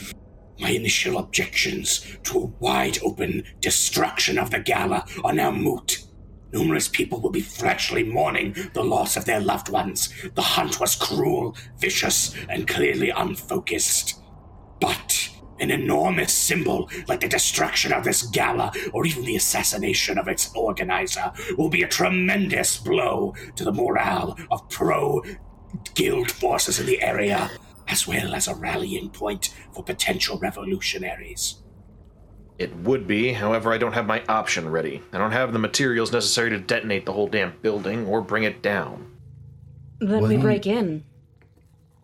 my 0.60 0.70
initial 0.70 1.18
objections 1.18 2.06
to 2.24 2.38
a 2.38 2.46
wide 2.46 3.00
open 3.04 3.44
destruction 3.60 4.38
of 4.38 4.52
the 4.52 4.60
gala 4.60 5.06
are 5.24 5.34
now 5.34 5.52
moot. 5.52 6.04
Numerous 6.52 6.88
people 6.88 7.20
will 7.20 7.30
be 7.30 7.42
freshly 7.42 8.04
mourning 8.04 8.56
the 8.74 8.84
loss 8.84 9.16
of 9.16 9.26
their 9.26 9.40
loved 9.40 9.70
ones. 9.70 10.10
The 10.36 10.42
hunt 10.42 10.80
was 10.80 10.96
cruel, 10.96 11.56
vicious, 11.78 12.36
and 12.50 12.68
clearly 12.68 13.12
unfocused. 13.12 14.20
But 14.82 15.30
an 15.60 15.72
enormous 15.72 16.34
symbol 16.34 16.90
like 17.08 17.20
the 17.22 17.28
destruction 17.28 17.92
of 17.94 18.04
this 18.04 18.24
gala 18.24 18.72
or 18.94 19.06
even 19.06 19.24
the 19.24 19.36
assassination 19.36 20.18
of 20.18 20.28
its 20.28 20.52
organizer 20.56 21.32
will 21.58 21.70
be 21.70 21.84
a 21.84 21.88
tremendous 21.88 22.78
blow 22.78 23.34
to 23.56 23.64
the 23.64 23.72
morale 23.72 24.38
of 24.52 24.68
pro 24.70 25.22
guild 25.94 26.32
forces 26.32 26.80
in 26.80 26.86
the 26.86 27.02
area, 27.02 27.52
as 27.88 28.08
well 28.08 28.34
as 28.34 28.48
a 28.48 28.56
rallying 28.56 29.10
point 29.10 29.54
for 29.74 29.84
potential 29.84 30.38
revolutionaries. 30.40 31.56
It 32.58 32.76
would 32.78 33.08
be, 33.08 33.32
however, 33.34 33.72
I 33.72 33.78
don't 33.78 33.94
have 33.94 34.06
my 34.06 34.22
option 34.28 34.70
ready. 34.70 35.02
I 35.14 35.18
don't 35.18 35.32
have 35.32 35.54
the 35.54 35.60
materials 35.60 36.12
necessary 36.12 36.50
to 36.50 36.60
detonate 36.60 37.06
the 37.06 37.14
whole 37.14 37.28
damn 37.28 37.54
building 37.62 38.06
or 38.06 38.22
bring 38.22 38.44
it 38.44 38.62
down. 38.62 39.12
Then 40.00 40.24
we 40.24 40.36
Well- 40.36 40.42
break 40.44 40.68
in. 40.68 41.04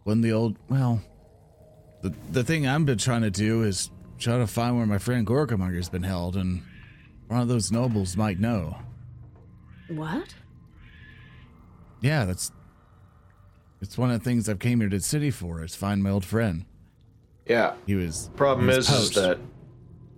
when 0.04 0.22
the 0.22 0.32
old 0.32 0.56
well 0.70 1.02
the 2.10 2.14
the 2.32 2.44
thing 2.44 2.68
i've 2.68 2.86
been 2.86 2.98
trying 2.98 3.22
to 3.24 3.32
do 3.32 3.64
is 3.64 3.90
try 4.20 4.38
to 4.38 4.48
find 4.48 4.78
where 4.78 4.86
my 4.86 4.98
friend 4.98 5.26
gorkamonger's 5.26 5.90
been 5.90 6.04
held 6.04 6.36
and 6.36 6.62
one 7.28 7.42
of 7.42 7.48
those 7.48 7.72
nobles 7.72 8.16
might 8.16 8.40
know 8.40 8.78
What? 9.90 10.34
yeah 12.02 12.26
that's 12.26 12.52
it's 13.82 13.98
one 13.98 14.12
of 14.12 14.20
the 14.20 14.24
things 14.24 14.48
i've 14.48 14.60
came 14.60 14.80
here 14.80 14.90
to 14.90 14.98
the 14.98 15.04
city 15.04 15.32
for 15.32 15.64
is 15.64 15.76
find 15.76 16.04
my 16.04 16.10
old 16.12 16.26
friend 16.26 16.66
Yeah. 17.48 17.74
he 17.86 17.96
was 17.96 18.28
the 18.30 18.38
Problem 18.38 18.68
he 18.68 18.72
is, 18.76 18.90
was 18.90 18.90
is 18.90 19.10
poached. 19.10 19.16
that 19.16 19.40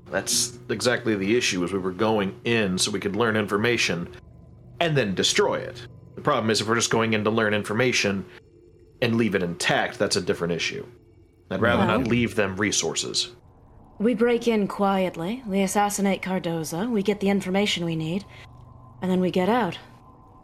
that's 0.10 0.58
exactly 0.70 1.16
the 1.16 1.36
issue. 1.36 1.62
Is 1.66 1.74
we 1.74 1.80
were 1.80 1.92
going 1.92 2.34
in 2.46 2.78
so 2.78 2.90
we 2.92 3.00
could 3.02 3.18
learn 3.18 3.36
information 3.36 4.08
and 4.80 4.96
then 4.96 5.14
destroy 5.16 5.56
it. 5.56 5.86
The 6.16 6.22
problem 6.22 6.50
is 6.50 6.62
if 6.62 6.68
we're 6.70 6.76
just 6.76 6.90
going 6.92 7.12
in 7.12 7.26
to 7.26 7.30
learn 7.30 7.54
information 7.54 8.24
and 9.02 9.16
leave 9.18 9.36
it 9.36 9.44
intact, 9.44 10.00
that's 10.00 10.16
a 10.16 10.22
different 10.22 10.54
issue. 10.54 10.86
I'd 11.50 11.62
rather 11.62 11.86
Well- 11.86 12.00
not 12.00 12.08
leave 12.08 12.36
them 12.36 12.56
resources. 12.58 13.30
We 14.00 14.14
break 14.14 14.48
in 14.48 14.68
quietly, 14.68 15.42
we 15.48 15.62
assassinate 15.62 16.22
Cardoza, 16.22 16.88
we 16.90 17.02
get 17.02 17.20
the 17.20 17.30
information 17.30 17.84
we 17.84 17.96
need, 17.96 18.26
and 19.02 19.10
then 19.10 19.20
we 19.20 19.32
get 19.32 19.50
out. 19.50 19.78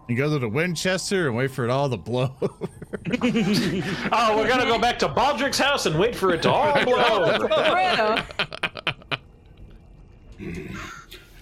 you 0.10 0.18
go 0.18 0.30
to 0.30 0.38
the 0.40 0.50
winchester 0.50 1.28
and 1.28 1.36
wait 1.38 1.50
for 1.52 1.64
it 1.64 1.70
all 1.70 1.90
to 1.90 1.96
blow 1.98 2.34
over. 2.42 2.68
Oh, 4.12 4.36
we're 4.38 4.48
gonna 4.48 4.66
go 4.66 4.78
back 4.80 4.98
to 5.00 5.08
Baldric's 5.08 5.58
house 5.60 5.86
and 5.86 5.98
wait 6.00 6.16
for 6.16 6.34
it 6.34 6.42
to 6.44 6.52
all 6.52 6.74
blow 6.86 7.26
over. 7.26 8.24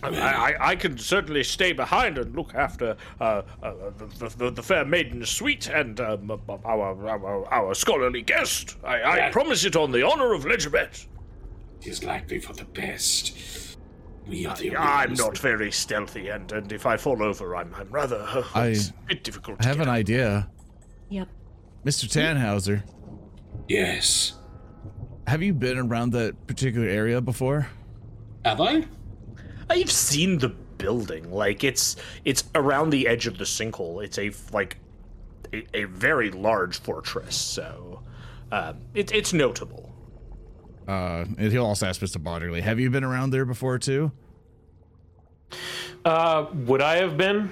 I, 0.04 0.10
I, 0.10 0.70
I 0.72 0.76
can 0.76 0.98
certainly 0.98 1.44
stay 1.44 1.74
behind 1.74 2.18
and 2.18 2.36
look 2.36 2.56
after 2.56 2.96
uh, 3.20 3.44
uh, 3.62 3.74
the, 4.18 4.34
the, 4.38 4.52
the 4.52 4.64
fair 4.64 4.84
maiden 4.86 5.26
suite 5.26 5.68
and 5.70 6.00
um, 6.00 6.32
our, 6.66 7.08
our, 7.08 7.54
our 7.54 7.74
scholarly 7.76 8.22
guest. 8.24 8.78
I, 8.84 9.02
I 9.02 9.18
Yeah. 9.18 9.32
promise 9.32 9.64
it 9.66 9.76
on 9.76 9.92
the 9.92 10.06
honor 10.06 10.34
of 10.34 10.44
Ledgerbet. 10.46 11.06
It 11.82 11.88
is 11.88 12.04
likely 12.04 12.40
for 12.40 12.54
the 12.54 12.66
best. 12.66 13.78
We 14.28 14.46
are 14.46 14.56
the 14.56 14.76
only 14.76 14.78
I'm 14.78 15.14
not 15.14 15.34
that- 15.34 15.42
very 15.42 15.72
stealthy, 15.72 16.30
and, 16.30 16.52
and 16.52 16.72
if 16.72 16.86
I 16.86 16.96
fall 16.98 17.22
over, 17.24 17.56
I'm, 17.56 17.74
I'm 17.76 17.90
rather. 17.92 18.26
I- 18.56 18.68
it's 18.68 18.90
a 18.90 18.94
bit 19.08 19.24
difficult 19.24 19.58
I 19.60 19.64
to 19.64 19.68
have 19.70 19.78
get 19.78 19.88
an 19.88 19.94
idea. 19.94 20.50
Yep. 21.10 21.28
Mr. 21.86 22.06
Tannhauser, 22.08 22.84
Yes. 23.68 24.34
have 25.28 25.42
you 25.42 25.54
been 25.54 25.78
around 25.78 26.12
that 26.14 26.48
particular 26.48 26.88
area 26.88 27.20
before? 27.22 27.68
Have 28.46 28.62
I? 28.62 28.86
I've 29.72 29.92
seen 29.92 30.38
the 30.38 30.50
building. 30.50 31.32
Like 31.32 31.64
it's 31.64 31.96
it's 32.26 32.44
around 32.56 32.90
the 32.90 33.08
edge 33.08 33.26
of 33.26 33.38
the 33.38 33.46
sinkhole. 33.46 34.04
It's 34.04 34.20
a 34.20 34.32
like 34.52 34.78
a, 35.54 35.66
a 35.74 35.84
very 35.86 36.30
large 36.30 36.80
fortress. 36.80 37.38
So 37.38 38.02
um, 38.52 38.80
it, 38.94 39.14
it's 39.14 39.32
notable. 39.32 39.94
Uh, 40.88 41.26
and 41.38 41.52
he'll 41.54 41.66
also 41.66 41.86
ask 41.86 42.02
Mr. 42.02 42.22
Bodderly, 42.22 42.62
have 42.62 42.80
you 42.80 42.90
been 42.90 43.04
around 43.06 43.30
there 43.30 43.46
before 43.46 43.78
too? 43.78 44.12
Uh, 46.04 46.48
would 46.54 46.82
I 46.82 46.98
have 46.98 47.16
been? 47.16 47.52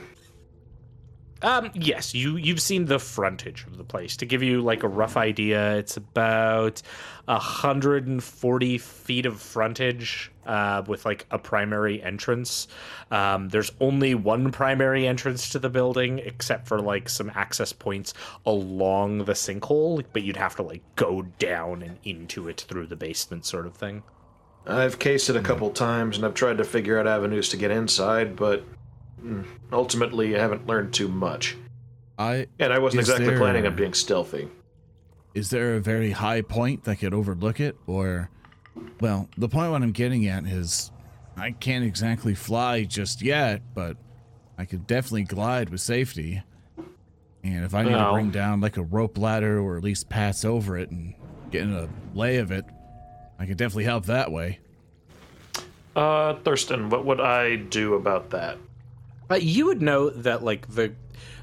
Um, 1.42 1.72
yes, 1.74 2.14
you 2.14 2.35
you've 2.35 2.61
seen 2.61 2.85
the 2.85 3.00
frontage 3.00 3.66
of 3.66 3.77
the 3.77 3.84
place. 3.84 4.18
To 4.18 4.26
give 4.26 4.43
you 4.43 4.61
like 4.61 4.84
a 4.84 4.88
rough 4.88 5.16
idea, 5.16 5.77
it's 5.77 5.95
about 5.98 6.82
hundred 7.27 8.08
and 8.08 8.24
forty 8.24 8.77
feet 8.77 9.26
of 9.26 9.40
frontage, 9.40 10.32
uh, 10.45 10.84
with 10.88 11.06
like 11.06 11.26
a 11.32 11.40
primary 11.40 12.01
entrance. 12.03 12.68
Um, 13.11 13.50
there's 13.50 13.72
only 13.80 14.16
one 14.16 14.51
primary 14.51 15.08
entrance 15.08 15.50
to 15.50 15.59
the 15.59 15.69
building, 15.69 16.19
except 16.19 16.68
for 16.68 16.82
like 16.82 17.08
some 17.08 17.32
access 17.35 17.72
points 17.72 18.14
along 18.45 19.19
the 19.19 19.34
sinkhole. 19.34 20.03
But 20.11 20.24
you'd 20.24 20.38
have 20.38 20.56
to 20.58 20.64
like 20.64 20.84
go 20.95 21.22
down 21.40 21.84
and 21.84 22.00
into 22.03 22.50
it 22.50 22.66
through 22.68 22.88
the 22.88 22.98
basement, 22.98 23.45
sort 23.45 23.66
of 23.66 23.76
thing. 23.76 24.03
I've 24.68 25.00
cased 25.00 25.30
it 25.30 25.35
a 25.35 25.42
couple 25.42 25.69
times 25.72 26.18
and 26.18 26.26
I've 26.26 26.34
tried 26.34 26.58
to 26.58 26.64
figure 26.64 27.00
out 27.00 27.08
avenues 27.08 27.50
to 27.50 27.58
get 27.58 27.72
inside, 27.72 28.35
but 28.35 28.64
ultimately 29.72 30.35
I 30.35 30.39
haven't 30.39 30.67
learned 30.67 30.93
too 30.93 31.07
much. 31.07 31.56
I 32.17 32.48
And 32.59 32.73
I 32.73 32.80
wasn't 32.80 33.01
Is 33.03 33.09
exactly 33.09 33.27
there- 33.27 33.38
planning 33.38 33.65
on 33.65 33.75
being 33.75 33.93
stealthy. 33.93 34.49
is 35.33 35.49
there 35.51 35.75
a 35.75 35.80
very 35.80 36.11
high 36.11 36.41
point 36.41 36.83
that 36.85 36.98
could 36.98 37.14
overlook 37.14 37.59
it 37.59 37.77
or 37.88 38.30
well 38.99 39.30
the 39.38 39.48
point 39.48 39.72
what 39.72 39.81
i'm 39.83 39.91
getting 39.91 40.25
at 40.27 40.43
is 40.45 40.91
i 41.38 41.51
can't 41.51 41.85
exactly 41.85 42.33
fly 42.33 42.83
just 42.83 43.22
yet 43.22 43.61
but 43.75 43.95
i 44.57 44.65
could 44.65 44.88
definitely 44.88 45.23
glide 45.23 45.69
with 45.69 45.80
safety 45.81 46.41
and 47.43 47.64
if 47.64 47.73
i 47.75 47.83
need 47.83 47.91
to 47.91 48.11
bring 48.11 48.31
down 48.31 48.59
like 48.59 48.75
a 48.77 48.81
rope 48.81 49.17
ladder 49.19 49.59
or 49.59 49.77
at 49.77 49.83
least 49.83 50.09
pass 50.09 50.43
over 50.43 50.75
it 50.77 50.89
and 50.89 51.14
get 51.51 51.61
in 51.61 51.73
a 51.73 51.88
lay 52.15 52.38
of 52.38 52.51
it 52.51 52.65
i 53.38 53.45
could 53.45 53.56
definitely 53.57 53.83
help 53.85 54.06
that 54.07 54.31
way 54.31 54.59
Uh, 55.95 56.33
Thurston, 56.43 56.89
what 56.89 57.03
would 57.06 57.19
I 57.19 57.57
do 57.57 57.95
about 57.95 58.30
that? 58.30 58.57
Uh, 59.30 59.35
you 59.35 59.66
would 59.67 59.82
know 59.82 60.09
that 60.09 60.43
like 60.43 60.67
the 60.67 60.93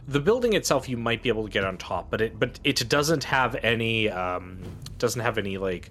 the 0.08 0.20
building 0.20 0.52
itself 0.52 0.89
you 0.89 0.97
might 0.97 1.23
be 1.23 1.28
able 1.28 1.44
to 1.44 1.50
get 1.50 1.65
on 1.65 1.76
top 1.76 2.10
but 2.10 2.20
it 2.20 2.39
but 2.39 2.60
it 2.62 2.89
doesn't 2.89 3.24
have 3.24 3.56
any 3.62 4.08
um 4.08 4.60
doesn't 4.98 5.23
have 5.23 5.36
any 5.36 5.58
like 5.58 5.90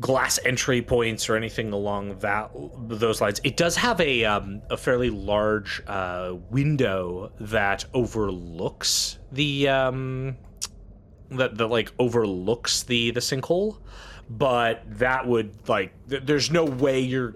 glass 0.00 0.38
entry 0.44 0.82
points 0.82 1.28
or 1.28 1.36
anything 1.36 1.72
along 1.72 2.18
that 2.18 2.50
those 2.88 3.20
lines. 3.20 3.40
It 3.44 3.56
does 3.56 3.76
have 3.76 4.00
a 4.00 4.24
um 4.24 4.62
a 4.70 4.76
fairly 4.76 5.10
large 5.10 5.82
uh 5.86 6.34
window 6.50 7.32
that 7.40 7.84
overlooks 7.94 9.18
the 9.32 9.68
um 9.68 10.36
that 11.30 11.56
that 11.56 11.68
like 11.68 11.92
overlooks 11.98 12.82
the 12.82 13.10
the 13.10 13.20
sinkhole. 13.20 13.78
But 14.28 14.82
that 14.98 15.26
would 15.26 15.68
like 15.68 15.92
th- 16.08 16.22
there's 16.24 16.50
no 16.50 16.64
way 16.64 17.00
you're 17.00 17.34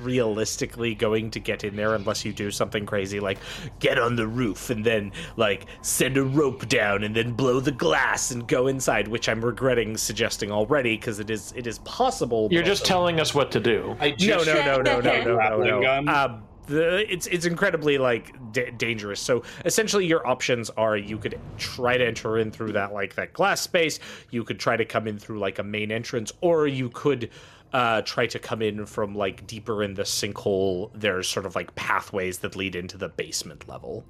realistically 0.00 0.94
going 0.94 1.30
to 1.30 1.40
get 1.40 1.64
in 1.64 1.76
there 1.76 1.94
unless 1.94 2.24
you 2.24 2.32
do 2.32 2.50
something 2.50 2.86
crazy 2.86 3.20
like 3.20 3.38
get 3.78 3.98
on 3.98 4.16
the 4.16 4.26
roof 4.26 4.70
and 4.70 4.84
then 4.84 5.12
like 5.36 5.66
send 5.82 6.16
a 6.16 6.22
rope 6.24 6.68
down 6.68 7.04
and 7.04 7.14
then 7.14 7.32
blow 7.32 7.60
the 7.60 7.72
glass 7.72 8.30
and 8.30 8.46
go 8.48 8.66
inside 8.66 9.08
which 9.08 9.28
i'm 9.28 9.44
regretting 9.44 9.96
suggesting 9.96 10.50
already 10.50 10.96
because 10.96 11.18
it 11.20 11.30
is 11.30 11.52
it 11.56 11.66
is 11.66 11.78
possible 11.80 12.48
You're 12.50 12.62
just 12.62 12.84
telling 12.84 13.20
us 13.20 13.34
what 13.34 13.50
to 13.52 13.60
do. 13.60 13.96
I 14.00 14.10
no 14.10 14.16
just 14.16 14.46
no 14.46 14.54
no 14.54 14.80
no 14.80 15.00
no 15.00 15.00
no 15.00 15.24
no, 15.24 15.34
Grappling 15.34 15.82
gun? 15.82 16.04
no. 16.04 16.12
Um, 16.12 16.42
the, 16.66 17.12
it's 17.12 17.26
it's 17.26 17.46
incredibly 17.46 17.98
like 17.98 18.32
d- 18.52 18.70
dangerous. 18.76 19.20
So 19.20 19.42
essentially, 19.64 20.06
your 20.06 20.26
options 20.26 20.70
are 20.70 20.96
you 20.96 21.18
could 21.18 21.38
try 21.58 21.96
to 21.96 22.06
enter 22.06 22.38
in 22.38 22.50
through 22.50 22.72
that 22.72 22.92
like 22.92 23.14
that 23.16 23.32
glass 23.32 23.60
space. 23.60 23.98
You 24.30 24.44
could 24.44 24.60
try 24.60 24.76
to 24.76 24.84
come 24.84 25.08
in 25.08 25.18
through 25.18 25.38
like 25.40 25.58
a 25.58 25.64
main 25.64 25.90
entrance, 25.90 26.32
or 26.40 26.66
you 26.66 26.88
could 26.90 27.30
uh, 27.72 28.02
try 28.02 28.26
to 28.26 28.38
come 28.38 28.62
in 28.62 28.86
from 28.86 29.14
like 29.14 29.46
deeper 29.46 29.82
in 29.82 29.94
the 29.94 30.02
sinkhole. 30.02 30.90
There's 30.94 31.28
sort 31.28 31.46
of 31.46 31.54
like 31.54 31.74
pathways 31.74 32.38
that 32.38 32.56
lead 32.56 32.74
into 32.74 32.96
the 32.96 33.08
basement 33.08 33.68
level. 33.68 34.04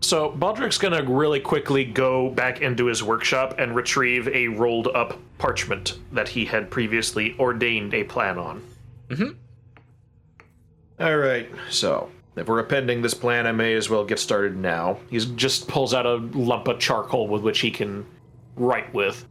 So 0.00 0.32
Baldric's 0.32 0.78
gonna 0.78 1.04
really 1.04 1.38
quickly 1.38 1.84
go 1.84 2.28
back 2.30 2.60
into 2.60 2.86
his 2.86 3.04
workshop 3.04 3.54
and 3.58 3.76
retrieve 3.76 4.26
a 4.28 4.48
rolled 4.48 4.88
up 4.88 5.16
parchment 5.38 5.98
that 6.10 6.28
he 6.28 6.44
had 6.44 6.70
previously 6.70 7.36
ordained 7.38 7.94
a 7.94 8.02
plan 8.04 8.36
on. 8.36 8.64
Mm-hmm. 9.08 9.30
All 10.98 11.16
right, 11.16 11.48
so 11.70 12.10
if 12.36 12.48
we're 12.48 12.58
appending 12.58 13.02
this 13.02 13.14
plan, 13.14 13.46
I 13.46 13.52
may 13.52 13.74
as 13.74 13.88
well 13.88 14.04
get 14.04 14.18
started 14.18 14.56
now. 14.56 14.98
He 15.08 15.18
just 15.18 15.68
pulls 15.68 15.94
out 15.94 16.06
a 16.06 16.14
lump 16.14 16.66
of 16.66 16.80
charcoal 16.80 17.28
with 17.28 17.42
which 17.42 17.60
he 17.60 17.70
can 17.70 18.04
write 18.56 18.92
with. 18.92 19.24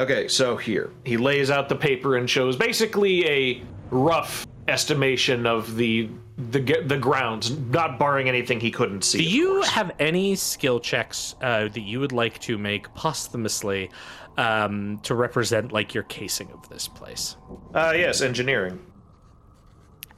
Okay, 0.00 0.28
so 0.28 0.56
here. 0.56 0.90
He 1.04 1.18
lays 1.18 1.50
out 1.50 1.68
the 1.68 1.76
paper 1.76 2.16
and 2.16 2.28
shows 2.28 2.56
basically 2.56 3.28
a 3.28 3.62
rough 3.90 4.46
estimation 4.66 5.46
of 5.46 5.76
the 5.76 6.08
the 6.38 6.60
the 6.86 6.96
grounds, 6.96 7.50
not 7.50 7.98
barring 7.98 8.26
anything 8.26 8.60
he 8.60 8.70
couldn't 8.70 9.02
see. 9.02 9.18
Do 9.18 9.24
you 9.24 9.48
course. 9.56 9.68
have 9.68 9.90
any 9.98 10.36
skill 10.36 10.80
checks 10.80 11.34
uh, 11.42 11.68
that 11.68 11.82
you 11.82 12.00
would 12.00 12.12
like 12.12 12.38
to 12.40 12.56
make 12.56 12.92
posthumously 12.94 13.90
um, 14.38 14.98
to 15.02 15.14
represent 15.14 15.70
like 15.70 15.92
your 15.92 16.04
casing 16.04 16.50
of 16.52 16.66
this 16.70 16.88
place? 16.88 17.36
Uh, 17.74 17.92
yes, 17.94 18.22
engineering. 18.22 18.80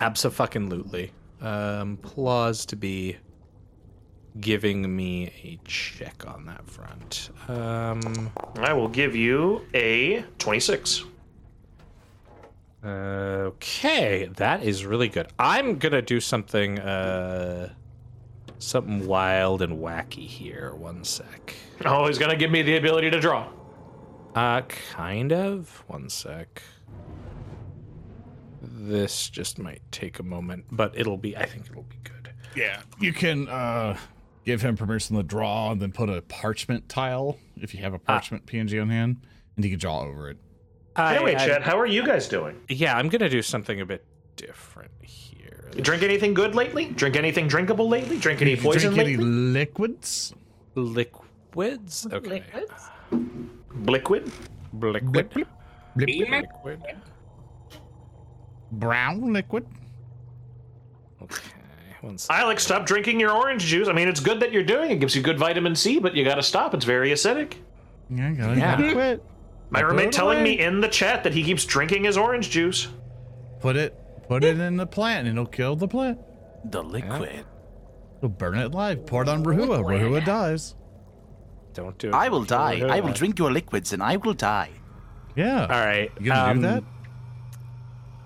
Absolutely. 0.00 1.10
Um, 1.40 1.98
applause 2.04 2.64
to 2.66 2.76
be 2.76 3.16
giving 4.40 4.94
me 4.94 5.26
a 5.44 5.58
check 5.68 6.24
on 6.26 6.46
that 6.46 6.68
front. 6.68 7.30
Um, 7.48 8.30
I 8.56 8.72
will 8.72 8.88
give 8.88 9.14
you 9.14 9.62
a 9.74 10.24
twenty-six. 10.38 11.04
okay, 12.84 14.28
that 14.36 14.62
is 14.62 14.84
really 14.84 15.08
good. 15.08 15.28
I'm 15.38 15.78
gonna 15.78 16.02
do 16.02 16.18
something, 16.20 16.78
uh, 16.80 17.72
something 18.58 19.06
wild 19.06 19.62
and 19.62 19.78
wacky 19.78 20.26
here. 20.26 20.74
One 20.74 21.04
sec. 21.04 21.54
Oh, 21.84 22.06
he's 22.06 22.18
gonna 22.18 22.36
give 22.36 22.50
me 22.50 22.62
the 22.62 22.76
ability 22.76 23.10
to 23.10 23.20
draw. 23.20 23.48
Uh, 24.34 24.62
kind 24.62 25.32
of. 25.32 25.82
One 25.86 26.08
sec. 26.08 26.62
This 28.62 29.28
just 29.28 29.58
might 29.58 29.82
take 29.92 30.18
a 30.18 30.22
moment, 30.22 30.64
but 30.70 30.96
it'll 30.96 31.18
be. 31.18 31.36
I 31.36 31.44
think 31.46 31.66
it'll 31.70 31.82
be 31.82 31.98
good. 32.04 32.30
yeah 32.54 32.82
you 33.00 33.12
can 33.12 33.48
uh 33.48 33.96
give 34.44 34.62
him 34.62 34.76
permission 34.76 35.16
to 35.16 35.22
draw 35.22 35.70
and 35.70 35.80
then 35.80 35.92
put 35.92 36.08
a 36.08 36.22
parchment 36.22 36.88
tile 36.88 37.38
if 37.60 37.74
you 37.74 37.80
have 37.82 37.94
a 37.94 38.00
ah. 38.08 38.12
parchment 38.12 38.46
png 38.46 38.80
on 38.80 38.88
hand 38.88 39.26
and 39.56 39.64
he 39.64 39.70
can 39.70 39.78
draw 39.78 40.00
over 40.00 40.30
it 40.30 40.38
I- 40.94 41.16
Anyway, 41.16 41.34
I- 41.34 41.46
Chet, 41.46 41.62
how 41.62 41.78
are 41.78 41.86
you 41.86 42.04
guys 42.04 42.28
doing? 42.28 42.60
Yeah, 42.68 42.96
I'm 42.96 43.08
gonna 43.08 43.28
do 43.28 43.40
something 43.40 43.80
a 43.80 43.86
bit 43.86 44.04
different 44.36 44.90
here. 45.02 45.70
You 45.74 45.82
drink 45.82 46.02
anything 46.02 46.34
good 46.34 46.54
lately? 46.54 46.86
Drink 46.86 47.16
anything 47.16 47.48
drinkable 47.48 47.88
lately? 47.88 48.18
Drink 48.18 48.42
any 48.42 48.56
poison 48.56 48.92
drink 48.92 49.08
any 49.08 49.16
lately? 49.16 49.24
liquids 49.24 50.34
Liquids? 50.74 52.06
Okay. 52.10 52.28
Liquids? 52.28 52.72
Liquid? 53.74 54.32
Liquid. 54.72 55.02
Blip, 55.04 55.04
blip, 55.04 55.34
Liquid. 55.96 56.78
brown 58.72 59.32
liquid 59.32 59.66
Okay. 61.22 61.42
One. 62.02 62.16
Alex, 62.30 62.64
stop 62.64 62.84
drinking 62.84 63.18
your 63.20 63.30
orange 63.32 63.62
juice. 63.64 63.88
I 63.88 63.92
mean, 63.92 64.08
it's 64.08 64.20
good 64.20 64.40
that 64.40 64.52
you're 64.52 64.62
doing 64.64 64.90
it. 64.90 64.96
gives 65.00 65.14
you 65.16 65.22
good 65.22 65.38
vitamin 65.38 65.74
C, 65.76 65.98
but 66.00 66.14
you 66.14 66.24
gotta 66.24 66.42
stop. 66.42 66.74
It's 66.74 66.84
very 66.84 67.10
acidic. 67.12 67.54
yeah, 68.10 68.28
I 68.28 68.32
gotta, 68.32 68.56
Yeah. 68.58 68.76
gotta 68.76 68.92
quit 68.92 69.22
My 69.70 69.80
Put 69.80 69.88
roommate 69.88 70.12
telling 70.12 70.38
away. 70.40 70.56
me 70.56 70.60
in 70.60 70.80
the 70.80 70.88
chat 70.88 71.22
that 71.24 71.32
he 71.32 71.42
keeps 71.44 71.64
drinking 71.64 72.04
his 72.04 72.16
orange 72.18 72.50
juice. 72.50 72.88
put 73.60 73.76
it 73.76 73.96
put 74.28 74.42
it 74.44 74.58
in 74.58 74.76
the 74.76 74.86
plant 74.86 75.26
and 75.28 75.38
it'll 75.38 75.46
kill 75.50 75.76
the 75.76 75.86
plant 75.88 76.18
The 76.64 76.82
liquid. 76.82 77.44
it'll 78.18 78.28
burn 78.28 78.58
it 78.58 78.74
alive 78.74 79.06
pour 79.06 79.22
it 79.22 79.28
on 79.28 79.44
rehua 79.44 79.78
rehua 79.84 80.24
dies 80.24 80.74
Don't 81.74 81.96
do 81.98 82.08
it. 82.08 82.14
I 82.14 82.28
will 82.28 82.44
die. 82.44 82.80
I 82.96 83.00
will 83.00 83.12
drink 83.12 83.38
your 83.38 83.50
liquids 83.52 83.92
and 83.92 84.02
I 84.02 84.16
will 84.16 84.34
die. 84.34 84.70
yeah 85.36 85.62
All 85.62 85.86
right. 85.86 86.10
you 86.20 86.26
gonna 86.26 86.50
um, 86.50 86.56
do 86.60 86.66
that 86.66 86.84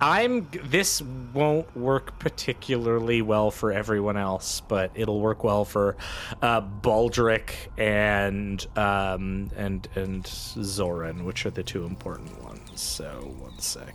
I'm. 0.00 0.49
This 0.65 1.00
won't 1.33 1.75
work 1.76 2.18
particularly 2.18 3.23
well 3.23 3.50
for 3.50 3.73
everyone 3.73 4.16
else, 4.16 4.60
but 4.60 4.91
it'll 4.94 5.20
work 5.20 5.42
well 5.44 5.65
for 5.65 5.97
uh, 6.42 6.60
Baldric 6.60 7.50
and 7.78 8.65
um, 8.76 9.50
and 9.57 9.89
and 9.94 10.26
Zoran, 10.26 11.25
which 11.25 11.47
are 11.47 11.50
the 11.50 11.62
two 11.62 11.84
important 11.84 12.42
ones. 12.44 12.81
So 12.81 13.34
one 13.39 13.58
sec. 13.58 13.94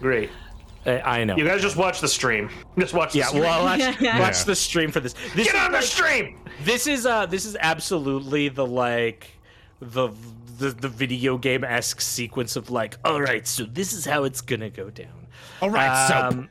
Great. 0.00 0.30
I, 0.84 1.00
I 1.20 1.24
know. 1.24 1.36
You 1.36 1.44
guys 1.44 1.62
just 1.62 1.76
watch 1.76 2.00
the 2.00 2.08
stream. 2.08 2.48
Just 2.78 2.92
watch 2.94 3.12
the 3.12 3.20
yeah, 3.20 3.26
stream. 3.26 3.42
well, 3.42 3.64
watch, 3.78 4.00
Yeah. 4.00 4.18
watch 4.18 4.44
the 4.44 4.54
stream 4.56 4.90
for 4.90 4.98
this. 5.00 5.12
this 5.34 5.46
Get 5.46 5.54
is 5.54 5.60
on 5.60 5.70
the 5.72 5.78
like- 5.78 5.86
stream! 5.86 6.38
This 6.64 6.86
is 6.86 7.06
uh, 7.06 7.26
this 7.26 7.44
is 7.44 7.56
absolutely 7.60 8.48
the 8.48 8.66
like 8.66 9.28
the 9.80 10.08
the, 10.58 10.70
the 10.70 10.88
video 10.88 11.38
game 11.38 11.64
esque 11.64 12.00
sequence 12.00 12.54
of 12.56 12.70
like, 12.70 12.96
all 13.04 13.20
right, 13.20 13.46
so 13.46 13.64
this 13.64 13.92
is 13.92 14.04
how 14.04 14.24
it's 14.24 14.40
gonna 14.40 14.70
go 14.70 14.90
down. 14.90 15.21
All 15.60 15.70
right, 15.70 16.08
so 16.08 16.16
Um, 16.28 16.48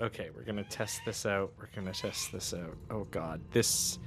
okay, 0.00 0.30
we're 0.34 0.42
gonna 0.44 0.64
test 0.64 1.00
this 1.04 1.26
out. 1.26 1.52
We're 1.58 1.68
gonna 1.74 1.92
test 1.92 2.32
this 2.32 2.52
out. 2.54 2.76
Oh 2.90 3.04
god, 3.10 3.40
this. 3.50 3.98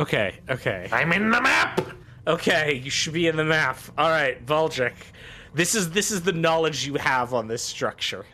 Okay, 0.00 0.38
okay, 0.48 0.88
I'm 0.92 1.12
in 1.12 1.30
the 1.30 1.40
map! 1.40 1.80
okay. 2.26 2.74
You 2.74 2.90
should 2.90 3.12
be 3.14 3.26
in 3.26 3.36
the 3.36 3.44
map. 3.44 3.78
All 3.96 4.10
right, 4.10 4.44
Baldric. 4.46 4.94
This 5.54 5.74
is 5.74 5.90
this 5.90 6.10
is 6.10 6.22
the 6.22 6.32
knowledge 6.32 6.86
you 6.86 6.94
have 6.94 7.34
on 7.34 7.48
this 7.48 7.62
structure. 7.62 8.24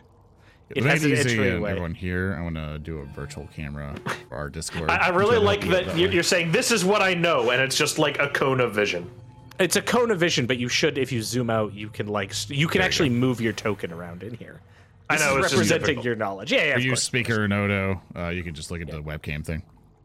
It 0.69 0.83
Make 0.83 0.93
has 0.93 1.03
an 1.03 1.11
easy, 1.11 1.21
and 1.21 1.41
entryway. 1.41 1.71
everyone 1.71 1.93
here. 1.93 2.35
I 2.39 2.41
want 2.41 2.55
to 2.55 2.79
do 2.79 2.97
a 2.97 3.05
virtual 3.05 3.47
camera 3.55 3.95
for 4.27 4.35
our 4.35 4.49
Discord. 4.49 4.89
I, 4.89 4.95
I 4.95 5.09
really 5.09 5.37
like 5.37 5.63
help 5.63 5.85
that 5.85 5.97
you're, 5.97 6.11
you're 6.11 6.23
saying 6.23 6.51
this 6.51 6.71
is 6.71 6.83
what 6.83 7.03
I 7.03 7.13
know, 7.13 7.51
and 7.51 7.61
it's 7.61 7.77
just 7.77 7.99
like 7.99 8.17
a 8.19 8.29
cone 8.29 8.59
of 8.59 8.73
vision. 8.73 9.09
It's 9.59 9.75
a 9.77 9.81
cone 9.81 10.11
of 10.11 10.19
vision, 10.19 10.45
but 10.47 10.57
you 10.57 10.67
should, 10.67 10.97
if 10.97 11.11
you 11.11 11.21
zoom 11.21 11.49
out, 11.49 11.73
you 11.73 11.89
can 11.89 12.07
like 12.07 12.33
you 12.49 12.67
can 12.67 12.79
There 12.79 12.83
you 12.83 12.85
actually 12.85 13.09
move 13.09 13.39
your 13.39 13.53
token 13.53 13.91
around 13.93 14.23
in 14.23 14.33
here. 14.33 14.61
I 15.09 15.17
know, 15.17 15.37
it's 15.37 15.53
representing 15.53 15.81
difficult. 15.85 16.05
your 16.05 16.15
knowledge. 16.15 16.51
Yeah, 16.51 16.63
yeah. 16.65 16.71
For 16.73 16.77
Of 16.77 16.83
you 16.83 16.91
course. 16.91 17.03
speaker 17.03 17.43
and 17.43 17.53
Odo, 17.53 18.01
uh, 18.15 18.29
you 18.29 18.43
can 18.43 18.53
just 18.55 18.71
look 18.71 18.81
at 18.81 18.87
the 18.89 19.01
webcam 19.01 19.45
thing 19.45 19.61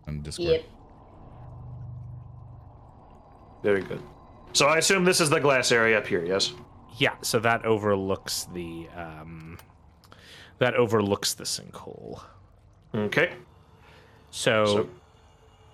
on 0.06 0.20
Discord. 0.20 0.48
Yep. 0.50 0.64
Very 3.62 3.82
good. 3.82 4.00
So 4.52 4.66
I 4.66 4.78
assume 4.78 5.04
this 5.04 5.20
is 5.20 5.30
the 5.30 5.40
glass 5.40 5.70
area 5.72 5.98
up 5.98 6.06
here, 6.06 6.24
yes? 6.24 6.52
Yeah, 6.98 7.14
so 7.22 7.38
that 7.40 7.64
overlooks 7.64 8.46
the 8.52 8.86
um, 8.96 9.58
that 10.58 10.74
overlooks 10.74 11.34
the 11.34 11.44
sinkhole. 11.44 12.20
Okay. 12.94 13.32
So, 14.30 14.66
So- 14.66 14.90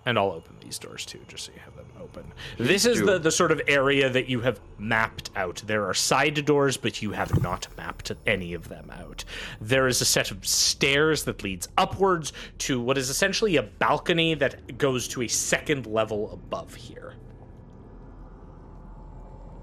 and 0.06 0.18
I'll 0.18 0.30
open 0.30 0.56
these 0.60 0.78
doors 0.78 1.04
too, 1.04 1.20
just 1.28 1.44
so 1.44 1.52
you 1.52 1.60
have 1.60 1.76
them 1.76 1.86
open. 2.00 2.32
This 2.56 2.86
is 2.86 3.02
the 3.02 3.18
the 3.18 3.30
sort 3.30 3.52
of 3.52 3.60
area 3.68 4.08
that 4.08 4.28
you 4.28 4.40
have 4.40 4.60
mapped 4.78 5.30
out. 5.36 5.62
There 5.66 5.84
are 5.86 5.94
side 5.94 6.44
doors, 6.44 6.76
but 6.76 7.02
you 7.02 7.10
have 7.12 7.42
not 7.42 7.66
mapped 7.76 8.12
any 8.26 8.54
of 8.54 8.68
them 8.68 8.90
out. 8.90 9.24
There 9.60 9.86
is 9.88 10.00
a 10.00 10.04
set 10.04 10.30
of 10.30 10.46
stairs 10.46 11.24
that 11.24 11.42
leads 11.42 11.68
upwards 11.76 12.32
to 12.58 12.80
what 12.80 12.96
is 12.96 13.10
essentially 13.10 13.56
a 13.56 13.62
balcony 13.62 14.34
that 14.34 14.78
goes 14.78 15.08
to 15.08 15.22
a 15.22 15.28
second 15.28 15.86
level 15.86 16.32
above 16.32 16.74
here. 16.74 17.14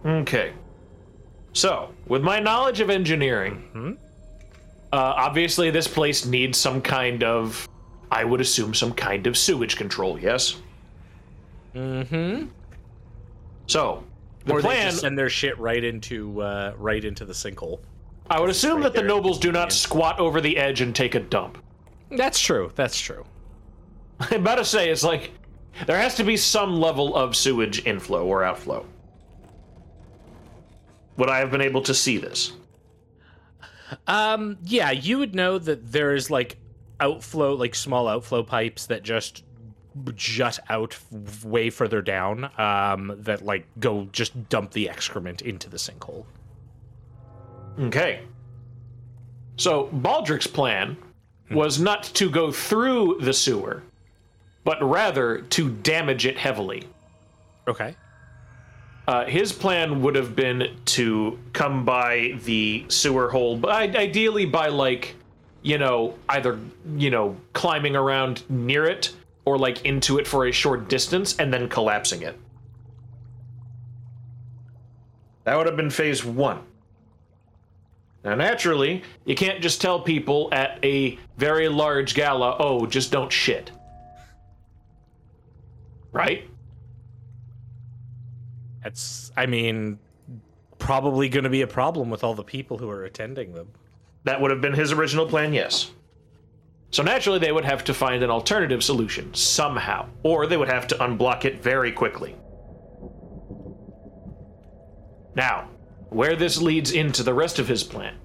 Okay. 0.05 0.53
So, 1.53 1.93
with 2.07 2.23
my 2.23 2.39
knowledge 2.39 2.79
of 2.81 2.89
engineering, 2.89 3.97
uh, 4.91 4.95
obviously 4.97 5.69
this 5.69 5.87
place 5.87 6.25
needs 6.25 6.57
some 6.57 6.81
kind 6.81 7.23
of, 7.23 7.67
I 8.13 8.23
would 8.23 8.39
assume, 8.41 8.75
some 8.75 8.93
kind 8.93 9.25
of 9.25 9.35
sewage 9.35 9.75
control, 9.75 10.19
yes? 10.19 10.57
Mm-hmm. 11.73 12.45
So, 13.65 14.03
the 14.45 14.53
or 14.53 14.61
they 14.61 14.67
plan, 14.67 14.91
just 14.91 15.01
send 15.01 15.17
their 15.17 15.29
shit 15.29 15.57
right 15.57 15.83
into 15.83 16.39
uh, 16.39 16.73
right 16.77 17.03
into 17.03 17.25
the 17.25 17.33
sinkhole. 17.33 17.79
I 18.29 18.39
would 18.39 18.51
assume 18.51 18.75
right 18.75 18.83
that 18.83 18.93
the 18.93 19.01
nobles 19.01 19.39
do 19.39 19.51
not 19.51 19.71
squat 19.71 20.19
over 20.19 20.41
the 20.41 20.57
edge 20.57 20.81
and 20.81 20.95
take 20.95 21.15
a 21.15 21.19
dump. 21.19 21.57
That's 22.11 22.39
true. 22.39 22.71
That's 22.75 22.99
true. 22.99 23.25
I'm 24.19 24.41
about 24.41 24.55
to 24.55 24.65
say, 24.65 24.89
it's 24.91 25.03
like, 25.03 25.31
there 25.87 25.97
has 25.97 26.13
to 26.15 26.23
be 26.23 26.37
some 26.37 26.79
level 26.79 27.15
of 27.15 27.35
sewage 27.35 27.83
inflow 27.85 28.25
or 28.27 28.43
outflow. 28.43 28.85
Would 31.17 31.29
I 31.29 31.39
have 31.39 31.49
been 31.49 31.61
able 31.61 31.81
to 31.81 31.95
see 31.95 32.17
this? 32.19 32.53
Um, 34.05 34.57
yeah, 34.63 34.91
you 34.91 35.17
would 35.17 35.33
know 35.33 35.57
that 35.57 35.91
there 35.91 36.13
is 36.13 36.29
like 36.29 36.57
outflow, 37.03 37.53
like 37.55 37.75
small 37.75 38.07
outflow 38.07 38.43
pipes 38.43 38.85
that 38.87 39.03
just 39.03 39.43
jut 40.15 40.59
out 40.69 40.97
way 41.43 41.69
further 41.69 42.01
down. 42.01 42.49
Um, 42.57 43.15
that 43.19 43.43
like 43.43 43.65
go 43.79 44.07
just 44.11 44.49
dump 44.49 44.71
the 44.71 44.89
excrement 44.89 45.41
into 45.41 45.69
the 45.69 45.77
sinkhole. 45.77 46.25
Okay. 47.79 48.21
So 49.57 49.89
Baldric's 49.93 50.47
plan 50.47 50.97
was 51.51 51.79
not 51.79 52.03
to 52.15 52.29
go 52.29 52.51
through 52.51 53.19
the 53.21 53.33
sewer, 53.33 53.83
but 54.63 54.81
rather 54.81 55.41
to 55.41 55.69
damage 55.69 56.25
it 56.25 56.37
heavily. 56.37 56.87
Okay. 57.67 57.95
Uh, 59.07 59.25
his 59.25 59.51
plan 59.51 60.01
would 60.01 60.15
have 60.15 60.35
been 60.35 60.77
to 60.85 61.37
come 61.51 61.83
by 61.83 62.39
the 62.45 62.85
sewer 62.87 63.29
hole, 63.29 63.57
but 63.57 63.95
ideally 63.95 64.45
by 64.45 64.69
like, 64.69 65.15
you 65.63 65.77
know, 65.77 66.13
either 66.29 66.59
you 66.95 67.09
know 67.09 67.35
climbing 67.53 67.95
around 67.95 68.43
near 68.49 68.85
it 68.85 69.15
or 69.45 69.57
like 69.57 69.83
into 69.85 70.19
it 70.19 70.27
for 70.27 70.45
a 70.45 70.51
short 70.51 70.87
distance 70.87 71.37
and 71.37 71.51
then 71.51 71.67
collapsing 71.67 72.21
it. 72.21 72.37
That 75.45 75.57
would 75.57 75.65
have 75.65 75.75
been 75.75 75.89
phase 75.89 76.23
one. 76.23 76.61
Now, 78.23 78.35
naturally, 78.35 79.03
you 79.25 79.35
can't 79.35 79.61
just 79.61 79.81
tell 79.81 79.99
people 79.99 80.47
at 80.53 80.79
a 80.83 81.19
very 81.37 81.67
large 81.67 82.15
gala, 82.15 82.55
oh, 82.57 82.85
just 82.85 83.11
don't 83.11 83.31
shit. 83.31 83.71
Right? 86.13 86.49
That's, 88.81 89.31
I 89.35 89.45
mean, 89.45 89.99
probably 90.77 91.27
going 91.27 91.43
to 91.43 91.49
be 91.49 91.63
a 91.63 91.67
problem 91.67 92.09
with 92.09 92.23
all 92.23 92.33
the 92.33 92.43
people 92.43 92.77
who 92.77 92.89
are 92.89 93.03
attending 93.03 93.53
them. 93.53 93.67
That 94.23 94.39
would 94.39 94.51
have 94.51 94.61
been 94.61 94.73
his 94.73 94.91
original 94.91 95.25
plan, 95.25 95.53
yes. 95.53 95.91
So 96.91 97.03
naturally, 97.03 97.39
they 97.39 97.51
would 97.51 97.65
have 97.65 97.83
to 97.85 97.93
find 97.93 98.23
an 98.23 98.29
alternative 98.29 98.83
solution 98.83 99.33
somehow, 99.33 100.07
or 100.21 100.45
they 100.45 100.57
would 100.57 100.69
have 100.69 100.87
to 100.87 100.95
unblock 100.95 101.43
it 101.43 101.61
very 101.61 101.91
quickly. 101.91 102.35
Now, 105.35 105.69
where 106.09 106.35
this 106.35 106.61
leads 106.61 106.91
into 106.91 107.23
the 107.23 107.33
rest 107.33 107.57
of 107.57 107.67
his 107.67 107.83
plan. 107.83 108.15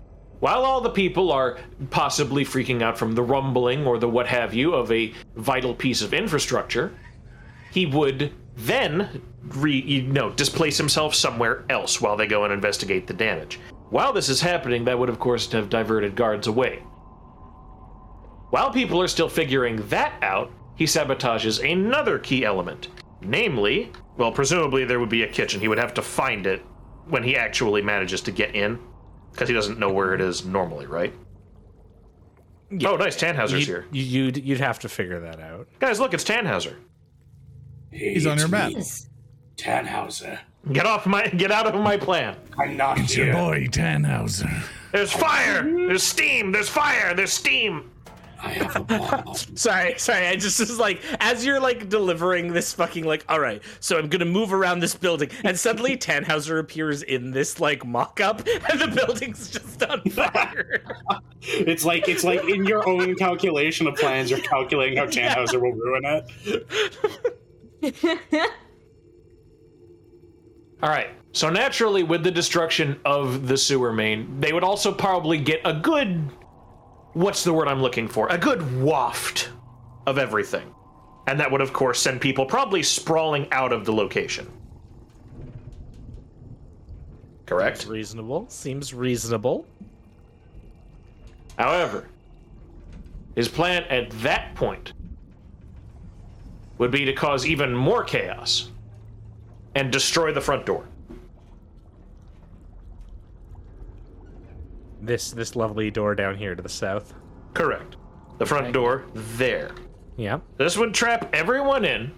While 0.41 0.65
all 0.65 0.81
the 0.81 0.91
people 0.91 1.33
are 1.33 1.59
possibly 1.91 2.45
freaking 2.45 2.83
out 2.83 2.99
from 2.99 3.15
the 3.15 3.23
rumbling 3.23 3.87
or 3.87 3.99
the 3.99 4.09
what 4.09 4.27
have 4.27 4.55
you 4.55 4.75
of 4.75 4.93
a 4.93 5.13
vital 5.35 5.75
piece 5.75 6.03
of 6.03 6.15
infrastructure, 6.15 6.93
he 7.73 7.87
would 7.87 8.33
then 8.55 9.23
re, 9.43 9.81
you 9.81 10.03
know, 10.03 10.31
displace 10.31 10.77
himself 10.77 11.15
somewhere 11.15 11.65
else 11.71 12.01
while 12.01 12.17
they 12.17 12.27
go 12.27 12.45
and 12.45 12.53
investigate 12.53 13.07
the 13.07 13.15
damage. 13.15 13.59
While 13.91 14.13
this 14.13 14.29
is 14.29 14.41
happening, 14.41 14.85
that 14.85 14.99
would 14.99 15.09
of 15.09 15.19
course 15.19 15.51
have 15.53 15.71
diverted 15.71 16.15
guards 16.15 16.47
away. 16.47 16.77
While 18.51 18.71
people 18.71 19.01
are 19.03 19.09
still 19.09 19.29
figuring 19.29 19.89
that 19.89 20.23
out, 20.23 20.51
he 20.77 20.85
sabotages 20.85 21.61
another 21.71 22.19
key 22.19 22.45
element. 22.45 22.89
Namely, 23.21 23.93
well, 24.17 24.33
presumably 24.33 24.85
there 24.85 25.01
would 25.01 25.09
be 25.09 25.23
a 25.23 25.29
kitchen. 25.29 25.61
He 25.61 25.69
would 25.69 25.79
have 25.79 25.95
to 25.95 26.03
find 26.03 26.47
it 26.47 26.65
when 27.09 27.23
he 27.23 27.37
actually 27.37 27.83
manages 27.83 28.21
to 28.23 28.31
get 28.31 28.55
in, 28.55 28.79
because 29.33 29.49
he 29.49 29.55
doesn't 29.55 29.79
know 29.79 29.93
where 29.93 30.15
it 30.15 30.21
is 30.21 30.45
normally, 30.45 30.87
right? 30.87 31.13
Oh, 32.85 32.97
nice. 32.97 33.17
Tannhauser's 33.17 33.67
here. 33.67 33.87
You'd, 33.91 34.37
you'd 34.37 34.47
you'd 34.47 34.61
have 34.61 34.79
to 34.81 34.89
figure 34.89 35.21
that 35.21 35.41
out. 35.41 35.69
Guys, 35.79 35.99
look, 35.99 36.13
it's 36.13 36.25
Tannhauser. 36.25 36.77
He's 37.91 38.27
on 38.27 38.39
your 38.39 38.49
map. 38.49 38.73
Tannhauser. 39.57 40.39
Get 40.73 40.87
off 40.87 41.07
my, 41.07 41.27
get 41.29 41.51
out 41.51 41.67
of 41.67 41.81
my 41.81 41.97
plan. 41.97 42.37
I'm 42.59 42.77
not 42.77 42.99
It's 42.99 43.17
your 43.17 43.33
boy 43.33 43.67
Tannhauser. 43.71 44.65
There's 44.93 45.13
fire. 45.13 45.63
There's 45.63 46.03
steam. 46.03 46.53
There's 46.53 46.69
fire. 46.69 47.15
There's 47.15 47.33
steam. 47.33 47.91
I 48.41 48.51
have 48.51 48.77
a 48.77 48.81
bomb. 48.81 49.35
Sorry, 49.57 49.99
sorry. 49.99 50.27
I 50.29 50.37
just 50.37 50.61
was 50.61 50.79
like, 50.79 51.03
as 51.21 51.45
you're 51.45 51.59
like 51.61 51.89
delivering 51.89 52.53
this 52.53 52.73
fucking 52.73 53.05
like, 53.05 53.25
all 53.29 53.41
right, 53.41 53.61
so 53.81 53.99
I'm 53.99 54.09
gonna 54.09 54.25
move 54.25 54.53
around 54.53 54.79
this 54.79 54.95
building, 54.95 55.31
and 55.45 55.59
suddenly 55.59 55.97
Tannhauser 55.97 56.61
appears 56.61 57.03
in 57.03 57.33
this 57.33 57.59
like 57.59 57.85
mock-up, 57.85 58.47
and 58.71 58.81
the 58.81 58.87
building's 58.89 59.51
just 59.51 59.83
on 59.83 60.03
fire. 60.03 60.85
it's 61.43 61.85
like 61.85 62.09
it's 62.09 62.23
like 62.23 62.45
in 62.49 62.65
your 62.65 62.89
own 62.89 63.17
calculation 63.17 63.89
of 63.89 63.97
plans, 63.97 64.31
you're 64.31 64.39
calculating 64.41 64.99
how 64.99 65.07
Tannhauser 65.07 65.61
will 65.61 65.73
ruin 65.73 66.23
it. 67.83 68.53
All 70.83 70.91
right. 70.91 71.09
So 71.33 71.51
naturally, 71.51 72.03
with 72.03 72.23
the 72.23 72.31
destruction 72.31 72.99
of 73.05 73.49
the 73.49 73.57
sewer 73.57 73.93
main, 73.93 74.41
they 74.41 74.53
would 74.53 74.65
also 74.65 74.93
probably 74.93 75.39
get 75.39 75.61
a 75.65 75.75
good. 75.75 76.31
What's 77.13 77.45
the 77.45 77.53
word 77.53 77.69
I'm 77.69 77.83
looking 77.83 78.09
for? 78.09 78.29
A 78.29 78.39
good 78.39 78.81
waft 78.81 79.51
of 80.07 80.19
everything. 80.19 80.75
And 81.27 81.39
that 81.41 81.51
would, 81.51 81.61
of 81.61 81.73
course, 81.73 82.01
send 82.01 82.21
people 82.21 82.47
probably 82.47 82.83
sprawling 82.83 83.49
out 83.53 83.73
of 83.73 83.85
the 83.85 83.93
location. 83.93 84.51
Correct? 87.45 87.87
reasonable. 87.87 88.47
Seems 88.49 88.93
reasonable. 88.93 89.67
However, 91.59 92.09
his 93.35 93.49
plan 93.49 93.85
at 93.85 94.11
that 94.23 94.55
point 94.55 94.93
would 96.77 96.91
be 96.91 97.05
to 97.05 97.13
cause 97.13 97.47
even 97.47 97.75
more 97.75 98.05
chaos 98.05 98.71
and 99.75 99.93
destroy 99.93 100.33
the 100.33 100.41
front 100.41 100.67
door. 100.67 100.87
This 105.01 105.31
this 105.31 105.55
lovely 105.55 105.91
door 105.91 106.15
down 106.15 106.37
here 106.37 106.55
to 106.55 106.63
the 106.63 106.69
south. 106.69 107.15
Correct. 107.55 107.97
The 108.39 108.47
front 108.47 108.73
door 108.73 109.05
there. 109.15 109.71
Yeah. 110.17 110.41
This 110.57 110.77
would 110.77 110.95
trap 110.95 111.31
everyone 111.33 111.85
in, 111.85 112.13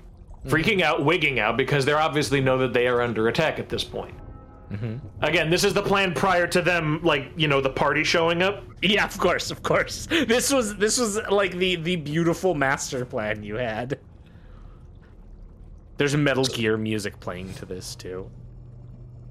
freaking 0.47 0.81
out, 0.81 1.05
wigging 1.05 1.39
out, 1.39 1.57
because 1.57 1.85
they 1.85 1.93
obviously 1.93 2.41
know 2.41 2.59
that 2.59 2.73
they 2.73 2.87
are 2.89 3.03
under 3.03 3.29
attack 3.29 3.59
at 3.59 3.69
this 3.69 3.85
point. 3.85 4.15
Mm-hmm. 4.73 4.97
Again, 5.23 5.51
this 5.51 5.65
is 5.65 5.75
the 5.75 5.83
plan 5.83 6.15
prior 6.15 6.47
to 6.47 6.63
them, 6.63 7.01
like 7.03 7.33
you 7.37 7.49
know, 7.49 7.61
the 7.61 7.71
party 7.71 8.05
showing 8.05 8.43
up. 8.43 8.65
Yeah, 8.83 9.05
of 9.05 9.19
course, 9.19 9.51
of 9.51 9.63
course. 9.63 10.07
This 10.07 10.53
was 10.53 10.77
this 10.77 10.99
was 10.99 11.19
like 11.29 11.57
the 11.57 11.77
the 11.77 11.97
beautiful 11.97 12.55
master 12.55 13.05
plan 13.05 13.43
you 13.43 13.57
had. 13.57 13.99
There's 16.01 16.17
Metal 16.17 16.47
Gear 16.47 16.79
music 16.79 17.21
playing 17.21 17.53
to 17.57 17.67
this 17.67 17.95
too. 17.95 18.31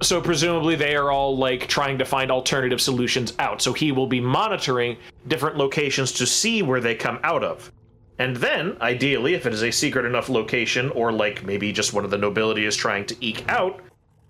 So 0.04 0.22
presumably 0.22 0.76
they 0.76 0.96
are 0.96 1.10
all 1.10 1.36
like 1.36 1.68
trying 1.68 1.98
to 1.98 2.06
find 2.06 2.32
alternative 2.32 2.80
solutions 2.80 3.34
out. 3.40 3.60
So 3.60 3.74
he 3.74 3.92
will 3.92 4.06
be 4.06 4.22
monitoring 4.22 4.98
different 5.28 5.58
locations 5.58 6.12
to 6.12 6.28
see 6.28 6.62
where 6.62 6.80
they 6.80 6.94
come 6.94 7.18
out 7.24 7.44
of. 7.44 7.72
And 8.20 8.36
then, 8.36 8.78
ideally, 8.82 9.34
if 9.34 9.48
it 9.48 9.54
is 9.56 9.64
a 9.64 9.72
secret 9.72 10.06
enough 10.06 10.30
location, 10.30 10.92
or 10.92 11.12
like 11.12 11.44
maybe 11.44 11.72
just 11.72 11.94
one 11.94 12.06
of 12.06 12.12
the 12.12 12.20
nobility 12.20 12.68
is 12.68 12.76
trying 12.76 13.08
to 13.08 13.16
eke 13.20 13.50
out, 13.50 13.82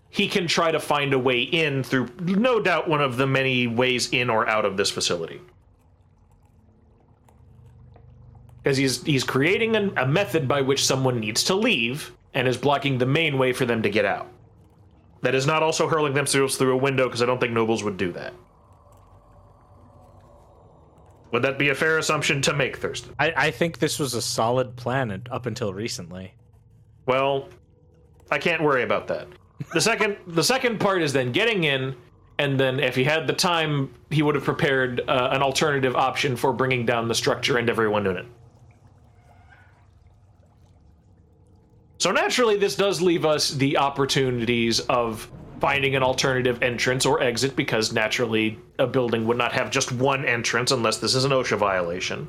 he 0.09 0.29
can 0.29 0.47
try 0.47 0.71
to 0.71 0.79
find 0.79 1.13
a 1.13 1.19
way 1.19 1.41
in 1.41 1.83
through 1.83 2.07
no 2.21 2.61
doubt 2.61 2.87
one 2.87 3.01
of 3.01 3.17
the 3.17 3.27
many 3.27 3.67
ways 3.67 4.07
in 4.13 4.29
or 4.29 4.47
out 4.47 4.63
of 4.63 4.77
this 4.77 4.89
facility. 4.89 5.41
Because 8.63 8.77
he's 8.77 9.03
he's 9.03 9.25
creating 9.25 9.75
an, 9.75 9.91
a 9.97 10.07
method 10.07 10.47
by 10.47 10.61
which 10.61 10.85
someone 10.85 11.19
needs 11.19 11.43
to 11.43 11.53
leave 11.53 12.13
and 12.33 12.47
is 12.47 12.57
blocking 12.57 12.97
the 12.97 13.05
main 13.05 13.37
way 13.37 13.53
for 13.53 13.65
them 13.65 13.81
to 13.81 13.89
get 13.89 14.05
out. 14.05 14.27
That 15.21 15.35
is 15.35 15.45
not 15.45 15.63
also 15.63 15.87
hurling 15.87 16.13
themselves 16.13 16.55
through 16.55 16.73
a 16.73 16.77
window 16.77 17.07
because 17.07 17.21
I 17.21 17.25
don't 17.25 17.39
think 17.39 17.53
nobles 17.53 17.83
would 17.83 17.97
do 17.97 18.11
that. 18.13 18.33
Would 21.31 21.43
that 21.43 21.59
be 21.59 21.69
a 21.69 21.75
fair 21.75 21.97
assumption 21.97 22.41
to 22.43 22.53
make, 22.53 22.77
Thurston? 22.77 23.13
I, 23.19 23.33
I 23.35 23.51
think 23.51 23.79
this 23.79 23.99
was 23.99 24.13
a 24.13 24.21
solid 24.21 24.75
plan 24.75 25.21
up 25.29 25.45
until 25.45 25.73
recently. 25.73 26.33
Well, 27.05 27.49
I 28.31 28.39
can't 28.39 28.63
worry 28.63 28.83
about 28.83 29.07
that. 29.07 29.27
The 29.73 29.81
second 29.81 30.17
the 30.27 30.43
second 30.43 30.79
part 30.79 31.01
is 31.01 31.13
then 31.13 31.31
getting 31.31 31.65
in, 31.65 31.95
and 32.39 32.59
then 32.59 32.79
if 32.79 32.95
he 32.95 33.03
had 33.03 33.27
the 33.27 33.33
time, 33.33 33.93
he 34.09 34.23
would 34.23 34.35
have 34.35 34.43
prepared 34.43 35.01
uh, 35.07 35.29
an 35.31 35.41
alternative 35.43 35.95
option 35.95 36.35
for 36.35 36.53
bringing 36.53 36.85
down 36.85 37.07
the 37.07 37.15
structure 37.15 37.57
and 37.57 37.69
everyone 37.69 38.07
in 38.07 38.17
it. 38.17 38.25
So 41.99 42.11
naturally, 42.11 42.55
this 42.55 42.75
does 42.75 43.01
leave 43.01 43.25
us 43.25 43.51
the 43.51 43.77
opportunities 43.77 44.79
of 44.79 45.29
finding 45.59 45.97
an 45.97 46.03
alternative 46.03 46.63
entrance 46.63 47.05
or 47.05 47.21
exit 47.21 47.57
because 47.57 47.91
naturally 47.91 48.57
a 48.79 48.87
building 48.87 49.27
would 49.27 49.37
not 49.37 49.51
have 49.51 49.69
just 49.69 49.91
one 49.91 50.23
entrance 50.23 50.71
unless 50.71 50.97
this 50.97 51.13
is 51.13 51.25
an 51.25 51.31
OSHA 51.31 51.57
violation. 51.57 52.25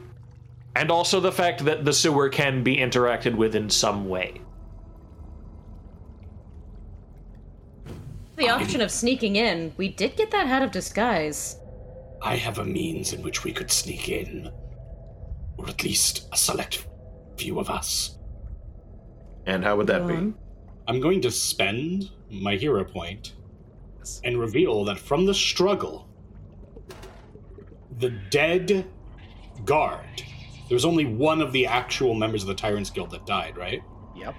And 0.75 0.91
also 0.91 1.21
the 1.21 1.31
fact 1.31 1.65
that 1.67 1.85
the 1.85 1.93
sewer 1.93 2.29
can 2.29 2.65
be 2.65 2.79
interacted 2.79 3.37
with 3.37 3.55
in 3.55 3.71
some 3.71 4.09
way. 4.09 4.41
The 8.35 8.49
option 8.49 8.81
of 8.81 8.91
sneaking 8.91 9.37
in, 9.37 9.73
we 9.77 9.89
did 9.89 10.17
get 10.17 10.33
that 10.33 10.49
hat 10.49 10.63
of 10.63 10.73
disguise. 10.73 11.57
I 12.23 12.35
have 12.35 12.59
a 12.59 12.65
means 12.65 13.13
in 13.13 13.23
which 13.23 13.45
we 13.45 13.53
could 13.53 13.71
sneak 13.71 14.09
in. 14.09 14.51
Or 15.59 15.69
at 15.69 15.85
least 15.85 16.29
a 16.33 16.37
select 16.37 16.87
few 17.37 17.61
of 17.61 17.71
us. 17.71 18.17
And 19.47 19.65
how 19.65 19.77
would 19.77 19.86
that 19.89 20.07
be? 20.07 20.33
I'm 20.86 21.01
going 21.01 21.20
to 21.23 21.31
spend 21.31 22.10
my 22.31 22.57
hero 22.57 22.85
point 22.85 23.35
and 24.25 24.39
reveal 24.39 24.85
that 24.85 24.99
from 24.99 25.27
the 25.27 25.35
struggle, 25.35 26.09
the 27.99 28.10
dead 28.31 28.86
guard, 29.65 30.23
there 30.69 30.75
was 30.77 30.85
only 30.85 31.05
one 31.05 31.41
of 31.41 31.52
the 31.52 31.67
actual 31.67 32.15
members 32.15 32.43
of 32.43 32.49
the 32.49 32.55
Tyrants 32.55 32.91
Guild 32.91 33.10
that 33.10 33.27
died, 33.27 33.57
right? 33.57 33.83
Yep. 34.17 34.35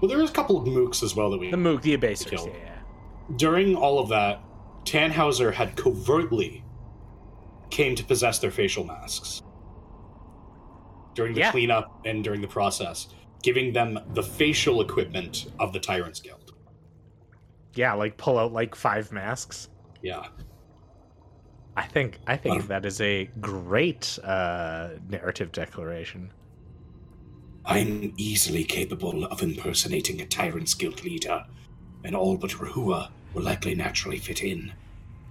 Well, 0.00 0.08
there 0.08 0.18
was 0.18 0.30
a 0.30 0.32
couple 0.32 0.56
of 0.58 0.66
mooks 0.66 1.02
as 1.02 1.14
well 1.14 1.30
that 1.30 1.38
we 1.38 1.50
The 1.50 1.56
Mook, 1.56 1.82
the 1.82 1.94
Abasers, 1.94 2.30
Kill. 2.30 2.46
yeah, 2.48 2.54
yeah. 2.56 3.36
during 3.36 3.74
all 3.76 3.98
of 3.98 4.08
that, 4.10 4.40
Tannhauser 4.84 5.52
had 5.52 5.76
covertly 5.76 6.62
came 7.70 7.94
to 7.96 8.04
possess 8.04 8.38
their 8.38 8.50
facial 8.50 8.84
masks 8.84 9.42
during 11.14 11.32
the 11.34 11.40
Yeah. 11.40 11.50
cleanup 11.52 12.00
and 12.04 12.22
during 12.22 12.40
the 12.40 12.48
process, 12.48 13.08
giving 13.44 13.72
them 13.74 13.98
the 14.14 14.22
facial 14.22 14.80
equipment 14.80 15.52
of 15.60 15.72
the 15.74 15.78
Tyrants 15.78 16.18
Guild. 16.18 16.54
Yeah, 17.74 17.92
like 17.92 18.16
pull 18.16 18.38
out 18.38 18.52
like 18.52 18.74
five 18.74 19.12
masks. 19.12 19.68
Yeah. 20.02 20.26
I 21.76 21.82
think 21.82 22.18
I 22.26 22.36
think 22.36 22.58
Well- 22.60 22.66
that 22.68 22.86
is 22.86 23.00
a 23.00 23.24
great 23.40 24.18
uh, 24.24 24.90
narrative 25.08 25.52
declaration. 25.52 26.32
I'm 27.66 28.12
easily 28.16 28.64
capable 28.64 29.24
of 29.26 29.42
impersonating 29.42 30.20
a 30.20 30.26
Tyrant's 30.26 30.74
Guild 30.74 31.02
leader, 31.04 31.44
and 32.04 32.14
all 32.14 32.36
but 32.36 32.50
Rehua 32.52 33.10
will 33.32 33.42
likely 33.42 33.74
naturally 33.74 34.18
fit 34.18 34.42
in. 34.42 34.72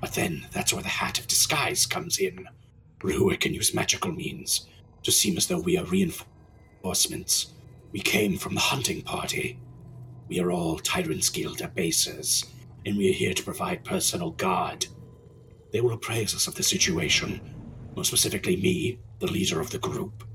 But 0.01 0.13
then 0.13 0.47
that's 0.51 0.73
where 0.73 0.81
the 0.83 0.89
Hat 0.89 1.19
of 1.19 1.27
Disguise 1.27 1.85
comes 1.85 2.17
in. 2.19 2.47
Rehua 3.01 3.39
can 3.39 3.53
use 3.53 3.73
magical 3.73 4.11
means 4.11 4.67
to 5.03 5.11
seem 5.11 5.37
as 5.37 5.47
though 5.47 5.59
we 5.59 5.77
are 5.77 5.85
reinforcements. 5.85 7.52
We 7.93 8.01
came 8.01 8.37
from 8.37 8.55
the 8.55 8.59
hunting 8.59 9.01
party. 9.01 9.57
We 10.27 10.41
are 10.41 10.51
all 10.51 10.79
Tyrant's 10.79 11.29
Guild 11.29 11.61
abasers, 11.61 12.45
and 12.85 12.97
we 12.97 13.09
are 13.09 13.13
here 13.13 13.33
to 13.33 13.43
provide 13.43 13.85
personal 13.85 14.31
guard. 14.31 14.87
They 15.71 15.79
will 15.79 15.93
appraise 15.93 16.35
us 16.35 16.47
of 16.47 16.55
the 16.55 16.63
situation, 16.63 17.39
more 17.95 18.03
specifically 18.03 18.57
me, 18.57 18.99
the 19.19 19.31
leader 19.31 19.61
of 19.61 19.69
the 19.69 19.79
group 19.79 20.25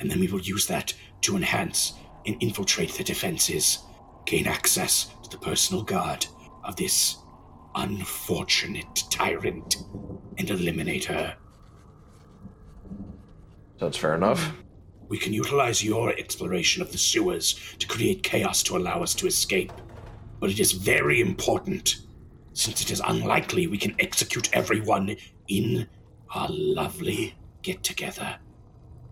and 0.00 0.10
then 0.10 0.20
we 0.20 0.28
will 0.28 0.40
use 0.40 0.66
that 0.66 0.92
to 1.22 1.36
enhance 1.36 1.94
and 2.26 2.36
infiltrate 2.40 2.92
the 2.92 3.04
defenses, 3.04 3.78
gain 4.24 4.46
access 4.46 5.10
to 5.22 5.30
the 5.30 5.38
personal 5.38 5.82
guard 5.82 6.26
of 6.64 6.76
this 6.76 7.16
unfortunate 7.74 9.04
tyrant, 9.10 9.76
and 10.38 10.50
eliminate 10.50 11.04
her. 11.04 11.36
Sounds 13.78 13.96
fair 13.96 14.14
enough. 14.14 14.52
We 15.08 15.18
can 15.18 15.32
utilize 15.32 15.84
your 15.84 16.10
exploration 16.18 16.82
of 16.82 16.92
the 16.92 16.98
sewers 16.98 17.74
to 17.78 17.86
create 17.86 18.22
chaos 18.22 18.62
to 18.64 18.76
allow 18.76 19.02
us 19.02 19.14
to 19.14 19.26
escape. 19.26 19.72
But 20.40 20.50
it 20.50 20.60
is 20.60 20.72
very 20.72 21.20
important, 21.20 22.00
since 22.52 22.82
it 22.82 22.90
is 22.90 23.00
unlikely 23.06 23.66
we 23.66 23.78
can 23.78 23.94
execute 23.98 24.54
everyone 24.54 25.16
in 25.48 25.88
our 26.34 26.48
lovely 26.50 27.34
get 27.62 27.82
together, 27.82 28.36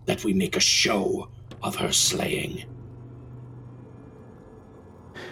that 0.05 0.23
we 0.23 0.33
make 0.33 0.55
a 0.55 0.61
show 0.61 1.29
of 1.63 1.75
her 1.77 1.91
slaying. 1.91 2.65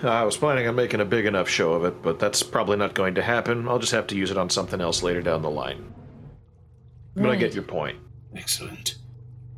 I 0.01 0.23
was 0.23 0.37
planning 0.37 0.67
on 0.67 0.75
making 0.75 1.01
a 1.01 1.05
big 1.05 1.25
enough 1.25 1.47
show 1.47 1.73
of 1.73 1.85
it, 1.85 2.01
but 2.01 2.19
that's 2.19 2.43
probably 2.43 2.77
not 2.77 2.93
going 2.93 3.15
to 3.15 3.21
happen. 3.21 3.67
I'll 3.67 3.79
just 3.79 3.91
have 3.91 4.07
to 4.07 4.15
use 4.15 4.31
it 4.31 4.37
on 4.37 4.49
something 4.49 4.81
else 4.81 5.03
later 5.03 5.21
down 5.21 5.41
the 5.41 5.49
line. 5.49 5.93
But 7.15 7.29
I 7.29 7.35
get 7.35 7.53
your 7.53 7.63
point. 7.63 7.99
Excellent. 8.35 8.95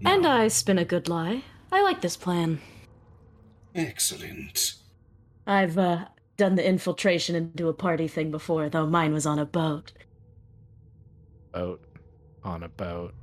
And 0.04 0.26
I 0.26 0.48
spin 0.50 0.78
a 0.78 0.86
good 0.86 1.08
lie. 1.08 1.44
I 1.72 1.82
like 1.82 2.02
this 2.02 2.18
plan. 2.18 2.60
Excellent. 3.74 4.76
I've 5.48 5.78
uh, 5.78 6.06
done 6.38 6.56
the 6.56 6.68
infiltration 6.68 7.36
into 7.36 7.68
a 7.68 7.74
party 7.74 8.08
thing 8.08 8.32
before, 8.32 8.70
though 8.70 8.86
mine 8.88 9.14
was 9.14 9.26
on 9.26 9.40
a 9.40 9.46
boat. 9.46 9.92
Boat 11.54 11.84
on 12.44 12.64
a 12.64 12.70
boat. 12.70 13.14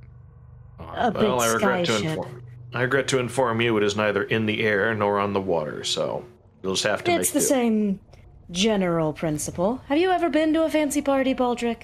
On 0.79 0.95
A 0.97 1.11
big 1.11 1.21
Well, 1.23 1.39
I 1.41 1.47
regret 1.53 1.85
sky 1.87 1.93
to 1.95 2.01
ship. 2.01 2.17
inform. 2.17 2.43
I 2.73 2.81
regret 2.81 3.07
to 3.09 3.19
inform 3.19 3.61
you 3.61 3.77
it 3.77 3.83
is 3.83 3.95
neither 3.95 4.23
in 4.23 4.45
the 4.45 4.63
air 4.63 4.93
nor 4.95 5.19
on 5.19 5.33
the 5.33 5.41
water, 5.41 5.83
so 5.83 6.25
you'll 6.63 6.73
just 6.73 6.85
have 6.85 7.03
to 7.03 7.11
It's 7.11 7.29
make 7.29 7.33
the 7.33 7.39
do. 7.39 7.45
same 7.45 7.99
general 8.51 9.13
principle. 9.13 9.81
Have 9.87 9.97
you 9.99 10.09
ever 10.11 10.29
been 10.29 10.53
to 10.53 10.63
a 10.63 10.69
fancy 10.69 11.01
party, 11.01 11.33
Baldric? 11.35 11.83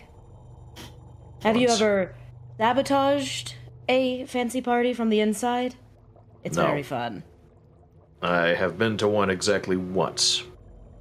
Have 1.44 1.56
you 1.58 1.70
ever 1.70 2.16
sabotaged 2.58 3.56
a 3.90 4.26
fancy 4.26 4.62
party 4.62 4.94
from 4.94 5.10
the 5.10 5.20
inside? 5.20 5.76
It's 6.44 6.56
No. 6.56 6.64
very 6.68 6.84
fun. 6.84 7.24
I 8.22 8.50
have 8.50 8.78
been 8.78 8.96
to 8.98 9.08
one 9.08 9.30
exactly 9.30 9.76
once, 9.76 10.44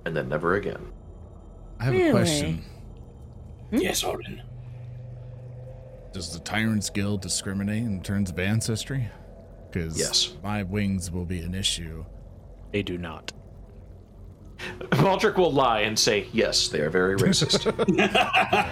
and 0.05 0.17
then 0.17 0.29
never 0.29 0.55
again. 0.55 0.91
I 1.79 1.85
have 1.85 1.93
Really? 1.93 2.09
a 2.09 2.13
question. 2.13 2.65
Hmm? 3.71 3.77
Yes, 3.77 4.03
Oran. 4.03 4.43
Does 6.13 6.33
the 6.33 6.41
Tyrant's 6.41 6.91
Guild 6.91 7.21
discriminate 7.21 7.85
in 7.85 8.01
terms 8.03 8.31
of 8.31 8.39
ancestry? 8.39 9.09
Because 9.71 9.99
Yes. 9.99 10.35
my 10.43 10.63
wings 10.63 11.11
will 11.11 11.27
be 11.27 11.41
an 11.41 11.55
issue. 11.55 12.05
They 12.73 12.83
do 12.83 12.97
not. 12.99 13.33
Baldric 14.91 15.37
will 15.37 15.53
lie 15.53 15.81
and 15.81 15.97
say, 15.99 16.27
yes, 16.33 16.69
they 16.69 16.81
are 16.81 16.91
very 16.91 17.17
racist. 17.17 17.67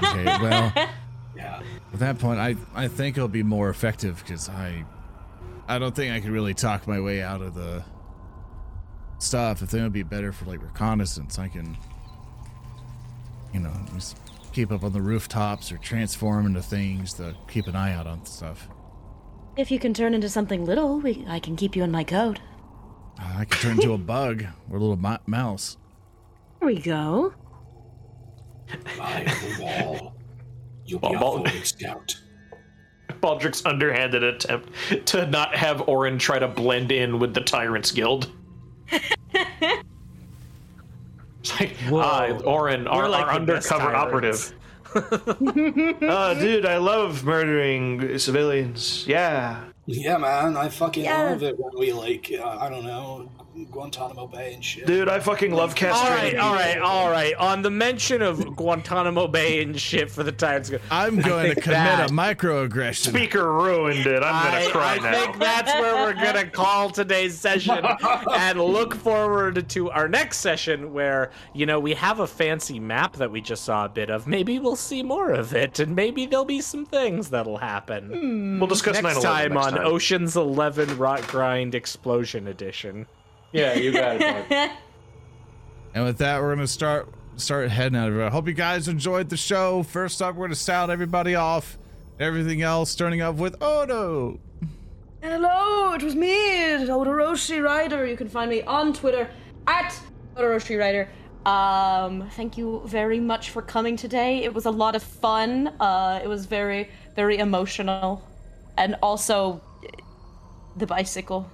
Okay, 0.07 0.25
well, 0.43 0.73
Yeah. 1.37 1.61
At 1.93 2.01
that 2.01 2.19
point, 2.19 2.39
I 2.39 2.57
I 2.75 2.89
think 2.89 3.17
it'll 3.17 3.29
be 3.29 3.43
more 3.43 3.71
effective 3.71 4.23
because 4.25 4.49
I 4.49 4.85
I 5.69 5.79
don't 5.79 5.95
think 5.95 6.13
I 6.13 6.21
can 6.21 6.33
really 6.33 6.55
talk 6.55 6.87
my 6.87 7.01
way 7.01 7.23
out 7.23 7.43
of 7.43 7.55
the 7.55 7.85
stuff. 9.19 9.63
I 9.63 9.67
think 9.67 9.75
it'll 9.81 9.91
be 9.91 10.03
better 10.03 10.33
for 10.33 10.45
like 10.45 10.63
reconnaissance. 10.63 11.39
I 11.39 11.49
can, 11.49 11.77
you 13.53 13.61
know, 13.61 13.73
just 13.95 14.19
keep 14.53 14.71
up 14.73 14.85
on 14.85 14.93
the 14.93 15.03
rooftops 15.03 15.71
or 15.73 15.79
transform 15.79 16.47
into 16.47 16.63
things 16.63 17.13
to 17.15 17.35
keep 17.49 17.67
an 17.67 17.77
eye 17.77 17.93
out 17.95 18.07
on 18.07 18.25
stuff. 18.25 18.69
If 19.57 19.71
you 19.71 19.79
can 19.79 19.95
turn 19.95 20.13
into 20.13 20.29
something 20.29 20.65
little, 20.65 20.99
we, 21.01 21.25
I 21.29 21.39
can 21.41 21.57
keep 21.57 21.77
you 21.77 21.83
in 21.83 21.91
my 21.91 22.05
coat. 22.05 22.41
I 23.19 23.47
can 23.47 23.59
turn 23.61 23.71
into 23.73 23.93
a 23.95 23.99
bug 23.99 24.45
or 24.71 24.77
a 24.77 24.81
little 24.81 24.97
mo- 24.97 25.19
mouse. 25.27 25.79
There 26.61 26.67
we 26.67 26.79
go. 26.79 27.33
By 28.99 29.25
the 29.25 29.63
wall. 29.63 30.16
You'll 30.87 31.01
be 31.01 31.09
Ball- 31.09 31.17
a 31.17 31.19
ball- 31.21 31.35
forward 31.45 31.67
scout. 31.67 32.21
Baldric's 33.23 33.65
underhanded 33.65 34.23
attempt 34.23 34.71
to 35.07 35.27
not 35.27 35.55
have 35.55 35.89
Oran 35.89 36.19
try 36.19 36.39
to 36.39 36.49
blend 36.49 36.93
in 36.93 37.19
with 37.19 37.35
the 37.35 37.41
Tyrants 37.41 37.91
Guild. 37.93 38.31
it's 41.41 41.61
like, 41.61 41.77
ah, 41.93 42.29
Oran, 42.45 42.87
our, 42.89 43.09
like 43.09 43.25
our 43.27 43.33
undercover 43.33 43.91
tyrants. 43.93 44.53
operative. 44.95 46.03
oh, 46.03 46.35
dude, 46.41 46.67
I 46.67 46.77
love 46.79 47.25
murdering 47.25 48.19
civilians. 48.19 49.07
Yeah. 49.07 49.65
Yeah, 49.87 50.19
man, 50.19 50.57
I 50.57 50.69
fucking 50.69 51.05
Yeah. 51.05 51.31
love 51.31 51.43
it 51.43 51.57
when 51.59 51.79
we 51.79 51.93
like, 51.93 52.33
uh, 52.39 52.45
I 52.61 52.69
don't 52.69 52.85
know, 52.85 53.31
Guantanamo 53.65 54.27
Bay 54.27 54.55
and 54.55 54.65
shit. 54.65 54.87
Dude, 54.87 55.09
I 55.09 55.19
fucking 55.21 55.53
love 55.53 55.75
All 55.83 55.91
right, 56.11 56.35
castrating. 56.35 56.41
all 56.43 56.55
right, 56.55 56.79
all 56.79 57.11
right. 57.11 57.35
On 57.37 57.63
the 57.63 57.71
mention 57.71 58.23
of 58.23 58.57
Guantanamo 58.57 59.27
Bay 59.29 59.63
and 59.63 59.81
shit 59.81 60.11
for 60.11 60.23
the 60.23 60.33
Tyrants, 60.33 60.71
I'm 60.91 61.21
going 61.21 61.55
to 61.55 61.61
commit 61.61 61.77
that- 61.77 62.11
a 62.11 62.13
microaggression. 62.13 63.09
Speaker 63.09 63.53
ruined 63.53 64.07
it. 64.07 64.23
I'm 64.23 64.45
gonna 64.53 64.67
I, 64.67 64.71
cry 64.71 64.95
I 64.95 64.99
now. 64.99 65.13
think 65.13 65.39
that's 65.39 65.73
where 65.73 65.95
we're 65.95 66.15
gonna 66.15 66.47
call 66.51 66.91
today's 66.91 67.39
session 67.39 67.85
and 68.35 68.61
look 68.61 68.95
forward 68.95 69.69
to 69.71 69.91
our 69.91 70.09
next 70.09 70.39
session 70.39 70.93
where 70.93 71.31
you 71.55 71.67
know 71.67 71.79
we 71.81 71.95
have 71.95 72.21
a 72.21 72.27
fancy 72.27 72.79
map 72.79 73.15
that 73.17 73.31
we 73.31 73.41
just 73.41 73.65
saw 73.65 73.85
a 73.85 73.89
bit 73.89 74.11
of 74.11 74.27
maybe 74.27 74.59
we'll 74.59 74.77
see 74.77 75.03
more 75.03 75.31
of 75.31 75.55
it 75.55 75.79
and 75.79 75.95
maybe 75.95 76.27
there'll 76.27 76.45
be 76.45 76.61
some 76.61 76.85
things 76.87 77.31
that'll 77.31 77.59
happen 77.59 78.11
hmm. 78.11 78.59
we'll 78.59 78.67
discuss 78.67 79.01
next 79.03 79.23
time 79.23 79.53
next 79.55 79.67
on 79.67 79.73
time. 79.75 79.87
oceans 79.87 80.37
11 80.37 80.89
Rotgrind 80.91 81.75
explosion 81.75 82.47
edition 82.49 83.07
Yeah, 83.53 83.75
you 83.75 83.93
got 83.93 84.21
it. 84.21 84.49
Dog. 84.49 84.71
And 85.95 86.05
with 86.05 86.19
that, 86.19 86.43
we're 86.43 86.55
gonna 86.55 86.67
start 86.67 87.09
start 87.37 87.71
heading 87.71 87.99
out 87.99 88.09
of 88.09 88.15
here. 88.15 88.25
I 88.25 88.29
hope 88.29 88.47
you 88.47 88.53
guys 88.53 88.87
enjoyed 88.87 89.31
the 89.31 89.37
show. 89.39 89.83
First 89.83 90.21
up, 90.21 90.37
we're 90.37 90.45
gonna 90.45 90.55
sound 90.55 90.93
everybody 90.93 91.35
off. 91.35 91.79
Everything 92.21 92.61
else, 92.61 92.91
starting 92.91 93.23
off 93.23 93.37
with 93.37 93.57
Odo. 93.63 94.39
Hello, 95.23 95.95
it 95.95 96.03
was 96.03 96.15
me, 96.15 96.35
Odoroshi 96.85 97.63
Rider. 97.63 98.05
You 98.07 98.15
can 98.15 98.29
find 98.29 98.51
me 98.51 98.61
on 98.63 98.93
Twitter 98.93 99.31
at 99.67 99.99
Odoroshi 100.37 100.79
Rider. 100.79 101.09
Um, 101.47 102.29
thank 102.33 102.59
you 102.59 102.83
very 102.85 103.19
much 103.19 103.49
for 103.49 103.63
coming 103.63 103.97
today. 103.97 104.45
It 104.45 104.53
was 104.53 104.67
a 104.67 104.71
lot 104.71 104.95
of 104.97 105.03
fun. 105.03 105.69
Uh, 105.81 106.21
it 106.23 106.29
was 106.29 106.45
very, 106.45 106.91
very 107.15 107.39
emotional, 107.39 108.23
and 108.77 108.97
also 109.03 109.63
the 110.77 110.87
bicycle. 110.87 111.51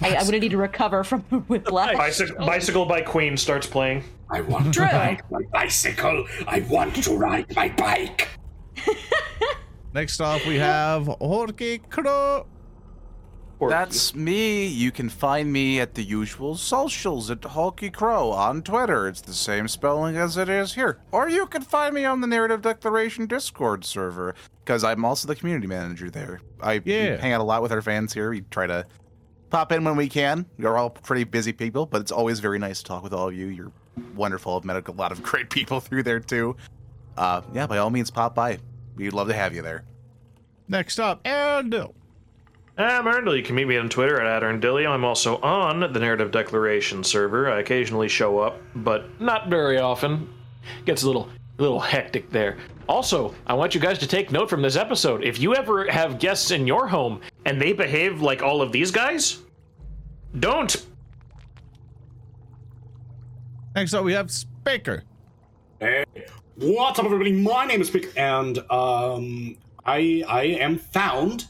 I, 0.00 0.16
I'm 0.16 0.24
gonna 0.24 0.38
need 0.38 0.50
to 0.50 0.56
recover 0.56 1.02
from 1.04 1.24
the 1.30 1.38
whiplash. 1.38 1.96
Bicycle, 1.96 2.36
Bicycle 2.46 2.86
by 2.86 3.00
Queen 3.02 3.36
starts 3.36 3.66
playing. 3.66 4.04
I 4.30 4.40
want 4.42 4.66
to 4.66 4.70
True. 4.72 4.84
ride 4.84 5.22
my 5.30 5.42
bicycle. 5.52 6.24
I 6.46 6.60
want 6.60 6.94
to 7.02 7.16
ride 7.16 7.54
my 7.56 7.68
bike. 7.70 8.28
Next 9.92 10.20
off, 10.20 10.46
we 10.46 10.56
have 10.58 11.06
Jorge 11.06 11.78
Crow. 11.78 12.46
That's 13.68 14.14
me. 14.14 14.66
You 14.68 14.90
can 14.90 15.10
find 15.10 15.52
me 15.52 15.80
at 15.80 15.94
the 15.94 16.02
usual 16.02 16.56
socials 16.56 17.30
at 17.30 17.44
Hulky 17.44 17.90
Krow 17.90 18.30
on 18.30 18.62
Twitter. 18.62 19.06
It's 19.06 19.20
the 19.20 19.34
same 19.34 19.68
spelling 19.68 20.16
as 20.16 20.38
it 20.38 20.48
is 20.48 20.72
here. 20.74 21.00
Or 21.12 21.28
you 21.28 21.46
can 21.46 21.60
find 21.60 21.94
me 21.94 22.06
on 22.06 22.22
the 22.22 22.26
Narrative 22.26 22.62
Declaration 22.62 23.26
Discord 23.26 23.84
server, 23.84 24.34
because 24.64 24.82
I'm 24.82 25.04
also 25.04 25.28
the 25.28 25.36
community 25.36 25.66
manager 25.66 26.08
there. 26.08 26.40
I 26.62 26.80
Yeah. 26.86 27.16
hang 27.18 27.32
out 27.34 27.42
a 27.42 27.44
lot 27.44 27.60
with 27.60 27.70
our 27.72 27.82
fans 27.82 28.14
here. 28.14 28.30
We 28.30 28.42
try 28.42 28.66
to 28.66 28.86
pop 29.50 29.72
in 29.72 29.84
when 29.84 29.96
we 29.96 30.08
can. 30.08 30.46
We're 30.58 30.76
all 30.76 30.90
pretty 30.90 31.24
busy 31.24 31.52
people, 31.52 31.86
but 31.86 32.00
it's 32.00 32.12
always 32.12 32.40
very 32.40 32.58
nice 32.58 32.78
to 32.78 32.84
talk 32.84 33.02
with 33.02 33.12
all 33.12 33.28
of 33.28 33.34
you. 33.34 33.46
You're 33.46 33.72
wonderful. 34.14 34.56
I've 34.56 34.64
met 34.64 34.88
a 34.88 34.92
lot 34.92 35.12
of 35.12 35.22
great 35.22 35.50
people 35.50 35.80
through 35.80 36.04
there 36.04 36.20
too. 36.20 36.56
Uh, 37.16 37.42
yeah, 37.52 37.66
by 37.66 37.78
all 37.78 37.90
means, 37.90 38.10
pop 38.10 38.34
by. 38.34 38.58
We'd 38.96 39.12
love 39.12 39.28
to 39.28 39.34
have 39.34 39.54
you 39.54 39.62
there. 39.62 39.84
Next 40.68 41.00
up, 41.00 41.22
Earndil. 41.24 41.94
I'm 42.78 43.04
Earndil. 43.04 43.36
You 43.36 43.42
can 43.42 43.56
meet 43.56 43.66
me 43.66 43.76
on 43.76 43.88
Twitter 43.88 44.20
at 44.20 44.42
Earndilio. 44.42 44.88
I'm 44.88 45.04
also 45.04 45.38
on 45.38 45.80
the 45.80 45.98
Narrative 45.98 46.30
Declaration 46.30 47.04
server. 47.04 47.50
I 47.50 47.60
occasionally 47.60 48.08
show 48.08 48.38
up, 48.38 48.58
but 48.74 49.20
not 49.20 49.48
very 49.48 49.78
often. 49.78 50.32
Gets 50.86 51.02
a 51.02 51.06
little 51.06 51.28
a 51.60 51.62
little 51.62 51.78
hectic 51.80 52.30
there. 52.30 52.56
Also, 52.88 53.34
I 53.46 53.54
want 53.54 53.74
you 53.74 53.80
guys 53.80 53.98
to 53.98 54.06
take 54.06 54.32
note 54.32 54.50
from 54.50 54.62
this 54.62 54.76
episode. 54.76 55.22
If 55.22 55.38
you 55.38 55.54
ever 55.54 55.88
have 55.90 56.18
guests 56.18 56.50
in 56.50 56.66
your 56.66 56.88
home 56.88 57.20
and 57.44 57.60
they 57.60 57.72
behave 57.72 58.22
like 58.22 58.42
all 58.42 58.62
of 58.62 58.72
these 58.72 58.90
guys, 58.90 59.38
don't. 60.38 60.86
Next 63.76 63.94
up, 63.94 64.04
we 64.04 64.12
have 64.14 64.30
Speaker. 64.30 65.04
Hey, 65.78 66.04
what's 66.56 66.98
up, 66.98 67.04
everybody? 67.04 67.32
My 67.32 67.66
name 67.66 67.80
is 67.80 67.88
Speak, 67.88 68.10
and 68.16 68.58
um, 68.70 69.56
I 69.84 70.24
I 70.26 70.42
am 70.60 70.78
found 70.78 71.46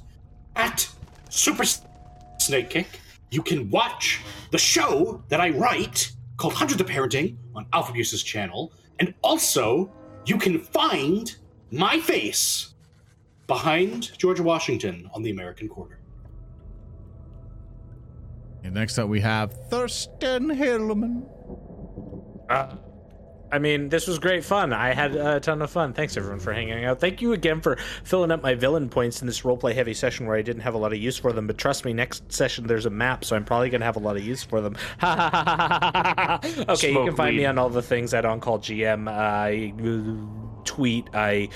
at 0.57 0.89
Super 1.31 1.65
Snake 2.39 2.69
Kick. 2.69 3.01
You 3.31 3.43
can 3.43 3.71
watch 3.71 4.21
the 4.51 4.59
show 4.59 5.23
that 5.29 5.41
I 5.41 5.51
write 5.51 6.13
called 6.37 6.55
Hundreds 6.55 6.81
of 6.81 6.87
Parenting 6.87 7.37
on 7.55 7.67
Alpha 7.73 7.93
Abuse's 7.93 8.23
channel, 8.23 8.73
and 8.99 9.15
also 9.23 9.91
you 10.27 10.39
can 10.39 10.59
find 10.59 11.37
my 11.71 11.99
face 11.99 12.75
behind 13.47 14.17
George 14.19 14.41
Washington 14.41 15.11
on 15.15 15.23
the 15.23 15.31
American 15.31 15.69
Quarter. 15.69 15.99
And 18.63 18.75
next 18.75 18.99
up, 18.99 19.09
we 19.09 19.21
have 19.21 19.53
Thurston 19.71 20.51
Hillman. 20.51 21.27
Uh, 22.49 22.77
I 23.53 23.59
mean, 23.59 23.89
this 23.89 24.07
was 24.07 24.19
great 24.19 24.45
fun. 24.45 24.73
I 24.73 24.95
had 24.95 25.17
a 25.17 25.41
ton 25.41 25.63
of 25.63 25.71
fun. 25.71 25.93
Thanks 25.93 26.17
everyone 26.17 26.41
for 26.41 26.53
hanging 26.53 26.85
out. 26.85 27.01
Thank 27.01 27.21
you 27.21 27.33
again 27.33 27.61
for 27.61 27.77
filling 28.05 28.31
up 28.31 28.43
my 28.43 28.55
villain 28.55 28.89
points 28.89 29.21
in 29.21 29.27
this 29.27 29.43
roleplay 29.43 29.75
heavy 29.75 29.95
session 29.95 30.27
where 30.27 30.37
I 30.37 30.43
didn't 30.43 30.63
have 30.63 30.75
a 30.75 30.79
lot 30.79 30.93
of 30.93 30.99
use 30.99 31.19
for 31.19 31.33
them. 31.33 31.47
But 31.47 31.59
trust 31.59 31.85
me, 31.85 31.93
next 31.93 32.33
session 32.33 32.67
there's 32.67 32.87
a 32.87 32.91
map, 32.91 33.25
so 33.25 33.37
I'm 33.37 33.45
probably 33.45 33.71
gonna 33.71 33.85
have 33.85 33.97
a 33.97 34.01
lot 34.01 34.17
of 34.17 34.25
use 34.25 34.43
for 34.43 34.61
them. 34.61 34.77
okay, 35.03 36.93
you 36.93 37.05
can 37.05 37.17
find 37.17 37.37
me 37.37 37.45
on 37.47 37.59
all 37.59 37.71
the 37.71 37.83
things 37.83 38.15
at 38.15 38.25
On 38.25 38.41
Call 38.41 38.59
GM. 38.59 39.09
I 39.09 39.73
uh, 39.83 40.63
tweet. 40.65 41.09
I 41.15 41.49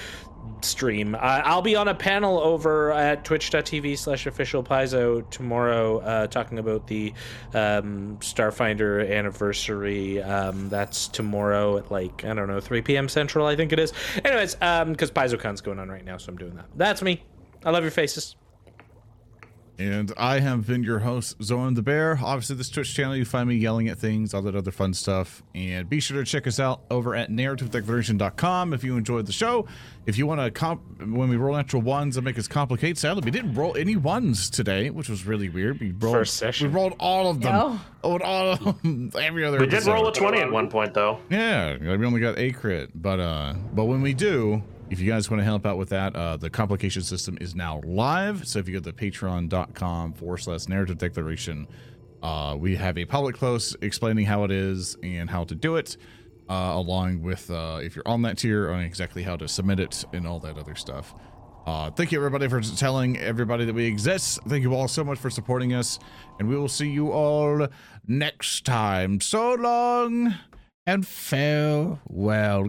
stream. 0.62 1.14
I 1.14 1.40
I'll 1.40 1.62
be 1.62 1.76
on 1.76 1.88
a 1.88 1.94
panel 1.94 2.38
over 2.38 2.92
at 2.92 3.24
twitch.tv 3.24 3.98
slash 3.98 4.26
official 4.26 4.62
Paizo 4.62 5.28
tomorrow 5.30 5.98
uh, 5.98 6.26
talking 6.26 6.58
about 6.58 6.86
the 6.86 7.12
um, 7.52 8.18
Starfinder 8.20 9.10
anniversary. 9.10 10.22
Um, 10.22 10.68
that's 10.68 11.08
tomorrow 11.08 11.78
at 11.78 11.90
like, 11.90 12.24
I 12.24 12.34
don't 12.34 12.48
know, 12.48 12.60
3 12.60 12.82
p.m. 12.82 13.08
Central, 13.08 13.46
I 13.46 13.56
think 13.56 13.72
it 13.72 13.78
is. 13.78 13.92
Anyways, 14.24 14.54
because 14.54 15.10
PaizoCon's 15.10 15.60
going 15.60 15.78
on 15.78 15.88
right 15.88 16.04
now, 16.04 16.16
so 16.16 16.30
I'm 16.30 16.38
doing 16.38 16.54
that. 16.56 16.66
That's 16.74 17.02
me. 17.02 17.22
I 17.64 17.70
love 17.70 17.82
your 17.82 17.90
faces. 17.90 18.36
And 19.76 20.12
I 20.16 20.38
have 20.38 20.68
been 20.68 20.84
your 20.84 21.00
host, 21.00 21.42
Zoran 21.42 21.74
the 21.74 21.82
Bear. 21.82 22.18
Obviously, 22.22 22.54
this 22.54 22.68
Twitch 22.68 22.94
channel, 22.94 23.16
you 23.16 23.24
find 23.24 23.48
me 23.48 23.56
yelling 23.56 23.88
at 23.88 23.98
things, 23.98 24.32
all 24.32 24.42
that 24.42 24.54
other 24.54 24.70
fun 24.70 24.94
stuff. 24.94 25.42
And 25.54 25.88
be 25.88 25.98
sure 25.98 26.16
to 26.18 26.24
check 26.24 26.46
us 26.46 26.60
out 26.60 26.82
over 26.90 27.16
at 27.16 27.28
narrativedeclaration.com 27.30 28.72
if 28.72 28.84
you 28.84 28.96
enjoyed 28.96 29.26
the 29.26 29.32
show. 29.32 29.66
If 30.06 30.16
you 30.16 30.26
want 30.26 30.40
to, 30.40 30.50
comp- 30.50 31.00
when 31.00 31.28
we 31.28 31.36
roll 31.36 31.56
natural 31.56 31.82
ones 31.82 32.16
and 32.16 32.24
make 32.24 32.38
us 32.38 32.46
complicate, 32.46 32.98
sadly, 32.98 33.22
we 33.24 33.30
didn't 33.32 33.54
roll 33.54 33.76
any 33.76 33.96
ones 33.96 34.48
today, 34.48 34.90
which 34.90 35.08
was 35.08 35.26
really 35.26 35.48
weird. 35.48 35.80
We 35.80 35.90
rolled, 35.92 36.14
First 36.14 36.36
session. 36.36 36.68
We 36.68 36.74
rolled 36.74 36.94
all 37.00 37.30
of 37.30 37.40
them. 37.40 37.52
No. 37.52 37.80
Oh, 38.04 38.18
all 38.22 38.52
of 38.52 38.82
them. 38.82 39.10
Every 39.18 39.44
other 39.44 39.58
We 39.58 39.66
did 39.66 39.84
roll 39.86 40.06
a 40.06 40.12
20 40.12 40.38
at 40.38 40.52
one 40.52 40.70
point, 40.70 40.94
though. 40.94 41.18
Yeah, 41.30 41.78
we 41.78 42.06
only 42.06 42.20
got 42.20 42.38
a 42.38 42.52
crit, 42.52 42.90
but 42.94 43.18
uh, 43.18 43.54
but 43.72 43.86
when 43.86 44.02
we 44.02 44.14
do, 44.14 44.62
if 44.90 45.00
you 45.00 45.10
guys 45.10 45.30
want 45.30 45.40
to 45.40 45.44
help 45.44 45.66
out 45.66 45.78
with 45.78 45.88
that, 45.90 46.14
uh, 46.14 46.36
the 46.36 46.50
complication 46.50 47.02
system 47.02 47.38
is 47.40 47.54
now 47.54 47.80
live. 47.84 48.46
So 48.46 48.58
if 48.58 48.68
you 48.68 48.80
go 48.80 48.90
to 48.90 48.96
patreon.com 48.96 50.12
forward 50.14 50.38
slash 50.38 50.68
narrative 50.68 50.98
declaration, 50.98 51.66
uh, 52.22 52.56
we 52.58 52.76
have 52.76 52.96
a 52.98 53.04
public 53.04 53.36
post 53.36 53.76
explaining 53.82 54.26
how 54.26 54.44
it 54.44 54.50
is 54.50 54.96
and 55.02 55.28
how 55.28 55.44
to 55.44 55.54
do 55.54 55.76
it, 55.76 55.96
uh, 56.48 56.72
along 56.74 57.22
with 57.22 57.50
uh, 57.50 57.80
if 57.82 57.96
you're 57.96 58.06
on 58.06 58.22
that 58.22 58.38
tier, 58.38 58.70
on 58.70 58.80
exactly 58.80 59.22
how 59.22 59.36
to 59.36 59.48
submit 59.48 59.80
it 59.80 60.04
and 60.12 60.26
all 60.26 60.40
that 60.40 60.58
other 60.58 60.74
stuff. 60.74 61.14
Uh, 61.66 61.90
thank 61.90 62.12
you 62.12 62.18
everybody 62.18 62.46
for 62.46 62.60
telling 62.60 63.18
everybody 63.18 63.64
that 63.64 63.74
we 63.74 63.86
exist. 63.86 64.38
Thank 64.48 64.62
you 64.62 64.74
all 64.74 64.88
so 64.88 65.02
much 65.02 65.18
for 65.18 65.30
supporting 65.30 65.72
us, 65.72 65.98
and 66.38 66.48
we 66.48 66.56
will 66.56 66.68
see 66.68 66.90
you 66.90 67.10
all 67.10 67.66
next 68.06 68.66
time. 68.66 69.20
So 69.20 69.54
long 69.54 70.34
and 70.86 71.06
farewell. 71.06 72.68